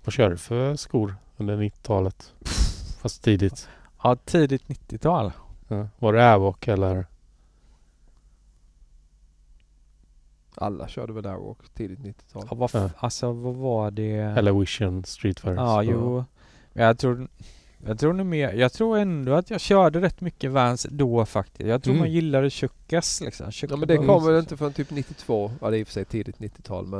Vad 0.06 0.14
körde 0.14 0.34
du 0.34 0.38
för 0.38 0.76
skor 0.76 1.16
under 1.38 1.58
90-talet? 1.58 2.34
Fast 3.02 3.24
tidigt. 3.24 3.70
Ja, 4.04 4.16
tidigt 4.16 4.68
90-tal. 4.68 5.32
Ja. 5.68 5.88
Var 6.00 6.14
det 6.14 6.32
Airwalk 6.32 6.68
eller? 6.68 7.06
Alla 10.56 10.88
körde 10.88 11.14
väl 11.14 11.26
Airwalk 11.26 11.58
tidigt 11.74 12.00
90-tal. 12.00 12.48
Ja, 12.50 12.56
vad, 12.56 12.70
Ja. 12.74 12.90
Alltså 12.98 13.32
vad 13.32 13.56
var 13.56 13.92
det? 13.92 14.12
Eller 14.12 14.52
Vision 14.54 15.04
Streetwear? 15.04 15.56
Ja, 15.56 15.84
jo. 15.84 16.24
Men 16.74 16.86
Jag 16.86 17.00
tror, 17.00 17.28
jag 17.86 18.00
tror 18.00 18.14
nog 18.14 18.26
mer, 18.26 18.54
jag 18.54 18.74
tror 18.74 18.98
ändå 18.98 19.34
att 19.34 19.50
jag 19.50 19.62
körde 19.62 20.02
rätt 20.02 20.22
mycket 20.22 20.52
Vans 20.52 20.88
då 20.90 21.26
faktiskt. 21.26 21.70
Jag 21.70 21.84
tror 21.84 21.92
Mm. 21.94 22.00
man 22.00 22.12
gillade 22.12 22.50
Chuckas 22.50 23.22
liksom. 23.22 23.52
Ja 23.70 23.76
men 23.76 23.88
det 23.88 23.98
kom 23.98 24.26
väl 24.26 24.40
inte 24.40 24.58
förrän 24.58 24.74
typ 24.74 24.92
92? 24.92 25.52
Ja 25.62 25.70
det 25.70 25.78
är 25.78 25.80
i 25.80 25.84
och 25.84 25.88
för 25.88 25.94
sig 25.94 26.06
tidigt 26.06 26.40
90-tal 26.40 26.86
men 26.86 27.00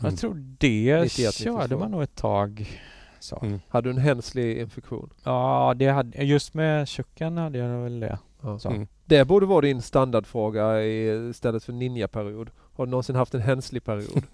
Mm. 0.00 0.10
Jag 0.12 0.18
tror 0.18 0.34
det 0.58 1.00
91, 1.02 1.34
körde 1.34 1.58
92. 1.62 1.78
man 1.78 1.90
nog 1.90 2.02
ett 2.02 2.14
tag. 2.14 2.80
Så. 3.20 3.38
Mm. 3.42 3.60
hade 3.68 3.88
du 3.88 3.90
en 3.90 3.98
Hensley 3.98 4.60
infektion? 4.60 5.10
Ja, 5.24 5.74
det 5.76 5.86
hade, 5.88 6.22
just 6.24 6.54
med 6.54 6.88
Chuckan 6.88 7.36
hade 7.38 7.58
jag 7.58 7.82
väl 7.82 8.00
det. 8.00 8.18
Ja. 8.42 8.58
Så. 8.58 8.68
Mm. 8.68 8.86
Det 9.04 9.24
borde 9.24 9.46
vara 9.46 9.60
din 9.60 9.82
standardfråga 9.82 10.82
i- 10.82 11.28
istället 11.30 11.64
för 11.64 11.72
ninja-period. 11.72 12.50
Har 12.76 12.86
du 12.86 12.90
någonsin 12.90 13.16
haft 13.16 13.34
en 13.34 13.40
Hensley-period? 13.40 14.22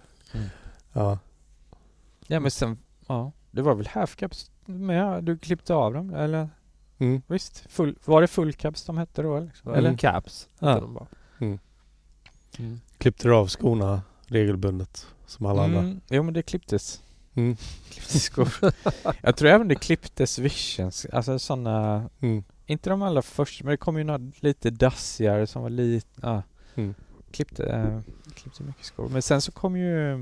Ja. 0.93 1.19
Ja 2.27 2.41
men 2.41 2.51
sen, 2.51 2.79
ja. 3.07 3.33
Det 3.51 3.63
var 3.63 3.75
väl 3.75 3.87
halfcaps 3.87 4.51
med? 4.65 5.25
Du 5.25 5.39
klippte 5.39 5.75
av 5.75 5.95
dem 5.95 6.15
eller? 6.15 6.49
Mm. 6.99 7.23
Visst? 7.27 7.65
Full, 7.69 7.99
var 8.05 8.21
det 8.21 8.29
fullcaps 8.29 8.85
de 8.85 8.99
hette 8.99 9.23
då? 9.23 9.41
Liksom? 9.41 9.75
Eller 9.75 9.97
caps? 9.97 10.49
Ja. 10.59 10.69
hette 10.69 10.81
de 10.81 10.95
bara. 10.95 11.07
Mm. 11.41 11.59
Mm. 12.59 12.81
Klippte 12.99 13.29
du 13.29 13.35
av 13.35 13.47
skorna 13.49 14.03
regelbundet? 14.27 15.07
Som 15.27 15.47
alla 15.47 15.65
andra? 15.65 15.79
Mm, 15.81 16.01
jo 16.11 16.23
men 16.23 16.35
det 16.35 16.43
klipptes. 16.43 17.03
Mm. 17.35 17.57
Klipptes 17.91 18.23
skor. 18.23 18.49
jag 19.23 19.37
tror 19.37 19.49
även 19.51 19.69
det 19.69 19.75
klipptes 19.75 20.39
visions. 20.39 21.07
Alltså 21.13 21.39
sådana 21.39 22.11
Mm. 22.21 22.45
Inte 22.67 22.91
de 22.91 23.03
allra 23.03 23.23
första, 23.23 23.65
men 23.65 23.71
det 23.71 23.77
kom 23.77 23.99
ju 23.99 24.05
några 24.05 24.31
lite 24.41 24.71
dassigare 24.71 25.47
som 25.47 25.63
var 25.63 25.71
lite, 25.71 26.09
ja. 26.23 26.43
Mm. 26.75 26.95
Klippte, 27.31 27.65
äh, 27.67 28.01
klippte 28.35 28.63
mycket 28.63 28.85
skor. 28.85 29.09
Men 29.09 29.23
sen 29.23 29.41
så 29.41 29.53
kom 29.53 29.77
ju, 29.77 30.19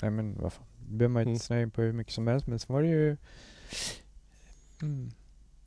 nej 0.00 0.10
men 0.10 0.36
vad 0.40 0.52
fan, 0.52 0.64
det 0.88 0.96
behöver 0.96 1.12
man 1.12 1.20
ju 1.20 1.24
Mm. 1.24 1.32
inte 1.34 1.44
snöa 1.44 1.60
in 1.60 1.70
på 1.70 1.82
hur 1.82 1.92
mycket 1.92 2.12
som 2.12 2.26
helst, 2.26 2.46
men 2.46 2.58
sen 2.58 2.74
var 2.74 2.82
det 2.82 2.88
ju, 2.88 3.16
mm, 4.82 5.10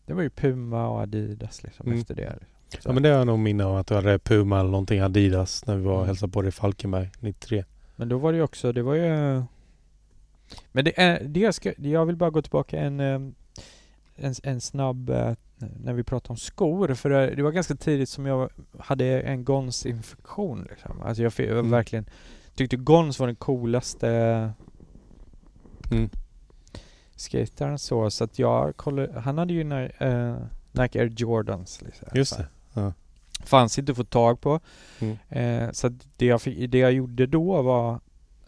det 0.05 0.13
var 0.13 0.21
ju 0.21 0.29
Puma 0.29 0.87
och 0.89 0.99
Adidas 1.01 1.63
liksom 1.63 1.87
Mm. 1.87 1.99
efter 1.99 2.15
det. 2.15 2.39
Så. 2.69 2.77
Ja 2.89 2.93
men 2.93 3.03
det 3.03 3.09
har 3.09 3.17
jag 3.17 3.27
nog 3.27 3.39
minne 3.39 3.65
av 3.65 3.77
att 3.77 3.87
du 3.87 3.95
hade 3.95 4.19
Puma 4.19 4.59
eller 4.59 4.69
någonting 4.71 4.99
Adidas 4.99 5.65
när 5.65 5.75
vi 5.77 5.83
var 5.83 5.91
och 5.93 5.97
Mm. 5.97 6.07
hälsade 6.07 6.31
på 6.31 6.41
dig 6.41 6.49
i 6.49 6.51
Falkenberg 6.51 7.09
93. 7.19 7.65
Men 7.95 8.09
då 8.09 8.17
var 8.17 8.31
det 8.31 8.37
ju 8.37 8.43
också, 8.43 8.71
det 8.71 8.81
var 8.83 8.95
ju... 8.95 9.43
Men 10.71 10.85
det 10.85 10.99
är, 11.01 11.23
det 11.23 11.39
jag, 11.39 11.53
ska, 11.55 11.73
jag 11.77 12.05
vill 12.05 12.15
bara 12.15 12.29
gå 12.29 12.41
tillbaka 12.41 12.79
en, 12.79 12.99
eh, 12.99 13.19
en, 14.15 14.33
en 14.43 14.61
snabb, 14.61 15.09
eh, 15.09 15.33
när 15.83 15.93
vi 15.93 16.03
pratar 16.03 16.31
om 16.31 16.37
skor, 16.37 16.93
för 16.93 17.09
det, 17.09 17.43
var 17.43 17.51
ganska 17.51 17.75
tidigt 17.75 18.09
som 18.09 18.25
jag 18.25 18.49
hade 18.79 19.21
en 19.21 19.43
Gons-infektion 19.45 20.67
liksom. 20.69 21.01
Alltså 21.01 21.23
jag, 21.23 21.33
jag 21.37 21.49
Mm. 21.49 21.71
verkligen 21.71 22.05
tyckte 22.55 22.75
Gons 22.77 23.19
var 23.19 23.27
den 23.27 23.35
coolaste 23.35 24.07
Mm. 25.91 26.09
skataren 27.15 27.79
så, 27.79 28.09
så 28.09 28.23
att 28.23 28.39
jag 28.39 28.77
kollade, 28.77 29.19
han 29.19 29.37
hade 29.37 29.53
ju 29.53 29.63
när, 29.63 29.95
eh, 29.99 30.35
Nike 30.71 30.99
Air 31.01 31.07
Jordans 31.17 31.81
liksom. 31.81 32.07
Just 32.13 32.37
det. 32.37 32.47
Ja. 32.73 32.93
fanns 33.45 33.79
inte 33.79 33.91
att 33.91 33.97
få 33.97 34.03
tag 34.03 34.41
på. 34.41 34.59
Mm. 34.99 35.17
Eh, 35.29 35.71
så 35.71 35.89
det 36.17 36.25
jag, 36.25 36.41
fick, 36.41 36.71
det 36.71 36.77
jag 36.77 36.91
gjorde 36.91 37.25
då 37.27 37.61
var 37.61 37.99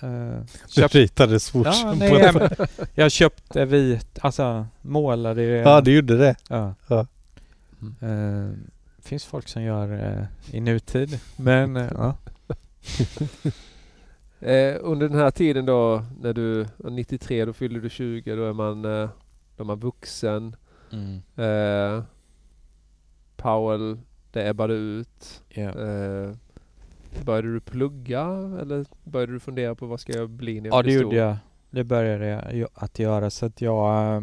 eh, 0.03 0.39
Du 0.75 0.81
köp- 0.81 0.95
ritade 0.95 1.39
swooshen 1.39 1.73
Ja, 1.73 1.91
på 2.09 2.15
nej, 2.15 2.21
den. 2.21 2.33
men 2.35 2.49
jag 2.93 3.11
köpte 3.11 3.65
vit, 3.65 4.19
alltså 4.21 4.67
målade 4.81 5.41
det. 5.45 5.57
Ja, 5.57 5.81
du 5.81 5.95
gjorde 5.95 6.17
det. 6.17 6.35
Ja. 6.49 6.73
Ja. 6.87 7.07
Eh, 8.01 8.49
finns 9.01 9.25
folk 9.25 9.47
som 9.47 9.63
gör 9.63 9.93
eh, 9.93 10.55
i 10.55 10.59
nutid, 10.61 11.19
men 11.35 11.75
ja. 11.75 12.15
Under 14.81 15.09
den 15.09 15.17
här 15.19 15.31
tiden 15.31 15.65
då, 15.65 16.03
när 16.21 16.33
du, 16.33 16.65
93, 16.77 17.45
då 17.45 17.53
fyller 17.53 17.79
du 17.79 17.89
20, 17.89 18.35
då 18.35 18.45
är 18.49 18.53
man, 18.53 18.81
då 18.81 18.89
är 19.57 19.63
man 19.63 19.79
vuxen. 19.79 20.55
Eh, 21.35 22.03
Powell, 23.35 23.97
det 24.31 24.47
ebbade 24.49 24.73
ut. 24.73 25.41
Ja. 25.49 25.71
Började 27.25 27.53
du 27.53 27.59
plugga 27.59 28.21
eller 28.61 28.85
började 29.03 29.33
du 29.33 29.39
fundera 29.39 29.75
på 29.75 29.85
vad 29.85 29.99
ska 29.99 30.17
jag 30.17 30.29
bli 30.29 30.61
när 30.61 30.69
jag 30.69 30.77
ja, 30.77 30.81
det 30.81 30.91
gjorde 30.93 31.15
jag. 31.15 31.37
Det 31.69 31.83
började 31.83 32.25
jag 32.57 32.69
att 32.73 32.99
göra 32.99 33.29
så 33.29 33.45
att 33.45 33.61
jag 33.61 34.15
eh, 34.15 34.21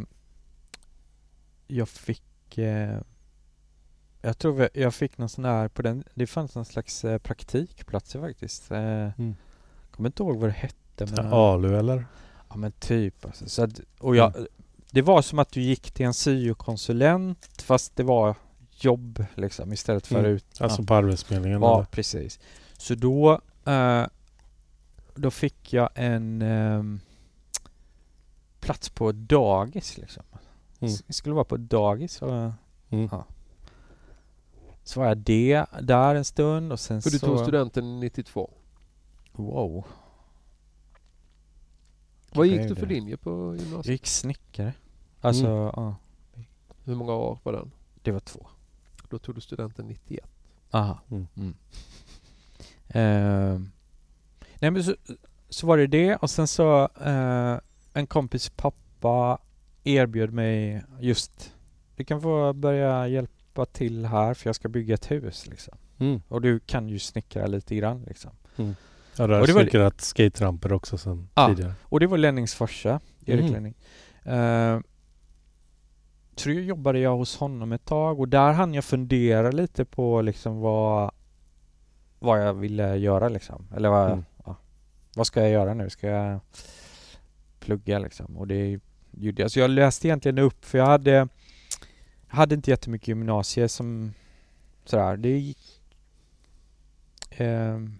jag 1.67 1.89
fick 1.89 2.59
eh, 2.59 2.99
jag 4.23 4.39
tror 4.39 4.69
jag 4.75 4.95
fick 4.95 5.19
någon 5.19 5.29
sån 5.29 5.45
här 5.45 5.69
på 5.69 5.83
den, 5.83 6.05
det 6.15 6.27
fanns 6.27 6.55
någon 6.55 6.65
slags 6.65 7.05
eh, 7.05 7.19
praktikplatser 7.19 8.21
faktiskt. 8.21 8.71
Mm. 8.71 9.35
Kommer 9.91 10.09
inte 10.09 10.23
ihåg 10.23 10.37
vad 10.37 10.49
det 10.49 10.55
hette 10.55 11.07
men 11.17 11.33
Alu 11.33 11.77
eller? 11.79 12.05
Ja 12.49 12.57
men 12.57 12.73
typ 12.73 13.25
alltså. 13.25 13.49
Så 13.49 13.63
att, 13.65 13.81
och 13.99 14.17
jag, 14.17 14.33
Det 14.91 15.03
var 15.03 15.23
som 15.23 15.39
att 15.39 15.53
du 15.53 15.61
gick 15.61 15.91
till 15.91 16.07
en 16.07 16.15
syokonsulent 16.15 17.63
fast 17.63 17.97
det 17.97 18.03
var 18.03 18.35
jobb 18.71 19.25
liksom 19.35 19.73
istället 19.73 20.07
för 20.07 20.19
Mm. 20.19 20.31
ut. 20.31 20.61
Alltså 20.61 20.83
ja. 20.83 20.87
på 20.87 20.95
Arbetsförmedlingen? 20.95 21.63
ja 21.63 21.75
eller? 21.75 21.85
precis. 21.85 22.41
Så 22.81 22.95
då 22.95 23.41
eh, 23.65 24.07
Då 25.15 25.31
fick 25.31 25.73
jag 25.73 25.89
en 25.95 26.43
ehm, 26.43 27.01
plats 28.61 28.89
på 28.91 29.13
dagis 29.13 29.99
liksom. 29.99 30.23
Mm. 30.81 30.95
S- 30.95 31.17
skulle 31.17 31.35
vara 31.35 31.45
på 31.45 31.57
dagis 31.57 32.23
och 32.23 32.53
Mm. 32.93 33.09
Ja. 33.13 33.25
så 34.83 35.01
var 35.01 35.07
jag 35.07 35.19
det 35.19 35.65
där 35.81 36.15
en 36.15 36.25
stund 36.25 36.73
och 36.73 36.81
sen 36.81 37.03
För 37.03 37.11
du 37.11 37.19
så... 37.19 37.27
tog 37.27 37.39
studenten 37.39 38.01
92. 38.01 38.51
Wow. 39.33 39.85
Vad 42.33 42.47
Jag 42.47 42.57
gick 42.57 42.69
du 42.69 42.77
för 42.77 42.87
linje 42.87 43.17
på 43.17 43.31
Jag 43.31 43.57
gymnasiet? 43.57 43.87
gick 43.87 44.07
snickare. 44.07 44.73
Alltså, 45.21 45.47
Mm. 45.47 45.73
ja. 45.77 45.95
Hur 46.85 46.95
många 46.95 47.13
år 47.13 47.39
var 47.43 47.53
den? 47.53 47.71
Det 48.03 48.13
var 48.13 48.21
två. 48.21 48.47
Då 49.11 49.19
tog 49.19 49.35
du 49.35 49.41
studenten 49.41 49.87
91. 49.89 50.25
Aha. 50.71 50.99
Mm. 51.11 51.27
Mm. 51.37 51.55
Ehm, 52.95 53.71
nej 54.59 54.71
men 54.71 54.85
så, 54.85 54.95
så 55.49 55.67
var 55.67 55.77
det 55.79 55.87
det 55.87 56.17
och 56.17 56.31
sen 56.31 56.47
så 56.47 56.89
eh, 57.05 57.57
en 57.93 58.07
kompis 58.07 58.49
pappa 58.51 59.39
erbjöd 59.85 60.33
mig 60.33 60.83
just 61.01 61.55
du 61.97 62.05
kan 62.05 62.21
få 62.23 62.53
börja 62.53 63.09
hjälpa 63.09 63.67
till 63.67 64.07
här 64.07 64.35
för 64.35 64.49
jag 64.49 64.57
ska 64.57 64.69
bygga 64.69 64.95
ett 64.95 65.11
hus 65.11 65.47
liksom. 65.47 65.75
Mm. 65.99 66.23
Och 66.29 66.41
du 66.41 66.59
kan 66.61 66.89
ju 66.89 66.99
snickra 66.99 67.47
lite 67.47 67.75
grann 67.77 68.05
liksom. 68.07 68.31
Ja, 69.17 69.27
du 69.27 69.33
har 69.35 69.41
Och 69.41 69.47
det 69.47 69.53
var- 69.53 69.61
snickrat 69.63 70.01
skateramper 70.01 70.73
också 70.73 70.99
sen 70.99 71.29
Ja. 71.35 71.49
tidigare. 71.49 71.73
Och 71.83 72.01
det 72.01 72.07
var 72.07 72.19
Lennings 72.19 72.55
farsa, 72.55 73.01
Erik 73.27 73.41
Mm. 73.41 73.53
Lenning. 73.53 73.75
Uh, 74.27 74.81
så 76.37 76.51
jobbade 76.51 76.99
jag 76.99 77.17
hos 77.17 77.37
honom 77.37 77.73
ett 77.73 77.85
tag 77.85 78.21
och 78.21 78.29
där 78.29 78.53
hann 78.53 78.75
jag 78.75 78.85
fundera 78.85 79.51
lite 79.51 79.85
på 79.85 80.23
liksom 80.23 80.61
vad, 80.61 81.11
vad 82.21 82.47
jag 82.47 82.55
ville 82.55 82.97
göra 82.97 83.29
liksom. 83.29 83.67
Eller 83.77 83.89
vad, 83.89 84.07
Mm. 84.13 84.25
ja, 84.45 84.57
vad 85.15 85.27
ska 85.27 85.41
jag 85.41 85.51
göra 85.51 85.75
nu? 85.75 85.91
Ska 85.91 86.07
jag 86.07 86.41
plugga 87.61 87.99
liksom? 87.99 88.37
Och 88.37 88.47
det 88.47 88.81
gjorde 89.11 89.43
jag. 89.43 89.51
Så 89.51 89.61
jag 89.61 89.71
läste 89.71 90.07
egentligen 90.09 90.39
upp 90.39 90.65
för 90.65 90.79
jag 90.79 90.87
hade, 90.87 91.11
jag 92.31 92.37
hade 92.37 92.55
inte 92.55 92.71
jättemycket 92.71 93.09
gymnasie 93.09 93.69
som 93.69 94.13
sådär. 94.85 95.17
Det 95.17 95.39
gick, 95.39 95.83
ehm, 97.31 97.95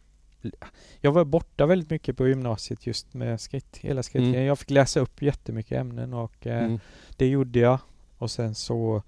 jag 1.01 1.13
var 1.13 1.25
borta 1.25 1.67
väldigt 1.67 1.91
mycket 1.91 2.17
på 2.17 2.29
gymnasiet 2.29 2.87
just 2.87 3.15
med 3.15 3.41
skate, 3.41 3.79
hela 3.81 4.03
skatingen. 4.03 4.35
Mm. 4.35 4.47
Jag 4.47 4.59
fick 4.59 4.71
läsa 4.71 5.01
upp 5.01 5.23
jättemycket 5.23 5.79
ämnen 5.79 6.15
och 6.15 6.47
eh, 6.47 6.65
Mm. 6.65 6.79
det 7.17 7.27
gjorde 7.29 7.59
jag. 7.59 7.79
Och 8.19 8.31
sen 8.31 8.55
så 8.55 9.03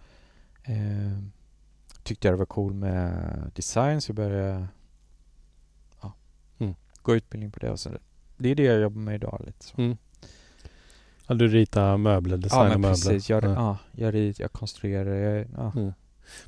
eh, 0.62 1.18
tyckte 2.02 2.28
jag 2.28 2.34
det 2.34 2.38
var 2.38 2.46
cool 2.46 2.74
med 2.74 3.50
design 3.54 4.00
så 4.00 4.10
jag 4.10 4.16
började 4.16 4.48
ja. 4.60 4.66
Gå 7.02 7.14
utbildning 7.16 7.50
på 7.50 7.58
det. 7.58 7.70
Och 7.70 7.80
så 7.80 7.90
det 8.36 8.48
är 8.50 8.54
det 8.54 8.62
jag 8.62 8.80
jobbar 8.80 9.00
med 9.00 9.14
idag 9.14 9.42
lite 9.46 9.64
så. 9.64 9.80
Mm. 9.80 9.96
Ja, 11.26 11.34
du 11.34 11.48
ritar 11.48 11.96
möbler, 11.96 12.36
Ja 12.36 12.40
designar 12.42 12.68
men 12.68 12.80
möbler. 12.80 12.88
precis, 12.94 13.30
jag, 13.30 13.44
Ja. 13.44 13.48
ja. 13.54 13.78
jag, 13.92 14.14
rit, 14.14 14.38
jag 14.38 14.52
konstruerar, 14.52 15.14
jag, 15.14 15.46
ja. 15.56 15.72
Mm. 15.76 15.92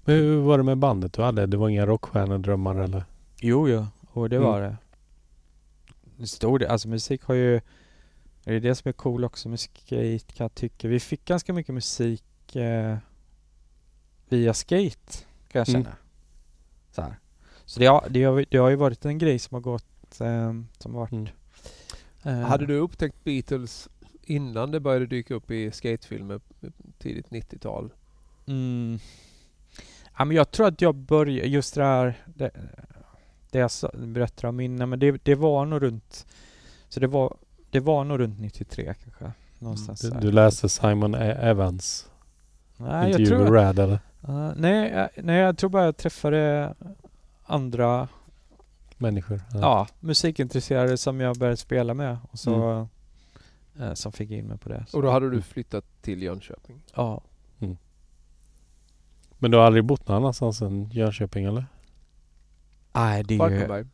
Men 0.05 0.16
hur 0.16 0.40
var 0.40 0.59
det 0.59 0.64
med 0.64 0.78
bandet 0.78 1.12
du 1.12 1.22
hade? 1.22 1.47
Det 1.47 1.56
var 1.56 1.68
inga 1.68 1.86
rockstjärnedrömmar 1.86 2.74
eller? 2.76 3.05
Jo, 3.40 3.68
jo, 3.68 3.86
och 4.12 4.28
det 4.31 4.36
Mm. 4.36 4.48
var 4.48 4.60
det. 4.60 4.76
En 6.18 6.26
stor 6.26 6.59
del, 6.59 6.70
alltså 6.70 6.89
musik 6.89 7.22
har 7.22 7.35
ju, 7.35 7.60
det 8.44 8.55
är 8.55 8.60
det 8.60 8.74
som 8.74 8.89
är 8.89 8.93
cool 8.93 9.24
också 9.24 9.48
med 9.48 9.60
skate 9.60 10.18
kan 10.35 10.44
jag 10.44 10.55
tycka. 10.55 10.89
Vi 10.89 11.01
fick 11.01 11.24
ganska 11.24 11.52
mycket 11.52 11.74
musik 11.74 12.56
eh, 12.56 12.97
via 14.28 14.55
skate 14.55 15.18
kan 15.48 15.59
jag 15.59 15.68
Mm. 15.68 15.82
känna. 15.85 15.97
Så, 16.90 17.02
här. 17.02 17.18
så 17.64 17.81
det, 17.81 17.86
har, 17.86 18.06
det, 18.10 18.24
har, 18.24 18.44
det 18.51 18.56
har 18.59 18.70
ju 18.70 18.76
varit 18.76 19.05
en 19.05 19.18
grej 19.18 19.39
som 19.39 19.55
har 19.55 19.60
gått, 19.60 19.86
som 20.78 20.94
har 20.94 21.00
varit 21.00 21.12
Mm. 21.12 21.28
eh, 22.40 22.48
Hade 22.48 22.66
du 22.66 22.76
upptäckt 22.78 23.24
Beatles 23.24 23.88
innan 24.22 24.70
det 24.70 24.80
började 24.80 25.06
dyka 25.06 25.34
upp 25.34 25.50
i 25.50 25.70
skatefilmer 25.70 26.40
tidigt 26.98 27.28
90-tal? 27.30 27.90
Mm. 28.46 28.98
Ja, 30.18 30.24
men 30.24 30.36
jag 30.36 30.50
tror 30.50 30.66
att 30.66 30.80
jag 30.80 30.94
började, 30.94 31.48
just 31.48 31.74
det 31.74 31.84
här, 31.84 32.22
det, 32.34 32.50
det 33.50 33.58
jag 33.58 33.70
berättar 33.94 34.48
om 34.48 34.60
innan, 34.60 34.88
men 34.88 34.98
det, 34.98 35.24
det 35.24 35.34
var 35.34 35.66
nog 35.66 35.82
runt, 35.82 36.26
så 36.88 37.00
det 37.00 37.06
var, 37.06 37.36
det 37.70 37.80
var 37.80 38.04
nog 38.04 38.20
runt 38.20 38.40
93 38.40 38.94
kanske. 39.04 39.32
Någonstans 39.58 40.00
Du, 40.00 40.10
där. 40.10 40.20
du 40.20 40.32
läste 40.32 40.68
Simon 40.68 41.14
E- 41.14 41.18
Evans 41.40 42.10
Nej, 42.76 42.88
jag 42.90 43.06
intervju 43.20 43.26
tror, 43.26 43.38
med 43.44 43.52
Rad 43.54 43.78
eller? 43.78 43.98
Uh, 44.28 44.52
nej, 44.56 44.90
jag- 44.90 45.24
nej, 45.24 45.36
jag 45.36 45.58
tror 45.58 45.70
bara 45.70 45.84
jag 45.84 45.96
träffade 45.96 46.74
andra 47.44 48.08
Människor? 48.96 49.40
ja. 49.52 49.86
musikintresserade 50.00 50.96
som 50.96 51.20
jag 51.20 51.36
började 51.36 51.56
spela 51.56 51.94
med 51.94 52.18
och 52.30 52.38
så 52.38 52.54
Mm. 52.54 53.88
eh, 53.88 53.94
som 53.94 54.12
fick 54.12 54.30
in 54.30 54.46
mig 54.46 54.58
på 54.58 54.68
det. 54.68 54.84
Så, 54.88 54.96
Och 54.96 55.02
då 55.02 55.10
hade 55.10 55.26
du 55.26 55.32
Mm. 55.32 55.42
flyttat 55.42 55.84
till 56.02 56.22
Jönköping? 56.22 56.82
ja. 56.94 57.20
Men 59.38 59.50
du 59.50 59.56
har 59.56 59.64
aldrig 59.64 59.84
bott 59.84 60.08
någon 60.08 60.16
annanstans 60.16 60.62
än 60.62 60.90
Jönköping 60.90 61.44
eller? 61.44 61.66
Nej, 62.92 63.22
det 63.24 63.34
är 63.34 63.36
ju... 63.36 63.38
Falkenberg? 63.38 63.86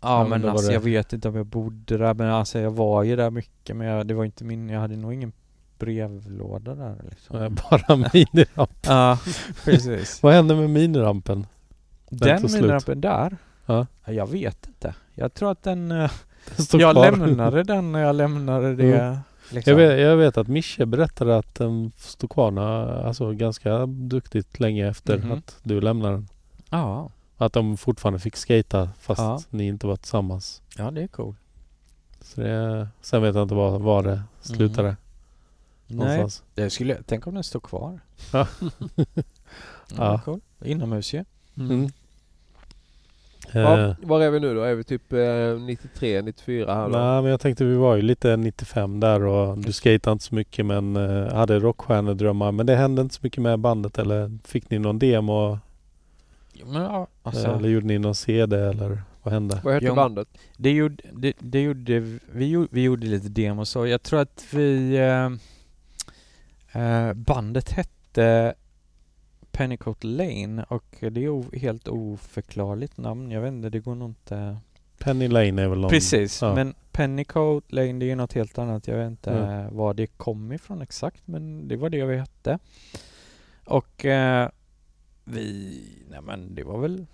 Ja, 0.00 0.26
men 0.28 0.48
alltså 0.48 0.66
det- 0.66 0.72
jag 0.72 0.80
vet 0.80 1.12
inte 1.12 1.28
om 1.28 1.36
jag 1.36 1.46
bodde 1.46 1.96
där, 1.98 2.14
men 2.14 2.28
alltså 2.30 2.58
jag 2.58 2.70
var 2.70 3.02
ju 3.02 3.16
där 3.16 3.30
mycket, 3.30 3.76
men 3.76 3.86
jag, 3.86 4.06
det 4.06 4.14
var 4.14 4.24
inte 4.24 4.44
min, 4.44 4.68
jag 4.68 4.80
hade 4.80 4.96
nog 4.96 5.14
ingen 5.14 5.32
brevlåda 5.78 6.74
där 6.74 7.00
liksom. 7.10 7.56
Bara 7.70 7.96
miniramp. 7.96 8.70
Ja, 8.82 9.18
precis. 9.64 10.22
Vad 10.22 10.34
hände 10.34 10.54
med 10.54 10.70
minirampen? 10.70 11.46
Den 12.10 12.38
slut. 12.40 12.52
minirampen 12.52 13.00
där? 13.00 13.36
Ja. 13.72 13.86
Jag 14.12 14.26
vet 14.26 14.66
inte. 14.66 14.94
Jag 15.14 15.34
tror 15.34 15.50
att 15.50 15.62
den... 15.62 15.90
eh, 15.92 16.10
Den 16.70 16.80
jag 16.80 16.94
kvar. 16.94 17.10
lämnade 17.10 17.62
den 17.62 17.92
när 17.92 18.00
jag 18.00 18.16
lämnade 18.16 18.74
det. 18.76 18.98
Mm. 19.00 19.16
Liksom. 19.50 19.70
Jag 19.70 19.76
vet, 19.88 20.00
jag 20.00 20.16
vet 20.16 20.36
att 20.36 20.48
Mische 20.48 20.86
berättade 20.86 21.36
att 21.38 21.54
den 21.54 21.92
stod 21.96 22.30
kvar 22.30 22.58
alltså 23.06 23.32
ganska 23.32 23.86
duktigt 23.86 24.60
länge 24.60 24.88
efter 24.88 25.18
Mhm. 25.18 25.32
att 25.32 25.56
du 25.62 25.80
lämnade 25.80 26.14
den. 26.14 26.28
Ja, 26.70 27.10
Att 27.36 27.52
de 27.52 27.76
fortfarande 27.76 28.18
fick 28.18 28.36
skata 28.36 28.90
fast 29.00 29.20
Ja. 29.20 29.40
ni 29.50 29.66
inte 29.66 29.86
var 29.86 29.96
tillsammans. 29.96 30.62
ja 30.78 30.90
det 30.90 31.02
är 31.02 31.06
cool. 31.08 31.34
Så 32.20 32.40
det, 32.40 32.88
sen 33.00 33.22
vet 33.22 33.34
jag 33.34 33.42
inte 33.42 33.54
var, 33.54 33.78
var 33.78 34.02
det 34.02 34.22
slutade. 34.40 34.88
Mhm. 34.88 35.98
Nej, 35.98 36.26
det 36.54 36.70
skulle, 36.70 37.02
tänk 37.06 37.26
om 37.26 37.34
den 37.34 37.44
står 37.44 37.60
kvar. 37.60 38.00
Ja. 38.32 38.46
ja. 38.96 39.04
Ja. 39.96 40.20
Cool. 40.24 40.40
Inomhus 40.64 41.12
ju. 41.14 41.24
Mm. 41.56 41.90
Ja, 43.52 43.80
Eh, 43.80 43.94
var 44.00 44.20
är 44.20 44.30
vi 44.30 44.40
nu 44.40 44.54
då? 44.54 44.62
Är 44.62 44.74
vi 44.74 44.84
typ 44.84 45.12
eh, 45.12 45.60
93, 45.60 46.22
94 46.22 46.74
här 46.74 46.88
då? 46.88 46.98
Nej 46.98 47.22
men 47.22 47.30
jag 47.30 47.40
tänkte 47.40 47.64
vi 47.64 47.74
var 47.74 47.96
ju 47.96 48.02
lite 48.02 48.36
95 48.36 49.00
där 49.00 49.22
och 49.22 49.58
du 49.58 49.72
skatade 49.72 50.12
inte 50.12 50.24
så 50.24 50.34
mycket 50.34 50.66
men 50.66 50.96
eh, 50.96 51.34
hade 51.34 51.58
rockstjärnedrömmar. 51.58 52.52
Men 52.52 52.66
det 52.66 52.76
hände 52.76 53.02
inte 53.02 53.14
så 53.14 53.20
mycket 53.22 53.42
med 53.42 53.58
bandet 53.58 53.98
eller 53.98 54.38
fick 54.44 54.70
ni 54.70 54.78
någon 54.78 54.98
demo? 54.98 55.58
Ja, 56.52 57.06
alltså, 57.22 57.48
eller 57.48 57.68
gjorde 57.68 57.86
ni 57.86 57.98
någon 57.98 58.14
CD 58.14 58.56
eller 58.56 59.02
vad 59.22 59.34
hände? 59.34 59.60
Vad 59.64 59.74
hette 59.74 59.92
bandet? 59.92 60.28
det 60.56 60.70
gjorde, 60.70 61.02
det, 61.12 61.32
det 61.38 61.62
gjorde 61.62 62.18
vi, 62.32 62.50
gjorde, 62.50 62.68
vi 62.70 62.82
gjorde 62.82 63.06
lite 63.06 63.28
demos 63.28 63.76
och 63.76 63.88
jag 63.88 64.02
tror 64.02 64.20
att 64.20 64.44
vi... 64.52 64.96
Eh, 64.96 65.30
eh, 66.82 67.12
bandet 67.12 67.72
hette 67.72 68.54
Pennycoat 69.52 70.04
Lane 70.04 70.64
och 70.68 70.84
det 71.00 71.24
är 71.24 71.58
helt 71.58 71.88
oförklarligt 71.88 72.96
namn. 72.96 73.30
Jag 73.30 73.40
vet 73.40 73.52
inte, 73.52 73.70
det 73.70 73.80
går 73.80 73.94
nog 73.94 74.10
inte... 74.10 74.56
Penny 74.98 75.28
Lane 75.28 75.62
är 75.62 75.68
väl 75.68 75.80
någon... 75.80 75.90
Precis, 75.90 76.42
ja. 76.42 76.54
men 76.54 76.74
Pennycoat 76.92 77.72
Lane 77.72 77.92
det 77.92 78.04
är 78.04 78.08
ju 78.08 78.14
något 78.14 78.32
helt 78.32 78.58
annat. 78.58 78.86
Jag 78.88 78.96
vet 78.96 79.06
inte 79.10 79.30
Mm. 79.30 79.76
var 79.76 79.94
det 79.94 80.06
kom 80.06 80.52
ifrån 80.52 80.82
exakt 80.82 81.22
men 81.26 81.68
det 81.68 81.76
var 81.76 81.90
det 81.90 82.04
vi 82.04 82.16
hette. 82.16 82.58
Och 83.64 84.04
eh, 84.04 84.48
vi, 85.24 85.80
nej 86.10 86.20
men 86.22 86.54
det 86.54 86.64
var 86.64 86.78
väl 86.78 87.06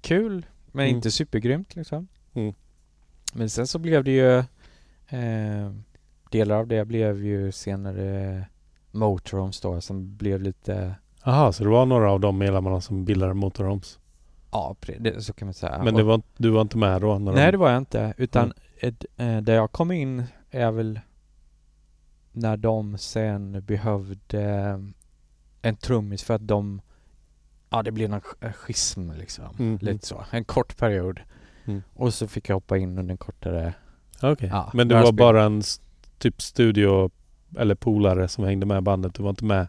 kul 0.00 0.46
men 0.72 0.84
Mm. 0.86 0.96
inte 0.96 1.10
supergrymt 1.10 1.76
liksom. 1.76 2.08
Mm. 2.34 2.54
Men 3.34 3.50
sen 3.50 3.66
så 3.66 3.78
blev 3.78 4.04
det 4.04 4.10
ju 4.10 4.38
eh, 5.18 5.72
delar 6.30 6.56
av 6.56 6.66
det 6.66 6.84
blev 6.84 7.24
ju 7.24 7.52
senare 7.52 8.46
Motorhomes 8.92 9.60
då 9.60 9.80
som 9.80 10.16
blev 10.16 10.42
lite 10.42 10.94
Jaha, 11.24 11.52
så 11.52 11.64
det 11.64 11.70
var 11.70 11.86
några 11.86 12.10
av 12.10 12.20
de 12.20 12.38
medlemmarna 12.38 12.80
som 12.80 13.04
bildade 13.04 13.34
Motorhomes. 13.34 13.98
Ja, 14.50 14.76
det, 15.00 15.24
så 15.24 15.32
kan 15.32 15.46
man 15.46 15.54
säga. 15.54 15.84
Men 15.84 15.94
det 15.94 16.02
var, 16.02 16.22
du 16.36 16.50
var 16.50 16.60
inte 16.60 16.78
med 16.78 17.00
då? 17.00 17.18
Nej, 17.18 17.34
de... 17.44 17.50
det 17.50 17.56
var 17.56 17.70
jag 17.70 17.78
inte. 17.78 18.14
Utan 18.16 18.52
Mm. 18.82 19.36
eh, 19.36 19.42
där 19.42 19.54
jag 19.54 19.72
kom 19.72 19.90
in 19.92 20.24
är 20.50 20.70
väl 20.70 21.00
när 22.32 22.56
de 22.56 22.98
sen 22.98 23.64
behövde 23.64 24.42
eh, 24.42 24.78
en 25.62 25.76
trummis 25.76 26.22
för 26.22 26.34
att 26.34 26.46
de 26.48 26.80
Ja, 27.70 27.82
det 27.82 27.92
blev 27.92 28.10
någon 28.10 28.20
eh, 28.40 28.52
schism 28.52 29.10
liksom. 29.10 29.44
Mm. 29.58 29.78
Lite 29.82 30.06
så. 30.06 30.24
En 30.30 30.44
kort 30.44 30.76
period. 30.76 31.20
Mm. 31.64 31.82
Och 31.94 32.14
så 32.14 32.28
fick 32.28 32.48
jag 32.48 32.56
hoppa 32.56 32.78
in 32.78 32.98
under 32.98 33.12
en 33.12 33.18
kortare... 33.18 33.74
Okej. 34.22 34.48
Ja, 34.52 34.70
Men 34.74 34.88
du 34.88 34.94
några 34.94 35.04
var 35.04 35.12
bara 35.12 35.44
en 35.44 35.62
typ 36.18 36.42
studio 36.42 37.10
eller 37.58 37.74
polare 37.74 38.28
som 38.28 38.44
hängde 38.44 38.66
med 38.66 38.82
bandet? 38.82 39.14
Du 39.14 39.22
var 39.22 39.30
inte 39.30 39.44
med 39.44 39.66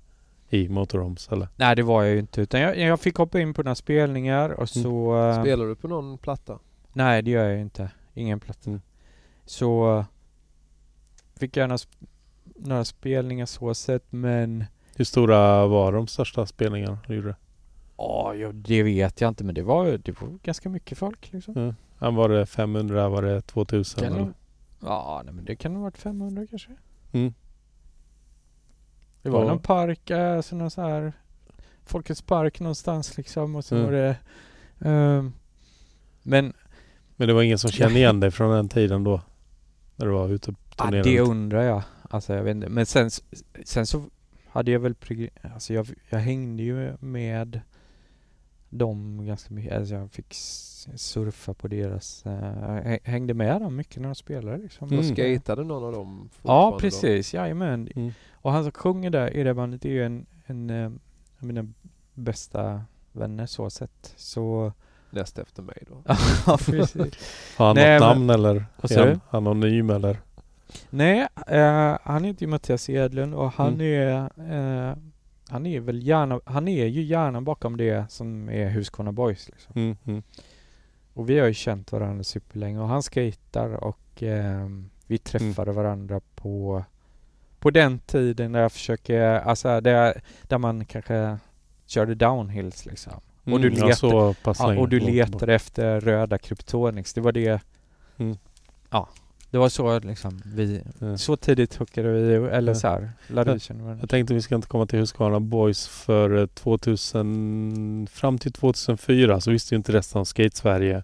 i 0.49 0.69
Motorhomes 0.69 1.27
eller? 1.31 1.47
Nej, 1.55 1.75
det 1.75 1.83
var 1.83 2.03
jag 2.03 2.13
ju 2.13 2.19
inte. 2.19 2.41
Utan 2.41 2.61
jag, 2.61 2.77
jag 2.79 2.99
fick 2.99 3.15
hoppa 3.17 3.39
in 3.39 3.53
på 3.53 3.63
några 3.63 3.75
spelningar 3.75 4.49
och 4.49 4.69
så... 4.69 5.17
eh, 5.29 5.41
Spelar 5.41 5.65
du 5.65 5.75
på 5.75 5.87
någon 5.87 6.17
platta? 6.17 6.59
Nej, 6.93 7.21
det 7.21 7.31
gör 7.31 7.49
jag 7.49 7.61
inte. 7.61 7.91
Ingen 8.13 8.39
platta. 8.39 8.69
Mm. 8.69 8.81
Så 9.45 9.97
eh, 9.99 10.05
fick 11.39 11.57
jag 11.57 11.67
några, 11.69 11.77
sp- 11.77 12.07
några 12.55 12.85
spelningar 12.85 13.45
så 13.45 13.73
sett, 13.73 14.05
men 14.11 14.65
Hur 14.95 15.05
stora 15.05 15.67
var 15.67 15.91
de 15.91 16.07
största 16.07 16.45
spelningarna 16.45 16.97
du 17.07 17.15
gjorde? 17.15 17.35
ja, 17.97 18.33
ja, 18.35 18.51
det 18.51 18.83
vet 18.83 19.21
jag 19.21 19.27
inte. 19.27 19.43
Men 19.43 19.55
det 19.55 19.61
var, 19.63 19.85
det 19.85 20.21
var 20.21 20.29
ganska 20.43 20.69
mycket 20.69 20.97
folk 20.97 21.31
liksom. 21.33 21.53
Ja. 21.57 21.73
Han 21.97 22.15
var 22.15 22.29
det 22.29 22.45
500, 22.45 23.09
var 23.09 23.21
det 23.21 23.41
2000? 23.41 24.03
Kan 24.03 24.13
nog- 24.17 24.33
ja, 24.79 25.21
nej, 25.25 25.33
men 25.33 25.45
det 25.45 25.55
kan 25.55 25.75
ha 25.75 25.81
varit 25.83 25.97
500 25.97 26.47
kanske. 26.49 26.69
Mm. 27.11 27.33
Det 29.23 29.29
var 29.29 29.41
Ja. 29.41 29.47
någon 29.47 29.59
park, 29.59 30.11
alltså 30.11 30.55
någon 30.55 30.71
så 30.71 30.81
här 30.81 31.13
Folkets 31.85 32.21
park 32.21 32.59
någonstans 32.59 33.17
liksom 33.17 33.55
och 33.55 33.65
så 33.65 33.75
Mm. 33.75 33.85
var 33.85 33.93
det 33.93 34.15
ehm, 34.79 35.33
Men 36.23 36.53
Men 37.15 37.27
det 37.27 37.33
var 37.33 37.41
ingen 37.43 37.57
som 37.57 37.71
kände 37.71 37.99
igen 37.99 38.19
dig 38.19 38.31
från 38.31 38.51
den 38.55 38.69
tiden 38.69 39.03
då? 39.03 39.21
När 39.95 40.05
du 40.05 40.11
var 40.11 40.29
ute 40.29 40.53
Ja, 40.77 40.83
turnerade? 40.85 41.09
det 41.09 41.19
undrar 41.19 41.61
jag. 41.63 41.83
Alltså 42.09 42.33
jag 42.33 42.43
vet 42.43 42.55
inte. 42.55 42.69
Men 42.69 42.85
sen, 42.85 43.09
sen 43.65 43.85
så 43.87 44.03
hade 44.47 44.71
jag 44.71 44.79
väl, 44.79 44.95
alltså 45.53 45.73
jag, 45.73 45.87
jag 46.09 46.19
hängde 46.19 46.63
ju 46.63 46.97
med 46.99 47.61
dem 48.77 49.25
ganska 49.25 49.53
mycket. 49.53 49.73
Alltså 49.77 49.93
jag 49.95 50.11
fick 50.11 50.33
surfa 50.95 51.53
på 51.53 51.67
deras, 51.67 52.23
uh, 52.25 52.95
hängde 53.03 53.33
med 53.33 53.61
dem 53.61 53.75
mycket 53.75 54.01
när 54.01 54.09
de 54.09 54.15
spelade 54.15 54.57
liksom. 54.57 54.87
Mm. 54.87 54.99
Och 54.99 55.05
skatade 55.05 55.63
någon 55.63 55.83
av 55.83 55.91
dem 55.93 56.29
Ja, 56.31 56.31
fortfarande 56.31 56.71
då? 56.75 56.79
precis. 56.79 57.33
Jajamän. 57.33 57.89
Mm. 57.95 58.11
Och 58.31 58.51
han 58.51 58.63
som 58.63 58.71
sjunger 58.71 59.09
där 59.09 59.37
i 59.37 59.43
det 59.43 59.53
bandet 59.53 59.85
är 59.85 59.89
ju 59.89 60.05
en, 60.05 60.25
en 60.45 60.69
eh, 60.69 60.85
av 61.39 61.47
mina 61.47 61.67
bästa 62.13 62.81
vänner 63.11 63.45
så 63.45 63.69
sett. 63.69 64.13
Så, 64.15 64.73
Näst 65.09 65.39
efter 65.39 65.61
mig 65.63 65.83
då. 65.87 66.03
ja 66.45 66.57
precis. 66.65 67.13
Har 67.57 67.65
han 67.67 67.75
Nej, 67.75 67.99
något 67.99 68.17
men- 68.17 68.27
namn 68.27 68.29
eller? 68.29 68.65
Vad 68.81 68.91
är 68.91 69.19
han 69.29 69.47
anonym 69.47 69.89
eller? 69.89 70.17
Nej, 70.89 71.27
eh, 71.47 71.97
han 72.03 72.23
heter 72.23 72.41
ju 72.41 72.47
Mattias 72.47 72.89
Edlund 72.89 73.33
och 73.33 73.51
han 73.51 73.73
Mm. 73.73 73.81
är 73.81 74.89
eh, 74.89 74.95
Han 75.49 75.65
är 75.65 75.79
väl 75.79 76.07
gärna, 76.07 76.39
han 76.45 76.67
är 76.67 76.85
ju 76.85 77.01
hjärnan 77.01 77.43
bakom 77.43 77.77
det 77.77 78.11
som 78.11 78.49
är 78.49 78.69
Husqvarna 78.69 79.11
Boys 79.11 79.49
liksom. 79.49 79.73
Mm, 79.75 79.97
mm. 80.05 80.23
Och 81.13 81.29
vi 81.29 81.39
har 81.39 81.47
ju 81.47 81.53
känt 81.53 81.91
varandra 81.91 82.23
superlänge 82.23 82.79
och 82.79 82.87
han 82.87 83.01
skejtar 83.01 83.69
och 83.83 84.23
eh, 84.23 84.67
vi 85.07 85.17
träffade 85.17 85.71
varandra 85.71 86.21
på 86.35 86.83
På 87.59 87.71
den 87.71 87.99
tiden 87.99 88.51
när 88.51 88.61
jag 88.61 88.71
försöker, 88.71 89.21
alltså 89.21 89.81
där, 89.81 90.21
där 90.43 90.57
man 90.57 90.85
kanske 90.85 91.37
körde 91.85 92.15
downhills 92.15 92.85
liksom. 92.85 93.13
Och 93.13 93.59
du 93.59 93.67
Mm, 93.67 93.79
letar- 93.87 94.35
Ja, 94.75 94.81
och 94.81 94.89
du 94.89 94.99
letade 94.99 95.55
efter 95.55 95.99
röda 95.99 96.37
kryptonix. 96.37 97.13
Det 97.13 97.21
var 97.21 97.31
det 97.31 97.61
Mm. 98.17 98.37
Ja 98.89 99.09
Det 99.53 99.59
var 99.59 99.69
så 99.69 99.99
liksom 99.99 100.41
vi, 100.45 100.81
Ja. 100.99 101.17
så 101.17 101.35
tidigt 101.35 101.75
hookade 101.75 102.11
vi, 102.11 102.33
eller 102.33 102.71
Ja. 102.71 102.75
så 102.79 102.87
här, 102.87 103.11
lärde 103.27 103.49
Ja. 103.49 103.53
vi 103.53 103.59
känna 103.59 103.83
varandra. 103.83 104.01
Jag 104.01 104.09
tänkte 104.09 104.33
vi 104.33 104.41
ska 104.41 104.55
inte 104.55 104.67
komma 104.67 104.85
till 104.85 104.99
Husqvarna 104.99 105.39
Boys 105.39 105.87
för 105.87 106.37
eh, 106.37 106.45
2000, 106.45 108.07
fram 108.11 108.37
till 108.37 108.51
2004 108.51 109.41
så 109.41 109.51
visste 109.51 109.75
ju 109.75 109.77
inte 109.77 109.91
resten 109.93 110.19
av 110.19 110.25
Skate-Sverige 110.25 111.03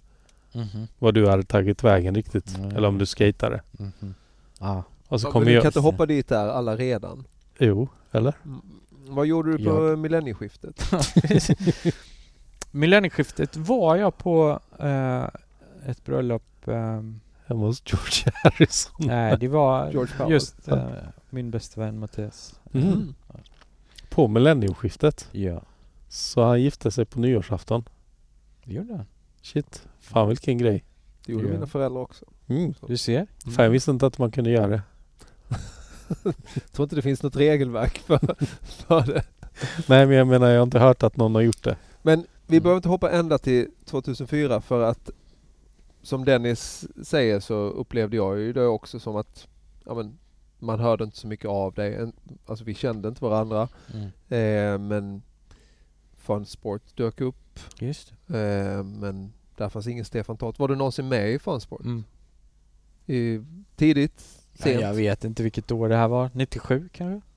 Mhm. 0.53 0.87
vad 0.99 1.13
du 1.13 1.27
hade 1.29 1.43
tagit 1.43 1.83
vägen 1.83 2.15
riktigt. 2.15 2.57
Mm. 2.57 2.75
Eller 2.75 2.87
om 2.87 2.97
du 2.97 3.05
skatade. 3.05 3.61
Mhm. 3.71 4.13
Ja. 4.59 4.83
Och 5.07 5.21
så 5.21 5.27
Men 5.27 5.31
kommer 5.33 5.45
du 5.45 5.51
jag... 5.51 5.61
kan 5.63 5.69
inte 5.69 5.79
hoppa 5.79 6.05
dit 6.05 6.27
där 6.27 6.47
alla 6.47 6.75
redan. 6.75 7.23
Jo, 7.59 7.87
eller? 8.11 8.33
Mm. 8.45 8.61
Vad 9.07 9.25
gjorde 9.25 9.57
du 9.57 9.65
på 9.65 9.95
millennieskiftet? 9.95 10.91
Millennieskiftet 12.71 13.57
var 13.57 13.95
jag 13.95 14.17
på 14.17 14.59
eh, 14.79 15.23
ett 15.89 16.05
bröllop. 16.05 16.43
ehm, 16.67 17.19
Hemma 17.49 17.65
hos 17.65 17.81
George 17.85 18.31
Harrison. 18.43 18.93
nej, 18.99 19.37
det 19.39 19.47
var 19.47 19.91
just 20.29 20.67
eh, 20.67 20.87
min 21.29 21.51
bästa 21.51 21.81
vän 21.81 21.99
Mattias. 21.99 22.59
Mm. 22.73 23.13
På 24.09 24.27
millennieskiftet. 24.27 25.27
Ja, 25.31 25.61
Så 26.07 26.43
han 26.43 26.61
gifte 26.61 26.91
sig 26.91 27.05
på 27.05 27.19
nyårsafton. 27.19 27.83
det 28.63 28.73
gjorde 28.73 28.95
han. 28.95 29.05
Shit. 29.41 29.87
Fan 29.99 30.27
vilken 30.27 30.57
grej. 30.57 30.83
Det 31.25 31.31
gjorde 31.31 31.45
Ja. 31.47 31.51
mina 31.53 31.67
föräldrar 31.67 32.01
också. 32.01 32.25
Mm. 32.47 32.73
Du 32.87 32.97
ser. 32.97 33.27
Fan 33.55 33.63
jag 33.65 33.71
visste 33.71 33.91
inte 33.91 34.05
att 34.07 34.17
man 34.17 34.31
kunde 34.31 34.49
göra 34.49 34.67
det. 34.67 34.81
Jag 36.23 36.71
tror 36.71 36.83
inte 36.83 36.95
det 36.95 37.01
finns 37.01 37.23
något 37.23 37.35
regelverk 37.35 37.97
för, 37.99 38.19
för 38.65 39.01
det. 39.13 39.23
Nej 39.87 40.05
men 40.05 40.17
jag 40.17 40.27
menar 40.27 40.47
jag 40.49 40.57
har 40.59 40.63
inte 40.63 40.79
hört 40.79 41.03
att 41.03 41.17
någon 41.17 41.35
har 41.35 41.41
gjort 41.41 41.63
det. 41.63 41.77
Men 42.01 42.25
vi 42.47 42.55
Mm. 42.57 42.63
behöver 42.63 42.77
inte 42.77 42.89
hoppa 42.89 43.11
ända 43.11 43.37
till 43.37 43.67
2004 43.85 44.61
för 44.61 44.81
att 44.83 45.09
som 46.01 46.25
Dennis 46.25 46.87
säger 47.03 47.39
så 47.39 47.53
upplevde 47.53 48.15
jag 48.15 48.39
ju 48.39 48.53
det 48.53 48.65
också 48.65 48.99
som 48.99 49.15
att 49.15 49.47
ja, 49.85 49.93
men, 49.93 50.17
man 50.59 50.79
hörde 50.79 51.03
inte 51.03 51.17
så 51.17 51.27
mycket 51.27 51.49
av 51.49 51.73
dig. 51.73 52.11
Alltså 52.45 52.65
vi 52.65 52.73
kände 52.73 53.07
inte 53.07 53.23
varandra. 53.23 53.69
Mm. 53.93 54.05
Eh, 54.29 54.87
men 54.87 55.21
Fun 56.17 56.45
Sport 56.45 56.81
dök 56.95 57.21
upp. 57.21 57.59
Just 57.79 58.13
Eh, 58.27 58.83
men 58.83 59.33
där 59.57 59.69
fanns 59.69 59.87
ingen 59.87 60.05
Stefan 60.05 60.37
Tott. 60.37 60.59
Var 60.59 60.67
du 60.67 60.75
någonsin 60.75 61.07
med 61.07 61.33
i 61.33 61.39
Fun 61.39 61.61
Sport? 61.61 61.81
mm. 61.85 62.03
I, 63.05 63.39
tidigt? 63.75 64.19
Sent? 64.53 64.81
jag 64.81 64.93
vet 64.93 65.23
inte 65.23 65.43
vilket 65.43 65.71
år 65.71 65.89
det 65.89 65.95
här 65.95 66.07
var. 66.07 66.29
97 66.33 66.89
kanske? 66.91 67.27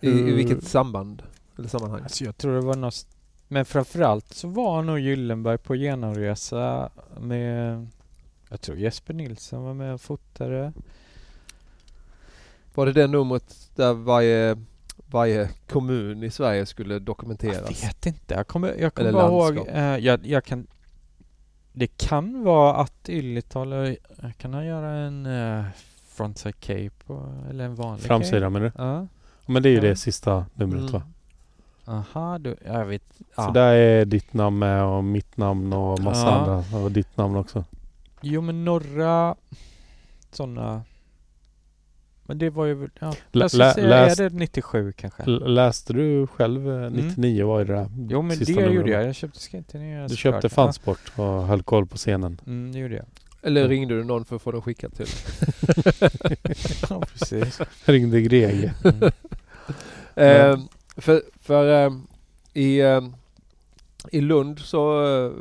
I, 0.00 0.08
I 0.08 0.32
vilket 0.32 0.64
samband? 0.64 1.22
Eller 1.58 1.68
sammanhang? 1.68 2.02
Alltså 2.02 2.24
jag 2.24 2.36
tror 2.36 2.54
det 2.54 2.60
var 2.60 2.76
något... 2.76 3.06
Men 3.52 3.64
framförallt 3.64 4.32
så 4.34 4.48
var 4.48 4.82
nog 4.82 4.98
Gyllenberg 4.98 5.58
på 5.58 5.74
genomresa 5.76 6.90
med... 7.20 7.86
Jag 8.48 8.60
tror 8.60 8.76
Jesper 8.78 9.14
Nilsson 9.14 9.62
var 9.64 9.74
med 9.74 9.94
och 9.94 10.00
fotade. 10.00 10.72
Var 12.74 12.86
det 12.86 12.92
det 12.92 13.06
numret 13.06 13.70
där 13.76 13.92
varje, 13.94 14.56
varje 15.06 15.48
kommun 15.68 16.22
i 16.22 16.30
Sverige 16.30 16.66
skulle 16.66 16.94
Jag 16.94 17.02
dokumenteras? 17.02 17.84
vet 17.84 18.06
inte. 18.06 18.34
Jag 18.34 18.46
kommer, 18.46 18.74
jag 18.78 18.94
kommer 18.94 19.12
bara 19.12 19.26
ihåg... 19.28 19.68
Eh, 19.68 19.96
jag, 19.96 20.26
jag 20.26 20.44
kan... 20.44 20.66
Det 21.72 21.86
kan 21.86 22.44
vara 22.44 22.74
att 22.74 23.08
Yllital... 23.08 23.72
eh, 23.72 23.92
Kan 24.38 24.54
han 24.54 24.66
göra 24.66 24.90
en 24.90 25.26
uh, 25.26 25.64
frontside 26.08 26.60
cape 26.60 26.90
och, 27.06 27.28
eller 27.50 27.64
en 27.64 27.74
vanlig 27.74 28.04
Framsida 28.06 28.50
menar 28.50 28.64
du? 28.66 28.70
cape? 28.70 28.82
Ja. 28.84 29.06
Men 29.46 29.62
det 29.62 29.68
är 29.68 29.70
ju 29.70 29.76
Ja. 29.76 29.82
det 29.82 29.96
sista 29.96 30.46
numret 30.54 30.80
Mm. 30.80 30.92
va? 30.92 31.02
Aha, 31.84 32.38
du, 32.38 32.56
jag 32.64 32.84
vet. 32.86 33.02
Så 33.18 33.24
Ja. 33.36 33.50
där 33.50 33.72
är 33.74 34.04
ditt 34.04 34.32
namn 34.34 34.58
med 34.58 34.84
och 34.84 35.04
mitt 35.04 35.36
namn 35.36 35.72
och 35.72 36.00
massa 36.00 36.26
Ja. 36.26 36.30
andra. 36.32 36.78
Och 36.78 36.92
ditt 36.92 37.16
namn 37.16 37.36
också. 37.36 37.64
Jo 38.20 38.40
men 38.40 38.64
några 38.64 39.34
sådana... 40.32 40.82
Men 42.22 42.38
det 42.38 42.50
var 42.50 42.64
ju... 42.66 42.88
Ja, 43.00 43.08
Lä- 43.32 43.40
jag 43.42 43.50
skulle 43.50 43.64
lä- 43.64 43.72
säga, 43.74 43.86
läs- 43.88 44.20
är 44.20 44.30
det 44.30 44.36
97 44.36 44.92
kanske? 44.92 45.22
Läste 45.26 45.92
du 45.92 46.26
själv 46.26 46.82
eh, 46.84 46.90
99 46.90 47.46
var 47.46 47.58
ju 47.58 47.64
det 47.64 47.72
där 47.74 47.86
Jo 48.08 48.22
men 48.22 48.38
det 48.38 48.48
numret, 48.48 48.74
gjorde 48.74 48.90
jag. 48.90 49.04
Jag 49.08 49.14
köpte 49.14 49.40
skatetidningar. 49.40 50.02
Du 50.02 50.08
såklart. 50.16 50.34
köpte 50.34 50.48
Fansport 50.48 51.12
och 51.16 51.24
höll 51.46 51.62
koll 51.62 51.86
på 51.86 51.96
scenen. 51.96 52.40
Mm, 52.46 52.72
det 52.72 52.78
gjorde 52.78 52.94
jag. 52.94 53.04
Eller 53.42 53.68
ringde 53.68 53.94
du 53.96 54.04
någon 54.04 54.24
för 54.24 54.36
att 54.36 54.42
få 54.42 54.52
den 54.52 54.62
skickad 54.62 54.94
till? 54.94 55.06
ja 56.90 57.00
precis. 57.12 57.60
Ringde 57.84 58.20
Greg. 58.22 58.72
Mm. 58.84 59.10
Eh, 60.14 60.58
för 61.00 61.22
för 61.40 61.86
eh, 61.86 61.92
i, 62.52 62.80
eh, 62.80 63.00
i 64.12 64.20
Lund 64.20 64.58
så 64.58 65.02
eh, 65.04 65.32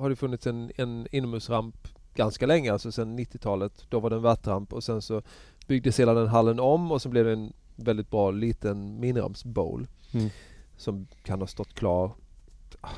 har 0.00 0.08
det 0.10 0.16
funnits 0.16 0.46
en, 0.46 0.72
en 0.76 1.06
inomhusramp 1.12 1.88
ganska 2.14 2.46
länge, 2.46 2.72
alltså 2.72 2.92
sedan 2.92 3.18
90-talet. 3.18 3.84
Då 3.88 4.00
var 4.00 4.10
det 4.10 4.16
en 4.16 4.22
värtramp 4.22 4.72
och 4.72 4.84
sen 4.84 5.02
så 5.02 5.22
byggdes 5.66 6.00
hela 6.00 6.14
den 6.14 6.28
hallen 6.28 6.60
om 6.60 6.92
och 6.92 7.02
så 7.02 7.08
blev 7.08 7.24
det 7.24 7.32
en 7.32 7.52
väldigt 7.76 8.10
bra 8.10 8.30
liten 8.30 9.00
miniramsbowl 9.00 9.86
Mm. 10.14 10.28
som 10.76 11.06
kan 11.22 11.40
ha 11.40 11.46
stått 11.46 11.74
klar 11.74 12.10
ah, 12.80 12.88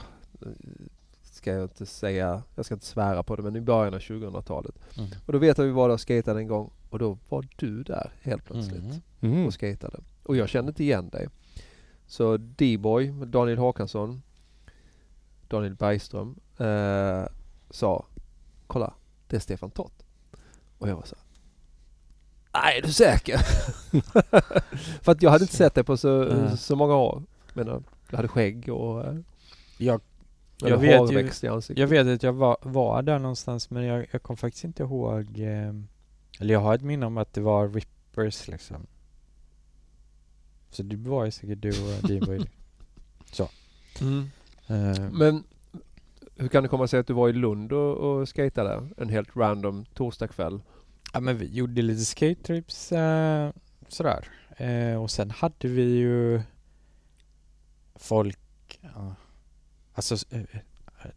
ska 1.22 1.52
jag 1.52 1.62
inte 1.62 1.86
säga, 1.86 2.42
jag 2.54 2.64
ska 2.64 2.74
inte 2.74 2.86
svära 2.86 3.22
på 3.22 3.36
det 3.36 3.42
men 3.42 3.56
i 3.56 3.60
början 3.60 3.94
av 3.94 4.00
2000-talet. 4.00 4.74
Mm. 4.98 5.10
Och 5.26 5.32
då 5.32 5.38
vet 5.38 5.58
jag 5.58 5.64
att 5.64 5.68
vi 5.68 5.72
var 5.72 5.88
där 5.88 5.94
och 5.94 6.00
skatade 6.00 6.40
en 6.40 6.48
gång 6.48 6.70
och 6.90 6.98
då 6.98 7.18
var 7.28 7.46
du 7.56 7.82
där 7.82 8.12
helt 8.22 8.44
plötsligt 8.44 8.82
Mm. 8.82 9.00
Mm. 9.36 9.46
och 9.46 9.54
skatade. 9.54 9.98
Och 10.22 10.36
jag 10.36 10.48
kände 10.48 10.68
inte 10.70 10.82
igen 10.82 11.08
dig. 11.08 11.28
Så 12.14 12.36
D-boy, 12.36 13.12
Daniel 13.26 13.58
Håkansson, 13.58 14.22
Daniel 15.48 15.74
Bergström, 15.74 16.36
eh, 16.58 17.24
sa 17.70 18.06
Kolla, 18.66 18.94
det 19.28 19.36
är 19.36 19.40
Stefan 19.40 19.70
Tott. 19.70 20.04
Och 20.78 20.88
jag 20.88 20.96
var 20.96 21.02
så 21.04 21.16
Nej, 22.52 22.78
är 22.78 22.82
du 22.82 22.92
säker? 22.92 23.38
För 25.02 25.12
att 25.12 25.22
jag 25.22 25.30
hade 25.30 25.44
inte 25.44 25.56
sett 25.56 25.74
dig 25.74 25.84
på 25.84 25.96
så, 25.96 26.22
Mm. 26.22 26.56
så 26.56 26.76
många 26.76 26.96
år. 26.96 27.22
Men 27.54 27.68
eh, 27.68 27.78
du 28.10 28.16
hade 28.16 28.28
skägg 28.28 28.68
och 28.68 29.04
eh, 29.06 29.14
Jag, 29.78 30.00
Jag 30.58 30.76
vet 30.78 31.12
ju- 31.12 31.20
i 31.42 31.48
ansiktet. 31.48 31.78
jag 31.78 31.86
vet 31.86 32.06
att 32.06 32.22
jag 32.22 32.32
var, 32.32 32.56
var 32.62 33.02
där 33.02 33.18
någonstans 33.18 33.70
men 33.70 33.84
jag, 33.84 34.06
jag 34.10 34.22
kom 34.22 34.36
faktiskt 34.36 34.64
inte 34.64 34.82
ihåg... 34.82 35.38
Eh, 35.40 35.72
eller 36.40 36.54
jag 36.54 36.60
har 36.60 36.74
ett 36.74 36.82
minne 36.82 37.06
om 37.06 37.18
att 37.18 37.32
det 37.32 37.40
var 37.40 37.68
Rippers 37.68 38.48
liksom. 38.48 38.86
Så 40.74 40.82
det 40.82 40.96
var 40.96 41.24
ju 41.24 41.30
säkert 41.30 41.62
du 41.62 41.68
och 41.70 42.08
D-boy. 42.08 42.40
Mm. 44.00 44.30
Eh, 44.66 45.10
Men 45.12 45.44
hur 46.36 46.48
kan 46.48 46.62
det 46.62 46.68
komma 46.68 46.86
sig 46.88 47.00
att 47.00 47.06
du 47.06 47.12
var 47.12 47.28
i 47.28 47.32
Lund 47.32 47.72
och, 47.72 47.96
och 47.96 48.28
skatade 48.28 48.88
en 48.96 49.08
helt 49.08 49.36
random 49.36 49.84
torsdagkväll? 49.84 50.60
Ja 51.12 51.20
men 51.20 51.38
vi 51.38 51.46
gjorde 51.46 51.82
lite 51.82 52.04
skate 52.04 52.42
trips 52.42 52.92
eh, 52.92 53.50
sådär. 53.88 54.28
Eh, 54.56 55.02
och 55.02 55.10
sen 55.10 55.30
hade 55.30 55.68
vi 55.68 55.82
ju 55.82 56.42
folk, 57.94 58.80
ja, 58.80 59.14
alltså 59.94 60.16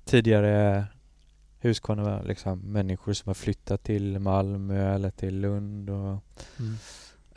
tidigare 0.05 0.85
Huskvarna 1.59 2.21
liksom 2.21 2.59
människor 2.59 3.13
som 3.13 3.29
har 3.29 3.33
flyttat 3.33 3.83
till 3.83 4.19
Malmö 4.19 4.95
eller 4.95 5.09
till 5.09 5.39
Lund 5.39 5.89
och 5.89 6.23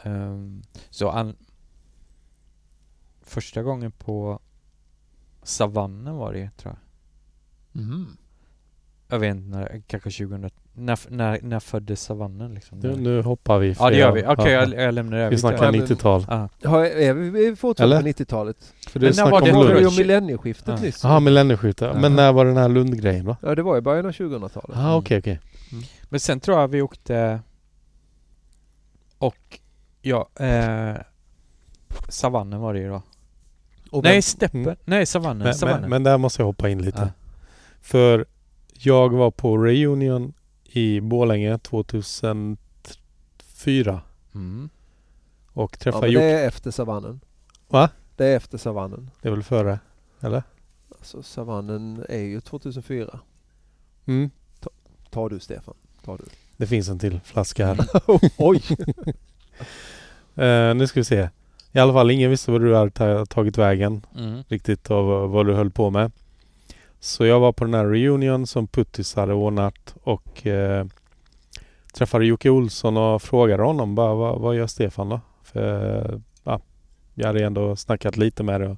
ehm, 0.02 0.62
så 0.90 1.08
an, 1.10 1.36
första 3.30 3.62
gången 3.62 3.92
på 3.92 4.40
Savannen 5.42 6.16
var 6.16 6.32
det 6.32 6.50
tror 6.56 6.74
jag. 7.72 7.82
Mm. 7.82 8.06
Jag 9.08 9.18
vet 9.18 9.36
inte 9.36 9.48
när, 9.58 9.82
kanske 9.86 10.10
2000, 10.10 10.50
när, 10.74 10.98
när, 11.10 11.38
när 11.42 11.60
föddes 11.60 12.02
Savannen 12.02 12.54
liksom? 12.54 12.78
Nu, 12.78 12.96
nu 12.96 13.22
hoppar 13.22 13.58
vi. 13.58 13.76
Ja 13.78 13.90
det 13.90 13.96
gör 13.96 14.12
vi. 14.12 14.24
Okej 14.26 14.52
ja, 14.52 14.60
jag, 14.66 14.74
jag 14.86 14.94
lämnar 14.94 15.18
det. 15.18 15.28
Vi 15.30 15.38
snackar 15.38 15.64
Ja, 15.64 15.72
men- 15.72 15.80
90-tal. 15.80 16.26
Ah. 16.28 16.48
Har, 16.64 16.84
är 16.84 17.14
vi 17.14 17.56
fortfarande 17.56 17.96
på 18.02 18.08
90-talet? 18.08 18.74
För 18.88 19.00
Men 19.00 19.10
du 19.10 19.16
när 19.16 19.22
var 19.22 19.30
snackar 19.30 19.46
det 19.46 19.52
om 19.52 19.58
var 19.58 19.68
ju 19.68 19.74
Lund. 19.74 19.86
om 19.86 19.96
millennieskiftet 19.96 20.68
Ja. 20.68 20.76
nyss. 20.80 21.04
Jaha, 21.04 21.20
millennieskiftet. 21.20 21.90
Ja. 21.94 22.00
Men 22.00 22.16
när 22.16 22.32
var 22.32 22.44
den 22.44 22.56
här 22.56 22.68
Lund-grejen 22.68 23.24
då? 23.24 23.36
Ja, 23.42 23.54
det 23.54 23.62
var 23.62 23.78
i 23.78 23.80
början 23.80 24.06
av 24.06 24.12
2000-talet. 24.12 24.70
Ja, 24.74 24.96
okej, 24.96 25.18
okej. 25.18 25.40
Men 26.08 26.20
sen 26.20 26.40
tror 26.40 26.58
jag 26.60 26.68
vi 26.68 26.82
åkte 26.82 27.40
och 29.18 29.58
ja, 30.02 30.28
eh, 30.40 30.94
Savannen 32.08 32.60
var 32.60 32.74
det 32.74 32.80
ju 32.80 32.88
då. 32.88 33.02
Och 33.90 34.04
Nej, 34.04 34.22
Steppen. 34.22 34.62
Mm. 34.62 34.76
Nej, 34.84 35.06
Savannen. 35.06 35.42
Men, 35.44 35.54
savannen. 35.54 35.80
men, 35.80 35.90
men 35.90 36.02
där 36.02 36.18
måste 36.18 36.42
jag 36.42 36.46
hoppa 36.46 36.68
in 36.68 36.82
lite. 36.82 36.98
Ja. 37.00 37.08
För 37.80 38.26
jag 38.72 39.08
var 39.12 39.30
på 39.30 39.58
Reunion 39.58 40.32
i 40.64 41.00
Borlänge 41.00 41.58
2004 41.58 44.00
Mm. 44.34 44.68
och 45.52 45.70
ja, 45.72 45.76
träffade 45.78 46.02
men 46.06 46.12
Jocke. 46.12 46.24
det 46.24 46.30
är 46.40 46.48
efter 46.48 46.70
savannen. 46.70 47.20
Va? 47.68 47.90
Det 48.16 48.26
är 48.26 48.36
efter 48.36 48.58
savannen. 48.58 49.10
Det 49.22 49.28
är 49.28 49.32
väl 49.32 49.42
före? 49.42 49.78
Eller? 50.20 50.42
Alltså 50.98 51.22
savannen 51.22 52.04
är 52.08 52.18
ju 52.22 52.40
2004. 52.40 53.20
Mm. 54.06 54.30
Ta 55.10 55.28
du 55.28 55.40
Stefan. 55.40 55.74
Ta 56.04 56.16
du. 56.16 56.24
Det 56.56 56.66
finns 56.66 56.88
en 56.88 56.98
till 56.98 57.20
flaska 57.24 57.66
här. 57.66 57.86
Oj! 58.38 58.62
Eh, 60.36 60.74
nu 60.74 60.86
ska 60.86 61.00
vi 61.00 61.04
se. 61.04 61.28
I 61.72 61.78
alla 61.78 61.92
fall 61.92 62.10
ingen 62.10 62.30
visste 62.30 62.50
vad 62.50 62.60
du 62.60 62.74
hade 62.74 62.90
ta- 62.90 63.26
tagit 63.26 63.58
vägen 63.58 64.06
Mm. 64.18 64.42
riktigt 64.48 64.90
och 64.90 65.30
vad, 65.30 65.46
du 65.46 65.54
höll 65.54 65.70
på 65.70 65.90
med. 65.90 66.12
Så 67.00 67.26
jag 67.26 67.40
var 67.40 67.52
på 67.52 67.64
den 67.64 67.74
här 67.74 67.84
reunion 67.86 68.46
som 68.46 68.66
Puttis 68.66 69.14
hade 69.14 69.32
ordnat 69.34 69.94
och 70.02 70.46
eh, 70.46 70.86
träffade 71.94 72.26
Jocke 72.26 72.50
Olsson 72.50 72.96
och 72.96 73.22
frågade 73.22 73.62
honom 73.62 73.94
bara 73.94 74.14
vad, 74.14 74.40
vad 74.40 74.56
gör 74.56 74.66
Stefan 74.66 75.08
då? 75.08 75.20
För 75.42 76.20
ja, 76.44 76.60
jag 77.14 77.26
hade 77.26 77.44
ändå 77.44 77.76
snackat 77.76 78.16
lite 78.16 78.42
med 78.42 78.60
dig 78.60 78.70
och 78.70 78.76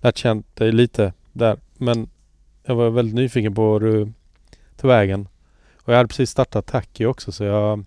lärt 0.00 0.16
känt 0.18 0.56
dig 0.56 0.72
lite 0.72 1.12
där. 1.32 1.58
Men 1.76 2.08
jag 2.64 2.74
var 2.74 2.90
väldigt 2.90 3.14
nyfiken 3.14 3.54
på 3.54 3.72
hur 3.72 3.80
du 3.80 4.12
tog 4.76 4.88
vägen. 4.88 5.28
Och 5.82 5.92
jag 5.92 5.96
hade 5.96 6.08
precis 6.08 6.30
startat 6.30 6.66
Tacky 6.66 7.06
också 7.06 7.32
så 7.32 7.44
jag 7.44 7.84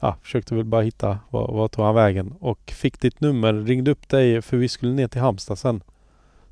ja, 0.00 0.16
försökte 0.22 0.54
väl 0.54 0.64
bara 0.64 0.82
hitta 0.82 1.18
vad, 1.30 1.54
vad 1.54 1.70
tog 1.70 1.84
han 1.84 1.94
vägen 1.94 2.34
och 2.40 2.72
fick 2.76 3.00
ditt 3.00 3.20
nummer, 3.20 3.52
ringde 3.52 3.90
upp 3.90 4.08
dig 4.08 4.42
för 4.42 4.56
vi 4.56 4.68
skulle 4.68 4.92
ner 4.92 5.08
till 5.08 5.20
Halmstad 5.20 5.58
sen. 5.58 5.82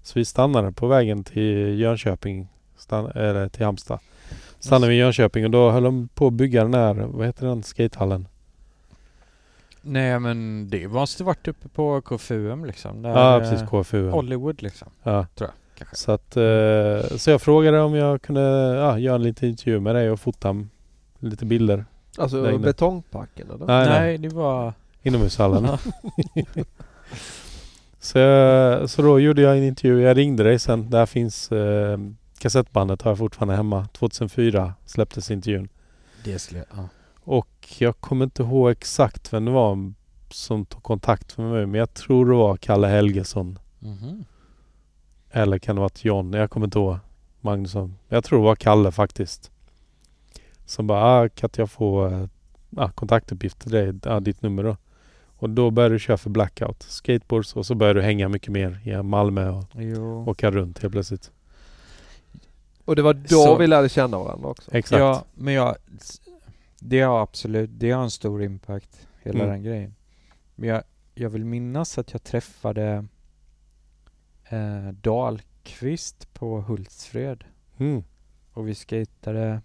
Så 0.03 0.19
vi 0.19 0.25
stannade 0.25 0.73
på 0.73 0.87
vägen 0.87 1.25
till 1.25 1.81
Jönköping, 1.81 2.49
stann, 2.77 3.07
eller 3.07 3.49
till 3.49 3.65
Halmstad. 3.65 3.99
Stannade 4.59 4.91
vi 4.91 4.97
i 4.97 4.99
Jönköping 4.99 5.45
och 5.45 5.51
då 5.51 5.71
höll 5.71 5.83
de 5.83 6.09
på 6.15 6.27
att 6.27 6.33
bygga 6.33 6.63
den 6.63 6.75
här, 6.75 6.95
vad 6.95 7.27
heter 7.27 7.47
den, 7.47 7.63
skatehallen? 7.63 8.29
Nej 9.89 10.19
men 10.19 10.69
det 10.71 10.89
måste 10.89 11.25
varit 11.25 11.49
uppe 11.49 11.69
på 11.69 12.01
KFUM 12.01 12.65
liksom. 12.65 13.05
Ja, 13.05 13.37
eh, 13.37 13.41
precis, 13.41 13.69
KFU. 13.69 14.09
Hollywood 14.09 14.63
liksom. 14.63 14.89
Ja. 15.03 15.27
Tror 15.35 15.51
jag, 15.51 15.79
kanske. 15.79 15.97
Så 15.97 16.13
att, 16.13 16.37
eh, 16.37 17.17
så 17.17 17.31
jag 17.31 17.43
frågade 17.43 17.81
om 17.81 17.95
jag 17.95 18.23
kunde 18.23 18.41
ja, 18.77 18.99
göra 18.99 19.15
en 19.15 19.23
liten 19.23 19.49
intervju 19.49 19.81
med 19.81 19.95
dig 19.95 20.11
och 20.11 20.21
fota 20.21 20.65
lite 21.19 21.47
bilder. 21.47 21.85
Där 22.17 22.23
Alltså 22.23 22.51
inne. 22.51 22.59
betongparken 22.59 23.51
eller? 23.51 23.67
Nej, 23.67 23.87
nej. 23.89 24.01
Nej, 24.01 24.19
det 24.19 24.29
var... 24.29 24.73
Inomhushallen. 25.03 25.69
så, 28.01 28.19
jag- 28.19 28.91
så 28.91 29.03
då 29.03 29.21
gjorde 29.21 29.43
jag 29.43 29.57
en 29.59 29.65
intervju. 29.65 30.01
Jag 30.03 30.17
ringde 30.17 30.43
dig 30.43 30.59
sen. 30.59 30.91
Där 30.91 31.07
finns 31.07 31.53
eh, 31.53 31.99
kassettbandet 32.39 33.03
har 33.03 33.11
jag 33.11 33.19
fortfarande 33.19 33.57
hemma. 33.57 33.89
2004 33.93 34.75
släpptes 34.87 35.31
intervjun. 35.31 35.69
Det 36.25 36.39
skulle, 36.39 36.65
ja. 36.77 36.89
Och 37.25 37.49
jag 37.79 38.01
kommer 38.01 38.25
inte 38.25 38.43
ihåg 38.43 38.71
exakt 38.71 39.33
vem 39.33 39.45
det 39.45 39.51
var 39.51 39.93
som 40.31 40.65
tog 40.67 40.83
kontakt 40.83 41.39
med 41.39 41.47
mig. 41.51 41.67
Men 41.67 41.79
jag 41.79 41.95
tror 41.95 42.27
det 42.27 42.37
var 42.37 42.57
Kalle 42.57 42.87
Helgesson. 42.87 43.59
Mhm. 43.79 44.25
Eller 45.31 45.59
kan 45.59 45.77
det 45.77 45.81
ha 45.81 45.85
varit 45.85 46.05
John? 46.05 46.33
Jag 46.33 46.51
kommer 46.51 46.67
inte 46.67 46.79
ihåg. 46.79 46.97
Magnusson. 47.41 47.95
Jag 48.09 48.25
tror 48.25 48.39
det 48.39 48.45
var 48.45 48.55
Kalle 48.57 48.93
faktiskt. 48.93 49.51
Som 50.67 50.87
bara, 50.87 51.03
ah, 51.05 51.29
kan 51.29 51.49
inte 51.49 51.61
jag 51.61 51.71
få 51.71 52.07
eh, 52.07 52.27
ah, 52.77 52.91
kontaktuppgift 52.91 53.59
till 53.59 53.71
dig? 53.71 53.93
Ah, 54.03 54.21
ditt 54.21 54.43
nummer 54.43 54.63
då. 54.63 54.77
Och 55.39 55.51
då 55.51 55.71
började 55.71 55.95
du 55.95 55.99
köra 55.99 56.17
för 56.17 56.31
Blackout. 56.31 56.83
Skateboards 56.83 57.57
och 57.57 57.67
så 57.67 57.75
började 57.75 58.01
du 58.01 58.05
hänga 58.05 58.29
mycket 58.29 58.53
mer 58.53 58.81
i 58.89 59.03
Malmö 59.03 59.49
och 59.51 59.65
Jo. 59.75 60.29
åka 60.31 60.51
runt 60.51 60.79
helt 60.79 60.93
plötsligt. 60.93 61.31
Och 62.85 62.97
det 62.97 63.03
var 63.03 63.15
då 63.15 63.29
Så- 63.29 63.57
vi 63.59 63.67
lärde 63.67 63.89
känna 63.89 64.19
varandra 64.19 64.49
också. 64.49 64.71
Exakt. 64.75 65.01
Ja, 65.01 65.25
men 65.35 65.55
jag... 65.55 65.77
Det 66.79 67.01
har 67.01 67.23
absolut, 67.23 67.71
det 67.73 67.91
har 67.91 68.03
en 68.03 68.11
stor 68.11 68.43
impact, 68.43 69.07
hela 69.23 69.39
Mm. 69.39 69.51
den 69.51 69.63
grejen. 69.63 69.95
Men 70.55 70.69
jag, 70.69 70.83
jag 71.15 71.31
vill 71.31 71.45
minnas 71.45 71.99
att 71.99 72.13
jag 72.13 72.23
träffade 72.23 73.05
eh, 74.49 74.89
Dahlqvist 75.03 76.35
på 76.35 76.61
Hultsfred. 76.61 77.45
Mm. 77.79 78.05
Och 78.53 78.69
vi 78.69 78.75
skatade 78.75 79.61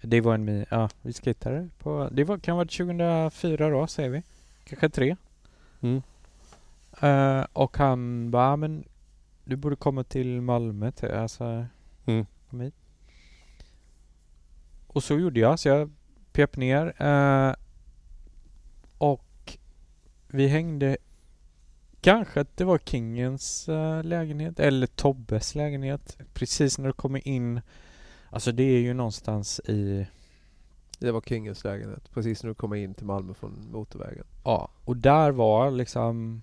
Det 0.00 0.20
var 0.20 0.34
en 0.34 0.48
mi- 0.48 0.66
ja 0.70 0.88
vi 1.02 1.12
skatade 1.12 1.68
på 1.78 2.08
Det 2.12 2.24
var, 2.24 2.38
kan 2.38 2.56
vara 2.56 2.66
2004 2.66 3.68
då 3.70 3.86
säger 3.86 4.08
vi 4.10 4.22
Kanske 4.64 4.88
tre 4.88 5.16
Mm. 5.80 6.02
Eh, 7.02 7.46
Och 7.52 7.76
han 7.76 8.30
bara 8.30 8.52
"Ah, 8.52 8.56
men 8.56 8.84
Du 9.44 9.56
borde 9.56 9.76
komma 9.76 10.04
till 10.04 10.40
Malmö 10.40 10.90
till, 10.92 11.10
alltså 11.10 11.66
Mm. 12.06 12.26
Kom 12.50 12.60
hit 12.60 12.74
Och 14.86 15.02
så 15.02 15.18
gjorde 15.18 15.40
jag 15.40 15.58
så 15.58 15.68
jag 15.68 15.90
pep 16.32 16.56
ner 16.56 17.02
eh, 17.02 17.54
Och 18.98 19.56
Vi 20.28 20.46
hängde 20.48 20.96
Kanske 22.00 22.40
att 22.40 22.56
det 22.56 22.64
var 22.64 22.78
Kingens 22.78 23.68
eh, 23.68 24.02
lägenhet 24.04 24.60
eller 24.60 24.86
Tobbes 24.86 25.54
lägenhet 25.54 26.18
Precis 26.34 26.78
när 26.78 26.86
du 26.86 26.92
kommer 26.92 27.28
in 27.28 27.60
Alltså 28.30 28.52
det 28.52 28.62
är 28.62 28.80
ju 28.80 28.94
någonstans 28.94 29.60
i 29.60 30.06
Det 30.98 31.12
var 31.12 31.20
Kingens 31.20 31.64
lägenhet. 31.64 32.10
Precis 32.14 32.42
när 32.42 32.48
du 32.48 32.54
kommer 32.54 32.76
in 32.76 32.94
till 32.94 33.06
Malmö 33.06 33.34
från 33.34 33.68
motorvägen. 33.72 34.24
Ja, 34.44 34.68
och 34.84 34.96
där 34.96 35.30
var 35.30 35.70
liksom 35.70 36.42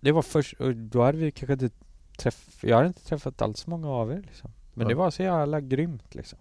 Det 0.00 0.12
var 0.12 0.22
först, 0.22 0.60
och 0.60 0.76
då 0.76 1.02
hade 1.02 1.18
vi 1.18 1.30
kanske 1.30 1.52
inte 1.52 1.70
träff, 2.18 2.58
Jag 2.64 2.76
hade 2.76 2.88
inte 2.88 3.04
träffat 3.04 3.42
alls 3.42 3.66
många 3.66 3.88
av 3.88 4.12
er 4.12 4.22
liksom 4.26 4.50
Men 4.74 4.86
det 4.86 4.92
Ja. 4.92 4.98
var 4.98 5.10
så 5.10 5.22
jävla 5.22 5.60
grymt 5.60 6.14
liksom 6.14 6.38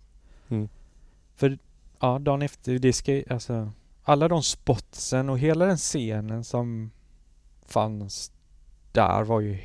Mm. 0.49 0.69
För, 1.35 1.57
ja 1.99 2.19
dagen 2.19 2.41
efter, 2.41 2.79
det 2.79 2.93
ska 2.93 3.23
alltså 3.29 3.71
Alla 4.03 4.27
de 4.27 4.43
spotsen 4.43 5.29
och 5.29 5.39
hela 5.39 5.65
den 5.65 5.77
scenen 5.77 6.43
som 6.43 6.91
fanns 7.65 8.31
där 8.91 9.23
var 9.23 9.39
ju 9.39 9.57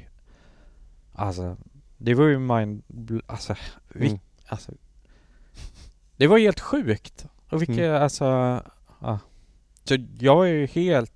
Alltså 1.12 1.56
Det 1.96 2.14
var 2.14 2.24
ju 2.24 2.38
mind, 2.38 2.82
alltså, 3.26 3.54
vi, 3.88 4.06
Mm. 4.06 4.18
Alltså 4.48 4.72
Det 6.16 6.26
var 6.26 6.38
helt 6.38 6.60
sjukt 6.60 7.26
Och 7.50 7.62
vilka, 7.62 7.84
Mm. 7.86 8.02
alltså 8.02 8.24
ja. 9.00 9.18
Så 9.84 9.96
jag 10.18 10.48
är 10.48 10.52
ju 10.52 10.66
helt 10.66 11.12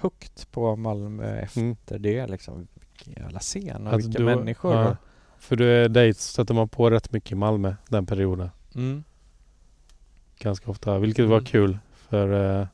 hooked 0.00 0.50
på 0.50 0.76
Malmö 0.76 1.38
efter 1.40 1.60
Mm. 1.60 1.76
det 1.86 2.26
liksom 2.26 2.68
Vilken 2.96 3.22
jävla 3.22 3.40
scen 3.40 3.86
och 3.86 3.92
Alltså, 3.92 4.08
vilka 4.08 4.18
du- 4.18 4.24
människor 4.36 4.74
ja. 4.74 4.96
För 5.38 5.56
du 5.56 5.88
dig 5.88 6.14
stötte 6.14 6.54
man 6.54 6.68
på 6.68 6.90
rätt 6.90 7.12
mycket 7.12 7.32
i 7.32 7.34
Malmö 7.34 7.74
den 7.88 8.06
perioden. 8.06 8.50
mm. 8.74 9.04
Ganska 10.38 10.70
ofta. 10.70 10.98
Vilket 10.98 11.26
var 11.28 11.36
Mm. 11.36 11.44
kul. 11.44 11.78
För 11.94 12.60
eh, 12.60 12.66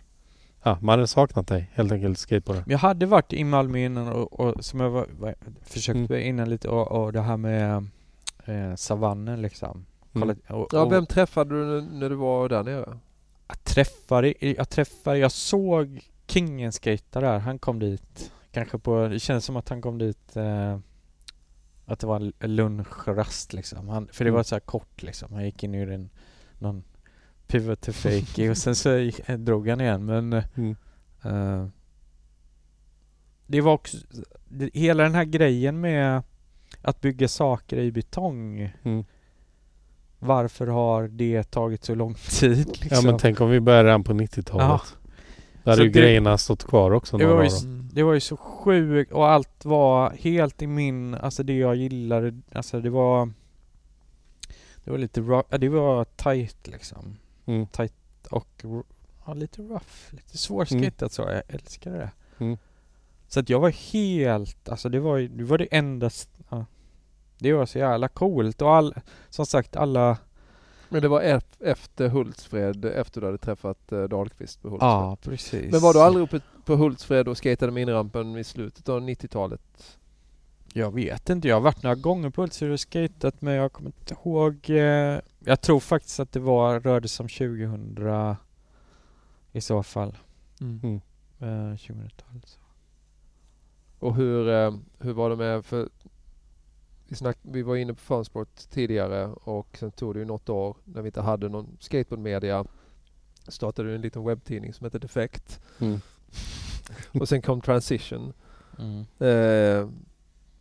ja, 0.62 0.78
man 0.80 0.92
hade 0.92 1.06
saknat 1.06 1.46
dig 1.48 1.70
helt 1.74 1.92
enkelt 1.92 2.18
skateboardare. 2.18 2.64
Men 2.66 2.72
Jag 2.72 2.78
hade 2.78 3.06
varit 3.06 3.32
i 3.32 3.44
Malmö 3.44 3.78
innan 3.78 4.08
och, 4.08 4.40
och 4.40 4.64
som 4.64 4.80
jag 4.80 4.90
var, 4.90 5.06
var, 5.18 5.34
försökte 5.62 6.14
Mm. 6.16 6.26
innan 6.28 6.48
lite 6.50 6.68
och, 6.68 6.92
och 7.04 7.12
det 7.12 7.20
här 7.20 7.36
med 7.36 7.86
eh, 8.44 8.74
savannen 8.74 9.42
liksom. 9.42 9.86
Mm. 10.14 10.28
Kolla, 10.28 10.58
och, 10.60 10.68
Ja, 10.72 10.82
och 10.82 10.92
vem 10.92 11.06
träffade 11.06 11.54
du 11.54 11.80
när 11.82 12.08
du 12.10 12.14
var 12.16 12.48
där 12.48 12.62
nere? 12.64 12.98
Jag 13.48 13.64
träffade, 13.64 14.34
jag 14.40 14.68
träffade, 14.68 15.18
jag 15.18 15.32
såg 15.32 16.00
Kingen 16.26 16.72
skata 16.72 17.20
där. 17.20 17.38
Han 17.38 17.58
kom 17.58 17.78
dit. 17.78 18.32
Kanske 18.52 18.78
på, 18.78 19.08
det 19.08 19.18
kändes 19.20 19.44
som 19.44 19.56
att 19.56 19.68
han 19.68 19.82
kom 19.82 19.98
dit 19.98 20.36
eh, 20.36 20.78
att 21.86 21.98
det 22.00 22.06
var 22.06 22.16
en 22.16 22.32
lunchrast 22.56 23.52
liksom. 23.52 23.88
Han, 23.88 24.08
för 24.12 24.24
det 24.24 24.28
Mm. 24.28 24.36
var 24.36 24.42
så 24.42 24.54
här 24.54 24.60
kort 24.60 25.02
liksom. 25.02 25.32
Han 25.32 25.44
gick 25.44 25.62
in 25.64 25.74
ur 25.74 25.90
en, 25.90 26.10
någon 26.58 26.84
pivot 27.46 27.80
to 27.80 27.92
fake 27.92 28.50
och 28.50 28.56
sen 28.56 28.74
så 28.76 28.96
gick, 28.98 29.28
eh, 29.28 29.38
drog 29.38 29.68
han 29.68 29.80
igen 29.80 30.04
men 30.04 30.32
eh, 30.32 30.44
Mm. 30.56 30.76
Eh, 31.22 31.66
det 33.46 33.60
var 33.60 33.72
också, 33.72 33.96
det, 34.48 34.70
hela 34.74 35.02
den 35.02 35.14
här 35.14 35.24
grejen 35.24 35.80
med 35.80 36.22
att 36.82 37.00
bygga 37.00 37.28
saker 37.28 37.76
i 37.76 37.92
betong. 37.92 38.72
Mm. 38.82 39.04
Varför 40.18 40.66
har 40.66 41.08
det 41.08 41.50
tagit 41.50 41.84
så 41.84 41.94
lång 41.94 42.14
tid 42.14 42.66
liksom? 42.68 42.88
Ja 42.90 43.02
men 43.02 43.18
tänk 43.18 43.40
om 43.40 43.50
vi 43.50 43.60
börjar 43.60 43.84
redan 43.84 44.04
på 44.04 44.12
90-talet. 44.12 44.64
Ja. 44.66 44.80
Där 45.64 45.70
hade 45.72 45.82
ju 45.82 45.90
det- 45.90 46.00
grejerna 46.00 46.38
stått 46.38 46.64
kvar 46.64 46.90
också 46.90 47.16
Det 47.18 47.26
var 47.26 47.44
ju 47.44 47.50
Det 47.92 48.02
var 48.02 48.14
ju 48.14 48.20
så 48.20 48.36
sjukt 48.36 49.12
och 49.12 49.28
allt 49.28 49.64
var 49.64 50.10
helt 50.10 50.62
i 50.62 50.66
min, 50.66 51.14
alltså 51.14 51.42
det 51.42 51.56
jag 51.56 51.76
gillade, 51.76 52.40
alltså 52.52 52.80
det 52.80 52.90
var 52.90 53.32
Det 54.84 54.90
var 54.90 54.98
lite 54.98 55.20
rough, 55.20 55.58
det 55.58 55.68
var 55.68 56.04
tight 56.04 56.66
liksom. 56.66 57.16
Mm. 57.46 57.66
Tight 57.66 57.92
och 58.30 58.64
ja, 59.26 59.34
lite 59.34 59.62
rough, 59.62 59.86
lite 60.10 60.38
svårskatat 60.38 61.00
Mm. 61.02 61.10
så, 61.10 61.22
jag 61.22 61.42
älskade 61.48 61.96
det. 61.98 62.10
Mm. 62.44 62.58
Så 63.28 63.40
att 63.40 63.48
jag 63.48 63.60
var 63.60 63.70
helt, 63.92 64.68
alltså 64.68 64.88
det 64.88 65.00
var 65.00 65.16
ju, 65.16 65.28
det 65.28 65.44
var 65.44 65.58
det 65.58 65.68
enda. 65.70 66.10
Det 67.40 67.52
var 67.52 67.66
så 67.66 67.78
jävla 67.78 68.08
coolt 68.08 68.62
och 68.62 68.70
all, 68.74 68.94
som 69.30 69.46
sagt 69.46 69.76
alla, 69.76 70.18
Men 70.88 71.02
det 71.02 71.08
var 71.08 71.22
ef- 71.22 71.56
efter 71.64 72.08
Hultsfred, 72.08 72.84
efter 72.84 73.20
du 73.20 73.26
hade 73.26 73.38
träffat 73.38 73.92
eh, 73.92 74.02
Dahlqvist 74.02 74.62
på 74.62 74.68
Hultsfred. 74.68 74.90
ja 74.90 75.16
precis. 75.22 75.72
Men 75.72 75.80
var 75.80 75.92
du 75.94 76.00
aldrig 76.00 76.24
uppe 76.24 76.40
på 76.64 76.74
Hultsfred 76.76 77.28
och 77.28 77.36
skatade 77.36 77.72
minirampen 77.72 78.36
i 78.36 78.44
slutet 78.44 78.88
av 78.88 79.00
90-talet? 79.00 79.96
Jag 80.72 80.94
vet 80.94 81.30
inte, 81.30 81.48
jag 81.48 81.56
har 81.56 81.60
varit 81.60 81.82
några 81.82 81.94
gånger 81.94 82.30
på 82.30 82.42
Hultsfred 82.42 82.70
och 82.72 82.80
skatat 82.80 83.40
men 83.42 83.54
jag 83.54 83.72
kommer 83.72 83.88
inte 84.00 84.14
ihåg 84.14 84.70
eh, 84.70 85.20
Jag 85.44 85.60
tror 85.60 85.80
faktiskt 85.80 86.20
att 86.20 86.32
det 86.32 86.40
var, 86.40 86.80
rörde 86.80 87.08
sig 87.08 87.24
om 87.24 87.28
2000 87.28 88.36
I 89.52 89.60
så 89.60 89.82
fall 89.82 90.16
Mm. 90.60 91.00
eh, 91.38 91.46
2000-talet 91.76 92.46
så. 92.48 92.58
Och 93.98 94.14
hur, 94.14 94.48
eh, 94.48 94.74
hur 94.98 95.12
var 95.12 95.30
det 95.30 95.36
med, 95.36 95.64
för 95.64 95.88
vi, 97.10 97.16
snack, 97.16 97.38
vi 97.42 97.62
var 97.62 97.76
inne 97.76 97.94
på 97.94 98.00
Funsport 98.00 98.56
tidigare 98.70 99.26
och 99.26 99.76
sen 99.78 99.90
tog 99.90 100.14
det 100.14 100.18
ju 100.18 100.24
något 100.24 100.48
år 100.48 100.76
när 100.84 101.02
vi 101.02 101.08
inte 101.08 101.20
hade 101.20 101.48
någon 101.48 101.76
skateboardmedia. 101.80 102.64
Startade 103.48 103.88
du 103.88 103.94
en 103.94 104.00
liten 104.00 104.24
webbtidning 104.24 104.72
som 104.74 104.84
hette 104.84 104.98
Defekt 104.98 105.60
Mm. 105.80 106.00
och 107.20 107.28
sen 107.28 107.42
kom 107.42 107.60
Transition. 107.60 108.32
Mm. 108.78 108.98
Eh, 109.18 109.88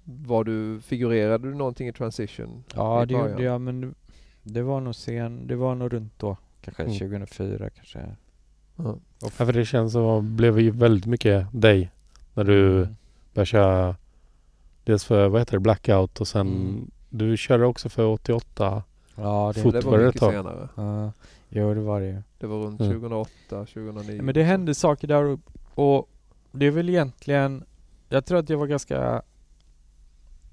var 0.03 0.43
du, 0.43 0.81
figurerade 0.81 1.47
du 1.47 1.55
någonting 1.55 1.87
i 1.87 1.93
Transition? 1.93 2.63
Ja 2.75 3.03
i 3.03 3.05
det 3.05 3.13
gjorde 3.13 3.43
jag 3.43 3.61
men 3.61 3.95
det- 4.43 4.61
var 4.61 4.81
nog 4.81 4.95
sen, 4.95 5.47
det 5.47 5.55
var 5.55 5.75
nog 5.75 5.93
runt 5.93 6.13
då 6.19 6.37
Kanske 6.61 6.83
Mm. 6.83 6.93
2004 6.97 7.69
kanske. 7.69 8.15
Ja. 8.75 8.95
Ja, 9.21 9.29
för 9.29 9.53
det 9.53 9.65
känns 9.65 9.91
som 9.93 10.25
det 10.25 10.31
blev 10.31 10.59
ju 10.59 10.71
väldigt 10.71 11.05
mycket 11.05 11.47
dig 11.51 11.91
när 12.33 12.43
du 12.43 12.77
Mm. 12.83 12.95
började 13.33 13.45
köra 13.45 13.95
dels 14.89 15.05
för, 15.05 15.27
vad 15.29 15.41
heter 15.41 15.53
det, 15.53 15.59
Blackout 15.59 16.21
och 16.21 16.27
sen 16.27 16.47
Mm. 16.47 16.91
du 17.09 17.37
körde 17.37 17.65
också 17.65 17.89
för 17.89 18.05
88. 18.05 18.83
Ja, 19.15 19.51
det, 19.55 19.71
Det 19.71 19.81
var 19.85 19.97
mycket 20.05 20.19
tag? 20.19 20.33
senare. 20.33 20.69
ja, 20.75 21.11
jo 21.49 21.73
det 21.73 21.81
var 21.81 21.99
det 22.01 22.07
ju. 22.07 22.21
Det 22.39 22.47
var 22.47 22.57
runt 22.59 22.81
Mm. 22.81 22.93
2008, 22.93 23.31
2009. 23.49 24.15
Ja, 24.15 24.21
men 24.23 24.33
det 24.33 24.43
hände 24.43 24.75
saker 24.75 25.07
där 25.07 25.23
och, 25.23 25.39
och 25.75 26.09
det 26.51 26.65
är 26.65 26.71
väl 26.71 26.89
egentligen 26.89 27.63
Jag 28.09 28.25
tror 28.25 28.39
att 28.39 28.47
det 28.47 28.55
var 28.55 28.67
ganska 28.67 29.21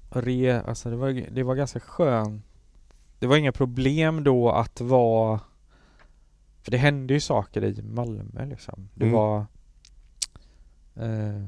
re, 0.09 0.61
alltså 0.61 0.89
det 0.89 0.95
var, 0.95 1.25
det 1.31 1.43
var 1.43 1.55
ganska 1.55 1.79
skönt 1.79 2.43
Det 3.19 3.27
var 3.27 3.37
inga 3.37 3.51
problem 3.51 4.23
då 4.23 4.49
att 4.51 4.81
vara 4.81 5.39
För 6.61 6.71
det 6.71 6.77
hände 6.77 7.13
ju 7.13 7.19
saker 7.19 7.63
i 7.63 7.81
Malmö 7.81 8.45
liksom 8.45 8.89
Det 8.93 9.05
Mm. 9.05 9.15
var 9.15 9.45
eh, 10.95 11.43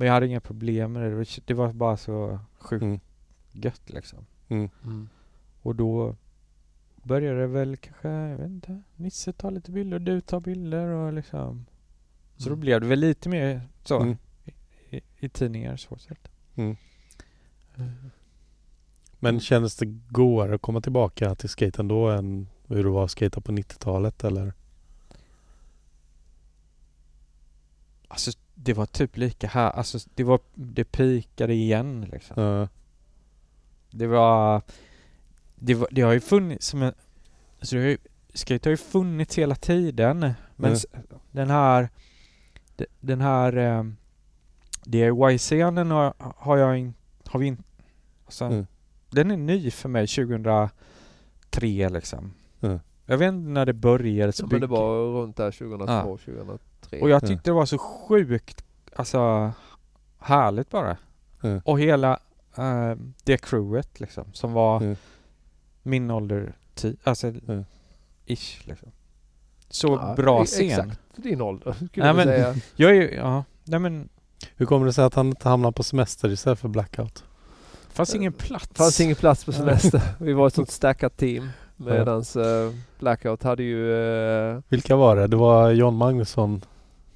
Men 0.00 0.06
jag 0.06 0.14
hade 0.14 0.26
inga 0.26 0.40
problem 0.40 0.92
med 0.92 1.12
det, 1.12 1.38
det 1.44 1.54
var, 1.54 1.72
bara 1.72 1.96
så 1.96 2.40
sjukt 2.58 2.82
Mm. 2.82 3.00
gött 3.52 3.90
liksom 3.90 4.26
Mm. 4.48 4.68
Mm. 4.84 5.08
Och 5.62 5.74
då 5.74 6.16
började 7.02 7.40
det 7.40 7.46
väl 7.46 7.76
kanske, 7.76 8.08
jag 8.08 8.36
vet 8.38 8.46
inte, 8.46 8.82
Nisse 8.96 9.32
tar 9.32 9.50
lite 9.50 9.70
bilder, 9.70 9.98
du 9.98 10.20
tar 10.20 10.40
bilder 10.40 10.86
och 10.86 11.12
liksom 11.12 11.66
Så 12.36 12.44
då 12.48 12.52
Mm. 12.52 12.60
blev 12.60 12.80
det 12.80 12.86
väl 12.86 12.98
lite 13.00 13.28
mer 13.28 13.68
så 13.84 14.00
Mm. 14.00 14.16
i, 14.44 14.52
i, 14.96 15.00
i 15.18 15.28
tidningar 15.28 15.76
så 15.76 15.96
sett. 15.96 16.28
Mm. 16.54 16.76
Eh, 17.76 17.84
Men 19.18 19.40
kändes 19.40 19.76
det 19.76 19.86
godare 20.08 20.54
att 20.54 20.62
komma 20.62 20.80
tillbaka 20.80 21.34
till 21.34 21.48
skaten 21.48 21.88
då 21.88 22.08
än 22.10 22.48
hur 22.66 22.84
det 22.84 22.90
var 22.90 23.04
att 23.04 23.10
skata 23.10 23.40
på 23.40 23.52
90-talet 23.52 24.24
eller? 24.24 24.52
Alltså 28.08 28.30
det 28.62 28.74
var 28.74 28.86
typ 28.86 29.16
lika 29.16 29.46
här, 29.46 29.70
alltså 29.70 29.98
det 30.14 30.24
var, 30.24 30.40
det 30.54 30.84
pikade 30.84 31.54
igen 31.54 32.08
liksom. 32.12 32.42
Ja. 32.42 32.68
Det 33.90 34.06
var, 34.06 34.62
det 35.54 35.74
var, 35.74 35.88
det 35.90 36.02
har 36.02 36.12
ju 36.12 36.20
funnits 36.20 36.66
som 36.66 36.82
en, 36.82 36.92
alltså 37.58 37.76
det 37.76 37.82
har 37.82 37.88
ju, 37.88 37.98
skate 38.34 38.68
har 38.68 38.70
ju 38.70 38.76
funnits 38.76 39.38
hela 39.38 39.54
tiden. 39.54 40.32
Men 40.56 40.72
s- 40.72 40.86
den 41.30 41.50
här, 41.50 41.88
de- 42.76 42.86
den 43.00 43.20
här 43.20 43.56
eh, 43.56 43.84
DIY-scenen 44.84 45.90
har, 45.90 46.14
har 46.18 46.56
jag 46.56 46.78
in, 46.78 46.94
har 47.26 47.40
vi 47.40 47.46
inte, 47.46 47.62
alltså 48.24 48.44
Mm. 48.44 48.66
den 49.10 49.30
är 49.30 49.36
ny 49.36 49.70
för 49.70 49.88
mig 49.88 50.06
2003 50.06 51.88
liksom. 51.88 52.32
Mm. 52.60 52.80
Jag 53.06 53.18
vet 53.18 53.28
inte 53.28 53.50
när 53.50 53.66
det 53.66 53.72
började 53.72 54.32
så 54.32 54.42
Ja, 54.44 54.48
men 54.50 54.60
det 54.60 54.66
var 54.66 55.12
runt 55.22 55.36
där 55.36 55.50
2002, 55.50 55.92
Ja. 55.92 56.02
2003. 56.02 56.58
Och 56.86 57.10
jag 57.10 57.10
Ja. 57.10 57.20
tyckte 57.20 57.50
det 57.50 57.54
var 57.54 57.66
så 57.66 57.78
sjukt, 57.78 58.64
alltså 58.96 59.52
härligt 60.18 60.70
bara. 60.70 60.96
Ja. 61.40 61.60
Och 61.64 61.80
hela 61.80 62.18
eh, 62.56 62.94
det 63.24 63.36
crewet 63.38 64.00
liksom, 64.00 64.24
som 64.32 64.52
var 64.52 64.82
Ja. 64.84 64.94
min 65.82 66.10
ålder, 66.10 66.52
ti- 66.76 66.96
alltså 67.04 67.26
Ja. 67.46 67.64
ish 68.26 68.66
liksom. 68.68 68.88
Så 69.68 69.86
Ja, 69.88 70.14
bra 70.16 70.42
e- 70.42 70.46
scen. 70.46 70.66
Exakt 70.70 70.98
din 71.16 71.40
ålder 71.40 71.72
skulle 71.72 71.88
Nej, 71.94 72.06
jag 72.06 72.16
men- 72.16 72.24
säga. 72.26 72.54
Jag 72.76 72.90
är 72.90 72.94
ju, 72.94 73.14
ja, 73.14 73.44
nej 73.64 73.80
men, 73.80 74.08
Hur 74.56 74.66
kommer 74.66 74.86
det 74.86 74.92
sig 74.92 75.04
att 75.04 75.14
han 75.14 75.26
inte 75.26 75.48
hamnar 75.48 75.72
på 75.72 75.82
semester 75.82 76.28
istället 76.28 76.58
för 76.58 76.68
Blackout? 76.68 77.24
fanns 77.92 78.10
Eh, 78.14 78.16
ingen 78.20 78.32
plats. 78.32 78.68
fanns 78.74 79.00
ingen 79.00 79.16
plats 79.16 79.44
på 79.44 79.52
semester. 79.52 80.02
Vi 80.18 80.32
var 80.32 80.46
ett 80.46 80.54
sånt 80.54 80.70
stackat 80.70 81.16
team. 81.16 81.50
Medans 81.80 82.36
eh, 82.36 82.70
Blackout 82.98 83.42
hade 83.42 83.62
ju... 83.62 83.92
eh, 83.92 84.58
Vilka 84.68 84.96
var 84.96 85.16
det? 85.16 85.26
Det 85.26 85.36
var 85.36 85.70
John 85.70 85.94
Magnusson. 85.94 86.60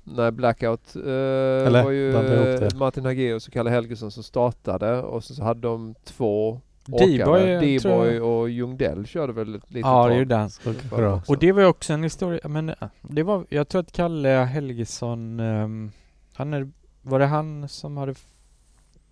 Nej, 0.05 0.33
Blackout 0.33 0.97
eh, 0.97 1.03
Eller, 1.03 1.85
var 1.85 1.91
ju. 1.91 2.69
Martin 2.79 3.05
Hageus 3.05 3.47
och 3.47 3.53
Kalle 3.53 3.71
Helgesson 3.71 4.11
som 4.11 4.23
startade 4.23 5.03
och 5.03 5.25
så, 5.25 5.35
så 5.35 5.43
hade 5.43 5.61
de 5.61 5.95
två 6.05 6.61
D-boy, 6.87 7.57
D-boy 7.61 8.21
och 8.21 8.51
Ljungdell 8.51 9.07
körde 9.07 9.33
väl 9.33 9.55
ett 9.55 9.71
litet 9.71 9.87
Ja, 9.91 10.09
det 10.09 10.25
den. 10.25 10.51
Så 10.51 10.73
bra. 10.91 11.23
Och 11.29 11.39
det 11.39 11.53
var 11.53 11.61
ju 11.63 11.69
också 11.69 11.93
en 11.93 12.03
historia, 12.03 12.49
men 12.49 12.75
det 13.03 13.23
var, 13.23 13.47
jag 13.49 13.69
tror 13.69 13.81
att 13.81 13.93
Kalle 13.93 14.29
Helgesson, 14.29 15.41
ehm, 15.41 15.91
han 16.35 16.55
är, 16.55 16.71
var 17.03 17.19
det 17.19 17.27
han 17.27 17.69
som 17.69 17.97
hade, 17.97 18.15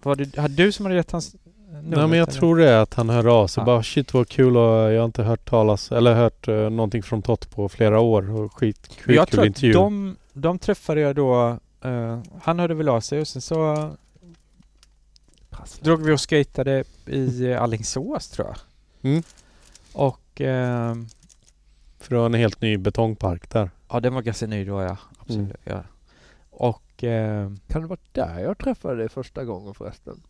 var 0.02 0.16
det, 0.16 0.36
hade 0.36 0.54
du 0.54 0.72
som 0.72 0.86
hade 0.86 0.96
gett 0.96 1.12
hans? 1.12 1.36
Nej 1.72 1.82
men 1.82 2.00
jag 2.00 2.12
eller? 2.12 2.26
tror 2.26 2.56
det 2.56 2.68
är 2.68 2.78
att 2.82 2.94
han 2.94 3.08
hör 3.10 3.26
av 3.26 3.46
sig. 3.46 3.60
Ja. 3.60 3.64
Bara 3.64 3.82
shit 3.82 4.14
vad 4.14 4.28
kul 4.28 4.56
och 4.56 4.62
jag 4.92 4.98
har 5.00 5.04
inte 5.04 5.22
hört 5.22 5.48
talas 5.48 5.92
eller 5.92 6.14
hört 6.14 6.48
uh, 6.48 6.70
någonting 6.70 7.02
från 7.02 7.22
Tott 7.22 7.50
på 7.50 7.68
flera 7.68 8.00
år. 8.00 8.30
Och 8.30 8.54
skit, 8.54 8.98
Men 9.04 9.14
jag 9.14 9.22
skitkul 9.22 9.36
tror 9.36 9.42
att 9.42 9.46
intervju. 9.46 9.72
de, 9.72 10.16
de 10.32 10.58
träffade 10.58 11.00
jag 11.00 11.16
då, 11.16 11.58
eh, 11.84 12.20
han 12.42 12.58
hörde 12.58 12.74
väl 12.74 12.88
av 12.88 13.00
sig 13.00 13.20
och 13.20 13.28
sen 13.28 13.42
så 13.42 13.90
drog 15.80 16.02
vi 16.02 16.12
och 16.12 16.20
skatade 16.20 16.84
i 17.06 17.46
eh, 17.50 17.62
Alingsås 17.62 18.28
tror 18.28 18.48
jag. 18.48 18.56
Mm. 19.10 19.22
Och 19.92 20.40
ehm, 20.40 21.06
För 21.98 22.14
det 22.14 22.16
var 22.20 22.26
en 22.26 22.34
helt 22.34 22.60
ny 22.60 22.76
betongpark 22.76 23.50
där. 23.50 23.70
ja, 23.88 24.00
den 24.00 24.14
var 24.14 24.22
ganska 24.22 24.46
ny 24.46 24.64
då 24.64 24.82
ja. 24.82 24.96
Absolut. 25.18 25.40
Mm. 25.40 25.56
Ja. 25.64 25.82
Och 26.50 27.04
ehm, 27.04 27.58
Kan 27.68 27.82
det 27.82 27.88
vara 27.88 28.00
där 28.12 28.38
jag 28.38 28.58
träffade 28.58 28.96
dig 28.96 29.08
första 29.08 29.44
gången 29.44 29.74
förresten? 29.74 30.22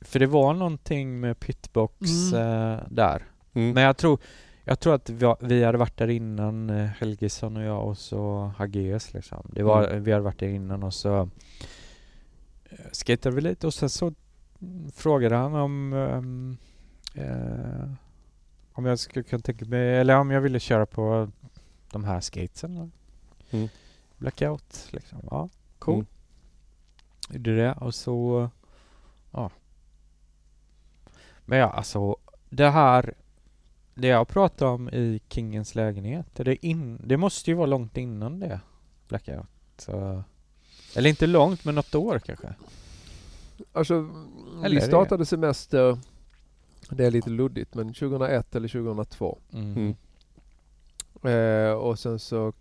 För 0.00 0.18
det 0.18 0.26
var 0.26 0.54
någonting 0.54 1.20
med 1.20 1.40
pitbox 1.40 1.96
Mm. 2.32 2.72
eh, 2.72 2.78
där. 2.90 3.22
Mm. 3.52 3.74
Men 3.74 3.82
jag 3.82 3.96
tror, 3.96 4.18
jag 4.64 4.80
tror 4.80 4.94
att 4.94 5.10
vi, 5.10 5.34
vi 5.40 5.64
hade 5.64 5.78
varit 5.78 5.96
där 5.96 6.08
innan, 6.08 6.70
eh, 6.70 6.86
Helgesson 6.86 7.56
och 7.56 7.62
jag 7.62 7.84
och 7.88 7.98
så 7.98 8.52
Hageus 8.58 9.14
liksom. 9.14 9.50
Det 9.52 9.62
var, 9.62 9.84
Mm. 9.88 10.02
Vi 10.04 10.12
hade 10.12 10.24
varit 10.24 10.38
där 10.40 10.48
innan 10.48 10.82
och 10.82 10.94
så 10.94 11.28
eh, 12.64 12.78
skatade 12.92 13.34
vi 13.34 13.40
lite 13.40 13.66
och 13.66 13.74
sen 13.74 13.90
så 13.90 14.12
frågade 14.94 15.36
han 15.36 15.54
om 15.54 15.92
ehm, 15.92 16.56
eh, 17.14 17.90
om 18.72 18.86
jag 18.86 18.98
skulle 18.98 19.22
kunna 19.22 19.42
tänka 19.42 19.64
mig, 19.64 19.96
eller 19.96 20.16
om 20.16 20.30
jag 20.30 20.40
ville 20.40 20.60
köra 20.60 20.86
på 20.86 21.30
de 21.90 22.04
här 22.04 22.20
skatesen. 22.20 22.92
Mm. 23.50 23.68
Blackout 24.16 24.88
liksom. 24.90 25.18
Ja, 25.30 25.48
cool. 25.78 25.94
Mm. 25.94 26.06
Gjorde 27.30 27.56
det 27.56 27.72
och 27.72 27.94
så, 27.94 28.48
ja. 29.30 29.50
Men 31.48 31.58
ja, 31.58 31.66
alltså 31.70 32.16
det 32.50 32.68
här 32.68 33.14
det 33.94 34.06
jag 34.06 34.28
pratar 34.28 34.66
om 34.66 34.88
i 34.88 35.20
Kingens 35.28 35.74
lägenhet, 35.74 36.26
det, 36.34 36.66
in, 36.66 37.00
det 37.04 37.16
måste 37.16 37.50
ju 37.50 37.54
vara 37.56 37.66
långt 37.66 37.96
innan 37.96 38.40
det 38.40 38.60
Blackout. 39.08 39.46
Så, 39.78 40.22
eller 40.96 41.10
inte 41.10 41.26
långt, 41.26 41.64
men 41.64 41.74
något 41.74 41.94
år 41.94 42.18
kanske. 42.18 42.54
Alltså, 43.72 43.94
Eller 43.94 44.68
vi 44.70 44.76
är 44.76 44.80
det- 44.80 44.86
startade 44.86 45.26
semester, 45.26 45.98
det 46.90 47.06
är 47.06 47.10
lite 47.10 47.30
luddigt, 47.30 47.74
men 47.74 47.94
2001 47.94 48.54
eller 48.56 48.68
2002. 48.68 49.38
Mm. 49.52 49.94
Eh, 51.22 51.72
och 51.72 51.98
sen 51.98 52.18
så 52.18 52.52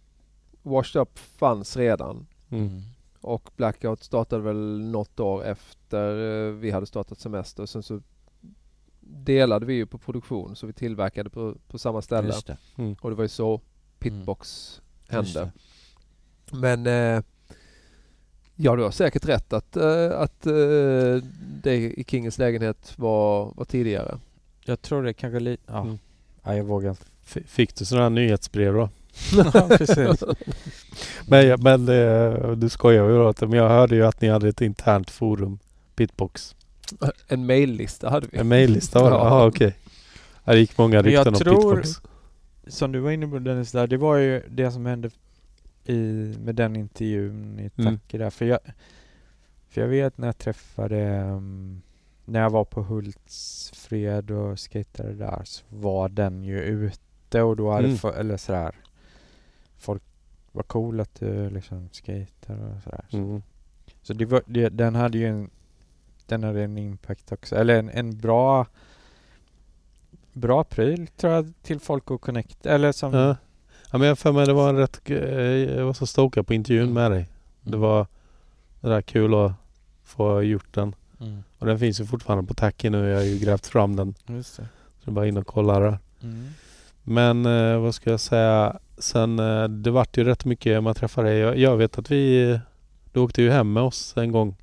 Washed 0.64 1.02
Up 1.02 1.20
fanns 1.20 1.78
redan. 1.78 2.28
Mm. 2.50 2.82
Och 3.22 3.50
Blackout 3.56 4.04
startade 4.04 4.42
väl 4.44 4.80
något 4.92 5.20
år 5.20 5.44
efter 5.46 6.10
eh, 6.48 6.52
vi 6.54 6.72
hade 6.72 6.86
startat 6.86 7.20
semester. 7.20 7.66
Sen 7.66 7.84
så 7.84 8.02
delade 9.10 9.66
vi 9.66 9.74
ju 9.74 9.86
på 9.86 9.98
produktion 9.98 10.56
så 10.56 10.68
vi 10.68 10.74
tillverkade 10.74 11.30
på, 11.30 11.56
på 11.68 11.80
samma 11.80 12.02
ställe. 12.02 12.28
Just 12.28 12.48
det. 12.48 12.58
Och 13.02 13.10
det 13.10 13.16
var 13.16 13.24
ju 13.24 13.28
så 13.30 13.62
Pitbox 14.00 14.82
Just 15.12 15.36
hände. 15.36 15.52
Men 16.52 16.88
eh, 16.88 17.24
ja, 18.56 18.76
du 18.76 18.84
har 18.84 18.92
säkert 18.92 19.26
rätt 19.26 19.54
att, 19.54 19.78
eh, 19.78 20.12
att 20.20 20.46
eh, 20.46 20.54
det 21.64 21.76
i 21.76 22.04
Kingens 22.08 22.38
lägenhet 22.38 22.94
var, 22.96 23.54
var 23.56 23.66
tidigare. 23.66 24.20
Jag 24.66 24.82
tror 24.82 25.04
det 25.04 25.14
kanske 25.14 25.40
lite, 25.40 25.64
ja. 25.68 25.82
Mm. 25.82 25.98
ja. 26.44 26.56
jag 26.56 26.64
vågar 26.64 26.90
inte. 26.90 27.04
F- 27.26 27.38
Fick 27.46 27.76
du 27.76 27.86
sådana 27.86 28.04
här 28.04 28.10
nyhetsbrev 28.10 28.74
då? 28.74 28.90
ja, 29.54 29.68
precis. 29.78 30.24
Men, 31.28 31.62
men 31.62 31.86
det, 31.86 32.56
du 32.56 32.70
skojar 32.70 33.10
ju 33.10 33.18
då. 33.18 33.34
Men 33.48 33.60
jag 33.60 33.70
hörde 33.70 33.96
ju 33.96 34.06
att 34.06 34.22
ni 34.22 34.28
hade 34.30 34.50
ett 34.50 34.62
internt 34.62 35.10
forum. 35.10 35.60
Pitbox. 35.96 36.56
En 37.28 37.46
maillista 37.46 38.10
hade 38.10 38.28
vi. 38.32 38.38
En 38.38 38.48
mejllista 38.48 39.02
var 39.04 39.10
det? 39.12 39.16
Ja. 39.18 39.24
Jaha 39.26 39.48
okej. 39.48 39.76
Ja, 40.44 40.54
Det 40.54 40.60
gick 40.60 40.78
många 40.78 41.02
rykten 41.02 41.28
om 41.28 41.40
tror- 41.40 41.76
Pitbox. 41.76 42.02
Som 42.68 42.92
du 42.92 43.00
var 43.00 43.12
inne 43.12 43.28
på 43.28 43.40
Dennis 43.40 43.72
där, 43.72 43.88
det 43.88 43.98
var 43.98 44.16
ju 44.18 44.42
det 44.50 44.72
som 44.72 44.86
hände 44.86 45.10
i, 45.86 45.98
med 46.44 46.56
den 46.56 46.76
intervjun 46.76 47.60
i 47.60 47.70
Mm. 47.82 47.98
Tacke 47.98 48.18
där. 48.18 48.30
För 48.30 48.46
jag, 48.46 48.60
för 49.70 49.82
jag 49.82 49.88
vet 49.88 50.18
när 50.18 50.28
jag 50.28 50.38
träffade, 50.38 51.22
um, 51.22 51.82
när 52.26 52.40
jag 52.42 52.50
var 52.50 52.64
på 52.66 52.82
Hultsfred 52.84 54.32
och 54.32 54.60
skatade 54.60 55.14
där 55.14 55.42
så 55.44 55.64
var 55.70 56.10
den 56.10 56.44
ju 56.44 56.60
ute 56.62 57.42
och 57.42 57.56
då 57.56 57.72
hade, 57.72 57.86
Mm. 57.86 57.98
för, 57.98 58.14
eller 58.14 58.38
sådär, 58.38 58.76
folk 59.78 60.04
var 60.52 60.64
cool 60.64 61.00
att 61.00 61.16
du 61.20 61.50
liksom 61.50 61.90
skater 61.92 62.76
och 62.76 62.84
sådär. 62.84 63.06
Så, 63.10 63.18
Mm. 63.18 63.42
så 64.02 64.14
det 64.14 64.26
var, 64.26 64.42
det, 64.46 64.70
den 64.70 64.96
hade 64.96 65.18
ju 65.18 65.26
en, 65.28 65.50
den 66.28 66.44
hade 66.44 66.64
en 66.64 66.78
impact 66.78 67.32
också, 67.32 67.56
eller 67.56 67.80
en, 67.80 67.90
en 67.90 68.18
bra 68.18 68.66
Bra 70.34 70.64
pryl 70.64 71.08
tror 71.08 71.34
jag 71.34 71.54
till 71.64 71.80
folk 71.80 72.12
att 72.12 72.22
connecta, 72.22 72.70
eller 72.70 72.92
som 72.92 73.14
Ja. 73.14 73.36
Ja, 73.92 73.98
men 73.98 74.08
jag 74.08 74.20
för 74.20 74.32
mig 74.32 74.46
det 74.46 74.54
var 74.54 74.70
en 74.70 74.78
rätt... 74.78 75.02
eh, 75.10 75.18
Jag 75.78 75.86
var 75.86 75.94
så 75.94 76.08
stokad 76.08 76.48
på 76.48 76.54
intervjun 76.54 76.84
Mm. 76.84 76.94
med 76.94 77.12
dig. 77.12 77.30
Det 77.64 77.78
var 77.78 78.08
det 78.82 78.90
där 78.90 79.02
kul 79.02 79.34
att 79.34 79.52
få 80.04 80.44
gjort 80.44 80.74
den. 80.74 80.96
Mm. 81.22 81.44
Och 81.60 81.66
den 81.66 81.80
finns 81.80 82.02
ju 82.02 82.06
fortfarande 82.06 82.48
på 82.48 82.54
Tacky 82.54 82.90
nu. 82.90 83.08
Jag 83.10 83.18
har 83.18 83.24
ju 83.24 83.38
grävt 83.40 83.68
fram 83.68 83.96
den. 83.96 84.14
Just 84.28 84.58
det. 84.58 84.64
Så 84.64 85.06
det 85.06 85.12
är 85.12 85.14
bara 85.14 85.28
in 85.28 85.38
och 85.38 85.48
kolla 85.48 85.80
där. 85.80 85.98
Mm. 86.24 86.48
Men 87.04 87.46
eh, 87.46 87.80
vad 87.80 87.96
ska 87.96 88.10
jag 88.12 88.20
säga? 88.20 88.80
Sen 88.98 89.40
eh, 89.40 89.64
det 89.64 89.92
vart 89.92 90.18
ju 90.18 90.24
rätt 90.24 90.46
mycket 90.46 90.84
man 90.84 90.96
träffade 90.96 91.30
dig. 91.30 91.38
Jag, 91.40 91.58
jag 91.58 91.78
vet 91.78 91.98
att 91.98 92.12
vi... 92.12 92.60
Du 93.14 93.20
åkte 93.20 93.42
ju 93.42 93.50
hem 93.52 93.74
med 93.74 93.84
oss 93.84 94.14
en 94.18 94.32
gång 94.32 94.56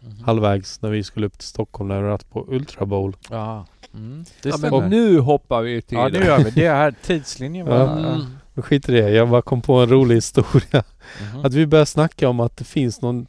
Mhm. 0.00 0.24
halvvägs 0.24 0.82
när 0.82 0.90
vi 0.90 1.02
skulle 1.04 1.26
upp 1.26 1.38
till 1.38 1.48
Stockholm 1.48 1.88
när 1.88 2.02
vi 2.02 2.08
varit 2.08 2.30
på 2.30 2.44
Ultra 2.48 2.86
Bowl. 2.86 3.16
Ja. 3.30 3.66
Mm. 3.94 4.24
Det 4.42 4.48
Ja, 4.48 4.56
men 4.80 4.90
nu 4.90 5.18
hoppar 5.18 5.62
vi 5.62 5.82
till... 5.82 5.98
Ja, 5.98 6.08
det 6.08 6.18
gör 6.24 6.38
vi. 6.44 6.50
Det 6.50 6.68
här 6.68 6.94
tidslinjen 7.02 7.66
var... 7.66 7.76
Ja. 7.76 8.00
Ja. 8.00 8.16
Men 8.54 8.62
skit 8.62 8.88
i 8.88 8.92
det. 8.92 9.10
Jag 9.10 9.28
bara 9.28 9.42
kom 9.42 9.62
på 9.62 9.74
en 9.74 9.88
rolig 9.90 10.14
historia. 10.14 10.84
Mhm. 11.32 11.44
Att 11.44 11.54
vi 11.54 11.66
började 11.66 11.86
snacka 11.86 12.28
om 12.28 12.40
att 12.40 12.56
det 12.56 12.64
finns 12.64 13.02
någon 13.02 13.26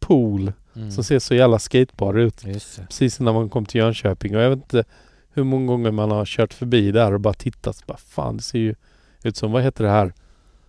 pool 0.00 0.52
Mm. 0.76 0.90
som 0.90 1.04
ser 1.04 1.18
så 1.18 1.34
jävla 1.34 1.58
skatebar 1.58 2.14
ut. 2.18 2.42
Precis 2.88 3.20
innan 3.20 3.34
man 3.34 3.48
kom 3.48 3.66
till 3.66 3.78
Jönköping. 3.80 4.36
Och 4.36 4.42
jag 4.42 4.50
vet 4.50 4.56
inte 4.58 4.84
hur 5.34 5.44
många 5.44 5.66
gånger 5.66 5.90
man 5.90 6.10
har 6.10 6.24
kört 6.24 6.54
förbi 6.54 6.92
där 6.92 7.12
och 7.14 7.20
bara 7.20 7.34
tittat. 7.34 7.76
Så 7.76 7.84
bara, 7.86 7.96
fan 7.98 8.36
det 8.36 8.42
ser 8.42 8.58
ju 8.58 8.74
ut 9.22 9.36
som, 9.36 9.52
vad 9.52 9.62
heter 9.62 9.84
det 9.84 9.90
här? 9.90 10.12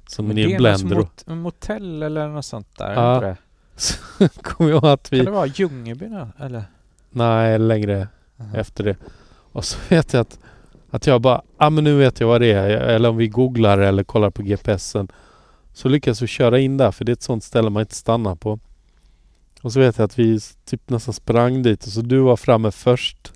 Som 0.07 0.27
Men 0.27 0.35
ni 0.35 0.43
det 0.45 0.53
är 0.53 0.57
Blender 0.57 0.95
något 0.95 1.27
mot- 1.27 1.37
motell 1.37 2.03
eller 2.03 2.27
något 2.27 2.45
sånt 2.45 2.77
där. 2.77 2.93
Ja. 2.93 3.35
Så 3.75 3.95
kom 4.41 4.69
jag 4.69 4.85
att 4.85 5.09
Kan 5.09 5.19
vi... 5.19 5.25
det 5.25 5.31
vara 5.31 5.45
Ljungby 5.45 6.05
eller? 6.39 6.63
Nej, 7.09 7.59
längre 7.59 8.07
Aha. 8.39 8.57
efter 8.57 8.83
det. 8.83 8.95
Och 9.51 9.65
så 9.65 9.77
vet 9.89 10.13
jag 10.13 10.21
att, 10.21 10.39
att 10.89 11.07
jag 11.07 11.21
bara, 11.21 11.41
ja 11.57 11.65
ah, 11.65 11.69
men 11.69 11.83
nu 11.83 11.97
vet 11.97 12.19
jag 12.19 12.27
vad 12.27 12.41
det 12.41 12.51
är. 12.51 12.69
Eller 12.69 13.09
om 13.09 13.17
vi 13.17 13.27
googlar 13.27 13.77
eller 13.77 14.03
kollar 14.03 14.29
på 14.29 14.41
GPSen. 14.41 15.07
Så 15.73 15.89
lyckas 15.89 16.21
vi 16.21 16.27
köra 16.27 16.59
in 16.59 16.77
där 16.77 16.91
för 16.91 17.05
det 17.05 17.11
är 17.11 17.13
ett 17.13 17.21
sånt 17.21 17.43
ställe 17.43 17.69
man 17.69 17.81
inte 17.81 17.95
stannar 17.95 18.35
på. 18.35 18.59
Och 19.61 19.73
så 19.73 19.79
vet 19.79 19.97
jag 19.97 20.05
att 20.05 20.19
vi 20.19 20.39
typ 20.65 20.89
nästan 20.89 21.13
sprang 21.13 21.63
dit 21.63 21.85
och 21.85 21.91
så 21.91 22.01
du 22.01 22.19
var 22.19 22.35
framme 22.35 22.71
först. 22.71 23.33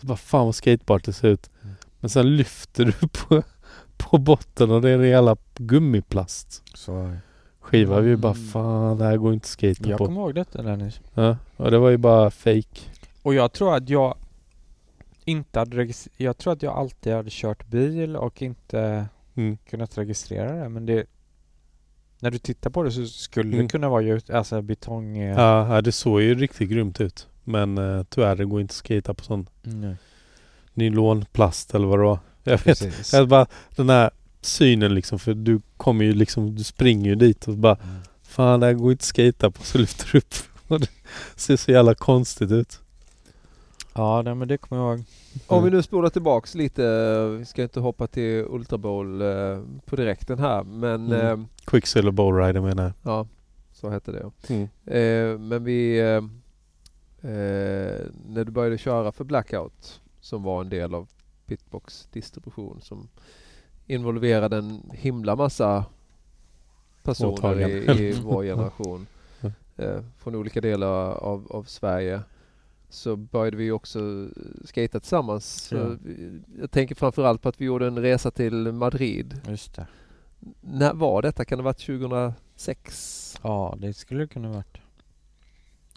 Så 0.00 0.06
bara 0.06 0.16
fan 0.16 0.44
vad 0.44 0.54
skatebart 0.54 1.04
det 1.04 1.12
ser 1.12 1.28
ut. 1.28 1.50
Mm. 1.62 1.74
Men 2.00 2.10
sen 2.10 2.36
lyfter 2.36 2.84
du 2.84 3.08
på, 3.08 3.42
på 3.96 4.18
botten 4.18 4.70
och 4.70 4.82
det 4.82 4.90
är 4.90 4.98
en 4.98 5.08
jävla 5.08 5.36
gummiplast 5.56 6.62
Så. 6.74 7.16
Skiva. 7.64 8.00
Vi 8.00 8.16
bara 8.16 8.32
Mm. 8.32 8.44
fan 8.48 8.98
det 8.98 9.04
här 9.04 9.16
går 9.16 9.32
inte 9.34 9.44
att 9.44 9.48
skata 9.48 9.88
Jag 9.90 9.98
på. 9.98 10.04
kommer 10.06 10.20
ihåg 10.20 10.34
detta 10.34 10.62
Dennis. 10.62 11.00
Ja, 11.14 11.36
och 11.56 11.70
det 11.70 11.78
var 11.78 11.90
ju 11.90 11.96
bara 11.96 12.30
fake. 12.30 12.80
Och 13.22 13.34
jag 13.34 13.52
tror 13.52 13.74
att 13.76 13.88
jag 13.88 14.14
inte 15.24 15.58
hade. 15.58 15.88
Jag 16.16 16.38
tror 16.38 16.52
att 16.52 16.62
jag 16.62 16.74
alltid 16.74 17.12
hade 17.12 17.28
kört 17.32 17.66
bil 17.66 18.16
och 18.16 18.42
inte 18.42 19.06
Mm. 19.36 19.56
kunnat 19.70 19.98
registrera 19.98 20.52
det. 20.62 20.68
Men 20.68 20.86
det... 20.86 21.04
När 22.18 22.30
du 22.30 22.38
tittar 22.38 22.70
på 22.70 22.82
det 22.82 22.90
så 22.92 23.06
skulle 23.06 23.48
Mm. 23.48 23.62
det 23.66 23.68
kunna 23.70 23.88
vara 23.88 24.02
just, 24.02 24.30
alltså 24.30 24.62
betong... 24.62 25.18
eh, 25.18 25.38
Ja, 25.40 25.80
det 25.80 25.92
såg 25.92 26.22
ju 26.22 26.34
riktigt 26.34 26.70
grymt 26.70 27.00
ut. 27.00 27.28
Men 27.44 27.78
uh, 27.78 28.02
tyvärr, 28.08 28.36
det 28.36 28.44
går 28.44 28.60
inte 28.60 28.72
att 28.72 28.76
skata 28.76 29.14
på 29.14 29.24
sån 29.24 29.46
Nej, 29.62 29.96
nylonplast 30.74 31.74
eller 31.74 31.86
vad 31.86 31.98
det 31.98 32.04
var. 32.04 32.18
Jag 32.44 32.52
vet 32.52 32.64
precis. 32.64 33.12
jag 33.12 33.28
bara 33.28 33.46
den 33.76 33.90
här 33.90 34.10
synen 34.44 34.94
liksom 34.94 35.18
för 35.18 35.34
du 35.34 35.60
kommer 35.76 36.04
ju 36.04 36.12
liksom, 36.12 36.54
du 36.54 36.64
springer 36.64 37.10
ju 37.10 37.14
dit 37.14 37.48
och 37.48 37.54
bara 37.56 37.74
Mm. 37.82 37.94
Fan 38.22 38.60
det 38.60 38.66
här 38.66 38.72
går 38.74 38.92
inte 38.92 39.02
att 39.02 39.04
skata 39.04 39.50
på 39.50 39.62
så 39.62 39.78
lyfter 39.78 40.08
du 40.12 40.18
upp 40.18 40.34
och 40.68 40.80
det 40.80 40.88
ser 41.36 41.56
så 41.56 41.70
jävla 41.70 41.94
konstigt 41.94 42.50
ut. 42.50 42.80
Ja, 43.94 44.22
nej, 44.22 44.34
men 44.34 44.48
det 44.48 44.58
kommer 44.58 44.82
jag 44.82 44.98
ihåg. 44.98 45.04
Om 45.46 45.64
vi 45.64 45.70
nu 45.70 45.82
spolar 45.82 46.08
tillbaks 46.10 46.54
lite, 46.54 46.82
vi 47.38 47.44
ska 47.44 47.62
inte 47.62 47.80
hoppa 47.80 48.06
till 48.06 48.44
Ultra 48.48 48.78
Bowl 48.78 49.22
eh, 49.22 49.60
på 49.86 49.96
direkten 49.96 50.38
här 50.38 50.62
men 50.64 51.12
Mm. 51.12 51.40
eh, 51.40 51.46
Quicksilver 51.64 52.10
Bowrider 52.10 52.60
menar 52.60 52.82
jag. 52.82 52.92
ja, 53.02 53.26
så 53.72 53.90
hette 53.90 54.12
det. 54.12 54.30
Mm. 54.48 54.62
Eh, 54.86 55.38
men 55.38 55.64
vi, 55.64 55.98
eh, 56.00 56.06
eh, 57.30 58.00
när 58.26 58.44
du 58.44 58.52
började 58.52 58.78
köra 58.78 59.12
för 59.12 59.24
Blackout 59.24 60.00
som 60.20 60.42
var 60.42 60.60
en 60.60 60.68
del 60.68 60.94
av 60.94 61.08
Pitbox 61.46 62.08
distribution 62.12 62.80
som 62.82 63.08
involverade 63.86 64.56
en 64.56 64.90
himla 64.92 65.36
massa 65.36 65.84
personer 67.02 67.68
i, 67.68 68.08
i 68.08 68.12
vår 68.22 68.42
generation 68.42 69.06
eh, 69.76 70.00
från 70.18 70.34
olika 70.34 70.60
delar 70.60 71.12
av, 71.12 71.46
av 71.50 71.64
Sverige 71.64 72.22
så 72.88 73.16
började 73.16 73.56
vi 73.56 73.70
också 73.70 74.28
skata 74.64 75.00
tillsammans. 75.00 75.72
Ja. 75.72 75.96
Jag 76.60 76.70
tänker 76.70 76.94
framförallt 76.94 77.42
på 77.42 77.48
att 77.48 77.60
vi 77.60 77.64
gjorde 77.64 77.86
en 77.86 77.98
resa 77.98 78.30
till 78.30 78.72
Madrid. 78.72 79.40
Just 79.48 79.74
det. 79.74 79.86
När 80.60 80.94
var 80.94 81.22
detta? 81.22 81.44
Kan 81.44 81.58
det 81.58 81.62
ha 81.62 81.64
varit 81.64 81.86
2006? 81.86 83.38
Ja, 83.42 83.74
det 83.78 83.94
skulle 83.94 84.26
kunna 84.26 84.48
varit. 84.48 84.78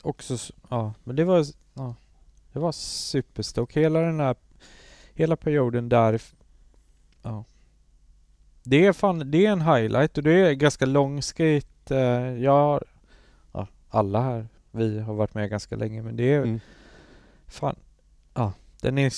Också, 0.02 0.38
ja, 0.70 0.94
men 1.04 1.16
det 1.16 1.24
var, 1.24 1.46
ja, 1.74 1.96
det 2.54 2.60
var 2.60 2.72
superstort. 2.72 3.74
Hela 3.74 4.00
den 4.00 4.20
här, 4.20 4.36
hela 5.14 5.36
perioden 5.36 5.90
där, 5.90 6.22
ja. 7.22 7.44
Det 8.70 8.86
är 8.86 8.94
fan, 8.94 9.32
det 9.32 9.46
är 9.46 9.52
en 9.52 9.62
highlight 9.62 10.18
och 10.18 10.24
det 10.24 10.34
är 10.50 10.54
ganska 10.54 10.86
lång 10.86 11.22
skate. 11.22 11.96
Eh, 11.98 12.44
jag, 12.44 12.84
ja, 13.54 13.68
alla 13.90 14.22
här, 14.22 14.48
vi 14.72 15.00
har 15.00 15.14
varit 15.14 15.34
med 15.34 15.50
ganska 15.50 15.76
länge 15.76 16.02
men 16.02 16.16
det 16.16 16.34
är, 16.34 16.42
Mm. 16.44 16.60
fan, 17.48 17.76
ja, 18.34 18.54
den 18.82 18.98
är 18.98 19.12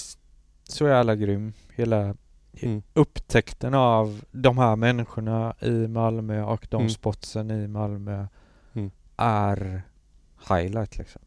så 0.64 0.88
jävla 0.88 1.16
grym. 1.16 1.54
Hela 1.76 2.16
Mm. 2.62 2.82
upptäckten 2.94 3.74
av 3.74 4.22
de 4.32 4.58
här 4.58 4.76
människorna 4.76 5.56
i 5.60 5.88
Malmö 5.88 6.44
och 6.44 6.68
de 6.70 6.78
Mm. 6.82 6.90
spotsen 6.90 7.52
i 7.52 7.68
Malmö 7.68 8.28
Mm. 8.74 8.92
är 9.18 9.82
highlight 10.50 10.98
liksom. 10.98 11.22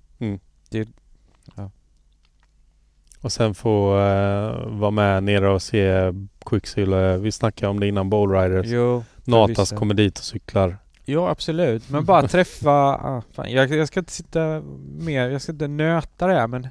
Och 3.23 3.33
sen 3.33 3.55
få 3.55 3.99
eh, 3.99 4.67
vara 4.67 4.91
med 4.91 5.23
nere 5.25 5.49
och 5.49 5.63
se 5.63 6.13
Quicksilver. 6.47 7.17
Vi 7.19 7.33
snackade 7.33 7.71
om 7.71 7.81
det 7.81 7.87
innan 7.89 8.11
Bowriders. 8.11 8.67
Jo, 8.67 9.05
Natas 9.25 9.71
kommer 9.71 9.95
dit 9.95 10.19
och 10.19 10.25
cyklar. 10.25 10.77
jo 11.05 11.27
absolut. 11.27 11.91
Men 11.91 12.05
bara 12.05 12.29
träffa, 12.29 12.71
ah, 13.03 13.23
fan, 13.33 13.51
jag, 13.53 13.71
jag 13.71 13.89
ska 13.89 14.01
inte 14.01 14.13
sitta 14.13 14.63
mer, 14.99 15.29
jag 15.31 15.43
ska 15.43 15.53
inte 15.53 15.69
nöta 15.69 16.27
det 16.27 16.35
här 16.35 16.47
men 16.47 16.69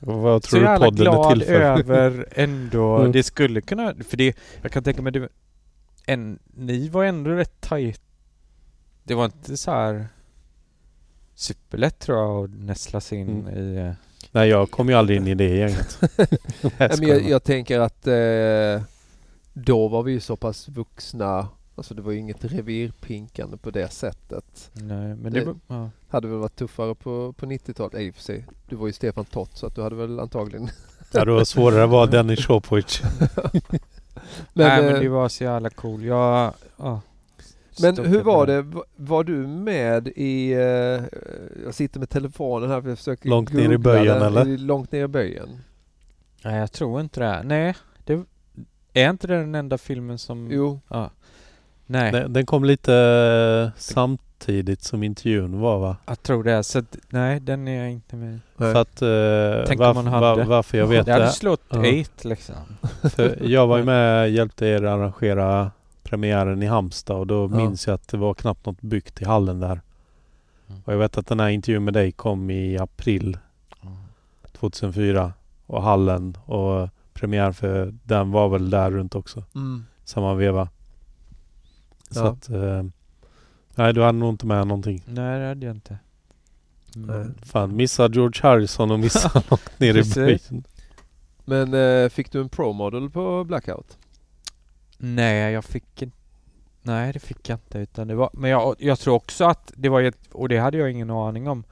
Och 0.00 0.18
vad 0.20 0.44
så 0.44 0.50
tror 0.50 0.60
du 0.60 0.66
jävla 0.66 0.86
podden 0.86 1.06
är 1.06 1.10
glad 1.10 1.32
till 1.32 1.42
för? 1.46 1.52
över 1.60 2.26
ändå, 2.32 2.96
Mm. 3.00 3.12
det 3.12 3.22
skulle 3.22 3.60
kunna, 3.60 3.94
för 4.08 4.16
det, 4.16 4.36
jag 4.62 4.72
kan 4.72 4.82
tänka 4.84 5.02
mig 5.02 5.12
det, 5.12 5.28
en, 6.06 6.38
ni 6.54 6.88
var 6.88 7.04
ändå 7.04 7.30
rätt 7.30 7.60
tajt. 7.60 8.00
Det 9.04 9.14
var 9.14 9.24
inte 9.24 9.56
så 9.56 9.70
här 9.70 10.06
superlätt 11.34 11.98
tror 11.98 12.18
jag 12.18 12.44
att 12.44 12.50
nästla 12.50 13.00
sig 13.00 13.18
in 13.18 13.28
Mm. 13.28 13.54
i 13.58 13.94
Nej 14.32 14.48
jag 14.48 14.70
kom 14.70 14.88
ju 14.88 14.94
aldrig 14.94 15.16
in 15.18 15.26
i 15.26 15.34
det 15.34 15.48
gänget. 15.56 15.98
Nej, 16.16 16.26
Nej, 16.78 16.90
men 16.98 17.08
jag, 17.08 17.28
jag 17.28 17.44
tänker 17.44 17.80
att 17.80 18.06
eh, 18.06 18.82
då 19.52 19.88
var 19.88 20.02
vi 20.02 20.12
ju 20.12 20.20
så 20.20 20.36
pass 20.36 20.68
vuxna. 20.68 21.48
Alltså 21.74 21.94
det 21.94 22.02
var 22.02 22.12
ju 22.12 22.18
inget 22.18 22.44
revirpinkande 22.44 23.56
på 23.56 23.70
det 23.70 23.92
sättet. 23.92 24.70
Nej, 24.72 25.14
men 25.16 25.32
det, 25.32 25.44
Det- 25.44 25.54
ja. 25.66 25.90
Hade 26.08 26.28
väl 26.28 26.38
varit 26.38 26.56
tuffare 26.56 26.94
på, 26.94 27.32
på 27.32 27.46
90-talet. 27.46 27.92
Nej, 27.92 28.06
i 28.06 28.10
och 28.10 28.14
för 28.14 28.22
sig. 28.22 28.44
Du 28.68 28.76
var 28.76 28.86
ju 28.86 28.92
Stefan 28.92 29.24
Tott 29.24 29.50
så 29.56 29.66
att 29.66 29.74
du 29.74 29.82
hade 29.82 29.96
väl 29.96 30.20
antagligen... 30.20 30.68
Ja, 31.12 31.24
det 31.24 31.32
var 31.32 31.44
svårare 31.44 31.84
att 31.84 31.90
vara 31.90 32.06
Dennis 32.06 32.46
Shopovic. 32.46 33.02
Nej 34.52 34.82
men 34.82 34.94
eh, 34.94 35.00
det 35.00 35.08
var 35.08 35.28
så 35.28 35.44
jävla 35.44 35.70
cool. 35.70 36.04
Jag, 36.04 36.52
ja. 36.76 37.00
Men 37.82 37.98
hur 38.06 38.22
var 38.22 38.46
det? 38.46 38.62
Va- 38.62 38.84
Var 38.96 39.24
du 39.24 39.46
med 39.46 40.08
i... 40.08 40.52
eh, 40.52 40.58
jag 41.64 41.74
sitter 41.74 42.00
med 42.00 42.08
telefonen 42.08 42.70
här 42.70 42.80
för 42.80 42.88
jag 42.88 42.98
försöker 42.98 43.28
Långt 43.28 43.52
ner 43.52 43.72
i 43.72 43.78
böjen, 43.78 44.18
den. 44.20 44.22
eller? 44.36 44.58
Långt 44.58 44.92
ner 44.92 45.04
i 45.04 45.08
böjen. 45.08 45.48
Nej 46.44 46.58
jag 46.60 46.72
tror 46.72 47.00
inte 47.00 47.20
det. 47.20 47.42
Nej, 47.44 47.74
det 48.04 48.20
är 48.92 49.10
inte 49.10 49.26
det 49.26 49.36
den 49.36 49.54
enda 49.54 49.78
filmen 49.78 50.18
som... 50.18 50.48
Jo. 50.50 50.80
Ja. 50.88 51.10
Nej, 51.86 52.12
Den, 52.12 52.32
den 52.32 52.46
kom 52.46 52.64
lite 52.64 52.94
eh, 52.94 53.80
samtidigt 53.80 54.82
som 54.82 55.02
intervjun 55.02 55.60
var 55.60 55.78
va? 55.78 55.96
jag 56.06 56.22
tror 56.22 56.44
det. 56.44 56.62
Så 56.62 56.78
att, 56.78 56.96
nej, 57.08 57.40
den 57.40 57.68
är 57.68 57.82
jag 57.82 57.92
inte 57.92 58.16
med. 58.16 58.40
Nej. 58.56 58.72
För 58.72 58.80
att 58.80 59.02
eh, 59.02 59.66
Tänk 59.66 59.80
om 59.80 59.86
varför, 59.86 60.02
man 60.02 60.12
hade. 60.12 60.26
var, 60.36 60.44
varför 60.44 60.78
jag 60.78 60.86
vet 60.86 61.06
Det 61.06 61.12
hade 61.12 61.24
det. 61.24 61.30
slått 61.30 61.62
Ja. 61.68 61.84
eight 61.84 62.24
liksom. 62.24 62.54
För 63.02 63.38
jag 63.42 63.66
var 63.66 63.78
ju 63.78 63.84
med 63.92 64.30
hjälpte 64.32 64.66
er 64.66 64.82
arrangera 64.84 65.70
premiären 66.06 66.62
i 66.62 66.66
Halmstad 66.66 67.16
och 67.16 67.26
då 67.26 67.42
Ja. 67.52 67.56
minns 67.56 67.86
jag 67.86 67.94
att 67.94 68.08
det 68.08 68.16
var 68.16 68.34
knappt 68.34 68.66
något 68.66 68.80
byggt 68.82 69.22
i 69.22 69.24
hallen 69.24 69.60
där. 69.60 69.80
Mm. 70.68 70.82
Och 70.84 70.92
jag 70.92 70.98
vet 70.98 71.18
att 71.18 71.26
den 71.26 71.40
här 71.40 71.48
intervjun 71.48 71.84
med 71.84 71.94
dig 71.94 72.12
kom 72.12 72.50
i 72.50 72.78
april 72.78 73.38
2004 74.52 75.32
och 75.66 75.82
hallen 75.82 76.36
och 76.44 76.88
premiär 77.12 77.52
för 77.52 77.94
den 78.02 78.30
var 78.30 78.48
väl 78.48 78.70
där 78.70 78.90
runt 78.90 79.14
också. 79.14 79.44
Mm. 79.54 79.84
Samma 80.04 80.34
veva. 80.34 80.68
Så 82.10 82.20
Ja. 82.20 82.26
att... 82.28 82.48
Eh, 82.50 82.82
nej, 83.74 83.92
du 83.94 84.02
hade 84.02 84.18
nog 84.18 84.28
inte 84.28 84.46
med 84.46 84.66
någonting. 84.66 85.02
Nej 85.06 85.40
det 85.40 85.46
hade 85.48 85.66
jag 85.66 85.76
inte. 85.76 85.98
Nej. 86.94 87.26
Fan, 87.42 87.76
missar 87.76 88.08
George 88.08 88.40
Harrison 88.42 88.90
och 88.90 89.00
missar 89.00 89.42
långt 89.50 89.70
ner 89.80 89.96
i 89.96 90.14
böjen. 90.14 90.64
Men 91.44 91.74
eh, 91.74 92.08
fick 92.08 92.32
du 92.32 92.40
en 92.40 92.48
pro 92.48 92.72
model 92.72 93.10
på 93.10 93.44
Blackout? 93.44 93.98
Nej, 94.98 95.52
jag 95.52 95.64
fick 95.64 96.02
inte 96.02 96.16
Nej 96.86 97.12
det 97.12 97.18
fick 97.18 97.48
jag 97.48 97.56
inte 97.56 97.78
utan 97.78 98.08
det 98.08 98.14
var, 98.14 98.30
men 98.32 98.50
jag, 98.50 98.76
jag 98.78 98.98
tror 98.98 99.14
också 99.14 99.44
att 99.44 99.72
det 99.76 99.88
var 99.88 100.02
ett, 100.02 100.18
och 100.32 100.48
det 100.48 100.58
hade 100.58 100.78
jag 100.78 100.90
ingen 100.90 101.10
aning 101.10 101.48
om. 101.48 101.64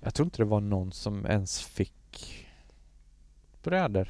Jag 0.00 0.14
tror 0.14 0.26
inte 0.26 0.38
det 0.38 0.44
var 0.44 0.60
någon 0.60 0.92
som 0.92 1.26
ens 1.26 1.62
fick 1.62 2.46
brädor. 3.62 4.08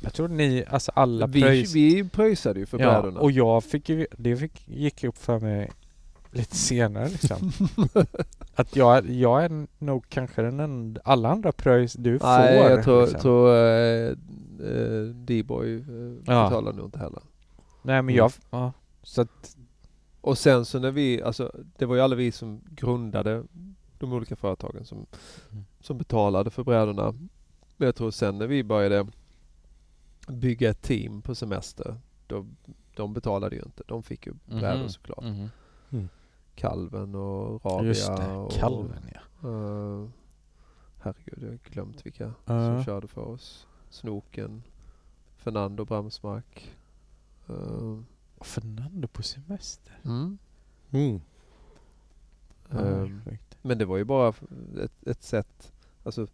Jag 0.00 0.12
tror 0.12 0.28
ni, 0.28 0.64
alltså 0.68 0.92
alla 0.94 1.26
Vi, 1.26 1.42
pröjs. 1.42 1.74
vi 1.74 2.08
pröjsade 2.08 2.60
ju 2.60 2.66
för 2.66 2.78
ja, 2.78 2.90
brädorna. 2.90 3.20
och 3.20 3.30
jag 3.30 3.64
fick 3.64 3.88
ju, 3.88 4.06
det 4.16 4.36
fick, 4.36 4.68
gick 4.68 5.04
upp 5.04 5.18
för 5.18 5.40
mig 5.40 5.70
lite 6.30 6.56
senare 6.56 7.08
liksom. 7.08 7.52
att 8.54 8.76
jag, 8.76 9.10
jag 9.10 9.44
är 9.44 9.66
nog 9.78 10.04
kanske 10.08 10.42
den 10.42 10.60
enda, 10.60 11.00
alla 11.04 11.28
andra 11.28 11.52
pröjs 11.52 11.92
du 11.92 12.18
får. 12.18 12.26
Nej, 12.26 12.56
jag 12.56 12.84
tror, 12.84 13.00
liksom. 13.00 13.20
tror 13.20 13.54
eh, 14.60 15.14
D-boy 15.14 15.74
eh, 15.76 15.82
Ja. 16.26 16.44
betalar 16.48 16.72
nog 16.72 16.86
inte 16.86 16.98
heller. 16.98 17.22
Nej 17.82 18.02
men 18.02 18.14
Mm. 18.14 18.16
jag, 18.16 18.32
ja. 18.50 18.72
Så 19.02 19.20
att, 19.22 19.56
Och 20.20 20.38
sen 20.38 20.64
så 20.64 20.78
när 20.78 20.90
vi, 20.90 21.22
alltså 21.22 21.52
det 21.78 21.86
var 21.86 21.94
ju 21.96 22.00
alla 22.02 22.16
vi 22.16 22.32
som 22.32 22.60
grundade 22.70 23.44
de 23.98 24.12
olika 24.12 24.36
företagen 24.36 24.84
som, 24.84 25.06
Mm. 25.52 25.64
som 25.80 25.98
betalade 25.98 26.50
för 26.50 26.64
brädorna. 26.64 27.12
Men 27.76 27.86
jag 27.86 27.94
tror 27.96 28.10
sen 28.10 28.38
när 28.38 28.46
vi 28.46 28.64
började 28.64 29.06
bygga 30.28 30.70
ett 30.70 30.82
team 30.82 31.22
på 31.22 31.34
semester, 31.34 31.96
då, 32.26 32.46
de 32.96 33.12
betalade 33.14 33.56
ju 33.56 33.62
inte. 33.62 33.82
De 33.86 34.02
fick 34.02 34.26
ju 34.26 34.32
brädor 34.46 34.78
Mhm. 34.80 34.88
såklart. 34.88 35.24
mhm. 35.24 36.08
Kalven 36.54 37.14
och 37.14 37.64
Rabia 37.64 37.88
Just 37.88 38.06
det, 38.16 38.32
och 38.32 38.52
kalven 38.52 39.10
ja. 39.14 39.48
eh, 39.48 40.08
herregud, 41.00 41.38
jag 41.42 41.48
har 41.48 41.58
glömt 41.72 42.06
vilka 42.06 42.24
Ja. 42.44 42.74
som 42.76 42.84
körde 42.84 43.08
för 43.08 43.20
oss. 43.20 43.66
Snoken, 43.90 44.62
Fernando 45.36 45.84
Bramsmark. 45.84 46.76
Och 48.38 48.46
Fernando 48.46 49.08
på 49.08 49.22
semester. 49.22 49.98
mm. 50.04 50.38
Mm. 50.90 51.20
Ehm, 52.70 53.20
sjukt. 53.24 53.56
Men 53.62 53.78
det 53.78 53.84
var 53.84 53.96
ju 53.96 54.04
bara 54.04 54.28
ett, 54.84 55.06
ett 55.06 55.22
sätt, 55.22 55.72
alltså 56.02 56.26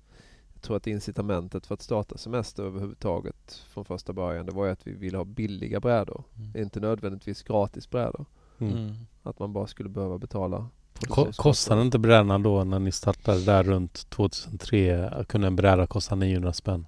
jag 0.54 0.62
tror 0.62 0.76
att 0.76 0.86
incitamentet 0.86 1.66
för 1.66 1.74
att 1.74 1.82
starta 1.82 2.18
semester 2.18 2.62
överhuvudtaget 2.62 3.64
från 3.68 3.84
första 3.84 4.12
början 4.12 4.46
det 4.46 4.52
var 4.52 4.66
ju 4.66 4.72
att 4.72 4.86
vi 4.86 4.92
ville 4.92 5.16
ha 5.16 5.24
billiga 5.24 5.80
brädor. 5.80 6.24
Mm. 6.36 6.62
Inte 6.62 6.80
nödvändigtvis 6.80 7.42
gratis 7.42 7.90
brädor. 7.90 8.24
Mm. 8.58 8.76
Mm. 8.76 8.94
Att 9.22 9.38
man 9.38 9.52
bara 9.52 9.66
skulle 9.66 9.88
behöva 9.88 10.18
betala. 10.18 10.68
Ko-. 11.08 11.32
Kostade 11.36 11.82
inte 11.82 11.98
brädan 11.98 12.42
då 12.42 12.64
när 12.64 12.78
ni 12.78 12.92
startade 12.92 13.44
där 13.44 13.62
runt 13.62 14.10
2003? 14.10 15.24
Kunde 15.28 15.46
en 15.46 15.56
bräda 15.56 15.86
kosta 15.86 16.14
900 16.14 16.52
spänn? 16.52 16.86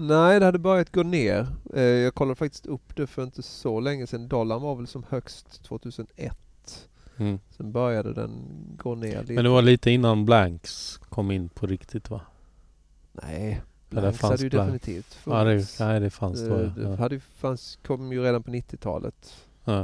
Nej, 0.00 0.40
det 0.40 0.46
hade 0.46 0.58
börjat 0.58 0.92
gå 0.92 1.02
ner. 1.02 1.46
Eh, 1.74 1.82
jag 1.82 2.14
kollade 2.14 2.34
faktiskt 2.36 2.66
upp 2.66 2.96
det 2.96 3.06
för 3.06 3.22
inte 3.22 3.42
så 3.42 3.80
länge 3.80 4.06
sedan. 4.06 4.28
Dollarn 4.28 4.62
var 4.62 4.74
väl 4.76 4.86
som 4.86 5.04
högst 5.08 5.62
2001. 5.64 6.36
Mm. 7.16 7.38
Sen 7.56 7.72
började 7.72 8.12
den 8.12 8.30
gå 8.76 8.94
ner 8.94 9.20
lite. 9.20 9.32
Men 9.32 9.44
det 9.44 9.50
var 9.50 9.62
lite 9.62 9.90
innan 9.90 10.24
Blanks 10.24 10.96
kom 11.08 11.30
in 11.30 11.48
på 11.48 11.66
riktigt 11.66 12.10
va? 12.10 12.20
Nej, 13.12 13.60
Blanks 13.90 14.18
fanns 14.18 14.30
hade 14.30 14.42
ju 14.42 14.50
Blank. 14.50 14.66
definitivt 14.72 15.18
Ja, 15.26 15.44
det, 15.44 15.50
funnits. 15.52 15.80
nej, 15.80 16.00
det 16.00 16.10
fanns 16.10 16.40
då. 16.40 16.54
Eh, 16.54 16.60
ja. 16.60 16.82
det 16.82 16.82
Ja. 16.90 16.96
hade 16.96 17.20
fanns, 17.20 17.78
kom 17.86 18.12
ju 18.12 18.22
redan 18.22 18.42
på 18.42 18.50
90-talet. 18.50 19.34
Ja. 19.64 19.80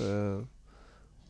Eh, 0.00 0.44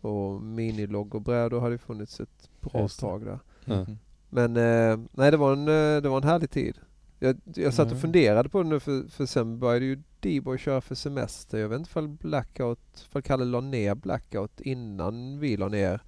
och 0.00 0.42
miniloggobrädor 0.42 1.60
hade 1.60 1.72
ju 1.74 1.78
funnits 1.78 2.20
ett 2.20 2.50
bra 2.60 2.80
Just 2.82 3.00
tag 3.00 3.24
där. 3.24 3.38
Ja. 3.64 3.74
Mhm. 3.74 3.98
Men 4.30 4.56
eh, 4.56 4.98
nej, 5.12 5.30
det 5.30 5.36
var, 5.36 5.52
en, 5.52 5.64
det 6.02 6.08
var 6.08 6.16
en 6.16 6.28
härlig 6.28 6.50
tid. 6.50 6.76
Jag, 7.24 7.36
jag 7.54 7.74
satt 7.74 7.86
och 7.86 7.90
Mm. 7.92 8.00
funderade 8.00 8.48
på 8.48 8.62
det 8.62 8.68
nu 8.68 8.80
för, 8.80 9.10
för 9.10 9.26
sen 9.26 9.58
började 9.58 9.84
ju 9.84 10.02
D-boy 10.20 10.58
köra 10.58 10.80
för 10.80 10.94
semester. 10.94 11.58
Jag 11.58 11.68
vet 11.68 11.78
inte 11.78 11.88
ifall 11.90 12.08
Blackout, 12.08 12.78
ifall 13.08 13.22
Kalle 13.22 13.44
la 13.44 13.60
ner 13.60 13.94
Blackout 13.94 14.60
innan 14.60 15.38
vi 15.38 15.56
la 15.56 15.68
ner. 15.68 16.00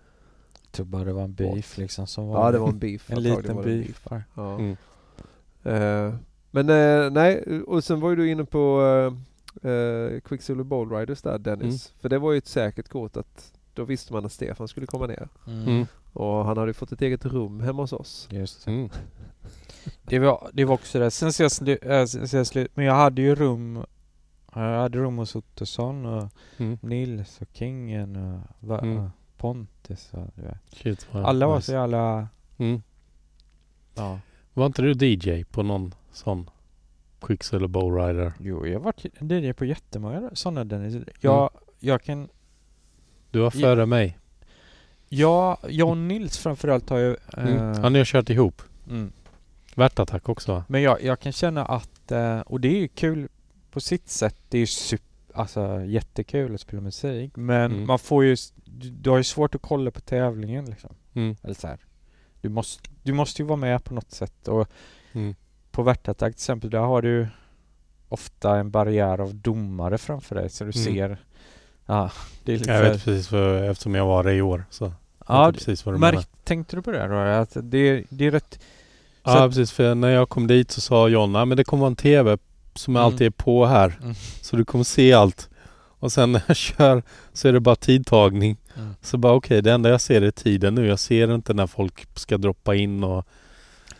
Jag 0.62 0.72
tror 0.72 0.86
bara 0.86 1.04
det 1.04 1.12
var 1.12 1.24
en 1.24 1.34
beef 1.34 1.78
liksom 1.78 2.06
som 2.06 2.26
var 2.28 2.44
Ja, 2.46 2.52
det 2.52 2.58
var 2.58 2.68
en 2.68 2.78
beef. 2.78 3.10
en 3.10 3.22
liten 3.22 3.56
var 3.56 3.64
det 3.64 3.72
en 3.72 3.80
beef 3.82 4.04
bara. 4.08 4.22
Ja. 4.34 4.54
Mm. 4.58 4.76
Eh, 5.62 6.14
men 6.50 6.68
eh, 6.70 7.10
nej, 7.10 7.60
och 7.62 7.84
sen 7.84 8.00
var 8.00 8.10
ju 8.10 8.16
du 8.16 8.30
inne 8.30 8.44
på 8.44 8.80
uh, 9.62 9.70
uh, 9.70 10.20
Quicksilver 10.20 10.64
Bowl 10.64 10.90
Riders 10.92 11.22
där 11.22 11.38
Dennis. 11.38 11.92
För 12.00 12.08
det 12.08 12.18
var 12.18 12.32
ju 12.32 12.38
ett 12.38 12.46
säkert 12.46 12.88
kort 12.88 13.16
att 13.16 13.52
då 13.74 13.84
visste 13.84 14.12
man 14.12 14.24
att 14.26 14.32
Stefan 14.32 14.68
skulle 14.68 14.86
komma 14.86 15.06
ner. 15.06 15.28
Mm. 15.46 15.68
Mm. 15.68 15.86
Och 16.12 16.44
han 16.44 16.56
hade 16.58 16.68
ju 16.70 16.74
fått 16.74 16.92
ett 16.92 17.02
eget 17.02 17.24
rum 17.26 17.60
hemma 17.60 17.82
hos 17.82 17.92
oss. 17.92 18.28
Just 18.30 18.66
det. 20.02 20.16
Mm. 20.16 20.26
Var, 20.28 20.50
det 20.52 20.64
var 20.64 20.74
också 20.74 20.98
det. 20.98 21.10
Sen 21.10 21.32
ser 21.32 21.44
jag, 21.44 21.52
slu, 21.52 21.78
äh, 21.82 21.90
jag 22.32 22.46
slut. 22.46 22.70
Men 22.74 22.84
jag 22.84 22.94
hade 22.94 23.22
ju 23.22 23.34
rum 23.34 23.84
jag 24.54 24.80
hade 24.80 24.98
rum 24.98 25.16
hos 25.18 25.36
Ottosson 25.36 26.06
och 26.06 26.28
Mm. 26.58 26.78
Nils 26.82 27.40
och 27.40 27.48
Kingen 27.52 28.16
och 28.16 28.40
va, 28.68 28.78
Mm. 28.80 29.10
Pontus 29.36 30.08
och 30.12 30.26
du 30.34 30.42
vet. 30.42 30.58
Shit, 30.72 31.06
Alla 31.12 31.46
var 31.46 31.56
nice. 31.56 31.66
så 31.66 31.72
jävla... 31.72 32.28
Mm. 32.58 32.82
Ja. 33.94 34.20
Var 34.54 34.66
inte 34.66 34.82
du 34.82 35.06
DJ 35.06 35.44
på 35.44 35.62
någon 35.62 35.94
sån 36.12 36.50
Quicksilver 37.20 37.66
Bowrider? 37.68 38.32
Jo, 38.40 38.66
jag 38.66 38.74
har 38.74 38.80
varit 38.84 39.04
DJ 39.20 39.52
på 39.52 39.64
jättemånga 39.64 40.30
sådana 40.32 40.64
Dennis. 40.64 41.04
Jag, 41.20 41.50
jag 41.78 42.02
kan... 42.02 42.28
Du 43.30 43.38
var 43.38 43.46
Ja. 43.54 43.60
före 43.60 43.86
mig. 43.86 44.18
Jag, 45.08 45.58
jag 45.68 45.88
och 45.88 45.96
Nils 45.96 46.38
framförallt 46.38 46.90
har 46.90 46.98
ju... 46.98 47.16
Mm. 47.36 47.56
eh, 47.56 47.80
Ja, 47.82 47.88
ni 47.88 47.98
har 47.98 48.04
kört 48.04 48.30
ihop. 48.30 48.62
mm. 48.88 49.12
Värtattack 49.76 50.28
också 50.28 50.52
va? 50.52 50.64
Men 50.68 50.82
jag, 50.82 51.02
jag 51.02 51.20
kan 51.20 51.32
känna 51.32 51.64
att, 51.64 52.12
eh, 52.12 52.40
och 52.40 52.60
det 52.60 52.68
är 52.68 52.80
ju 52.80 52.88
kul 52.88 53.28
på 53.70 53.80
sitt 53.80 54.08
sätt, 54.08 54.36
det 54.48 54.58
är 54.58 54.60
ju 54.60 54.66
super, 54.66 55.06
alltså 55.34 55.80
jättekul 55.84 56.54
att 56.54 56.60
spela 56.60 56.82
musik. 56.82 57.32
Men 57.36 57.72
Mm. 57.72 57.86
man 57.86 57.98
får 57.98 58.24
ju, 58.24 58.36
du, 58.64 58.90
du 58.90 59.10
har 59.10 59.16
ju 59.16 59.24
svårt 59.24 59.54
att 59.54 59.62
kolla 59.62 59.90
på 59.90 60.00
tävlingen 60.00 60.64
liksom. 60.64 60.90
Mm. 61.14 61.36
Eller 61.42 61.54
så 61.54 61.66
här. 61.66 61.78
Du 62.40 62.48
måste, 62.48 62.90
du 63.02 63.12
måste 63.12 63.42
ju 63.42 63.48
vara 63.48 63.56
med 63.56 63.84
på 63.84 63.94
något 63.94 64.10
sätt 64.10 64.48
och 64.48 64.68
Mm. 65.12 65.34
på 65.70 65.82
Värtattack 65.82 66.32
till 66.32 66.38
exempel, 66.40 66.70
där 66.70 66.78
har 66.78 67.02
du 67.02 67.28
ofta 68.08 68.56
en 68.58 68.70
barriär 68.70 69.20
av 69.20 69.34
domare 69.34 69.98
framför 69.98 70.34
dig 70.34 70.48
så 70.50 70.64
du 70.64 70.70
Mm. 70.80 70.84
ser, 70.94 71.18
ja, 71.86 72.10
det 72.44 72.52
är 72.52 72.58
lite 72.58 72.70
Jag 72.70 72.82
för- 72.84 72.92
vet 72.92 73.04
precis 73.04 73.28
för, 73.28 73.62
eftersom 73.70 73.94
jag 73.94 74.06
var 74.06 74.24
det 74.24 74.34
i 74.34 74.42
år. 74.42 74.64
Så 74.70 74.92
ja, 75.28 75.52
precis 75.54 75.86
vad 75.86 75.94
du 75.94 75.98
menar. 75.98 76.12
märk, 76.12 76.28
tänkte 76.44 76.76
du 76.76 76.82
på 76.82 76.90
det 76.90 77.06
då? 77.08 77.14
Att 77.16 77.56
det, 77.62 78.04
det 78.08 78.24
är 78.26 78.30
rätt, 78.30 78.60
så 79.32 79.36
Ja 79.38 79.48
precis, 79.48 79.72
för 79.72 79.94
när 79.94 80.08
jag 80.08 80.28
kom 80.28 80.46
dit 80.46 80.70
så 80.70 80.80
sa 80.80 81.08
John, 81.08 81.32
"Nej, 81.32 81.46
men 81.46 81.56
det 81.56 81.64
kommer 81.64 81.80
vara 81.80 81.90
en 81.90 81.96
TV 81.96 82.38
som 82.74 82.96
Mm. 82.96 83.06
alltid 83.06 83.26
är 83.26 83.30
på 83.30 83.66
här. 83.66 83.98
Mm. 84.02 84.14
Så 84.40 84.56
du 84.56 84.64
kommer 84.64 84.84
se 84.84 85.12
allt. 85.12 85.48
Och 85.98 86.12
sen 86.12 86.32
när 86.32 86.42
jag 86.46 86.56
kör 86.56 87.02
så 87.32 87.48
är 87.48 87.52
det 87.52 87.60
bara 87.60 87.76
tidtagning. 87.76 88.56
Mm. 88.76 88.94
Så 89.02 89.18
bara 89.18 89.32
okej, 89.32 89.62
det 89.62 89.72
enda 89.72 89.88
jag 89.88 90.00
ser 90.00 90.22
är 90.22 90.30
tiden 90.30 90.74
nu. 90.74 90.86
Jag 90.86 90.98
ser 90.98 91.34
inte 91.34 91.54
när 91.54 91.66
folk 91.66 92.18
ska 92.18 92.36
droppa 92.38 92.74
in 92.74 93.04
och, 93.04 93.24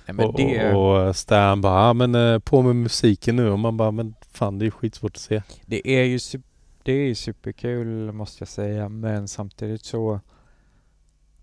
nej, 0.06 0.26
och, 0.26 0.34
det, 0.36 0.72
och, 0.74 1.08
och 1.08 1.16
Stan 1.16 1.60
bara, 1.60 1.86
ja 1.86 1.92
men 1.92 2.14
eh, 2.14 2.38
på 2.38 2.62
med 2.62 2.76
musiken 2.76 3.36
nu. 3.36 3.50
Och 3.50 3.58
man 3.58 3.76
bara, 3.76 3.90
men 3.90 4.14
fan 4.32 4.58
det 4.58 4.62
är 4.62 4.66
ju 4.66 4.70
skitsvårt 4.70 5.16
att 5.16 5.20
se. 5.22 5.42
Det 5.66 5.88
är 5.88 6.04
ju 6.04 6.18
det 6.82 6.92
är 6.92 7.06
ju 7.06 7.14
superkul 7.14 8.12
måste 8.12 8.40
jag 8.40 8.48
säga 8.48 8.88
men 8.88 9.28
samtidigt 9.28 9.84
så 9.84 10.20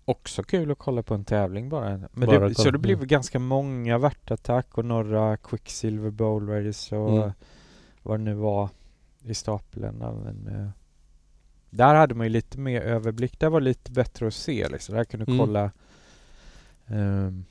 också 0.04 0.42
kul 0.42 0.70
att 0.70 0.78
kolla 0.78 1.02
på 1.02 1.14
en 1.14 1.24
tävling 1.24 1.68
bara. 1.68 1.88
Men 2.12 2.26
Bara 2.26 2.48
det, 2.48 2.54
så 2.54 2.70
det 2.70 2.78
blev 2.78 3.04
ganska 3.06 3.38
många 3.38 3.98
värtattack 3.98 4.78
och 4.78 4.84
några 4.84 5.36
Quicksilver 5.36 6.10
Bowl 6.10 6.48
Raiders 6.48 6.92
och 6.92 7.16
Mm. 7.18 7.32
vad 8.02 8.20
det 8.20 8.24
nu 8.24 8.34
var 8.34 8.68
i 9.24 9.34
stapeln. 9.34 9.98
Men, 9.98 10.46
eh, 10.60 10.68
där 11.70 11.94
hade 11.94 12.14
man 12.14 12.26
ju 12.26 12.30
lite 12.30 12.58
mer 12.58 12.80
överblick. 12.80 13.38
Där 13.40 13.48
var 13.48 13.60
det 13.60 13.64
lite 13.64 13.90
bättre 13.92 14.26
att 14.26 14.34
se 14.34 14.68
liksom. 14.68 14.94
Där 14.94 15.04
kunde 15.04 15.26
du 15.26 15.32
Mm. 15.32 15.46
kolla 15.46 15.70
ehm, 16.86 17.44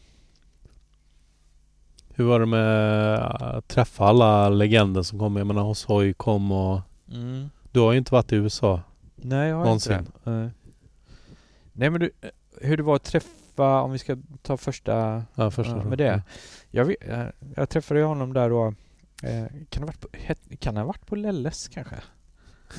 Hur 2.16 2.24
var 2.26 2.40
det 2.40 2.46
med 2.46 3.16
att 3.20 3.68
träffa 3.68 4.06
alla 4.06 4.50
legender 4.50 5.02
som 5.02 5.20
kom? 5.20 5.36
Jag 5.36 5.48
menar 5.48 5.62
Hosoi 5.64 6.14
kom 6.14 6.52
och 6.52 6.82
mm. 7.12 7.50
du 7.72 7.80
har 7.80 7.92
ju 7.92 7.98
inte 7.98 8.14
varit 8.14 8.32
i 8.32 8.36
USA. 8.36 8.82
Nej, 9.16 9.50
jag 9.50 9.56
har 9.58 9.64
Någonsin. 9.64 10.00
inte 10.00 10.12
det. 10.24 10.32
Nej. 10.32 10.50
Nej 11.74 11.90
men 11.90 12.00
du, 12.02 12.12
eh, 12.22 12.30
hur 12.64 12.78
det 12.78 12.84
var 12.84 12.96
att 12.96 13.04
träffa, 13.04 13.82
om 13.82 13.92
vi 13.92 13.98
ska 14.00 14.18
ta 14.42 14.58
första 14.58 15.24
Ja, 15.36 15.52
första 15.52 15.76
med 15.84 15.98
det. 15.98 16.22
Jag, 16.72 16.86
vet, 16.86 16.98
eh, 17.10 17.26
jag 17.56 17.70
träffade 17.70 18.00
ju 18.00 18.06
honom 18.06 18.34
där 18.34 18.50
då. 18.50 18.74
Eh, 19.24 19.46
kan, 19.70 19.84
ha 19.84 19.88
varit 19.88 20.00
på, 20.02 20.08
kan 20.60 20.78
ha 20.78 20.84
varit 20.84 21.06
på 21.06 21.16
Lelles 21.16 21.68
kanske? 21.68 21.96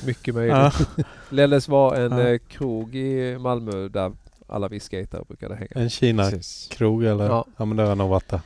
Mycket 0.05 0.35
möjligt. 0.35 0.73
Lelles 1.29 1.67
var 1.67 1.95
en 1.95 2.11
Ja. 2.11 2.27
eh, 2.27 2.37
krog 2.47 2.95
i 2.95 3.37
Malmö 3.37 3.87
där 3.87 4.11
alla 4.47 4.67
vi 4.67 4.79
skatare 4.79 5.23
brukade 5.27 5.55
hänga. 5.55 5.69
En 5.75 5.89
Kina-krog 5.89 7.03
eller? 7.03 7.25
Ja. 7.25 7.45
Ja. 7.57 7.65
men 7.65 7.77
det 7.77 7.83
har 7.83 7.89
jag 7.89 7.97
nog 7.97 8.09
varit 8.09 8.29
där. 8.29 8.41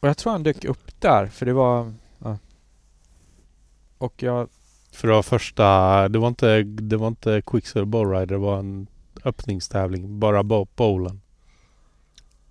Och 0.00 0.08
jag 0.08 0.16
tror 0.16 0.32
han 0.32 0.42
dök 0.42 0.64
upp 0.64 1.00
där 1.00 1.26
för 1.26 1.46
det 1.46 1.52
var... 1.52 1.92
Ja. 2.18 2.38
Och 3.98 4.22
jag... 4.22 4.48
För 4.92 5.08
det 5.08 5.14
var 5.14 5.22
första, 5.22 6.08
det 6.08 6.18
var 6.18 6.28
inte, 6.28 6.62
det 6.62 6.96
var 6.96 7.08
inte 7.08 7.42
Quicksilver 7.46 7.86
Bowrider, 7.86 8.26
det 8.26 8.38
var 8.38 8.58
en 8.58 8.86
öppningstävling. 9.24 10.18
Bara 10.18 10.42
bo- 10.42 10.66
bowlen. 10.76 11.20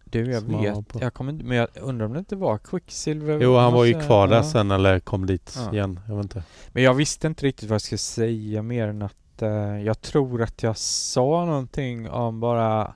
Du, 0.03 0.31
jag 0.31 0.41
Som 0.43 0.61
vet. 0.61 1.01
Jag 1.01 1.13
kommer 1.13 1.31
inte, 1.31 1.45
men 1.45 1.57
jag 1.57 1.67
undrar 1.81 2.05
om 2.05 2.13
det 2.13 2.19
inte 2.19 2.35
var 2.35 2.57
Quicksilver. 2.57 3.39
Jo, 3.41 3.55
han 3.55 3.73
var 3.73 3.85
ju 3.85 4.01
kvar 4.01 4.27
där 4.27 4.35
ja. 4.35 4.43
sen 4.43 4.71
eller 4.71 4.99
kom 4.99 5.25
dit 5.25 5.53
Ja. 5.65 5.73
igen. 5.73 5.99
Jag 6.07 6.15
vet 6.15 6.23
inte. 6.23 6.43
Men 6.67 6.83
jag 6.83 6.93
visste 6.93 7.27
inte 7.27 7.45
riktigt 7.45 7.69
vad 7.69 7.73
jag 7.73 7.81
skulle 7.81 7.97
säga 7.97 8.61
mer 8.61 8.87
än 8.87 9.01
att 9.01 9.41
eh, 9.41 9.49
jag 9.81 10.01
tror 10.01 10.41
att 10.41 10.63
jag 10.63 10.77
sa 10.77 11.45
någonting 11.45 12.09
om 12.09 12.39
bara... 12.39 12.95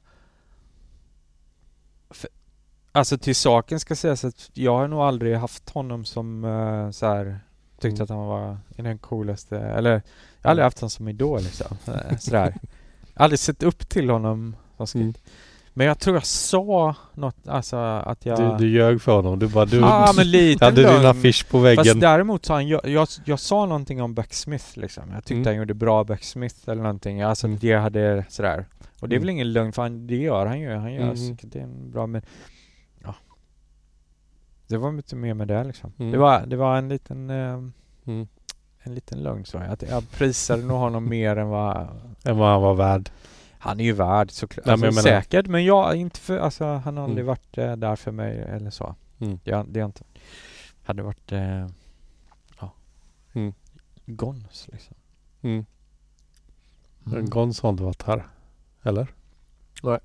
För, 2.09 2.29
alltså 2.91 3.17
till 3.17 3.35
saken 3.35 3.79
ska 3.79 3.95
sägas 3.95 4.25
att 4.25 4.49
jag 4.53 4.77
har 4.77 4.87
nog 4.87 4.99
aldrig 5.01 5.35
haft 5.37 5.69
honom 5.69 6.05
som 6.05 6.43
uh, 6.43 6.91
så 6.91 7.05
här 7.05 7.39
tyckte 7.79 7.87
Mm. 7.95 8.03
att 8.03 8.09
han 8.09 8.27
var 8.27 8.57
den 8.75 8.97
coolaste, 8.97 9.59
eller 9.59 9.91
jag 9.91 10.01
har 10.43 10.49
aldrig 10.51 10.63
haft 10.63 10.79
honom 10.79 10.89
som 10.89 11.07
idol 11.07 11.39
liksom. 11.41 11.77
Eh, 11.87 12.17
Sådär. 12.17 12.55
Aldrig 13.21 13.39
sett 13.39 13.63
upp 13.63 13.89
till 13.89 14.09
honom. 14.09 14.55
som. 14.85 15.01
Mm. 15.01 15.13
Men 15.73 15.87
jag 15.87 15.99
tror 15.99 16.15
jag 16.15 16.25
sa 16.25 16.95
något, 17.13 17.47
alltså 17.47 17.75
att 17.77 18.25
jag... 18.25 18.39
Du, 18.39 18.65
du 18.65 18.71
ljög 18.71 19.01
för 19.01 19.15
honom. 19.15 19.39
Du 19.39 19.47
bara 19.47 19.65
du 19.65 19.83
ah, 19.83 20.13
men 20.15 20.31
lite 20.31 20.65
hade 20.65 20.97
din 20.97 21.05
affisch 21.05 21.47
på 21.49 21.57
Fast 21.57 21.63
väggen. 21.79 21.99
däremot 21.99 22.45
sa 22.45 22.53
han, 22.53 22.67
jag, 22.67 22.87
jag, 22.87 23.07
jag 23.25 23.39
sa 23.39 23.65
någonting 23.65 24.01
om 24.01 24.13
Backsmith 24.13 24.65
liksom. 24.79 25.03
Jag 25.13 25.23
tyckte 25.23 25.33
Mm. 25.33 25.45
han 25.45 25.55
gjorde 25.55 25.73
bra 25.73 26.03
Backsmith 26.03 26.55
eller 26.69 26.81
någonting. 26.81 27.21
Alltså 27.21 27.47
Mm. 27.47 27.59
det 27.61 27.73
hade 27.73 28.25
sådär. 28.29 28.65
Och 28.99 29.09
det 29.09 29.15
är 29.15 29.17
Mm. 29.17 29.21
väl 29.21 29.29
ingen 29.29 29.53
lögn 29.53 29.73
för 29.73 29.81
han, 29.81 30.07
det 30.07 30.15
gör 30.15 30.45
han 30.45 30.59
ju. 30.59 30.73
Han 30.75 30.93
gör 30.93 31.01
Mm. 31.03 31.17
säkert 31.17 31.51
det 31.53 31.59
är 31.59 31.63
en 31.63 31.91
bra 31.91 32.07
men 32.07 32.21
ja. 33.03 33.15
Det 34.67 34.77
var 34.77 34.89
inte 34.89 35.15
mer 35.15 35.33
med 35.33 35.47
det 35.47 35.63
liksom. 35.63 35.93
Mm. 35.99 36.11
Det, 36.11 36.17
var, 36.17 36.45
det 36.45 36.55
var 36.55 36.77
en 36.77 36.89
liten 36.89 37.29
eh, 37.29 37.59
Mm. 38.05 38.27
En 38.83 38.95
liten 38.95 39.23
lögn 39.23 39.45
så 39.45 39.57
jag. 39.57 39.65
Att 39.67 39.81
jag 39.81 40.11
prisade 40.11 40.63
nog 40.63 40.77
honom 40.77 41.09
mer 41.09 41.35
än 41.35 41.47
vad 41.49 41.87
Än 42.23 42.37
vad 42.37 42.49
han 42.51 42.61
var 42.61 42.73
värd. 42.75 43.09
han 43.59 43.79
är 43.79 43.83
ju 43.83 43.91
värd 43.93 44.31
såklart. 44.31 44.65
Nej, 44.65 44.77
men 44.77 44.87
alltså, 44.87 44.99
jag 44.99 45.05
menar- 45.13 45.21
säkert 45.21 45.47
men 45.47 45.65
jag 45.65 45.95
inte 45.95 46.19
för, 46.19 46.37
alltså 46.37 46.65
han 46.65 46.97
har 46.97 47.03
aldrig 47.03 47.23
Mm. 47.23 47.27
varit 47.27 47.57
eh, 47.57 47.75
där 47.75 47.95
för 47.95 48.11
mig 48.11 48.39
eller 48.39 48.69
så. 48.69 48.95
Mm. 49.19 49.39
Det, 49.43 49.65
det 49.69 49.79
har 49.79 49.85
inte, 49.85 50.03
hade 50.83 51.03
varit 51.03 51.31
eh, 51.31 51.67
ja. 52.59 52.71
Mm. 53.33 53.53
Gons 54.05 54.67
liksom. 54.71 54.95
Mm. 55.41 55.53
Mm. 55.55 55.65
Men 57.03 57.29
Gons 57.29 57.61
har 57.61 57.69
inte 57.69 57.83
varit 57.83 58.03
här. 58.03 58.27
Eller? 58.83 59.07
Nej. 59.83 59.99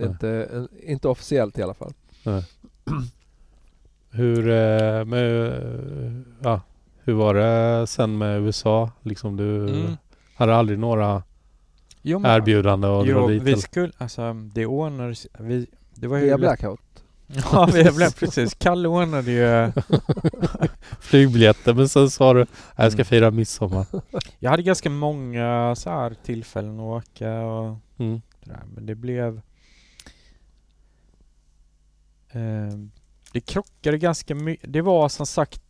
Inte, 0.00 0.28
eh, 0.52 0.90
inte 0.92 1.08
officiellt 1.08 1.58
i 1.58 1.62
alla 1.62 1.74
fall. 1.74 1.92
Hur, 4.10 4.48
eh, 4.48 5.04
med, 5.04 5.46
eh, 5.46 6.12
ja, 6.42 6.60
hur 7.06 7.12
var 7.14 7.34
det 7.34 7.86
sen 7.86 8.18
med 8.18 8.40
USA? 8.40 8.90
Liksom 9.02 9.36
du 9.36 9.68
Mm. 9.68 9.96
hade 10.36 10.54
aldrig 10.56 10.78
några 10.78 11.22
Jo, 12.02 12.18
men- 12.18 12.30
erbjudande 12.30 12.88
att 12.88 13.04
dra 13.06 13.10
Jo, 13.12 13.28
dit? 13.28 13.42
vi 13.42 13.52
eller? 13.52 13.62
skulle, 13.62 13.92
alltså 13.98 14.32
det 14.32 14.66
ordnades, 14.66 15.26
vi, 15.38 15.66
det 15.94 16.06
var 16.06 16.16
ju... 16.18 16.24
Via 16.24 16.38
Blackout. 16.38 16.80
Ja, 17.52 17.68
vi 17.74 17.82
blev 17.90 18.10
precis. 18.14 18.54
Kalle 18.54 18.88
ordnade 18.88 19.30
ju, 19.32 19.72
Flygbiljetter 21.00 21.74
men 21.74 21.88
sen 21.88 22.10
sa 22.10 22.34
du 22.34 22.46
jag 22.76 22.92
ska 22.92 22.96
Mm. 23.00 23.04
fira 23.04 23.30
midsommar. 23.30 23.86
jag 24.38 24.50
hade 24.50 24.62
ganska 24.62 24.90
många 24.90 25.74
så 25.76 25.90
här 25.90 26.14
tillfällen 26.24 26.80
att 26.80 27.04
åka 27.04 27.40
och 27.40 27.76
Mm. 27.98 28.20
sådär, 28.44 28.62
men 28.74 28.86
det 28.86 28.94
blev... 28.94 29.40
Eh, 32.30 32.78
det 33.32 33.40
krockade 33.40 33.98
ganska 33.98 34.34
mycket. 34.34 34.72
Det 34.72 34.80
var 34.80 35.08
som 35.08 35.26
sagt, 35.26 35.60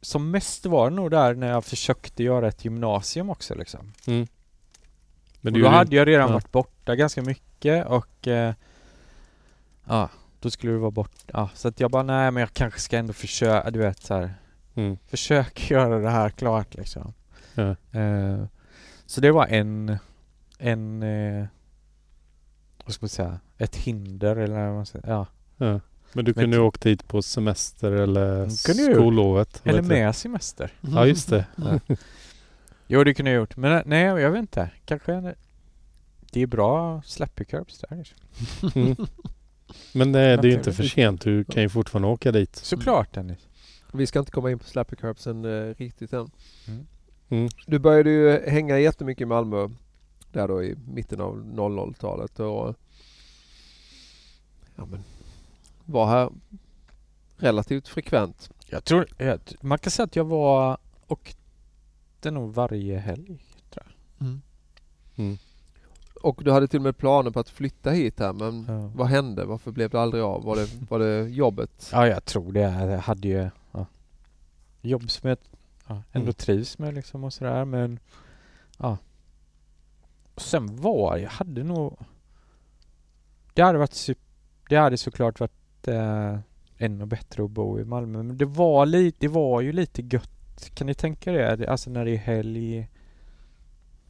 som 0.00 0.30
mest 0.30 0.66
var 0.66 0.90
det 0.90 0.96
nog 0.96 1.10
där 1.10 1.34
när 1.34 1.48
jag 1.48 1.64
försökte 1.64 2.22
göra 2.22 2.48
ett 2.48 2.64
gymnasium 2.64 3.30
också 3.30 3.54
liksom. 3.54 3.92
Mm. 4.06 4.26
Men 5.40 5.52
du 5.52 5.62
då 5.62 5.68
hade 5.68 5.96
jag 5.96 6.08
redan 6.08 6.28
ja. 6.28 6.32
varit 6.34 6.52
borta 6.52 6.96
ganska 6.96 7.22
mycket 7.22 7.86
och 7.86 8.28
eh, 8.28 8.54
ja, 9.84 10.08
då 10.40 10.50
skulle 10.50 10.72
det 10.72 10.78
vara 10.78 10.90
bort. 10.90 11.16
Ja, 11.26 11.50
så 11.54 11.68
att 11.68 11.80
jag 11.80 11.90
bara 11.90 12.02
nej 12.02 12.30
men 12.30 12.40
jag 12.40 12.52
kanske 12.52 12.80
ska 12.80 12.98
ändå 12.98 13.12
försöka, 13.12 13.70
du 13.70 13.78
vet 13.78 14.02
så 14.02 14.14
här, 14.14 14.34
Mm. 14.74 14.98
försök 15.06 15.70
göra 15.70 15.98
det 15.98 16.10
här 16.10 16.30
klart 16.30 16.74
liksom. 16.74 17.12
Ja. 17.54 17.76
Eh, 18.00 18.44
så 19.06 19.20
det 19.20 19.30
var 19.30 19.46
en, 19.46 19.98
en, 20.58 21.02
eh, 21.02 21.46
vad 22.84 22.94
ska 22.94 23.04
man 23.04 23.08
säga, 23.08 23.40
ett 23.58 23.76
hinder 23.76 24.36
eller 24.36 24.66
vad 24.66 24.74
man 24.74 24.86
säger, 24.86 25.08
ja. 25.08 25.26
Ja. 25.56 25.80
Men 26.12 26.24
du 26.24 26.34
kunde 26.34 26.56
ju 26.56 26.62
åkt 26.62 26.82
dit 26.82 27.08
på 27.08 27.22
semester 27.22 27.92
eller 27.92 28.36
Mm, 28.36 28.50
skollovet. 28.50 29.60
Eller 29.64 29.82
med 29.82 30.16
semester. 30.16 30.72
Ja 30.80 31.06
just 31.06 31.28
det. 31.28 31.46
Ja. 31.56 31.80
Jo 32.86 33.04
det 33.04 33.14
kunde 33.14 33.30
jag 33.30 33.40
gjort, 33.40 33.56
men 33.56 33.82
nej 33.86 34.02
jag 34.04 34.30
vet 34.30 34.40
inte. 34.40 34.70
Kanske 34.84 35.14
en, 35.14 35.34
det 36.32 36.42
är 36.42 36.46
bra 36.46 37.02
slappy 37.06 37.44
curbs 37.44 37.78
där 37.78 37.96
liksom. 37.96 38.18
Mm. 38.74 38.96
Men 39.92 40.08
eh, 40.08 40.12
det 40.12 40.20
är 40.20 40.44
ju 40.44 40.52
inte 40.52 40.72
för 40.72 40.82
sent. 40.82 41.20
Du 41.20 41.44
kan 41.44 41.62
ju 41.62 41.68
fortfarande 41.68 42.08
åka 42.08 42.32
dit. 42.32 42.56
Såklart 42.56 43.14
Dennis. 43.14 43.38
Vi 43.92 44.06
ska 44.06 44.18
inte 44.18 44.30
komma 44.30 44.50
in 44.50 44.58
på 44.58 44.64
Slappy 44.64 44.96
Curbsen 44.96 45.44
eh, 45.44 45.74
riktigt 45.74 46.12
än. 46.12 46.30
Mm. 46.68 46.86
Mm. 47.28 47.48
Du 47.66 47.78
började 47.78 48.10
ju 48.10 48.50
hänga 48.50 48.78
jättemycket 48.78 49.22
i 49.22 49.26
Malmö 49.26 49.68
där 50.32 50.48
då 50.48 50.62
i 50.62 50.76
mitten 50.88 51.20
av 51.20 51.44
00-talet 51.44 52.40
och 52.40 52.76
ja, 54.76 54.86
men, 54.90 55.04
var 55.90 56.06
här 56.06 56.30
relativt 57.36 57.88
frekvent. 57.88 58.50
Jag 58.66 58.84
tror, 58.84 59.06
jag, 59.18 59.40
man 59.60 59.78
kan 59.78 59.90
säga 59.90 60.04
att 60.04 60.16
jag 60.16 60.24
var 60.24 60.78
och 61.06 61.34
det 62.20 62.30
nog 62.30 62.54
varje 62.54 62.98
helg. 62.98 63.38
Mm. 65.16 65.38
Och 66.22 66.40
du 66.44 66.52
hade 66.52 66.68
till 66.68 66.78
och 66.78 66.82
med 66.82 66.96
planer 66.96 67.30
på 67.30 67.40
att 67.40 67.48
flytta 67.48 67.90
hit 67.90 68.18
här 68.20 68.32
men 68.32 68.64
Ja. 68.68 68.90
vad 68.94 69.06
hände? 69.06 69.44
Varför 69.44 69.70
blev 69.70 69.90
det 69.90 70.00
aldrig 70.00 70.22
av? 70.22 70.44
Var 70.44 70.56
det, 70.56 70.68
var 70.90 70.98
det 70.98 71.28
jobbet? 71.28 71.88
Ja, 71.92 72.06
jag 72.06 72.24
tror 72.24 72.52
det. 72.52 72.60
Jag 72.60 72.98
hade 72.98 73.28
ju 73.28 73.50
ja, 73.72 73.86
jobb 74.80 75.10
som 75.10 75.28
jag 75.28 75.38
ja, 75.86 76.02
ändå 76.12 76.24
Mm. 76.24 76.34
trivs 76.34 76.78
med 76.78 76.94
liksom 76.94 77.24
och 77.24 77.32
sådär 77.32 77.64
men 77.64 77.98
ja. 78.78 78.98
Och 80.34 80.42
sen 80.42 80.76
var 80.76 81.16
jag 81.16 81.30
hade 81.30 81.64
nog 81.64 81.98
Det 83.54 83.62
hade 83.62 83.78
varit 83.78 84.08
Det 84.68 84.76
hade 84.76 84.96
såklart 84.96 85.40
varit 85.40 85.59
eh, 85.88 86.38
ännu 86.78 87.06
bättre 87.06 87.44
att 87.44 87.50
bo 87.50 87.78
i 87.80 87.84
Malmö 87.84 88.22
men 88.22 88.36
det 88.38 88.44
var 88.44 88.86
lite, 88.86 89.16
det 89.20 89.28
var 89.28 89.60
ju 89.60 89.72
lite 89.72 90.02
gött. 90.02 90.70
Kan 90.74 90.86
ni 90.86 90.94
tänka 90.94 91.32
er 91.32 91.56
det? 91.56 91.68
Alltså 91.68 91.90
när 91.90 92.04
det 92.04 92.10
är 92.10 92.16
helg. 92.16 92.88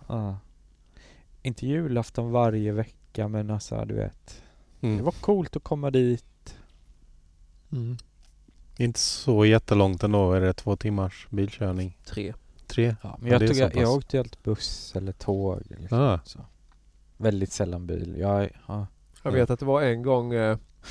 Ja. 0.09 0.39
Inte 1.43 1.67
julafton 1.67 2.31
varje 2.31 2.73
vecka 2.73 3.29
men 3.29 3.51
alltså 3.51 3.85
du 3.85 3.95
vet. 3.95 4.43
Det 4.81 4.87
Mm. 4.87 5.05
var 5.05 5.13
coolt 5.13 5.57
att 5.57 5.63
komma 5.65 5.91
dit. 5.91 6.25
Inte 8.77 9.01
så 9.01 9.45
jättelångt 9.45 10.03
ändå. 10.03 10.33
Är 10.33 10.41
det 10.41 10.53
två 10.53 10.77
timmars 10.77 11.27
bilkörning? 11.31 11.99
Tre. 12.05 12.35
Tre? 12.67 12.97
Ja, 13.03 13.17
men 13.21 13.27
Ja, 13.29 13.35
jag, 13.35 13.41
det 13.41 13.49
tog, 13.49 13.57
jag, 13.57 13.77
jag 13.77 13.93
åkte 13.95 14.17
ju 14.17 14.21
alltid 14.21 14.39
buss 14.43 14.93
eller 14.97 15.13
tåg. 15.13 15.63
Liksom, 15.69 15.99
Ah. 15.99 16.19
så. 16.25 16.39
Väldigt 17.17 17.53
sällan 17.53 17.87
bil. 17.87 18.17
Jag, 18.19 18.43
ja. 18.43 18.51
Jag 18.69 18.87
Ja. 19.23 19.31
vet 19.31 19.51
att 19.51 19.61
det 19.61 19.67
var 19.67 19.83
en 19.83 20.03
gång 20.03 20.33
eh, 20.35 20.59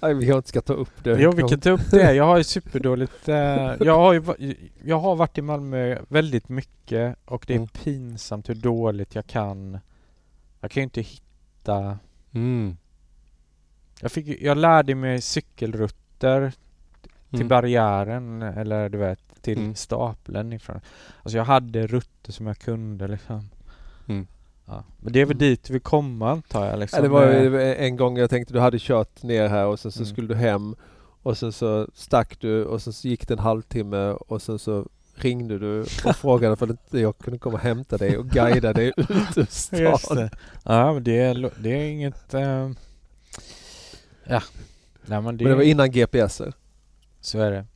kanske 0.00 0.36
inte 0.36 0.48
ska 0.48 0.60
ta 0.60 0.72
upp 0.72 1.04
det. 1.04 1.20
Jo, 1.20 1.30
vi 1.32 1.42
kan 1.42 1.60
ta 1.60 1.70
upp 1.70 1.90
det. 1.90 2.14
Jag 2.14 2.24
har 2.24 2.38
ju 2.38 2.44
superdåligt... 2.44 3.28
Eh, 3.28 3.36
jag, 3.80 3.96
har 3.98 4.12
ju, 4.12 4.54
jag 4.84 4.98
har 4.98 5.16
varit 5.16 5.38
i 5.38 5.42
Malmö 5.42 5.98
väldigt 6.08 6.48
mycket 6.48 7.16
och 7.24 7.44
det 7.46 7.52
är 7.54 7.56
Mm. 7.56 7.68
pinsamt 7.68 8.48
hur 8.48 8.54
dåligt 8.54 9.14
jag 9.14 9.26
kan. 9.26 9.78
Jag 10.60 10.70
kan 10.70 10.80
ju 10.80 10.84
inte 10.84 11.00
hitta... 11.00 11.98
Mm. 12.32 12.76
Jag, 14.00 14.12
fick, 14.12 14.42
jag 14.42 14.58
lärde 14.58 14.94
mig 14.94 15.20
cykelrutter 15.20 16.52
till 17.30 17.38
Mm. 17.40 17.48
barriären 17.48 18.42
eller 18.42 18.88
du 18.88 18.98
vet 18.98 19.42
till 19.42 19.58
Mm. 19.58 19.74
stapeln 19.74 20.52
ifrån. 20.52 20.80
Alltså 21.22 21.36
jag 21.38 21.44
hade 21.44 21.86
rutter 21.86 22.32
som 22.32 22.46
jag 22.46 22.58
kunde 22.58 23.08
liksom. 23.08 23.48
Ja. 24.66 24.84
Men 25.00 25.12
det 25.12 25.20
är 25.20 25.24
väl 25.24 25.36
Mm. 25.36 25.38
dit 25.48 25.70
vi 25.70 25.80
kommer 25.80 26.26
antar 26.26 26.66
jag 26.66 26.78
liksom. 26.78 26.96
Ja, 26.96 27.02
det 27.02 27.08
var 27.08 27.26
ju 27.32 27.74
en 27.74 27.96
gång 27.96 28.18
jag 28.18 28.30
tänkte 28.30 28.54
du 28.54 28.60
hade 28.60 28.78
kört 28.80 29.22
ner 29.22 29.48
här 29.48 29.66
och 29.66 29.80
sen 29.80 29.92
så 29.92 30.00
Mm. 30.00 30.12
skulle 30.12 30.28
du 30.28 30.34
hem 30.34 30.76
och 31.22 31.38
sen 31.38 31.52
så 31.52 31.88
stack 31.94 32.40
du 32.40 32.64
och 32.64 32.82
sen 32.82 32.92
så 32.92 33.08
gick 33.08 33.28
det 33.28 33.34
en 33.34 33.38
halvtimme 33.38 34.10
och 34.10 34.42
sen 34.42 34.58
så 34.58 34.88
ringde 35.14 35.58
du 35.58 35.80
och 35.80 36.16
frågade 36.16 36.56
för 36.56 36.70
inte 36.70 36.98
jag 37.00 37.18
kunde 37.18 37.38
komma 37.38 37.54
och 37.54 37.60
hämta 37.62 37.96
dig 37.98 38.18
och 38.18 38.28
guida 38.28 38.72
dig 38.72 38.92
ut 38.96 39.38
ur 39.38 39.46
stan. 39.50 40.28
Ja 40.64 40.92
men 40.92 41.04
det 41.04 41.18
är, 41.18 41.50
det 41.62 41.70
är 41.70 41.84
inget... 41.90 42.34
Eh, 42.34 42.70
ja. 44.24 44.42
Nej 45.06 45.20
men 45.22 45.36
det, 45.36 45.44
Men 45.44 45.50
det 45.50 45.54
var 45.54 45.62
innan 45.62 45.90
GPSer. 45.90 46.52
Så 47.20 47.38
är 47.38 47.50
det. 47.50 47.66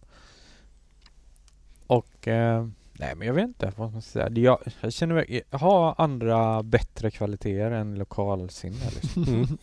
Och... 1.87 2.29
Eh, 2.29 2.67
nej 2.99 3.15
men 3.15 3.27
jag 3.27 3.35
vet 3.35 3.45
inte 3.45 3.73
vad 3.77 3.93
man 3.93 4.03
ska 4.03 4.11
säga. 4.11 4.31
Jag, 4.31 4.59
jag 4.81 4.93
känner. 4.93 5.43
Jag 5.51 5.59
har 5.59 5.95
andra 5.99 6.63
bättre 6.63 7.11
kvaliteter 7.11 7.71
än 7.71 7.95
lokalsinne 7.95 8.91
liksom. 9.03 9.25
Mm. 9.35 9.59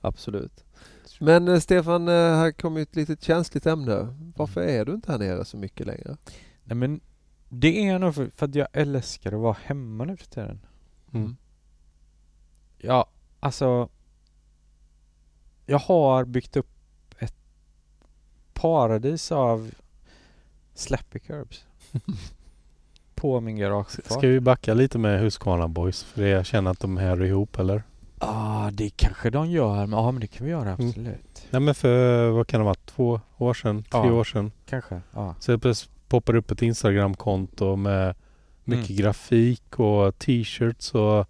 Absolut. 0.00 0.64
Men 1.20 1.48
eh, 1.48 1.58
Stefan, 1.58 2.08
eh, 2.08 2.14
här 2.14 2.52
kommer 2.52 2.80
ett 2.80 2.96
litet 2.96 3.22
känsligt 3.22 3.66
ämne. 3.66 4.14
Varför 4.36 4.60
är 4.60 4.84
du 4.84 4.92
inte 4.92 5.12
här 5.12 5.18
nere 5.18 5.44
så 5.44 5.56
mycket 5.56 5.86
längre? 5.86 6.16
Nej 6.64 6.76
men 6.76 7.00
det 7.48 7.86
är 7.88 7.98
nog 7.98 8.14
för, 8.14 8.30
för 8.36 8.46
att 8.46 8.54
jag 8.54 8.68
älskar 8.72 9.32
att 9.32 9.40
vara 9.40 9.56
hemma 9.64 10.04
nu 10.04 10.16
för 10.16 10.26
tiden. 10.26 10.60
Mm. 11.12 11.36
Ja, 12.78 13.10
alltså 13.40 13.88
Jag 15.66 15.78
har 15.78 16.24
byggt 16.24 16.56
upp 16.56 16.70
ett 17.18 17.36
paradis 18.52 19.32
av 19.32 19.70
slappy 20.74 21.18
curbs 21.18 21.66
På 23.14 23.40
min 23.40 23.56
garageuppfart. 23.56 24.04
Ska 24.18 24.20
vi 24.28 24.40
backa 24.40 24.74
lite 24.74 24.98
med 24.98 25.20
Husqvarna 25.20 25.68
Boys? 25.68 26.02
För 26.04 26.26
jag 26.26 26.46
känner 26.46 26.70
att 26.70 26.80
de 26.80 26.96
hör 26.96 27.22
ihop 27.24 27.58
eller? 27.58 27.82
Ja, 28.20 28.26
ah, 28.66 28.70
det 28.72 28.90
kanske 28.96 29.30
de 29.30 29.50
gör. 29.50 29.86
Men, 29.86 29.98
ja, 29.98 30.10
men 30.10 30.20
det 30.20 30.26
kan 30.26 30.44
vi 30.46 30.52
göra 30.52 30.72
Mm. 30.72 30.88
absolut. 30.88 31.46
Nej 31.50 31.60
men 31.62 31.74
för 31.74 32.28
vad 32.30 32.46
kan 32.46 32.60
det 32.60 32.64
vara? 32.64 32.74
Två 32.74 33.20
år 33.38 33.54
sedan? 33.54 33.82
Tre 33.82 34.00
Ja. 34.06 34.12
år 34.12 34.24
sedan? 34.24 34.52
Kanske. 34.68 35.00
Ja. 35.14 35.34
Så 35.40 35.52
det 35.52 35.58
plötsligt 35.58 36.08
poppar 36.08 36.34
upp 36.34 36.50
ett 36.50 36.62
Instagram-konto 36.62 37.76
med 37.76 38.14
mycket 38.64 38.90
Mm. 38.90 39.02
grafik 39.02 39.78
och 39.78 40.18
t-shirts 40.18 40.94
och 40.94 41.26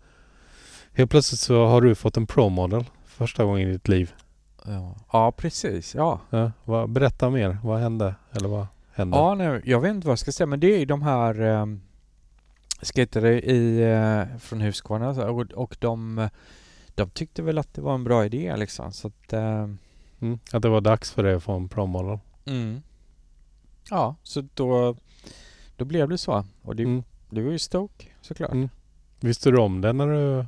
helt 0.93 1.11
plötsligt 1.11 1.41
så 1.41 1.67
har 1.67 1.81
du 1.81 1.95
fått 1.95 2.17
en 2.17 2.27
pro-model 2.27 2.85
första 3.07 3.45
gången 3.45 3.69
i 3.69 3.73
ditt 3.73 3.89
liv. 3.89 4.13
Ja. 4.67 4.95
ja, 5.13 5.33
precis. 5.33 5.95
Ja. 5.95 6.21
Ja, 6.31 6.53
vad, 6.65 6.91
berätta 6.91 7.31
mer. 7.31 7.59
Vad 7.63 7.81
hände? 7.81 8.15
Eller 8.33 8.49
vad 8.49 8.67
hände? 8.99 9.17
Ja, 9.17 9.35
nej, 9.35 9.61
jag 9.65 9.81
vet 9.81 9.91
inte 9.91 10.07
vad 10.07 10.13
jag 10.13 10.19
ska 10.19 10.33
säga 10.33 10.47
men 10.47 10.61
det 10.61 10.75
är 10.75 10.79
ju 10.79 10.85
de 10.85 11.03
här 11.03 11.41
um, 11.41 11.81
skatare 12.83 13.41
i, 13.41 13.83
eh, 13.93 14.39
från 14.39 14.61
Husqvarna 14.61 15.15
så- 15.15 15.29
och, 15.29 15.41
och 15.53 15.77
de, 15.81 16.29
de 16.95 17.11
tyckte 17.11 17.43
väl 17.43 17.59
att 17.59 17.75
det 17.75 17.81
var 17.81 17.95
en 17.95 18.05
bra 18.05 18.25
idé 18.25 18.57
liksom 18.57 18.93
så 18.93 19.09
att 19.09 19.33
eh, 19.33 19.69
Mm, 20.21 20.39
att 20.53 20.63
det 20.63 20.69
var 20.69 20.81
dags 20.81 21.11
för 21.11 21.23
dig 21.23 21.35
att 21.35 21.43
få 21.43 21.53
en 21.53 21.69
pro-model. 21.69 22.19
mm. 22.45 22.83
Ja, 23.91 24.15
så 24.23 24.45
då, 24.55 24.97
då 25.77 25.85
blev 25.85 26.09
det 26.09 26.19
så 26.19 26.45
och 26.63 26.77
det, 26.77 26.83
Mm. 26.83 27.03
det 27.31 27.43
var 27.43 27.51
ju 27.53 27.59
stoke 27.59 28.07
såklart. 28.21 28.53
Mm. 28.53 28.69
Visste 29.21 29.51
du 29.51 29.59
om 29.59 29.81
det 29.81 29.93
när 29.93 30.07
du 30.07 30.45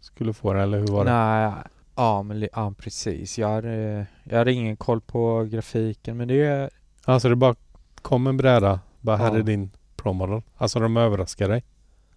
skulle 0.00 0.32
få 0.32 0.52
den 0.52 0.62
eller 0.62 0.78
hur 0.78 0.86
var 0.86 1.04
det? 1.04 1.10
Nej, 1.12 1.52
ja 1.96 2.22
men 2.22 2.48
ja, 2.52 2.74
precis. 2.78 3.38
Jag 3.38 3.48
hade, 3.48 4.06
jag 4.24 4.38
hade 4.38 4.52
ingen 4.52 4.76
koll 4.76 5.00
på 5.00 5.44
grafiken 5.44 6.16
men 6.16 6.28
det 6.28 6.70
Alltså 7.04 7.28
det 7.28 7.36
bara 7.36 7.54
kom 8.02 8.26
en 8.26 8.36
bräda. 8.36 8.80
Bara 9.00 9.16
här 9.16 9.32
Ja. 9.32 9.38
är 9.38 9.42
din 9.42 9.70
pro-model. 9.96 10.42
Alltså 10.56 10.80
de 10.80 10.96
överraskar 10.96 11.48
dig. 11.48 11.64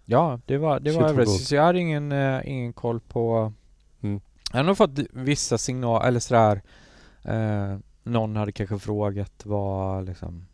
Ja, 0.04 0.40
det 0.46 0.58
var, 0.58 0.80
det 0.80 0.90
Shit, 0.90 1.00
var 1.00 1.08
överraskande. 1.08 1.56
jag 1.56 1.66
hade 1.66 1.78
ingen, 1.78 2.12
eh, 2.12 2.40
ingen 2.44 2.72
koll 2.72 3.00
på... 3.00 3.52
Mm. 4.02 4.20
Jag 4.52 4.58
har 4.58 4.64
nog 4.64 4.76
fått 4.76 4.98
vissa 5.12 5.58
signaler, 5.58 6.08
eller 6.08 6.20
sådär. 6.20 6.62
Eh, 7.24 7.78
någon 8.04 8.36
hade 8.36 8.52
kanske 8.52 8.78
frågat 8.78 9.32
vad 9.44 10.04
liksom... 10.06 10.46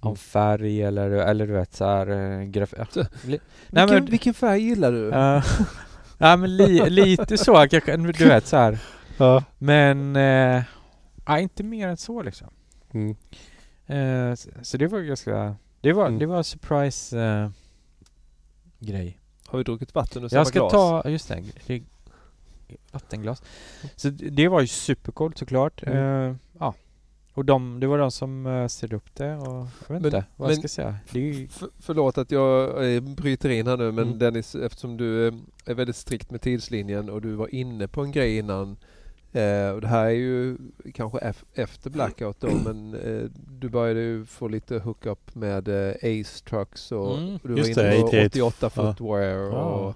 Om 0.00 0.08
Mm. 0.08 0.16
färg 0.16 0.82
eller, 0.82 1.10
eller 1.10 1.46
du 1.46 1.52
vet 1.52 1.74
såhär... 1.74 2.06
Eh, 2.10 2.42
graf... 2.44 2.74
ja, 2.78 2.84
Så- 2.90 3.00
Nej 3.22 3.40
Vilken, 3.70 3.88
men... 3.94 4.04
vilken 4.06 4.34
färg 4.34 4.60
gillar 4.62 4.92
du? 4.92 5.10
eh, 5.12 5.44
Nej 6.18 6.36
men 6.36 6.56
li, 6.56 6.90
lite 6.90 7.38
så 7.38 7.66
kanske, 7.70 7.96
du 7.96 8.12
vet 8.28 8.46
så 8.46 8.56
här. 8.56 8.78
Ja. 9.18 9.44
Men... 9.58 10.14
Ja, 11.26 11.38
inte 11.38 11.62
mer 11.62 11.88
än 11.88 11.96
så 11.96 12.22
liksom. 12.22 12.48
Mm. 12.92 13.16
Eh, 13.86 14.34
så, 14.34 14.50
så 14.62 14.76
det 14.76 14.86
var 14.86 15.00
ganska... 15.00 15.56
Det 15.80 15.92
var, 15.92 16.06
Mm. 16.06 16.18
det 16.18 16.26
var 16.26 16.42
surprise 16.42 17.20
eh, 17.20 17.50
grej. 18.78 19.18
Har 19.46 19.58
vi 19.58 19.64
druckit 19.64 19.94
vatten 19.94 20.24
ur 20.24 20.28
samma 20.28 20.40
Jag 20.40 20.46
ska 20.46 20.58
glas? 20.58 20.72
ta, 20.72 21.08
just 21.10 21.28
det, 21.28 21.42
det 21.66 21.82
vattenglas. 22.92 23.42
Så 23.96 24.10
det 24.10 24.48
var 24.48 24.60
ju 24.60 24.66
supercoolt 24.66 25.38
såklart. 25.38 25.82
Mm. 25.82 26.30
Eh, 26.30 26.36
ja. 26.58 26.74
Och 27.34 27.44
de, 27.44 27.80
det 27.80 27.86
var 27.86 27.98
de 27.98 28.10
som 28.10 28.46
uh, 28.46 28.66
ställde 28.68 28.96
upp 28.96 29.14
det 29.14 29.36
och 29.36 29.46
jag 29.56 29.64
vet 29.64 29.88
Men- 29.88 30.04
inte 30.04 30.24
vad 30.36 30.50
jag 30.50 30.58
ska 30.58 30.68
säga. 30.68 30.96
Det 31.10 31.20
ju, 31.20 31.48
För, 31.48 31.68
förlåt 31.80 32.18
att 32.18 32.30
jag 32.30 32.84
eh, 32.94 33.00
bryter 33.00 33.48
in 33.48 33.66
här 33.66 33.76
nu 33.76 33.92
men 33.92 34.06
Mm. 34.06 34.18
Dennis 34.18 34.54
eftersom 34.54 34.96
du 34.96 35.28
eh, 35.28 35.34
är 35.66 35.74
väldigt 35.74 35.96
strikt 35.96 36.30
med 36.30 36.40
tidslinjen 36.40 37.10
och 37.10 37.22
du 37.22 37.32
var 37.34 37.54
inne 37.54 37.88
på 37.88 38.02
en 38.02 38.12
grej 38.12 38.38
innan 38.38 38.76
eh, 39.32 39.70
och 39.70 39.80
det 39.80 39.86
här 39.88 40.04
är 40.04 40.10
ju 40.10 40.56
kanske 40.94 41.18
ef- 41.18 41.44
efter 41.54 41.90
blackout 41.90 42.40
då 42.40 42.48
men 42.64 42.94
eh, 42.94 43.30
du 43.60 43.68
började 43.68 44.00
ju 44.00 44.24
få 44.26 44.48
lite 44.48 44.78
hookup 44.78 45.34
med 45.34 45.68
eh, 45.68 45.94
Ace 45.94 46.44
Trucks 46.44 46.92
och 46.92 47.18
Mm. 47.18 47.38
du 47.42 47.54
var 47.54 47.68
inne 47.68 48.00
på 48.00 48.06
88. 48.06 48.26
88 48.26 48.56
Ja. 48.60 48.70
footwear 48.70 49.50
och, 49.50 49.94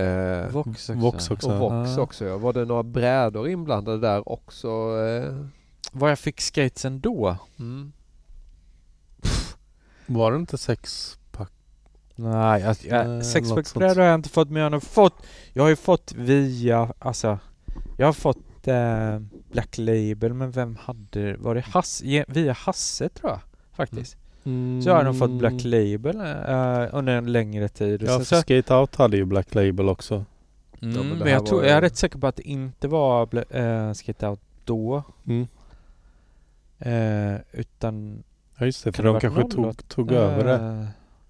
eh, 0.00 0.50
Vox 0.50 0.68
också. 0.70 0.92
Vox 0.94 1.30
också. 1.30 1.50
och 1.52 1.58
Vox 1.58 1.90
Ja. 1.96 2.02
också 2.02 2.24
ja. 2.24 2.36
Var 2.38 2.52
det 2.52 2.64
några 2.64 2.82
brädor 2.82 3.48
inblandade 3.48 3.98
där 3.98 4.28
också? 4.28 4.68
Eh? 4.68 5.46
Vad 5.92 6.10
jag 6.10 6.18
fick 6.18 6.40
skatesen 6.40 7.00
då? 7.00 7.36
Mm. 7.58 7.92
Var 10.06 10.32
det 10.32 10.36
inte 10.38 10.58
sex 10.58 11.18
pack? 11.32 11.52
Nej, 12.14 12.60
jag, 12.62 12.76
Nej, 12.90 13.00
jag, 13.16 13.26
sexpacksbrädor 13.26 14.00
har 14.00 14.06
jag 14.08 14.14
inte 14.14 14.28
fått 14.28 14.50
men 14.50 14.62
jag 14.62 14.70
har 14.70 14.80
fått 14.80 15.14
Jag 15.52 15.62
har 15.62 15.70
ju 15.70 15.76
fått 15.76 16.12
via, 16.16 16.92
alltså 16.98 17.38
Jag 17.98 18.06
har 18.06 18.12
fått 18.12 18.38
eh, 18.68 19.18
Black 19.52 19.78
Label 19.78 20.34
men 20.34 20.50
vem 20.50 20.76
hade, 20.76 21.36
var 21.36 21.54
det 21.54 21.60
Hasse, 21.60 22.24
via 22.28 22.52
Hasse 22.52 23.08
tror 23.08 23.30
jag 23.30 23.40
faktiskt. 23.72 24.16
Så 24.82 24.88
jag 24.88 24.94
har 24.94 25.04
nog 25.04 25.18
fått 25.18 25.30
Black 25.30 25.64
Label 25.64 26.16
eh, 26.20 26.88
under 26.92 27.12
en 27.16 27.32
längre 27.32 27.68
tid. 27.68 28.02
Och 28.02 28.08
Ja, 28.08 28.16
sen 28.16 28.24
för 28.24 28.36
Skate 28.36 28.74
Out 28.74 28.96
hade 28.96 29.16
ju 29.16 29.24
Black 29.24 29.54
Label 29.54 29.88
också. 29.88 30.14
mm, 30.82 30.96
Ja, 30.96 31.02
men 31.02 31.18
men, 31.18 31.28
jag, 31.28 31.46
tror, 31.46 31.64
jag 31.64 31.76
är 31.76 31.80
rätt 31.80 31.96
säker 31.96 32.18
på 32.18 32.26
att 32.26 32.36
det 32.36 32.48
inte 32.48 32.88
var 32.88 33.26
Bla- 33.26 33.88
eh, 33.88 33.92
Skate 33.92 34.26
Out 34.28 34.40
då. 34.64 35.02
Mm. 35.26 35.46
Eh, 36.78 37.40
utan 37.52 38.22
Ja 38.58 38.66
just 38.66 38.84
det, 38.84 38.92
för 38.92 39.02
de 39.02 39.20
kanske 39.20 39.40
noll 39.40 39.50
tog, 39.50 39.88
tog 39.88 40.12
över 40.12 40.44
det. 40.44 40.86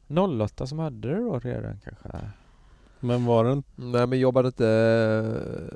det. 0.08 0.20
08 0.20 0.66
som 0.66 0.78
hade 0.78 1.08
det 1.08 1.16
då 1.16 1.38
redan 1.38 1.80
kanske. 1.84 2.08
Men 3.00 3.24
var 3.24 3.44
det 3.44 3.52
inte 3.52 3.68
Nej 3.76 4.06
men 4.06 4.18
jobbade 4.18 4.48
inte 4.48 5.70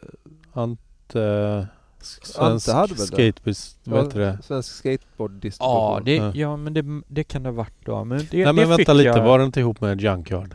eh. 1.14 1.64
Svensk 2.22 2.66
det? 2.66 3.32
Vad 3.84 4.04
heter 4.04 4.20
det? 4.20 4.38
Svensk 4.42 4.72
skateboarddistribution. 4.74 5.74
Ja, 5.76 6.00
det, 6.04 6.14
Ja. 6.16 6.32
ja 6.34 6.56
men 6.56 6.74
det, 6.74 7.02
det 7.08 7.24
kan 7.24 7.42
det 7.42 7.48
ha 7.48 7.54
varit 7.54 7.84
då. 7.84 8.04
Men 8.04 8.18
det, 8.18 8.24
Nej 8.32 8.44
det 8.46 8.52
men 8.52 8.68
vänta 8.68 8.92
lite, 8.92 9.08
jag, 9.08 9.24
var 9.24 9.38
det 9.38 9.44
inte 9.44 9.60
ihop 9.60 9.80
med 9.80 10.00
Junkyard? 10.00 10.54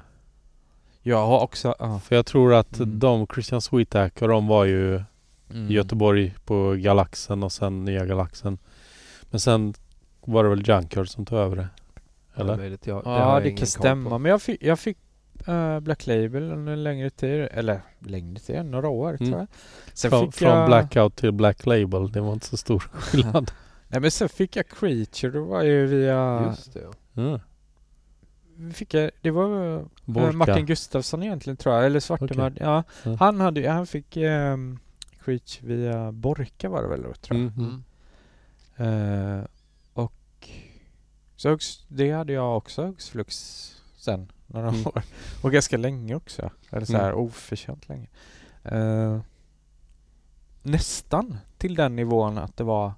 Jag 1.04 1.28
har 1.28 1.40
också... 1.40 1.76
Ja. 1.80 2.00
För 2.00 2.16
jag 2.16 2.26
tror 2.26 2.54
att 2.54 2.80
Mm. 2.80 3.00
de, 3.00 3.28
Christian 3.34 3.62
Sweetack 3.62 4.22
och 4.22 4.28
de 4.28 4.48
var 4.48 4.66
ju 4.66 5.04
Mm. 5.54 5.70
i 5.72 5.74
Göteborg 5.74 6.34
på 6.46 6.72
Galaxen 6.80 7.44
och 7.44 7.52
sen 7.52 7.86
Nya 7.86 8.06
Galaxen. 8.06 8.58
Men 9.30 9.40
sen 9.40 9.74
var 10.26 10.44
det 10.44 10.50
väl 10.50 10.70
Junkyard 10.70 11.08
som 11.10 11.26
tog 11.26 11.38
över 11.40 11.56
det? 11.56 11.68
Eller? 12.36 12.58
Möjligt, 12.58 12.88
jag, 12.88 13.02
har 13.02 13.20
Ja, 13.20 13.40
det 13.40 13.52
kan 13.52 13.68
stämma. 13.68 14.10
på. 14.10 14.18
Men 14.18 14.30
jag 14.32 14.42
fick, 14.42 14.64
jag 14.64 14.80
fick 14.80 14.98
eh, 15.48 15.80
Black 15.80 16.08
Label 16.08 16.52
under 16.52 16.74
en 16.74 16.84
längre 16.84 17.10
tid. 17.10 17.48
Eller 17.52 17.82
längre 18.00 18.40
tid, 18.40 18.66
några 18.66 18.90
år 18.90 19.10
Mm. 19.10 19.18
tror 19.28 19.40
jag. 19.40 19.48
Sen 19.94 20.12
Från, 20.12 20.26
fick 20.32 20.40
från 20.40 20.50
jag... 20.58 20.68
Blackout 20.68 21.16
till 21.16 21.32
Black 21.32 21.66
Label, 21.66 22.12
det 22.12 22.22
var 22.22 22.34
inte 22.34 22.46
så 22.46 22.58
stor 22.58 22.80
skillnad. 22.94 23.52
Nej 23.88 24.02
men 24.02 24.12
sen 24.12 24.30
fick 24.30 24.56
jag 24.56 24.68
Creature. 24.68 25.32
Det 25.32 25.40
var 25.40 25.64
ju 25.64 25.86
via... 25.86 26.46
Just 26.48 26.74
det, 26.74 26.80
ja. 26.82 26.92
Mm. 27.22 27.40
Fick 28.74 28.94
jag, 28.94 29.12
det 29.22 29.32
var 29.32 29.86
Borka. 30.06 30.32
Martin 30.38 30.66
Gustafsson 30.66 31.24
egentligen 31.24 31.58
tror 31.58 31.76
jag. 31.76 31.86
Eller 31.86 32.00
Svartemörd. 32.00 32.58
Ja, 32.60 32.84
Ja. 33.04 33.16
han 33.20 33.40
hade 33.40 33.70
Han 33.70 33.88
fick 33.88 34.18
um, 34.18 34.80
Creature 35.26 35.68
via 35.68 36.12
Borka 36.12 36.70
var 36.70 36.82
det 36.82 36.88
väl 36.90 37.02
då 37.02 37.14
tror 37.14 37.40
jag. 37.40 37.48
Mm. 37.48 37.84
Mm. 38.78 39.40
Eh, 39.40 39.46
och 39.94 40.50
så 41.36 41.58
det 41.88 42.12
hade 42.12 42.34
jag 42.34 42.58
också 42.58 42.86
hux 42.86 43.10
flux 43.10 43.36
sen 43.98 44.32
några 44.54 44.68
Mm. 44.70 44.88
år. 44.88 45.02
Och 45.42 45.52
ganska 45.52 45.78
länge 45.78 46.16
också. 46.16 46.50
Eller 46.70 46.86
så 46.86 46.98
här 46.98 47.14
oförtjänt 47.14 47.90
länge. 47.90 48.08
Eh, 48.64 49.20
nästan 50.64 51.38
till 51.58 51.76
den 51.76 51.96
nivån 51.96 52.38
att 52.38 52.58
det 52.58 52.64
var 52.64 52.94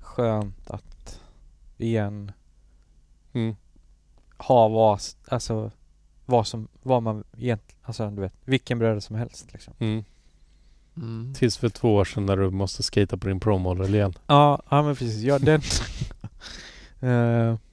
skönt 0.00 0.70
att 0.70 1.20
igen 1.76 2.32
Mm. 3.32 3.56
ha 4.38 4.68
vad, 4.68 5.00
alltså 5.28 5.70
vad 6.26 6.46
som, 6.46 6.68
vad 6.82 7.02
man 7.02 7.24
egentligen, 7.38 7.80
alltså 7.82 8.10
du 8.10 8.20
vet, 8.20 8.32
vilken 8.44 8.78
bräda 8.78 9.00
som 9.00 9.16
helst 9.16 9.52
liksom. 9.52 9.74
Mm. 9.78 10.04
Mm. 10.96 11.34
Tills 11.34 11.56
för 11.56 11.68
två 11.68 11.94
år 11.94 12.04
sedan 12.04 12.26
när 12.26 12.36
du 12.36 12.50
måste 12.50 12.82
skata 12.82 13.16
på 13.16 13.28
din 13.28 13.40
promodel 13.40 13.94
igen. 13.94 14.12
Ja, 14.26 14.62
ja 14.70 14.82
men 14.82 14.96
precis. 14.96 15.22
Ja, 15.22 15.38
den... 15.38 15.60
uh, 17.02 17.56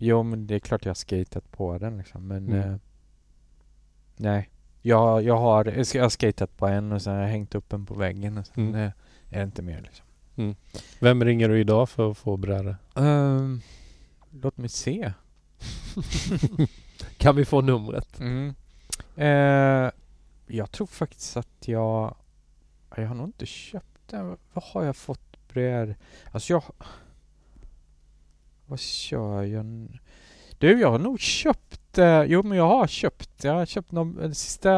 jo, 0.00 0.22
men 0.22 0.46
det 0.46 0.54
är 0.54 0.58
klart 0.58 0.84
jag 0.84 0.90
har 0.90 0.94
skatat 0.94 1.52
på 1.52 1.78
den 1.78 1.98
liksom. 1.98 2.26
Men 2.28 2.46
Mm. 2.48 2.70
eh, 2.70 2.76
nej. 4.16 4.50
Jag, 4.82 5.22
jag, 5.22 5.36
har, 5.38 5.64
jag 5.94 6.02
har 6.02 6.08
skatat 6.08 6.56
på 6.56 6.66
en 6.66 6.92
och 6.92 7.02
sen 7.02 7.14
har 7.14 7.20
jag 7.20 7.28
hängt 7.28 7.54
upp 7.54 7.68
den 7.68 7.86
på 7.86 7.94
väggen 7.94 8.38
och 8.38 8.46
sen 8.46 8.68
Mm. 8.68 8.74
eh, 8.80 8.90
är 9.30 9.38
det 9.38 9.42
inte 9.42 9.62
mer 9.62 9.80
liksom. 9.82 10.06
Vem 11.00 11.24
ringer 11.24 11.48
du 11.48 11.60
idag 11.60 11.88
för 11.88 12.10
att 12.10 12.18
få 12.18 12.36
brädor? 12.36 12.76
Ehm, 12.94 13.60
låt 14.30 14.56
mig 14.56 14.68
se. 14.68 15.12
Kan 17.18 17.36
vi 17.36 17.44
få 17.44 17.60
numret? 17.60 18.20
Mm. 18.20 18.54
Eh, 19.16 19.90
jag 20.46 20.70
tror 20.70 20.86
faktiskt 20.86 21.36
att 21.36 21.68
jag... 21.68 22.14
Jag 22.96 23.06
har 23.08 23.14
nog 23.14 23.28
inte 23.28 23.46
köpt 23.46 24.08
den. 24.08 24.36
Vad 24.52 24.64
har 24.64 24.84
jag 24.84 24.96
fått 24.96 25.48
brädor? 25.52 25.94
Alltså 26.30 26.52
jag... 26.52 26.62
Vad 28.70 28.80
kör 28.80 29.42
jag? 29.42 29.60
n- 29.60 29.98
Du, 30.58 30.80
jag 30.80 30.90
har 30.90 30.98
nog 30.98 31.20
köpt, 31.20 31.98
eh, 31.98 32.22
jo 32.22 32.42
men 32.42 32.58
jag 32.58 32.68
har 32.68 32.86
köpt, 32.86 33.44
jag 33.44 33.52
har 33.52 33.66
köpt 33.66 33.92
någon, 33.92 34.14
den 34.16 34.34
sista, 34.34 34.72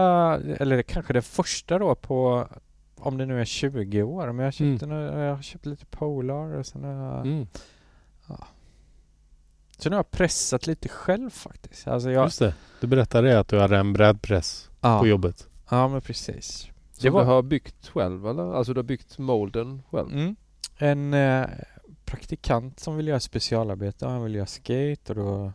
eller 0.59 0.83
kanske 0.83 1.13
det 1.13 1.23
första 1.23 1.79
då 1.79 1.95
på, 1.95 2.49
om 2.97 3.19
det 3.19 3.27
nu 3.27 3.41
är 3.41 3.45
20 3.45 4.03
år, 4.03 4.27
men 4.27 4.37
jag 4.39 4.45
har 4.45 4.51
köpt, 4.53 4.83
Mm. 4.83 4.93
en, 5.07 5.19
jag 5.21 5.35
har 5.37 5.43
köpt 5.43 5.67
lite 5.67 5.87
Polar 5.87 6.55
och 6.59 6.67
sen 6.67 6.85
har 6.85 6.93
jag, 7.17 7.27
Mm. 7.27 7.47
så 9.79 9.89
nu 9.91 9.97
har 9.97 9.99
jag 9.99 10.11
pressat 10.11 10.67
lite 10.67 10.89
själv 10.89 11.31
faktiskt. 11.31 11.89
Alltså 11.89 12.11
jag, 12.11 12.25
Just 12.25 12.39
det. 12.39 12.55
Du 12.81 12.87
berättade 12.87 13.39
att 13.39 13.49
du 13.49 13.59
hade 13.61 13.77
en 13.79 13.93
brädpress 13.93 14.71
ja, 14.81 15.01
på 15.01 15.07
jobbet. 15.07 15.49
ja 15.71 15.89
men 15.89 16.01
precis. 16.01 16.61
Som 16.61 17.03
Det 17.03 17.11
var- 17.11 17.21
du 17.21 17.27
har 17.27 17.43
byggt 17.43 17.89
själv 17.89 18.27
eller? 18.27 18.55
Alltså 18.55 18.75
du 18.75 18.79
har 18.79 18.85
byggt 18.85 19.19
molden 19.19 19.83
själv? 19.91 20.13
Mm. 20.13 20.37
En 20.79 21.15
eh, 21.15 21.47
praktikant 22.05 22.81
som 22.81 22.97
vill 22.97 23.09
göra 23.09 23.21
specialarbete, 23.21 24.07
han 24.07 24.23
vill 24.23 24.35
göra 24.35 24.47
skate 24.47 24.99
och 25.09 25.15
då 25.15 25.53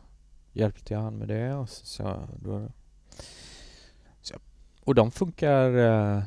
hjälpte 0.53 0.93
jag 0.93 1.01
han 1.01 1.17
med 1.17 1.27
det 1.27 1.53
och 1.53 1.69
så, 1.69 1.85
så, 1.85 2.27
då, 2.41 2.67
så 4.21 4.35
Och 4.83 4.95
de 4.95 5.11
funkar 5.11 5.77
eh, 5.77 6.23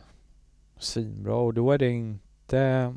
svinbra 0.78 1.34
och 1.34 1.55
då 1.55 1.73
är 1.73 1.78
det 1.78 1.89
inte 1.90 2.94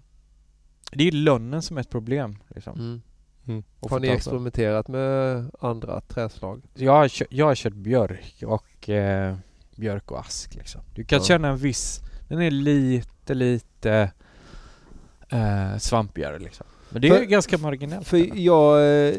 Det 0.91 1.07
är 1.07 1.11
lönnen 1.11 1.61
som 1.61 1.77
är 1.77 1.81
ett 1.81 1.89
problem 1.89 2.37
liksom. 2.47 2.79
Mm. 2.79 3.01
Mm. 3.47 3.63
Har 3.89 3.99
ni 3.99 4.07
experimenterat 4.07 4.87
med 4.87 5.45
andra 5.59 6.01
träslag? 6.01 6.61
Jag 6.73 6.91
har, 6.91 7.07
kört, 7.07 7.27
jag 7.31 7.45
har 7.45 7.55
kört 7.55 7.73
björk 7.73 8.43
och 8.45 8.89
eh, 8.89 9.35
björk 9.75 10.11
och 10.11 10.19
ask 10.19 10.55
liksom. 10.55 10.81
Du 10.95 11.03
kan 11.03 11.17
Ja. 11.19 11.23
känna 11.23 11.47
en 11.47 11.57
viss, 11.57 12.01
den 12.27 12.41
är 12.41 12.51
lite 12.51 13.33
lite 13.33 14.11
eh, 15.29 15.77
svampigare 15.77 16.39
liksom. 16.39 16.65
Men 16.93 17.01
det 17.01 17.07
är 17.07 17.17
För- 17.17 17.25
ganska 17.25 17.57
marginellt. 17.57 18.07
För 18.07 18.37
jag, 18.39 18.73
eh, 19.07 19.15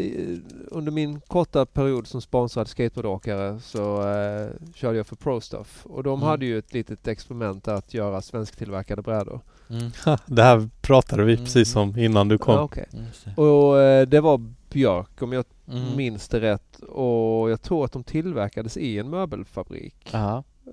under 0.70 0.92
min 0.92 1.20
korta 1.20 1.66
period 1.66 2.06
som 2.06 2.20
sponsrad 2.20 2.68
skateboardåkare 2.68 3.60
så 3.60 4.08
eh, 4.08 4.48
körde 4.74 4.96
jag 4.96 5.06
för 5.06 5.16
ProStuff 5.16 5.86
och 5.86 6.02
de 6.02 6.18
Mm. 6.18 6.28
hade 6.28 6.46
ju 6.46 6.58
ett 6.58 6.72
litet 6.74 7.08
experiment 7.08 7.68
att 7.68 7.94
göra 7.94 8.22
svensktillverkade 8.22 9.02
brädor. 9.02 9.40
Mm. 9.70 9.90
Det 10.26 10.42
här 10.42 10.68
pratade 10.82 11.24
vi 11.24 11.32
Mm. 11.32 11.44
precis 11.44 11.76
om 11.76 11.98
innan 11.98 12.28
du 12.28 12.38
kom. 12.38 12.54
Ja. 12.54 12.82
Just 13.06 13.24
det. 13.24 13.42
Och 13.42 13.80
eh, 13.80 14.06
det 14.08 14.20
var 14.20 14.40
björk 14.70 15.22
om 15.22 15.32
jag 15.32 15.44
Mm. 15.72 15.96
minns 15.96 16.28
det 16.28 16.40
rätt 16.40 16.78
och 16.80 17.50
jag 17.50 17.62
tror 17.62 17.84
att 17.84 17.92
de 17.92 18.04
tillverkades 18.04 18.76
i 18.76 18.98
en 18.98 19.10
möbelfabrik. 19.10 20.14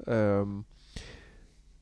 Ehm, 0.08 0.64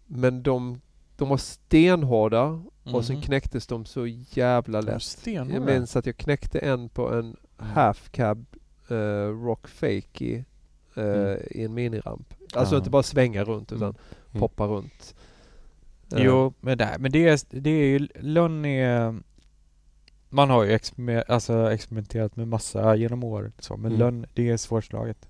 men 0.05 0.43
de, 0.43 0.81
de 1.17 1.29
var 1.29 1.37
stenhårda 1.37 2.61
och 2.93 3.05
sen 3.05 3.15
Mhm. 3.15 3.23
knäcktes 3.23 3.67
de 3.67 3.85
så 3.85 4.07
jävla 4.07 4.81
lätt. 4.81 5.27
Jag 5.27 5.61
minns 5.61 5.95
att 5.95 6.05
jag 6.05 6.17
knäckte 6.17 6.59
en 6.59 6.89
på 6.89 7.09
en 7.13 7.19
Mm. 7.19 7.71
half 7.73 8.09
cab 8.11 8.45
eh, 8.89 9.27
rock 9.45 9.67
fakey 9.67 10.43
eh, 10.95 11.03
Mm. 11.03 11.39
i 11.51 11.63
en 11.63 11.73
miniramp. 11.73 12.33
Alltså 12.53 12.75
Ja. 12.75 12.77
inte 12.77 12.89
bara 12.89 13.03
svänga 13.03 13.43
runt 13.43 13.71
utan 13.71 13.95
Mm. 14.31 14.39
poppa 14.39 14.65
runt. 14.67 15.15
Eh, 16.11 16.23
Jo, 16.23 16.53
men 16.59 16.77
det, 16.77 16.95
men 16.99 17.11
det 17.11 17.27
är, 17.27 17.39
det 17.49 17.69
är 17.69 17.99
ju, 17.99 18.07
lönn 18.19 18.65
är... 18.65 19.15
Man 20.29 20.49
har 20.49 20.63
ju 20.63 20.71
exper, 20.71 21.31
alltså 21.31 21.71
experimenterat 21.71 22.35
med 22.35 22.47
massa 22.47 22.95
genom 22.95 23.23
åren 23.23 23.51
så, 23.59 23.77
men 23.77 23.85
Mm. 23.91 23.99
lönn, 23.99 24.25
det 24.33 24.49
är 24.49 24.57
svårslaget. 24.57 25.29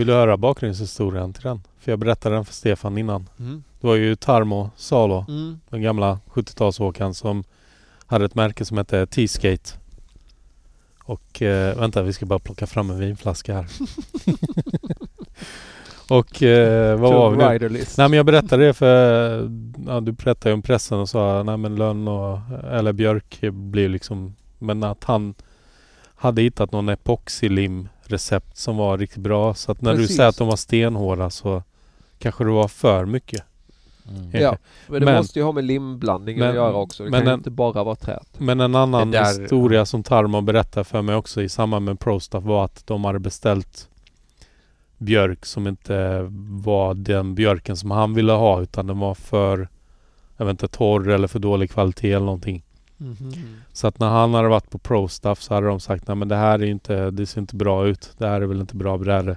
Vill 0.00 0.06
du 0.06 0.12
höra 0.12 0.36
bakgrundshistorien 0.36 1.32
till 1.32 1.42
den? 1.42 1.60
För 1.78 1.92
jag 1.92 1.98
berättade 1.98 2.34
den 2.34 2.44
för 2.44 2.54
Stefan 2.54 2.98
innan. 2.98 3.28
Mm. 3.38 3.64
Det 3.80 3.86
var 3.86 3.94
ju 3.94 4.16
Tarmo 4.16 4.70
Salo, 4.76 5.24
Mm. 5.28 5.60
den 5.68 5.82
gamla 5.82 6.18
70-talsåkaren 6.26 7.12
som 7.12 7.44
hade 8.06 8.24
ett 8.24 8.34
märke 8.34 8.64
som 8.64 8.78
hette 8.78 9.06
T-Skate. 9.06 9.70
Och 11.04 11.42
eh, 11.42 11.78
vänta, 11.78 12.02
vi 12.02 12.12
ska 12.12 12.26
bara 12.26 12.38
plocka 12.38 12.66
fram 12.66 12.90
en 12.90 12.98
vinflaska 12.98 13.54
här. 13.54 13.66
och 16.08 16.42
eh, 16.42 17.00
vad 17.00 17.12
var 17.12 17.30
vi 17.30 17.68
nu? 17.68 17.68
Nej 17.98 18.08
men 18.08 18.12
jag 18.12 18.26
berättade 18.26 18.66
det 18.66 18.74
för, 18.74 19.36
ja, 19.86 20.00
du 20.00 20.12
berättade 20.12 20.50
ju 20.50 20.54
om 20.54 20.62
pressen 20.62 20.98
och 20.98 21.08
sa 21.08 21.42
nej 21.42 21.56
men 21.56 21.76
lönn 21.76 22.08
och, 22.08 22.38
eller 22.70 22.92
björk 22.92 23.38
blir 23.52 23.88
liksom, 23.88 24.34
men 24.58 24.82
att 24.82 25.04
han 25.04 25.34
hade 26.14 26.42
hittat 26.42 26.72
någon 26.72 26.88
epoxylim 26.88 27.88
recept 28.10 28.56
som 28.56 28.76
var 28.76 28.98
riktigt 28.98 29.22
bra. 29.22 29.54
Så 29.54 29.72
att 29.72 29.80
när 29.82 29.92
Precis. 29.94 30.08
du 30.08 30.14
säger 30.14 30.28
att 30.28 30.36
de 30.38 30.48
var 30.48 30.56
stenhårda 30.56 31.30
så 31.30 31.62
kanske 32.18 32.44
det 32.44 32.50
var 32.50 32.68
för 32.68 33.04
mycket. 33.04 33.42
Mm. 34.08 34.30
Ja. 34.42 34.56
Men 34.88 35.00
det 35.00 35.04
Men- 35.04 35.16
måste 35.16 35.38
ju 35.38 35.44
ha 35.44 35.52
med 35.52 35.64
limblandningen 35.64 36.40
Men- 36.40 36.48
att 36.48 36.54
göra 36.54 36.74
också. 36.74 37.04
Det 37.04 37.10
men 37.10 37.20
kan 37.20 37.26
ju 37.26 37.32
en- 37.32 37.38
inte 37.40 37.50
bara 37.50 37.84
vara 37.84 37.96
trät. 37.96 38.28
Men 38.38 38.60
en 38.60 38.74
annan 38.74 39.10
där- 39.10 39.40
historia 39.40 39.86
som 39.86 40.02
Tarmo 40.02 40.40
berättade 40.40 40.84
för 40.84 41.02
mig 41.02 41.14
också 41.14 41.42
i 41.42 41.48
samband 41.48 41.84
med 41.84 42.00
ProStuff 42.00 42.44
var 42.44 42.64
att 42.64 42.86
de 42.86 43.04
hade 43.04 43.18
beställt 43.18 43.88
björk 44.98 45.46
som 45.46 45.66
inte 45.66 46.26
var 46.62 46.94
den 46.94 47.34
björken 47.34 47.76
som 47.76 47.90
han 47.90 48.14
ville 48.14 48.32
ha 48.32 48.62
utan 48.62 48.86
den 48.86 48.98
var 48.98 49.14
för 49.14 49.68
jag 50.36 50.44
vet 50.46 50.50
inte, 50.50 50.68
torr 50.68 51.08
eller 51.08 51.28
för 51.28 51.38
dålig 51.38 51.70
kvalitet 51.70 52.12
eller 52.12 52.26
någonting. 52.26 52.62
Så 53.72 53.86
att 53.86 53.98
när 53.98 54.08
han 54.08 54.34
hade 54.34 54.48
varit 54.48 54.70
på 54.70 54.78
ProStuff 54.78 55.42
så 55.42 55.54
hade 55.54 55.66
de 55.66 55.80
sagt 55.80 56.08
nej 56.08 56.16
men 56.16 56.28
det 56.28 56.36
här 56.36 56.58
är 56.58 56.66
inte, 56.66 57.10
det 57.10 57.26
ser 57.26 57.40
inte 57.40 57.56
bra 57.56 57.86
ut. 57.86 58.14
Det 58.18 58.26
här 58.26 58.40
är 58.40 58.46
väl 58.46 58.60
inte 58.60 58.76
bra 58.76 58.98
brädor. 58.98 59.36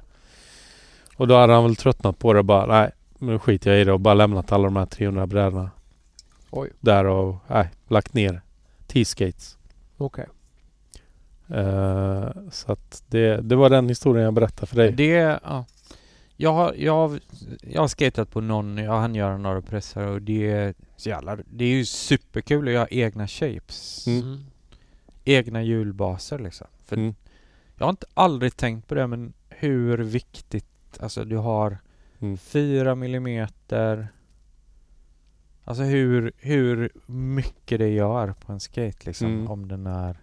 Och 1.15 1.27
då 1.27 1.37
hade 1.37 1.53
han 1.53 1.63
väl 1.63 1.75
tröttnat 1.75 2.19
på 2.19 2.33
det 2.33 2.39
och 2.39 2.45
bara 2.45 2.65
nej, 2.65 2.91
nu 3.19 3.39
skiter 3.39 3.71
jag 3.71 3.81
i 3.81 3.83
det 3.83 3.91
och 3.93 3.99
bara 3.99 4.13
lämnat 4.13 4.51
alla 4.51 4.63
de 4.63 4.75
här 4.75 4.85
300 4.85 5.27
brädorna 5.27 5.71
Oj, 6.49 6.69
där 6.79 7.05
och 7.05 7.35
nej, 7.47 7.69
lagt 7.87 8.13
ner 8.13 8.41
T-skates. 8.87 9.57
okej. 9.97 10.25
Eh, 11.47 12.29
så 12.51 12.71
att 12.71 13.03
det, 13.07 13.41
det 13.41 13.55
var 13.55 13.69
den 13.69 13.89
historien 13.89 14.25
jag 14.25 14.33
berättade 14.33 14.67
för 14.67 14.75
dig. 14.75 14.91
Det, 14.91 15.39
ja. 15.43 15.65
Jag 16.35 16.53
har, 16.53 16.73
jag, 16.77 16.93
har, 16.93 17.19
jag 17.61 17.81
har 17.81 17.87
skatat 17.87 18.29
på 18.31 18.41
någon, 18.41 18.77
jag 18.77 18.99
hann 18.99 19.15
göra 19.15 19.37
några 19.37 19.61
pressar 19.61 20.07
och 20.07 20.21
det 20.21 20.51
är 20.51 20.73
så 20.97 21.09
jävla, 21.09 21.35
det 21.35 21.65
är 21.65 21.69
ju 21.69 21.85
superkul 21.85 22.67
att 22.67 22.73
göra 22.73 22.87
egna 22.91 23.27
shapes. 23.27 24.07
Mm. 24.07 24.39
Egna 25.23 25.63
hjulbaser 25.63 26.39
liksom. 26.39 26.67
För 26.85 26.95
Mm. 26.97 27.15
jag 27.77 27.85
har 27.85 27.89
inte 27.89 28.05
aldrig 28.13 28.57
tänkt 28.57 28.87
på 28.87 28.95
det 28.95 29.07
men 29.07 29.33
hur 29.49 29.97
viktigt, 29.97 30.99
alltså 30.99 31.23
du 31.25 31.37
har 31.37 31.77
Mm. 32.19 32.37
fyra 32.37 32.95
millimeter 32.95 34.07
Alltså 35.65 35.83
hur, 35.83 36.31
hur 36.37 36.89
mycket 37.05 37.79
det 37.79 37.89
gör 37.89 38.33
på 38.33 38.51
en 38.51 38.59
skate 38.59 38.97
liksom 39.05 39.27
Mm. 39.27 39.47
om 39.51 39.67
den 39.67 39.87
är 39.87 40.17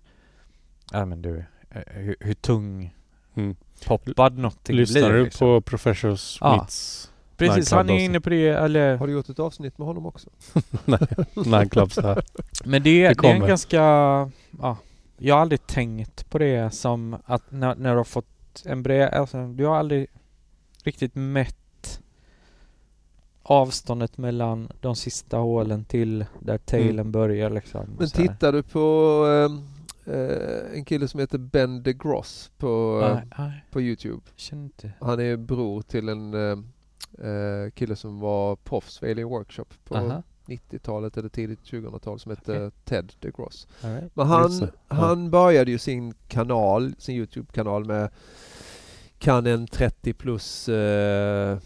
Ja 0.92 1.04
men 1.06 1.22
du, 1.22 1.44
eh, 1.70 1.82
hur, 1.86 2.16
hur 2.20 2.34
tung 2.34 2.94
Poppad 3.86 4.38
någonting 4.38 4.76
Lyssnar 4.76 5.00
blir 5.00 5.18
du 5.18 5.24
liksom. 5.24 5.38
på 5.46 5.60
Professor 5.60 6.10
Ja. 6.10 6.16
Smiths 6.16 7.06
Precis, 7.36 7.56
Nightclub 7.56 7.76
han 7.78 7.90
är 7.90 8.04
inne 8.04 8.20
på 8.20 8.30
det 8.30 8.48
eller 8.48 8.96
Har 8.96 9.06
du 9.06 9.12
gjort 9.12 9.28
ett 9.28 9.38
avsnitt 9.38 9.78
med 9.78 9.86
honom 9.86 10.06
också? 10.06 10.30
nightclubs 11.34 11.96
här? 11.96 12.22
Men 12.64 12.82
det, 12.82 13.08
Det 13.08 13.14
det, 13.22 13.28
är 13.28 13.34
en 13.34 13.40
ganska, 13.40 13.76
ja, 14.60 14.76
jag 15.18 15.34
har 15.34 15.42
aldrig 15.42 15.66
tänkt 15.66 16.30
på 16.30 16.38
det 16.38 16.74
som 16.74 17.16
att 17.26 17.42
när, 17.50 17.74
när 17.74 17.90
du 17.90 17.96
har 17.96 18.04
fått 18.04 18.62
en 18.64 18.82
bred, 18.82 19.08
alltså 19.14 19.46
du 19.46 19.66
har 19.66 19.76
aldrig 19.76 20.06
riktigt 20.84 21.14
mätt 21.14 22.00
avståndet 23.42 24.18
mellan 24.18 24.68
de 24.80 24.96
sista 24.96 25.36
hålen 25.36 25.84
till 25.84 26.24
där 26.38 26.58
tailen 26.58 26.90
Mm. 27.00 27.12
börjar 27.12 27.50
liksom. 27.50 27.86
Men 27.98 28.08
tittar 28.10 28.52
du 28.52 28.62
på 28.62 28.78
eh, 29.26 29.60
eh, 30.10 30.76
en 30.78 30.84
kille 30.84 31.08
som 31.08 31.20
heter 31.20 31.38
Ben 31.38 31.82
DeGross 31.82 32.50
på, 32.58 33.00
eh, 33.04 33.14
Nej, 33.14 33.28
nej, 33.38 33.64
på 33.70 33.80
Youtube. 33.80 34.22
Han 35.00 35.20
är 35.20 35.36
bror 35.36 35.82
till 35.82 36.08
en 36.08 36.34
eh, 36.34 36.58
eh, 37.28 37.70
kille 37.70 37.96
som 37.96 38.20
var 38.20 38.56
proffs 38.56 38.98
för 38.98 39.10
Alien 39.10 39.28
Workshop 39.28 39.66
på 39.84 39.96
Aha, 39.96 40.22
90-talet 40.46 41.16
eller 41.16 41.28
tidigt 41.28 41.60
2000-tal 41.60 42.20
som 42.20 42.30
hette 42.30 42.52
Okej. 42.52 42.70
Ted 42.84 43.12
DeGross. 43.20 43.68
right. 43.80 44.16
Men 44.16 44.26
han. 44.26 44.60
Ja. 44.60 44.68
han 44.88 45.30
började 45.30 45.70
ju 45.70 45.78
sin 45.78 46.14
kanal, 46.28 46.94
sin 46.98 47.16
Youtube-kanal 47.16 47.84
med 47.84 48.10
kan 49.18 49.46
en 49.46 49.66
30 49.66 50.12
plus 50.12 50.68
eh, 50.68 51.58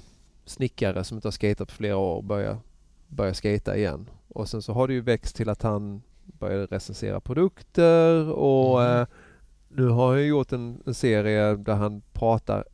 snickare 0.45 1.05
som 1.05 1.17
inte 1.19 1.29
har 1.29 1.33
skatat 1.33 1.69
på 1.69 1.75
flera 1.75 1.97
år 1.97 2.23
börja, 2.23 2.59
börja 3.09 3.35
skata 3.35 3.77
igen. 3.77 4.11
Och 4.29 4.49
sen 4.49 4.63
så 4.63 4.73
har 4.73 4.89
det 4.89 4.95
ju 4.95 5.01
växt 5.01 5.37
till 5.37 5.49
att 5.49 5.63
han 5.63 6.03
började 6.27 6.67
recensera 6.67 7.21
produkter 7.21 8.31
och 8.33 8.81
Mhm. 8.81 9.01
eh, 9.01 9.07
nu 9.69 9.89
har 9.89 10.13
han 10.13 10.27
gjort 10.27 10.53
en, 10.53 10.83
en 10.87 10.95
serie 10.95 11.55
där 11.57 11.75
han 11.75 12.03
pratar 12.13 12.65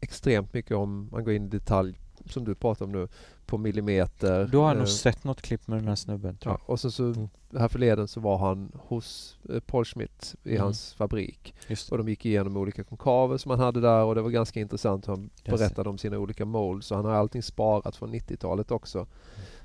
extremt 0.00 0.52
mycket 0.54 0.76
om, 0.76 1.08
man 1.12 1.24
går 1.24 1.34
in 1.34 1.44
i 1.44 1.48
detalj 1.48 2.00
som 2.26 2.44
du 2.44 2.54
pratar 2.54 2.84
om 2.84 2.92
nu, 2.92 3.08
på 3.46 3.58
millimeter. 3.58 4.48
Du 4.52 4.56
har 4.58 4.68
jag 4.68 4.76
nog 4.76 4.86
eh, 4.86 4.90
sett 4.90 5.24
något 5.24 5.42
klipp 5.42 5.66
med 5.68 5.78
den 5.78 5.88
här 5.88 5.94
snubben 5.94 6.36
tror 6.36 6.54
Ja, 6.54 6.60
och 6.72 6.80
sen 6.80 6.90
så 6.90 7.04
Mm. 7.04 7.28
här 7.58 7.68
förleden 7.68 8.08
så 8.08 8.20
var 8.20 8.38
han 8.38 8.72
hos 8.74 9.38
eh, 9.50 9.60
Paul 9.60 9.84
Schmidt 9.84 10.34
i 10.44 10.50
Mm. 10.50 10.62
hans 10.62 10.94
fabrik. 10.94 11.54
Just 11.68 11.92
Och 11.92 11.98
de 11.98 12.08
gick 12.08 12.26
igenom 12.26 12.56
olika 12.56 12.84
konkaver 12.84 13.36
som 13.38 13.50
han 13.50 13.60
hade 13.60 13.80
där 13.80 14.04
och 14.04 14.14
det 14.14 14.22
var 14.22 14.30
ganska 14.30 14.60
intressant. 14.60 15.06
Han 15.06 15.30
Jag 15.42 15.58
berättade 15.58 15.88
om 15.88 15.98
sina 15.98 16.18
olika 16.18 16.44
molds. 16.44 16.86
Så 16.86 16.94
han 16.94 17.04
har 17.04 17.12
allting 17.12 17.42
sparat 17.42 17.96
från 17.96 18.10
90-talet 18.14 18.70
också. 18.70 19.06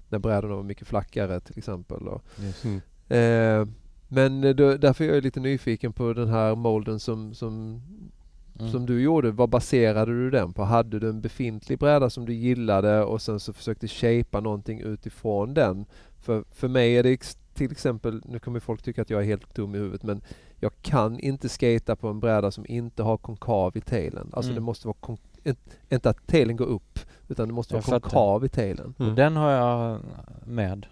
När 0.09 0.19
brädorna 0.19 0.55
var 0.55 0.63
mycket 0.63 0.87
flackare 0.87 1.39
till 1.39 1.57
exempel. 1.57 2.07
Och, 2.07 2.21
Just. 2.39 2.63
Mm. 2.65 2.81
Eh, 3.09 3.65
men 4.07 4.41
då, 4.55 4.77
därför 4.77 5.03
är 5.03 5.13
jag 5.13 5.23
lite 5.23 5.39
nyfiken 5.39 5.93
på 5.93 6.13
den 6.13 6.27
här 6.27 6.55
molden 6.55 6.99
som, 6.99 7.33
som 7.33 7.81
Mm. 8.59 8.71
som 8.71 8.85
du 8.85 9.01
gjorde, 9.01 9.31
vad 9.31 9.49
baserade 9.49 10.11
du 10.11 10.29
den 10.29 10.53
på? 10.53 10.63
Hade 10.63 10.99
du 10.99 11.09
en 11.09 11.21
befintlig 11.21 11.79
bräda 11.79 12.09
som 12.09 12.25
du 12.25 12.33
gillade 12.33 13.03
och 13.03 13.21
sen 13.21 13.39
så 13.39 13.53
försökte 13.53 13.87
shapea 13.87 14.41
någonting 14.41 14.79
utifrån 14.79 15.53
den? 15.53 15.85
För, 16.21 16.43
för 16.51 16.67
mig 16.67 16.97
är 16.97 17.03
det 17.03 17.37
till 17.53 17.71
exempel, 17.71 18.21
nu 18.25 18.39
kommer 18.39 18.59
folk 18.59 18.81
tycka 18.81 19.01
att 19.01 19.09
jag 19.09 19.21
är 19.21 19.25
helt 19.25 19.55
dum 19.55 19.75
i 19.75 19.77
huvudet 19.77 20.03
men 20.03 20.21
jag 20.59 20.71
kan 20.81 21.19
inte 21.19 21.49
skata 21.49 21.95
på 21.95 22.07
en 22.07 22.19
bräda 22.19 22.51
som 22.51 22.65
inte 22.67 23.03
har 23.03 23.17
konkav 23.17 23.77
i 23.77 23.81
tailen. 23.81 24.29
Alltså 24.33 24.51
Mm. 24.51 24.55
det 24.55 24.65
måste 24.65 24.87
vara, 24.87 24.97
kon- 24.99 25.17
inte- 25.89 26.09
att 26.09 26.27
tailen 26.27 26.55
går 26.55 26.65
upp 26.65 26.99
utan 27.27 27.47
det 27.47 27.53
måste 27.53 27.75
Jag 27.75 27.81
vara 27.81 27.85
fattar. 27.99 28.09
konkav 28.09 28.45
i 28.45 28.49
tailen. 28.49 28.93
Mm. 28.99 29.09
Och 29.11 29.15
den 29.15 29.35
har 29.35 29.51
jag 29.51 29.99
med. 30.45 30.85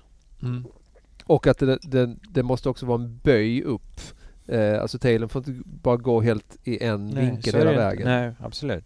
Och 1.25 1.47
att 1.47 1.57
det, 1.57 1.77
det, 1.81 2.15
det 2.29 2.43
måste 2.43 2.69
också 2.69 2.85
vara 2.85 3.01
en 3.01 3.17
böj 3.17 3.61
upp. 3.63 4.01
Eh, 4.47 4.81
alltså 4.81 4.99
tailen 4.99 5.29
får 5.29 5.39
inte 5.49 5.61
bara 5.65 5.97
gå 5.97 6.21
helt 6.21 6.57
i 6.63 6.83
en 6.83 7.15
vinkel 7.15 7.51
så 7.51 7.57
är 7.57 7.65
hela 7.65 7.77
vägen. 7.89 8.07
Nej, 8.07 8.31
absolut. 8.39 8.83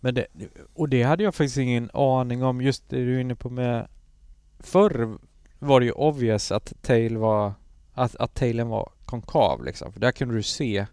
Men 0.00 0.14
det, 0.14 0.26
och 0.74 0.88
det 0.88 1.02
hade 1.02 1.22
jag 1.24 1.34
faktiskt 1.34 1.56
ingen 1.58 1.90
aning 1.94 2.42
om. 2.44 2.60
Just 2.60 2.88
det 2.88 2.96
du 3.04 3.16
är 3.16 3.20
inne 3.20 3.34
på 3.34 3.50
med... 3.50 3.88
Förr 4.58 5.18
var 5.58 5.80
det 5.80 5.86
ju 5.86 5.92
obvious 5.92 6.52
att 6.52 6.72
tail 6.82 7.16
var... 7.16 7.52
Att, 7.92 8.16
att 8.16 8.34
tailen 8.34 8.68
var 8.68 8.90
konkav 9.04 9.64
liksom. 9.64 9.92
För 9.92 10.00
där 10.00 10.12
kunde 10.12 10.34
du 10.34 10.42
se. 10.42 10.86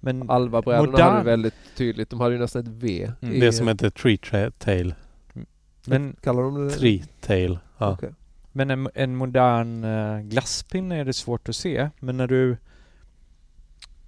Men... 0.00 0.30
Alva-brädorna 0.30 0.92
Modern- 0.92 1.10
hade 1.12 1.24
väldigt 1.24 1.54
tydligt, 1.76 2.10
de 2.10 2.20
hade 2.20 2.34
ju 2.34 2.40
nästan 2.40 2.62
ett 2.62 2.68
V. 2.68 3.12
Mm. 3.22 3.34
i- 3.34 3.40
Det 3.40 3.52
som 3.52 3.68
heter 3.68 3.90
tree 3.90 4.50
tail. 4.58 4.94
men, 5.86 6.16
Kallar 6.20 6.42
de 6.42 6.68
det? 6.68 6.74
Tree 6.74 7.04
tail. 7.20 7.58
Ja. 7.78 7.92
Okej. 7.92 8.10
Men 8.56 8.70
en, 8.70 8.88
en 8.94 9.16
modern 9.16 9.84
uh, 9.84 10.20
glasspinne 10.20 10.96
är 11.00 11.04
det 11.04 11.12
svårt 11.12 11.48
att 11.48 11.56
se. 11.56 11.90
Men 12.00 12.16
när 12.16 12.26
du 12.26 12.56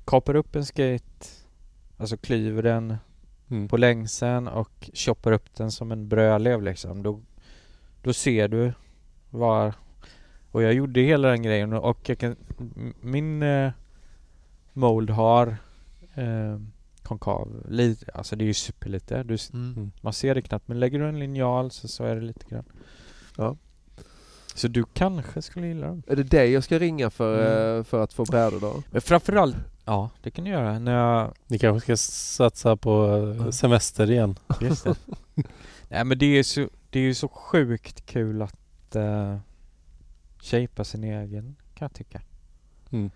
kapar 0.05 0.35
upp 0.37 0.57
en 0.57 0.65
skate, 0.67 1.27
alltså 1.97 2.17
klyver 2.17 2.63
den 2.63 2.97
Mm. 3.51 3.69
på 3.69 3.77
längsen 3.77 4.49
och 4.49 4.91
choppar 4.95 5.33
upp 5.33 5.55
den 5.55 5.71
som 5.71 5.93
en 5.93 6.09
brödlev 6.09 6.63
liksom. 6.63 7.03
Då, 7.03 7.21
då 8.03 8.13
ser 8.13 8.49
du 8.49 8.73
var... 9.31 9.75
Och 10.51 10.63
jag 10.63 10.73
gjorde 10.73 11.01
hela 11.01 11.29
den 11.29 11.43
grejen 11.43 11.73
och 11.73 12.09
jag 12.09 12.19
kan, 12.19 12.37
min 13.01 13.43
eh, 13.43 13.71
mold 14.73 15.11
har 15.11 15.57
eh, 16.15 16.61
konkav. 17.03 17.67
Lite, 17.69 18.11
alltså 18.15 18.37
det 18.37 18.45
är 18.45 18.47
ju 18.47 18.55
superlite. 18.55 19.23
Du, 19.23 19.37
Mm. 19.53 19.91
man 20.01 20.13
ser 20.13 20.35
det 20.35 20.43
knappt. 20.43 20.69
Men 20.69 20.81
lägger 20.81 20.99
du 20.99 21.09
en 21.09 21.19
linjal 21.19 21.71
så, 21.71 21.89
så 21.89 22.05
är 22.05 22.15
det 22.17 22.23
lite 22.23 22.47
grann. 22.49 22.65
Ja. 23.37 23.57
Så 24.59 24.69
du 24.69 24.85
kanske 24.93 25.43
skulle 25.43 25.67
gilla 25.67 25.87
dem. 25.87 26.03
Är 26.07 26.17
det 26.17 26.23
dig 26.23 26.51
jag 26.53 26.65
ska 26.65 26.79
ringa 26.79 27.11
för, 27.11 27.39
Mm. 27.67 27.79
eh, 27.79 27.85
för 27.85 28.03
att 28.05 28.13
få 28.13 28.25
brädor 28.25 28.61
då? 28.61 28.83
Men 28.91 29.01
framförallt, 29.01 29.57
ja 29.85 30.11
det 30.23 30.31
kan 30.31 30.45
du 30.45 30.51
göra. 30.51 30.79
När 30.79 30.93
jag, 30.95 31.35
Ni 31.47 31.59
kanske 31.59 31.81
ska 31.81 31.97
satsa 31.97 32.77
på 32.77 33.07
eh, 33.41 33.51
semester 33.51 34.11
igen. 34.11 34.39
Just 34.61 34.85
det. 34.85 34.97
Nej 35.89 36.05
men 36.05 36.19
det 36.19 36.27
är 36.27 36.43
så, 36.43 36.69
det 36.91 36.99
är 36.99 37.03
ju 37.03 37.15
så 37.15 37.29
sjukt 37.29 38.07
kul 38.07 38.43
att 38.43 38.97
uh, 38.97 39.37
shapea 40.41 40.85
sin 40.85 41.05
egen 41.05 41.57
kan 41.75 41.85
jag 41.87 41.93
tycka. 41.93 42.21
Mm. 42.91 43.11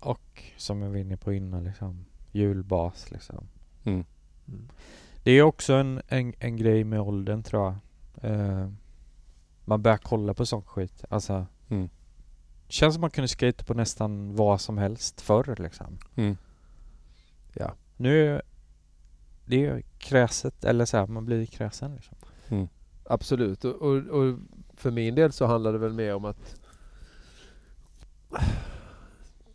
Och 0.00 0.42
som 0.56 0.82
jag 0.82 0.90
var 0.90 0.96
inne 0.96 1.16
på 1.16 1.32
innan 1.32 1.64
liksom 1.64 2.04
hjulbas 2.32 3.10
liksom. 3.10 3.48
Mm. 3.84 4.04
Det 5.22 5.30
är 5.30 5.42
också 5.42 5.72
en, 5.74 6.02
en, 6.08 6.32
en 6.38 6.56
grej 6.56 6.84
med 6.84 7.00
åldern 7.00 7.42
tror 7.42 7.62
jag. 7.64 7.74
Eh, 8.32 8.68
man 9.70 9.82
börjar 9.82 9.98
kolla 9.98 10.34
på 10.34 10.46
sån 10.46 10.62
skit. 10.62 11.04
Alltså 11.08 11.46
Mm. 11.68 11.88
Känns 12.68 12.94
som 12.94 13.00
man 13.00 13.10
kunde 13.10 13.28
skata 13.28 13.64
på 13.64 13.74
nästan 13.74 14.36
vad 14.36 14.60
som 14.60 14.78
helst 14.78 15.20
förr 15.20 15.54
liksom. 15.58 15.98
Mm. 16.16 16.36
Ja. 17.54 17.74
Nu 17.96 18.26
är 18.26 18.42
det 19.44 19.66
är 19.66 19.82
kräset, 19.98 20.64
eller 20.64 20.84
så 20.84 20.96
här, 20.96 21.06
man 21.06 21.24
blir 21.24 21.46
kräsen 21.46 21.94
liksom. 21.94 22.16
Absolut. 23.04 23.64
Och, 23.64 23.74
och, 23.74 23.96
och 23.96 24.38
för 24.74 24.90
min 24.90 25.14
del 25.14 25.32
så 25.32 25.46
handlar 25.46 25.72
det 25.72 25.78
väl 25.78 25.92
mer 25.92 26.14
om 26.14 26.24
att 26.24 26.56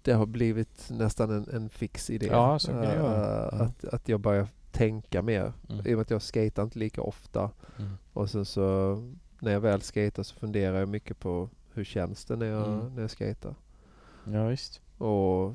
det 0.02 0.14
har 0.14 0.26
blivit 0.26 0.90
nästan 0.90 1.30
en, 1.30 1.50
en 1.50 1.69
fix 1.69 2.10
idé. 2.10 2.27
Ja, 2.32 2.60
så 2.60 2.72
kan 2.72 2.82
det 2.82 2.95
Eh, 2.95 3.02
vara. 3.02 3.50
Ja. 3.52 3.64
att, 3.64 3.85
att 3.85 4.10
jag 4.10 4.19
börjar 4.19 4.48
tänka 4.72 5.22
mer. 5.22 5.53
Mm. 5.69 5.88
I 5.88 5.94
och 5.94 5.98
med 5.98 6.02
att 6.02 6.10
jag 6.10 6.22
skater 6.22 6.64
inte 6.64 6.80
lika 6.80 7.02
ofta. 7.02 7.52
Mm. 7.80 7.98
Och 8.14 8.30
sen 8.30 8.45
så 8.45 8.95
när 9.40 9.52
jag 9.52 9.60
väl 9.60 9.82
skater 9.82 10.24
så 10.24 10.36
funderar 10.36 10.80
jag 10.80 10.90
mycket 10.90 11.20
på 11.20 11.50
hur 11.74 11.84
känns 11.84 12.26
det 12.26 12.36
när 12.36 12.46
jag, 12.46 12.68
Mm. 12.68 12.96
när 12.96 13.02
jag 13.02 13.12
skater. 13.12 13.56
Ja 14.26 14.48
visst. 14.48 14.82
Och 14.98 15.54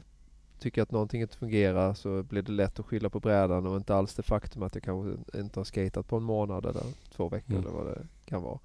tycker 0.59 0.83
att 0.83 0.91
någonting 0.91 1.21
inte 1.23 1.37
fungerar 1.37 1.95
så 1.95 2.23
blir 2.23 2.43
det 2.43 2.53
lätt 2.53 2.79
att 2.81 2.87
skylla 2.87 3.11
på 3.11 3.21
brädan 3.21 3.67
och 3.67 3.77
inte 3.77 3.95
alls 3.95 4.15
det 4.15 4.23
faktum 4.23 4.63
att 4.63 4.75
jag 4.75 4.85
kanske 4.85 5.39
inte 5.41 5.61
har 5.61 5.65
skatat 5.65 6.07
på 6.07 6.17
en 6.17 6.23
månad 6.23 6.67
eller 6.67 6.83
två 7.17 7.29
veckor 7.29 7.53
Mm. 7.55 7.63
eller 7.67 7.77
vad 7.77 7.87
det 7.87 8.07
kan 8.25 8.43
vara. 8.43 8.59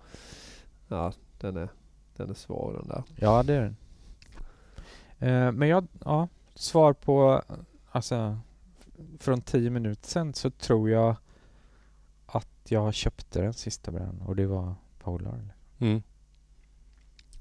Ja, 0.87 1.13
den 1.39 1.57
är, 1.57 1.69
den 2.17 2.29
är 2.29 2.33
svår 2.33 2.73
den 2.73 2.87
där. 2.87 3.03
Ja 3.15 3.43
det 3.43 3.53
är 3.53 3.61
den. 3.61 3.75
Eh, 5.19 5.51
men 5.51 5.67
jag, 5.67 5.87
ja, 6.05 6.27
svar 6.55 6.93
på, 6.93 7.41
alltså 7.91 8.39
från 9.19 9.41
tio 9.41 9.69
minuter 9.69 10.07
sen 10.07 10.33
så 10.33 10.49
tror 10.49 10.89
jag 10.89 11.15
att 12.25 12.47
jag 12.67 12.93
köpte 12.93 13.41
den 13.41 13.53
sista 13.53 13.91
brädan 13.91 14.21
och 14.25 14.35
det 14.35 14.45
var 14.45 14.73
Polar. 15.05 15.39
Mm. 15.79 16.03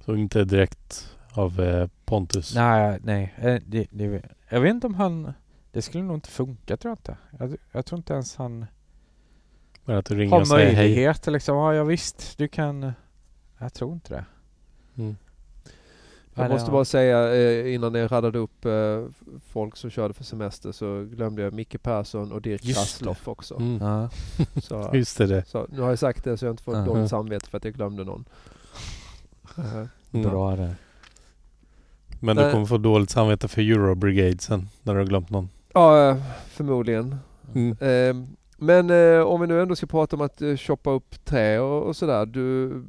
Så 0.05 0.17
inte 0.17 0.45
direkt 0.45 1.17
av 1.33 1.61
eh, 1.61 1.89
Pontus? 2.05 2.55
Nej, 2.55 2.99
nej. 3.03 3.35
eh, 3.37 3.61
Det, 3.67 3.87
det, 3.91 4.23
jag 4.49 4.61
vet 4.61 4.71
inte 4.71 4.87
om 4.87 4.95
han... 4.95 5.33
Det 5.73 5.83
skulle 5.83 6.05
nog 6.05 6.17
inte 6.17 6.29
funka 6.31 6.77
tror 6.77 6.91
jag 6.91 6.99
inte. 6.99 7.17
Jag, 7.39 7.57
jag 7.73 7.87
tror 7.87 7.97
inte 7.99 8.13
ens 8.15 8.37
han 8.37 8.67
Bara 9.85 9.99
att 9.99 10.05
du 10.07 10.15
ringer 10.15 10.31
har 10.33 10.41
och 10.41 10.49
säger 10.49 10.67
hej. 10.67 10.75
möjlighet 10.77 11.27
liksom. 11.27 11.57
Ja, 11.57 11.75
ja 11.75 11.85
visst, 11.85 12.39
du 12.39 12.49
kan... 12.49 12.93
Jag 13.59 13.75
tror 13.75 13.93
inte 13.93 14.15
det. 14.15 14.25
Mm. 15.03 15.17
Jag 16.35 16.51
måste 16.51 16.71
bara 16.71 16.85
säga 16.85 17.35
eh, 17.35 17.75
innan 17.75 17.95
jag 17.95 18.13
radade 18.13 18.39
upp 18.39 18.65
eh, 18.65 19.05
folk 19.53 19.77
som 19.77 19.91
körde 19.91 20.15
för 20.15 20.25
semester 20.25 20.73
så 20.73 21.05
glömde 21.05 21.43
jag 21.43 21.53
Micke 21.53 21.83
Persson 21.83 22.33
och 22.33 22.43
Dirk 22.43 22.65
Just 22.65 22.79
Krasloff 22.79 23.29
också. 23.29 23.55
Mm. 23.57 23.79
Ja. 23.81 24.11
Så, 24.63 24.91
Just 24.95 25.19
det. 25.19 25.45
så 25.49 25.67
nu 25.71 25.81
har 25.81 25.89
jag 25.89 25.99
sagt 25.99 26.25
det 26.25 26.37
så 26.37 26.45
jag 26.47 26.53
inte 26.53 26.63
får 26.63 26.75
Mhm. 26.77 26.85
dåligt 26.87 27.11
samvete 27.11 27.51
för 27.51 27.59
att 27.59 27.65
jag 27.65 27.75
glömde 27.75 28.05
någon. 28.05 28.25
Eh, 29.59 29.85
Mm. 30.13 30.31
Bra 30.31 30.57
det. 30.57 30.75
Men 32.21 32.37
du 32.37 32.43
Nej. 32.43 32.53
kommer 32.53 32.67
få 32.67 32.79
dåligt 32.79 33.11
samvete 33.11 33.49
för 33.49 33.63
Euro 33.63 33.95
Brigade 33.95 34.39
sen 34.39 34.69
när 34.83 34.93
du 34.95 35.01
har 35.01 35.07
glömt 35.07 35.31
någon. 35.31 35.49
Ja, 35.73 36.09
eh, 36.11 36.17
förmodligen. 36.49 37.17
Mm. 37.55 37.77
Men 38.65 38.91
eh, 38.91 39.21
om 39.21 39.41
vi 39.41 39.47
nu 39.47 39.63
ändå 39.63 39.77
ska 39.77 39.87
prata 39.87 40.17
om 40.17 40.23
att 40.23 40.43
eh, 40.43 40.57
shoppa 40.57 40.91
upp 40.91 41.25
trä 41.25 41.59
och, 41.61 41.83
och 41.83 41.97
sådär. 41.97 42.27
Du 42.27 42.83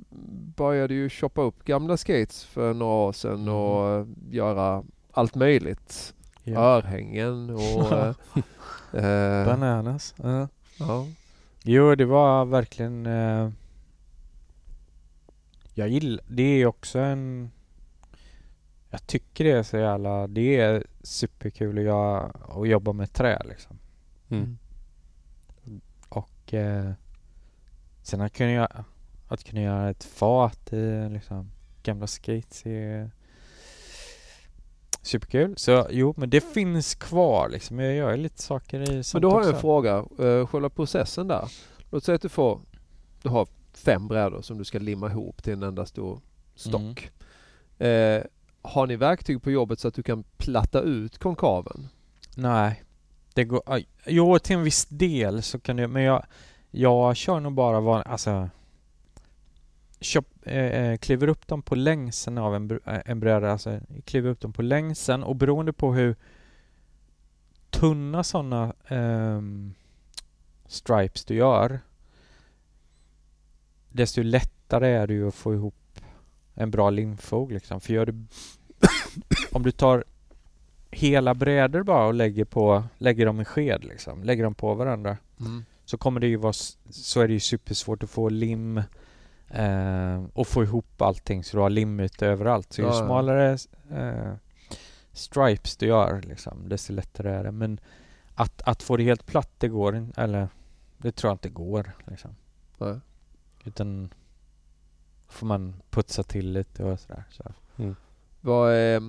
började 0.55 0.93
ju 0.93 1.09
shoppa 1.09 1.41
upp 1.41 1.63
gamla 1.65 1.97
skates 1.97 2.43
för 2.45 2.73
några 2.73 2.93
år 2.93 3.13
sedan 3.13 3.41
Mm. 3.41 3.53
och 3.53 3.89
eh, 3.89 4.05
göra 4.29 4.83
allt 5.11 5.35
möjligt. 5.35 6.13
Ja. 6.43 6.59
Örhängen 6.59 7.49
och... 7.49 7.91
eh, 8.93 9.05
eh, 9.05 9.45
Bananas. 9.45 10.15
Ja. 10.17 10.47
ja. 10.79 11.07
Jo, 11.63 11.95
det 11.95 12.05
var 12.05 12.45
verkligen... 12.45 13.05
Eh, 13.05 13.49
jag 15.73 15.89
gillar... 15.89 16.23
Det 16.27 16.43
är 16.61 16.65
också 16.65 16.99
en... 16.99 17.51
Jag 18.89 19.07
tycker 19.07 19.43
det 19.43 19.51
är 19.51 19.63
så 19.63 19.77
jävla... 19.77 20.27
Det 20.27 20.57
är 20.57 20.83
superkul 21.03 21.77
att, 21.77 21.83
göra, 21.83 22.31
att 22.47 22.67
jobba 22.67 22.93
med 22.93 23.13
trä 23.13 23.41
liksom. 23.45 23.79
Mm. 24.29 24.57
Och 26.45 26.53
eh, 26.53 26.91
sen 28.01 28.21
att 28.21 28.33
kunna, 28.33 28.51
göra, 28.51 28.85
att 29.27 29.43
kunna 29.43 29.61
göra 29.61 29.89
ett 29.89 30.03
fat 30.03 30.73
i 30.73 31.09
liksom, 31.09 31.51
gamla 31.83 32.07
skates 32.07 32.65
är 32.65 33.11
superkul. 35.01 35.53
Så 35.57 35.87
jo, 35.89 36.13
men 36.17 36.29
det 36.29 36.41
finns 36.41 36.95
kvar 36.95 37.49
liksom. 37.49 37.79
Jag 37.79 37.93
gör 37.93 38.17
lite 38.17 38.41
saker 38.41 38.91
i 38.91 38.93
Men 38.93 39.03
sånt 39.03 39.21
då 39.21 39.31
har 39.31 39.43
jag 39.43 39.53
en 39.53 39.61
fråga. 39.61 40.05
Uh, 40.19 40.47
själva 40.47 40.69
processen 40.69 41.27
där. 41.27 41.51
Låt 41.91 42.03
säga 42.03 42.15
att 42.15 42.21
du 42.21 42.29
får... 42.29 42.61
Du 43.21 43.29
har 43.29 43.47
fem 43.73 44.07
brädor 44.07 44.41
som 44.41 44.57
du 44.57 44.63
ska 44.63 44.79
limma 44.79 45.09
ihop 45.09 45.43
till 45.43 45.53
en 45.53 45.63
enda 45.63 45.85
stor 45.85 46.19
stock. 46.55 47.11
Mm. 47.77 48.19
Eh, 48.19 48.25
har 48.61 48.87
ni 48.87 48.95
verktyg 48.95 49.43
på 49.43 49.51
jobbet 49.51 49.79
så 49.79 49.87
att 49.87 49.93
du 49.93 50.03
kan 50.03 50.23
platta 50.37 50.81
ut 50.81 51.17
konkaven? 51.17 51.87
Nej. 52.35 52.83
Det 53.35 53.43
går, 53.43 53.61
jo, 54.05 54.39
till 54.39 54.55
en 54.55 54.63
viss 54.63 54.85
del 54.85 55.41
så 55.41 55.59
kan 55.59 55.75
det, 55.75 55.87
men 55.87 56.03
jag, 56.03 56.25
jag 56.71 57.15
kör 57.15 57.39
nog 57.39 57.53
bara 57.53 57.79
van, 57.79 58.03
alltså 58.05 58.49
köp, 59.99 60.25
eh, 60.41 60.57
eh 60.57 60.97
kliver 60.97 61.27
upp 61.27 61.47
dem 61.47 61.61
på 61.61 61.75
längsen 61.75 62.37
av 62.37 62.55
en, 62.55 62.71
eh, 62.85 63.01
en 63.05 63.19
bräda, 63.19 63.51
alltså 63.51 63.79
kliver 64.05 64.29
upp 64.29 64.39
dem 64.39 64.53
på 64.53 64.61
längsen 64.61 65.23
och 65.23 65.35
beroende 65.35 65.73
på 65.73 65.93
hur 65.93 66.15
tunna 67.69 68.23
sådana 68.23 68.73
eh, 68.87 69.41
stripes 70.67 71.25
du 71.25 71.35
gör 71.35 71.79
desto 73.89 74.21
lättare 74.21 74.87
är 74.87 75.07
det 75.07 75.13
ju 75.13 75.27
att 75.27 75.35
få 75.35 75.53
ihop 75.53 75.99
en 76.53 76.71
bra 76.71 76.89
limfog 76.89 77.51
liksom. 77.51 77.81
För 77.81 77.93
gör 77.93 78.05
du 78.05 78.25
om 79.51 79.63
du 79.63 79.71
tar 79.71 80.03
hela 80.95 81.33
brädor 81.33 81.83
bara 81.83 82.05
och 82.05 82.13
lägger 82.13 82.45
på, 82.45 82.83
lägger 82.97 83.25
dem 83.25 83.41
i 83.41 83.45
sked 83.45 83.83
liksom, 83.83 84.23
lägger 84.23 84.43
dem 84.43 84.55
på 84.55 84.73
varandra. 84.73 85.17
Mm. 85.39 85.65
Så 85.85 85.97
kommer 85.97 86.19
det 86.19 86.27
ju 86.27 86.35
vara, 86.35 86.53
så 86.89 87.21
är 87.21 87.27
det 87.27 87.33
ju 87.33 87.39
supersvårt 87.39 88.03
att 88.03 88.09
få 88.09 88.29
lim 88.29 88.77
eh, 89.49 90.23
och 90.33 90.47
få 90.47 90.63
ihop 90.63 91.01
allting 91.01 91.43
så 91.43 91.57
du 91.57 91.61
har 91.61 91.69
limyta 91.69 92.25
överallt. 92.25 92.73
Så 92.73 92.81
ju 92.81 92.87
Ja, 92.87 92.93
ja. 92.93 93.05
smalare 93.05 93.57
eh, 93.91 94.33
stripes 95.11 95.77
du 95.77 95.85
gör 95.85 96.21
liksom, 96.21 96.69
desto 96.69 96.93
lättare 96.93 97.29
är 97.29 97.43
det. 97.43 97.51
Men 97.51 97.79
att, 98.35 98.61
att 98.61 98.83
få 98.83 98.97
det 98.97 99.03
helt 99.03 99.25
platt, 99.25 99.51
det 99.57 99.67
går 99.67 99.95
inte, 99.95 100.21
eller 100.21 100.47
det 100.97 101.11
tror 101.11 101.29
jag 101.29 101.35
inte 101.35 101.49
går 101.49 101.91
liksom. 102.07 102.35
Nej. 102.77 102.99
Utan 103.63 104.13
får 105.27 105.47
man 105.47 105.75
putsa 105.89 106.23
till 106.23 106.51
lite 106.51 106.83
och 106.83 106.99
sådär. 106.99 107.23
Så. 107.29 107.43
Vad, 108.41 108.95
eh, 108.95 109.01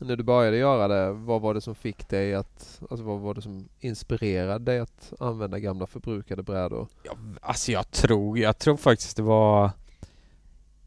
när 0.00 0.16
du 0.16 0.22
började 0.22 0.56
göra 0.56 0.88
det, 0.88 1.12
vad 1.12 1.40
var 1.40 1.54
det 1.54 1.60
som 1.60 1.74
fick 1.74 2.08
dig 2.08 2.34
att, 2.34 2.82
alltså 2.90 3.04
vad 3.04 3.20
var 3.20 3.34
det 3.34 3.42
som 3.42 3.68
inspirerade 3.80 4.64
dig 4.64 4.78
att 4.78 5.12
använda 5.20 5.58
gamla 5.58 5.86
förbrukade 5.86 6.42
brädor? 6.42 6.88
Ja, 7.02 7.12
alltså 7.40 7.72
jag 7.72 7.90
tror, 7.90 8.38
jag 8.38 8.58
tror 8.58 8.76
faktiskt 8.76 9.16
det 9.16 9.22
var 9.22 9.70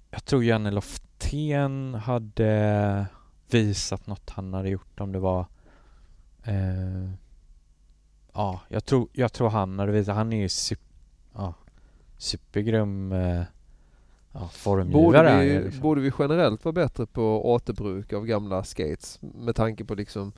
Jag 0.10 0.26
tror 0.26 0.44
Janne 0.44 0.72
Loftén 0.72 1.94
hade 1.94 3.06
visat 3.52 4.08
något 4.08 4.30
han 4.30 4.54
hade 4.54 4.70
gjort 4.70 5.00
om 5.00 5.12
det 5.12 5.20
var 5.20 5.46
eh, 6.44 7.12
Ja, 8.34 8.60
jag 8.68 8.86
tror, 8.86 9.08
jag 9.14 9.34
tror 9.34 9.50
han 9.50 9.80
hade 9.80 9.92
visat, 9.92 10.16
han 10.16 10.34
är 10.34 10.42
ju 10.42 10.50
super, 10.50 10.86
ja, 11.34 11.54
supergrym 12.18 13.12
eh, 13.12 13.44
ja, 14.32 14.50
formgivare 14.54 15.02
Borde 15.02 15.38
vi, 15.38 15.54
ju 15.54 15.64
liksom. 15.64 15.82
borde 15.82 16.02
vi 16.02 16.12
generellt 16.20 16.66
vara 16.66 16.74
bättre 16.74 17.06
på 17.06 17.52
återbruk 17.52 18.14
av 18.14 18.26
gamla 18.26 18.64
skates 18.64 19.20
med 19.22 19.56
tanke 19.56 19.86
på 19.86 19.96
liksom 19.96 20.32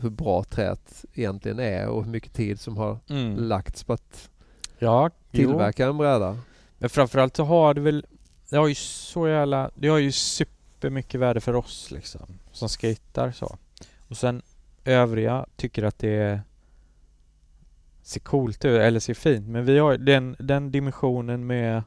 hur 0.00 0.10
bra 0.10 0.44
träet 0.44 1.04
egentligen 1.14 1.58
är 1.58 1.88
och 1.88 2.04
hur 2.04 2.10
mycket 2.10 2.32
tid 2.32 2.60
som 2.60 2.76
har 2.76 2.98
mm. 3.08 3.36
lagts 3.36 3.84
på 3.84 3.92
att 3.92 4.30
Ja, 4.78 5.10
jo. 5.30 5.38
tillverka 5.38 5.86
en 5.86 5.96
bräda? 5.96 6.38
Men 6.78 6.90
framförallt 6.90 7.36
så 7.36 7.44
har 7.44 7.74
det 7.74 7.80
väl 7.80 8.06
Det 8.50 8.56
har 8.56 8.68
ju 8.68 8.74
så 8.74 9.28
jävla 9.28 9.70
Det 9.74 9.88
har 9.88 9.98
ju 9.98 10.12
supermycket 10.12 11.20
värde 11.20 11.40
för 11.40 11.54
oss 11.54 11.90
liksom 11.90 12.26
Som 12.52 12.68
skater 12.68 13.32
så 13.32 13.56
Och 14.08 14.16
sen 14.16 14.42
övriga 14.84 15.46
tycker 15.56 15.82
att 15.82 15.98
det 15.98 16.40
Ser 18.02 18.20
coolt 18.20 18.64
ut 18.64 18.80
eller 18.80 19.00
ser 19.00 19.14
fint 19.14 19.48
men 19.48 19.64
vi 19.64 19.78
har 19.78 19.96
den, 19.96 20.36
den 20.38 20.70
dimensionen 20.70 21.46
med 21.46 21.82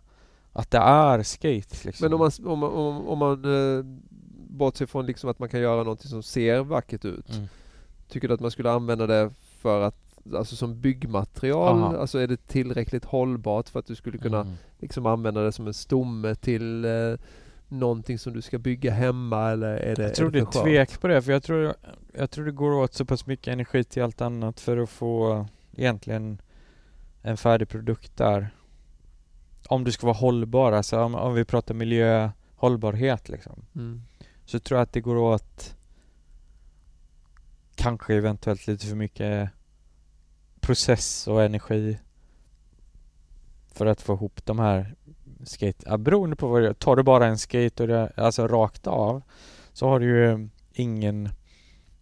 Att 0.58 0.72
det 0.72 0.77
är 0.77 1.24
skate 1.24 1.76
liksom 1.84 2.06
Men 2.06 2.14
om 2.14 2.19
man, 2.19 2.32
om 2.45 2.64
om, 2.64 3.08
om 3.08 3.18
man 3.18 3.45
eh, 3.77 3.84
bortser 4.50 4.86
från 4.86 5.06
liksom 5.06 5.30
att 5.30 5.40
man 5.40 5.50
kan 5.50 5.60
göra 5.60 5.77
någonting 5.84 6.10
som 6.10 6.24
ser 6.24 6.60
vackert 6.60 7.06
ut. 7.06 7.36
mm. 7.36 7.48
Tycker 8.10 8.27
du 8.27 8.34
att 8.34 8.40
man 8.40 8.52
skulle 8.52 8.72
använda 8.72 9.08
det 9.08 9.32
för 9.61 9.82
att 9.82 9.95
Alltså 10.36 10.56
som 10.56 10.82
byggmaterial, 10.82 11.84
Aha. 11.84 11.98
alltså 11.98 12.19
är 12.19 12.27
det 12.27 12.48
tillräckligt 12.48 13.06
hållbart 13.06 13.69
för 13.69 13.80
att 13.80 13.86
du 13.86 13.95
skulle 13.95 14.18
kunna 14.18 14.42
Mm. 14.42 14.53
liksom 14.80 15.06
använda 15.06 15.42
det 15.42 15.52
som 15.52 15.68
en 15.68 15.74
stomme 15.74 16.36
till 16.36 16.86
eh, 16.86 16.92
någonting 17.68 18.19
som 18.19 18.34
du 18.34 18.42
ska 18.42 18.58
bygga 18.58 18.92
hemma 18.92 19.50
eller 19.52 19.68
är 19.77 19.95
det 19.95 20.03
Jag 20.03 20.16
tror 20.16 20.32
det 20.32 20.40
är 20.40 20.42
är 20.42 20.45
för 20.45 20.52
skört? 20.52 20.64
tvek 20.64 21.02
på 21.02 21.08
det 21.08 21.22
för 21.22 21.32
jag 21.32 21.44
tror 21.44 21.74
Jag 22.14 22.32
tror 22.32 22.45
det 22.45 22.52
går 22.52 22.72
åt 22.72 22.94
så 22.94 23.06
pass 23.06 23.26
mycket 23.26 23.48
energi 23.53 23.84
till 23.84 24.03
allt 24.03 24.22
annat 24.22 24.60
för 24.60 24.77
att 24.77 24.90
få 24.90 25.45
Egentligen 25.76 26.42
En 27.22 27.38
färdig 27.38 27.69
produkt 27.69 28.18
där 28.18 28.50
Om 29.70 29.84
du 29.84 29.92
ska 29.92 30.06
vara 30.08 30.18
hållbar, 30.18 30.72
alltså 30.72 31.00
om, 31.00 31.16
om 31.16 31.34
vi 31.34 31.46
pratar 31.46 31.74
miljö 31.74 32.30
Hållbarhet 32.56 33.30
liksom 33.30 33.66
Mm. 33.76 34.02
Så 34.46 34.60
tror 34.60 34.78
jag 34.78 34.84
att 34.84 34.94
det 34.94 35.02
går 35.02 35.16
åt 35.18 35.76
Kanske 37.76 38.16
eventuellt 38.16 38.68
lite 38.68 38.86
för 38.86 38.96
mycket 38.96 39.50
Process 40.60 41.28
och 41.28 41.44
energi 41.44 42.00
För 43.72 43.86
att 43.86 44.02
få 44.02 44.14
ihop 44.14 44.46
de 44.46 44.60
här 44.60 44.96
skate, 45.44 45.84
ja, 45.86 45.98
beroende 45.98 46.36
på 46.36 46.48
vad 46.48 46.62
det 46.62 46.68
är. 46.68 46.74
Tar 46.74 46.96
du 46.96 47.04
bara 47.04 47.26
en 47.26 47.38
skate 47.38 47.84
och 47.84 47.88
det, 47.88 48.12
alltså 48.16 48.48
rakt 48.48 48.88
av 48.88 49.22
Så 49.74 49.88
har 49.88 50.00
du 50.00 50.06
ju 50.06 50.50
ingen 50.74 51.30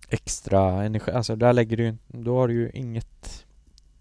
extra 0.10 0.84
energi, 0.84 1.11
alltså 1.11 1.35
där 1.35 1.53
lägger 1.53 1.77
du 1.77 1.98
Då 2.08 2.38
har 2.38 2.48
du 2.48 2.53
ju 2.53 2.72
inget 2.74 3.45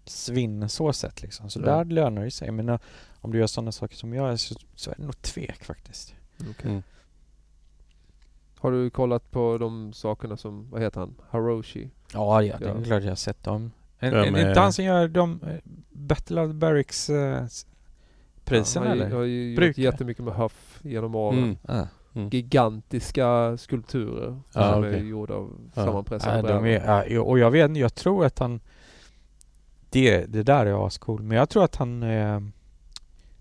svinn 0.05 0.69
så 0.69 0.93
sett 0.93 1.21
liksom. 1.21 1.49
Så 1.49 1.59
Ja. 1.59 1.65
där 1.65 1.85
lönar 1.85 2.23
det 2.23 2.31
sig. 2.31 2.51
Men 2.51 2.79
om 3.25 3.31
du 3.31 3.37
gör 3.39 3.47
sådana 3.47 3.71
saker 3.71 3.95
som 3.95 4.13
jag 4.13 4.39
så, 4.39 4.55
så 4.75 4.91
är 4.91 4.95
det 4.97 5.03
nog 5.03 5.21
tvek 5.21 5.63
faktiskt. 5.63 6.15
Okej. 6.49 6.71
Mm. 6.71 6.83
Har 8.59 8.71
du 8.71 8.89
kollat 8.89 9.31
på 9.31 9.57
de 9.57 9.93
sakerna 9.93 10.37
som, 10.37 10.69
vad 10.69 10.81
heter 10.81 10.99
han? 10.99 11.15
Haroshi? 11.29 11.89
Ja, 12.13 12.41
ja 12.41 12.57
det 12.59 12.65
är 12.65 12.75
Ja. 12.77 12.83
klart 12.83 13.03
jag 13.03 13.11
har 13.11 13.15
sett 13.15 13.43
dem. 13.43 13.71
En, 13.99 14.13
Ja, 14.13 14.25
en, 14.25 14.47
inte 14.47 14.59
han 14.59 14.73
som 14.73 14.85
gör 14.85 15.07
de 15.07 15.39
eh, 15.47 15.55
Battle 15.91 16.41
of 16.41 16.51
Barracks 16.53 17.09
eh, 17.09 17.43
s- 17.43 17.65
prisen 18.43 18.83
han 18.87 18.97
ju- 18.97 19.03
eller? 19.03 19.15
har 19.15 19.23
ju 19.23 19.53
gjort 19.67 19.77
jättemycket 19.77 20.23
med 20.23 20.33
Huff 20.33 20.79
genom 20.81 21.15
åren. 21.15 21.37
Mm. 21.37 21.57
Ja. 21.67 21.87
Gigantiska 22.31 23.57
skulpturer 23.57 24.39
Ja, 24.53 24.71
som 24.71 24.79
okej. 24.79 24.93
är 24.93 25.03
gjorda 25.03 25.33
av 25.33 25.51
Ja. 25.75 25.85
sammanpressade 25.85 26.35
Ja, 26.35 26.41
brädor. 26.41 26.63
de 26.63 26.69
är, 26.75 27.05
ja, 27.13 27.21
och 27.21 27.39
jag 27.39 27.51
vet 27.51 27.69
inte, 27.69 27.79
jag 27.79 27.95
tror 27.95 28.25
att 28.25 28.39
han 28.39 28.59
det, 29.89 30.25
det 30.25 30.43
där 30.43 30.65
är 30.65 30.87
ascool, 30.87 31.21
men 31.23 31.37
jag 31.37 31.49
tror 31.49 31.63
att 31.63 31.75
han 31.75 32.03
eh, 32.03 32.39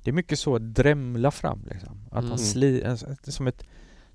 Det 0.04 0.10
är 0.10 0.12
mycket 0.12 0.38
så 0.38 0.58
drämla 0.58 1.30
fram 1.30 1.62
liksom. 1.70 2.00
Att 2.10 2.18
Mm. 2.18 2.28
han 2.30 2.38
sli, 2.38 2.96
som 3.22 3.46
ett 3.46 3.64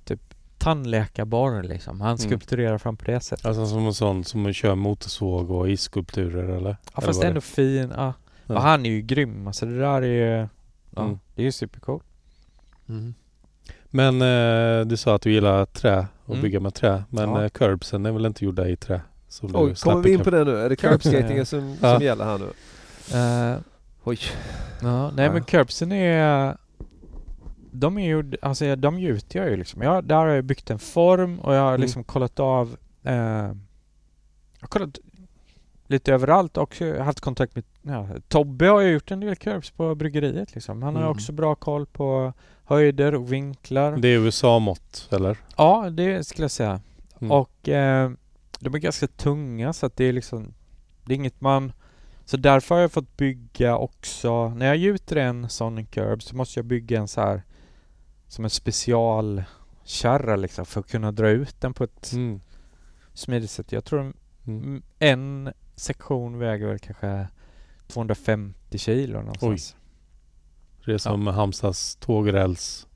typ 0.04 0.22
tandläkarborr 0.58 1.64
liksom. 1.64 2.02
Han 2.02 2.08
Mm. 2.10 2.18
skulpturerar 2.18 2.78
fram 2.78 2.98
på 2.98 3.06
det 3.06 3.20
sättet. 3.20 3.46
Alltså 3.46 3.66
som 3.66 3.86
en 3.86 3.94
sån 3.94 4.24
som 4.24 4.54
kör 4.54 4.76
motorsåg 4.76 5.52
och 5.52 5.70
isskulpturer 5.70 6.44
eller? 6.50 6.70
Ja, 6.70 6.78
Eller 6.98 7.08
fast 7.08 7.20
vad 7.20 7.28
ändå 7.28 7.42
fin. 7.42 7.94
Ja. 7.96 8.14
Ja. 8.46 8.56
Och 8.56 8.62
han 8.62 8.86
är 8.86 8.90
ju 8.90 9.02
grym. 9.02 9.48
Alltså 9.48 9.66
det 9.66 9.80
där 9.80 10.02
är 10.02 10.38
ju... 10.42 10.48
Ja, 10.96 11.04
Mm. 11.04 11.20
det 11.36 11.42
är 11.42 11.46
ju 11.46 11.52
supercoolt. 11.52 12.04
Mm. 12.90 13.14
Men 13.90 14.22
eh, 14.22 14.86
du 14.86 14.98
sa 14.98 15.16
att 15.16 15.22
du 15.22 15.32
gillar 15.32 15.66
trä 15.66 16.08
och 16.26 16.30
Mm. 16.34 16.42
bygga 16.42 16.60
med 16.60 16.74
trä. 16.74 17.04
Men 17.10 17.30
Ja. 17.30 17.44
eh, 17.44 17.50
curbsen 17.50 18.06
är 18.06 18.12
väl 18.12 18.26
inte 18.26 18.46
gjorda 18.46 18.68
i 18.68 18.76
trä? 18.76 19.02
Som 19.28 19.50
Oj, 19.56 19.76
kommer 19.76 20.04
vi 20.04 20.14
in 20.14 20.20
på 20.20 20.30
det 20.30 20.44
nu? 20.44 20.58
Är 20.58 20.70
det 20.70 20.76
Curbsen, 20.76 21.12
curbskatingen 21.12 21.38
ja. 21.38 21.46
som, 21.46 21.78
Ja. 21.82 21.94
som 21.96 22.04
gäller 22.06 22.26
här 22.26 22.38
nu? 22.38 22.46
Eh, 23.54 23.60
Oj. 24.10 24.20
ja, 24.82 25.12
nej 25.12 25.26
Ja. 25.26 25.32
men 25.34 25.44
curbsen 25.44 25.92
är... 25.92 26.58
De 27.72 27.98
är 27.98 28.06
ju, 28.08 28.32
alltså 28.42 28.76
de 28.76 29.00
gjuter 29.00 29.40
jag 29.40 29.50
ju 29.50 29.58
liksom. 29.58 29.82
Jag, 29.82 30.04
där 30.04 30.16
har 30.16 30.28
jag 30.28 30.44
byggt 30.46 30.70
en 30.70 30.80
form 30.80 31.40
och 31.40 31.56
jag 31.56 31.62
har 31.62 31.70
Mm. 31.70 31.82
liksom 31.82 32.04
kollat 32.04 32.40
av... 32.40 32.78
Eh, 33.04 33.14
jag 33.14 34.62
har 34.62 34.68
kollat 34.68 35.00
lite 35.88 36.14
överallt 36.14 36.58
och 36.58 36.76
haft 37.02 37.20
kontakt 37.20 37.56
med... 37.56 37.64
Ja, 37.82 38.08
Tobbe 38.28 38.68
har 38.68 38.80
ju 38.82 38.92
gjort 38.92 39.12
en 39.12 39.20
del 39.20 39.36
curbs 39.36 39.72
på 39.72 39.96
bryggeriet 39.96 40.54
liksom. 40.56 40.84
Han 40.84 40.96
har 40.96 41.02
Mm. 41.02 41.12
också 41.12 41.32
bra 41.32 41.56
koll 41.56 41.86
på 41.86 42.34
höjder 42.64 43.16
och 43.16 43.34
vinklar. 43.34 43.98
Det 43.98 44.08
är 44.08 44.20
USA-mått 44.20 45.08
eller? 45.12 45.38
Ja, 45.58 45.90
det 45.90 46.28
skulle 46.28 46.44
jag 46.44 46.52
säga. 46.52 46.82
Mm. 47.20 47.32
Och 47.32 47.70
eh, 47.70 48.12
de 48.60 48.76
är 48.76 48.80
ganska 48.80 49.08
tunga 49.08 49.74
så 49.74 49.86
att 49.86 49.96
det 49.96 50.06
är 50.06 50.14
liksom 50.14 50.54
Det 51.06 51.14
är 51.14 51.16
inget 51.16 51.42
man 51.42 51.72
Så 52.30 52.38
därför 52.38 52.76
har 52.76 52.82
jag 52.82 52.92
fåt 52.92 53.18
bygga 53.18 53.78
också 53.78 54.50
När 54.50 54.66
jag 54.66 54.78
gjuter 54.78 55.16
en 55.16 55.50
sån 55.50 55.86
curb 55.86 56.24
så 56.24 56.36
måste 56.36 56.60
jag 56.60 56.66
bygga 56.66 57.00
en 57.00 57.08
så 57.08 57.22
här 57.22 57.44
Som 58.28 58.44
en 58.44 58.50
specialkärra 58.50 60.36
liksom 60.36 60.66
för 60.66 60.80
att 60.80 60.88
kunna 60.92 61.12
dra 61.12 61.30
ut 61.30 61.62
den 61.62 61.74
på 61.74 61.84
ett 61.84 62.12
Mm. 62.14 62.42
smidigt 63.14 63.52
sätt. 63.52 63.72
Jag 63.72 63.86
tror 63.86 64.14
Mm. 64.48 64.82
en 65.00 65.54
sektion 65.76 66.38
väger 66.40 66.68
väl 66.68 66.80
kanske 66.80 67.28
250 67.88 68.78
kilo 68.78 69.20
någonstans. 69.22 69.76
Det 70.86 70.94
är 70.94 70.98
som 70.98 71.28
Halmstads 71.28 71.96
tågräls. 71.96 72.88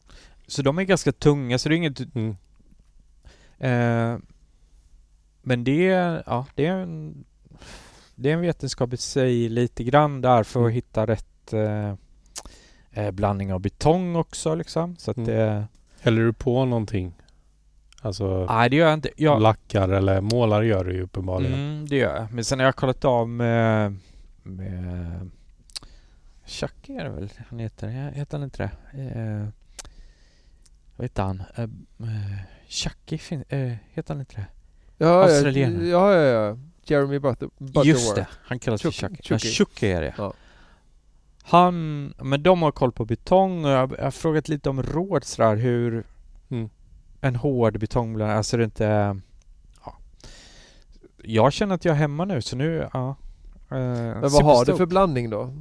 Så 0.47 0.61
de 0.61 0.77
är 0.79 0.83
ganska 0.83 1.11
tunga 1.11 1.57
så 1.59 1.69
det 1.69 1.75
är 1.75 1.77
inget 1.77 1.99
Mm. 2.15 2.35
Eh, 3.57 4.17
men 5.41 5.63
det 5.63 5.87
är, 5.89 6.23
ja, 6.25 6.45
det 6.55 6.65
är 6.65 6.77
en, 6.77 7.25
det 8.15 8.29
är 8.29 8.33
en 8.33 8.41
vetenskap 8.41 8.93
i 8.93 8.97
sig 8.97 9.49
lite 9.49 9.83
grann 9.83 10.21
där 10.21 10.43
för 10.43 10.59
att 10.59 10.63
Mm. 10.63 10.73
hitta 10.75 11.05
rätt 11.05 11.53
eh, 11.53 11.93
eh, 12.91 13.11
blandning 13.11 13.53
av 13.53 13.59
betong 13.59 14.15
också 14.15 14.55
liksom. 14.55 14.95
Så 14.95 15.11
att 15.11 15.17
Mm. 15.17 15.29
det, 15.29 15.67
Häller 16.01 16.21
du 16.21 16.33
på 16.33 16.65
någonting? 16.65 17.13
Alltså 18.01 18.45
nej 18.49 18.69
det 18.69 18.75
gör 18.75 18.85
jag 18.85 18.93
inte. 18.93 19.09
Jag, 19.17 19.41
lackar 19.41 19.89
eller 19.89 20.21
målar 20.21 20.61
gör 20.61 20.83
du 20.83 20.93
ju 20.93 21.01
uppenbarligen. 21.01 21.53
mm, 21.53 21.85
det 21.89 21.95
gör 21.95 22.15
jag. 22.15 22.33
Men 22.33 22.43
sen 22.45 22.59
har 22.59 22.65
jag 22.65 22.75
kollat 22.75 23.05
av 23.05 23.29
med, 23.29 23.95
med 24.43 25.29
Chucky 26.45 26.93
är 26.95 27.03
det 27.03 27.09
väl 27.09 27.29
han 27.49 27.59
heter? 27.59 27.87
Heter 28.13 28.37
han 28.37 28.43
inte 28.43 28.57
det? 28.93 29.01
Eh, 29.01 29.47
vad 30.95 31.05
heter 31.05 31.23
han? 31.23 31.43
Eh, 31.55 31.63
eh, 31.63 32.39
Chucky, 32.67 33.17
fin- 33.17 33.43
eh, 33.49 33.73
heter 33.93 34.13
han 34.13 34.19
inte 34.19 34.35
det? 34.35 34.45
Ja, 34.97 35.29
ja, 35.29 36.13
ja, 36.13 36.21
ja. 36.23 36.57
Jeremy 36.85 37.19
Butter, 37.19 37.49
Butterworth. 37.57 37.87
Just 37.87 38.15
det, 38.15 38.27
han 38.43 38.59
kallas 38.59 38.81
för 38.81 38.91
Chucky. 38.91 39.15
Chucky. 39.15 39.47
Ja, 39.47 39.53
Chucky. 39.53 39.87
Är 39.87 40.01
det. 40.01 40.13
Ja. 40.17 40.33
Han, 41.43 42.07
men 42.23 42.43
de 42.43 42.61
har 42.61 42.71
koll 42.71 42.91
på 42.91 43.05
betong 43.05 43.65
och 43.65 43.71
jag, 43.71 43.95
jag 43.97 44.03
har 44.03 44.11
frågat 44.11 44.49
lite 44.49 44.69
om 44.69 44.83
råd 44.83 45.23
sådär 45.23 45.55
hur 45.55 46.03
Mm. 46.49 46.69
en 47.21 47.35
hård 47.35 47.79
betongblandning, 47.79 48.37
alltså 48.37 48.57
det 48.57 48.63
inte, 48.63 49.19
ja. 49.85 49.97
jag 51.23 51.53
känner 51.53 51.75
att 51.75 51.85
jag 51.85 51.91
är 51.95 51.99
hemma 51.99 52.25
nu 52.25 52.41
så 52.41 52.55
nu, 52.55 52.89
ja. 52.93 53.15
Eh, 53.71 53.77
Men 53.77 54.21
vad 54.21 54.43
har 54.43 54.65
du 54.65 54.77
för 54.77 54.85
blandning 54.85 55.29
då? 55.29 55.53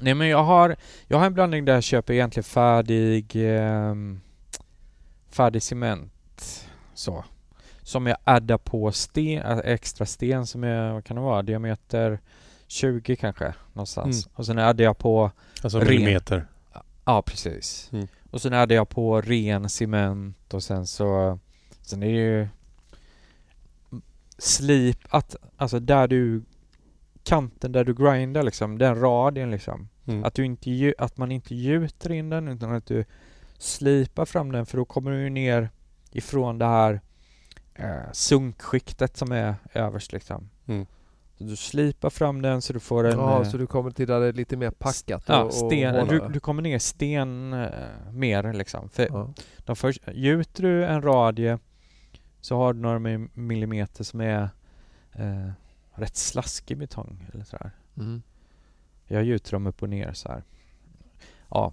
Nej 0.00 0.14
men 0.14 0.28
jag 0.28 0.44
har, 0.44 0.76
jag 1.06 1.18
har 1.18 1.26
en 1.26 1.34
blandning 1.34 1.64
där 1.64 1.74
jag 1.74 1.82
köper 1.82 2.14
egentligen 2.14 2.44
färdig, 2.44 3.36
eh, 3.56 3.94
färdig 5.30 5.62
cement. 5.62 6.68
Så. 6.94 7.24
Som 7.86 8.06
jag 8.06 8.16
addar 8.24 8.58
på 8.58 8.92
sten, 8.92 9.60
extra 9.64 10.06
sten 10.06 10.46
som 10.46 10.64
är, 10.64 10.92
vad 10.92 11.04
kan 11.04 11.16
det 11.16 11.22
vara, 11.22 11.42
diameter 11.42 12.20
20 12.66 13.16
kanske 13.16 13.54
någonstans. 13.72 14.26
Mm. 14.26 14.34
Och 14.36 14.46
sen 14.46 14.58
addar 14.58 14.84
jag 14.84 14.98
på, 14.98 15.30
Alltså 15.62 15.78
Ren. 15.78 15.88
millimeter. 15.88 16.46
ja 17.04 17.22
precis. 17.22 17.90
Mm. 17.92 18.08
Och 18.30 18.42
sen 18.42 18.52
addar 18.52 18.76
jag 18.76 18.88
på 18.88 19.20
ren 19.20 19.68
cement 19.68 20.54
och 20.54 20.62
sen 20.62 20.86
så, 20.86 21.38
sen 21.82 22.02
är 22.02 22.06
det 22.06 22.12
ju 22.12 22.48
slip, 24.38 24.98
att, 25.08 25.36
alltså 25.56 25.80
där 25.80 26.08
du, 26.08 26.42
kanten 27.22 27.72
där 27.72 27.84
du 27.84 27.94
grindar 27.94 28.42
liksom, 28.42 28.78
den 28.78 29.00
radien 29.00 29.50
liksom. 29.50 29.88
Mm. 30.06 30.24
Att, 30.24 30.34
du 30.34 30.44
inte, 30.44 30.94
att 30.98 31.16
man 31.16 31.32
inte 31.32 31.54
gjuter 31.54 32.12
in 32.12 32.30
den 32.30 32.48
utan 32.48 32.72
att 32.74 32.86
du 32.86 33.04
slipar 33.58 34.24
fram 34.24 34.52
den 34.52 34.66
för 34.66 34.78
då 34.78 34.84
kommer 34.84 35.10
du 35.10 35.30
ner 35.30 35.70
ifrån 36.12 36.58
det 36.58 36.66
här 36.66 37.00
eh, 37.78 38.12
sunkskiktet 38.12 39.16
som 39.16 39.32
är 39.32 39.54
överst 39.72 40.12
liksom. 40.12 40.50
Mm. 40.66 40.86
Så 41.38 41.44
du 41.44 41.56
slipar 41.56 42.10
fram 42.10 42.42
den 42.42 42.62
så 42.62 42.72
du 42.72 42.80
får 42.80 43.04
en... 43.04 43.18
Ja, 43.18 43.42
eh, 43.42 43.48
så 43.50 43.56
du 43.56 43.66
kommer 43.66 43.90
till 43.90 44.06
där 44.08 44.20
det 44.20 44.26
är 44.26 44.32
lite 44.32 44.56
mer 44.56 44.70
packat 44.70 45.24
ja, 45.26 45.40
och, 45.40 45.46
och 45.46 45.54
sten, 45.54 46.06
du, 46.08 46.28
du 46.28 46.40
kommer 46.40 46.62
ner 46.62 46.78
sten 46.78 47.52
eh, 47.52 47.70
mer 48.12 48.52
liksom. 48.52 48.88
För 48.88 49.06
Ja. 49.10 49.32
de 49.58 49.76
först, 49.76 50.02
gjuter 50.12 50.62
du 50.62 50.84
en 50.84 51.02
radie 51.02 51.58
så 52.40 52.56
har 52.56 52.72
du 52.72 52.80
några 52.80 52.98
mi- 52.98 53.28
millimeter 53.34 54.04
som 54.04 54.20
är 54.20 54.48
eh, 55.12 55.50
rätt 55.94 56.16
slaskig 56.16 56.76
betong 56.78 57.26
eller 57.32 57.44
sådär. 57.44 57.70
Mm. 57.96 58.22
Jag 59.06 59.24
gjuter 59.24 59.52
dem 59.52 59.66
upp 59.66 59.82
och 59.82 59.88
ner 59.88 60.12
så 60.12 60.28
här. 60.28 60.42
Ja. 61.50 61.72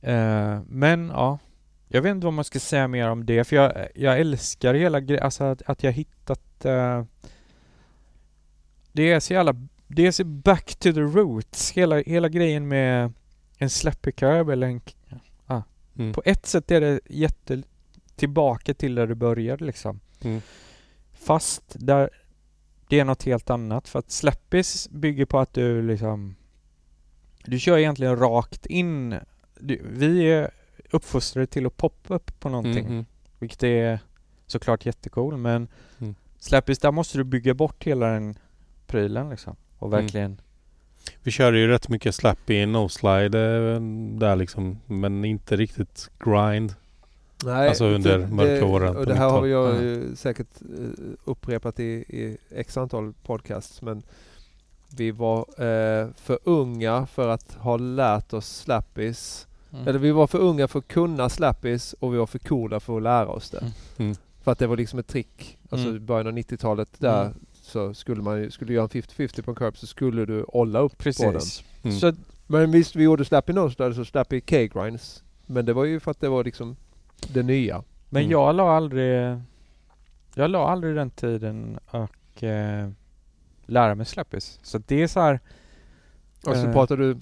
Eh, 0.00 0.60
men 0.68 1.08
ja. 1.08 1.38
Jag 1.88 2.02
vet 2.02 2.10
inte 2.10 2.26
vad 2.26 2.34
man 2.34 2.44
ska 2.44 2.60
säga 2.60 2.88
mer 2.88 3.08
om 3.08 3.26
det 3.26 3.44
för 3.44 3.56
jag, 3.56 3.88
jag 3.94 4.20
älskar 4.20 4.74
hela 4.74 5.00
grejen, 5.00 5.24
alltså 5.24 5.44
att, 5.44 5.62
att 5.66 5.82
jag 5.82 5.92
hittat 5.92 6.64
eh, 6.64 7.04
Det 8.92 9.12
är 9.12 9.20
så 9.20 9.32
jävla, 9.32 9.54
det 9.86 10.06
är 10.06 10.12
så 10.12 10.24
back 10.24 10.74
to 10.74 10.92
the 10.92 11.00
roots, 11.00 11.72
hela, 11.72 11.98
hela 11.98 12.28
grejen 12.28 12.68
med 12.68 13.12
en 13.58 13.70
slappy 13.70 14.12
curb 14.12 14.48
eller 14.48 14.66
en 14.66 14.80
ja. 15.46 15.62
Mm. 15.98 16.12
På 16.12 16.22
ett 16.24 16.46
sätt 16.46 16.70
är 16.70 16.80
det 16.80 17.00
jätte 17.06 17.62
tillbaka 18.16 18.74
till 18.74 18.94
där 18.94 19.06
du 19.06 19.14
började 19.14 19.64
liksom. 19.64 20.00
Mm. 20.20 20.40
Fast 21.12 21.62
där 21.74 22.10
det 22.88 23.00
är 23.00 23.04
något 23.04 23.22
helt 23.22 23.50
annat 23.50 23.88
för 23.88 23.98
att 23.98 24.10
slappis 24.10 24.88
bygger 24.90 25.24
på 25.24 25.38
att 25.38 25.54
du 25.54 25.82
liksom 25.82 26.34
Du 27.44 27.58
kör 27.58 27.78
egentligen 27.78 28.16
rakt 28.16 28.66
in 28.66 29.14
du, 29.60 29.80
Vi 29.84 30.22
är 30.22 30.50
uppfostrade 30.90 31.46
till 31.46 31.66
att 31.66 31.76
poppa 31.76 32.14
upp 32.14 32.40
på 32.40 32.48
någonting 32.48 32.78
Mm, 32.84 32.92
mm. 32.92 33.06
vilket 33.38 33.62
är 33.62 33.98
såklart 34.46 34.86
jättecool 34.86 35.36
men 35.36 35.68
Mm. 36.00 36.14
Slappis 36.38 36.78
där 36.78 36.90
måste 36.92 37.18
du 37.18 37.24
bygga 37.24 37.54
bort 37.54 37.84
hela 37.84 38.06
den 38.06 38.38
prylen 38.86 39.30
liksom 39.30 39.56
och 39.78 39.88
Mm. 39.88 40.00
verkligen 40.02 40.40
Vi 41.22 41.30
körde 41.30 41.58
ju 41.58 41.66
rätt 41.68 41.88
mycket 41.88 42.14
slappy 42.14 42.66
no-slide 42.66 43.34
eh, 43.74 43.80
där 44.18 44.36
liksom. 44.36 44.78
Men 44.86 45.24
inte 45.24 45.56
riktigt 45.56 46.10
grind. 46.18 46.74
Nej, 47.44 47.68
Alltså 47.68 47.84
under 47.84 48.26
mörka 48.26 48.64
åren 48.64 48.96
Och 48.96 49.06
det 49.06 49.14
här 49.14 49.28
har 49.30 49.42
90-talet. 49.42 49.50
jag 49.50 49.74
Ja. 49.74 49.80
ju 49.82 50.16
säkert 50.16 50.60
eh, 50.78 50.88
upprepat 51.24 51.80
i, 51.80 51.84
i 52.08 52.36
x 52.50 52.76
antal 52.76 53.12
podcasts 53.22 53.82
men 53.82 54.02
vi 54.96 55.10
var 55.10 55.38
eh, 55.38 56.08
för 56.16 56.38
unga 56.44 57.06
för 57.06 57.28
att 57.28 57.54
ha 57.54 57.76
lärt 57.76 58.32
oss 58.32 58.56
slappis. 58.58 59.47
Mm. 59.72 59.88
Eller 59.88 59.98
vi 59.98 60.10
var 60.10 60.26
för 60.26 60.38
unga 60.38 60.68
för 60.68 60.78
att 60.78 60.88
kunna 60.88 61.28
slappis 61.28 61.92
och 62.00 62.14
vi 62.14 62.18
var 62.18 62.26
för 62.26 62.38
coola 62.38 62.80
för 62.80 62.96
att 62.96 63.02
lära 63.02 63.28
oss 63.28 63.50
det. 63.50 63.58
Mm. 63.58 63.72
Mm. 63.98 64.16
För 64.42 64.52
att 64.52 64.58
det 64.58 64.66
var 64.66 64.76
liksom 64.76 64.98
ett 64.98 65.06
trick. 65.06 65.58
Alltså 65.70 65.86
i 65.86 65.90
Mm. 65.90 66.06
början 66.06 66.26
av 66.26 66.32
90-talet 66.32 66.88
där 66.98 67.22
Mm. 67.24 67.34
så 67.52 67.94
skulle 67.94 68.22
man 68.22 68.38
ju, 68.38 68.50
skulle 68.50 68.68
du 68.68 68.74
göra 68.74 68.82
en 68.84 68.88
50-50 68.88 69.42
på 69.42 69.50
en 69.50 69.54
curb 69.54 69.76
så 69.76 69.86
skulle 69.86 70.24
du 70.24 70.44
olla 70.48 70.78
upp 70.78 70.98
på 70.98 71.04
den. 71.04 71.32
Precis. 71.32 71.64
Mm. 71.82 71.96
Så 71.96 72.12
Men 72.46 72.70
visst, 72.70 72.96
vi 72.96 73.02
gjorde 73.02 73.24
slappy 73.24 73.52
nose 73.52 73.84
alltså 73.84 74.04
slappy 74.04 74.40
K-grinds. 74.40 75.22
Men 75.46 75.64
det 75.64 75.72
var 75.72 75.84
ju 75.84 76.00
för 76.00 76.10
att 76.10 76.20
det 76.20 76.28
var 76.28 76.44
liksom 76.44 76.76
det 77.32 77.42
nya. 77.42 77.82
Men 78.08 78.22
Mm. 78.22 78.32
jag 78.32 78.54
la 78.54 78.76
aldrig 78.76 79.40
Jag 80.34 80.50
la 80.50 80.68
aldrig 80.68 80.94
den 80.96 81.10
tiden 81.10 81.78
och 81.90 82.42
eh, 82.42 82.90
lära 83.66 83.94
mig 83.94 84.06
slappis. 84.06 84.58
Så 84.62 84.78
det 84.78 85.02
är 85.02 85.06
så 85.08 85.20
här 85.20 85.40
Och 86.46 86.54
så 86.56 86.66
Eh. 86.66 86.72
pratar 86.72 86.96
du 86.96 87.16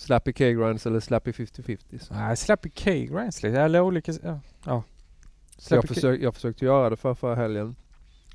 slappy 0.00 0.32
K-grinds 0.32 0.86
eller 0.86 1.00
slappy 1.00 1.32
50-50. 1.32 1.98
så. 1.98 2.14
Nej, 2.14 2.36
slappy 2.36 2.70
K-grinds 2.70 3.42
liksom. 3.42 3.60
Eller 3.60 3.80
olika... 3.80 4.12
Ja. 4.22 4.40
ja. 4.64 4.82
Så 5.58 5.74
jag, 5.74 5.88
försök, 5.88 6.20
jag 6.20 6.34
försökte 6.34 6.64
göra 6.64 6.90
det 6.90 6.96
för 6.96 7.14
förra 7.14 7.34
helgen. 7.34 7.76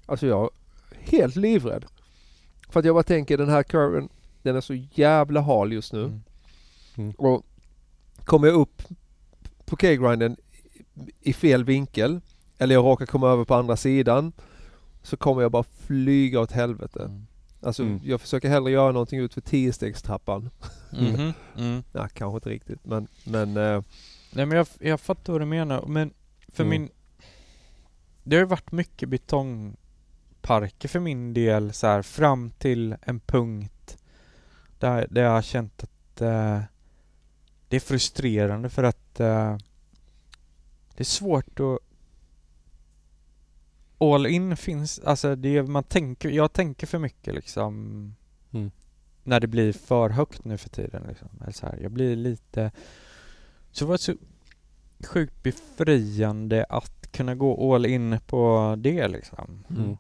Alltså 0.06 0.28
jag 0.28 0.50
är 0.92 1.12
helt 1.12 1.36
livrädd. 1.36 1.86
För 2.70 2.80
att 2.80 2.86
jag 2.86 2.96
bara 2.96 3.04
tänker 3.04 3.38
den 3.38 3.50
här 3.50 3.64
curven, 3.64 4.10
den 4.42 4.56
är 4.56 4.62
så 4.62 4.74
jävla 4.74 5.42
hal 5.42 5.74
just 5.74 5.94
nu. 5.94 6.20
Mm. 6.98 7.12
Och 7.12 7.46
kommer 8.18 8.48
jag 8.48 8.56
upp 8.56 8.82
på 9.66 9.76
K-grinden 9.76 10.38
i 11.22 11.34
fel 11.34 11.64
vinkel 11.64 12.22
eller 12.58 12.76
jag 12.76 12.86
råkar 12.86 13.06
komma 13.06 13.30
över 13.30 13.46
på 13.46 13.56
andra 13.56 13.78
sidan 13.78 14.32
så 15.04 15.18
kommer 15.18 15.42
jag 15.42 15.52
bara 15.52 15.64
flyga 15.64 16.40
åt 16.40 16.52
helvete. 16.52 17.04
Mm. 17.04 17.28
Alltså 17.66 17.84
Mm. 17.84 18.00
jag 18.04 18.22
försöker 18.22 18.50
hellre 18.50 18.72
göra 18.72 18.92
någonting 18.92 19.20
ut 19.20 19.34
för 19.34 19.42
10-stegstrappan. 19.42 20.50
Mhm. 20.92 21.34
Mm. 21.58 21.84
Ja, 21.92 22.08
kanske 22.14 22.36
inte 22.38 22.50
riktigt 22.50 22.86
men, 22.86 23.08
men 23.24 23.58
eh, 23.58 23.82
Nej 24.34 24.46
men 24.46 24.58
jag, 24.58 24.68
jag 24.80 25.00
fattar 25.00 25.34
vad 25.34 25.42
du 25.42 25.46
menar. 25.46 25.86
Men 25.88 26.14
för 26.48 26.64
Mm. 26.64 26.70
min... 26.82 26.90
Det 28.24 28.36
har 28.36 28.42
ju 28.42 28.48
varit 28.48 28.72
mycket 28.72 29.10
betongparker 29.10 30.88
för 30.88 31.00
min 31.00 31.34
del 31.34 31.74
så 31.74 31.88
här 31.88 32.02
fram 32.02 32.50
till 32.52 32.96
en 33.02 33.20
punkt 33.20 33.98
där, 34.80 35.08
där 35.12 35.22
jag 35.24 35.32
har 35.32 35.42
känt 35.42 35.84
att 35.84 36.22
eh, 36.22 36.60
det 37.70 37.76
är 37.76 37.80
frustrerande 37.80 38.70
för 38.70 38.84
att 38.84 39.20
eh, 39.20 39.58
det 40.96 41.00
är 41.02 41.04
svårt 41.04 41.60
att 41.60 41.80
All 43.98 44.26
in 44.26 44.58
finns, 44.58 45.00
alltså 45.00 45.36
det 45.36 45.58
är, 45.58 45.64
man 45.64 45.84
tänker, 45.84 46.30
jag 46.30 46.54
tänker 46.54 46.88
för 46.88 47.00
mycket 47.00 47.36
liksom 47.36 48.16
Mm. 48.52 48.72
när 49.24 49.40
det 49.40 49.48
blir 49.48 49.74
för 49.74 50.10
högt 50.10 50.46
nu 50.46 50.58
för 50.58 50.70
tiden 50.70 51.04
liksom. 51.08 51.28
Eller 51.42 51.52
så 51.52 51.66
här, 51.66 51.80
jag 51.82 51.92
blir 51.92 52.16
lite 52.16 52.72
så 53.72 53.86
det 53.86 53.90
var 53.90 53.98
så 53.98 54.14
sjukt 55.08 55.44
befriande 55.44 56.66
att 56.70 57.12
kunna 57.12 57.36
gå 57.36 57.76
all 57.76 57.86
in 57.86 58.20
på 58.28 58.76
det 58.78 59.08
liksom. 59.08 59.64
Mm. 59.70 59.98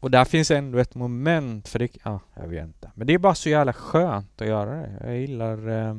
Och 0.00 0.10
där 0.10 0.24
finns 0.24 0.50
ändå 0.50 0.78
ett 0.78 0.94
moment 0.94 1.68
för 1.68 1.78
det, 1.78 1.88
ja, 2.04 2.20
jag 2.34 2.48
vet 2.48 2.64
inte. 2.64 2.90
Men 2.94 3.06
det 3.06 3.14
är 3.14 3.18
bara 3.18 3.34
så 3.34 3.48
jävla 3.48 3.72
skönt 3.72 4.40
att 4.40 4.48
göra 4.48 4.76
det. 4.76 4.98
Jag 5.04 5.18
gillar, 5.18 5.68
eh, 5.68 5.96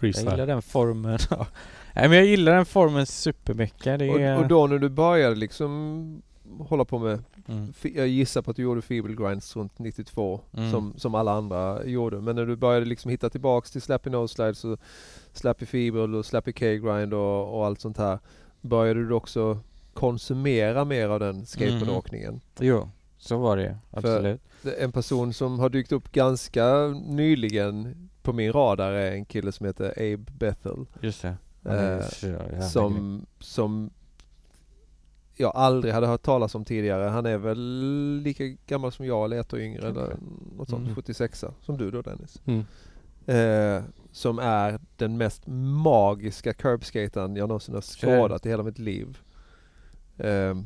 jag 0.00 0.10
gillar 0.10 0.46
den 0.46 0.62
formen. 0.62 1.18
Nej 1.94 2.08
men 2.08 2.18
jag 2.18 2.26
gillar 2.26 2.54
den 2.54 2.66
formen 2.66 3.06
supermycket. 3.06 3.98
Det 3.98 4.04
är... 4.04 4.36
och, 4.36 4.42
och 4.42 4.48
då 4.48 4.66
när 4.66 4.78
du 4.78 4.88
började 4.88 5.36
liksom 5.36 6.22
hålla 6.58 6.84
på 6.84 6.98
med, 6.98 7.24
mm. 7.48 7.72
jag 7.82 8.08
gissar 8.08 8.42
på 8.42 8.50
att 8.50 8.56
du 8.56 8.62
gjorde 8.62 8.82
feeble 8.82 9.14
grinds 9.14 9.56
runt 9.56 9.78
92 9.78 10.40
Mm. 10.52 10.70
som, 10.70 10.94
som 10.96 11.14
alla 11.14 11.32
andra 11.32 11.84
gjorde. 11.84 12.20
Men 12.20 12.36
när 12.36 12.46
du 12.46 12.56
började 12.56 12.86
liksom 12.86 13.10
hitta 13.10 13.30
tillbaks 13.30 13.70
till 13.70 13.82
slappy 13.82 14.10
nose 14.10 14.34
slides 14.34 14.64
och 14.64 14.80
slappy 15.32 15.66
feeble 15.66 16.18
och 16.18 16.26
slappy 16.26 16.52
K-grind 16.52 17.14
och, 17.14 17.58
och 17.58 17.66
allt 17.66 17.80
sånt 17.80 17.98
här. 17.98 18.18
Började 18.60 19.08
du 19.08 19.14
också 19.14 19.58
konsumera 19.94 20.84
mer 20.84 21.08
av 21.08 21.20
den 21.20 21.46
skateboardåkningen? 21.46 22.40
Jo, 22.60 22.88
så 23.18 23.38
var 23.38 23.56
det. 23.56 23.78
Absolut. 23.90 24.40
Är 24.64 24.84
En 24.84 24.92
person 24.92 25.32
som 25.32 25.58
har 25.58 25.68
dykt 25.68 25.92
upp 25.92 26.12
ganska 26.12 26.86
nyligen 27.06 27.94
på 28.22 28.32
min 28.32 28.52
radar 28.52 28.92
är 28.92 29.12
en 29.12 29.24
kille 29.24 29.52
som 29.52 29.66
heter 29.66 29.90
Abe 29.96 30.32
Bethel. 30.38 30.86
Just 31.00 31.22
det. 31.22 31.36
Eh, 31.64 32.60
som, 32.60 33.26
som 33.38 33.90
jag 35.36 35.52
aldrig 35.54 35.94
hade 35.94 36.06
hört 36.06 36.22
talas 36.22 36.54
om 36.54 36.64
tidigare. 36.64 37.08
Han 37.08 37.26
är 37.26 37.38
väl 37.38 38.20
lika 38.24 38.44
gammal 38.66 38.92
som 38.92 39.06
jag 39.06 39.24
eller 39.24 39.40
ett 39.40 39.52
år 39.52 39.60
yngre 39.60 39.88
eller 39.88 40.16
något 40.56 40.68
sånt. 40.68 40.82
Mm. 40.82 40.94
76 40.94 41.44
som 41.60 41.78
du 41.78 41.90
då 41.90 42.02
Dennis. 42.02 42.40
Mm. 42.46 42.64
Eh, 43.26 43.82
som 44.12 44.38
är 44.38 44.78
den 44.96 45.16
mest 45.16 45.42
magiska 45.82 46.52
curbskatern 46.52 47.36
jag 47.36 47.48
någonsin 47.48 47.74
har 47.74 47.82
skådat 47.82 48.46
i 48.46 48.48
hela 48.48 48.62
mitt 48.62 48.78
liv. 48.78 49.18
Eh, 50.18 50.56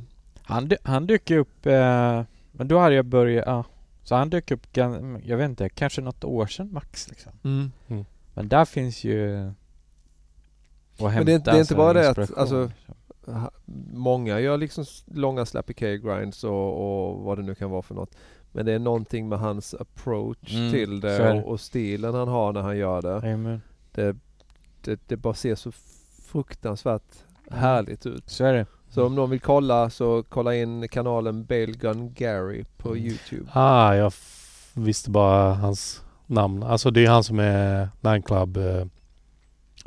Han, 0.42 0.70
han 0.83 1.07
dök 1.07 1.31
upp, 1.31 1.66
eh, 1.66 2.23
men 2.52 2.68
då 2.68 2.78
hade 2.78 2.94
jag 2.94 3.05
börjat, 3.05 3.44
ja. 3.47 3.65
Så 4.02 4.15
han 4.15 4.31
dök 4.31 4.50
upp, 4.50 4.76
jag 5.23 5.36
vet 5.36 5.49
inte, 5.50 5.68
kanske 5.68 6.00
något 6.00 6.25
år 6.25 6.47
sedan 6.47 6.73
max 6.73 7.08
liksom. 7.08 7.33
Men 8.34 8.49
där 8.49 8.65
finns 8.65 9.05
ju 9.05 9.50
att 10.99 11.15
Men 11.15 11.26
det 11.26 11.33
är 11.33 11.36
inte- 11.36 11.50
hämta 11.50 11.50
det 11.50 11.57
är 11.57 11.60
inte 11.60 11.75
bara 11.75 11.92
det 11.92 12.10
att, 12.10 12.39
alltså, 12.39 12.70
liksom. 13.26 13.50
många 13.92 14.41
gör 14.41 14.57
liksom 14.57 14.84
långa 15.07 15.47
slappy 15.47 15.73
K-grinds 15.75 16.44
och, 16.44 17.08
och 17.08 17.20
vad 17.20 17.39
det 17.39 17.42
nu 17.44 17.55
kan 17.55 17.70
vara 17.70 17.83
för 17.83 17.94
något. 17.94 18.16
Men 18.52 18.66
det 18.66 18.73
är 18.73 18.78
någonting 18.78 19.28
med 19.28 19.39
hans 19.39 19.75
approach 19.75 20.55
Mm, 20.55 20.70
till 20.73 21.00
det 21.00 21.33
och, 21.33 21.49
och 21.50 21.60
stilen 21.60 22.15
han 22.15 22.28
har 22.28 22.52
när 22.52 22.60
han 22.62 22.76
gör 22.76 23.02
det. 23.02 23.16
Amen. 23.16 23.60
Det, 23.92 24.16
det, 24.81 25.00
det 25.07 25.16
bara 25.16 25.34
ser 25.34 25.55
så 25.55 25.73
fruktansvärt 26.23 27.02
härligt 27.50 28.07
ut. 28.07 28.31
Så 28.31 28.44
är 28.44 28.52
det. 28.52 28.66
Så 28.91 29.07
om 29.07 29.15
någon 29.15 29.31
vill 29.31 29.41
kolla 29.41 29.91
så 29.91 30.25
kolla 30.28 30.55
in 30.55 30.89
kanalen 30.89 31.44
Bale 31.44 31.66
Gun 31.66 32.12
Gary 32.15 32.65
på 32.76 32.89
Mm. 32.89 33.05
Youtube. 33.05 33.50
Ah, 33.52 33.94
jag 33.94 34.12
visste 34.75 35.10
bara 35.10 35.55
hans 35.55 36.02
namn. 36.26 36.62
Alltså 36.62 36.91
det 36.91 37.05
är 37.05 37.10
han 37.10 37.25
som 37.25 37.39
är 37.39 37.89
Nine 38.00 38.23
Club. 38.23 38.58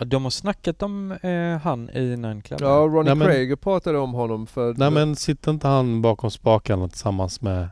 De 0.06 0.24
har 0.24 0.30
snackat 0.32 0.84
om 0.84 1.12
eh, 1.12 1.58
han 1.64 1.90
i 1.90 2.16
Nine 2.18 2.42
Club. 2.42 2.60
Ja, 2.62 2.68
Ronnie 2.68 3.04
Nej, 3.10 3.16
men- 3.16 3.28
Krager 3.28 3.56
pratade 3.56 3.98
om 3.98 4.14
honom 4.14 4.48
för 4.48 4.74
nej 4.78 4.92
men 4.92 5.16
sitter 5.16 5.52
inte 5.52 5.68
han 5.68 6.02
bakom 6.02 6.32
spakarna 6.32 6.88
tillsammans 6.88 7.42
med... 7.42 7.68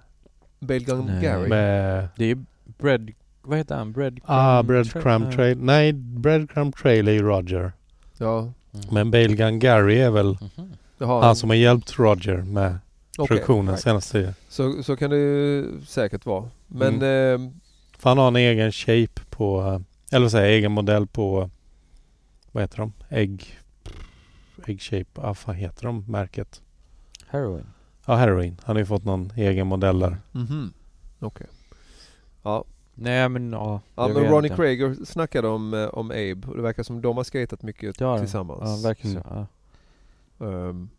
Bale 0.59 0.79
Gun. 0.79 1.11
Gary. 1.21 1.49
med 1.49 2.07
Det 2.15 2.23
är 2.23 2.27
ju 2.27 2.43
Bread... 2.77 3.09
Vad 3.41 3.57
heter 3.57 3.75
han? 3.75 3.91
Bread... 3.91 4.19
ah, 4.25 4.63
Breadcrumb 4.63 5.31
Trail. 5.31 5.57
Nej, 5.57 5.93
Breadcrumb 5.93 6.75
Trail 6.75 7.07
är 7.07 7.11
ju 7.11 7.21
Roger. 7.23 7.71
Ja, 8.17 8.51
Mm. 8.73 8.85
Men 8.91 9.11
Bale 9.11 9.27
Gun 9.35 9.59
Gary 9.59 9.97
är 9.99 10.09
väl 10.11 10.37
Mhm. 10.57 10.71
Jaha, 10.97 11.25
han 11.25 11.35
som 11.35 11.49
har 11.49 11.57
hjälpt 11.57 11.99
Roger 11.99 12.37
med 12.37 12.77
okej, 13.17 13.27
produktionen 13.27 13.67
right. 13.67 13.81
senaste 13.81 14.11
tiden. 14.11 14.33
Så, 14.49 14.83
så 14.83 14.95
kan 14.97 15.09
det 15.09 15.17
ju 15.17 15.65
säkert 15.87 16.25
vara. 16.25 16.43
Men 16.67 16.95
Mm. 16.95 17.43
eh, 17.45 17.51
För 17.99 18.09
han 18.09 18.17
har 18.17 18.27
en 18.27 18.35
egen 18.35 18.71
shape 18.71 19.21
på, 19.29 19.61
eh, 19.61 19.79
eller 20.15 20.23
vad 20.25 20.31
säger 20.31 20.47
egen 20.57 20.71
modell 20.71 21.07
på, 21.07 21.49
vad 22.57 22.63
heter 22.63 22.77
de? 22.77 22.93
Ägg, 23.09 23.59
ägg 24.65 24.81
shape, 24.81 25.21
ah, 25.21 25.35
vad 25.45 25.55
heter 25.55 25.83
de 25.85 26.05
märket? 26.07 26.61
Heroin. 27.27 27.65
Ja, 28.05 28.15
Heroin. 28.15 28.57
Han 28.63 28.75
har 28.75 28.79
ju 28.81 28.85
fått 28.85 29.03
någon 29.05 29.31
egen 29.35 29.67
modell 29.67 29.99
där. 29.99 30.17
mhm. 30.31 30.73
okej. 31.19 31.47
Ja, 32.43 32.65
Nej 32.93 33.29
men 33.29 33.51
ja. 33.51 33.81
ja 33.95 34.07
jag 34.07 34.13
men 34.13 34.23
vet 34.23 34.31
Ronnie 34.31 34.47
inte. 34.47 34.55
Krager 34.55 35.05
snackade 35.05 35.47
om, 35.47 35.73
eh, 35.73 35.85
om 35.87 36.11
Abe 36.11 36.47
och 36.47 36.55
det 36.55 36.61
verkar 36.61 36.83
som 36.83 37.01
de 37.01 37.17
har 37.17 37.23
skatat 37.23 37.63
mycket 37.63 37.97
de. 37.99 38.19
tillsammans. 38.19 38.61
Ja, 38.83 38.89
verkar 38.89 39.09
så. 39.09 39.17
Mm. 39.19 39.45
Ja. 40.39 40.47
Ehm, 40.69 40.89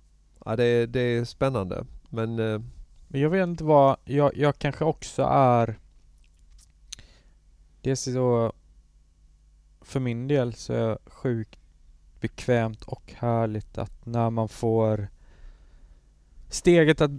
ja, 0.45 0.57
det, 0.57 0.65
är- 0.65 0.87
det 0.87 1.01
är 1.01 1.25
spännande. 1.25 1.85
Men 2.09 2.39
eh, 2.39 2.61
Men 3.09 3.21
jag 3.21 3.31
vet 3.31 3.43
inte 3.49 3.65
vad, 3.65 3.97
jag, 4.05 4.37
jag 4.37 4.59
kanske 4.59 4.85
också 4.85 5.23
är 5.31 5.79
Det 7.83 7.91
är 7.91 7.95
så 7.95 8.53
För 9.89 10.01
min 10.01 10.29
del 10.29 10.55
så 10.55 10.73
är 10.73 10.89
det 10.89 10.99
sjukt 11.07 11.59
bekvämt 12.21 12.83
och 12.83 13.13
härligt 13.17 13.79
att 13.79 14.07
när 14.07 14.31
man 14.31 14.49
får 14.49 15.09
Steget 16.49 17.01
att 17.01 17.11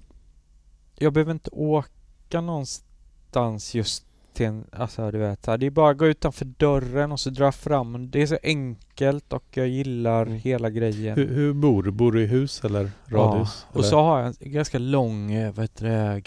Jag 0.95 1.14
behöver 1.14 1.31
inte 1.31 1.49
åka 1.53 2.41
någonstans 2.41 3.75
just 3.75 4.06
till 4.33 4.45
en, 4.45 4.65
alltså 4.72 5.11
du 5.11 5.17
vet, 5.17 5.43
det 5.43 5.65
är 5.65 5.69
bara 5.69 5.91
att 5.91 5.98
gå 5.98 6.07
utanför 6.07 6.45
dörren 6.45 7.11
och 7.11 7.19
så 7.19 7.30
dra 7.30 7.51
fram. 7.51 8.11
Det 8.11 8.22
är 8.22 8.27
så 8.27 8.38
enkelt 8.43 9.33
och 9.33 9.43
jag 9.53 9.67
gillar 9.67 10.25
Mm. 10.25 10.38
hela 10.38 10.69
grejen. 10.69 11.17
Hur, 11.17 11.27
hur 11.27 11.53
bor 11.53 11.83
du? 11.83 11.91
Bor 11.91 12.11
du 12.11 12.23
i 12.23 12.25
hus 12.25 12.64
eller 12.64 12.91
radhus? 13.06 13.65
Och 13.69 13.75
eller? 13.75 13.89
så 13.89 14.01
har 14.01 14.19
jag 14.19 14.27
en 14.39 14.51
ganska 14.51 14.77
lång, 14.80 15.31
eh, 15.31 15.53
vad 15.53 15.64
heter 15.64 15.85
det, 15.85 16.22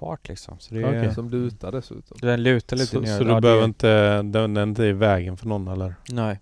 garagefart 0.00 0.28
liksom. 0.28 0.58
Så 0.58 0.74
det 0.74 0.80
är, 0.82 1.00
Okej. 1.00 1.14
som 1.14 1.30
lutar 1.30 1.72
dessutom. 1.72 2.18
den 2.20 2.42
lutar 2.42 2.76
lite 2.76 2.90
så, 2.92 3.00
ner. 3.00 3.18
så 3.18 3.24
Ja, 3.24 3.28
du 3.28 3.34
det- 3.34 3.40
behöver 3.40 3.64
inte, 3.64 4.22
den 4.22 4.56
är 4.56 4.62
inte 4.62 4.84
i 4.84 4.92
vägen 4.92 5.36
för 5.36 5.46
någon 5.48 5.68
eller? 5.68 5.94
Nej. 6.08 6.40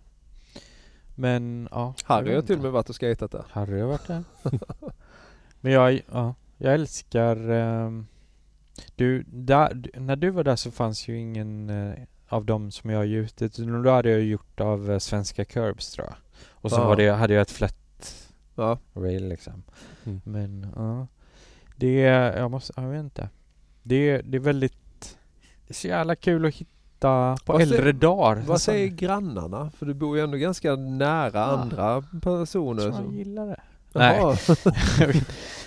Men 1.15 1.69
ja. 1.71 1.95
jag 2.09 2.15
Harry 2.15 2.35
har 2.35 2.43
till 2.43 2.57
och 2.57 2.63
med 2.63 2.73
varit 2.73 2.89
och 2.89 2.95
skatat 2.95 3.31
där. 3.31 3.45
Harry 3.51 3.81
har 3.81 3.89
varit 3.89 4.07
där. 4.07 4.25
Men 5.61 5.73
jag, 5.73 6.03
ja, 6.13 6.35
jag 6.57 6.75
älskar 6.75 7.51
ehm, 7.51 8.07
du, 8.97 9.23
där, 9.27 9.91
när 9.95 10.17
du 10.17 10.31
var 10.31 10.45
där 10.45 10.57
så 10.57 10.71
fanns 10.71 11.09
ju 11.09 11.19
ingen 11.19 11.71
eh, 11.71 11.93
av 12.29 12.45
dem 12.45 12.71
som 12.71 12.91
jag 12.91 12.99
har 12.99 13.05
gjutit. 13.05 13.57
Då 13.57 13.91
hade 13.91 14.11
jag 14.11 14.23
gjort 14.23 14.61
av 14.61 14.91
eh, 14.91 14.99
svenska 14.99 15.45
curbs 15.45 15.91
tror 15.93 16.07
jag. 16.07 16.17
Och 16.51 16.71
så 16.71 16.77
Ja. 16.77 16.89
var 16.89 16.97
det, 16.97 17.09
hade 17.09 17.35
jag 17.35 17.43
ett 17.43 17.51
flätt 17.51 17.75
Ja, 18.55 18.79
rail 18.95 19.29
liksom. 19.29 19.63
Mm. 20.07 20.21
Men 20.25 20.67
ja. 20.77 21.07
Det 21.77 22.05
är, 22.05 22.39
jag 22.39 22.51
måste, 22.51 22.73
jag 22.77 22.89
vet 22.89 23.01
inte. 23.01 23.29
Det 23.89 24.11
är, 24.11 24.23
det 24.23 24.37
är 24.37 24.41
väldigt, 24.41 25.17
det 25.67 25.71
är 25.73 25.75
så 25.75 25.89
jävla 25.89 26.17
kul 26.17 26.47
att 26.47 26.55
hitta 26.55 27.37
på 27.45 27.53
Vad 27.53 27.63
äldre 27.63 27.79
säger- 27.79 27.93
dagar. 27.93 28.43
vad 28.47 28.61
säger 28.61 28.89
grannarna? 28.89 29.71
För 29.79 29.87
du 29.87 29.95
bor 29.95 30.17
ju 30.17 30.25
ändå 30.25 30.37
ganska 30.37 30.77
nära 30.77 31.31
Ja. 31.35 31.45
andra 31.45 32.03
personer. 32.23 32.83
jag 32.83 32.93
tror 32.95 33.05
jag 33.05 33.05
som- 33.11 33.17
gillar 33.17 33.47
det. 33.47 33.61
Jaha. 33.93 34.37
Nej, 34.65 35.23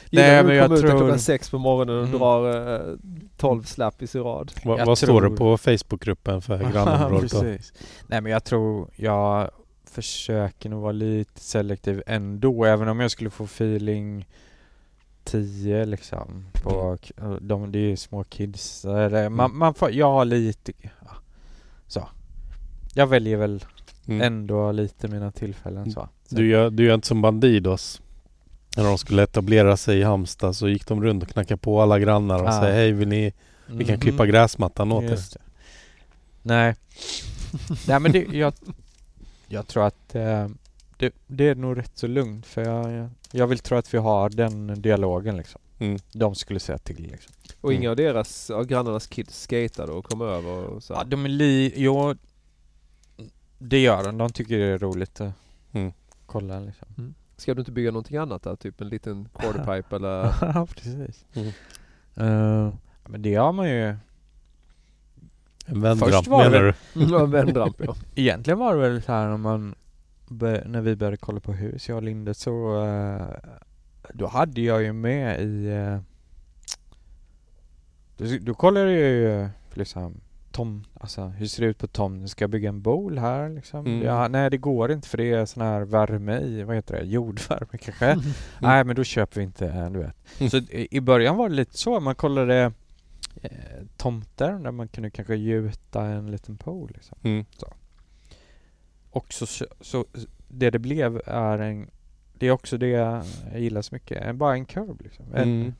Gillar 0.10 0.44
du 0.44 0.48
men 0.48 0.64
att 0.64 0.72
jag 0.72 0.80
tror- 0.80 0.90
klockan 1.00 1.20
sex 1.20 1.50
på 1.50 1.58
morgonen 1.58 1.96
och 1.98 2.06
Mm. 2.08 2.20
drar 2.20 2.74
eh, 2.90 2.96
12 3.38 3.64
slappis 3.64 4.16
i 4.16 4.20
rad? 4.20 4.52
Vad, 4.66 4.80
Jag 4.80 4.86
vad 4.86 4.98
står 4.98 5.22
det 5.22 5.28
tror- 5.28 5.38
på 5.38 5.58
Facebookgruppen 5.58 6.42
för 6.42 6.58
grannområdet 6.74 7.32
då? 7.32 7.42
Nej 8.08 8.22
men 8.22 8.26
jag 8.32 8.44
tror 8.44 8.90
jag 8.96 9.52
försöker 9.86 10.70
nog 10.70 10.82
vara 10.82 10.92
lite 10.92 11.40
selektiv 11.40 12.04
ändå 12.08 12.66
även 12.66 12.88
om 12.88 13.00
jag 13.00 13.12
skulle 13.12 13.30
få 13.30 13.44
feeling 13.44 14.26
10 15.24 15.86
liksom 15.86 16.46
på 16.64 16.98
k- 17.08 17.38
de, 17.42 17.72
det 17.72 17.80
är 17.80 17.90
ju 17.90 17.98
små 17.98 18.24
kids 18.24 18.86
är 18.86 19.10
det, 19.10 19.30
man, 19.30 19.46
Mm. 19.46 19.58
man 19.60 19.74
får, 19.74 19.92
jag 19.92 20.12
har 20.12 20.26
lite 20.26 20.72
ja, 20.82 20.90
så 21.88 22.08
jag 22.94 23.08
väljer 23.08 23.38
väl 23.38 23.66
Mm. 24.08 24.22
ändå 24.22 24.72
lite 24.72 25.08
mina 25.08 25.32
tillfällen 25.32 25.92
så, 25.92 26.10
så. 26.30 26.36
Du 26.36 26.48
gör, 26.50 26.70
du 26.70 26.86
gör 26.86 26.94
inte 26.96 27.08
som 27.08 27.22
Bandidos. 27.22 28.02
När 28.78 28.84
de 28.84 28.98
skulle 28.98 29.24
etablera 29.24 29.78
sig 29.78 30.00
i 30.00 30.04
Halmstad 30.04 30.56
så 30.56 30.68
gick 30.70 30.88
de 30.88 31.04
runt 31.04 31.24
och 31.24 31.30
knackade 31.30 31.58
på 31.58 31.82
alla 31.82 32.00
grannar 32.00 32.42
och 32.44 32.48
Ah. 32.50 32.52
sa 32.52 32.62
hej 32.68 32.92
vill 32.92 33.08
ni, 33.08 33.34
vi 33.68 33.86
kan 33.86 34.00
klippa 34.00 34.26
gräsmattan 34.26 34.92
åt 34.92 35.04
er. 35.04 35.10
Det. 35.10 35.38
Nej. 36.42 36.76
Nej 37.88 38.00
men 38.00 38.12
det, 38.12 38.20
jag, 38.32 38.54
jag 39.48 39.68
tror 39.68 39.88
att 39.88 40.16
eh, 40.16 40.48
det, 41.02 41.14
det 41.28 41.48
är 41.50 41.56
nog 41.56 41.78
rätt 41.78 41.92
så 41.98 42.08
lugnt 42.08 42.46
för 42.46 42.62
jag, 42.66 42.92
jag, 42.92 43.10
jag 43.32 43.48
vill 43.48 43.60
tro 43.60 43.78
att 43.78 43.94
vi 43.94 43.98
har 43.98 44.30
den 44.30 44.82
dialogen 44.82 45.38
liksom. 45.38 45.62
Mm. 45.80 45.98
De 46.14 46.36
skulle 46.36 46.60
säga 46.60 46.78
till 46.78 47.02
liksom. 47.12 47.34
Och 47.62 47.70
Mm. 47.72 47.82
inga 47.82 47.90
av 47.90 47.96
deras, 47.96 48.50
av 48.50 48.66
grannarnas 48.66 49.08
kids 49.08 49.42
skatade 49.42 49.92
och 49.92 50.06
kom 50.06 50.22
över 50.22 50.64
och 50.66 50.84
så. 50.84 50.94
Ja, 50.94 51.04
de 51.04 51.26
är 51.26 51.30
li... 51.30 51.74
Jo, 51.76 52.16
det 53.58 53.80
gör 53.80 54.04
de. 54.04 54.18
De 54.18 54.30
tycker 54.30 54.58
det 54.58 54.66
är 54.66 54.78
roligt 54.78 55.22
att 55.22 55.34
Mm. 55.74 55.92
kolla 56.26 56.60
liksom. 56.60 57.14
Ska 57.38 57.54
du 57.54 57.60
inte 57.62 57.72
bygga 57.72 57.92
någonting 57.92 58.18
annat 58.18 58.44
där? 58.44 58.56
Typ 58.56 58.82
en 58.82 58.90
liten 58.90 59.30
quarterpipe 59.40 59.96
eller? 59.96 60.34
Ja, 60.42 60.68
precis. 60.76 61.26
Mm. 61.34 61.48
Eh, 62.16 62.74
men 63.08 63.22
det 63.22 63.36
har 63.36 63.52
man 63.54 63.70
ju... 63.70 63.96
En 65.66 65.82
vändramp 65.82 66.28
var 66.28 66.44
det 66.44 66.50
menar 66.50 66.76
du? 66.94 67.04
Ja, 67.14 67.24
en 67.24 67.32
vändramp 67.32 67.76
ja. 67.80 67.96
Egentligen 68.16 68.60
var 68.60 68.76
det 68.76 68.82
väl 68.90 69.02
så 69.02 69.12
här 69.12 69.30
när 69.30 69.38
man 69.38 69.76
bör, 70.32 70.64
när 70.66 70.82
vi 70.82 70.96
började 70.96 71.18
kolla 71.18 71.40
på 71.40 71.54
hus, 71.54 71.90
jag 71.90 71.96
och 71.96 72.04
Linde, 72.04 72.34
så 72.34 72.86
eh, 72.86 73.52
då 74.14 74.28
hade 74.28 74.62
jag 74.62 74.84
ju 74.84 74.94
med 74.94 75.42
i 75.42 75.68
eh, 75.68 76.00
då, 78.18 78.26
då 78.42 78.54
kollade 78.54 78.92
jag 78.92 79.12
ju 79.12 79.50
liksom 79.74 80.22
Tom, 80.52 80.84
alltså 80.94 81.24
hur 81.24 81.46
ser 81.46 81.64
det 81.64 81.70
ut 81.70 81.78
på 81.78 81.88
Tom? 81.88 82.28
Ska 82.28 82.44
jag 82.44 82.50
bygga 82.50 82.70
en 82.70 82.82
bowl 82.82 83.18
här 83.18 83.50
liksom? 83.50 83.86
Mm. 83.86 84.02
Ja, 84.02 84.28
nej 84.28 84.50
det 84.50 84.58
går 84.58 84.92
inte 84.92 85.08
för 85.08 85.18
det 85.18 85.32
är 85.32 85.46
sån 85.46 85.64
här 85.64 85.82
värme 85.82 86.40
i, 86.40 86.64
vad 86.64 86.76
heter 86.76 86.96
det, 86.96 87.06
jordvärme 87.06 87.78
kanske? 87.78 88.18
Nej 88.60 88.84
men 88.84 88.96
då 88.96 89.04
köper 89.04 89.40
vi 89.40 89.44
inte, 89.44 89.68
eh, 89.68 89.90
du 89.90 90.00
vet. 90.00 90.16
Mm. 90.40 90.50
Så 90.50 90.58
i 90.72 91.02
början 91.02 91.38
var 91.38 91.50
det 91.50 91.56
lite 91.56 91.78
så, 91.78 92.00
man 92.00 92.16
kollade 92.16 92.72
eh, 93.42 93.52
tomter 93.98 94.54
där 94.54 94.72
man 94.72 94.88
kunde 94.88 95.10
kanske 95.10 95.36
gjuta 95.36 96.06
en 96.06 96.32
liten 96.32 96.58
pool 96.58 96.92
liksom. 96.94 97.18
Mm. 97.24 97.46
Och 99.12 99.34
så, 99.34 99.46
så, 99.82 100.06
det 100.48 100.70
det 100.70 100.80
blev 100.80 101.22
är 101.26 101.60
en 101.60 101.90
Det 102.34 102.48
är 102.48 102.52
också 102.52 102.78
det 102.78 102.88
jag 102.88 103.24
gillar 103.58 103.82
så 103.82 103.96
mycket, 103.96 104.36
bara 104.36 104.54
en 104.54 104.66
curb 104.66 105.02
liksom. 105.02 105.26
En, 105.36 105.44
Mm. 105.62 105.74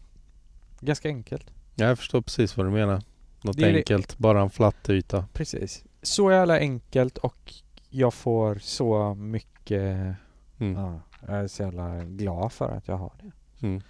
Ganska 0.80 1.08
enkelt. 1.10 1.54
Ja, 1.76 1.86
jag 1.86 1.98
förstår 1.98 2.22
precis 2.22 2.58
vad 2.58 2.66
du 2.66 2.70
menar. 2.70 3.02
Något 3.42 3.58
Det 3.58 3.68
är 3.68 3.72
det- 3.72 3.78
enkelt, 3.78 4.18
bara 4.18 4.42
en 4.42 4.50
flatt 4.50 4.90
yta. 4.90 5.26
Precis. 5.34 5.84
Så 6.02 6.32
jävla 6.32 6.58
enkelt 6.60 7.18
och 7.18 7.54
jag 7.90 8.14
får 8.14 8.56
så 8.56 9.14
mycket 9.16 10.16
Mm. 10.60 10.74
ja, 10.76 11.00
Jag 11.28 11.36
är 11.38 11.48
så 11.48 11.64
jävla 11.64 12.04
glad 12.04 12.52
för 12.52 12.70
att 12.70 12.88
jag 12.88 12.98
har 12.98 13.12
det. 13.22 13.32
Mm. 13.68 13.82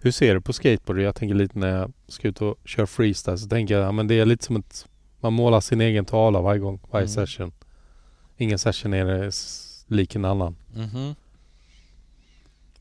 Hur 0.00 0.10
ser 0.10 0.34
du 0.34 0.40
på 0.40 0.52
skateboard? 0.52 1.00
Jag 1.00 1.14
tänker 1.14 1.34
lite 1.34 1.58
när 1.58 1.68
jag 1.78 1.92
ska 2.08 2.28
ut 2.28 2.42
och 2.42 2.56
köra 2.64 2.86
freestyle 2.86 3.38
så 3.38 3.48
tänker 3.48 3.74
jag 3.78 3.84
ja, 3.88 3.92
men 3.92 4.06
det 4.06 4.14
är 4.20 4.24
lite 4.26 4.44
som 4.44 4.56
att 4.56 4.88
man 5.20 5.32
målar 5.32 5.60
sin 5.60 5.80
egen 5.80 6.04
tavla 6.04 6.40
varje 6.40 6.60
gång, 6.60 6.80
varje 6.90 7.04
Mm. 7.06 7.08
session. 7.26 7.52
Ingen 8.36 8.58
session 8.58 8.92
är 8.94 9.30
lik 9.92 10.14
en 10.14 10.24
annan. 10.24 10.56
Mhm. 10.74 11.14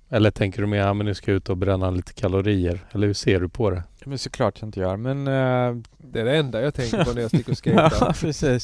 Eller 0.10 0.32
tänker 0.32 0.62
du 0.62 0.68
mer, 0.68 0.78
ja 0.78 0.94
men 0.94 1.06
nu 1.06 1.14
ska 1.16 1.32
jag 1.32 1.36
ut 1.38 1.50
och 1.50 1.58
bränna 1.58 1.90
lite 1.92 2.14
kalorier. 2.14 2.80
Eller 2.92 3.08
hur 3.08 3.14
ser 3.14 3.40
du 3.40 3.50
på 3.50 3.70
det? 3.70 3.84
Men 4.06 4.18
såklart 4.18 4.62
jag 4.62 4.68
inte 4.68 4.80
gör 4.80 4.98
men 4.98 5.28
eh, 5.28 5.84
Det 5.98 6.20
är 6.22 6.26
det 6.26 6.38
enda 6.38 6.62
jag 6.62 6.74
tänker 6.74 7.04
på 7.06 7.14
när 7.14 7.22
jag 7.22 7.30
sticker 7.30 7.52
och 7.52 7.58
Ja 7.84 7.90
skater. 7.90 8.14
precis. 8.14 8.64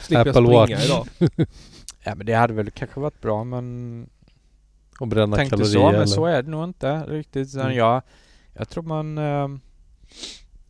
Slipper 0.00 0.14
jag 0.26 0.28
Apple 0.28 0.32
springa 0.32 0.58
Watch. 0.58 0.84
idag. 0.84 1.06
Ja 2.04 2.14
men 2.14 2.26
det 2.26 2.32
hade 2.32 2.54
väl 2.54 2.70
kanske 2.70 3.00
varit 3.00 3.20
bra 3.20 3.44
men 3.44 4.06
Och 5.00 5.08
bränna 5.08 5.36
tänkte 5.36 5.56
kalorier 5.56 5.72
så, 5.74 5.86
men 5.86 5.94
eller? 5.94 6.06
så 6.06 6.26
är 6.26 6.42
det 6.42 6.50
nog 6.50 6.64
inte 6.64 7.00
riktigt. 7.00 7.54
Mm. 7.54 7.74
jag, 7.76 8.02
jag 8.54 8.68
tror 8.68 8.82
man, 8.82 9.18
eh, 9.18 9.48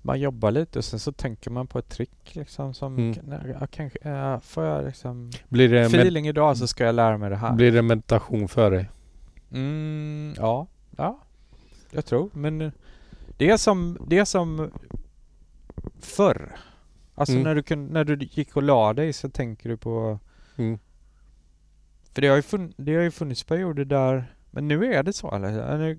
man 0.08 0.20
jobbar 0.20 0.50
lite 0.50 0.78
och 0.78 0.84
sen 0.84 0.98
så 1.00 1.12
tänker 1.12 1.50
man 1.50 1.66
på 1.66 1.78
ett 1.78 1.88
trick 1.88 2.34
liksom 2.34 2.74
som, 2.74 2.98
Mm. 2.98 3.54
ja, 3.60 3.66
kanske, 3.66 3.98
eh, 3.98 4.40
får 4.40 4.64
jag 4.64 4.84
liksom 4.84 5.30
Blir 5.48 5.68
det, 5.68 5.80
feeling 5.80 6.28
idag 6.28 6.56
så 6.56 6.66
ska 6.66 6.84
jag 6.84 6.94
lära 6.94 7.18
mig 7.18 7.30
det 7.30 7.36
här. 7.36 7.52
blir 7.52 7.72
det 7.72 7.82
meditation 7.82 8.48
för 8.48 8.70
dig? 8.70 8.90
Mm, 9.52 10.34
ja, 10.36 10.66
ja, 10.96 11.18
jag 11.90 12.04
tror. 12.06 12.30
Men 12.32 12.72
det 13.36 13.50
är 13.50 13.56
som, 13.56 13.98
det 14.06 14.18
är 14.18 14.24
som 14.24 14.70
förr. 16.00 16.56
Alltså 17.14 17.32
Mm. 17.34 17.44
när, 17.44 17.54
du 17.54 17.62
kun, 17.62 17.86
när 17.86 18.04
du 18.04 18.16
gick 18.30 18.56
och 18.56 18.62
la 18.62 18.92
dig 18.92 19.12
så 19.12 19.30
tänker 19.30 19.68
du 19.68 19.76
på... 19.76 20.18
Mm. 20.56 20.78
För 22.14 22.22
det 22.22 22.28
har 22.28 22.36
ju, 22.36 22.42
funn, 22.42 22.72
det 22.76 22.94
har 22.94 23.02
ju 23.02 23.10
funnits 23.10 23.44
perioder 23.44 23.84
där... 23.84 24.34
Men 24.50 24.68
nu 24.68 24.94
är 24.94 25.02
det 25.02 25.12
så 25.12 25.34
eller? 25.34 25.50
Ja, 25.50 25.94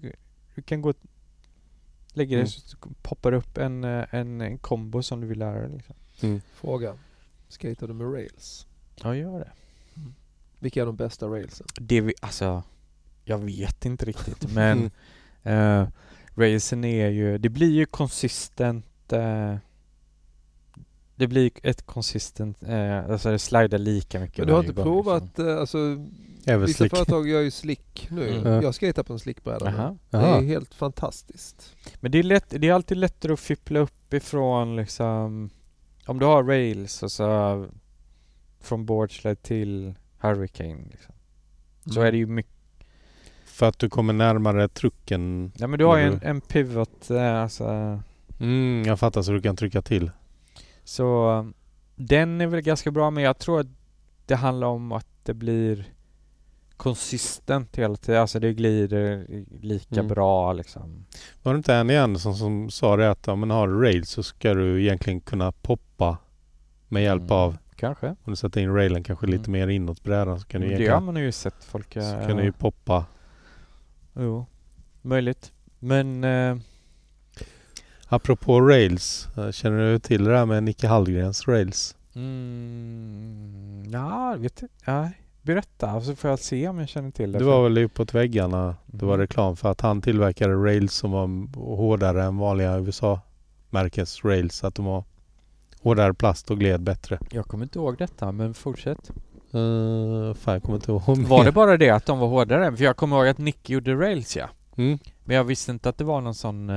du 0.56 0.62
kan 0.62 0.82
gå... 0.82 0.94
Lägga 2.19 2.38
dig 2.38 2.39
Mm. 2.39 2.48
så 2.48 2.77
poppar 3.01 3.31
upp 3.33 3.57
en, 3.57 3.83
eh, 3.83 4.06
en, 4.11 4.41
en 4.41 4.57
kombo 4.57 5.03
som 5.03 5.22
du 5.22 5.27
vill 5.27 5.39
lära 5.39 5.67
dig. 5.67 5.69
Liksom. 5.69 6.41
Fråga. 6.53 6.98
Skater 7.48 7.88
du 7.88 7.93
med 7.93 8.14
rails? 8.14 8.67
Ja, 9.03 9.15
gör 9.15 9.39
det. 9.39 9.51
Vilka 10.59 10.81
är 10.81 10.85
de 10.85 10.95
bästa 10.95 11.27
railsen? 11.27 11.67
Det 11.80 12.01
vi, 12.01 12.14
alltså... 12.22 12.64
Jag 13.23 13.38
vet 13.38 13.85
inte 13.85 14.06
riktigt 14.06 14.53
men... 14.53 14.91
Uh, 15.45 15.88
racen 16.35 16.83
är 16.83 17.09
ju, 17.09 17.38
det 17.38 17.49
blir 17.49 17.72
ju 17.72 17.85
konsistent 17.85 19.14
eh, 19.14 19.56
Det 21.19 21.27
blir 21.27 21.51
ett 21.64 21.85
konsistent, 21.85 22.57
uh, 22.69 23.11
alltså 23.11 23.31
det 23.31 23.39
slidar 23.39 23.77
lika 23.77 24.19
mycket 24.19 24.38
Men 24.38 24.48
du 24.48 24.53
har 24.53 24.59
inte 24.59 24.73
gång, 24.73 24.83
provat, 24.83 25.23
liksom. 25.23 25.48
eh, 25.48 25.57
alltså 25.59 25.77
Även 26.45 26.65
vissa 26.65 26.77
slick. 26.77 26.95
företag 26.95 27.27
gör 27.30 27.41
ju 27.41 27.51
slick 27.51 28.07
nu. 28.11 28.30
Mm. 28.30 28.53
Ja. 28.53 28.61
Jag 28.64 28.75
skater 28.75 29.03
på 29.03 29.14
en 29.14 29.19
slickbräda. 29.19 29.67
Aha. 29.67 29.98
Det 30.09 30.17
Jaha. 30.17 30.38
är 30.38 30.41
helt 30.41 30.73
fantastiskt. 30.73 31.75
Men 31.99 32.11
det 32.11 32.19
är, 32.19 32.23
lätt, 32.23 32.45
det 32.49 32.67
är 32.69 32.73
alltid 32.73 32.98
lättare 32.98 33.33
att 33.33 33.39
fippla 33.39 33.80
upp 33.80 34.14
ifrån 34.14 34.75
liksom 34.75 35.49
Om 36.06 36.19
du 36.19 36.25
har 36.25 36.43
rails 36.43 37.03
och 37.03 37.11
så 37.11 37.65
Från 38.61 38.85
boardslide 38.85 39.41
till 39.41 39.93
hurricane 40.19 40.81
liksom. 40.91 41.15
Så 41.93 42.01
är 42.01 42.11
det 42.11 42.17
ju 42.17 42.25
mycket 42.27 42.51
För 43.45 43.67
att 43.67 43.80
du 43.80 43.89
kommer 43.89 44.14
närmare 44.14 44.67
trucken. 44.67 45.51
Ja 45.57 45.67
men 45.67 45.80
du 45.80 45.85
har 45.85 45.98
ju 45.98 46.03
en, 46.03 46.14
Mm. 46.14 46.19
en 46.30 46.41
pivot 46.41 47.09
eh, 47.09 47.41
alltså 47.41 47.99
Mm, 48.39 48.83
jag 48.88 48.99
fattar 48.99 49.22
så 49.22 49.31
du 49.31 49.41
kan 49.41 49.56
trycka 49.56 49.81
till. 49.81 50.11
Så 50.90 51.51
den 51.95 52.42
är 52.42 52.48
väl 52.48 52.61
ganska 52.61 52.92
bra 52.92 53.09
men 53.09 53.24
jag 53.24 53.38
tror 53.40 53.59
att 53.59 53.68
det 54.26 54.35
handlar 54.35 54.68
om 54.68 54.92
att 54.92 55.08
det 55.24 55.34
blir 55.34 55.85
konsistent 56.77 57.76
hela 57.77 57.95
tiden. 57.95 58.22
Alltså 58.22 58.40
det 58.40 58.53
glider 58.53 59.26
lika 59.61 59.95
Mm. 59.95 60.08
bra 60.08 60.53
liksom. 60.53 61.06
Var 61.43 61.53
det 61.53 61.58
inte 61.58 61.80
Annie 61.80 61.98
Anderson 61.98 62.35
som 62.35 62.69
sa 62.69 62.95
det 62.98 63.11
att 63.11 63.27
om 63.27 63.40
man 63.40 63.50
har 63.50 63.68
rails 63.68 64.09
så 64.09 64.24
ska 64.24 64.53
du 64.53 64.82
egentligen 64.84 65.22
kunna 65.22 65.51
poppa 65.51 66.18
med 66.88 67.03
hjälp 67.03 67.22
Mm. 67.22 67.34
av 67.38 67.58
Kanske. 67.76 68.08
om 68.08 68.16
du 68.32 68.35
sätter 68.35 68.61
in 68.61 68.74
railen 68.74 69.03
kanske 69.03 69.26
lite 69.27 69.50
Mm. 69.50 69.51
mer 69.51 69.68
inåt 69.68 70.03
brädan 70.03 70.40
så 70.40 70.48
kan 70.48 70.61
du 70.61 70.76
det 70.76 70.88
har 70.88 71.01
man 71.01 71.16
ju 71.16 71.32
sett 71.32 71.64
folk 71.64 71.93
så 71.93 72.00
göra. 72.00 72.27
kan 72.27 72.38
du 72.38 72.43
ju 72.43 72.51
poppa. 72.51 73.06
Jo, 74.16 74.45
möjligt. 75.01 75.51
Men 75.80 76.24
eh, 76.24 76.58
Apropå 78.10 78.62
rails, 78.62 79.28
eh, 79.38 79.52
känner 79.52 79.92
du 79.92 80.00
till 80.00 80.24
det 80.24 80.32
där 80.32 80.46
med 80.46 80.64
Nicke 80.64 80.88
Hallgrens 80.88 81.48
rails? 81.48 81.96
mm, 82.16 83.84
ja, 83.92 84.32
jag 84.32 84.38
vet. 84.38 84.64
Nej. 84.86 85.12
Berätta 85.42 86.02
så 86.02 86.16
får 86.16 86.30
jag 86.30 86.40
se 86.40 86.68
om 86.68 86.80
jag 86.80 86.90
känner 86.90 87.12
till 87.12 87.32
det. 87.32 87.40
Det 87.40 87.46
var 87.46 87.64
väl 87.64 87.78
uppåt 87.78 88.14
väggarna. 88.14 88.76
Det 88.86 89.06
var 89.06 89.14
Mhm. 89.14 89.22
reklam 89.22 89.56
för 89.56 89.72
att 89.72 89.82
han 89.82 90.02
tillverkade 90.02 90.54
rails 90.54 90.94
som 90.94 91.12
var 91.12 91.28
hårdare 91.76 92.24
än 92.24 92.38
vanliga 92.38 92.78
USA-märkes 92.78 94.26
rails. 94.26 94.64
Att 94.64 94.76
de 94.76 94.86
var 94.86 95.04
hårdare 95.82 96.14
plast 96.14 96.52
och 96.52 96.60
gled 96.60 96.82
bättre. 96.82 97.20
Jag 97.32 97.46
kommer 97.46 97.64
inte 97.66 97.80
ihåg 97.80 97.98
detta 97.98 98.32
men 98.32 98.54
fortsätt. 98.54 99.12
Uh, 99.56 100.34
fan 100.34 100.54
jag 100.54 100.64
kommer 100.64 100.76
inte 100.78 100.92
ihåg 100.92 101.02
Var 101.08 101.38
mer. 101.38 101.46
det 101.46 101.52
bara 101.52 101.78
det 101.78 101.90
att 101.90 102.06
de 102.06 102.20
var 102.20 102.28
hårdare? 102.28 102.78
För 102.78 102.84
jag 102.84 102.98
kommer 102.98 103.18
ihåg 103.18 103.28
att 103.28 103.38
Nick 103.38 103.70
gjorde 103.70 103.96
rails 103.96 104.38
ja. 104.38 104.50
Mm. 104.76 105.00
Men 105.24 105.36
jag 105.36 105.44
visste 105.44 105.72
inte 105.72 105.90
att 105.90 105.98
det 105.98 106.04
var 106.04 106.22
någon 106.22 106.36
sån... 106.36 106.70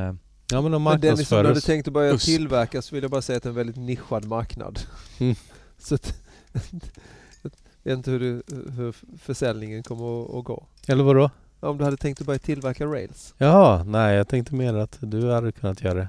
Ja 0.53 0.61
men 0.61 0.73
de 0.73 0.83
Men 0.83 1.01
Dennis, 1.01 1.33
om 1.33 1.43
du 1.43 1.49
hade 1.49 1.61
tänkt 1.61 1.89
att 1.89 1.95
börja 1.95 2.19
tillverka 2.19 2.83
så 2.83 2.95
vill 2.95 3.05
jag 3.05 3.11
bara 3.11 3.23
säga 3.23 3.37
att 3.37 3.43
det 3.43 3.47
är 3.47 3.51
en 3.51 3.57
väldigt 3.57 3.77
nischad 3.77 4.25
marknad. 4.25 4.81
Mm. 5.19 5.35
så 5.79 5.95
att, 5.95 6.15
jag 7.83 7.93
vet 7.93 7.97
inte 7.97 8.11
hur, 8.11 8.21
du, 8.21 8.43
hur 8.77 8.95
försäljningen 9.19 9.83
kommer 9.83 10.25
att, 10.25 10.35
att 10.35 10.45
gå. 10.45 10.67
Eller 10.89 11.05
vadå? 11.05 11.31
Om 11.61 11.79
du 11.79 11.85
hade 11.85 11.97
tänkt 11.97 12.21
att 12.21 12.27
börja 12.27 12.39
tillverka 12.39 12.87
rails? 12.87 13.35
Jaha, 13.39 13.85
nej 13.85 14.17
jag 14.17 14.29
tänkte 14.29 14.55
mer 14.55 14.75
att 14.75 14.97
du 15.01 15.31
hade 15.31 15.53
kunnat 15.53 15.83
göra 15.83 15.95
det. 15.95 16.09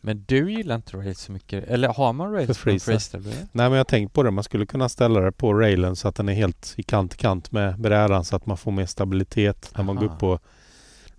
Men 0.00 0.24
du 0.28 0.52
gillar 0.52 0.74
inte 0.74 0.96
rails 0.96 1.20
så 1.20 1.32
mycket? 1.32 1.64
Eller 1.64 1.88
har 1.88 2.12
man 2.12 2.32
rails 2.32 2.46
För 2.46 2.54
på 2.54 2.60
freestyle. 2.60 3.22
Nej 3.22 3.46
men 3.52 3.72
jag 3.72 3.78
har 3.78 3.84
tänkt 3.84 4.12
på 4.14 4.22
det. 4.22 4.30
Man 4.30 4.44
skulle 4.44 4.66
kunna 4.66 4.88
ställa 4.88 5.20
det 5.20 5.32
på 5.32 5.54
railen 5.54 5.96
så 5.96 6.08
att 6.08 6.14
den 6.14 6.28
är 6.28 6.34
helt 6.34 6.74
i 6.76 6.82
kant 6.82 7.14
i 7.14 7.16
kant 7.16 7.52
med 7.52 7.80
brädan 7.80 8.24
så 8.24 8.36
att 8.36 8.46
man 8.46 8.56
får 8.56 8.72
mer 8.72 8.86
stabilitet 8.86 9.72
när 9.76 9.84
man 9.84 9.96
går 9.96 10.06
Aha. 10.06 10.14
upp 10.14 10.20
på 10.20 10.38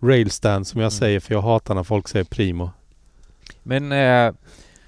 railstand 0.01 0.67
som 0.67 0.81
jag 0.81 0.85
Mm. 0.91 0.99
säger 0.99 1.19
för 1.19 1.33
jag 1.33 1.41
hatar 1.41 1.75
när 1.75 1.83
folk 1.83 2.07
säger 2.07 2.25
primo. 2.25 2.69
Men 3.63 3.91
eh, 3.91 4.33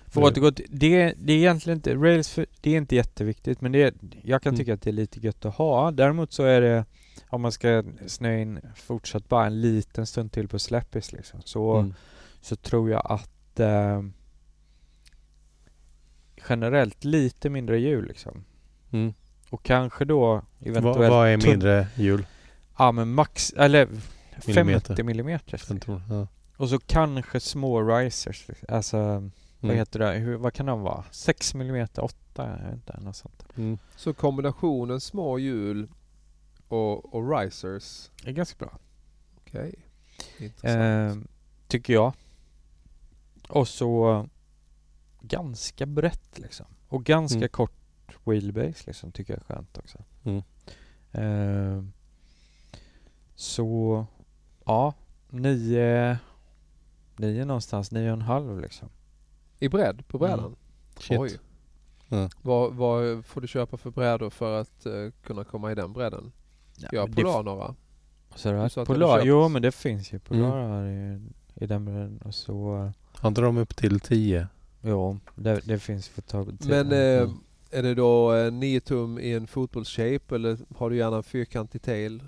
för 0.07 0.21
att 0.21 0.31
återgå 0.31 0.51
till, 0.51 0.65
det, 0.69 1.13
det 1.17 1.33
är 1.33 1.37
egentligen 1.37 1.77
inte, 1.77 1.95
rails 1.95 2.29
för, 2.29 2.45
det 2.61 2.71
är 2.73 2.77
inte 2.77 2.95
jätteviktigt 2.95 3.61
men 3.61 3.71
det 3.71 3.83
är, 3.83 3.93
jag 4.23 4.41
kan 4.41 4.49
Mm. 4.49 4.57
tycka 4.59 4.73
att 4.73 4.81
det 4.81 4.89
är 4.89 4.93
lite 4.93 5.19
gött 5.19 5.45
att 5.45 5.55
ha. 5.55 5.91
Däremot 5.91 6.33
så 6.33 6.43
är 6.43 6.61
det, 6.61 6.85
om 7.29 7.41
man 7.41 7.51
ska 7.51 7.83
snöa 8.07 8.37
in 8.39 8.59
fortsatt 8.75 9.29
bara 9.29 9.45
en 9.45 9.61
liten 9.61 10.05
stund 10.05 10.31
till 10.31 10.47
på 10.47 10.59
släppis 10.59 11.11
liksom, 11.11 11.41
så, 11.45 11.75
Mm. 11.77 11.93
så 12.41 12.55
tror 12.55 12.89
jag 12.91 13.01
att 13.11 13.59
eh, 13.59 14.01
generellt 16.49 17.03
lite 17.03 17.49
mindre 17.49 17.79
hjul 17.79 18.07
liksom. 18.07 18.43
Mm. 18.91 19.13
Och 19.49 19.63
kanske 19.63 20.05
då 20.05 20.41
eventuellt 20.65 20.97
vad 21.11 21.27
är 21.27 21.37
tunn- 21.37 21.49
mindre 21.49 21.87
hjul? 21.95 22.25
Ja 22.77 22.91
men 22.91 23.09
max, 23.13 23.53
eller 23.57 23.87
Millimeter. 24.47 24.87
50 24.87 25.03
millimeter. 25.03 25.61
Jag 25.69 25.81
tror- 25.81 26.01
Ja. 26.09 26.27
Och 26.57 26.69
så 26.69 26.79
kanske 26.79 27.39
små 27.39 27.81
risers. 27.97 28.47
Alltså, 28.67 28.97
vad 28.97 29.31
Mm. 29.71 29.75
heter 29.77 29.99
det? 29.99 30.11
Hur, 30.13 30.35
vad 30.37 30.53
kan 30.53 30.65
de 30.65 30.81
vara? 30.81 31.03
6 31.11 31.53
millimeter, 31.53 32.03
8? 32.03 32.15
Jag 32.59 32.65
vet 32.65 32.73
inte, 32.73 32.99
något 33.01 33.15
sånt. 33.15 33.43
Mm. 33.57 33.77
Så 33.95 34.13
kombinationen 34.13 35.01
små 35.01 35.39
hjul 35.39 35.87
och, 36.67 37.13
och 37.15 37.37
risers. 37.39 38.09
Är 38.25 38.31
ganska 38.31 38.65
bra. 38.65 38.79
Okej. 39.37 39.73
Intressant. 40.39 41.17
Eh, 41.25 41.29
tycker 41.67 41.93
jag. 41.93 42.13
Och 43.49 43.67
så 43.67 44.25
ganska 45.21 45.85
brett 45.85 46.39
liksom. 46.39 46.65
Och 46.89 47.03
ganska 47.03 47.37
Mm. 47.37 47.49
kort 47.49 47.71
wheelbase 48.23 48.83
liksom, 48.87 49.11
tycker 49.11 49.33
jag 49.33 49.39
är 49.41 49.55
skönt 49.55 49.77
också. 49.77 49.97
Mm. 50.23 50.43
Eh, 51.11 51.83
så, 53.35 54.05
ja, 54.67 54.93
9 55.29 56.17
9 57.17 57.45
någonstans, 57.45 57.91
9,5 57.91 58.61
liksom. 58.61 58.89
I 59.59 59.69
bredd 59.69 60.07
på 60.07 60.17
brädan? 60.17 60.39
Mm. 60.39 60.55
Shit. 60.99 61.19
Oj. 61.19 61.39
Ja. 62.09 62.29
Vad, 62.41 62.73
vad 62.73 63.25
får 63.25 63.41
du 63.41 63.47
köpa 63.47 63.77
för 63.77 63.89
brädor 63.91 64.29
för 64.29 64.61
att 64.61 64.85
eh, 64.85 64.93
kunna 65.23 65.43
komma 65.43 65.71
i 65.71 65.75
den 65.75 65.93
bredden? 65.93 66.31
Ja, 66.77 66.89
Jag 66.91 67.01
har 67.01 67.07
men 67.07 67.15
Polar 67.15 67.43
några. 67.43 67.75
Så 68.35 68.51
det 68.51 68.57
här, 68.57 68.85
Polar, 68.85 69.21
jo 69.25 69.47
men 69.49 69.61
det 69.61 69.71
finns 69.71 70.13
ju 70.13 70.19
Polar 70.19 70.59
Mm. 70.59 70.71
här 70.71 70.85
i, 70.85 71.19
i 71.63 71.67
den 71.67 71.85
bredden 71.85 72.21
och 72.25 72.35
så 72.35 72.91
Har 73.13 73.27
inte 73.29 73.41
de 73.41 73.57
upp 73.57 73.75
till 73.75 73.99
10? 73.99 74.47
Jo, 74.81 75.19
det, 75.35 75.59
det 75.65 75.79
finns 75.79 76.07
för 76.07 76.21
tag 76.21 76.57
Men 76.67 76.87
Mm. 76.87 77.23
eh, 77.23 77.79
är 77.79 77.83
det 77.83 77.95
då 77.95 78.33
eh, 78.35 78.51
9 78.51 78.79
tum 78.79 79.19
i 79.19 79.33
en 79.33 79.47
fotbollsshape 79.47 80.35
eller 80.35 80.57
har 80.77 80.89
du 80.89 80.95
gärna 80.97 81.17
en 81.17 81.23
fyrkantig 81.23 81.81
tail? 81.81 82.23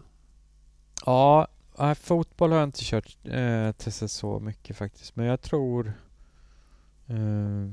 Ja, 1.05 1.47
nej, 1.80 1.95
fotboll 1.95 2.51
har 2.51 2.59
jag 2.59 2.67
inte 2.67 2.80
kört 2.83 3.17
eh, 3.24 3.72
testat 3.72 4.11
så 4.11 4.40
mycket 4.40 4.75
faktiskt 4.77 5.16
men 5.16 5.25
jag 5.25 5.41
tror 5.41 5.93
eh, 7.08 7.72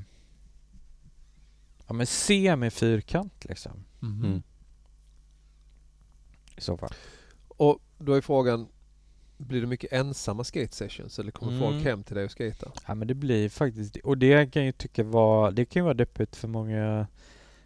Ja 1.87 1.93
men 1.95 2.07
semi 2.07 2.71
fyrkant 2.71 3.45
liksom 3.45 3.85
Mm. 4.03 4.43
i 6.57 6.61
så 6.61 6.77
fall 6.77 6.91
Och 7.49 7.79
då 7.99 8.13
är 8.15 8.21
frågan, 8.21 8.69
blir 9.37 9.61
det 9.61 9.67
mycket 9.67 9.93
ensamma 9.93 10.45
skate 10.45 10.75
sessions 10.77 11.19
eller 11.19 11.31
kommer 11.31 11.53
Mm. 11.53 11.63
folk 11.73 11.85
hem 11.85 12.03
till 12.03 12.17
dig 12.17 12.25
och 12.25 12.31
skata? 12.31 12.73
Ja 12.87 12.95
men 12.95 13.09
det 13.09 13.15
blir 13.15 13.49
faktiskt 13.49 13.97
och 13.97 14.19
det 14.19 14.53
kan 14.53 14.63
jag 14.63 14.67
ju 14.67 14.73
tycka 14.73 15.05
var, 15.05 15.51
det 15.51 15.65
kan 15.65 15.81
ju 15.81 15.85
vara 15.85 15.95
deppigt 15.95 16.37
för 16.37 16.49
många 16.49 17.07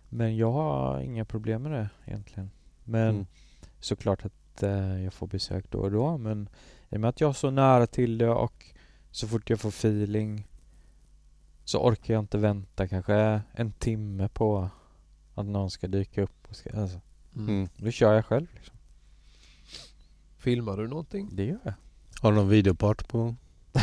men 0.08 0.36
jag 0.36 0.52
har 0.52 1.00
inga 1.00 1.24
problem 1.24 1.62
med 1.62 1.72
det 1.72 1.88
egentligen. 2.06 2.50
Men 2.84 3.08
Mm. 3.14 3.26
såklart 3.80 4.24
att 4.24 4.32
eh, 4.62 5.02
jag 5.04 5.12
får 5.14 5.26
besök 5.26 5.70
då 5.70 5.78
och 5.78 5.90
då 5.90 6.18
men 6.18 6.48
i 6.90 6.96
och 6.96 7.00
med 7.00 7.08
att 7.08 7.20
jag 7.20 7.28
är 7.28 7.32
så 7.32 7.50
nära 7.50 7.86
till 7.86 8.18
det 8.18 8.28
och 8.28 8.64
så 9.10 9.28
fort 9.28 9.50
jag 9.50 9.60
får 9.60 9.68
feeling 9.68 10.46
så 11.64 11.78
orkar 11.88 12.14
jag 12.14 12.22
inte 12.22 12.38
vänta 12.38 12.88
kanske 12.88 13.40
en 13.52 13.72
timme 13.72 14.28
på 14.28 14.70
att 15.34 15.46
någon 15.46 15.70
ska 15.70 15.88
dyka 15.88 16.22
upp 16.22 16.46
och 16.48 16.56
ska, 16.56 16.80
alltså, 16.80 17.00
Mm. 17.36 17.68
då 17.76 17.90
kör 17.90 18.14
jag 18.14 18.26
själv 18.26 18.46
liksom. 18.54 18.76
Filmar 20.36 20.76
du 20.76 20.88
någonting? 20.88 21.28
Det 21.32 21.44
gör 21.44 21.58
jag. 21.64 21.72
Har 22.20 22.30
du 22.32 22.36
någon 22.36 22.48
videopart 22.48 23.08
på 23.08 23.18
gång? 23.18 23.36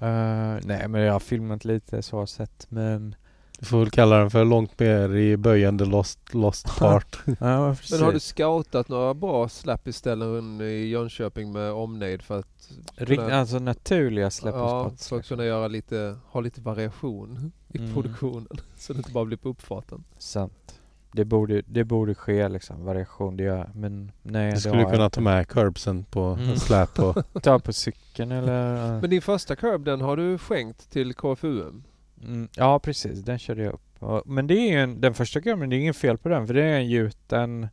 Eh, 0.00 0.58
nej 0.64 0.88
men 0.88 1.00
jag 1.00 1.12
har 1.12 1.20
filmat 1.20 1.64
lite 1.64 2.02
så 2.02 2.26
sett 2.26 2.66
men... 2.70 3.14
Du 3.62 3.66
får 3.66 3.78
väl 3.78 3.90
kalla 3.90 4.18
den 4.18 4.30
för 4.30 4.44
långt 4.44 4.78
mer 4.78 5.16
i 5.16 5.36
böjande 5.36 5.84
Lost, 5.84 6.34
lost 6.34 6.66
part. 6.78 7.18
Ja, 7.26 7.76
Men 7.90 8.02
har 8.02 8.12
du 8.12 8.20
scoutat 8.20 8.88
några 8.88 9.14
bra 9.14 9.48
slappy-ställen 9.48 10.60
i 10.60 10.86
Jönköping 10.86 11.52
med 11.52 11.72
omnejd 11.72 12.22
för 12.22 12.38
att 12.38 12.70
Rikt, 12.96 13.22
kunna- 13.22 13.36
alltså 13.40 13.58
naturliga 13.58 14.24
Ja, 14.26 14.30
släppespots. 14.30 15.08
för 15.08 15.16
att 15.16 15.26
kunna 15.28 15.44
göra 15.44 15.68
lite, 15.68 16.16
ha 16.30 16.40
lite 16.40 16.60
variation 16.60 17.52
i 17.68 17.78
Mm. 17.78 17.94
produktionen. 17.94 18.46
Så 18.76 18.92
det 18.92 18.96
inte 18.96 19.12
bara 19.12 19.24
blir 19.24 19.36
på 19.36 19.48
uppfarten. 19.48 20.04
Sant. 20.18 20.80
Det 21.12 21.24
borde, 21.24 21.62
det 21.66 21.84
borde 21.84 22.14
ske 22.14 22.48
liksom, 22.48 22.84
variation. 22.84 23.36
Det 23.36 23.42
gör, 23.42 23.70
men 23.74 24.12
nej 24.22 24.52
Du 24.52 24.60
skulle 24.60 24.84
kunna 24.84 25.10
ta 25.10 25.20
med 25.20 25.48
curbsen 25.48 26.04
på 26.04 26.20
Mm. 26.40 26.56
släp 26.56 26.98
och 26.98 27.42
Ta 27.42 27.58
på 27.58 27.72
cykeln 27.72 28.32
eller... 28.32 29.00
Men 29.00 29.10
din 29.10 29.22
första 29.22 29.56
curb 29.56 29.84
den 29.84 30.00
har 30.00 30.16
du 30.16 30.38
skänkt 30.38 30.90
till 30.90 31.14
KFUM? 31.14 31.82
Mm, 32.22 32.48
ja 32.56 32.78
precis, 32.78 33.20
den 33.20 33.38
körde 33.38 33.62
jag 33.62 33.72
upp. 33.72 33.80
Ja, 34.00 34.22
Men 34.26 34.46
det 34.46 34.54
är 34.54 34.70
ju 34.70 34.78
en, 34.80 35.00
den 35.00 35.14
första 35.14 35.40
kurben, 35.40 35.70
det 35.70 35.76
är 35.76 35.80
inget 35.80 35.96
fel 35.96 36.18
på 36.18 36.28
den 36.28 36.46
för 36.46 36.54
det 36.54 36.62
är 36.64 36.76
en 36.78 36.88
gjuten 36.88 37.68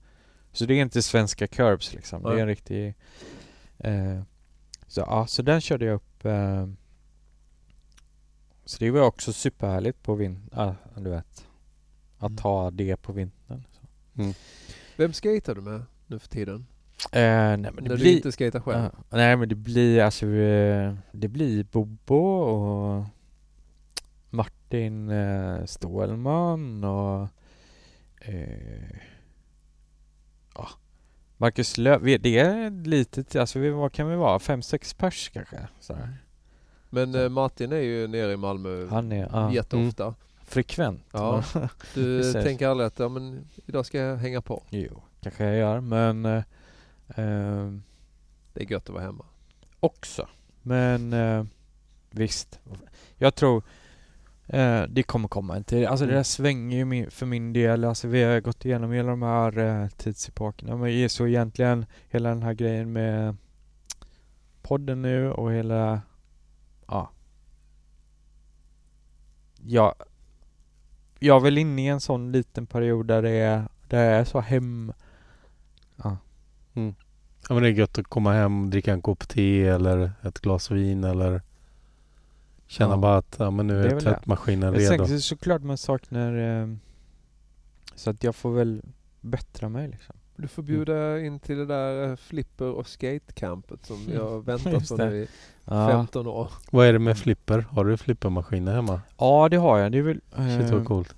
Så 0.52 0.66
det 0.66 0.74
är 0.74 0.82
inte 0.82 1.02
svenska 1.02 1.48
curbs 1.48 1.94
liksom, 1.94 2.24
det 2.24 2.30
är 2.30 2.38
en 2.38 2.48
riktig 2.48 2.96
eh, 3.78 4.22
Så 4.88 5.02
ja, 5.02 5.28
så 5.28 5.42
den 5.42 5.62
körde 5.62 5.86
jag 5.86 5.96
upp 5.96 6.26
eh, 6.26 6.68
Så 8.66 8.78
det 8.80 8.92
var 8.92 9.02
också 9.02 9.34
superhärligt 9.34 10.04
på 10.04 10.16
vintern, 10.16 10.50
ja 10.56 10.76
du 11.02 11.10
vet 11.10 11.46
Att 12.18 12.30
Mm. 12.30 12.38
ta 12.38 12.72
det 12.72 12.96
på 12.98 13.14
vintern 13.14 13.64
så. 13.72 13.82
Vem 14.98 15.14
skater 15.14 15.56
du 15.56 15.62
med 15.62 15.82
nu 16.08 16.20
för 16.20 16.28
tiden? 16.28 16.66
eh, 17.12 17.20
Nej 17.22 17.58
men 17.58 17.76
det 17.76 17.82
När 17.82 17.90
du 17.90 17.96
blir 18.04 18.16
inte 18.16 18.32
skater 18.32 18.60
själv? 18.60 18.84
Ja, 19.10 19.18
nej 19.18 19.36
men 19.38 19.50
det 19.50 19.56
blir 19.56 20.02
alltså 20.02 20.26
eh, 20.26 20.94
Det 21.12 21.28
blir 21.28 21.64
Bobo 21.64 22.16
och 22.16 23.04
Martin 24.74 25.10
eh, 25.10 25.66
Stålman 25.66 26.84
och 26.84 27.28
eh, 28.22 28.96
ja, 30.56 30.68
Marcus. 31.38 31.78
Vi- 31.78 32.18
Det 32.18 32.40
är 32.40 32.86
litet, 32.86 33.36
alltså 33.36 33.60
vi, 33.60 33.70
vad 33.70 33.92
kan 33.94 34.10
vi 34.10 34.16
vara? 34.16 34.40
Fem, 34.40 34.62
sex 34.62 34.94
pers 34.94 35.30
kanske? 35.34 35.68
Sådär. 35.80 36.18
Men 36.90 37.16
eh, 37.16 37.30
Martin 37.30 37.72
är 37.72 37.78
ju 37.78 38.08
nere 38.08 38.32
i 38.34 38.38
Malmö 38.38 38.88
Han 38.90 39.12
är 39.12 39.30
ja, 39.32 39.54
jätteofta. 39.54 40.16
frekvent. 40.44 41.04
Ja. 41.12 41.44
Du 41.94 42.34
tänker 42.34 42.68
aldrig 42.68 42.88
att 42.88 43.00
ja, 43.00 43.10
men 43.10 43.48
idag 43.66 43.86
ska 43.86 43.98
jag 43.98 44.18
hänga 44.18 44.42
på. 44.42 44.64
jo, 44.70 45.02
kanske 45.22 45.44
jag 45.46 45.56
gör 45.58 45.80
men 45.82 46.26
eh, 46.26 46.38
eh, 47.08 47.72
Det 48.54 48.64
är 48.64 48.72
gött 48.72 48.84
att 48.84 48.90
vara 48.90 49.04
hemma. 49.04 49.26
också. 49.80 50.28
Men 50.62 51.14
eh, 51.14 51.44
visst. 52.12 52.60
Jag 53.18 53.36
tror 53.36 53.64
eh, 54.50 54.84
det 54.90 55.04
kommer 55.04 55.28
komma 55.28 55.56
en 55.56 55.64
tid. 55.64 55.86
Alltså 55.86 56.06
det 56.06 56.14
där 56.14 56.24
svänger 56.24 56.78
ju 56.78 56.86
min, 56.86 57.12
för 57.12 57.26
min 57.26 57.54
del. 57.54 57.86
Alltså 57.86 58.08
vi 58.08 58.24
har 58.24 58.40
gått 58.40 58.66
igenom 58.66 58.92
hela 58.92 59.10
de 59.10 59.22
här 59.22 59.58
eh, 59.58 59.88
tidsepokerna. 59.88 60.76
Men 60.76 60.90
är 60.90 61.08
så 61.08 61.28
egentligen 61.28 61.86
hela 62.10 62.30
den 62.30 62.44
här 62.44 62.54
grejen 62.54 62.94
med 62.94 63.36
podden 64.62 65.02
nu 65.02 65.32
och 65.32 65.52
hela 65.52 66.02
ja. 66.88 67.12
Ja. 69.62 69.96
Jag 71.20 71.36
är 71.38 71.42
väl 71.42 71.58
inne 71.58 71.86
i 71.86 71.88
en 71.88 72.02
sån 72.02 72.32
liten 72.32 72.66
period 72.66 73.08
där 73.08 73.22
det 73.22 73.30
är, 73.30 73.64
där 73.88 74.04
jag 74.04 74.20
är 74.20 74.24
så 74.24 74.40
hem 74.40 74.94
Ja. 75.96 76.18
Ja 77.50 77.54
men 77.56 77.64
det 77.64 77.70
är 77.70 77.74
gött 77.74 77.98
att 77.98 78.08
komma 78.08 78.34
hem 78.34 78.64
och 78.64 78.70
dricka 78.70 78.94
en 78.94 79.02
kopp 79.02 79.28
te 79.28 79.68
eller 79.68 80.12
ett 80.22 80.40
glas 80.40 80.72
vin 80.72 81.04
eller 81.04 81.42
Känna 82.72 82.94
Ja. 82.94 82.98
bara 82.98 83.18
att 83.18 83.36
ja, 83.40 83.52
men 83.52 83.68
nu 83.68 83.74
Det 83.74 83.88
är 83.88 83.92
är 83.92 83.96
det. 83.96 84.02
tvättmaskinen 84.02 84.74
redo. 84.74 85.06
sen 85.06 85.22
såklart 85.22 85.64
man 85.64 85.78
saknar 85.78 86.62
eh, 86.62 86.68
Så 87.96 88.10
att 88.10 88.24
jag 88.24 88.36
får 88.36 88.52
väl 88.52 88.82
bättra 89.22 89.70
mig 89.70 89.88
liksom. 89.88 90.16
Du 90.36 90.48
får 90.48 90.64
bjuda 90.64 91.20
in 91.20 91.40
till 91.40 91.58
det 91.58 91.66
där 91.66 92.10
eh, 92.10 92.16
flipper 92.16 92.66
och 92.72 92.88
skatecampet 92.88 93.86
som 93.86 93.96
Mm. 94.02 94.14
jag 94.16 94.30
har 94.30 94.40
väntat 94.42 94.90
på 94.90 94.96
det. 94.96 95.06
nu 95.10 95.16
i 95.24 95.28
Ja, 95.66 95.88
15 95.90 96.28
år. 96.28 96.52
Vad 96.72 96.88
är 96.88 96.94
det 96.94 97.00
med 97.00 97.18
flipper? 97.18 97.66
Har 97.72 97.86
du 97.86 97.98
flippermaskiner 97.98 98.74
hemma? 98.76 99.02
ja 99.18 99.48
det 99.52 99.58
har 99.58 99.78
jag. 99.78 99.92
Det 99.92 99.98
är 99.98 100.02
väl... 100.02 100.22
Shit 100.36 100.70
eh, 100.72 100.78
vad 100.78 100.86
coolt. 100.86 101.16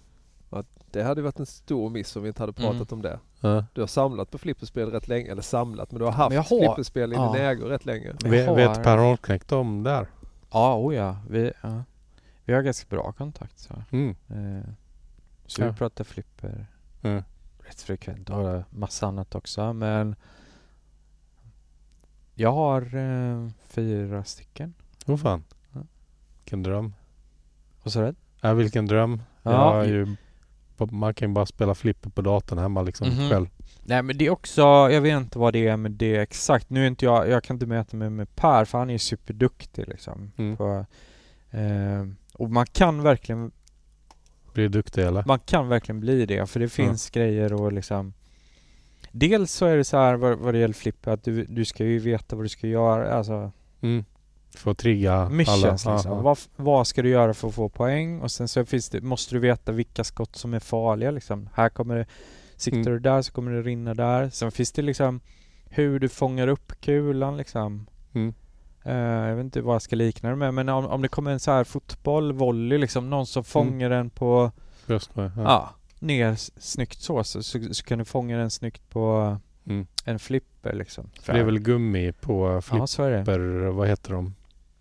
Det 0.94 1.04
hade 1.04 1.22
varit 1.22 1.40
en 1.40 1.46
stor 1.46 1.90
miss 1.90 2.16
om 2.16 2.22
vi 2.24 2.28
inte 2.28 2.42
hade 2.44 2.54
pratat 2.54 2.74
Mm. 2.74 2.86
om 2.92 3.02
det. 3.02 3.20
Ja. 3.42 3.66
Du 3.74 3.82
har 3.82 3.88
samlat 3.88 4.32
på 4.32 4.38
flipperspel 4.38 4.92
rätt 4.92 5.08
länge, 5.08 5.32
eller 5.32 5.42
samlat, 5.42 5.92
men 5.92 6.00
du 6.00 6.06
har 6.06 6.12
haft 6.12 6.30
Men 6.30 6.38
har- 6.38 6.44
flipperspel 6.60 7.14
i 7.14 7.16
ja. 7.16 7.32
din 7.34 7.42
ägo 7.42 7.66
rätt 7.66 7.86
länge. 7.86 8.12
Vet, 8.24 8.84
Per 8.84 8.98
Holmknekt 8.98 9.52
om 9.52 9.84
där? 9.84 10.08
Ja, 10.52 10.76
oh 10.78 10.96
ja. 10.96 11.18
Vi, 11.30 11.52
ja. 11.62 11.84
vi 12.46 12.54
har 12.54 12.62
ganska 12.62 12.88
bra 12.96 13.12
kontakt 13.12 13.60
så. 13.60 13.84
Mm. 13.92 14.16
Eh, 14.30 14.70
så 15.46 15.62
Ja. 15.62 15.68
vi 15.72 15.74
pratar 15.78 16.04
flipper 16.04 16.68
Mm. 17.04 17.24
rätt 17.60 17.82
frekvent 17.82 18.30
och 18.30 18.64
massa 18.70 19.08
annat 19.08 19.36
också 19.36 19.74
men 19.74 20.16
Jag 22.36 22.52
har 22.52 22.96
eh, 22.96 23.50
fyra 23.68 24.24
stycken. 24.24 24.74
Åh 25.08 25.18
fan. 25.18 25.44
Ja. 25.74 25.80
Vilken 26.38 26.64
dröm. 26.64 26.94
Vad 27.84 27.94
sa 27.94 28.02
du? 28.02 28.16
Ja, 28.42 28.54
vilken 28.54 28.86
dröm. 28.86 29.22
Ja. 29.44 29.52
Jag 29.52 29.58
har 29.60 29.84
ju, 29.86 30.16
man 30.92 31.14
kan 31.14 31.30
ju 31.30 31.34
bara 31.34 31.46
spela 31.46 31.76
flipper 31.76 32.10
på 32.10 32.22
datorn 32.22 32.60
hemma 32.60 32.82
liksom 32.82 33.08
Mhm. 33.08 33.30
själv. 33.30 33.48
Nej 33.84 34.02
men 34.04 34.18
det 34.18 34.26
är 34.26 34.30
också, 34.30 34.62
jag 34.62 35.02
vet 35.02 35.18
inte 35.18 35.40
vad 35.40 35.54
det 35.54 35.68
är 35.68 35.78
med 35.78 35.92
det 35.92 36.16
exakt. 36.18 36.70
Nu 36.70 36.84
är 36.84 36.88
inte 36.88 37.06
jag, 37.06 37.30
jag 37.30 37.44
kan 37.44 37.56
inte 37.56 37.66
mäta 37.66 37.98
mig 37.98 38.10
med 38.10 38.36
Per 38.36 38.66
för 38.66 38.78
han 38.78 38.90
är 38.90 38.98
superduktig 38.98 39.88
liksom. 39.88 40.32
Mm. 40.38 40.58
På, 40.58 40.86
eh, 41.52 42.08
och 42.34 42.50
man 42.50 42.66
kan 42.66 43.04
verkligen, 43.04 43.52
Blir 44.54 44.64
du 44.64 44.70
duktig 44.70 45.04
eller? 45.04 45.24
man 45.28 45.40
kan 45.40 45.68
verkligen 45.68 46.00
bli 46.00 46.26
det 46.26 46.50
för 46.50 46.60
det 46.60 46.70
finns 46.70 47.10
grejer 47.10 47.54
och 47.54 47.72
liksom 47.74 48.14
Dels 49.12 49.52
så 49.52 49.66
är 49.66 49.78
det 49.78 49.84
så 49.84 49.98
här 49.98 50.16
vad, 50.16 50.38
vad 50.38 50.54
det 50.54 50.60
gäller 50.60 50.74
flipper 50.74 51.12
att 51.12 51.24
du, 51.24 51.46
du 51.46 51.66
ska 51.66 51.86
ju 51.86 52.00
veta 52.00 52.36
vad 52.36 52.46
du 52.46 52.50
ska 52.50 52.68
göra, 52.68 53.14
alltså 53.14 53.52
Mm. 53.82 54.06
Får 54.56 54.74
trigga 54.74 55.30
missions 55.30 55.86
alla. 55.86 55.96
liksom. 55.96 56.24
Vad, 56.24 56.38
vad 56.56 56.88
ska 56.88 57.02
du 57.02 57.10
göra 57.10 57.34
för 57.34 57.48
att 57.48 57.54
få 57.56 57.70
poäng? 57.70 58.22
Och 58.22 58.32
sen 58.32 58.48
så 58.48 58.66
finns 58.66 58.90
det, 58.90 59.02
måste 59.02 59.36
du 59.36 59.40
veta 59.40 59.72
vilka 59.72 60.04
skott 60.04 60.36
som 60.36 60.54
är 60.54 60.60
farliga 60.60 61.12
liksom. 61.12 61.50
Här 61.54 61.70
kommer 61.70 61.96
det, 61.96 62.06
siktar 62.62 62.80
Mm. 62.80 62.94
du 62.94 63.00
där 63.00 63.22
så 63.22 63.32
kommer 63.32 63.52
det 63.52 63.62
rinna 63.62 63.94
där. 63.94 64.30
Sen 64.30 64.52
finns 64.52 64.72
det 64.72 64.82
liksom 64.82 65.20
hur 65.70 66.00
du 66.00 66.10
fångar 66.10 66.48
upp 66.48 66.74
kulan 66.82 67.38
liksom. 67.38 67.88
Mm. 68.14 68.34
Eh, 68.84 68.96
jag 69.30 69.36
vet 69.36 69.44
inte 69.44 69.62
vad 69.62 69.76
jag 69.76 69.82
ska 69.82 69.96
likna 69.96 70.30
det 70.30 70.36
med 70.36 70.54
men 70.54 70.70
om, 70.70 70.86
om 70.86 71.02
det 71.02 71.08
kommer 71.08 71.32
en 71.32 71.40
så 71.40 71.52
här 71.52 71.64
fotboll, 71.64 72.34
volley 72.34 72.78
liksom, 72.78 73.10
någon 73.10 73.26
som 73.26 73.44
fångar 73.44 73.90
den 73.90 74.10
på, 74.10 74.52
Just 74.88 75.16
det, 75.16 75.32
ja, 75.36 75.42
ja. 75.44 75.70
ner 76.00 76.36
snyggt 76.60 77.02
så, 77.02 77.24
så, 77.24 77.44
så, 77.44 77.74
så 77.74 77.84
kan 77.84 78.00
du 78.00 78.06
fånga 78.06 78.38
den 78.38 78.52
snyggt 78.52 78.90
på 78.90 79.38
Mm. 79.66 79.88
en 80.06 80.20
flipper 80.20 80.74
liksom. 80.74 81.10
För 81.22 81.34
det 81.34 81.40
är 81.40 81.44
väl 81.44 81.60
gummi 81.60 82.12
på 82.12 82.62
Ja, 82.72 82.88
flipper, 82.88 83.40
vad 83.70 83.88
heter 83.88 84.14
de? 84.14 84.36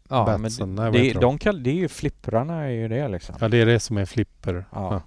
Ja, 0.08 0.26
men 0.26 0.42
Batsen, 0.42 0.76
det, 0.76 0.82
nej, 0.82 0.92
det, 0.92 1.12
de? 1.12 1.20
de 1.20 1.38
kall, 1.38 1.62
det 1.62 1.70
är 1.70 1.74
ju 1.74 1.88
flipprarna 1.88 2.54
är 2.64 2.70
ju 2.70 2.88
det 2.88 3.08
liksom. 3.08 3.34
Ja 3.40 3.48
det 3.48 3.56
är 3.58 3.66
det 3.66 3.80
som 3.80 3.96
är 3.98 4.04
flipper. 4.04 4.54
Ja. 4.72 4.92
Ja. 4.94 5.02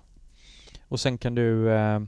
Och 0.87 0.99
sen 0.99 1.17
kan 1.17 1.35
du 1.35 1.71
eh, 1.71 1.99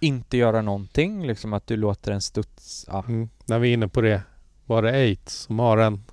inte 0.00 0.36
göra 0.36 0.62
någonting, 0.62 1.26
liksom 1.26 1.52
att 1.52 1.66
du 1.66 1.76
låter 1.76 2.10
den 2.12 2.20
studsa. 2.20 3.04
Mm. 3.08 3.28
När 3.46 3.58
vi 3.58 3.68
är 3.68 3.72
inne 3.74 3.88
på 3.88 4.00
det. 4.00 4.22
Var 4.66 4.82
det 4.82 5.12
8 5.12 5.20
som 5.26 5.58
har 5.58 5.78
en, 5.78 6.04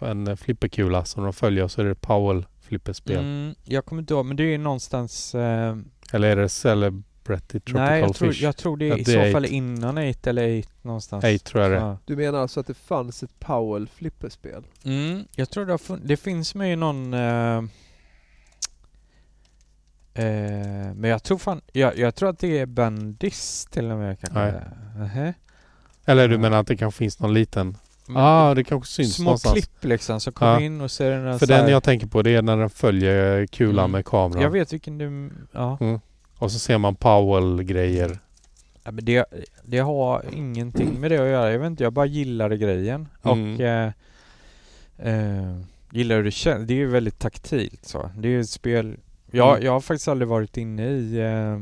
en 0.00 0.36
flipperkula 0.36 1.04
som 1.04 1.24
de 1.24 1.32
följer 1.32 1.68
så 1.68 1.80
är 1.80 1.84
det 1.84 1.94
Powell 1.94 2.46
flipperspel. 2.60 3.16
Mm, 3.18 3.54
jag 3.64 3.84
kommer 3.84 4.02
inte 4.02 4.14
ihåg, 4.14 4.26
men 4.26 4.36
det 4.36 4.54
är 4.54 4.58
någonstans... 4.58 5.34
Eh, 5.34 5.76
Eller 6.12 6.28
är 6.28 6.36
det 6.36 6.48
Celebrity 6.48 7.60
Tropical 7.60 7.80
nej, 7.82 8.00
jag 8.00 8.14
tror, 8.14 8.32
Fish? 8.32 8.42
jag 8.42 8.56
tror 8.56 8.76
det 8.76 8.84
är 8.84 8.88
Ja, 8.88 8.96
i 8.96 9.02
det 9.02 9.12
så 9.12 9.18
är 9.18 9.32
fall 9.32 9.44
eight. 9.44 9.52
innan 9.52 9.98
8 10.10 10.30
eller 10.30 10.58
8 10.60 10.68
någonstans. 10.82 11.24
8 11.24 11.38
tror 11.38 11.62
jag 11.62 11.72
det. 11.72 11.76
Ja. 11.78 11.98
Du 12.04 12.16
menar 12.16 12.38
alltså 12.38 12.60
att 12.60 12.66
det 12.66 12.74
fanns 12.74 13.22
ett 13.22 13.38
Powell 13.40 13.88
flipperspel? 13.88 14.62
Mm, 14.84 15.24
jag 15.36 15.50
tror 15.50 15.66
det, 15.66 15.72
har 15.72 15.78
fun- 15.78 16.00
det 16.04 16.16
finns 16.16 16.54
med 16.54 16.72
i 16.72 16.76
någon... 16.76 17.14
Eh, 17.14 17.62
eh, 20.18 20.94
men 20.94 21.10
jag 21.10 21.22
tror 21.22 21.38
fan... 21.38 21.60
Jag, 21.72 21.98
jag 21.98 22.14
tror 22.14 22.28
att 22.28 22.38
det 22.38 22.58
är 22.58 22.66
Bandis 22.66 23.66
till 23.70 23.90
och 23.90 23.98
med 23.98 24.20
kanske. 24.20 24.38
Nej. 24.40 24.52
Nähä. 24.98 25.34
Eller 26.04 26.28
du 26.28 26.38
menar 26.38 26.60
att 26.60 26.66
det 26.66 26.76
kanske 26.76 26.98
finns 26.98 27.20
någon 27.20 27.34
liten? 27.34 27.76
Ja 28.08 28.14
ah, 28.16 28.54
det 28.54 28.64
kanske 28.64 28.92
syns 28.92 29.14
Små 29.14 29.24
någonstans. 29.24 29.54
klipp 29.54 29.84
liksom, 29.84 30.20
så 30.20 30.32
kommer 30.32 30.52
Ja. 30.52 30.60
in 30.60 30.80
och 30.80 30.90
det 30.98 31.04
den 31.24 31.38
För 31.38 31.46
här- 31.46 31.62
den 31.62 31.70
jag 31.72 31.82
tänker 31.82 32.06
på 32.06 32.22
det 32.22 32.30
är 32.30 32.42
när 32.42 32.56
den 32.56 32.70
följer 32.70 33.46
kulan 33.46 33.78
Mm. 33.84 33.90
med 33.90 34.04
kameran. 34.06 34.42
Jag 34.42 34.50
vet 34.50 34.72
vilken 34.72 34.98
du... 34.98 35.30
Ja. 35.52 35.78
Och 36.38 36.52
så 36.52 36.58
ser 36.58 36.78
man 36.78 36.94
Powell-grejer. 36.94 38.18
Ja, 38.84 38.90
men 38.90 39.04
det, 39.04 39.24
det 39.64 39.78
har 39.78 40.24
ingenting 40.32 41.00
med 41.00 41.10
det 41.10 41.18
att 41.18 41.28
göra. 41.28 41.52
Jag 41.52 41.58
vet 41.58 41.66
inte, 41.66 41.84
jag 41.84 41.92
bara 41.92 42.06
gillade 42.06 42.56
grejen. 42.56 43.08
Mm. 43.24 43.54
Och 43.54 43.60
eh, 43.60 43.90
eh, 44.98 45.60
gillar 45.90 46.16
hur 46.16 46.24
det 46.24 46.30
känns. 46.30 46.68
Det 46.68 46.74
är 46.74 46.78
ju 46.78 46.86
väldigt 46.86 47.18
taktilt 47.18 47.84
så. 47.84 48.10
Det 48.16 48.28
är 48.28 48.32
ju 48.32 48.40
ett 48.40 48.48
spel. 48.50 48.96
Jag, 49.30 49.50
Mm. 49.52 49.64
jag 49.66 49.72
har 49.72 49.80
faktiskt 49.80 50.08
aldrig 50.08 50.28
varit 50.28 50.56
inne 50.56 50.88
i 50.88 51.18
eh, 51.18 51.52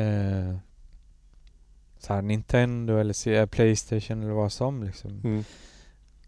eh, 0.00 0.54
så 1.98 2.14
här 2.14 2.22
Nintendo 2.22 2.96
eller 2.96 3.12
se- 3.14 3.46
Playstation 3.46 4.22
eller 4.22 4.32
vad 4.32 4.52
som 4.52 4.82
liksom. 4.82 5.10
Mm. 5.24 5.44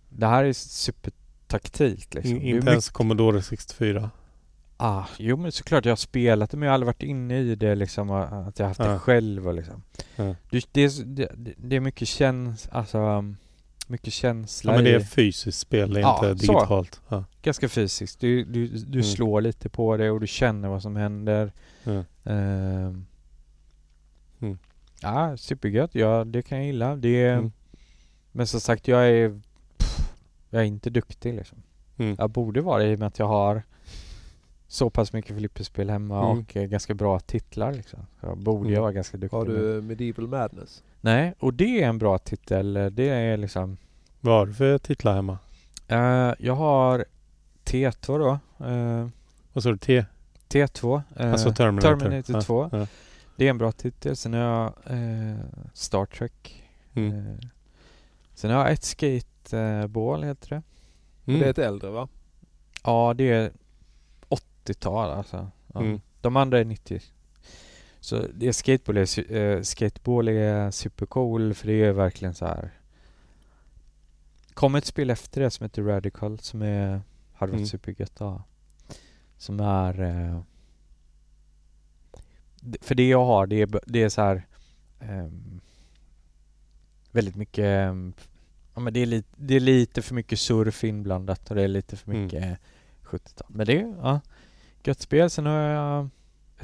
Det 0.09 0.27
här 0.27 0.45
är 0.45 0.53
supertaktilt 0.53 2.15
liksom. 2.15 2.39
Det 2.39 2.45
inte 2.49 2.71
ens 2.71 2.91
Commodore 2.91 3.43
64. 3.43 4.11
Ah, 4.77 5.05
jo 5.19 5.37
men 5.37 5.53
såklart 5.53 5.85
jag 5.85 5.91
har 5.93 5.97
spelat 5.97 6.51
det 6.51 6.57
men 6.57 6.67
jag 6.67 6.71
har 6.71 6.75
aldrig 6.75 6.87
varit 6.87 7.03
inne 7.03 7.39
i 7.39 7.55
det 7.55 7.75
liksom 7.75 8.11
att 8.11 8.59
jag 8.59 8.67
haft 8.67 8.81
det 8.81 8.87
Ja. 8.87 8.99
själv 8.99 9.49
och 9.49 9.55
liksom. 9.55 9.83
Ja. 10.17 10.35
Det, 10.51 10.67
det, 10.73 10.81
är 10.81 10.89
så- 10.89 11.03
det, 11.03 11.29
det 11.57 11.77
är 11.77 11.81
mycket 11.81 12.09
käns, 12.09 12.69
alltså 12.73 12.99
um, 12.99 13.37
mycket 13.89 14.13
känsla 14.13 14.73
Ja, 14.73 14.77
men 14.77 14.85
det 14.85 14.91
är 14.95 15.01
i, 15.01 15.05
fysiskt 15.05 15.59
spel, 15.59 15.93
det 15.95 16.01
är 16.01 16.03
Ja, 16.03 16.31
inte 16.31 16.35
digitalt. 16.47 17.01
Ja. 17.09 17.25
ganska 17.43 17.69
fysiskt. 17.69 18.21
Du, 18.21 18.45
du, 18.45 18.67
du 18.69 18.87
Mm. 18.99 19.03
slår 19.03 19.41
lite 19.41 19.69
på 19.69 19.97
det 19.97 20.11
och 20.11 20.21
du 20.21 20.27
känner 20.27 20.69
vad 20.69 20.83
som 20.83 20.97
händer. 20.97 21.53
Ja. 21.85 22.05
Ehm. 22.25 23.07
Mm. 24.41 24.59
Ja, 25.03 25.37
supergött. 25.37 25.95
Ja, 25.95 26.25
det 26.25 26.43
kan 26.43 26.59
jag 26.59 26.67
gilla. 26.67 26.97
Det 26.97 27.23
är, 27.23 27.35
Mm. 27.39 27.53
Men 28.33 28.47
som 28.47 28.61
sagt, 28.61 28.89
jag 28.89 29.09
är 29.11 29.41
pff, 29.79 30.13
jag 30.51 30.63
är 30.63 30.67
inte 30.67 30.91
duktig 30.91 31.35
liksom. 31.35 31.59
Mm. 31.97 32.15
Jag 32.19 32.31
borde 32.31 32.61
vara 32.61 32.83
det 32.83 32.91
i 32.91 32.95
och 32.95 32.99
med 32.99 33.09
att 33.09 33.19
jag 33.19 33.27
har 33.27 33.63
så 34.69 34.91
pass 34.91 35.13
mycket 35.13 35.37
flipperspel 35.37 35.91
hemma 35.91 36.25
Mm. 36.31 36.39
och 36.43 36.57
eh, 36.57 36.65
ganska 36.65 36.95
bra 36.95 37.19
titlar 37.21 37.73
liksom. 37.73 38.07
Jag 38.21 38.39
borde 38.39 38.61
Mm. 38.61 38.73
jag 38.73 38.81
vara 38.81 38.93
ganska 38.93 39.17
duktig. 39.17 39.37
Har 39.37 39.47
med. 39.47 39.55
du 39.55 39.83
Medieval 39.83 40.29
Madness? 40.29 40.83
Nej, 41.05 41.35
och 41.39 41.55
det 41.55 41.83
är 41.83 41.89
en 41.89 41.99
bra 41.99 42.19
titel. 42.19 42.73
Det 42.93 43.09
är 43.09 43.37
liksom 43.37 43.77
Vad 44.21 44.35
har 44.35 44.47
du 44.47 44.55
för 44.55 44.79
titlar 44.79 45.15
hemma? 45.15 45.39
eh, 45.89 46.33
Jag 46.39 46.55
har 46.55 47.05
T2 47.65 48.19
då. 48.19 48.31
Eh, 48.67 49.09
Vad 49.53 49.63
sa 49.65 49.71
du? 49.71 49.79
T? 49.79 50.05
T2. 50.49 51.03
eh, 51.17 51.33
Alltså 51.33 51.53
Terminator? 51.55 51.89
Terminator 51.97 52.35
Ja, 52.37 52.43
2. 52.43 52.69
ja. 52.73 52.87
Det 53.37 53.47
är 53.47 53.51
en 53.51 53.59
bra 53.59 53.73
titel. 53.73 54.17
Sen 54.17 54.33
har 54.33 54.41
jag 54.41 54.73
Star 55.73 56.07
Trek. 56.07 56.63
Mm. 56.95 57.39
Sen 58.35 58.51
har 58.51 58.59
jag 58.59 58.73
ett 58.73 58.85
skateball 58.85 60.25
heter 60.25 60.49
det. 60.49 60.63
Mm. 61.27 61.41
Det 61.41 61.47
är 61.47 61.51
ett 61.51 61.59
äldre 61.59 61.91
va? 61.91 62.09
Ja, 62.85 63.15
det 63.17 63.31
är 63.33 63.51
80-tal 64.29 65.11
alltså. 65.11 65.51
Ja. 65.75 65.81
Mm. 65.81 66.01
De 66.21 66.37
andra 66.37 66.59
är 66.61 66.65
90. 66.65 67.01
Så 68.05 68.27
det 68.35 68.47
är 68.49 68.53
skateboard 68.53 68.99
är, 68.99 69.05
su- 69.05 69.33
eh, 69.37 69.63
skateboard 69.63 70.29
är 70.29 70.71
supercool 70.71 71.55
för 71.55 71.67
det 71.67 71.73
är 71.85 71.93
verkligen 71.93 72.35
så 72.35 72.47
här. 72.47 72.71
Kom 74.55 74.75
ett 74.75 74.85
spel 74.85 75.11
efter 75.11 75.41
det 75.41 75.51
som 75.51 75.65
heter 75.65 75.83
Radical 75.83 76.39
som 76.39 76.63
är 76.63 77.01
hade 77.33 77.53
varit 77.53 77.59
Mm. 77.59 77.67
supergött 77.67 78.19
ha. 78.19 78.43
Som 79.37 79.61
är 79.61 80.01
eh, 80.01 80.41
För 82.81 82.95
det 82.95 83.09
jag 83.09 83.25
har 83.25 83.47
det 83.47 83.63
är, 83.63 83.81
det 83.87 84.03
är 84.03 84.09
så 84.09 84.21
här 84.23 84.47
ehm, 85.01 85.61
Väldigt 87.13 87.37
mycket 87.37 87.65
ehm, 87.65 88.13
Ja 88.75 88.81
men 88.81 88.93
det 88.93 89.01
är, 89.01 89.07
lite, 89.07 89.29
det 89.37 89.55
är 89.55 89.61
lite 89.61 90.03
för 90.03 90.15
mycket 90.15 90.39
surf 90.41 90.85
inblandat 90.85 91.51
och 91.51 91.57
det 91.57 91.63
är 91.63 91.69
lite 91.69 91.97
för 91.97 92.11
Mm. 92.11 92.23
mycket 92.25 92.59
70-tal. 93.03 93.47
Men 93.51 93.67
det 93.67 93.81
är, 93.81 93.97
ja, 94.03 94.21
gött 94.85 95.01
spel. 95.01 95.31
Sen 95.31 95.47
har 95.47 95.59
jag 95.61 96.09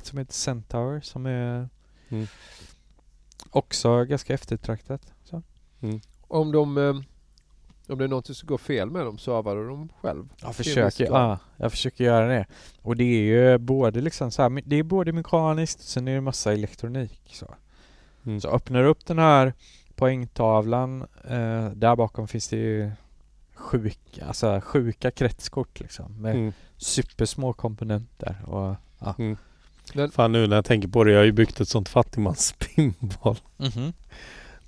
ett 0.01 0.07
som 0.07 0.19
heter 0.19 0.33
Centaur 0.33 1.01
som 1.01 1.27
är 1.27 1.69
Mm. 2.09 2.27
också 3.51 4.05
ganska 4.05 4.35
eftertraktat. 4.35 5.13
Så. 5.25 5.43
Om 6.29 6.53
de... 6.53 6.79
eh, 6.79 6.95
Om 7.93 7.99
det 7.99 8.05
är 8.05 8.09
något 8.09 8.27
som 8.27 8.35
ska 8.35 8.47
gå 8.47 8.59
fel 8.59 8.91
med 8.91 9.07
dem, 9.07 9.19
servar 9.19 9.57
du 9.57 9.69
dem 9.69 9.89
själv? 10.01 10.29
Jag 10.43 10.55
försöker, 10.57 11.05
ja, 11.05 11.39
jag 11.57 11.71
försöker 11.71 12.05
göra 12.05 12.27
det. 12.27 12.47
Och 12.83 12.97
det 12.97 13.05
är 13.05 13.23
ju 13.23 13.59
både 13.59 14.01
liksom 14.01 14.31
så 14.31 14.43
här, 14.43 14.63
det 14.67 14.77
är 14.77 14.83
både 14.83 15.13
mekaniskt 15.13 15.79
och 15.79 15.85
sen 15.85 16.09
är 16.09 16.15
det 16.15 16.21
massa 16.21 16.53
elektronik. 16.53 17.23
Så, 17.33 17.55
Mm. 18.27 18.41
så 18.41 18.49
öppnar 18.49 18.83
du 18.83 18.89
upp 18.89 19.07
den 19.07 19.19
här 19.19 19.53
poängtavlan, 19.95 21.03
eh, 21.25 21.71
där 21.71 21.97
bakom 21.97 22.29
finns 22.29 22.49
det 22.49 22.57
ju 22.57 22.91
sjuka, 23.55 24.27
alltså 24.27 24.61
sjuka 24.65 25.11
kretskort 25.11 25.81
liksom 25.81 26.23
med 26.23 26.35
Mm. 26.35 26.53
supersmå 26.77 27.53
komponenter 27.53 28.37
och 28.47 28.75
ja. 28.99 29.15
Mm. 29.19 29.37
Men- 29.95 30.11
Fan 30.11 30.33
nu 30.33 30.47
när 30.47 30.57
jag 30.57 30.65
tänker 30.65 30.89
på 30.89 31.05
det, 31.05 31.13
jag 31.13 31.19
har 31.19 31.25
ju 31.25 31.33
byggt 31.33 31.61
ett 31.61 31.69
sånt 31.69 31.89
fattigmans-pinball. 31.89 33.37
Mhm. 33.57 33.93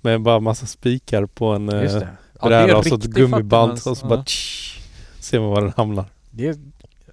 Med 0.01 0.21
bara 0.21 0.39
massa 0.39 0.65
spikar 0.65 1.25
på 1.25 1.45
en 1.47 1.69
Just 1.69 1.95
eh, 1.95 1.99
det. 1.99 2.07
Ja, 2.41 2.47
bräda 2.47 2.77
och 2.77 2.85
så 2.85 2.95
ett 2.95 3.03
gummiband 3.03 3.71
och 3.71 3.97
så 3.97 4.07
bara 4.07 4.23
tsch, 4.23 4.79
ser 5.19 5.39
man 5.39 5.49
var 5.49 5.61
den 5.61 5.73
hamnar. 5.77 6.05
Det 6.31 6.47
är 6.47 6.55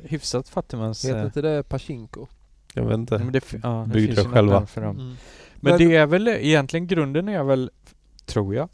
hyfsat 0.04 0.48
fattigmans... 0.48 1.04
Heter 1.04 1.24
inte 1.24 1.42
det 1.42 1.62
Pachinko? 1.62 2.26
Jag 2.74 2.84
vet 2.84 2.94
inte. 2.98 3.18
men 3.18 3.32
det, 3.32 3.44
ja, 3.62 3.84
det 3.88 3.92
Byggde 3.94 4.22
det 4.22 4.28
själva. 4.28 4.66
För 4.66 4.80
dem. 4.80 4.96
Mm. 4.96 5.06
Men, 5.06 5.16
Men- 5.60 5.78
det 5.78 5.96
är 5.96 6.06
väl 6.06 6.28
egentligen 6.28 6.86
grunden 6.86 7.28
är 7.28 7.42
väl, 7.44 7.70
tror 8.26 8.54
jag, 8.54 8.68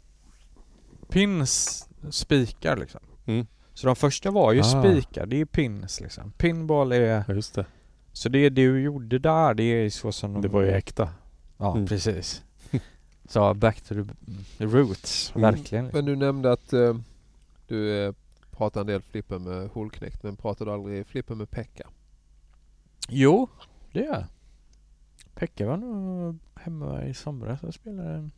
pins, 1.09 1.85
spikar 2.09 2.77
liksom. 2.77 3.01
Mm. 3.25 3.47
Så 3.73 3.87
de 3.87 3.95
första 3.95 4.31
var 4.31 4.51
ju 4.53 4.59
Ah. 4.59 4.63
spikar, 4.63 5.25
det 5.25 5.41
är 5.41 5.45
pins 5.45 6.01
liksom. 6.01 6.31
Pinball 6.37 6.91
är, 6.91 7.23
Ja, 7.27 7.33
just 7.33 7.55
det. 7.55 7.65
Så 8.17 8.29
det 8.29 8.49
du 8.49 8.79
gjorde 8.81 9.19
där, 9.19 9.53
det 9.53 9.63
är 9.63 9.89
så 9.89 10.11
som 10.11 10.33
de... 10.33 10.41
Det 10.41 10.47
var 10.47 10.61
ju 10.61 10.71
äkta. 10.71 11.09
Ja, 11.57 11.73
Mm. 11.75 11.87
precis. 11.87 12.43
Så 13.29 13.53
back 13.53 13.81
to 13.81 13.93
the 14.57 14.65
roots, 14.65 15.31
Mm. 15.35 15.41
verkligen. 15.55 15.89
Men 15.93 16.05
du 16.05 16.15
nämnde 16.15 16.51
att 16.51 16.73
eh, 16.73 16.95
du 17.67 18.05
eh, 18.05 18.13
pratar 18.51 18.81
en 18.81 18.87
del 18.87 19.01
flipper 19.01 19.39
med 19.39 19.69
Holknekt 19.69 20.23
men 20.23 20.35
pratar 20.35 20.65
du 20.65 20.71
aldrig 20.71 21.07
flipper 21.07 21.35
med 21.35 21.49
Pekka? 21.51 21.87
Jo, 23.09 23.47
det 23.91 23.99
gör 23.99 24.13
jag. 24.13 24.23
Pekka 25.35 25.67
var 25.67 25.77
nog 25.77 26.37
hemma 26.55 27.03
i 27.05 27.13
somras 27.13 27.63
och 27.63 27.73
spelade 27.73 28.09
en... 28.09 28.31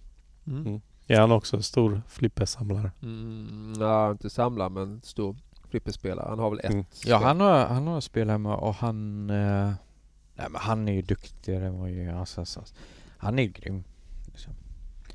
Mm. 0.47 0.81
Är 1.07 1.19
han 1.19 1.31
också 1.31 1.57
en 1.57 1.63
stor 1.63 2.01
flippersamlare? 2.07 2.91
Mm, 3.01 3.73
ja, 3.79 4.11
inte 4.11 4.29
samlar 4.29 4.69
men 4.69 5.01
stor 5.01 5.35
flipperspelare. 5.69 6.25
Han 6.29 6.39
har 6.39 6.49
väl 6.49 6.59
ett 6.59 6.65
Mm. 6.65 6.77
Ja, 6.79 6.85
spel. 6.93 7.13
han 7.27 7.39
har, 7.39 7.65
han 7.65 7.87
har 7.87 8.01
spelat 8.01 8.31
hemma 8.33 8.57
och 8.57 8.75
han... 8.75 9.29
Eh, 9.29 9.71
nej 10.35 10.47
men 10.49 10.55
han 10.61 10.87
är 10.87 10.93
ju 10.93 11.01
duktigare 11.01 11.65
än 11.67 11.79
vad 11.79 11.91
jag. 11.91 12.15
Alltså, 12.17 12.41
alltså, 12.41 12.61
han 13.17 13.39
är 13.39 13.43
ju 13.43 13.49
grym. 13.49 13.83
Liksom. 14.25 14.53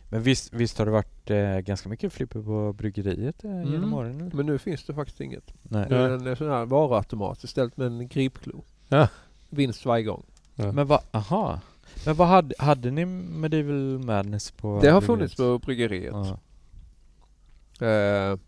Men 0.08 0.22
visst, 0.22 0.52
visst 0.52 0.78
har 0.78 0.84
det 0.86 0.92
varit 0.92 1.30
eh, 1.30 1.58
ganska 1.58 1.88
mycket 1.88 2.12
flipper 2.12 2.42
på 2.42 2.72
bryggeriet 2.72 3.44
eh, 3.44 3.50
genom 3.50 3.74
Mm. 3.74 3.94
åren? 3.94 4.20
Eller? 4.20 4.36
Men 4.36 4.46
nu 4.46 4.58
finns 4.58 4.84
det 4.86 4.94
faktiskt 4.94 5.20
inget. 5.20 5.54
Nej. 5.62 5.86
Nu 5.90 5.96
är 5.96 6.08
det 6.18 6.30
en 6.30 6.36
sån 6.36 6.48
här 6.50 6.64
varuautomat 6.64 7.44
istället 7.44 7.76
med 7.76 7.86
en 7.86 8.08
gripklo. 8.08 8.64
Ja. 8.88 9.08
Vinst 9.50 9.84
varje 9.84 10.04
gång. 10.04 10.22
Ja. 10.54 10.72
Men 10.72 10.86
vad, 10.86 11.00
aha. 11.10 11.60
Men 12.06 12.14
vad 12.16 12.28
hade, 12.28 12.54
hade 12.58 12.90
ni 12.90 13.04
Medieval 13.04 13.98
Madness 13.98 14.50
på 14.50 14.66
det 14.82 14.90
har 14.90 15.00
bryggeriet? 15.00 15.04
funnits 15.06 15.34
på 15.36 15.58
bryggeriet. 15.58 16.14
Ja. 16.14 17.86
Eh, 17.86 18.38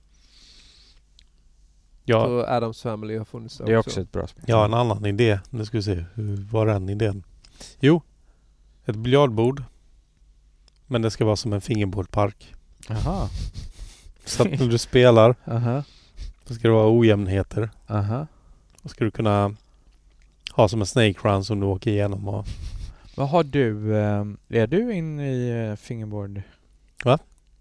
Ja, 2.08 2.26
och 2.26 2.48
Adams 2.48 2.82
Family 2.82 3.16
har 3.18 3.24
funnits 3.24 3.58
där 3.58 3.66
Det 3.66 3.72
är 3.72 3.76
också 3.76 4.00
ett 4.00 4.12
bra 4.12 4.26
spel. 4.26 4.54
har 4.54 4.64
en 4.64 4.74
annan 4.74 5.06
idé. 5.06 5.40
Nu 5.50 5.64
ska 5.64 5.76
vi 5.76 5.82
se. 5.82 6.04
Hur 6.14 6.36
var 6.36 6.66
den 6.66 6.88
idén? 6.88 7.22
Jo, 7.80 8.02
ett 8.84 8.96
biljardbord. 8.96 9.62
Men 10.86 11.02
det 11.02 11.10
ska 11.10 11.24
vara 11.24 11.36
som 11.36 11.52
en 11.52 11.60
fingerboardpark. 11.60 12.54
Aha. 12.90 13.28
Så 14.24 14.42
att 14.42 14.50
när 14.60 14.68
du 14.68 14.78
spelar 14.78 15.34
Aha. 15.44 15.82
så 16.44 16.54
ska 16.54 16.68
det 16.68 16.74
vara 16.74 16.98
ojämnheter. 16.98 17.70
Aha. 17.88 18.26
Då 18.82 18.88
ska 18.88 19.04
du 19.04 19.10
kunna 19.10 19.54
ha 20.52 20.68
som 20.68 20.80
en 20.80 20.86
snake 20.86 21.14
run 21.22 21.44
som 21.44 21.60
du 21.60 21.66
åker 21.66 21.90
igenom. 21.90 22.28
Och, 22.28 22.46
Vad 23.16 23.28
har 23.28 23.44
du, 23.44 23.96
eh, 23.96 24.24
är 24.48 24.66
du 24.66 24.94
inne 24.94 25.32
i 25.32 25.68
eh, 25.70 25.76
fingerboard? 25.76 26.42
Va? 27.04 27.18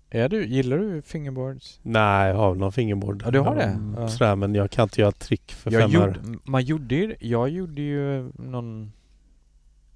Är 0.09 0.30
du, 0.30 0.45
gillar 0.48 0.77
du 0.77 1.01
fingerboards? 1.01 1.80
nej, 1.84 2.27
jag 2.30 2.35
har 2.35 2.50
väl 2.50 2.59
någon 2.59 2.72
fingerboard. 2.72 3.22
Ja, 3.25 3.32
du 3.32 3.40
har 3.40 3.56
det? 3.56 3.64
Mm, 3.64 3.95
Ja. 4.01 4.08
Sådär, 4.08 4.35
men 4.35 4.56
jag 4.56 4.72
kan 4.72 4.84
inte 4.84 5.01
göra 5.01 5.11
trick 5.11 5.51
för 5.53 5.72
Jag 5.72 5.92
fem 5.92 6.01
öre. 6.01 6.16
gjorde, 6.24 6.40
man 6.43 6.64
gjorde 6.64 6.95
ju, 6.95 7.16
jag 7.19 7.50
gjorde 7.50 7.82
ju 7.82 8.32
någon 8.35 8.92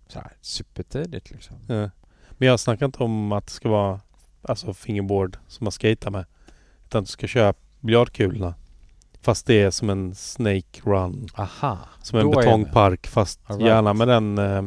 så 0.08 0.20
här, 0.20 0.32
supertidigt 0.42 1.32
liksom. 1.32 1.56
Ja. 1.68 1.90
Men 2.32 2.48
jag 2.48 2.60
snackar 2.60 2.86
inte 2.86 3.04
om 3.04 3.32
att 3.32 3.46
det 3.46 3.52
ska 3.52 3.70
vara 3.70 4.00
alltså 4.42 4.74
fingerboard 4.74 5.38
som 5.48 5.66
man 5.66 5.72
skater 5.72 6.12
med. 6.12 6.26
Utan 6.86 7.04
du 7.04 7.08
ska 7.08 7.28
köra 7.28 7.54
biljardkulorna. 7.80 8.54
Fast 9.22 9.46
det 9.46 9.62
är 9.62 9.72
som 9.72 9.90
en 9.90 10.16
snake 10.16 10.82
run. 10.84 11.28
Aha. 11.36 11.78
Som 12.02 12.20
en 12.20 12.32
betongpark 12.32 13.08
fast 13.08 13.40
right. 13.50 13.62
gärna 13.62 13.94
med 13.94 14.08
den 14.08 14.38
eh, 14.38 14.64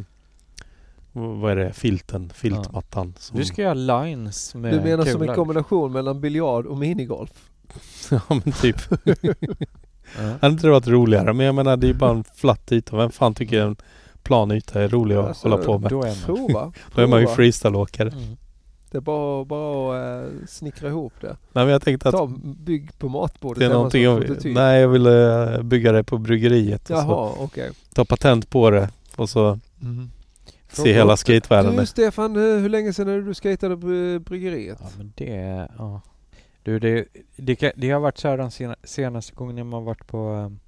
vad 1.13 1.51
är 1.51 1.55
det? 1.55 1.73
Filten, 1.73 2.31
filtmattan. 2.35 3.13
Som, 3.19 3.37
Du 3.37 3.45
ska 3.45 3.61
göra 3.61 3.73
lines 3.73 4.55
med 4.55 4.73
Du 4.73 4.81
menar 4.81 5.05
som 5.05 5.21
en 5.21 5.35
kombination 5.35 5.91
mellan 5.91 6.21
biljard 6.21 6.65
och 6.65 6.77
minigolf? 6.77 7.49
ja 8.11 8.21
men 8.27 8.51
typ. 8.51 8.77
Hade 10.41 10.53
inte 10.53 10.67
det 10.67 10.71
varit 10.71 10.87
roligare? 10.87 11.33
Men 11.33 11.45
jag 11.45 11.55
menar 11.55 11.77
det 11.77 11.89
är 11.89 11.93
bara 11.93 12.11
en 12.11 12.23
flatt 12.23 12.71
yta. 12.71 12.97
Vem 12.97 13.11
fan 13.11 13.33
tycker 13.35 13.61
en 13.61 13.75
plan 14.23 14.51
yta 14.51 14.81
är 14.81 14.87
rolig 14.87 15.15
att 15.15 15.27
Alltså, 15.27 15.49
hålla 15.49 15.63
på 15.63 15.79
med? 15.79 15.89
Då 15.89 16.03
är 16.03 16.07
man. 16.07 16.15
Prova. 16.25 16.73
Då 16.95 17.01
är 17.01 17.07
man 17.07 17.21
ju 17.21 17.27
freestyleåkare. 17.27 18.09
Mm. 18.09 18.37
Det 18.91 18.97
är 18.97 19.01
bara, 19.01 19.45
bara 19.45 19.97
att 20.21 20.25
eh, 20.25 20.31
snickra 20.47 20.89
ihop 20.89 21.13
det. 21.21 21.27
Nej 21.27 21.65
men 21.65 21.67
jag 21.67 21.81
tänkte 21.81 22.09
att 22.09 22.15
Ta, 22.15 22.31
bygg 22.43 22.99
på 22.99 23.09
matbordet 23.09 23.59
det 23.59 23.65
är 23.65 23.69
någonting 23.69 24.03
jag. 24.03 24.45
Nej 24.45 24.81
jag 24.81 24.87
ville 24.87 25.53
eh, 25.55 25.61
bygga 25.61 25.91
det 25.91 26.03
på 26.03 26.17
bryggeriet. 26.17 26.89
Jaha, 26.89 27.31
okej. 27.39 27.71
ta 27.93 28.05
patent 28.05 28.49
på 28.49 28.69
det 28.69 28.89
och 29.15 29.29
så 29.29 29.59
Se 30.73 30.93
hela 30.93 31.17
skatevärlden. 31.17 31.75
Du 31.75 31.85
Stefan, 31.85 32.35
hur 32.35 32.59
hur 32.59 32.69
länge 32.69 32.93
sedan 32.93 33.07
är 33.07 33.17
det 33.17 33.23
du 33.23 33.33
skatade 33.33 33.77
på 33.77 33.91
eh, 33.91 34.19
bryggeriet? 34.19 34.77
Ja 34.81 34.89
men 34.97 35.13
det, 35.15 35.67
ja. 35.77 36.01
Du 36.63 36.79
det, 36.79 37.05
det, 37.35 37.73
det 37.75 37.89
har 37.89 37.99
varit 37.99 38.17
så 38.17 38.27
här 38.27 38.37
de 38.37 38.51
sena, 38.51 38.75
senaste 38.83 39.33
gångerna 39.33 39.63
man 39.63 39.83
varit 39.83 40.07
på 40.07 40.29
um, 40.33 40.59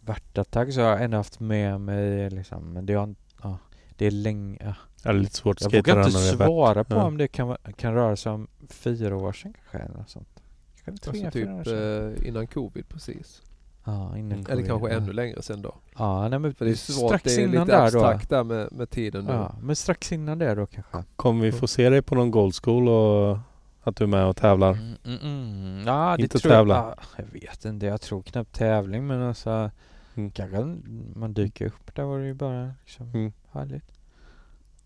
Värtattack 0.00 0.72
så 0.72 0.80
har 0.80 0.88
jag 0.88 1.02
ändå 1.04 1.16
haft 1.16 1.40
med 1.40 1.80
mig 1.80 2.30
liksom, 2.30 2.72
men 2.72 2.86
det 2.86 2.94
har 2.94 3.14
ja, 3.42 3.58
det 3.96 4.06
är 4.06 4.10
länge, 4.10 4.58
ja. 4.60 4.74
Ja, 5.02 5.12
det 5.12 5.18
är 5.18 5.22
lite 5.22 5.36
svårt 5.36 5.56
att 5.56 5.72
Jag 5.72 5.78
vågar 5.78 6.06
inte 6.06 6.18
när 6.18 6.36
svara 6.36 6.84
på 6.84 6.94
Ja. 6.94 7.04
om 7.04 7.16
det 7.18 7.28
kan, 7.28 7.56
kan 7.76 7.94
röra 7.94 8.16
sig 8.16 8.32
om 8.32 8.48
fyra 8.68 9.16
år 9.16 9.32
sedan 9.32 9.52
kanske 9.52 9.78
eller 9.78 9.98
något 9.98 10.10
sånt. 10.10 10.42
Kanske 10.84 11.10
tre, 11.30 11.48
Alltså 11.48 11.70
typ 11.70 12.20
eh, 12.20 12.28
innan 12.28 12.46
covid 12.46 12.88
precis. 12.88 13.42
Ja, 13.84 14.16
innan 14.16 14.32
Mm. 14.38 14.46
Eller 14.52 14.66
kanske 14.66 14.88
ja. 14.90 14.96
ännu 14.96 15.12
längre 15.12 15.42
sen 15.42 15.62
då. 15.62 15.74
Ja, 15.98 16.28
nej 16.28 16.38
men 16.38 16.54
För 16.54 16.64
det 16.64 16.70
är 16.70 16.74
svårt, 16.74 17.08
strax 17.08 17.22
det 17.24 17.34
är 17.42 17.48
innan 17.48 17.66
lite 17.66 17.76
där 17.76 17.84
abstrakt 17.84 18.30
där 18.30 18.44
med, 18.44 18.72
med 18.72 18.90
tiden 18.90 19.24
då. 19.24 19.32
nu. 19.32 19.38
Ja, 19.38 19.54
men 19.62 19.76
strax 19.76 20.12
innan 20.12 20.38
det 20.38 20.54
då 20.54 20.66
kanske. 20.66 21.04
Kommer 21.16 21.42
vi 21.44 21.52
få 21.52 21.66
se 21.66 21.88
dig 21.90 22.02
på 22.02 22.14
någon 22.14 22.30
Gold 22.30 22.54
School 22.54 22.88
och 22.88 23.38
att 23.82 23.96
du 23.96 24.04
är 24.04 24.08
med 24.08 24.26
och 24.26 24.36
tävlar? 24.36 24.70
Mm, 24.72 24.94
mm, 25.04 25.18
mm. 25.22 25.86
Ja, 25.86 26.14
det 26.16 26.22
Inte 26.22 26.38
tror 26.38 26.50
tävla. 26.52 26.74
Jag, 26.74 26.84
ah, 26.84 26.94
jag 27.16 27.40
vet 27.40 27.64
inte, 27.64 27.86
jag 27.86 28.00
tror 28.00 28.22
knappt 28.22 28.52
tävling 28.54 29.06
men 29.06 29.22
alltså 29.22 29.70
Mm. 30.14 30.30
kanske 30.30 30.76
man 31.14 31.32
dyker 31.34 31.66
upp 31.66 31.94
där 31.94 32.02
var 32.04 32.18
det 32.18 32.26
ju 32.26 32.34
bara 32.34 32.72
liksom 32.84 33.10
Mm. 33.14 33.32
härligt. 33.52 33.84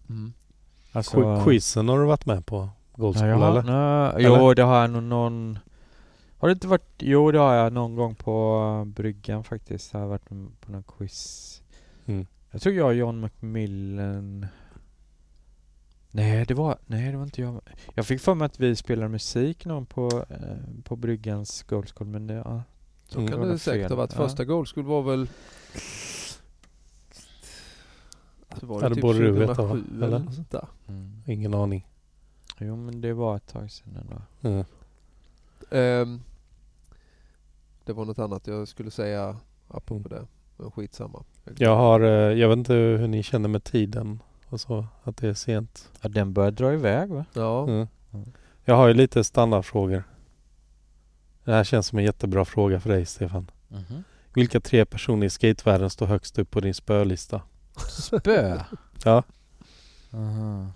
Mm. 0.09 0.33
Alltså, 0.93 1.17
Qu- 1.17 1.45
Quizen 1.45 1.89
har 1.89 1.99
du 1.99 2.05
varit 2.07 2.27
med 2.27 2.47
på 2.47 2.69
Gold 2.97 3.17
Ja, 3.17 3.21
School 3.21 3.43
eller? 3.43 3.63
nej, 3.63 4.25
Eller? 4.27 4.39
jo 4.39 4.55
det 4.55 4.63
har 4.63 4.81
jag 4.81 4.91
nog 4.91 5.03
någon 5.03 5.59
Har 6.45 6.49
det 6.49 6.53
inte 6.53 6.69
varit, 6.69 6.93
jo 6.99 7.31
det 7.31 7.39
har 7.39 7.55
jag 7.55 7.73
någon 7.73 7.95
gång 7.95 8.15
på 8.15 8.85
bryggan 8.87 9.45
faktiskt. 9.45 9.93
Jag 9.93 10.01
har 10.01 10.07
varit 10.07 10.29
på 10.61 10.73
någon 10.73 10.83
quiz. 10.83 11.63
Mm. 12.07 12.27
Jag 12.51 12.63
tror 12.63 12.75
jag 12.75 12.87
och 12.87 12.95
John 12.95 13.21
McMillan 13.21 14.47
Nej 16.11 16.45
det 16.45 16.55
var, 16.55 16.79
nej 16.87 17.11
det 17.11 17.17
var 17.17 17.25
inte 17.25 17.41
jag. 17.41 17.61
Jag 17.95 18.07
fick 18.07 18.21
för 18.21 18.35
mig 18.35 18.47
att 18.47 18.61
vi 18.61 18.77
spelade 18.77 19.09
musik 19.09 19.65
någon 19.67 19.87
på, 19.87 20.25
eh, 20.31 20.83
på 20.85 20.97
bryggans 20.97 21.63
Gold 21.63 21.91
School 21.95 22.09
men 22.09 22.27
det, 22.27 22.35
ja. 22.35 22.63
Så 23.07 23.19
Mm. 23.19 23.31
kan 23.31 23.41
Det 23.41 23.49
det 23.49 23.59
säkert 23.59 23.89
ha 23.91 23.97
varit. 23.97 24.13
Ja. 24.13 24.17
Första 24.29 24.45
Gold 24.45 24.69
School 24.69 24.85
var 24.85 25.03
väl... 25.03 25.29
Alltså 28.49 28.67
var 28.67 28.81
det 28.81 28.89
det 28.89 28.95
typ 28.95 29.03
borde 29.03 29.19
du 29.19 29.31
veta, 29.33 29.55
2007 29.55 29.79
va? 29.79 29.97
eller 29.97 30.07
Eller? 30.07 30.19
något 30.25 30.35
sånt 30.35 30.51
där. 30.51 30.67
Mm. 30.89 31.23
Ingen 31.27 31.55
aning. 31.55 31.89
Jo 32.59 32.77
men 32.77 33.01
det 33.01 33.13
var 33.13 33.37
ett 33.37 33.47
tag 33.47 33.71
sedan 33.71 33.97
ändå. 34.01 34.23
Mm. 34.49 34.65
Ehm, 35.71 36.21
det 37.85 37.93
var 37.93 38.05
något 38.05 38.19
annat 38.19 38.47
jag 38.47 38.69
skulle 38.69 38.91
säga 38.91 39.37
apropå 39.69 39.95
Mm. 39.95 40.09
det. 40.09 40.27
Men 40.57 40.71
skitsamma. 40.71 41.23
Jag 41.57 41.77
har, 41.77 42.01
eh, 42.01 42.09
jag 42.11 42.49
vet 42.49 42.59
inte 42.59 42.73
hur 42.75 43.09
ni 43.09 43.23
känner 43.23 43.49
med 43.49 43.65
tiden 43.65 44.23
och 44.49 44.61
så, 44.61 44.87
att 45.03 45.17
det 45.17 45.29
är 45.29 45.35
sent. 45.35 45.91
Ja 46.01 46.09
den 46.09 46.33
börjar 46.33 46.51
dra 46.51 46.73
iväg 46.73 47.11
va? 47.11 47.25
Ja. 47.33 47.63
Mm. 47.65 47.87
Mm. 48.13 48.33
Jag 48.65 48.75
har 48.75 48.89
ju 48.89 48.95
lite 48.95 49.25
standardfrågor. 49.25 50.05
Det 51.45 51.53
här 51.53 51.65
känns 51.65 51.87
som 51.87 51.99
en 51.99 52.05
jättebra 52.05 52.45
fråga 52.45 52.81
för 52.81 52.91
dig 52.91 53.07
Stefan. 53.07 53.51
Mhm. 53.69 54.05
Vilka 54.35 54.61
tre 54.61 54.85
personer 54.85 55.27
i 55.27 55.31
skatevärlden 55.31 55.91
står 55.91 56.07
högst 56.07 56.39
upp 56.39 56.51
på 56.51 56.61
din 56.61 56.75
spölista? 56.75 57.43
Spö? 57.89 58.61
Ja. 59.05 59.23
Aha. 60.13 60.67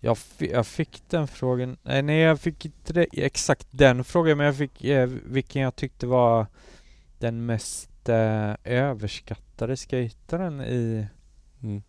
Jag, 0.00 0.16
jag 0.38 0.66
fick 0.66 1.02
den 1.08 1.28
frågan, 1.28 1.76
nej, 1.82 2.02
nej 2.02 2.18
jag 2.18 2.40
fick 2.40 2.64
inte 2.64 2.92
det, 2.92 3.06
exakt 3.12 3.66
den 3.70 4.04
frågan 4.04 4.36
men 4.36 4.46
jag 4.46 4.56
fick 4.56 4.84
eh, 4.84 5.06
vilken 5.06 5.62
jag 5.62 5.76
tyckte 5.76 6.06
var 6.06 6.46
den 7.18 7.46
mest 7.46 8.08
eh, 8.08 8.54
överskattade 8.64 9.76
skataren 9.76 10.60
i, 10.60 11.06
Mm. 11.62 11.82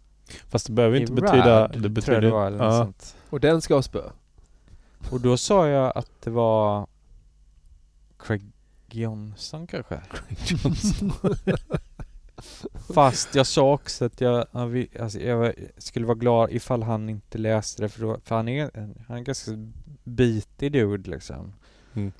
Fast 0.47 0.67
det 0.67 0.73
behöver 0.73 0.99
inte 0.99 1.13
betyda... 1.13 1.61
Rad, 1.61 1.71
Det 1.71 1.73
tror 1.73 1.83
jag 1.83 1.91
betyder, 1.93 2.21
det 2.21 2.29
var, 2.29 2.47
eller 2.47 2.57
något 2.57 2.73
ja, 2.73 2.83
sånt. 2.83 3.15
Och 3.29 3.39
den 3.39 3.61
ska 3.61 3.75
ha 3.75 3.81
spö. 3.81 4.09
Och 5.11 5.21
då 5.21 5.38
sa 5.38 5.67
jag 5.67 5.97
att 5.97 6.21
det 6.21 6.29
var 6.29 6.88
Craig 8.17 8.51
Johnson 8.89 9.67
kanske? 9.67 10.01
Fast 12.93 13.35
jag 13.35 13.47
sa 13.47 13.73
också 13.73 14.05
att 14.05 14.21
jag, 14.21 14.45
alltså 14.99 15.19
jag 15.19 15.53
skulle 15.77 16.05
vara 16.05 16.17
glad 16.17 16.51
ifall 16.51 16.83
han 16.83 17.09
inte 17.09 17.37
läste 17.37 17.81
det 17.81 17.89
för, 17.89 18.01
då, 18.01 18.19
för 18.23 18.35
han 18.35 18.47
är 18.47 18.71
han 19.07 19.15
är 19.15 19.17
en 19.17 19.23
ganska 19.23 19.51
bitig 20.03 20.71
dude 20.71 21.09
liksom. 21.09 21.53
Mm. 21.93 22.11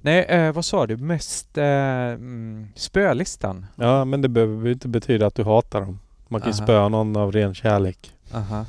Nej, 0.00 0.24
eh, 0.24 0.52
vad 0.52 0.64
sa 0.64 0.86
du? 0.86 0.96
Mest 0.96 1.58
eh, 1.58 1.64
mm, 1.64 2.68
spölistan? 2.74 3.66
ja, 3.76 4.04
men 4.04 4.22
det 4.22 4.28
behöver 4.28 4.66
ju 4.66 4.72
inte 4.72 4.88
betyda 4.88 5.26
att 5.26 5.34
du 5.34 5.44
hatar 5.44 5.80
dem. 5.80 6.00
Man 6.28 6.40
kan 6.40 6.50
ju 6.50 6.54
spöa 6.54 6.88
någon 6.88 7.16
av 7.16 7.32
ren 7.32 7.54
kärlek. 7.54 8.14
Aha. 8.32 8.66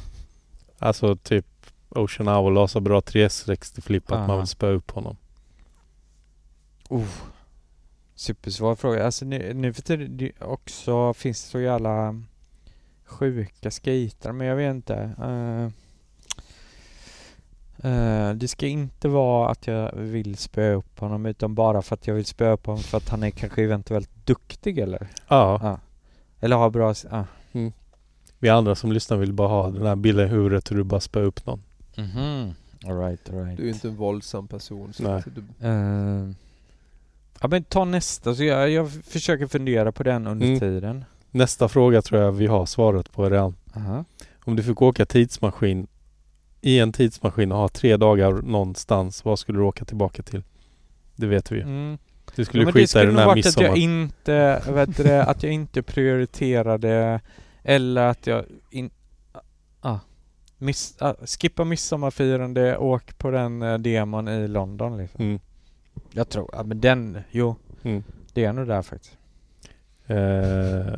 Alltså 0.80 1.16
typ 1.16 1.45
Ocean 1.90 2.27
Owl 2.27 2.58
har 2.58 2.67
så 2.67 2.80
bra 2.80 3.00
360-flipp 3.00 4.11
att 4.11 4.27
man 4.27 4.38
vill 4.38 4.48
spöa 4.48 4.72
upp 4.72 4.92
honom. 4.92 5.17
Oh. 6.90 7.06
Supersvår 8.16 8.76
fråga. 8.76 9.06
Alltså 9.06 9.26
nu, 9.26 9.53
nu 9.53 9.74
för 9.74 9.82
tiden 9.82 10.18
det 10.18 10.32
också 10.42 11.14
finns 11.14 11.44
det 11.44 11.50
så 11.50 11.60
jävla 11.60 12.22
sjuka 13.06 13.72
skejtare 13.72 14.34
men 14.34 14.48
jag 14.48 14.56
vet 14.56 14.76
inte. 14.76 14.95
Eh, 15.22 15.66
eh, 17.92 18.34
det 18.34 18.48
ska 18.48 18.68
inte 18.68 19.08
vara 19.08 19.50
att 19.50 19.68
jag 19.68 19.92
vill 19.95 20.38
spöa 20.38 20.74
upp 20.74 21.00
honom 21.00 21.26
utan 21.26 21.56
bara 21.56 21.82
för 21.82 21.94
att 21.94 22.08
jag 22.08 22.16
vill 22.16 22.26
spöa 22.26 22.52
upp 22.52 22.66
honom 22.66 22.84
för 22.84 22.98
att 22.98 23.10
han 23.10 23.24
är 23.24 23.30
kanske 23.30 23.64
eventuellt 23.64 24.10
duktig 24.26 24.80
eller? 24.80 25.08
Ja, 25.27 25.60
Ja. 25.64 25.80
Eller 26.40 26.56
har 26.56 26.69
bra... 26.69 26.94
Ah. 27.10 27.24
vi 28.40 28.50
andra 28.50 28.76
som 28.76 28.92
lyssnar 28.92 29.18
vill 29.18 29.34
bara 29.34 29.48
ha 29.48 29.69
den 29.69 29.85
här 29.85 29.95
bilden 29.95 30.27
i 30.27 30.30
huvudet 30.30 30.72
hur 30.72 30.77
du 30.77 30.84
bara 30.84 31.00
spöar 31.00 31.24
upp 31.24 31.45
någon. 31.45 31.64
Mhm. 31.98 32.53
Alright, 32.85 33.30
alright. 33.30 33.58
Du 33.58 33.69
är 33.69 33.74
inte 33.74 33.88
en 33.88 33.95
våldsam 33.95 34.48
person. 34.48 34.94
Så 34.94 35.03
Nej. 35.03 35.24
du, 35.26 35.68
Eh, 35.68 36.30
ja 37.42 37.48
men 37.48 37.64
ta 37.64 37.86
nästa 37.86 38.36
så 38.36 38.44
jag, 38.44 38.70
jag 38.70 38.92
försöker 38.92 39.48
fundera 39.48 39.92
på 39.92 40.04
den 40.04 40.28
under 40.28 40.48
Mm. 40.48 40.60
tiden. 40.60 41.06
Nästa 41.32 41.68
fråga 41.70 42.02
tror 42.02 42.22
jag 42.22 42.32
vi 42.32 42.48
har 42.48 42.66
svaret 42.66 43.12
på 43.12 43.30
redan. 43.30 43.56
Aha. 43.76 44.06
Om 44.46 44.56
du 44.56 44.64
fick 44.64 44.82
åka 44.82 45.06
tidsmaskin 45.06 45.88
i 46.62 46.80
en 46.80 46.92
tidsmaskin 46.94 47.52
och 47.52 47.58
ha 47.58 47.68
tre 47.68 47.98
dagar 47.98 48.32
någonstans, 48.32 49.26
vad 49.26 49.40
skulle 49.40 49.58
du 49.60 49.64
åka 49.64 49.86
tillbaka 49.86 50.24
till? 50.24 50.44
Det 51.16 51.28
vet 51.28 51.52
vi 51.52 51.56
ju. 51.56 51.62
Mm. 51.62 51.98
Du 52.36 52.46
skulle 52.46 52.64
Ja, 52.64 52.66
men 52.66 52.74
det 52.74 52.80
skita 52.80 52.84
i 52.84 52.88
skulle 52.88 53.06
den 53.06 53.14
nog 53.14 53.20
här 53.20 53.28
varit 53.28 53.46
att 53.48 53.62
jag 53.62 53.78
inte, 53.78 54.62
vet 54.70 54.98
du, 54.98 55.04
det, 55.04 55.24
att 55.24 55.44
jag 55.44 55.52
inte 55.54 55.82
prioriterade 55.84 57.22
eller 57.64 58.02
att 58.08 58.28
jag 58.28 58.46
in, 58.72 58.90
ah, 59.82 60.00
miss, 60.58 60.96
ah, 61.00 61.14
skippa 61.26 61.64
midsommarfirande, 61.64 62.78
åk 62.78 63.18
på 63.18 63.32
den 63.32 63.62
eh, 63.62 63.78
demon 63.78 64.28
i 64.28 64.48
London 64.48 64.98
liksom. 64.98 65.26
Mm. 65.26 65.40
Jag 66.18 66.30
tror, 66.30 66.50
ja 66.53 66.64
men 66.64 66.82
den, 66.82 67.18
jo, 67.32 67.56
Mm. 67.84 68.03
det 68.34 68.45
är 68.45 68.53
nog 68.53 68.68
där 68.68 68.82
faktiskt. 68.82 69.18
Eh, 70.08 70.94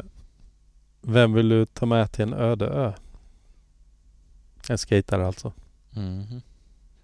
vem 1.01 1.33
vill 1.33 1.49
du 1.49 1.65
ta 1.65 1.85
med 1.85 2.11
till 2.11 2.23
en 2.23 2.33
öde 2.33 2.65
ö? 2.67 2.91
En 4.69 4.77
skatare 4.77 5.27
alltså. 5.27 5.53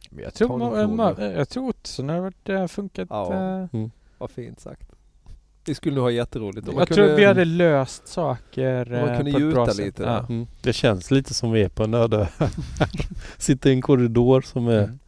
Men 0.09 0.23
Jag 0.23 0.33
tror, 0.33 0.49
ma- 0.59 0.87
ma- 0.95 1.37
jag 1.37 1.49
tror 1.49 1.69
Ottosson 1.69 2.09
har 2.09 2.19
varit, 2.19 2.49
eh, 2.49 2.67
funkat. 2.67 3.07
Ja. 3.09 3.33
eh, 3.73 3.85
vad 4.17 4.31
fint 4.31 4.59
sagt. 4.59 4.89
Vi 5.65 5.75
skulle 5.75 5.95
nog 5.95 6.03
ha 6.03 6.11
jätteroligt. 6.11 6.67
Om 6.67 6.77
jag 6.77 6.87
kunde, 6.87 7.05
tror 7.07 7.17
vi 7.17 7.25
hade 7.25 7.45
löst 7.45 8.07
saker 8.07 8.93
Om 8.93 8.99
man 8.99 9.09
eh, 9.09 9.17
kunde 9.17 9.31
på 9.31 9.37
ett 9.37 9.53
bra 9.53 9.61
gjuta 9.61 9.73
sätt. 9.73 9.85
lite 9.85 10.03
Ja. 10.03 10.25
Mm. 10.29 10.47
Det 10.61 10.73
känns 10.73 11.11
lite 11.11 11.33
som 11.33 11.51
vi 11.51 11.61
är 11.61 11.69
på 11.69 11.83
en 11.83 11.93
öde 11.93 12.17
ö. 12.39 12.47
Sitter 13.37 13.69
i 13.69 13.73
en 13.73 13.81
korridor 13.81 14.41
som 14.41 14.67
är 14.67 14.83
Mm. 14.83 14.99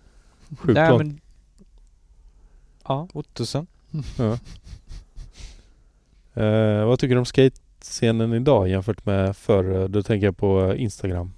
sjukt 0.58 0.76
Nej, 0.76 0.90
lång. 0.90 0.98
men, 0.98 1.20
ja, 2.88 3.08
Ottosson. 3.14 3.68
Ja. 4.18 4.38
Eh, 6.34 6.86
vad 6.86 7.00
tycker 7.00 7.16
du 7.16 7.20
om 7.20 7.26
skatescenen 7.26 8.34
idag 8.34 8.68
jämfört 8.70 9.06
med 9.06 9.38
förr? 9.38 9.88
Då 9.88 10.04
tänker 10.04 10.28
jag 10.28 10.38
på 10.38 10.62
eh, 10.72 10.82
Instagram. 10.82 11.32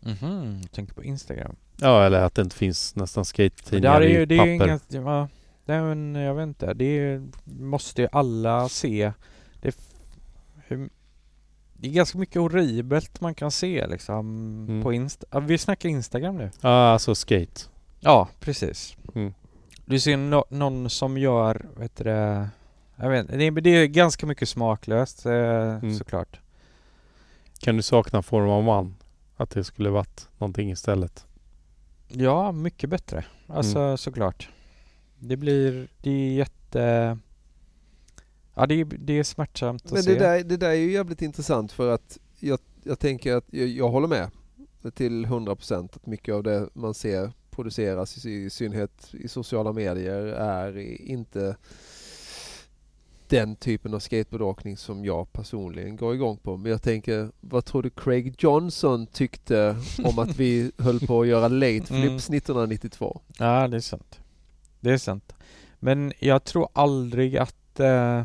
Mhm, 0.00 0.62
tänker 0.72 0.94
på 0.94 1.04
Instagram. 1.04 1.56
Ja, 1.76 2.04
eller 2.06 2.20
att 2.22 2.34
det 2.34 2.42
inte 2.42 2.56
finns 2.56 2.96
nästan 2.96 3.24
skate-tidningar 3.24 4.02
i 4.02 4.26
det 4.26 4.34
är 4.38 4.46
ju 4.46 4.58
papper. 4.58 4.68
inga, 4.94 5.10
ja, 5.10 5.28
nej 5.64 5.80
men 5.80 6.14
jag 6.14 6.34
vet 6.34 6.42
inte, 6.42 6.74
det 6.74 6.84
är, 6.84 7.28
måste 7.44 8.02
ju 8.02 8.08
alla 8.12 8.68
se. 8.68 9.12
Det, 9.60 9.76
hur, 10.66 10.88
det 11.72 11.88
är 11.88 11.92
ganska 11.92 12.18
mycket 12.18 12.40
horribelt 12.42 13.20
man 13.20 13.34
kan 13.34 13.50
se 13.50 13.86
liksom 13.86 14.18
Mm. 14.68 14.82
på 14.82 14.92
Insta. 14.92 15.40
Vi 15.40 15.58
snackar 15.58 15.88
Instagram 15.88 16.36
nu. 16.36 16.50
Ja, 16.60 16.90
alltså 16.92 17.14
skate. 17.14 17.60
Ja, 18.00 18.28
precis. 18.40 18.96
Mm. 19.14 19.34
Du 19.88 20.00
ser 20.00 20.16
no, 20.16 20.44
någon 20.50 20.90
som 20.90 21.18
gör, 21.18 21.66
vet 21.76 21.96
du 21.96 22.04
det, 22.04 22.48
jag 22.96 23.10
vet 23.10 23.28
det, 23.28 23.44
är- 23.44 23.50
det 23.50 23.70
är 23.70 23.86
ganska 23.86 24.26
mycket 24.26 24.48
smaklöst 24.48 25.26
eh, 25.26 25.32
Mm. 25.32 25.94
såklart. 25.98 26.40
Kan 27.58 27.76
du 27.76 27.82
sakna 27.82 28.22
Form 28.22 28.68
One? 28.68 28.92
Att 29.36 29.50
det 29.50 29.64
skulle 29.64 29.90
varit 29.90 30.28
någonting 30.38 30.70
istället? 30.70 31.26
Ja, 32.08 32.52
mycket 32.52 32.90
bättre. 32.90 33.24
Alltså 33.46 33.78
Mm. 33.78 33.96
såklart. 33.98 34.48
Det 35.18 35.36
blir, 35.36 35.88
det 36.02 36.10
är 36.10 36.32
jätte... 36.32 37.18
Ja 38.54 38.66
det 38.66 38.74
är, 38.74 38.84
det 38.84 39.12
är 39.12 39.24
smärtsamt 39.24 39.86
att 39.86 39.92
Men 39.92 40.02
se. 40.02 40.12
det 40.14 40.18
där, 40.18 40.44
det 40.44 40.56
där 40.56 40.68
är 40.70 40.74
ju 40.74 40.92
jävligt 40.92 41.22
intressant 41.22 41.72
för 41.72 41.94
att 41.94 42.18
jag, 42.40 42.58
jag 42.84 42.98
tänker 42.98 43.36
att 43.36 43.44
jag, 43.50 43.68
jag 43.68 43.88
håller 43.88 44.08
med 44.08 44.30
till 44.94 45.26
100% 45.26 45.88
att 45.96 46.06
mycket 46.06 46.34
av 46.34 46.42
det 46.42 46.68
man 46.72 46.94
ser 46.94 47.32
produceras 47.58 48.26
i, 48.26 48.50
synnerhet 48.50 49.14
i 49.14 49.28
sociala 49.28 49.72
medier 49.72 50.22
är 50.26 50.78
inte 51.00 51.56
den 53.28 53.56
typen 53.56 53.94
av 53.94 53.98
skateboardåkning 53.98 54.76
som 54.76 55.04
jag 55.04 55.32
personligen 55.32 55.96
går 55.96 56.14
igång 56.14 56.36
på. 56.36 56.56
Men 56.56 56.70
jag 56.70 56.82
tänker, 56.82 57.30
vad 57.40 57.64
tror 57.64 57.82
du 57.82 57.90
Craig 57.90 58.34
Johnson 58.38 59.06
tyckte 59.06 59.76
om 60.04 60.18
att 60.18 60.36
vi 60.36 60.72
höll 60.78 61.00
på 61.00 61.20
att 61.20 61.26
göra 61.28 61.48
late 61.48 61.86
flips 61.86 62.30
1992? 62.30 63.20
Ja, 63.38 63.68
det 63.68 63.76
är 63.76 63.80
sant. 63.80 64.20
Det 64.80 64.90
är 64.90 64.98
sant. 64.98 65.34
Men 65.78 66.12
jag 66.18 66.44
tror 66.44 66.68
aldrig 66.72 67.36
att... 67.36 67.80
Eh... 67.80 68.22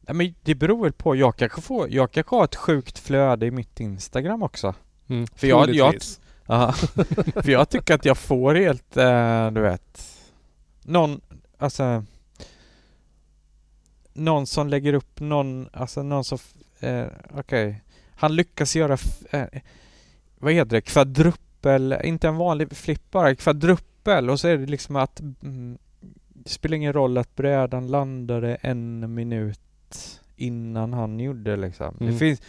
Nej, 0.00 0.14
men 0.14 0.34
det 0.42 0.54
beror 0.54 0.82
väl 0.82 0.92
på. 0.92 1.16
Jag 1.16 1.36
kanske, 1.36 1.60
får, 1.60 1.90
jag 1.90 2.12
kanske 2.12 2.36
har 2.36 2.44
ett 2.44 2.56
sjukt 2.56 2.98
flöde 2.98 3.46
i 3.46 3.50
mitt 3.50 3.80
Instagram 3.80 4.42
också. 4.42 4.74
Mm. 5.08 5.26
För 5.26 5.46
jag, 5.46 5.74
jag. 5.74 5.94
Ja, 6.50 6.72
för 7.42 7.50
jag 7.50 7.68
tycker 7.68 7.94
att 7.94 8.04
jag 8.04 8.18
får 8.18 8.54
helt, 8.54 8.96
eh, 8.96 9.50
du 9.50 9.60
vet, 9.60 10.02
någon, 10.82 11.20
alltså, 11.58 12.04
någon 14.12 14.46
som 14.46 14.68
lägger 14.68 14.92
upp 14.92 15.20
någon, 15.20 15.68
alltså 15.72 16.02
någon 16.02 16.24
som, 16.24 16.38
eh, 16.80 17.06
okej, 17.34 17.82
han 18.14 18.36
lyckas 18.36 18.76
göra, 18.76 18.98
eh, 19.30 19.46
vad 20.38 20.52
heter 20.52 20.70
det, 20.70 20.80
kvadruppel, 20.80 21.96
inte 22.04 22.28
en 22.28 22.36
vanlig 22.36 22.76
flipp 22.76 23.10
bara, 23.10 23.34
kvadruppel 23.34 24.30
och 24.30 24.40
så 24.40 24.48
är 24.48 24.56
det 24.56 24.66
liksom 24.66 24.96
att 24.96 25.20
mm, 25.20 25.78
det 26.28 26.50
spelar 26.50 26.76
ingen 26.76 26.92
roll 26.92 27.18
att 27.18 27.36
brädan 27.36 27.86
landade 27.86 28.54
en 28.54 29.14
minut 29.14 29.60
innan 30.36 30.92
han 30.92 31.20
gjorde 31.20 31.56
liksom. 31.56 31.96
Mm. 32.00 32.12
Det 32.12 32.18
finns 32.18 32.40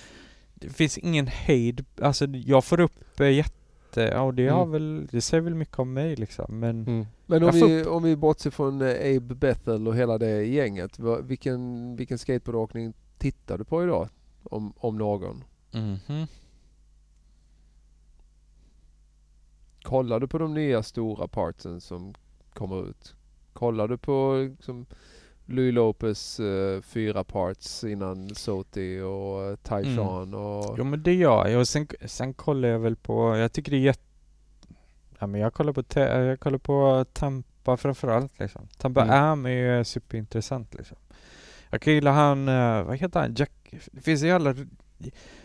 det 0.62 0.70
finns 0.70 0.98
ingen 0.98 1.28
hejd, 1.28 1.86
alltså 2.02 2.26
jag 2.26 2.66
får 2.66 2.80
upp 2.80 3.20
eh, 3.20 3.30
jätte, 3.30 3.61
ja 3.98 4.32
det 4.32 4.48
har 4.48 4.62
Mm. 4.66 4.72
väl, 4.72 5.08
det 5.12 5.22
säger 5.22 5.42
väl 5.42 5.56
mycket 5.56 5.80
om 5.80 5.94
mig 5.94 6.16
liksom 6.16 6.60
men 6.60 6.88
Mm. 6.88 7.06
Men 7.26 7.44
om 7.44 7.52
vi, 7.52 7.86
om 7.86 8.04
vi 8.04 8.16
bortser 8.16 8.50
från 8.50 8.82
eh, 8.82 9.18
Abe 9.18 9.36
Bethel 9.36 9.88
och 9.88 9.96
hela 9.96 10.18
det 10.18 10.44
gänget. 10.46 11.00
Vilken, 11.24 11.96
vilken 11.96 12.18
skateboardåkning 12.18 12.94
tittar 13.18 13.58
du 13.58 13.64
på 13.64 13.84
idag? 13.84 14.10
Om, 14.44 14.74
om 14.78 14.98
någon? 14.98 15.44
Mhm. 15.72 16.28
Kollar 19.84 20.20
du 20.20 20.28
på 20.28 20.38
de 20.38 20.54
nya 20.54 20.84
stora 20.84 21.28
partsen 21.28 21.82
som 21.82 22.14
kommer 22.54 22.90
ut? 22.90 23.16
Kollar 23.54 23.88
du 23.88 23.98
på 23.98 24.48
liksom, 24.50 24.86
Louis 25.52 25.74
Lopez 25.74 26.40
eh, 26.40 26.82
fyra 26.82 27.24
parts 27.24 27.84
innan 27.84 28.36
Soti 28.36 29.00
och 29.00 29.44
eh, 29.44 29.56
Tyshawn 29.56 30.34
och... 30.34 30.76
Jo 30.78 30.84
men 30.84 31.04
det 31.04 31.14
gör 31.14 31.48
jag 31.48 31.60
och 31.60 31.68
sen, 31.68 31.88
sen 32.06 32.34
kollar 32.34 32.70
jag 32.70 32.80
väl 32.80 32.96
på, 32.96 33.38
jag 33.38 33.54
tycker 33.54 33.72
det 33.72 33.78
är 33.78 33.82
jätte 33.82 34.02
Ja 35.20 35.28
men 35.28 35.42
jag 35.42 35.54
kollar 35.54 35.74
på, 35.74 35.84
te, 35.84 36.00
jag 36.00 36.40
kollar 36.40 36.58
på 36.58 37.06
Tampa 37.14 37.78
framförallt 37.78 38.40
liksom. 38.40 38.68
Tampa 38.78 39.02
Mm. 39.04 39.16
Am 39.24 39.46
är 39.46 39.78
ju 39.78 39.84
superintressant 39.84 40.74
liksom. 40.74 40.98
Jag 41.70 41.82
kan 41.82 41.94
gilla 41.94 42.12
han, 42.12 42.48
eh, 42.48 42.84
vad 42.84 42.98
heter 42.98 43.20
han, 43.20 43.34
Jack, 43.36 43.52
det 43.92 44.02
finns 44.02 44.24
ju 44.24 44.32
alla, 44.32 44.56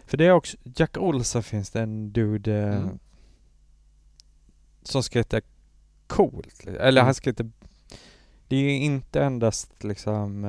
för 0.06 0.16
det 0.16 0.24
är 0.26 0.32
också, 0.32 0.56
Jack 0.62 0.96
Olsa 0.96 1.42
finns 1.42 1.70
det 1.70 1.80
en 1.80 2.12
dude 2.12 2.52
eh, 2.58 2.76
Mm. 2.76 2.98
som 4.82 5.02
skejtar 5.02 5.42
coolt. 6.06 6.46
liksom. 6.46 6.74
Eller 6.74 7.00
Mm. 7.00 7.04
han 7.04 7.14
skejtar, 7.14 7.50
det 8.48 8.56
är 8.56 8.60
ju 8.60 8.70
inte 8.70 9.22
endast 9.22 9.84
liksom 9.84 10.44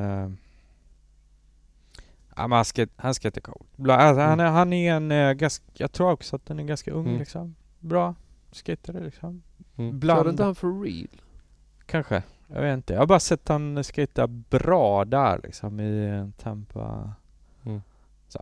Ja 2.38 2.48
men 2.48 2.56
han 2.56 2.66
skate, 2.66 2.94
han 2.96 3.14
skejtar 3.14 3.42
coolt. 3.42 3.78
Bla, 3.78 3.96
alltså, 3.96 4.22
han, 4.22 4.40
är, 4.40 4.46
han 4.46 4.74
är 4.74 4.94
en 4.94 5.12
eh, 5.12 5.34
ganska, 5.34 5.66
jag 5.74 5.92
tror 5.92 6.12
också 6.12 6.36
att 6.36 6.48
han 6.48 6.60
är 6.60 6.64
ganska 6.64 6.92
ung 6.92 7.06
Mm. 7.06 7.20
liksom. 7.20 7.56
Bra 7.80 8.16
skatare 8.52 9.00
liksom. 9.00 9.44
Mm. 9.78 10.00
Bland, 10.00 10.30
inte 10.30 10.44
han 10.44 10.56
för 10.56 10.82
real? 10.82 11.22
kanske. 11.86 12.24
Jag 12.48 12.62
vet 12.62 12.74
inte. 12.74 12.94
Jag 12.94 13.00
har 13.00 13.08
bara 13.08 13.20
sett 13.20 13.48
han 13.48 13.84
skata 13.84 14.28
bra 14.28 15.06
där 15.06 15.40
liksom 15.44 15.80
i 15.80 16.32
Tampa. 16.38 17.14
Mm. 17.66 17.82
Så. 18.28 18.42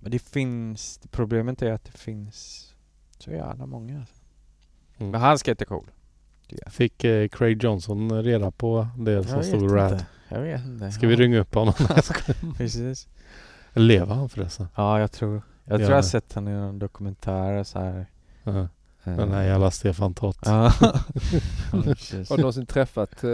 Men 0.00 0.10
det 0.10 0.18
finns, 0.18 1.00
problemet 1.10 1.62
är 1.62 1.72
att 1.72 1.84
det 1.84 1.98
finns 1.98 2.70
så 3.18 3.30
jävla 3.30 3.66
många. 3.66 4.00
Alltså. 4.00 4.24
Mm. 4.98 5.10
Men 5.10 5.20
han 5.20 5.38
skater 5.38 5.64
cool. 5.64 5.90
Fick 6.66 7.04
eh, 7.04 7.28
Craig 7.28 7.62
Johnson 7.62 8.22
reda 8.22 8.50
på 8.50 8.88
det 8.98 9.24
som 9.28 9.42
stod 9.42 9.62
i 9.62 9.66
Rad? 9.66 10.04
Jag 10.28 10.40
vet 10.40 10.64
inte. 10.64 10.90
Ska 10.90 11.06
vi 11.06 11.14
Ja, 11.14 11.20
ringa 11.20 11.38
upp 11.38 11.54
honom? 11.54 11.74
Precis. 12.56 13.08
Lever 13.72 14.14
han 14.14 14.28
förresten? 14.28 14.68
Ja, 14.74 15.00
jag 15.00 15.12
tror. 15.12 15.42
Jag 15.64 15.74
Ja. 15.74 15.76
tror 15.78 15.90
jag 15.90 15.96
har 15.96 16.02
sett 16.02 16.32
han 16.32 16.48
i 16.48 16.50
någon 16.52 16.78
dokumentär 16.78 17.64
så 17.64 17.78
här. 17.78 18.06
Eh, 18.44 18.64
Den 19.04 19.32
här 19.32 19.42
jävla 19.42 19.70
Stefan 19.70 20.14
Tott. 20.14 20.38
Ja. 20.44 20.50
Har 21.70 22.36
du 22.36 22.42
någonsin 22.42 22.66
träffat 22.66 23.24
eh, 23.24 23.30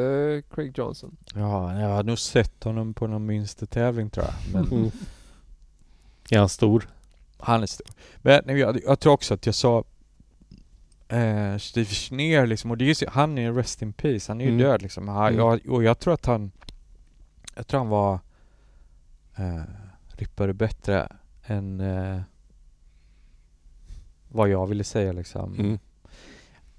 Craig 0.55 0.79
Johnson? 0.79 1.17
Ja, 1.35 1.81
jag 1.81 1.89
har 1.89 2.03
nog 2.03 2.19
sett 2.19 2.65
honom 2.65 2.95
på 2.95 3.07
någon 3.07 3.27
mönstertävling 3.27 4.11
tror 4.11 4.27
jag. 4.27 4.35
Men 4.53 4.73
Mm. 4.79 4.91
Är 6.31 6.39
han 6.39 6.49
stor? 6.49 6.89
han 7.39 7.63
är 7.63 7.67
stor. 7.67 7.87
Men 8.23 8.59
jag, 8.59 8.81
jag 8.87 9.01
tror 9.01 9.13
också 9.13 9.35
att 9.35 9.47
jag 9.47 9.55
sa 9.55 9.85
eh, 11.13 11.57
Steve 11.59 11.87
Schneer 11.91 12.47
liksom, 12.47 12.71
och 12.71 12.77
det 12.79 12.85
är 12.85 13.03
ju, 13.03 13.09
han 13.11 13.39
är 13.39 13.53
rest 13.53 13.83
in 13.83 13.93
peace, 13.93 14.33
han 14.33 14.41
är 14.41 14.45
ju 14.45 14.51
Mm. 14.51 14.63
död 14.63 14.83
liksom. 14.83 15.09
Han, 15.09 15.27
Mm. 15.27 15.39
jag, 15.39 15.61
och 15.69 15.85
jag 15.85 15.99
tror 15.99 16.15
att 16.15 16.27
han, 16.27 16.51
jag 17.55 17.67
tror 17.67 17.81
han 17.81 17.89
var 17.89 18.19
eh, 19.37 19.63
rippade 20.17 20.53
bättre 20.55 21.09
än 21.47 21.81
eh, 21.81 22.21
vad 24.29 24.49
jag 24.49 24.67
ville 24.67 24.85
säga 24.85 25.13
liksom. 25.13 25.55
Mm. 25.55 25.79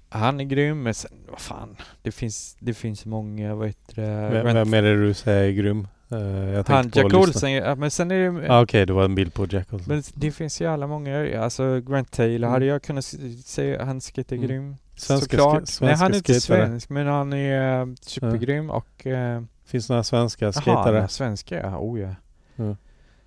Han 0.08 0.40
är 0.40 0.44
grym, 0.44 0.82
men 0.82 0.94
sen, 0.94 1.10
vad 1.30 1.40
fan, 1.40 1.76
det 2.02 2.12
finns, 2.12 2.56
det 2.60 2.74
finns 2.74 3.04
många, 3.06 3.54
vad 3.54 3.66
heter 3.66 4.02
det? 4.02 4.42
Vem, 4.42 4.54
vem 4.54 4.74
är 4.74 4.82
det 4.82 5.06
du 5.06 5.14
säger 5.14 5.48
är 5.48 5.52
grym? 5.52 5.88
Jag 6.08 6.68
han, 6.68 6.90
Jack. 6.94 7.14
Olsen, 7.14 7.52
ja, 7.52 7.74
men 7.74 7.90
sen 7.90 8.10
är 8.10 8.30
det 8.32 8.48
Ah, 8.50 8.62
Okej, 8.62 8.86
det 8.86 8.92
var 8.92 9.04
en 9.04 9.14
bild 9.14 9.34
på 9.34 9.46
Jack 9.50 9.72
Olsen. 9.72 9.94
Men 9.94 10.02
det 10.14 10.30
finns 10.30 10.60
ju 10.60 10.66
alla 10.66 10.86
många, 10.86 11.40
alltså 11.42 11.80
Grant 11.80 12.10
Taylor 12.10 12.36
Mm. 12.48 12.50
hade 12.52 12.66
jag 12.66 12.82
kunnat 12.82 13.04
säga, 13.44 13.84
han 13.84 14.00
skater 14.00 14.36
Mm. 14.36 14.48
grym. 14.48 14.76
Svenska 14.96 15.36
sk- 15.36 15.78
Nej 15.80 15.90
han 15.94 15.98
svenska 15.98 16.14
är 16.14 16.16
inte 16.16 16.40
svensk 16.40 16.88
men 16.90 17.06
han 17.06 17.32
är 17.32 17.86
uh, 17.86 17.94
supergrym 18.02 18.70
och... 18.70 19.06
Uh, 19.06 19.42
Finns 19.64 19.88
några 19.88 20.02
svenska 20.04 20.44
Jaha, 20.44 20.52
skatare? 20.52 21.00
nej, 21.00 21.08
svenska 21.08 21.60
ja, 21.60 21.78
oh 21.78 22.00
ja. 22.00 22.14
Mm. 22.56 22.76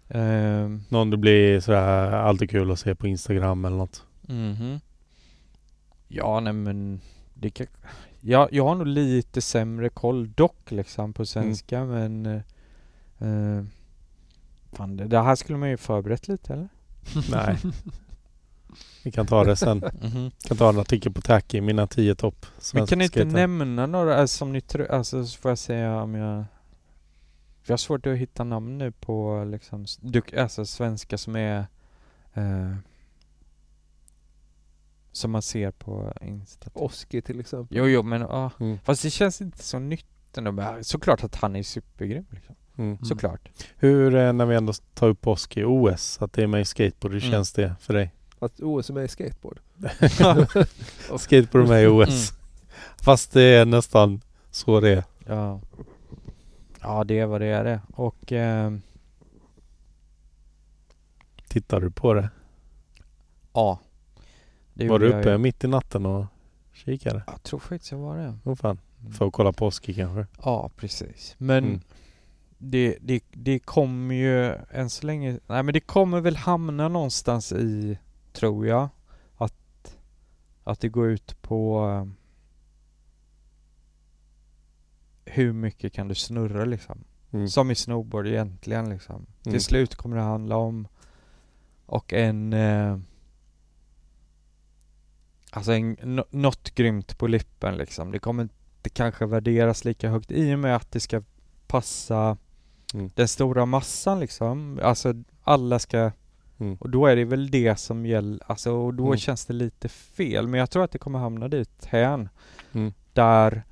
Ehm, 0.10 0.84
Någon 0.90 1.10
det 1.10 1.18
blir 1.18 1.60
sådär 1.60 2.12
alltid 2.12 2.50
kul 2.50 2.72
att 2.72 2.80
se 2.80 2.96
på 2.96 3.08
Instagram 3.08 3.66
eller 3.66 3.78
något? 3.78 4.04
mhm. 4.22 4.80
Ja 6.08 6.40
nej 6.40 6.54
men 6.54 7.02
det 7.34 7.50
kan, 7.50 7.68
ja, 8.22 8.48
jag 8.52 8.64
har 8.68 8.76
nog 8.76 8.88
lite 8.88 9.42
sämre 9.42 9.90
koll 9.90 10.32
dock 10.36 10.72
liksom 10.72 11.14
på 11.14 11.26
svenska 11.26 11.84
men 11.86 12.42
eh, 13.20 13.64
Fan 14.72 14.98
det, 14.98 15.08
det 15.08 15.22
här 15.22 15.36
skulle 15.36 15.58
man 15.58 15.70
ju 15.70 15.78
förberett 15.78 16.28
lite 16.28 16.54
eller? 16.54 16.70
Nej. 17.32 17.58
Vi 19.04 19.12
kan 19.12 19.28
ta 19.28 19.44
det 19.44 19.56
sen. 19.56 19.78
Mhm. 20.02 20.32
kan 20.48 20.58
ta 20.58 20.70
en 20.70 20.80
artikel 20.80 21.12
på 21.12 21.22
Tacky, 21.22 21.62
mina 21.62 21.88
tio 21.88 22.16
topp 22.16 22.46
Men 22.74 22.88
kan 22.88 23.00
ni 23.00 23.06
inte 23.06 23.26
nämna 23.26 23.86
några 23.86 24.16
alltså, 24.16 24.38
som 24.38 24.52
ni 24.52 24.62
tror, 24.62 24.92
alltså 24.92 25.26
så 25.26 25.40
får 25.40 25.52
jag 25.52 25.58
säga 25.58 26.02
om 26.02 26.16
jag 26.16 26.46
jag 27.68 27.74
har 27.74 27.78
svårt 27.78 28.06
att 28.06 28.18
hitta 28.18 28.44
namn 28.44 28.78
nu 28.78 28.92
på 28.92 29.44
liksom, 29.52 29.86
alltså 30.38 30.66
svenska 30.66 31.18
som 31.18 31.36
är 31.36 31.68
eh, 32.34 32.76
som 35.12 35.32
man 35.32 35.42
ser 35.42 35.72
på 35.72 36.14
Insta. 36.22 36.70
Oski 36.74 37.22
till 37.22 37.40
exempel. 37.40 37.78
Jo, 37.78 37.88
jo, 37.88 38.04
men 38.04 38.22
ja. 38.22 38.52
Mm. 38.60 38.80
Fast 38.80 39.04
det 39.04 39.10
känns 39.10 39.42
inte 39.42 39.64
så 39.64 39.80
nytt 39.80 40.38
ändå. 40.38 40.52
Men 40.52 40.84
såklart 40.84 41.24
att 41.24 41.36
han 41.36 41.56
är 41.56 41.64
supergrym 41.64 42.26
liksom. 42.30 42.56
Mm. 42.78 42.98
Såklart. 43.06 43.50
Hur, 43.78 44.16
eh, 44.16 44.34
när 44.34 44.46
vi 44.46 44.56
ändå 44.56 44.74
tar 44.94 45.08
upp 45.08 45.28
Oski, 45.28 45.64
OS, 45.64 46.22
att 46.22 46.34
det 46.34 46.44
är 46.44 46.48
med 46.48 46.62
i 46.62 46.66
skateboard, 46.66 47.14
hur 47.14 47.22
Mm. 47.22 47.32
känns 47.32 47.54
det 47.54 47.76
för 47.80 47.94
dig? 47.94 48.14
Att 48.40 48.60
OS 48.62 48.90
är 48.90 48.94
med 48.94 49.06
i 49.06 49.08
skateboard. 49.08 49.60
skateboard 51.20 51.64
är 51.66 51.68
med 51.70 51.84
i 51.84 51.88
OS. 51.88 52.34
Fast 53.02 53.32
det 53.34 53.42
är 53.44 53.66
nästan 53.66 54.22
så 54.52 54.80
det 54.80 54.90
är. 54.90 55.04
Ja. 55.26 55.62
Ja, 56.82 57.04
det 57.04 57.20
är 57.20 57.26
vad 57.26 57.42
det 57.42 57.48
är 57.48 57.64
det. 57.64 57.82
Och 57.94 58.32
ehm, 58.32 58.82
Tittar 61.48 61.80
du 61.82 61.92
på 61.92 62.14
det? 62.14 62.30
ja. 63.54 63.80
Det 64.74 64.90
var 64.90 65.00
du 65.00 65.08
uppe 65.14 65.30
ju. 65.32 65.38
mitt 65.38 65.64
i 65.64 65.68
natten 65.68 66.06
och 66.06 66.26
kikade? 66.74 67.24
Jag 67.28 67.44
tror 67.44 67.60
faktiskt 67.60 67.92
jag 67.92 67.98
var 68.00 68.18
det. 68.18 68.38
Åh 68.44 68.56
fan. 68.56 68.80
Mm. 69.02 69.14
För 69.14 69.28
att 69.28 69.34
kolla 69.34 69.52
på 69.52 69.66
Oski 69.68 69.94
kanske? 69.94 70.26
Ja, 70.44 70.70
precis. 70.78 71.36
Men 71.38 71.64
Mm. 71.64 71.82
Det, 72.58 72.98
det, 73.02 73.24
det 73.32 73.60
kommer 73.60 74.16
ju 74.16 74.56
än 74.72 74.90
så 74.90 75.06
länge... 75.06 75.40
Nej 75.48 75.64
men 75.64 75.74
det 75.74 75.80
kommer 75.80 76.22
väl 76.22 76.36
hamna 76.36 76.88
någonstans 76.88 77.52
i, 77.52 78.00
tror 78.34 78.68
jag, 78.68 78.90
att, 79.36 79.98
att 80.64 80.80
det 80.80 80.90
går 80.90 81.08
ut 81.08 81.42
på 81.42 81.90
eh, 81.90 82.06
hur 85.26 85.54
mycket 85.54 85.94
kan 85.94 86.08
du 86.08 86.16
snurra 86.16 86.66
liksom. 86.66 87.04
Mm. 87.32 87.48
Som 87.48 87.72
i 87.72 87.76
snowboard 87.76 88.28
egentligen 88.28 88.90
liksom. 88.90 89.16
Mm. 89.16 89.28
Till 89.44 89.64
slut 89.64 89.96
kommer 89.96 90.16
det 90.18 90.24
handla 90.24 90.56
om 90.58 90.88
och 91.86 92.14
en 92.14 92.54
eh, 92.54 93.00
Alltså 95.52 95.72
en, 95.72 95.98
nå- 96.04 96.26
något 96.30 96.76
grymt 96.76 97.18
på 97.18 97.28
lippen 97.28 97.78
liksom. 97.78 98.12
Det 98.12 98.20
kommer 98.20 98.44
inte 98.44 98.90
kanske 98.90 99.26
värderas 99.26 99.86
lika 99.86 100.10
högt 100.10 100.32
i 100.32 100.56
och 100.56 100.60
med 100.60 100.76
att 100.76 100.92
det 100.92 101.00
ska 101.00 101.22
passa 101.68 102.38
Mm. 102.94 103.10
den 103.16 103.28
stora 103.28 103.66
massan 103.66 104.20
liksom. 104.20 104.80
Alltså 104.84 105.14
alla 105.44 105.80
ska 105.80 106.12
Mm. 106.60 106.76
och 106.80 106.90
då 106.90 107.06
är 107.08 107.16
det 107.16 107.26
väl 107.26 107.52
det 107.52 107.76
som 107.80 108.06
gäller, 108.06 108.40
alltså 108.48 108.72
och 108.72 108.94
då 108.94 109.06
Mm. 109.06 109.18
känns 109.18 109.46
det 109.46 109.54
lite 109.54 109.90
fel. 109.90 110.48
Men 110.48 110.60
jag 110.60 110.70
tror 110.70 110.84
att 110.84 110.92
det 110.92 110.98
kommer 110.98 111.20
hamna 111.20 111.48
dit 111.48 111.86
hän. 111.86 112.30
Mm. 112.74 112.94
Där, 113.14 113.64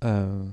eh, 0.00 0.46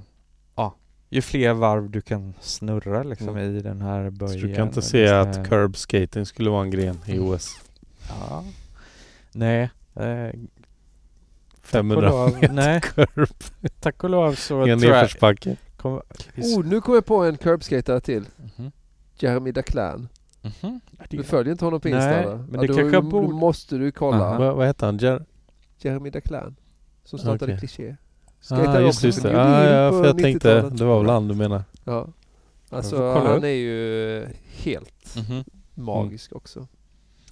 ja, 0.55 0.75
ju 1.09 1.21
fler 1.21 1.53
varv 1.53 1.89
du 1.89 2.01
kan 2.01 2.33
snurra 2.41 3.03
liksom 3.03 3.29
Mm. 3.29 3.55
i 3.57 3.61
den 3.61 3.81
här 3.81 4.05
Så 4.09 4.11
böjen. 4.11 4.41
du 4.47 4.55
kan 4.55 4.67
inte 4.67 4.81
se 4.81 5.07
att 5.07 5.49
curb 5.49 5.75
skating 5.77 6.25
skulle 6.25 6.49
vara 6.49 6.63
en 6.63 6.71
gren 6.71 6.97
i 7.05 7.11
Mm. 7.17 7.29
OS? 7.29 7.61
Ja. 8.09 8.43
Nej. 9.31 9.69
Eh, 9.95 10.29
500 11.61 12.09
lov, 12.09 12.33
meter 12.33 12.53
nej. 12.53 12.81
curb 12.81 13.29
tack 13.79 14.03
och 14.03 14.09
lov 14.09 14.33
så 14.33 14.67
i 14.67 14.69
en 14.69 14.79
tror 14.79 14.93
jag... 14.93 15.57
Kom, 15.77 16.01
Oh, 16.37 16.65
nu 16.65 16.81
kom 16.81 16.93
jag 16.95 17.05
på 17.05 17.23
en 17.23 17.37
curbskater 17.37 17.99
till. 17.99 18.25
Mhm. 18.57 18.71
Jeremy 19.19 19.51
Daclan. 19.51 20.07
Ja, 20.41 20.49
det- 21.09 21.17
Du 21.17 21.23
följer 21.23 21.51
inte 21.51 21.65
honom 21.65 21.81
på 21.81 21.87
Nej, 21.87 21.95
Insta? 21.97 22.09
eller? 22.13 22.37
men 22.37 22.51
det 22.61 22.67
då, 22.67 22.73
kanske 22.75 22.95
jag 22.95 23.03
då 23.03 23.09
borde- 23.09 23.33
måste 23.33 23.77
du 23.77 23.91
kolla. 23.91 24.17
Aha. 24.25 24.37
Vad, 24.39 24.55
vad 24.55 24.67
heter 24.67 24.85
han? 24.85 24.97
Jer- 24.97 25.25
Jeremy 25.77 26.09
Daclan. 26.09 26.55
Som 27.03 27.19
startade 27.19 27.45
Okej. 27.53 27.57
Cliché. 27.59 27.95
ah, 28.51 28.55
Skejtade 28.55 28.81
just, 28.81 28.97
också 28.97 29.07
just 29.07 29.21
för 29.21 29.29
det. 29.31 29.41
Ah, 29.41 29.63
ja, 29.63 29.91
för 29.91 30.05
jag 30.05 30.17
tänkte 30.17 30.49
90-talet. 30.57 30.77
det 30.77 30.85
var 30.85 30.99
väl 31.01 31.09
han 31.09 31.27
du 31.27 31.35
menar. 31.35 31.63
Ja. 31.83 32.07
Alltså 32.69 33.11
han 33.13 33.27
upp. 33.37 33.43
är 33.43 33.47
ju 33.47 34.27
helt 34.47 35.15
Mhm. 35.15 35.43
magisk 35.73 36.33
också. 36.35 36.67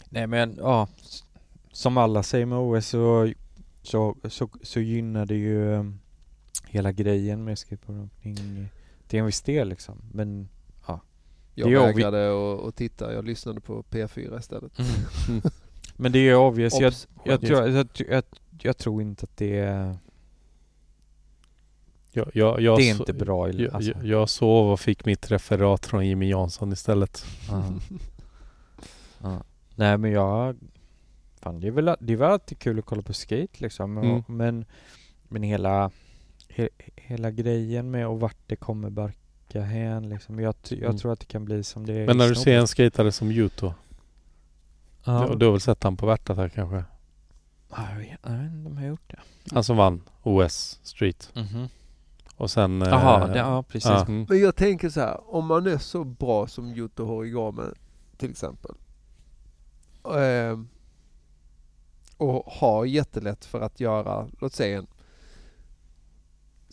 Nej 0.10 0.28
men 0.28 0.56
ja, 0.58 0.88
som 1.72 1.98
alla 1.98 2.24
säger 2.24 2.46
med 2.46 2.58
OS 2.58 2.88
så, 2.88 3.32
så, 3.82 4.16
så, 4.30 4.50
så 4.64 4.80
gynnar 4.80 5.26
det 5.26 5.36
ju 5.36 5.68
um, 5.74 6.00
hela 6.76 6.92
grejen 6.92 7.44
med 7.44 7.60
skateboardåkning 7.60 8.36
till 9.08 9.20
en 9.20 9.26
viss 9.26 9.42
del 9.42 9.70
liksom. 9.70 10.02
Men 10.14 10.48
Jag 11.58 11.70
Det 11.70 11.76
är 11.76 11.80
vägrade 11.86 12.32
att, 12.68 12.76
titta. 12.76 13.14
Jag 13.14 13.26
lyssnade 13.26 13.62
på 13.62 13.84
P4 13.84 14.40
istället. 14.40 14.80
Mm. 14.80 15.42
Men 15.96 16.12
det 16.12 16.20
är 16.20 16.24
ju 16.24 16.36
obvious. 16.36 16.80
Jag, 16.80 16.94
jag, 17.24 17.42
tror, 17.42 17.68
jag, 17.68 17.88
jag, 18.10 18.24
jag 18.62 18.78
tror 18.78 19.02
inte 19.02 19.24
att 19.24 19.38
det 19.38 19.58
är, 19.60 19.98
Jag, 22.12 22.30
jag, 22.34 22.62
jag, 22.62 22.78
det 22.78 22.90
är 22.90 23.00
inte 23.00 23.14
bra. 23.14 23.50
i- 23.50 23.64
Jag, 23.64 23.74
Alltså. 23.76 23.92
jag, 23.92 24.06
jag 24.06 24.30
sov 24.30 24.72
och 24.72 24.80
fick 24.80 25.06
mitt 25.06 25.32
referat 25.32 25.86
från 25.86 26.08
Jimmy 26.08 26.30
Jansson 26.30 26.74
istället. 26.74 27.26
Ja. 27.50 27.64
Ja. 29.22 29.44
Nej 29.76 29.98
men 29.98 30.12
jag, 30.12 30.56
fan 31.40 31.60
det 31.60 31.68
är 31.68 31.72
väl, 31.72 31.86
det 32.00 32.14
är 32.14 32.18
väl 32.18 32.32
alltid 32.32 32.60
kul 32.60 32.80
att 32.80 32.86
kolla 32.86 33.02
på 33.02 33.14
skate 33.14 33.48
liksom. 33.58 33.98
Mm. 33.98 34.24
Men, 34.28 34.66
men 35.28 35.44
hela, 35.44 35.92
he, 36.56 36.70
hela 36.96 37.32
grejen 37.32 37.92
med 37.92 38.08
och 38.08 38.20
vart 38.20 38.38
det 38.48 38.56
kommer 38.56 38.90
barka 38.90 39.62
hän 39.62 40.10
liksom. 40.10 40.40
Jag, 40.40 40.56
jag 40.70 40.80
Mm. 40.84 40.98
tror 40.98 41.14
att 41.14 41.20
det 41.20 41.26
kan 41.26 41.46
bli 41.46 41.64
som 41.64 41.86
det 41.86 41.94
är 41.94 42.08
Men 42.08 42.18
när 42.18 42.30
du 42.30 42.36
ser 42.36 42.58
en 42.60 42.68
skatare 42.68 43.12
som 43.12 43.32
Yuto, 43.32 43.74
Ja. 45.06 45.28
du, 45.30 45.36
du 45.36 45.46
har 45.46 45.52
väl 45.52 45.62
sett 45.62 45.84
han 45.84 45.98
på 45.98 46.06
Värtat 46.06 46.38
här 46.38 46.50
kanske? 46.50 46.84
Ja, 47.70 47.90
Jag 47.92 47.98
vet, 48.00 48.10
inte 48.10 48.70
om 48.70 48.74
jag 48.76 48.82
har 48.82 48.88
gjort 48.88 49.08
det. 49.12 49.20
Han 49.52 49.64
som 49.64 49.78
vann 49.78 50.02
OS 50.24 50.80
Street. 50.84 51.32
Mhm. 51.36 51.68
Och 52.38 52.52
sen... 52.52 52.82
eh, 52.82 52.88
Jaha, 52.90 53.28
det, 53.28 53.38
ja 53.38 53.64
precis. 53.64 53.86
ja, 53.90 54.02
mm. 54.06 54.26
Men 54.30 54.40
jag 54.40 54.56
tänker 54.56 54.90
så 54.90 55.00
här, 55.00 55.36
om 55.36 55.46
man 55.48 55.68
är 55.68 55.78
så 55.78 56.04
bra 56.04 56.48
som 56.48 56.68
Yuto 56.76 57.06
Horigame 57.06 57.64
till 58.18 58.32
exempel. 58.32 58.72
ehm, 60.18 60.68
och 62.18 62.46
har 62.48 62.86
jättelätt 62.86 63.46
för 63.46 63.62
att 63.62 63.80
göra, 63.80 64.28
låt 64.42 64.54
säga 64.54 64.78
en 64.78 64.88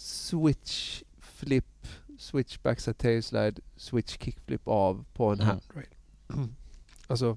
switch 0.02 1.02
flip, 1.20 1.86
switch 2.18 2.58
backside 2.62 2.98
tailslide, 2.98 3.60
switch 3.76 4.18
kickflip 4.18 4.68
av 4.68 5.04
på 5.12 5.26
en 5.28 5.40
Mm. 5.40 5.46
handrail. 5.46 5.88
alltså, 7.06 7.36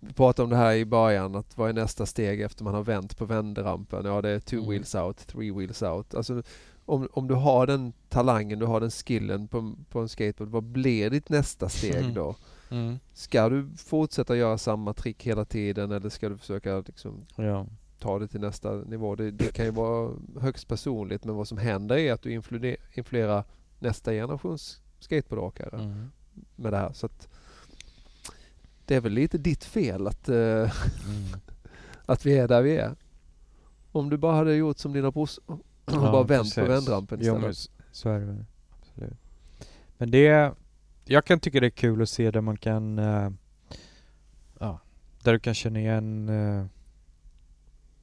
vi 0.00 0.12
pratade 0.12 0.44
om 0.44 0.50
det 0.50 0.56
här 0.56 0.74
i 0.74 0.84
början, 0.84 1.34
att 1.34 1.58
vad 1.58 1.68
är 1.68 1.72
nästa 1.72 2.06
steg 2.06 2.40
efter 2.40 2.64
man 2.64 2.74
har 2.74 2.82
vänt 2.82 3.16
på 3.16 3.24
vändrampen? 3.24 4.04
Ja, 4.06 4.22
det 4.22 4.28
är 4.30 4.40
two 4.40 4.56
Mm. 4.56 4.70
wheels 4.70 4.94
out, 4.94 5.16
three 5.26 5.50
wheels 5.50 5.82
out. 5.82 6.14
Alltså, 6.14 6.42
om, 6.84 7.08
om 7.12 7.28
du 7.28 7.34
har 7.34 7.66
den 7.66 7.92
talangen, 8.08 8.58
du 8.58 8.66
har 8.66 8.80
den 8.80 8.90
skillen 8.90 9.48
på, 9.48 9.74
på 9.90 10.00
en 10.00 10.08
skateboard, 10.08 10.48
vad 10.50 10.62
blir 10.64 11.10
ditt 11.10 11.28
nästa 11.28 11.68
steg 11.68 11.94
Mm. 12.02 12.14
då? 12.14 12.36
Mm. 12.70 12.98
Ska 13.12 13.48
du 13.48 13.68
fortsätta 13.76 14.36
göra 14.36 14.58
samma 14.58 14.92
trick 14.92 15.26
hela 15.26 15.44
tiden 15.44 15.92
eller 15.92 16.08
ska 16.08 16.28
du 16.28 16.38
försöka 16.38 16.78
liksom 16.78 17.26
Ja. 17.36 17.66
Ta 17.98 18.18
det 18.18 18.28
till 18.28 18.40
nästa 18.40 18.72
nivå? 18.74 19.14
Det, 19.14 19.30
det 19.30 19.52
kan 19.52 19.64
ju 19.64 19.70
vara 19.70 20.12
högst 20.40 20.68
personligt 20.68 21.24
men 21.24 21.34
vad 21.34 21.48
som 21.48 21.58
händer 21.58 21.96
är 21.96 22.12
att 22.12 22.22
du 22.22 22.30
influde- 22.32 22.76
influerar 22.94 23.44
nästa 23.78 24.10
generations 24.12 24.80
skateboardåkare 24.98 25.78
Mm. 25.82 26.10
med 26.56 26.72
det 26.72 26.76
här. 26.78 26.92
Så 26.92 27.06
att 27.06 27.28
det 28.84 28.94
är 28.94 29.00
väl 29.00 29.12
lite 29.12 29.38
ditt 29.38 29.64
fel 29.64 30.06
att, 30.06 30.28
eh, 30.28 30.36
Mm. 30.36 30.70
att 32.06 32.26
vi 32.26 32.38
är 32.38 32.48
där 32.48 32.62
vi 32.62 32.76
är. 32.76 32.94
Om 33.92 34.10
du 34.10 34.16
bara 34.16 34.36
hade 34.36 34.54
gjort 34.54 34.78
som 34.78 34.92
dina 34.92 35.10
brorsor 35.10 35.42
och 35.46 35.60
Ja, 35.84 36.00
bara 36.12 36.22
vänt 36.22 36.54
på 36.54 36.60
precis. 36.60 36.70
vändrampen 36.70 37.18
Jo, 37.22 37.32
men 37.38 37.50
istället. 37.50 37.56
s- 37.56 37.70
så 37.92 38.08
är 38.08 38.20
det. 38.20 38.44
Absolut. 38.80 39.18
Men 39.98 40.10
det, 40.10 40.52
jag 41.04 41.24
kan 41.24 41.40
tycka 41.40 41.60
det 41.60 41.66
är 41.66 41.70
kul 41.70 42.02
att 42.02 42.08
se 42.08 42.30
där 42.30 42.40
man 42.40 42.56
kan, 42.56 42.98
ja, 44.58 44.80
där 45.22 45.32
du 45.32 45.38
kan 45.38 45.54
känna 45.54 45.78
igen 45.80 46.28
uh, 46.28 46.66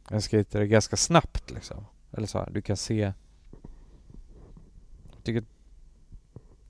en 0.09 0.22
skater 0.22 0.64
ganska 0.64 0.98
snabbt 0.98 1.51
liksom. 1.51 1.85
Eller 2.11 2.27
så 2.27 2.40
här, 2.40 2.49
du 2.51 2.61
kan 2.61 2.77
se. 2.77 3.14
Jag 5.14 5.23
tycker, 5.23 5.43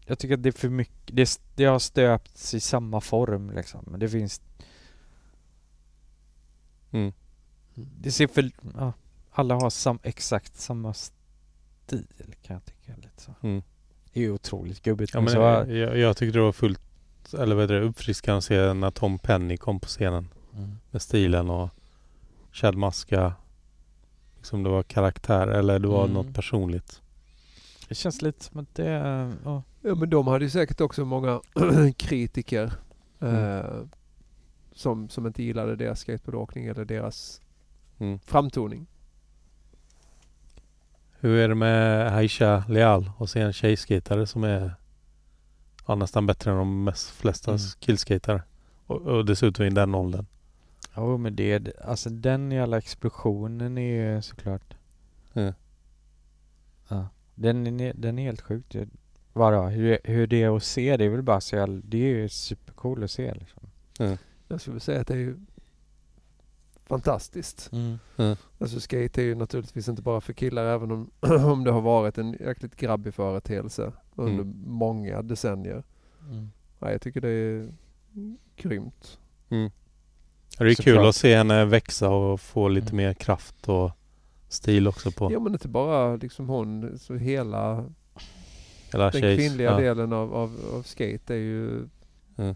jag 0.05 0.19
tycker 0.19 0.33
att 0.33 0.43
det 0.43 0.49
är 0.49 0.53
för 0.53 0.69
mycket, 0.69 1.15
det, 1.15 1.39
det 1.55 1.65
har 1.65 1.79
stöpts 1.79 2.53
i 2.53 2.59
samma 2.59 3.01
form 3.01 3.51
liksom. 3.51 3.83
Men 3.87 3.99
det 3.99 4.09
finns, 4.09 4.41
Mm. 6.91 7.13
det 7.75 8.11
ser 8.11 8.27
för, 8.27 8.51
ja, 8.77 8.93
alla 9.31 9.55
har 9.55 9.69
sam, 9.69 9.99
exakt 10.03 10.55
samma 10.55 10.93
stil 10.93 12.07
kan 12.41 12.53
jag 12.53 12.65
tycka 12.65 12.95
lite 12.95 13.21
så. 13.21 13.35
Mm. 13.41 13.63
Det 14.13 14.19
är 14.19 14.23
ju 14.23 14.31
otroligt 14.31 14.81
gubbigt. 14.83 15.13
Ja, 15.13 15.21
men 15.21 15.33
men 15.33 15.65
så, 15.65 15.71
jag, 15.71 15.97
jag 15.97 16.17
tyckte 16.17 16.37
det 16.37 16.43
var 16.43 16.51
fullt, 16.51 16.81
eller 17.33 17.55
vad 17.55 17.63
heter 17.63 17.73
det, 17.73 17.81
uppfriskande 17.81 18.37
att 18.37 18.43
se 18.43 18.73
när 18.73 18.91
Tom 18.91 19.19
Penny 19.19 19.57
kom 19.57 19.79
på 19.79 19.87
scenen 19.87 20.27
mm. 20.55 20.75
med 20.91 21.01
stilen 21.01 21.49
och 21.49 21.69
Chad. 22.53 23.33
Liksom 24.37 24.63
det 24.63 24.69
var 24.69 24.83
karaktär 24.83 25.47
eller 25.47 25.79
det 25.79 25.87
var 25.87 26.03
Mm. 26.03 26.13
något 26.13 26.33
personligt. 26.35 27.01
Det 27.89 27.95
känns 27.95 28.21
lite 28.21 28.43
som 28.43 28.59
att 28.59 28.75
det 28.75 28.87
är, 28.87 29.33
ja. 29.43 29.63
Men 29.81 30.09
de 30.09 30.27
hade 30.27 30.45
ju 30.45 30.49
säkert 30.49 30.81
också 30.81 31.05
många 31.05 31.41
kritiker 31.97 32.71
Mm. 33.19 33.35
eh, 33.35 33.63
som, 34.75 35.09
som 35.09 35.27
inte 35.27 35.43
gillade 35.43 35.75
deras 35.75 35.99
skateboardåkning 35.99 36.65
eller 36.65 36.85
deras 36.85 37.41
Mm. 37.99 38.19
framtoning. 38.19 38.87
Hur 41.19 41.37
är 41.37 41.49
det 41.49 41.55
med 41.55 42.07
Aisha 42.15 42.63
Leal 42.69 43.11
och 43.17 43.29
se 43.29 43.39
en 43.41 43.53
tjejskatare 43.53 44.27
som 44.27 44.43
är 44.43 44.75
ja, 45.87 45.95
nästan 45.95 46.25
bättre 46.27 46.51
än 46.51 46.57
de 46.57 46.83
mest, 46.83 47.09
flesta 47.09 47.51
Mm. 47.51 47.61
killskatare. 47.79 48.43
Och, 48.85 49.01
och 49.01 49.25
dessutom 49.25 49.65
i 49.65 49.69
den 49.69 49.95
åldern. 49.95 50.25
Jo 50.97 51.17
men 51.17 51.35
det, 51.35 51.79
alltså 51.81 52.09
den 52.09 52.51
jävla 52.51 52.77
explosionen 52.77 53.77
är 53.77 54.13
ju 54.15 54.21
såklart. 54.21 54.73
Mm. 55.33 55.53
Ja. 56.87 57.07
Den, 57.35 57.79
är, 57.79 57.93
den 57.93 58.19
är 58.19 58.23
helt 58.23 58.41
sjukt. 58.41 58.75
ju. 58.75 58.87
Vadå? 59.33 59.61
Hur, 59.63 59.97
hur 60.03 60.27
det 60.27 60.43
är 60.43 60.55
att 60.55 60.63
se, 60.63 60.97
det 60.97 61.05
är 61.05 61.09
väl 61.09 61.21
bara 61.21 61.41
så 61.41 61.55
jävla, 61.55 61.81
det 61.85 61.97
är 61.97 62.15
ju 62.15 62.29
supercool 62.29 63.03
att 63.03 63.11
se 63.11 63.33
liksom. 63.33 63.61
Jag 64.47 64.61
skulle 64.61 64.79
säga 64.79 65.01
att 65.01 65.07
det 65.07 65.13
är 65.13 65.17
ju 65.17 65.37
fantastiskt. 66.85 67.71
Mm. 67.71 67.97
Alltså 68.59 68.79
skate 68.79 69.21
är 69.21 69.25
ju 69.25 69.35
naturligtvis 69.35 69.87
inte 69.89 70.01
bara 70.01 70.21
för 70.21 70.33
killar 70.33 70.65
även 70.65 70.91
om, 70.91 71.11
om 71.45 71.63
det 71.63 71.71
har 71.71 71.81
varit 71.81 72.17
en 72.17 72.33
jäkligt 72.33 72.75
grabbig 72.75 73.13
företeelse 73.13 73.91
under 74.15 74.43
Mm. 74.43 74.63
många 74.65 75.21
decennier. 75.21 75.83
Mm. 76.29 76.49
Ja, 76.79 76.91
jag 76.91 77.01
tycker 77.01 77.21
det 77.21 77.29
är 77.29 77.73
grymt. 78.55 79.19
Mm. 79.49 79.71
Det 80.57 80.63
är 80.63 80.75
kul 80.75 80.75
Såklart. 80.95 81.05
att 81.09 81.15
se 81.15 81.35
henne 81.35 81.65
växa 81.65 82.09
och 82.09 82.41
få 82.41 82.67
lite 82.67 82.87
Mm. 82.91 82.97
mer 82.97 83.13
kraft 83.13 83.69
och 83.69 83.91
stil 84.49 84.87
också 84.87 85.11
på 85.11 85.31
Ja 85.33 85.39
men 85.39 85.53
inte 85.53 85.67
bara 85.67 86.15
liksom 86.15 86.49
hon, 86.49 86.99
så 86.99 87.15
hela 87.15 87.85
hela 88.91 89.09
den 89.11 89.21
tjejs- 89.21 89.37
kvinnliga 89.37 89.71
ja. 89.71 89.77
delen 89.77 90.13
av, 90.13 90.33
av, 90.35 90.59
av 90.73 90.83
skate 90.83 91.33
är 91.33 91.37
ju 91.37 91.87
Mm. 92.37 92.55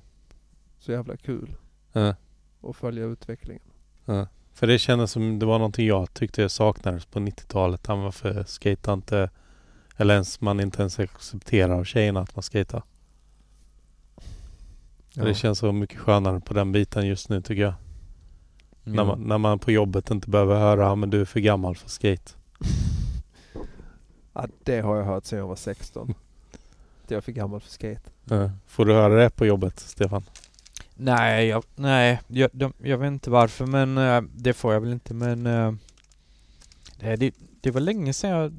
så 0.79 0.91
jävla 0.91 1.17
kul 1.17 1.55
Ja. 1.93 2.15
att 2.63 2.75
följa 2.75 3.05
utvecklingen. 3.05 3.63
Ja. 4.05 4.27
För 4.53 4.67
det 4.67 4.79
kändes 4.79 5.11
som 5.11 5.39
det 5.39 5.45
var 5.45 5.57
någonting 5.59 5.87
jag 5.87 6.13
tyckte 6.13 6.41
jag 6.41 6.51
saknades 6.51 7.05
på 7.05 7.19
90-talet. 7.19 7.87
Han 7.87 8.01
varför 8.01 8.43
skejtar 8.43 8.93
inte 8.93 9.29
eller 9.97 10.13
ens 10.13 10.41
man 10.41 10.59
inte 10.59 10.81
ens 10.81 10.99
accepterar 10.99 11.73
av 11.79 11.83
tjejerna 11.83 12.19
att 12.19 12.35
man 12.35 12.43
skejtar. 12.43 12.83
Ja. 15.13 15.23
Det 15.23 15.33
känns 15.33 15.59
så 15.59 15.71
mycket 15.71 15.97
skönare 15.99 16.39
på 16.39 16.53
den 16.53 16.71
biten 16.71 17.07
just 17.07 17.29
nu 17.29 17.41
tycker 17.41 17.61
jag. 17.61 17.73
När, 18.95 19.05
man, 19.05 19.21
när 19.21 19.37
man 19.37 19.59
på 19.59 19.71
jobbet 19.71 20.11
inte 20.11 20.29
behöver 20.29 20.55
höra 20.59 20.95
men 20.95 21.09
du 21.09 21.21
är 21.21 21.25
för 21.25 21.39
gammal 21.39 21.75
för 21.75 21.89
skate. 21.89 22.31
Ja, 24.33 24.47
det 24.63 24.79
har 24.81 24.97
jag 24.97 25.05
hört 25.05 25.25
sedan 25.25 25.39
jag 25.39 25.47
var 25.47 25.55
16. 25.55 26.13
Att 27.03 27.11
jag 27.11 27.17
är 27.17 27.21
för 27.21 27.31
gammal 27.31 27.61
för 27.61 27.69
skate. 27.69 28.01
Ja. 28.25 28.51
Får 28.67 28.85
du 28.85 28.93
höra 28.93 29.15
det 29.23 29.29
på 29.29 29.45
jobbet 29.45 29.79
Stefan? 29.79 30.23
Nej, 30.95 31.47
jag, 31.47 31.63
nej 31.75 32.19
jag, 32.27 32.49
de, 32.53 32.73
jag 32.83 32.97
vet 32.97 33.07
inte 33.07 33.29
varför 33.29 33.65
men 33.65 33.97
eh, 33.97 34.21
det 34.35 34.53
får 34.53 34.73
jag 34.73 34.81
väl 34.81 34.91
inte 34.93 35.13
men 35.13 35.45
eh, 35.45 35.73
det, 36.99 37.15
det, 37.15 37.35
det 37.61 37.71
var 37.71 37.81
länge 37.81 38.13
sedan 38.13 38.29
jag 38.31 38.53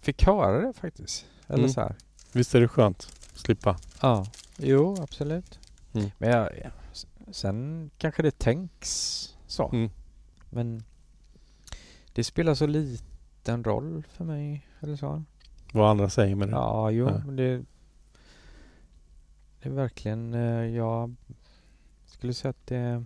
fick 0.00 0.24
höra 0.24 0.66
det 0.66 0.72
faktiskt. 0.72 1.26
Eller 1.46 1.58
Mm. 1.58 1.70
så 1.70 1.80
här. 1.80 1.94
Visst 2.32 2.54
är 2.54 2.60
det 2.60 2.68
skönt? 2.68 3.12
Slippa. 3.34 3.76
Ja, 4.02 4.26
jo 4.56 4.96
absolut. 5.02 5.58
Mm. 5.92 6.10
Men 6.18 6.30
jag, 6.30 6.48
sen 7.32 7.90
kanske 7.98 8.22
det 8.22 8.38
tänks 8.38 8.90
så. 9.46 9.68
Mm. 9.72 9.90
Men 10.50 10.82
det 12.12 12.24
spelar 12.24 12.54
så 12.54 12.66
liten 12.66 13.64
roll 13.64 14.04
för 14.08 14.24
mig. 14.24 14.66
Eller 14.80 14.96
så. 14.96 15.22
Vad 15.72 15.90
andra 15.90 16.08
säger 16.10 16.34
med 16.34 16.48
det. 16.48 16.52
Ja, 16.52 16.90
jo, 16.90 17.08
Ja. 17.08 17.22
men 17.26 17.36
det, 17.36 17.56
det 19.62 19.68
är 19.68 19.72
verkligen, 19.72 20.34
eh, 20.34 20.64
jag 20.66 21.14
skulle 22.06 22.34
säga 22.34 22.50
att 22.50 22.66
det... 22.66 23.04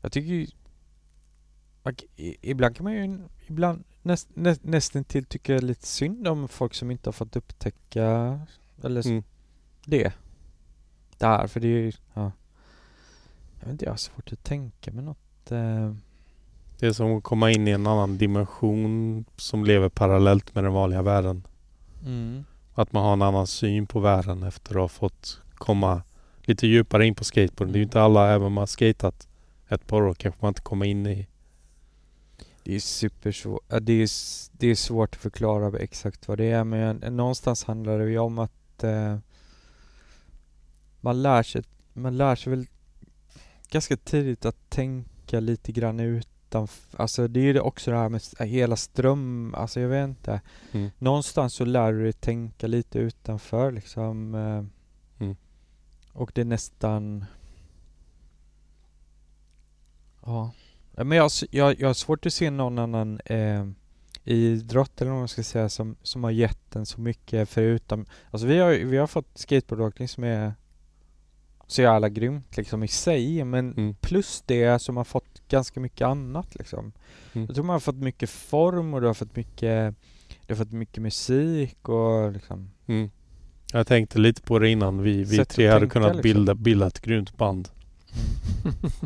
Jag 0.00 0.12
tycker 0.12 0.28
ju... 0.34 0.46
Ibland 2.42 2.76
kan 2.76 2.84
man 2.84 2.92
ju 2.92 3.18
ibland 3.46 3.84
näst, 4.02 4.28
nä, 4.34 4.56
nästan 4.62 5.04
till 5.04 5.24
tycka 5.24 5.58
lite 5.58 5.86
synd 5.86 6.28
om 6.28 6.48
folk 6.48 6.74
som 6.74 6.90
inte 6.90 7.08
har 7.08 7.12
fått 7.12 7.36
upptäcka 7.36 8.40
eller 8.82 9.06
Mm. 9.06 9.22
det. 9.86 10.12
Det 11.24 11.28
här, 11.28 11.46
för 11.46 11.60
det 11.60 11.66
är 11.66 11.70
ju... 11.80 11.92
Ja. 12.14 12.32
Jag 13.60 13.66
vet 13.66 13.72
inte, 13.72 13.84
jag 13.84 13.92
har 13.92 13.96
svårt 13.96 14.32
att 14.32 14.44
tänka 14.44 14.92
mig 14.92 15.04
något. 15.04 15.50
Eh, 15.50 15.94
Det 16.78 16.86
är 16.86 16.92
som 16.92 17.16
att 17.16 17.22
komma 17.24 17.50
in 17.50 17.68
i 17.68 17.70
en 17.70 17.86
annan 17.86 18.18
dimension 18.18 19.24
som 19.36 19.64
lever 19.64 19.88
parallellt 19.88 20.54
med 20.54 20.64
den 20.64 20.72
vanliga 20.72 21.02
världen. 21.02 21.46
mm. 22.06 22.44
Att 22.74 22.92
man 22.92 23.04
har 23.04 23.12
en 23.12 23.22
annan 23.22 23.46
syn 23.46 23.86
på 23.86 24.00
världen 24.00 24.42
efter 24.42 24.70
att 24.74 24.80
ha 24.80 24.88
fått 24.88 25.40
komma 25.54 26.02
lite 26.42 26.66
djupare 26.66 27.06
in 27.06 27.14
på 27.14 27.24
skateboarden. 27.24 27.72
Det 27.72 27.76
är 27.76 27.80
ju 27.80 27.84
inte 27.84 28.00
alla, 28.00 28.30
även 28.30 28.46
om 28.46 28.52
man 28.52 28.62
har 28.62 28.66
skatat 28.66 29.28
ett 29.68 29.86
par 29.86 30.02
år, 30.02 30.14
kanske 30.14 30.38
man 30.42 30.48
inte 30.50 30.60
kommer 30.62 30.86
in 30.86 31.06
i. 31.06 31.26
Det 32.62 32.74
är 32.74 32.80
supersvårt. 32.80 33.62
Det, 33.80 33.92
är, 33.92 34.08
det 34.58 34.66
är 34.66 34.74
svårt 34.74 35.14
att 35.14 35.20
förklara 35.22 35.78
exakt 35.78 36.28
vad 36.28 36.38
det 36.38 36.50
är 36.50 36.64
men 36.64 36.96
någonstans 36.96 37.64
handlar 37.64 37.98
det 37.98 38.10
ju 38.10 38.18
om 38.18 38.38
att 38.38 38.84
eh, 38.84 39.18
man 41.04 41.22
lär 41.22 41.42
sig, 41.42 41.62
man 41.92 42.16
lär 42.16 42.36
sig 42.36 42.50
väl 42.50 42.66
ganska 43.70 43.96
tidigt 43.96 44.44
att 44.44 44.70
tänka 44.70 45.40
lite 45.40 45.72
grann 45.72 46.00
utanför. 46.00 47.02
Alltså 47.02 47.28
det 47.28 47.40
är 47.40 47.44
ju 47.44 47.52
det 47.52 47.60
också 47.60 47.90
det 47.90 47.96
här 47.96 48.08
med 48.08 48.16
s- 48.18 48.34
hela 48.40 48.76
ström, 48.76 49.54
alltså 49.54 49.80
jag 49.80 49.88
vet 49.88 50.08
inte. 50.08 50.40
Mm. 50.72 50.90
Någonstans 50.98 51.54
så 51.54 51.64
lär 51.64 51.92
du 51.92 52.02
dig 52.02 52.12
tänka 52.12 52.66
lite 52.66 52.98
utanför 52.98 53.72
liksom. 53.72 54.34
Eh, 54.34 54.64
Mm. 55.18 55.36
Och 56.12 56.30
det 56.34 56.40
är 56.40 56.44
nästan... 56.44 57.24
Ja. 60.24 60.50
Men 60.92 61.10
jag, 61.18 61.30
jag, 61.50 61.80
jag 61.80 61.88
har 61.88 61.94
svårt 61.94 62.26
att 62.26 62.32
se 62.32 62.50
någon 62.50 62.78
annan 62.78 63.20
eh, 63.24 63.66
idrott 64.24 65.00
eller 65.00 65.10
vad 65.10 65.20
man 65.20 65.28
ska 65.28 65.42
säga 65.42 65.68
som, 65.68 65.96
som 66.02 66.24
har 66.24 66.30
gett 66.30 66.76
en 66.76 66.86
så 66.86 67.00
mycket 67.00 67.48
förutom... 67.48 68.06
Alltså 68.30 68.46
vi 68.46 68.58
har, 68.58 68.70
vi 68.72 68.96
har 68.96 69.06
fått 69.06 69.38
skateboardåkning 69.38 70.08
som 70.08 70.24
är 70.24 70.54
så 71.66 71.82
jävla 71.82 72.08
grymt 72.08 72.56
liksom 72.56 72.82
i 72.82 72.88
sig 72.88 73.44
men 73.44 73.72
Mm. 73.72 73.94
plus 74.00 74.42
det 74.46 74.78
som 74.78 74.96
har 74.96 75.04
fått 75.04 75.48
ganska 75.48 75.80
mycket 75.80 76.06
annat 76.06 76.54
liksom. 76.54 76.92
Mm. 77.32 77.46
Jag 77.46 77.54
tror 77.54 77.64
man 77.64 77.74
har 77.74 77.80
fått 77.80 77.96
mycket 77.96 78.30
form 78.30 78.94
och 78.94 79.00
du 79.00 79.06
har 79.06 79.14
fått 79.14 79.36
mycket 79.36 79.94
Du 80.46 80.54
har 80.54 80.56
fått 80.56 80.72
mycket 80.72 81.02
musik 81.02 81.88
och 81.88 82.32
liksom 82.32 82.70
Mm. 82.86 83.10
Jag 83.72 83.86
tänkte 83.86 84.18
lite 84.18 84.42
på 84.42 84.58
det 84.58 84.68
innan. 84.68 85.02
Vi, 85.02 85.16
vi 85.24 85.36
Sätt 85.36 85.48
tre 85.48 85.66
hade 85.68 85.80
tänka, 85.80 85.92
kunnat 85.92 86.08
liksom. 86.16 86.22
bilda, 86.22 86.54
bilda 86.54 86.86
ett 86.86 87.00
grymt 87.00 87.36
band. 87.36 87.68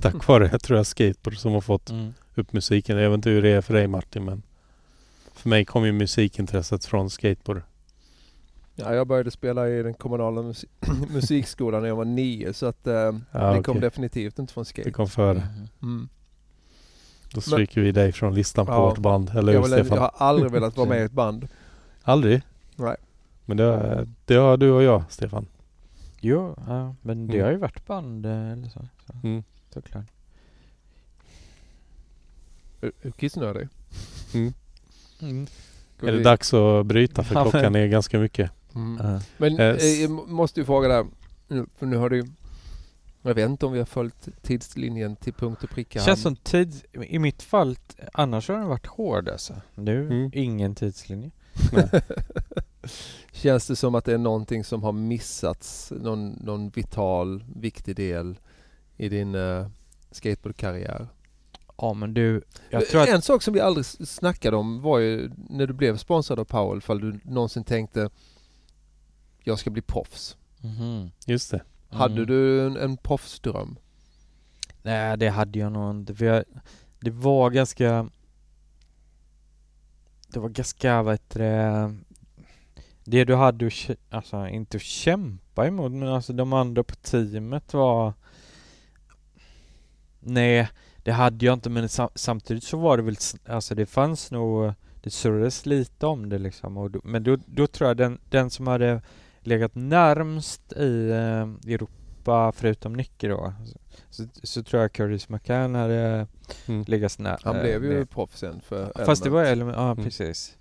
Tack 0.00 0.26
vare, 0.28 0.48
jag 0.52 0.62
tror 0.62 0.76
jag, 0.76 0.86
skateboard 0.86 1.36
som 1.38 1.52
har 1.52 1.60
fått 1.60 1.90
Mm. 1.90 2.14
upp 2.34 2.52
musiken. 2.52 2.96
Jag 2.98 3.10
vet 3.10 3.14
inte 3.16 3.30
hur 3.30 3.42
det 3.42 3.48
är 3.50 3.60
för 3.60 3.74
dig 3.74 3.86
Martin 3.86 4.24
men 4.24 4.42
för 5.34 5.48
mig 5.48 5.64
kom 5.64 5.84
ju 5.86 5.92
musikintresset 5.92 6.84
från 6.84 7.10
skateboard. 7.10 7.62
Ja, 8.80 8.94
jag 8.94 9.06
började 9.06 9.30
spela 9.30 9.68
i 9.68 9.82
den 9.82 9.94
kommunala 9.94 10.42
musi- 10.42 10.66
musikskolan 11.12 11.80
när 11.82 11.88
jag 11.88 11.96
var 11.96 12.04
nio 12.04 12.52
så 12.52 12.66
att 12.66 12.86
eh, 12.86 12.92
Ja, 12.92 13.12
det 13.32 13.62
kom 13.62 13.72
okej. 13.76 13.80
definitivt 13.80 14.38
inte 14.38 14.52
från 14.52 14.62
Det 14.64 14.68
skate. 14.68 14.90
kom 14.90 15.08
före. 15.08 15.34
Mhm. 15.38 15.68
Mm. 15.82 16.08
Då 17.34 17.40
stryker 17.40 17.80
vi 17.80 17.92
dig 17.92 18.12
från 18.12 18.34
listan 18.34 18.66
på 18.66 18.72
Ja. 18.72 18.88
vårt 18.88 18.98
band. 18.98 19.30
Eller 19.36 19.52
Jag, 19.52 19.60
hur 19.62 19.68
vill, 19.68 19.78
Stefan? 19.84 19.96
jag 19.96 20.02
har 20.02 20.26
aldrig 20.26 20.52
velat 20.52 20.76
vara 20.76 20.88
med 20.88 20.98
i 21.00 21.02
ett 21.04 21.12
band. 21.12 21.48
Aldrig? 22.02 22.42
Nej. 22.76 22.96
Men 23.44 23.56
det 23.56 23.62
har, 23.64 24.08
det 24.24 24.34
har 24.34 24.56
du 24.56 24.70
och 24.70 24.82
jag 24.82 25.02
Stefan. 25.08 25.46
Jo, 26.20 26.54
ja, 26.66 26.94
men 27.02 27.26
det 27.26 27.32
Mm. 27.34 27.44
har 27.44 27.52
ju 27.52 27.58
varit 27.58 27.86
band 27.86 28.26
eh, 28.26 28.50
eller 28.52 28.68
så. 28.68 28.88
så 29.06 29.12
Mm. 29.22 29.42
såklart. 29.74 30.04
Kissnödig? 33.16 33.68
Mm. 34.34 34.52
Mm. 35.22 35.46
Är 36.02 36.12
det 36.12 36.22
dags 36.22 36.54
att 36.54 36.86
bryta 36.86 37.24
för 37.24 37.42
klockan 37.50 37.74
är 37.74 37.86
ganska 37.86 38.18
mycket. 38.18 38.50
Mm. 38.78 39.12
Ja. 39.12 39.20
Men 39.36 39.58
Eh, 39.60 39.66
eh, 39.66 39.84
jag 40.02 40.10
må- 40.10 40.26
måste 40.26 40.60
ju 40.60 40.66
fråga 40.66 40.88
där. 40.88 41.06
Nu, 41.48 41.66
för 41.76 41.86
nu 41.86 41.96
har 41.96 42.10
du 42.10 42.24
Jag 43.22 43.34
vet 43.34 43.50
inte 43.50 43.66
om 43.66 43.72
vi 43.72 43.78
har 43.78 43.86
följt 43.86 44.28
tidslinjen 44.42 45.16
till 45.16 45.32
punkt 45.32 45.64
och 45.64 45.70
pricka. 45.70 46.00
Känns 46.00 46.22
som 46.22 46.36
tid, 46.36 46.82
i 47.08 47.18
mitt 47.18 47.42
fall, 47.42 47.76
annars 48.12 48.48
har 48.48 48.56
den 48.56 48.68
varit 48.68 48.86
hård 48.86 49.28
alltså. 49.28 49.54
Nu, 49.74 50.02
Mm. 50.06 50.30
ingen 50.34 50.74
tidslinje. 50.74 51.30
Känns 53.32 53.66
det 53.66 53.76
som 53.76 53.94
att 53.94 54.04
det 54.04 54.12
är 54.12 54.18
någonting 54.18 54.64
som 54.64 54.82
har 54.82 54.92
missats? 54.92 55.92
Någon, 56.00 56.28
någon 56.30 56.68
vital, 56.70 57.44
viktig 57.56 57.96
del 57.96 58.36
i 58.96 59.08
din 59.08 59.34
uh, 59.34 59.66
skateboardkarriär? 60.10 61.08
Ja 61.78 61.94
men 61.94 62.14
du, 62.14 62.42
jag 62.70 62.86
tror 62.86 63.02
att... 63.02 63.08
En 63.08 63.22
sak 63.22 63.42
som 63.42 63.54
vi 63.54 63.60
aldrig 63.60 63.86
snackade 63.86 64.56
om 64.56 64.82
var 64.82 64.98
ju 64.98 65.30
när 65.48 65.66
du 65.66 65.72
blev 65.72 65.96
sponsrad 65.96 66.38
av 66.40 66.44
Powell, 66.44 66.80
fall 66.82 67.00
du 67.00 67.20
någonsin 67.24 67.64
tänkte 67.64 68.10
jag 69.44 69.58
ska 69.58 69.70
bli 69.70 69.82
proffs. 69.82 70.36
Mhm. 70.60 71.10
Just 71.26 71.50
det. 71.50 71.62
Hade 71.90 72.14
Mm. 72.14 72.26
du 72.26 72.66
en, 72.66 72.76
en 72.76 72.96
proffsdröm? 72.96 73.78
Nej 74.82 75.16
det 75.16 75.28
hade 75.28 75.58
jag 75.58 75.72
nog 75.72 75.90
inte 75.90 76.14
för 76.14 76.24
jag, 76.24 76.44
det 77.00 77.10
var 77.10 77.50
ganska 77.50 78.10
Det 80.28 80.40
var 80.40 80.48
ganska, 80.48 81.02
vad 81.02 81.14
heter 81.14 81.40
det 81.40 81.94
Det 83.04 83.24
du 83.24 83.34
hade 83.34 83.66
att, 83.66 83.90
alltså 84.10 84.46
inte 84.48 84.76
att 84.76 84.82
kämpa 84.82 85.66
emot 85.66 85.92
men 85.92 86.08
alltså 86.08 86.32
de 86.32 86.52
andra 86.52 86.82
på 86.84 86.94
teamet 86.94 87.74
var 87.74 88.12
Nej 90.20 90.68
det 90.96 91.12
hade 91.12 91.46
jag 91.46 91.52
inte 91.52 91.70
men 91.70 91.88
sam, 91.88 92.08
samtidigt 92.14 92.64
så 92.64 92.76
var 92.76 92.96
det 92.96 93.02
väl, 93.02 93.16
alltså 93.48 93.74
det 93.74 93.86
fanns 93.86 94.30
nog 94.30 94.72
Det 95.02 95.10
surrades 95.10 95.66
lite 95.66 96.06
om 96.06 96.28
det 96.28 96.38
liksom 96.38 96.76
och 96.76 96.90
då, 96.90 97.00
men 97.04 97.22
då, 97.22 97.36
då 97.46 97.66
tror 97.66 97.88
jag 97.88 97.96
den, 97.96 98.18
den 98.30 98.50
som 98.50 98.66
hade 98.66 99.02
legat 99.48 99.74
närmst 99.74 100.72
i 100.72 101.10
eh, 101.10 101.72
Europa 101.72 102.52
förutom 102.56 102.92
Nicky 102.92 103.28
då 103.28 103.52
så, 104.10 104.24
så 104.42 104.62
tror 104.62 104.82
jag 104.82 104.92
Curtis 104.92 105.28
McCann 105.28 105.74
hade 105.74 106.26
Mm. 106.68 106.84
legat 106.88 107.18
nära. 107.18 107.38
Han 107.44 107.60
blev 107.60 107.84
ju 107.84 108.06
proffs 108.06 108.38
sen 108.38 108.60
för 108.60 108.92
Fast 109.06 109.24
det 109.24 109.30
var 109.30 109.44
Element. 109.44 109.76
Ja 109.76 109.90
Mm. 109.90 110.04
precis. 110.04 110.56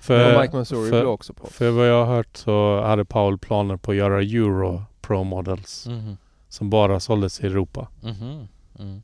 För, 0.00 0.34
Och 0.34 0.40
Mike 0.40 0.56
Mansouri 0.56 0.90
för- 0.90 1.00
blev 1.00 1.08
också 1.10 1.32
proffs. 1.34 1.56
för 1.56 1.70
vad 1.70 1.88
jag 1.88 2.04
har 2.06 2.16
hört 2.16 2.36
så 2.36 2.82
hade 2.82 3.04
Paul 3.04 3.38
planer 3.38 3.76
på 3.76 3.90
att 3.90 3.96
göra 3.96 4.20
Euro 4.22 4.82
Pro 5.00 5.24
Models 5.24 5.86
Mhm. 5.86 6.16
som 6.48 6.70
bara 6.70 7.00
såldes 7.00 7.40
i 7.40 7.46
Europa. 7.46 7.88
Mhm. 8.02 8.48
Mm. 8.78 9.02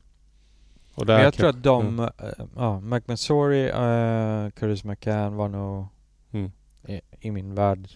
Och 0.95 1.05
där 1.05 1.15
Men 1.15 1.23
jag 1.23 1.33
kan- 1.33 1.39
tror 1.39 1.49
att 1.49 1.63
de, 1.63 1.99
eh, 1.99 2.09
ja, 2.55 2.79
Mike 2.79 3.03
Mansouri, 3.07 3.65
uh, 3.71 4.49
Curtis 4.51 4.83
McCann 4.83 5.35
var 5.35 5.47
nog 5.47 5.87
Mm. 6.31 6.51
i, 6.87 7.01
i 7.19 7.31
min 7.31 7.55
värld 7.55 7.89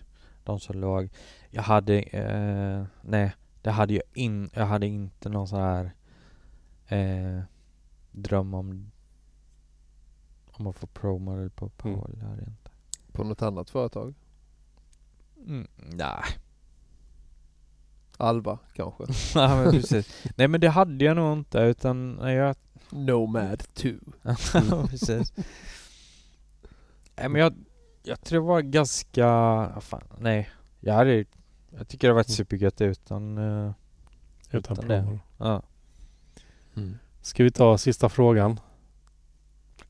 de 0.52 0.60
som 0.60 0.80
låg. 0.80 1.10
Jag 1.50 1.64
hade, 1.64 2.00
eh, 2.02 2.86
nej, 3.02 3.36
det 3.62 3.72
hade 3.72 3.94
jag 3.94 4.04
in, 4.14 4.50
jag 4.54 4.66
hade 4.66 4.88
inte 4.88 5.30
någon 5.30 5.48
sån 5.48 5.62
här 5.62 5.92
eh, 6.88 7.44
dröm 8.12 8.54
om 8.54 8.92
om 10.62 10.68
att 10.68 10.76
få 10.76 10.88
pro-model 10.88 11.50
på 11.50 11.72
Mm. 11.84 12.00
Hade 12.00 12.42
jag 12.42 12.48
inte. 12.48 12.72
På 13.12 13.24
något 13.24 13.42
annat 13.42 13.70
företag? 13.70 14.14
Mm, 15.48 15.68
nej. 15.76 16.24
Alva 18.18 18.60
kanske? 18.74 19.04
Ja, 19.40 19.56
men 19.56 19.72
precis. 19.72 20.26
Nej 20.38 20.48
men 20.48 20.62
det 20.62 20.70
hade 20.70 21.06
jag 21.06 21.16
nog 21.16 21.38
inte 21.38 21.60
utan 21.60 22.14
nej, 22.14 22.36
jag... 22.36 22.56
Nomad 22.90 23.64
2. 23.74 23.90
Ja, 24.24 24.88
precis. 24.90 25.34
Nej 27.16 27.30
men 27.30 27.42
jag, 27.42 27.54
jag 28.04 28.22
tror 28.22 28.42
det 28.42 28.48
var 28.48 28.62
ganska, 28.62 29.26
fan, 29.82 30.04
nej. 30.20 30.50
jag 30.80 30.94
hade, 30.94 31.26
jag 31.78 31.88
tycker 31.88 32.08
det 32.08 32.12
har 32.12 32.16
varit 32.16 32.30
supergött 32.30 32.82
utan, 32.82 33.38
uh, 33.38 33.72
Utan 34.52 34.78
Utan 34.78 34.88
det. 34.88 35.20
ja. 35.38 35.62
Ska 37.22 37.44
vi 37.44 37.52
ta 37.52 37.78
sista 37.78 38.10
frågan? 38.10 38.60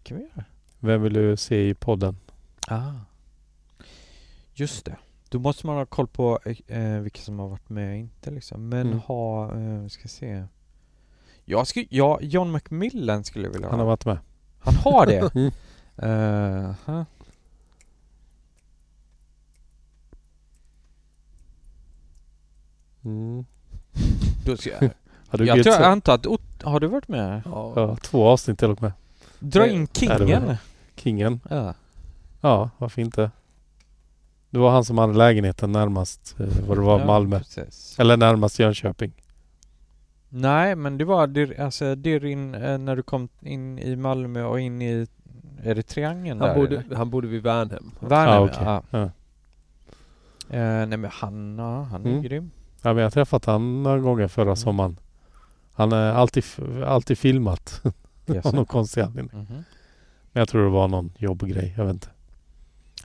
kan 0.04 0.18
vi 0.18 0.24
göra. 0.24 0.44
Vem 0.80 1.02
vill 1.02 1.14
du 1.14 1.38
se 1.38 1.70
i 1.70 1.74
podden? 1.74 2.18
Ah. 2.68 2.92
Just 4.54 4.86
det. 4.86 4.96
Då 5.30 5.40
måste 5.40 5.68
man 5.68 5.76
ha 5.76 5.86
koll 5.86 6.08
på 6.08 6.40
eh, 6.68 6.80
vilka 7.00 7.22
som 7.22 7.40
har 7.40 7.48
varit 7.48 7.70
med 7.70 7.90
och 7.92 7.98
inte 7.98 8.32
liksom. 8.32 8.70
Men 8.70 8.88
Mm. 8.88 9.00
ha, 9.00 9.56
eh, 9.60 9.88
ska 9.88 10.08
se. 10.08 10.46
Jag 11.46 11.68
skulle, 11.68 11.86
ja, 11.90 12.20
John 12.22 12.52
McMillan 12.52 13.24
skulle 13.24 13.46
jag 13.46 13.54
vilja 13.54 13.68
ha. 13.68 13.72
Han 13.72 13.80
har 13.80 13.88
varit 13.88 14.06
med. 14.06 14.18
Han 14.60 14.76
har 14.76 15.06
det? 15.06 15.36
Mm. 15.36 15.52
Eh, 15.98 17.04
Mm. 23.06 23.46
Då 24.46 24.58
ska 24.58 24.70
jag, 24.70 24.80
du 25.32 25.46
jag 25.46 25.56
tror, 25.64 25.68
jag 25.74 25.76
så- 25.76 25.84
antar 25.84 26.14
att, 26.16 26.26
Ot- 26.28 26.64
har 26.64 26.80
du 26.80 26.88
varit 26.88 27.08
med? 27.08 27.42
Ja. 27.46 27.74
Ja, 27.76 27.96
två 27.96 28.28
avsnitt 28.28 28.60
till 28.60 28.70
och 28.70 28.82
med. 28.82 28.92
Dra 29.40 29.68
in 29.68 29.88
Kingen. 29.88 30.56
Kingen. 30.96 31.40
Ja. 31.50 31.74
Ja, 32.42 32.70
varför 32.78 33.02
inte? 33.02 33.32
Det 34.50 34.60
var 34.60 34.72
han 34.72 34.86
som 34.86 34.98
hade 34.98 35.14
lägenheten 35.14 35.72
närmast 35.72 36.36
eh, 36.40 36.46
vad 36.68 36.78
det 36.78 36.82
var 36.82 37.00
Ja, 37.00 37.06
Malmö. 37.06 37.38
precis. 37.38 38.00
Eller 38.00 38.18
närmast 38.18 38.60
Jönköping. 38.60 39.12
Nej, 40.30 40.76
men 40.76 40.98
det 40.98 41.06
var 41.06 41.28
dir, 41.28 41.60
alltså, 41.62 41.96
dir 41.96 42.26
in, 42.26 42.56
eh, 42.56 42.78
när 42.78 42.96
du 42.96 43.04
kom 43.04 43.28
in 43.42 43.80
i 43.80 43.96
Malmö 43.96 44.44
och 44.44 44.60
in 44.60 44.82
i, 44.82 45.08
är 45.64 45.76
det 45.76 45.84
Triangeln 45.84 46.40
där? 46.40 46.48
Han, 46.48 46.56
bodde, 46.58 46.78
eller? 46.78 46.96
han 46.96 47.10
bodde 47.10 47.28
vid 47.28 47.44
Värnhem. 47.44 47.92
Värnhem, 48.00 48.34
Ja, 48.34 48.42
okej. 48.42 48.64
ja. 48.66 48.84
Ja. 48.92 49.04
Eh, 50.58 50.88
nej 50.88 50.98
men 50.98 51.10
han, 51.14 51.56
ja, 51.58 51.82
han 51.84 52.06
är 52.06 52.10
Mm. 52.10 52.22
grym. 52.22 52.52
Ja, 52.82 52.90
men 52.94 52.98
jag 52.98 53.06
har 53.06 53.12
träffat 53.12 53.46
han 53.46 53.84
några 53.84 54.00
gånger 54.00 54.28
förra 54.28 54.44
Mm. 54.46 54.56
sommaren. 54.56 55.00
Han 55.74 55.92
är 55.92 56.12
alltid, 56.14 56.44
alltid 56.86 57.18
filmat 57.18 57.82
Yes. 58.28 58.46
av 58.46 58.54
någon 58.54 58.66
konstig 58.66 59.02
anledning. 59.02 59.42
Mhm. 59.42 59.64
Men 60.32 60.42
jag 60.42 60.50
tror 60.50 60.64
det 60.64 60.70
var 60.70 60.88
någon 60.88 61.12
jobbgrej. 61.18 61.74
Jag 61.78 61.86
vet 61.86 61.94
inte. 61.94 62.08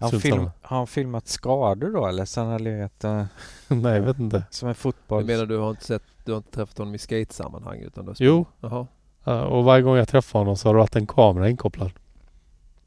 Har 0.01 0.11
han, 0.11 0.21
film, 0.21 0.51
har 0.63 0.77
han 0.79 0.87
filmat 0.87 1.29
skador 1.29 1.91
då 1.93 2.07
eller 2.07 2.25
så 2.25 2.41
han 2.41 2.51
har 2.51 2.59
legat 2.59 3.05
eh, 3.05 3.25
Nej, 3.69 3.95
jag 3.95 4.03
vet 4.03 4.19
inte. 4.19 4.45
som 4.51 4.69
en 4.69 4.73
Du 4.75 4.79
fotboll? 4.79 5.25
menar 5.25 5.47
du 5.47 5.59
har 5.59 5.71
inte 5.71 5.85
sett, 5.85 6.03
du 6.25 6.33
har 6.33 6.37
inte 6.37 6.51
träffat 6.51 6.79
honom 6.79 6.95
i 6.95 6.99
skatesammanhang 6.99 7.79
utan 7.79 8.05
du 8.05 8.11
har 8.11 8.17
Jo, 8.19 8.47
Jaha. 8.61 8.87
ja, 9.25 9.45
och 9.45 9.65
varje 9.65 9.83
gång 9.83 9.97
jag 9.97 10.09
träffar 10.09 10.39
honom 10.39 10.57
så 10.57 10.69
har 10.69 10.75
det 10.75 10.81
varit 10.81 10.97
en 10.97 11.07
kamera 11.07 11.49
inkopplad. 11.49 11.91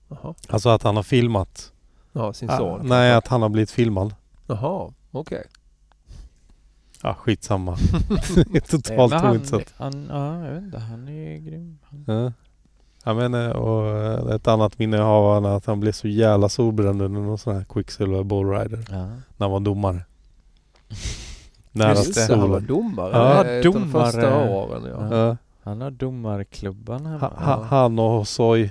Jaha. 0.08 0.34
Alltså 0.50 0.70
att 0.70 0.84
han 0.84 0.96
har 0.96 1.04
filmat. 1.04 1.72
Ja, 2.12 2.34
sin 2.34 2.50
Ah, 2.50 2.58
son. 2.58 2.80
nej, 2.88 3.14
att 3.14 3.28
han 3.28 3.42
har 3.42 3.50
blivit 3.50 3.72
filmad. 3.72 4.16
Jaha, 4.48 4.92
okej. 5.12 5.44
Ja, 7.04 7.14
skitsamma. 7.14 7.76
det 7.76 8.42
är 8.42 8.46
Nej, 8.52 8.62
totalt 8.62 9.14
han, 9.14 9.32
ointressant. 9.32 9.74
han, 9.78 10.08
ja, 10.10 10.46
jag 10.46 10.54
vet 10.54 10.64
inte, 10.64 10.78
han 10.80 11.08
är 11.08 11.38
grym. 11.38 11.78
Han, 11.84 12.04
Ja. 12.08 12.32
Jag 13.06 13.16
menar, 13.16 13.54
och 13.54 13.88
eh, 14.30 14.36
ett 14.36 14.48
annat 14.48 14.80
minne 14.80 14.98
jag 14.98 15.04
har 15.04 15.42
var 15.42 15.58
att 15.58 15.66
han 15.66 15.80
blev 15.80 15.92
så 15.92 16.08
jävla 16.08 16.50
solbränd 16.50 17.02
under 17.02 17.22
någon 17.22 17.38
sån 17.38 17.56
här 17.56 17.64
Quicksilver 17.64 18.24
Ballrider. 18.24 18.86
ja. 18.90 18.98
När 18.98 19.16
han 19.40 19.52
var 19.52 19.60
domare. 19.60 20.02
Nära 21.72 21.90
Just 21.96 22.28
det, 22.28 22.36
han 22.36 22.50
var 22.52 22.60
domare. 22.60 23.12
Ja, 23.12 23.46
eh, 23.46 23.62
de 23.64 23.70
domare. 23.70 24.06
första 24.12 24.50
åren 24.50 24.84
ja. 24.86 25.18
Ja. 25.18 25.38
han 25.64 25.82
har 25.82 25.92
domarklubban 25.92 27.06
hemma. 27.06 27.20
Ha, 27.20 27.56
ha, 27.56 27.64
han 27.64 28.00
och 28.00 28.28
Soy. 28.28 28.70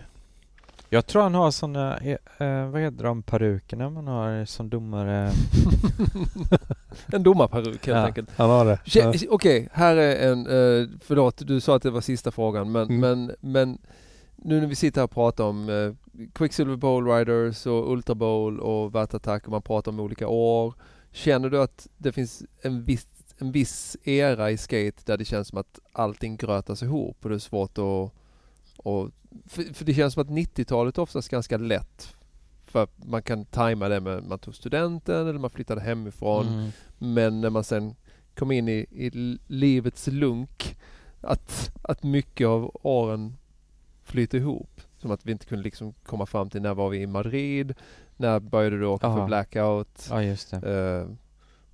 Jag 0.91 1.07
tror 1.07 1.23
han 1.23 1.34
har 1.34 1.50
såna, 1.50 1.97
eh, 1.99 2.17
eh, 2.39 2.70
vad 2.70 2.81
heter 2.81 3.05
de 3.05 3.23
perukerna 3.23 3.91
man 3.91 4.07
har 4.07 4.44
som 4.44 4.68
domare? 4.70 5.31
en 7.07 7.23
domarperuk 7.23 7.86
helt 7.86 7.99
Ja. 7.99 8.07
enkelt. 8.07 8.31
Han 8.36 8.50
har 8.50 8.65
det. 8.65 8.81
Ja. 8.84 9.12
Tje- 9.12 9.26
Okej, 9.31 9.68
här 9.73 9.97
är 9.97 10.33
en, 10.33 10.47
eh, 10.47 10.89
förlåt 11.00 11.42
du 11.47 11.60
sa 11.60 11.76
att 11.76 11.83
det 11.83 11.91
var 11.91 12.00
sista 12.00 12.31
frågan 12.31 12.73
men, 12.73 12.83
Mm. 12.83 13.00
men, 13.00 13.36
men 13.41 13.78
nu 14.36 14.60
när 14.60 14.67
vi 14.67 14.75
sitter 14.75 15.00
här 15.00 15.05
och 15.05 15.10
pratar 15.10 15.44
om 15.44 15.68
eh, 15.68 16.26
Quicksilver 16.34 16.76
Bowl 16.76 17.07
Riders 17.07 17.67
och 17.67 17.92
Ultra 17.92 18.15
Bowl 18.15 18.60
och 18.60 18.94
Vert 18.94 19.15
Attack 19.15 19.44
och 19.44 19.50
man 19.50 19.62
pratar 19.62 19.92
om 19.92 20.00
olika 20.00 20.28
år. 20.28 20.75
Känner 21.12 21.50
du 21.50 21.60
att 21.62 21.89
det 21.97 22.12
finns 22.12 22.42
en 22.62 22.84
viss, 22.84 23.07
en 23.39 23.52
viss 23.52 23.97
era 24.05 24.50
i 24.50 24.57
skate 24.57 25.02
där 25.05 25.17
det 25.17 25.25
känns 25.25 25.49
som 25.49 25.58
att 25.58 25.78
allting 25.92 26.36
grötas 26.36 26.83
ihop 26.83 27.17
och 27.23 27.28
det 27.28 27.34
är 27.34 27.39
svårt 27.39 27.78
att 27.78 28.12
och, 28.78 29.10
för, 29.47 29.74
för 29.74 29.84
det 29.84 29.94
känns 29.94 30.15
som 30.15 30.23
att 30.23 30.28
90-talet 30.28 30.98
är 30.98 31.02
oftast 31.02 31.28
ganska 31.28 31.57
lätt 31.57 32.15
för 32.65 32.89
man 32.97 33.23
kan 33.23 33.44
tajma 33.44 33.89
det 33.89 34.00
med 34.00 34.24
man 34.24 34.39
tog 34.39 34.55
studenten 34.55 35.26
eller 35.28 35.39
man 35.39 35.50
flyttade 35.50 35.81
hemifrån. 35.81 36.47
Mm. 36.48 36.70
Men 36.98 37.40
när 37.40 37.50
man 37.50 37.65
sen 37.65 37.94
kom 38.34 38.52
in 38.52 38.68
i, 38.68 38.86
i 38.90 39.39
livets 39.47 40.07
lunk 40.07 40.76
att, 41.20 41.70
att 41.82 42.02
mycket 42.02 42.47
av 42.47 42.70
åren 42.82 43.36
flyter 44.02 44.39
ihop. 44.39 44.81
Som 44.98 45.10
att 45.10 45.26
vi 45.26 45.32
inte 45.32 45.47
kunde 45.47 45.65
liksom 45.65 45.92
komma 45.92 46.26
fram 46.26 46.50
till 46.50 46.62
när 46.62 46.74
var 46.74 46.89
vi 46.89 46.98
i 46.98 47.07
Madrid? 47.07 47.74
När 48.16 48.40
började 48.40 48.78
du 48.78 48.86
åka 48.86 49.07
Aha. 49.07 49.16
för 49.16 49.26
blackout? 49.26 50.08
Ja. 50.10 50.23
Eh, 50.68 51.07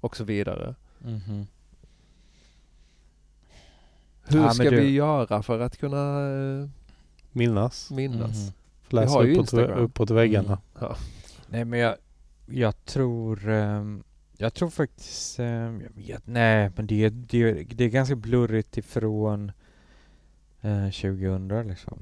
och 0.01 0.17
så 0.17 0.25
vidare. 0.25 0.75
Mhm. 0.99 1.47
Hur 4.27 4.41
Ja, 4.41 4.51
ska 4.51 4.71
du- 4.71 4.81
vi 4.81 4.91
göra 4.91 5.43
för 5.43 5.61
att 5.61 5.77
kunna 5.77 6.21
eh, 6.31 6.69
Minnas. 7.35 7.91
minnas? 7.91 8.53
Läsa 8.89 9.13
har 9.15 9.23
ju 9.25 9.33
uppåt, 9.33 9.41
Instagram. 9.41 9.79
uppåt 9.79 10.11
väggarna. 10.11 10.59
Ja. 10.81 10.97
Nej 11.49 11.65
men 11.65 11.79
jag, 11.79 11.95
jag 12.47 12.85
tror, 12.85 13.49
ehm, 13.49 14.03
jag 14.37 14.55
tror 14.55 14.71
faktiskt, 14.71 15.39
ehm, 15.39 15.83
jag 15.83 16.03
vet, 16.07 16.27
nej 16.27 16.71
men 16.77 16.87
det, 16.87 17.09
det, 17.09 17.53
det 17.53 17.85
är 17.85 17.89
ganska 17.89 18.17
blurrigt 18.17 18.77
ifrån 18.79 19.53
eh, 20.61 20.85
2000 20.85 21.49
liksom. 21.69 21.99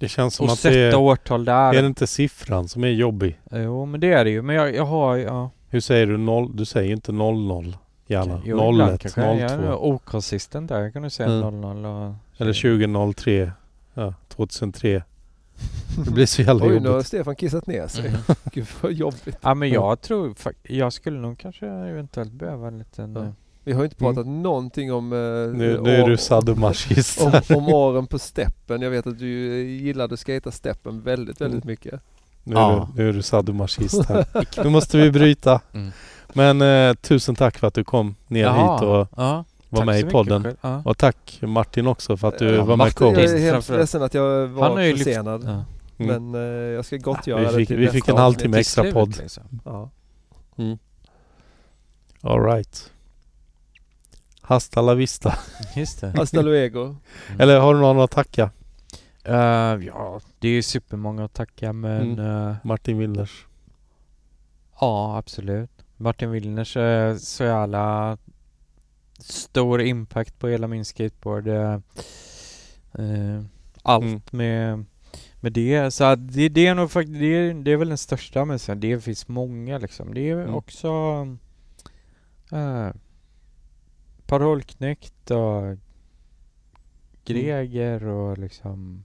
Det 0.00 0.08
känns 0.08 0.34
som 0.34 0.46
Och 0.46 0.52
att 0.52 0.62
det 0.62 0.78
är... 0.80 0.96
årtal 0.96 1.44
där. 1.44 1.74
Är 1.74 1.82
det 1.82 1.88
inte 1.88 2.06
siffran 2.06 2.68
som 2.68 2.84
är 2.84 2.88
jobbig? 2.88 3.40
Jo 3.50 3.86
men 3.86 4.00
det 4.00 4.12
är 4.12 4.24
det 4.24 4.30
ju, 4.30 4.42
men 4.42 4.56
jag, 4.56 4.74
jag 4.74 4.84
har, 4.86 5.16
ja. 5.16 5.50
Hur 5.68 5.80
säger 5.80 6.06
du 6.06 6.16
noll? 6.16 6.56
Du 6.56 6.64
säger 6.64 6.92
inte 6.92 7.12
00 7.12 7.76
gärna. 8.06 8.42
Jo, 8.44 8.72
ibland 8.72 8.92
01, 8.92 9.00
kanske 9.00 9.20
jag 9.20 9.40
är 9.40 9.58
02 9.58 9.88
okonsistent 9.90 10.68
där, 10.68 10.80
jag 10.80 10.92
kan 10.92 11.02
du 11.02 11.10
säga 11.10 11.28
Mm. 11.32 11.60
00 11.60 11.84
och... 11.86 12.14
eller 12.38 12.52
2003. 12.52 13.52
Ja, 13.96 14.14
2003. 14.28 15.02
Det 16.04 16.10
blir 16.10 16.26
så 16.26 16.42
jävla 16.42 16.64
Oj, 16.66 16.80
nu 16.80 16.86
har 16.88 16.92
jobbigt. 16.94 17.06
Stefan 17.06 17.36
kissat 17.36 17.66
ner 17.66 17.86
sig. 17.88 18.10
Mhm. 18.10 18.18
Gud 18.52 18.66
vad 18.80 18.92
jobbigt. 18.92 19.36
Ja 19.42 19.54
men 19.54 19.68
jag 19.70 20.00
tror, 20.00 20.34
jag 20.62 20.92
skulle 20.92 21.18
nog 21.18 21.38
kanske 21.38 21.66
eventuellt 21.66 22.32
behöva 22.32 22.68
en 22.68 22.78
liten... 22.78 23.14
Ja. 23.14 23.22
eh, 23.24 23.28
Vi 23.64 23.72
har 23.72 23.80
ju 23.80 23.84
inte 23.84 23.96
pratat 23.96 24.26
någonting 24.26 24.92
om, 24.92 25.12
eh, 25.12 25.18
Mm. 25.18 25.52
Nu, 25.58 25.80
nu 25.80 25.90
är 25.90 26.02
år- 26.02 26.08
du 26.08 26.16
sadomasochist. 26.16 27.20
om, 27.20 27.32
om 27.56 27.68
åren 27.74 28.06
på 28.06 28.18
steppen. 28.18 28.82
Jag 28.82 28.90
vet 28.90 29.06
att 29.06 29.18
du 29.18 29.62
gillade 29.64 30.14
att 30.14 30.20
skata 30.20 30.50
steppen 30.50 31.00
väldigt, 31.02 31.40
väldigt 31.40 31.64
Mm. 31.64 31.72
mycket. 31.72 32.00
Nu 32.44 32.54
är, 32.56 32.60
Ja. 32.60 32.88
du, 32.94 33.02
nu 33.02 33.08
är 33.08 33.12
du 33.12 33.22
sadomasochist 33.22 34.04
här. 34.08 34.26
nu 34.64 34.70
måste 34.70 34.98
vi 34.98 35.10
bryta. 35.10 35.60
Mm. 35.72 35.90
Men 36.32 36.62
eh, 36.62 36.94
tusen 36.94 37.34
tack 37.34 37.58
för 37.58 37.66
att 37.66 37.74
du 37.74 37.84
kom 37.84 38.14
ner 38.28 38.42
Jaha, 38.42 38.74
hit 38.74 38.82
och 38.82 39.08
ja, 39.22 39.44
var 39.76 39.84
tack 39.84 39.86
med 39.86 40.00
så 40.00 40.06
i 40.06 40.10
podden. 40.10 40.56
Ja. 40.60 40.82
Och 40.84 40.98
tack 40.98 41.38
Martin 41.42 41.86
också 41.86 42.16
för 42.16 42.28
att 42.28 42.38
du 42.38 42.54
Ja, 42.54 42.60
var 42.60 42.66
med 42.66 42.78
Martin, 42.78 43.06
Jag 43.14 43.24
är 43.24 43.38
helt 43.38 43.68
ledsen 43.68 44.02
att 44.02 44.14
jag 44.14 44.46
var 44.46 44.80
ju 44.80 44.92
lyft- 44.92 45.04
försenad. 45.04 45.44
Ja. 45.44 45.64
Mm. 46.04 46.22
Men 46.30 46.34
eh, 46.42 46.50
jag 46.50 46.84
ska 46.84 46.96
gottgöra 46.96 47.38
vi 47.38 47.44
det 47.46 47.52
fick- 47.52 47.68
till 47.68 47.76
vi 47.76 47.88
fick 47.88 48.08
en 48.08 48.16
halvtimme 48.16 48.58
extra 48.58 48.92
podd. 48.92 49.16
Liksom. 49.18 49.42
Ja. 49.64 49.90
All 52.22 52.44
right. 52.44 52.92
Hasta 54.40 54.80
la 54.82 54.94
vista. 54.94 55.34
Just 55.76 56.00
det. 56.00 56.12
Hasta 56.16 56.42
luego. 56.42 56.82
Mm. 56.84 56.96
Eller 57.40 57.60
har 57.60 57.74
du 57.74 57.80
någon 57.80 58.00
att 58.00 58.10
tacka? 58.10 58.50
Eh, 59.24 59.34
ja, 59.86 60.20
det 60.38 60.48
är 60.48 60.62
supermånga 60.62 61.24
att 61.24 61.32
tacka 61.34 61.72
men 61.72 62.12
Mm. 62.18 62.48
eh, 62.48 62.54
Martin 62.62 62.98
Willers. 62.98 63.46
ja, 64.80 65.16
absolut. 65.18 65.70
Martin 65.96 66.30
Willners 66.30 66.76
är 66.76 67.14
så 67.14 67.44
jävla 67.44 68.18
stor 69.18 69.80
impact 69.80 70.38
på 70.38 70.48
hela 70.48 70.66
min 70.66 70.84
skateboard. 70.84 71.48
eh, 71.48 71.72
eh, 72.98 73.42
allt 73.82 74.04
Mm. 74.04 74.20
med, 74.30 74.84
med 75.40 75.52
det. 75.52 75.90
Så 75.90 76.14
det, 76.14 76.48
det 76.48 76.66
är 76.66 76.74
nog 76.74 76.90
faktiskt, 76.90 77.18
det, 77.18 77.26
är- 77.26 77.54
det 77.54 77.72
är 77.72 77.76
väl 77.76 77.88
den 77.88 77.98
största 77.98 78.44
men 78.44 78.58
sen 78.58 78.80
det 78.80 79.00
finns 79.04 79.28
många 79.28 79.78
liksom. 79.78 80.14
Det 80.14 80.30
är 80.30 80.36
Mm. 80.42 80.54
också 80.54 80.88
uh, 82.52 82.90
Parollknäckt 84.26 85.30
och 85.30 85.76
Greger 87.24 88.04
och 88.06 88.38
liksom 88.38 89.04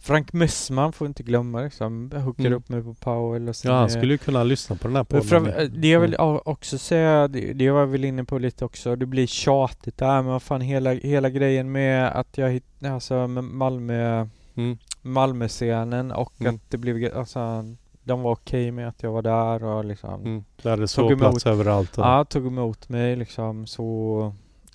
Frank 0.00 0.32
Messman 0.32 0.92
får 0.92 1.06
inte 1.06 1.22
glömma 1.22 1.60
liksom. 1.62 2.10
Jag 2.14 2.20
hookade 2.20 2.48
Mm. 2.48 2.58
upp 2.58 2.68
mig 2.68 2.82
på 2.82 2.94
Powell 2.94 3.48
och 3.48 3.56
sen 3.56 3.70
Ja, 3.72 3.78
han 3.78 3.90
skulle 3.90 4.14
ju 4.14 4.18
kunna 4.18 4.44
lyssna 4.44 4.76
på 4.76 4.88
den 4.88 4.96
här 4.96 5.04
podden. 5.04 5.24
fram, 5.24 5.46
eh, 5.46 5.64
det 5.64 5.88
jag 5.88 6.00
vill 6.00 6.14
Mm. 6.14 6.40
också 6.44 6.78
säga, 6.78 7.28
det, 7.28 7.52
det 7.52 7.70
var 7.70 7.80
jag 7.80 7.86
väl 7.86 8.04
inne 8.04 8.24
på 8.24 8.38
lite 8.38 8.64
också, 8.64 8.96
det 8.96 9.06
blir 9.06 9.26
tjatigt 9.26 9.98
där 9.98 10.22
men 10.22 10.26
vad 10.32 10.42
fan 10.42 10.60
hela, 10.60 10.92
hela 10.92 11.30
grejen 11.30 11.72
med 11.72 12.08
att 12.18 12.38
jag 12.38 12.50
hittade, 12.50 12.94
alltså 12.94 13.26
med 13.28 13.44
Malmö, 13.44 14.26
Mm. 14.54 14.78
Malmö-scenen 15.02 16.12
och 16.12 16.32
Mm. 16.40 16.54
att 16.54 16.60
det 16.70 16.76
blev, 16.78 17.16
alltså 17.18 17.64
de 18.04 18.22
var 18.22 18.32
okej 18.32 18.70
med 18.70 18.88
att 18.88 19.02
jag 19.02 19.12
var 19.12 19.22
där 19.22 19.64
och 19.64 19.84
liksom 19.84 20.20
Mm. 20.20 20.44
Du 20.62 20.68
hade 20.68 20.80
Tog 20.82 20.88
sovplats 20.90 21.46
överallt. 21.46 21.98
Och, 21.98 22.04
Ja, 22.04 22.24
tog 22.24 22.46
emot 22.46 22.88
mig 22.88 23.16
liksom 23.16 23.66
så 23.66 24.32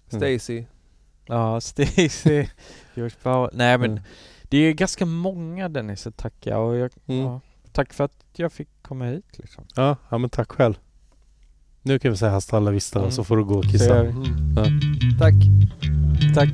Stacy. 0.07 0.63
Ja, 1.25 1.61
Stacy, 1.61 2.45
George 2.95 3.15
Powell. 3.23 3.49
Nej 3.53 3.77
men 3.77 3.91
Mm. 3.91 4.03
Det 4.53 4.57
är 4.59 4.73
ganska 4.73 5.05
många 5.05 5.69
Dennis 5.69 6.07
att 6.07 6.17
tacka 6.17 6.57
och 6.59 6.75
jag, 6.75 6.91
Mm. 7.07 7.21
ja, 7.25 7.41
tack 7.71 7.93
för 7.93 8.03
att 8.03 8.25
jag 8.35 8.51
fick 8.53 8.67
komma 8.81 9.05
hit 9.05 9.25
liksom. 9.37 9.63
ja, 9.75 9.97
ja, 10.09 10.17
men 10.17 10.29
tack 10.29 10.51
själv. 10.51 10.73
Nu 11.81 11.99
kan 11.99 12.11
vi 12.11 12.17
säga 12.17 12.31
hasta 12.31 12.59
la 12.59 12.71
vista 12.71 12.99
Mm. 12.99 13.11
så 13.11 13.23
får 13.23 13.37
du 13.37 13.43
gå 13.43 13.55
och 13.57 13.63
kissa. 13.65 13.99
Mm. 13.99 14.23
Ja. 14.55 14.65
Tack. 15.19 15.33
Tack. 16.35 16.49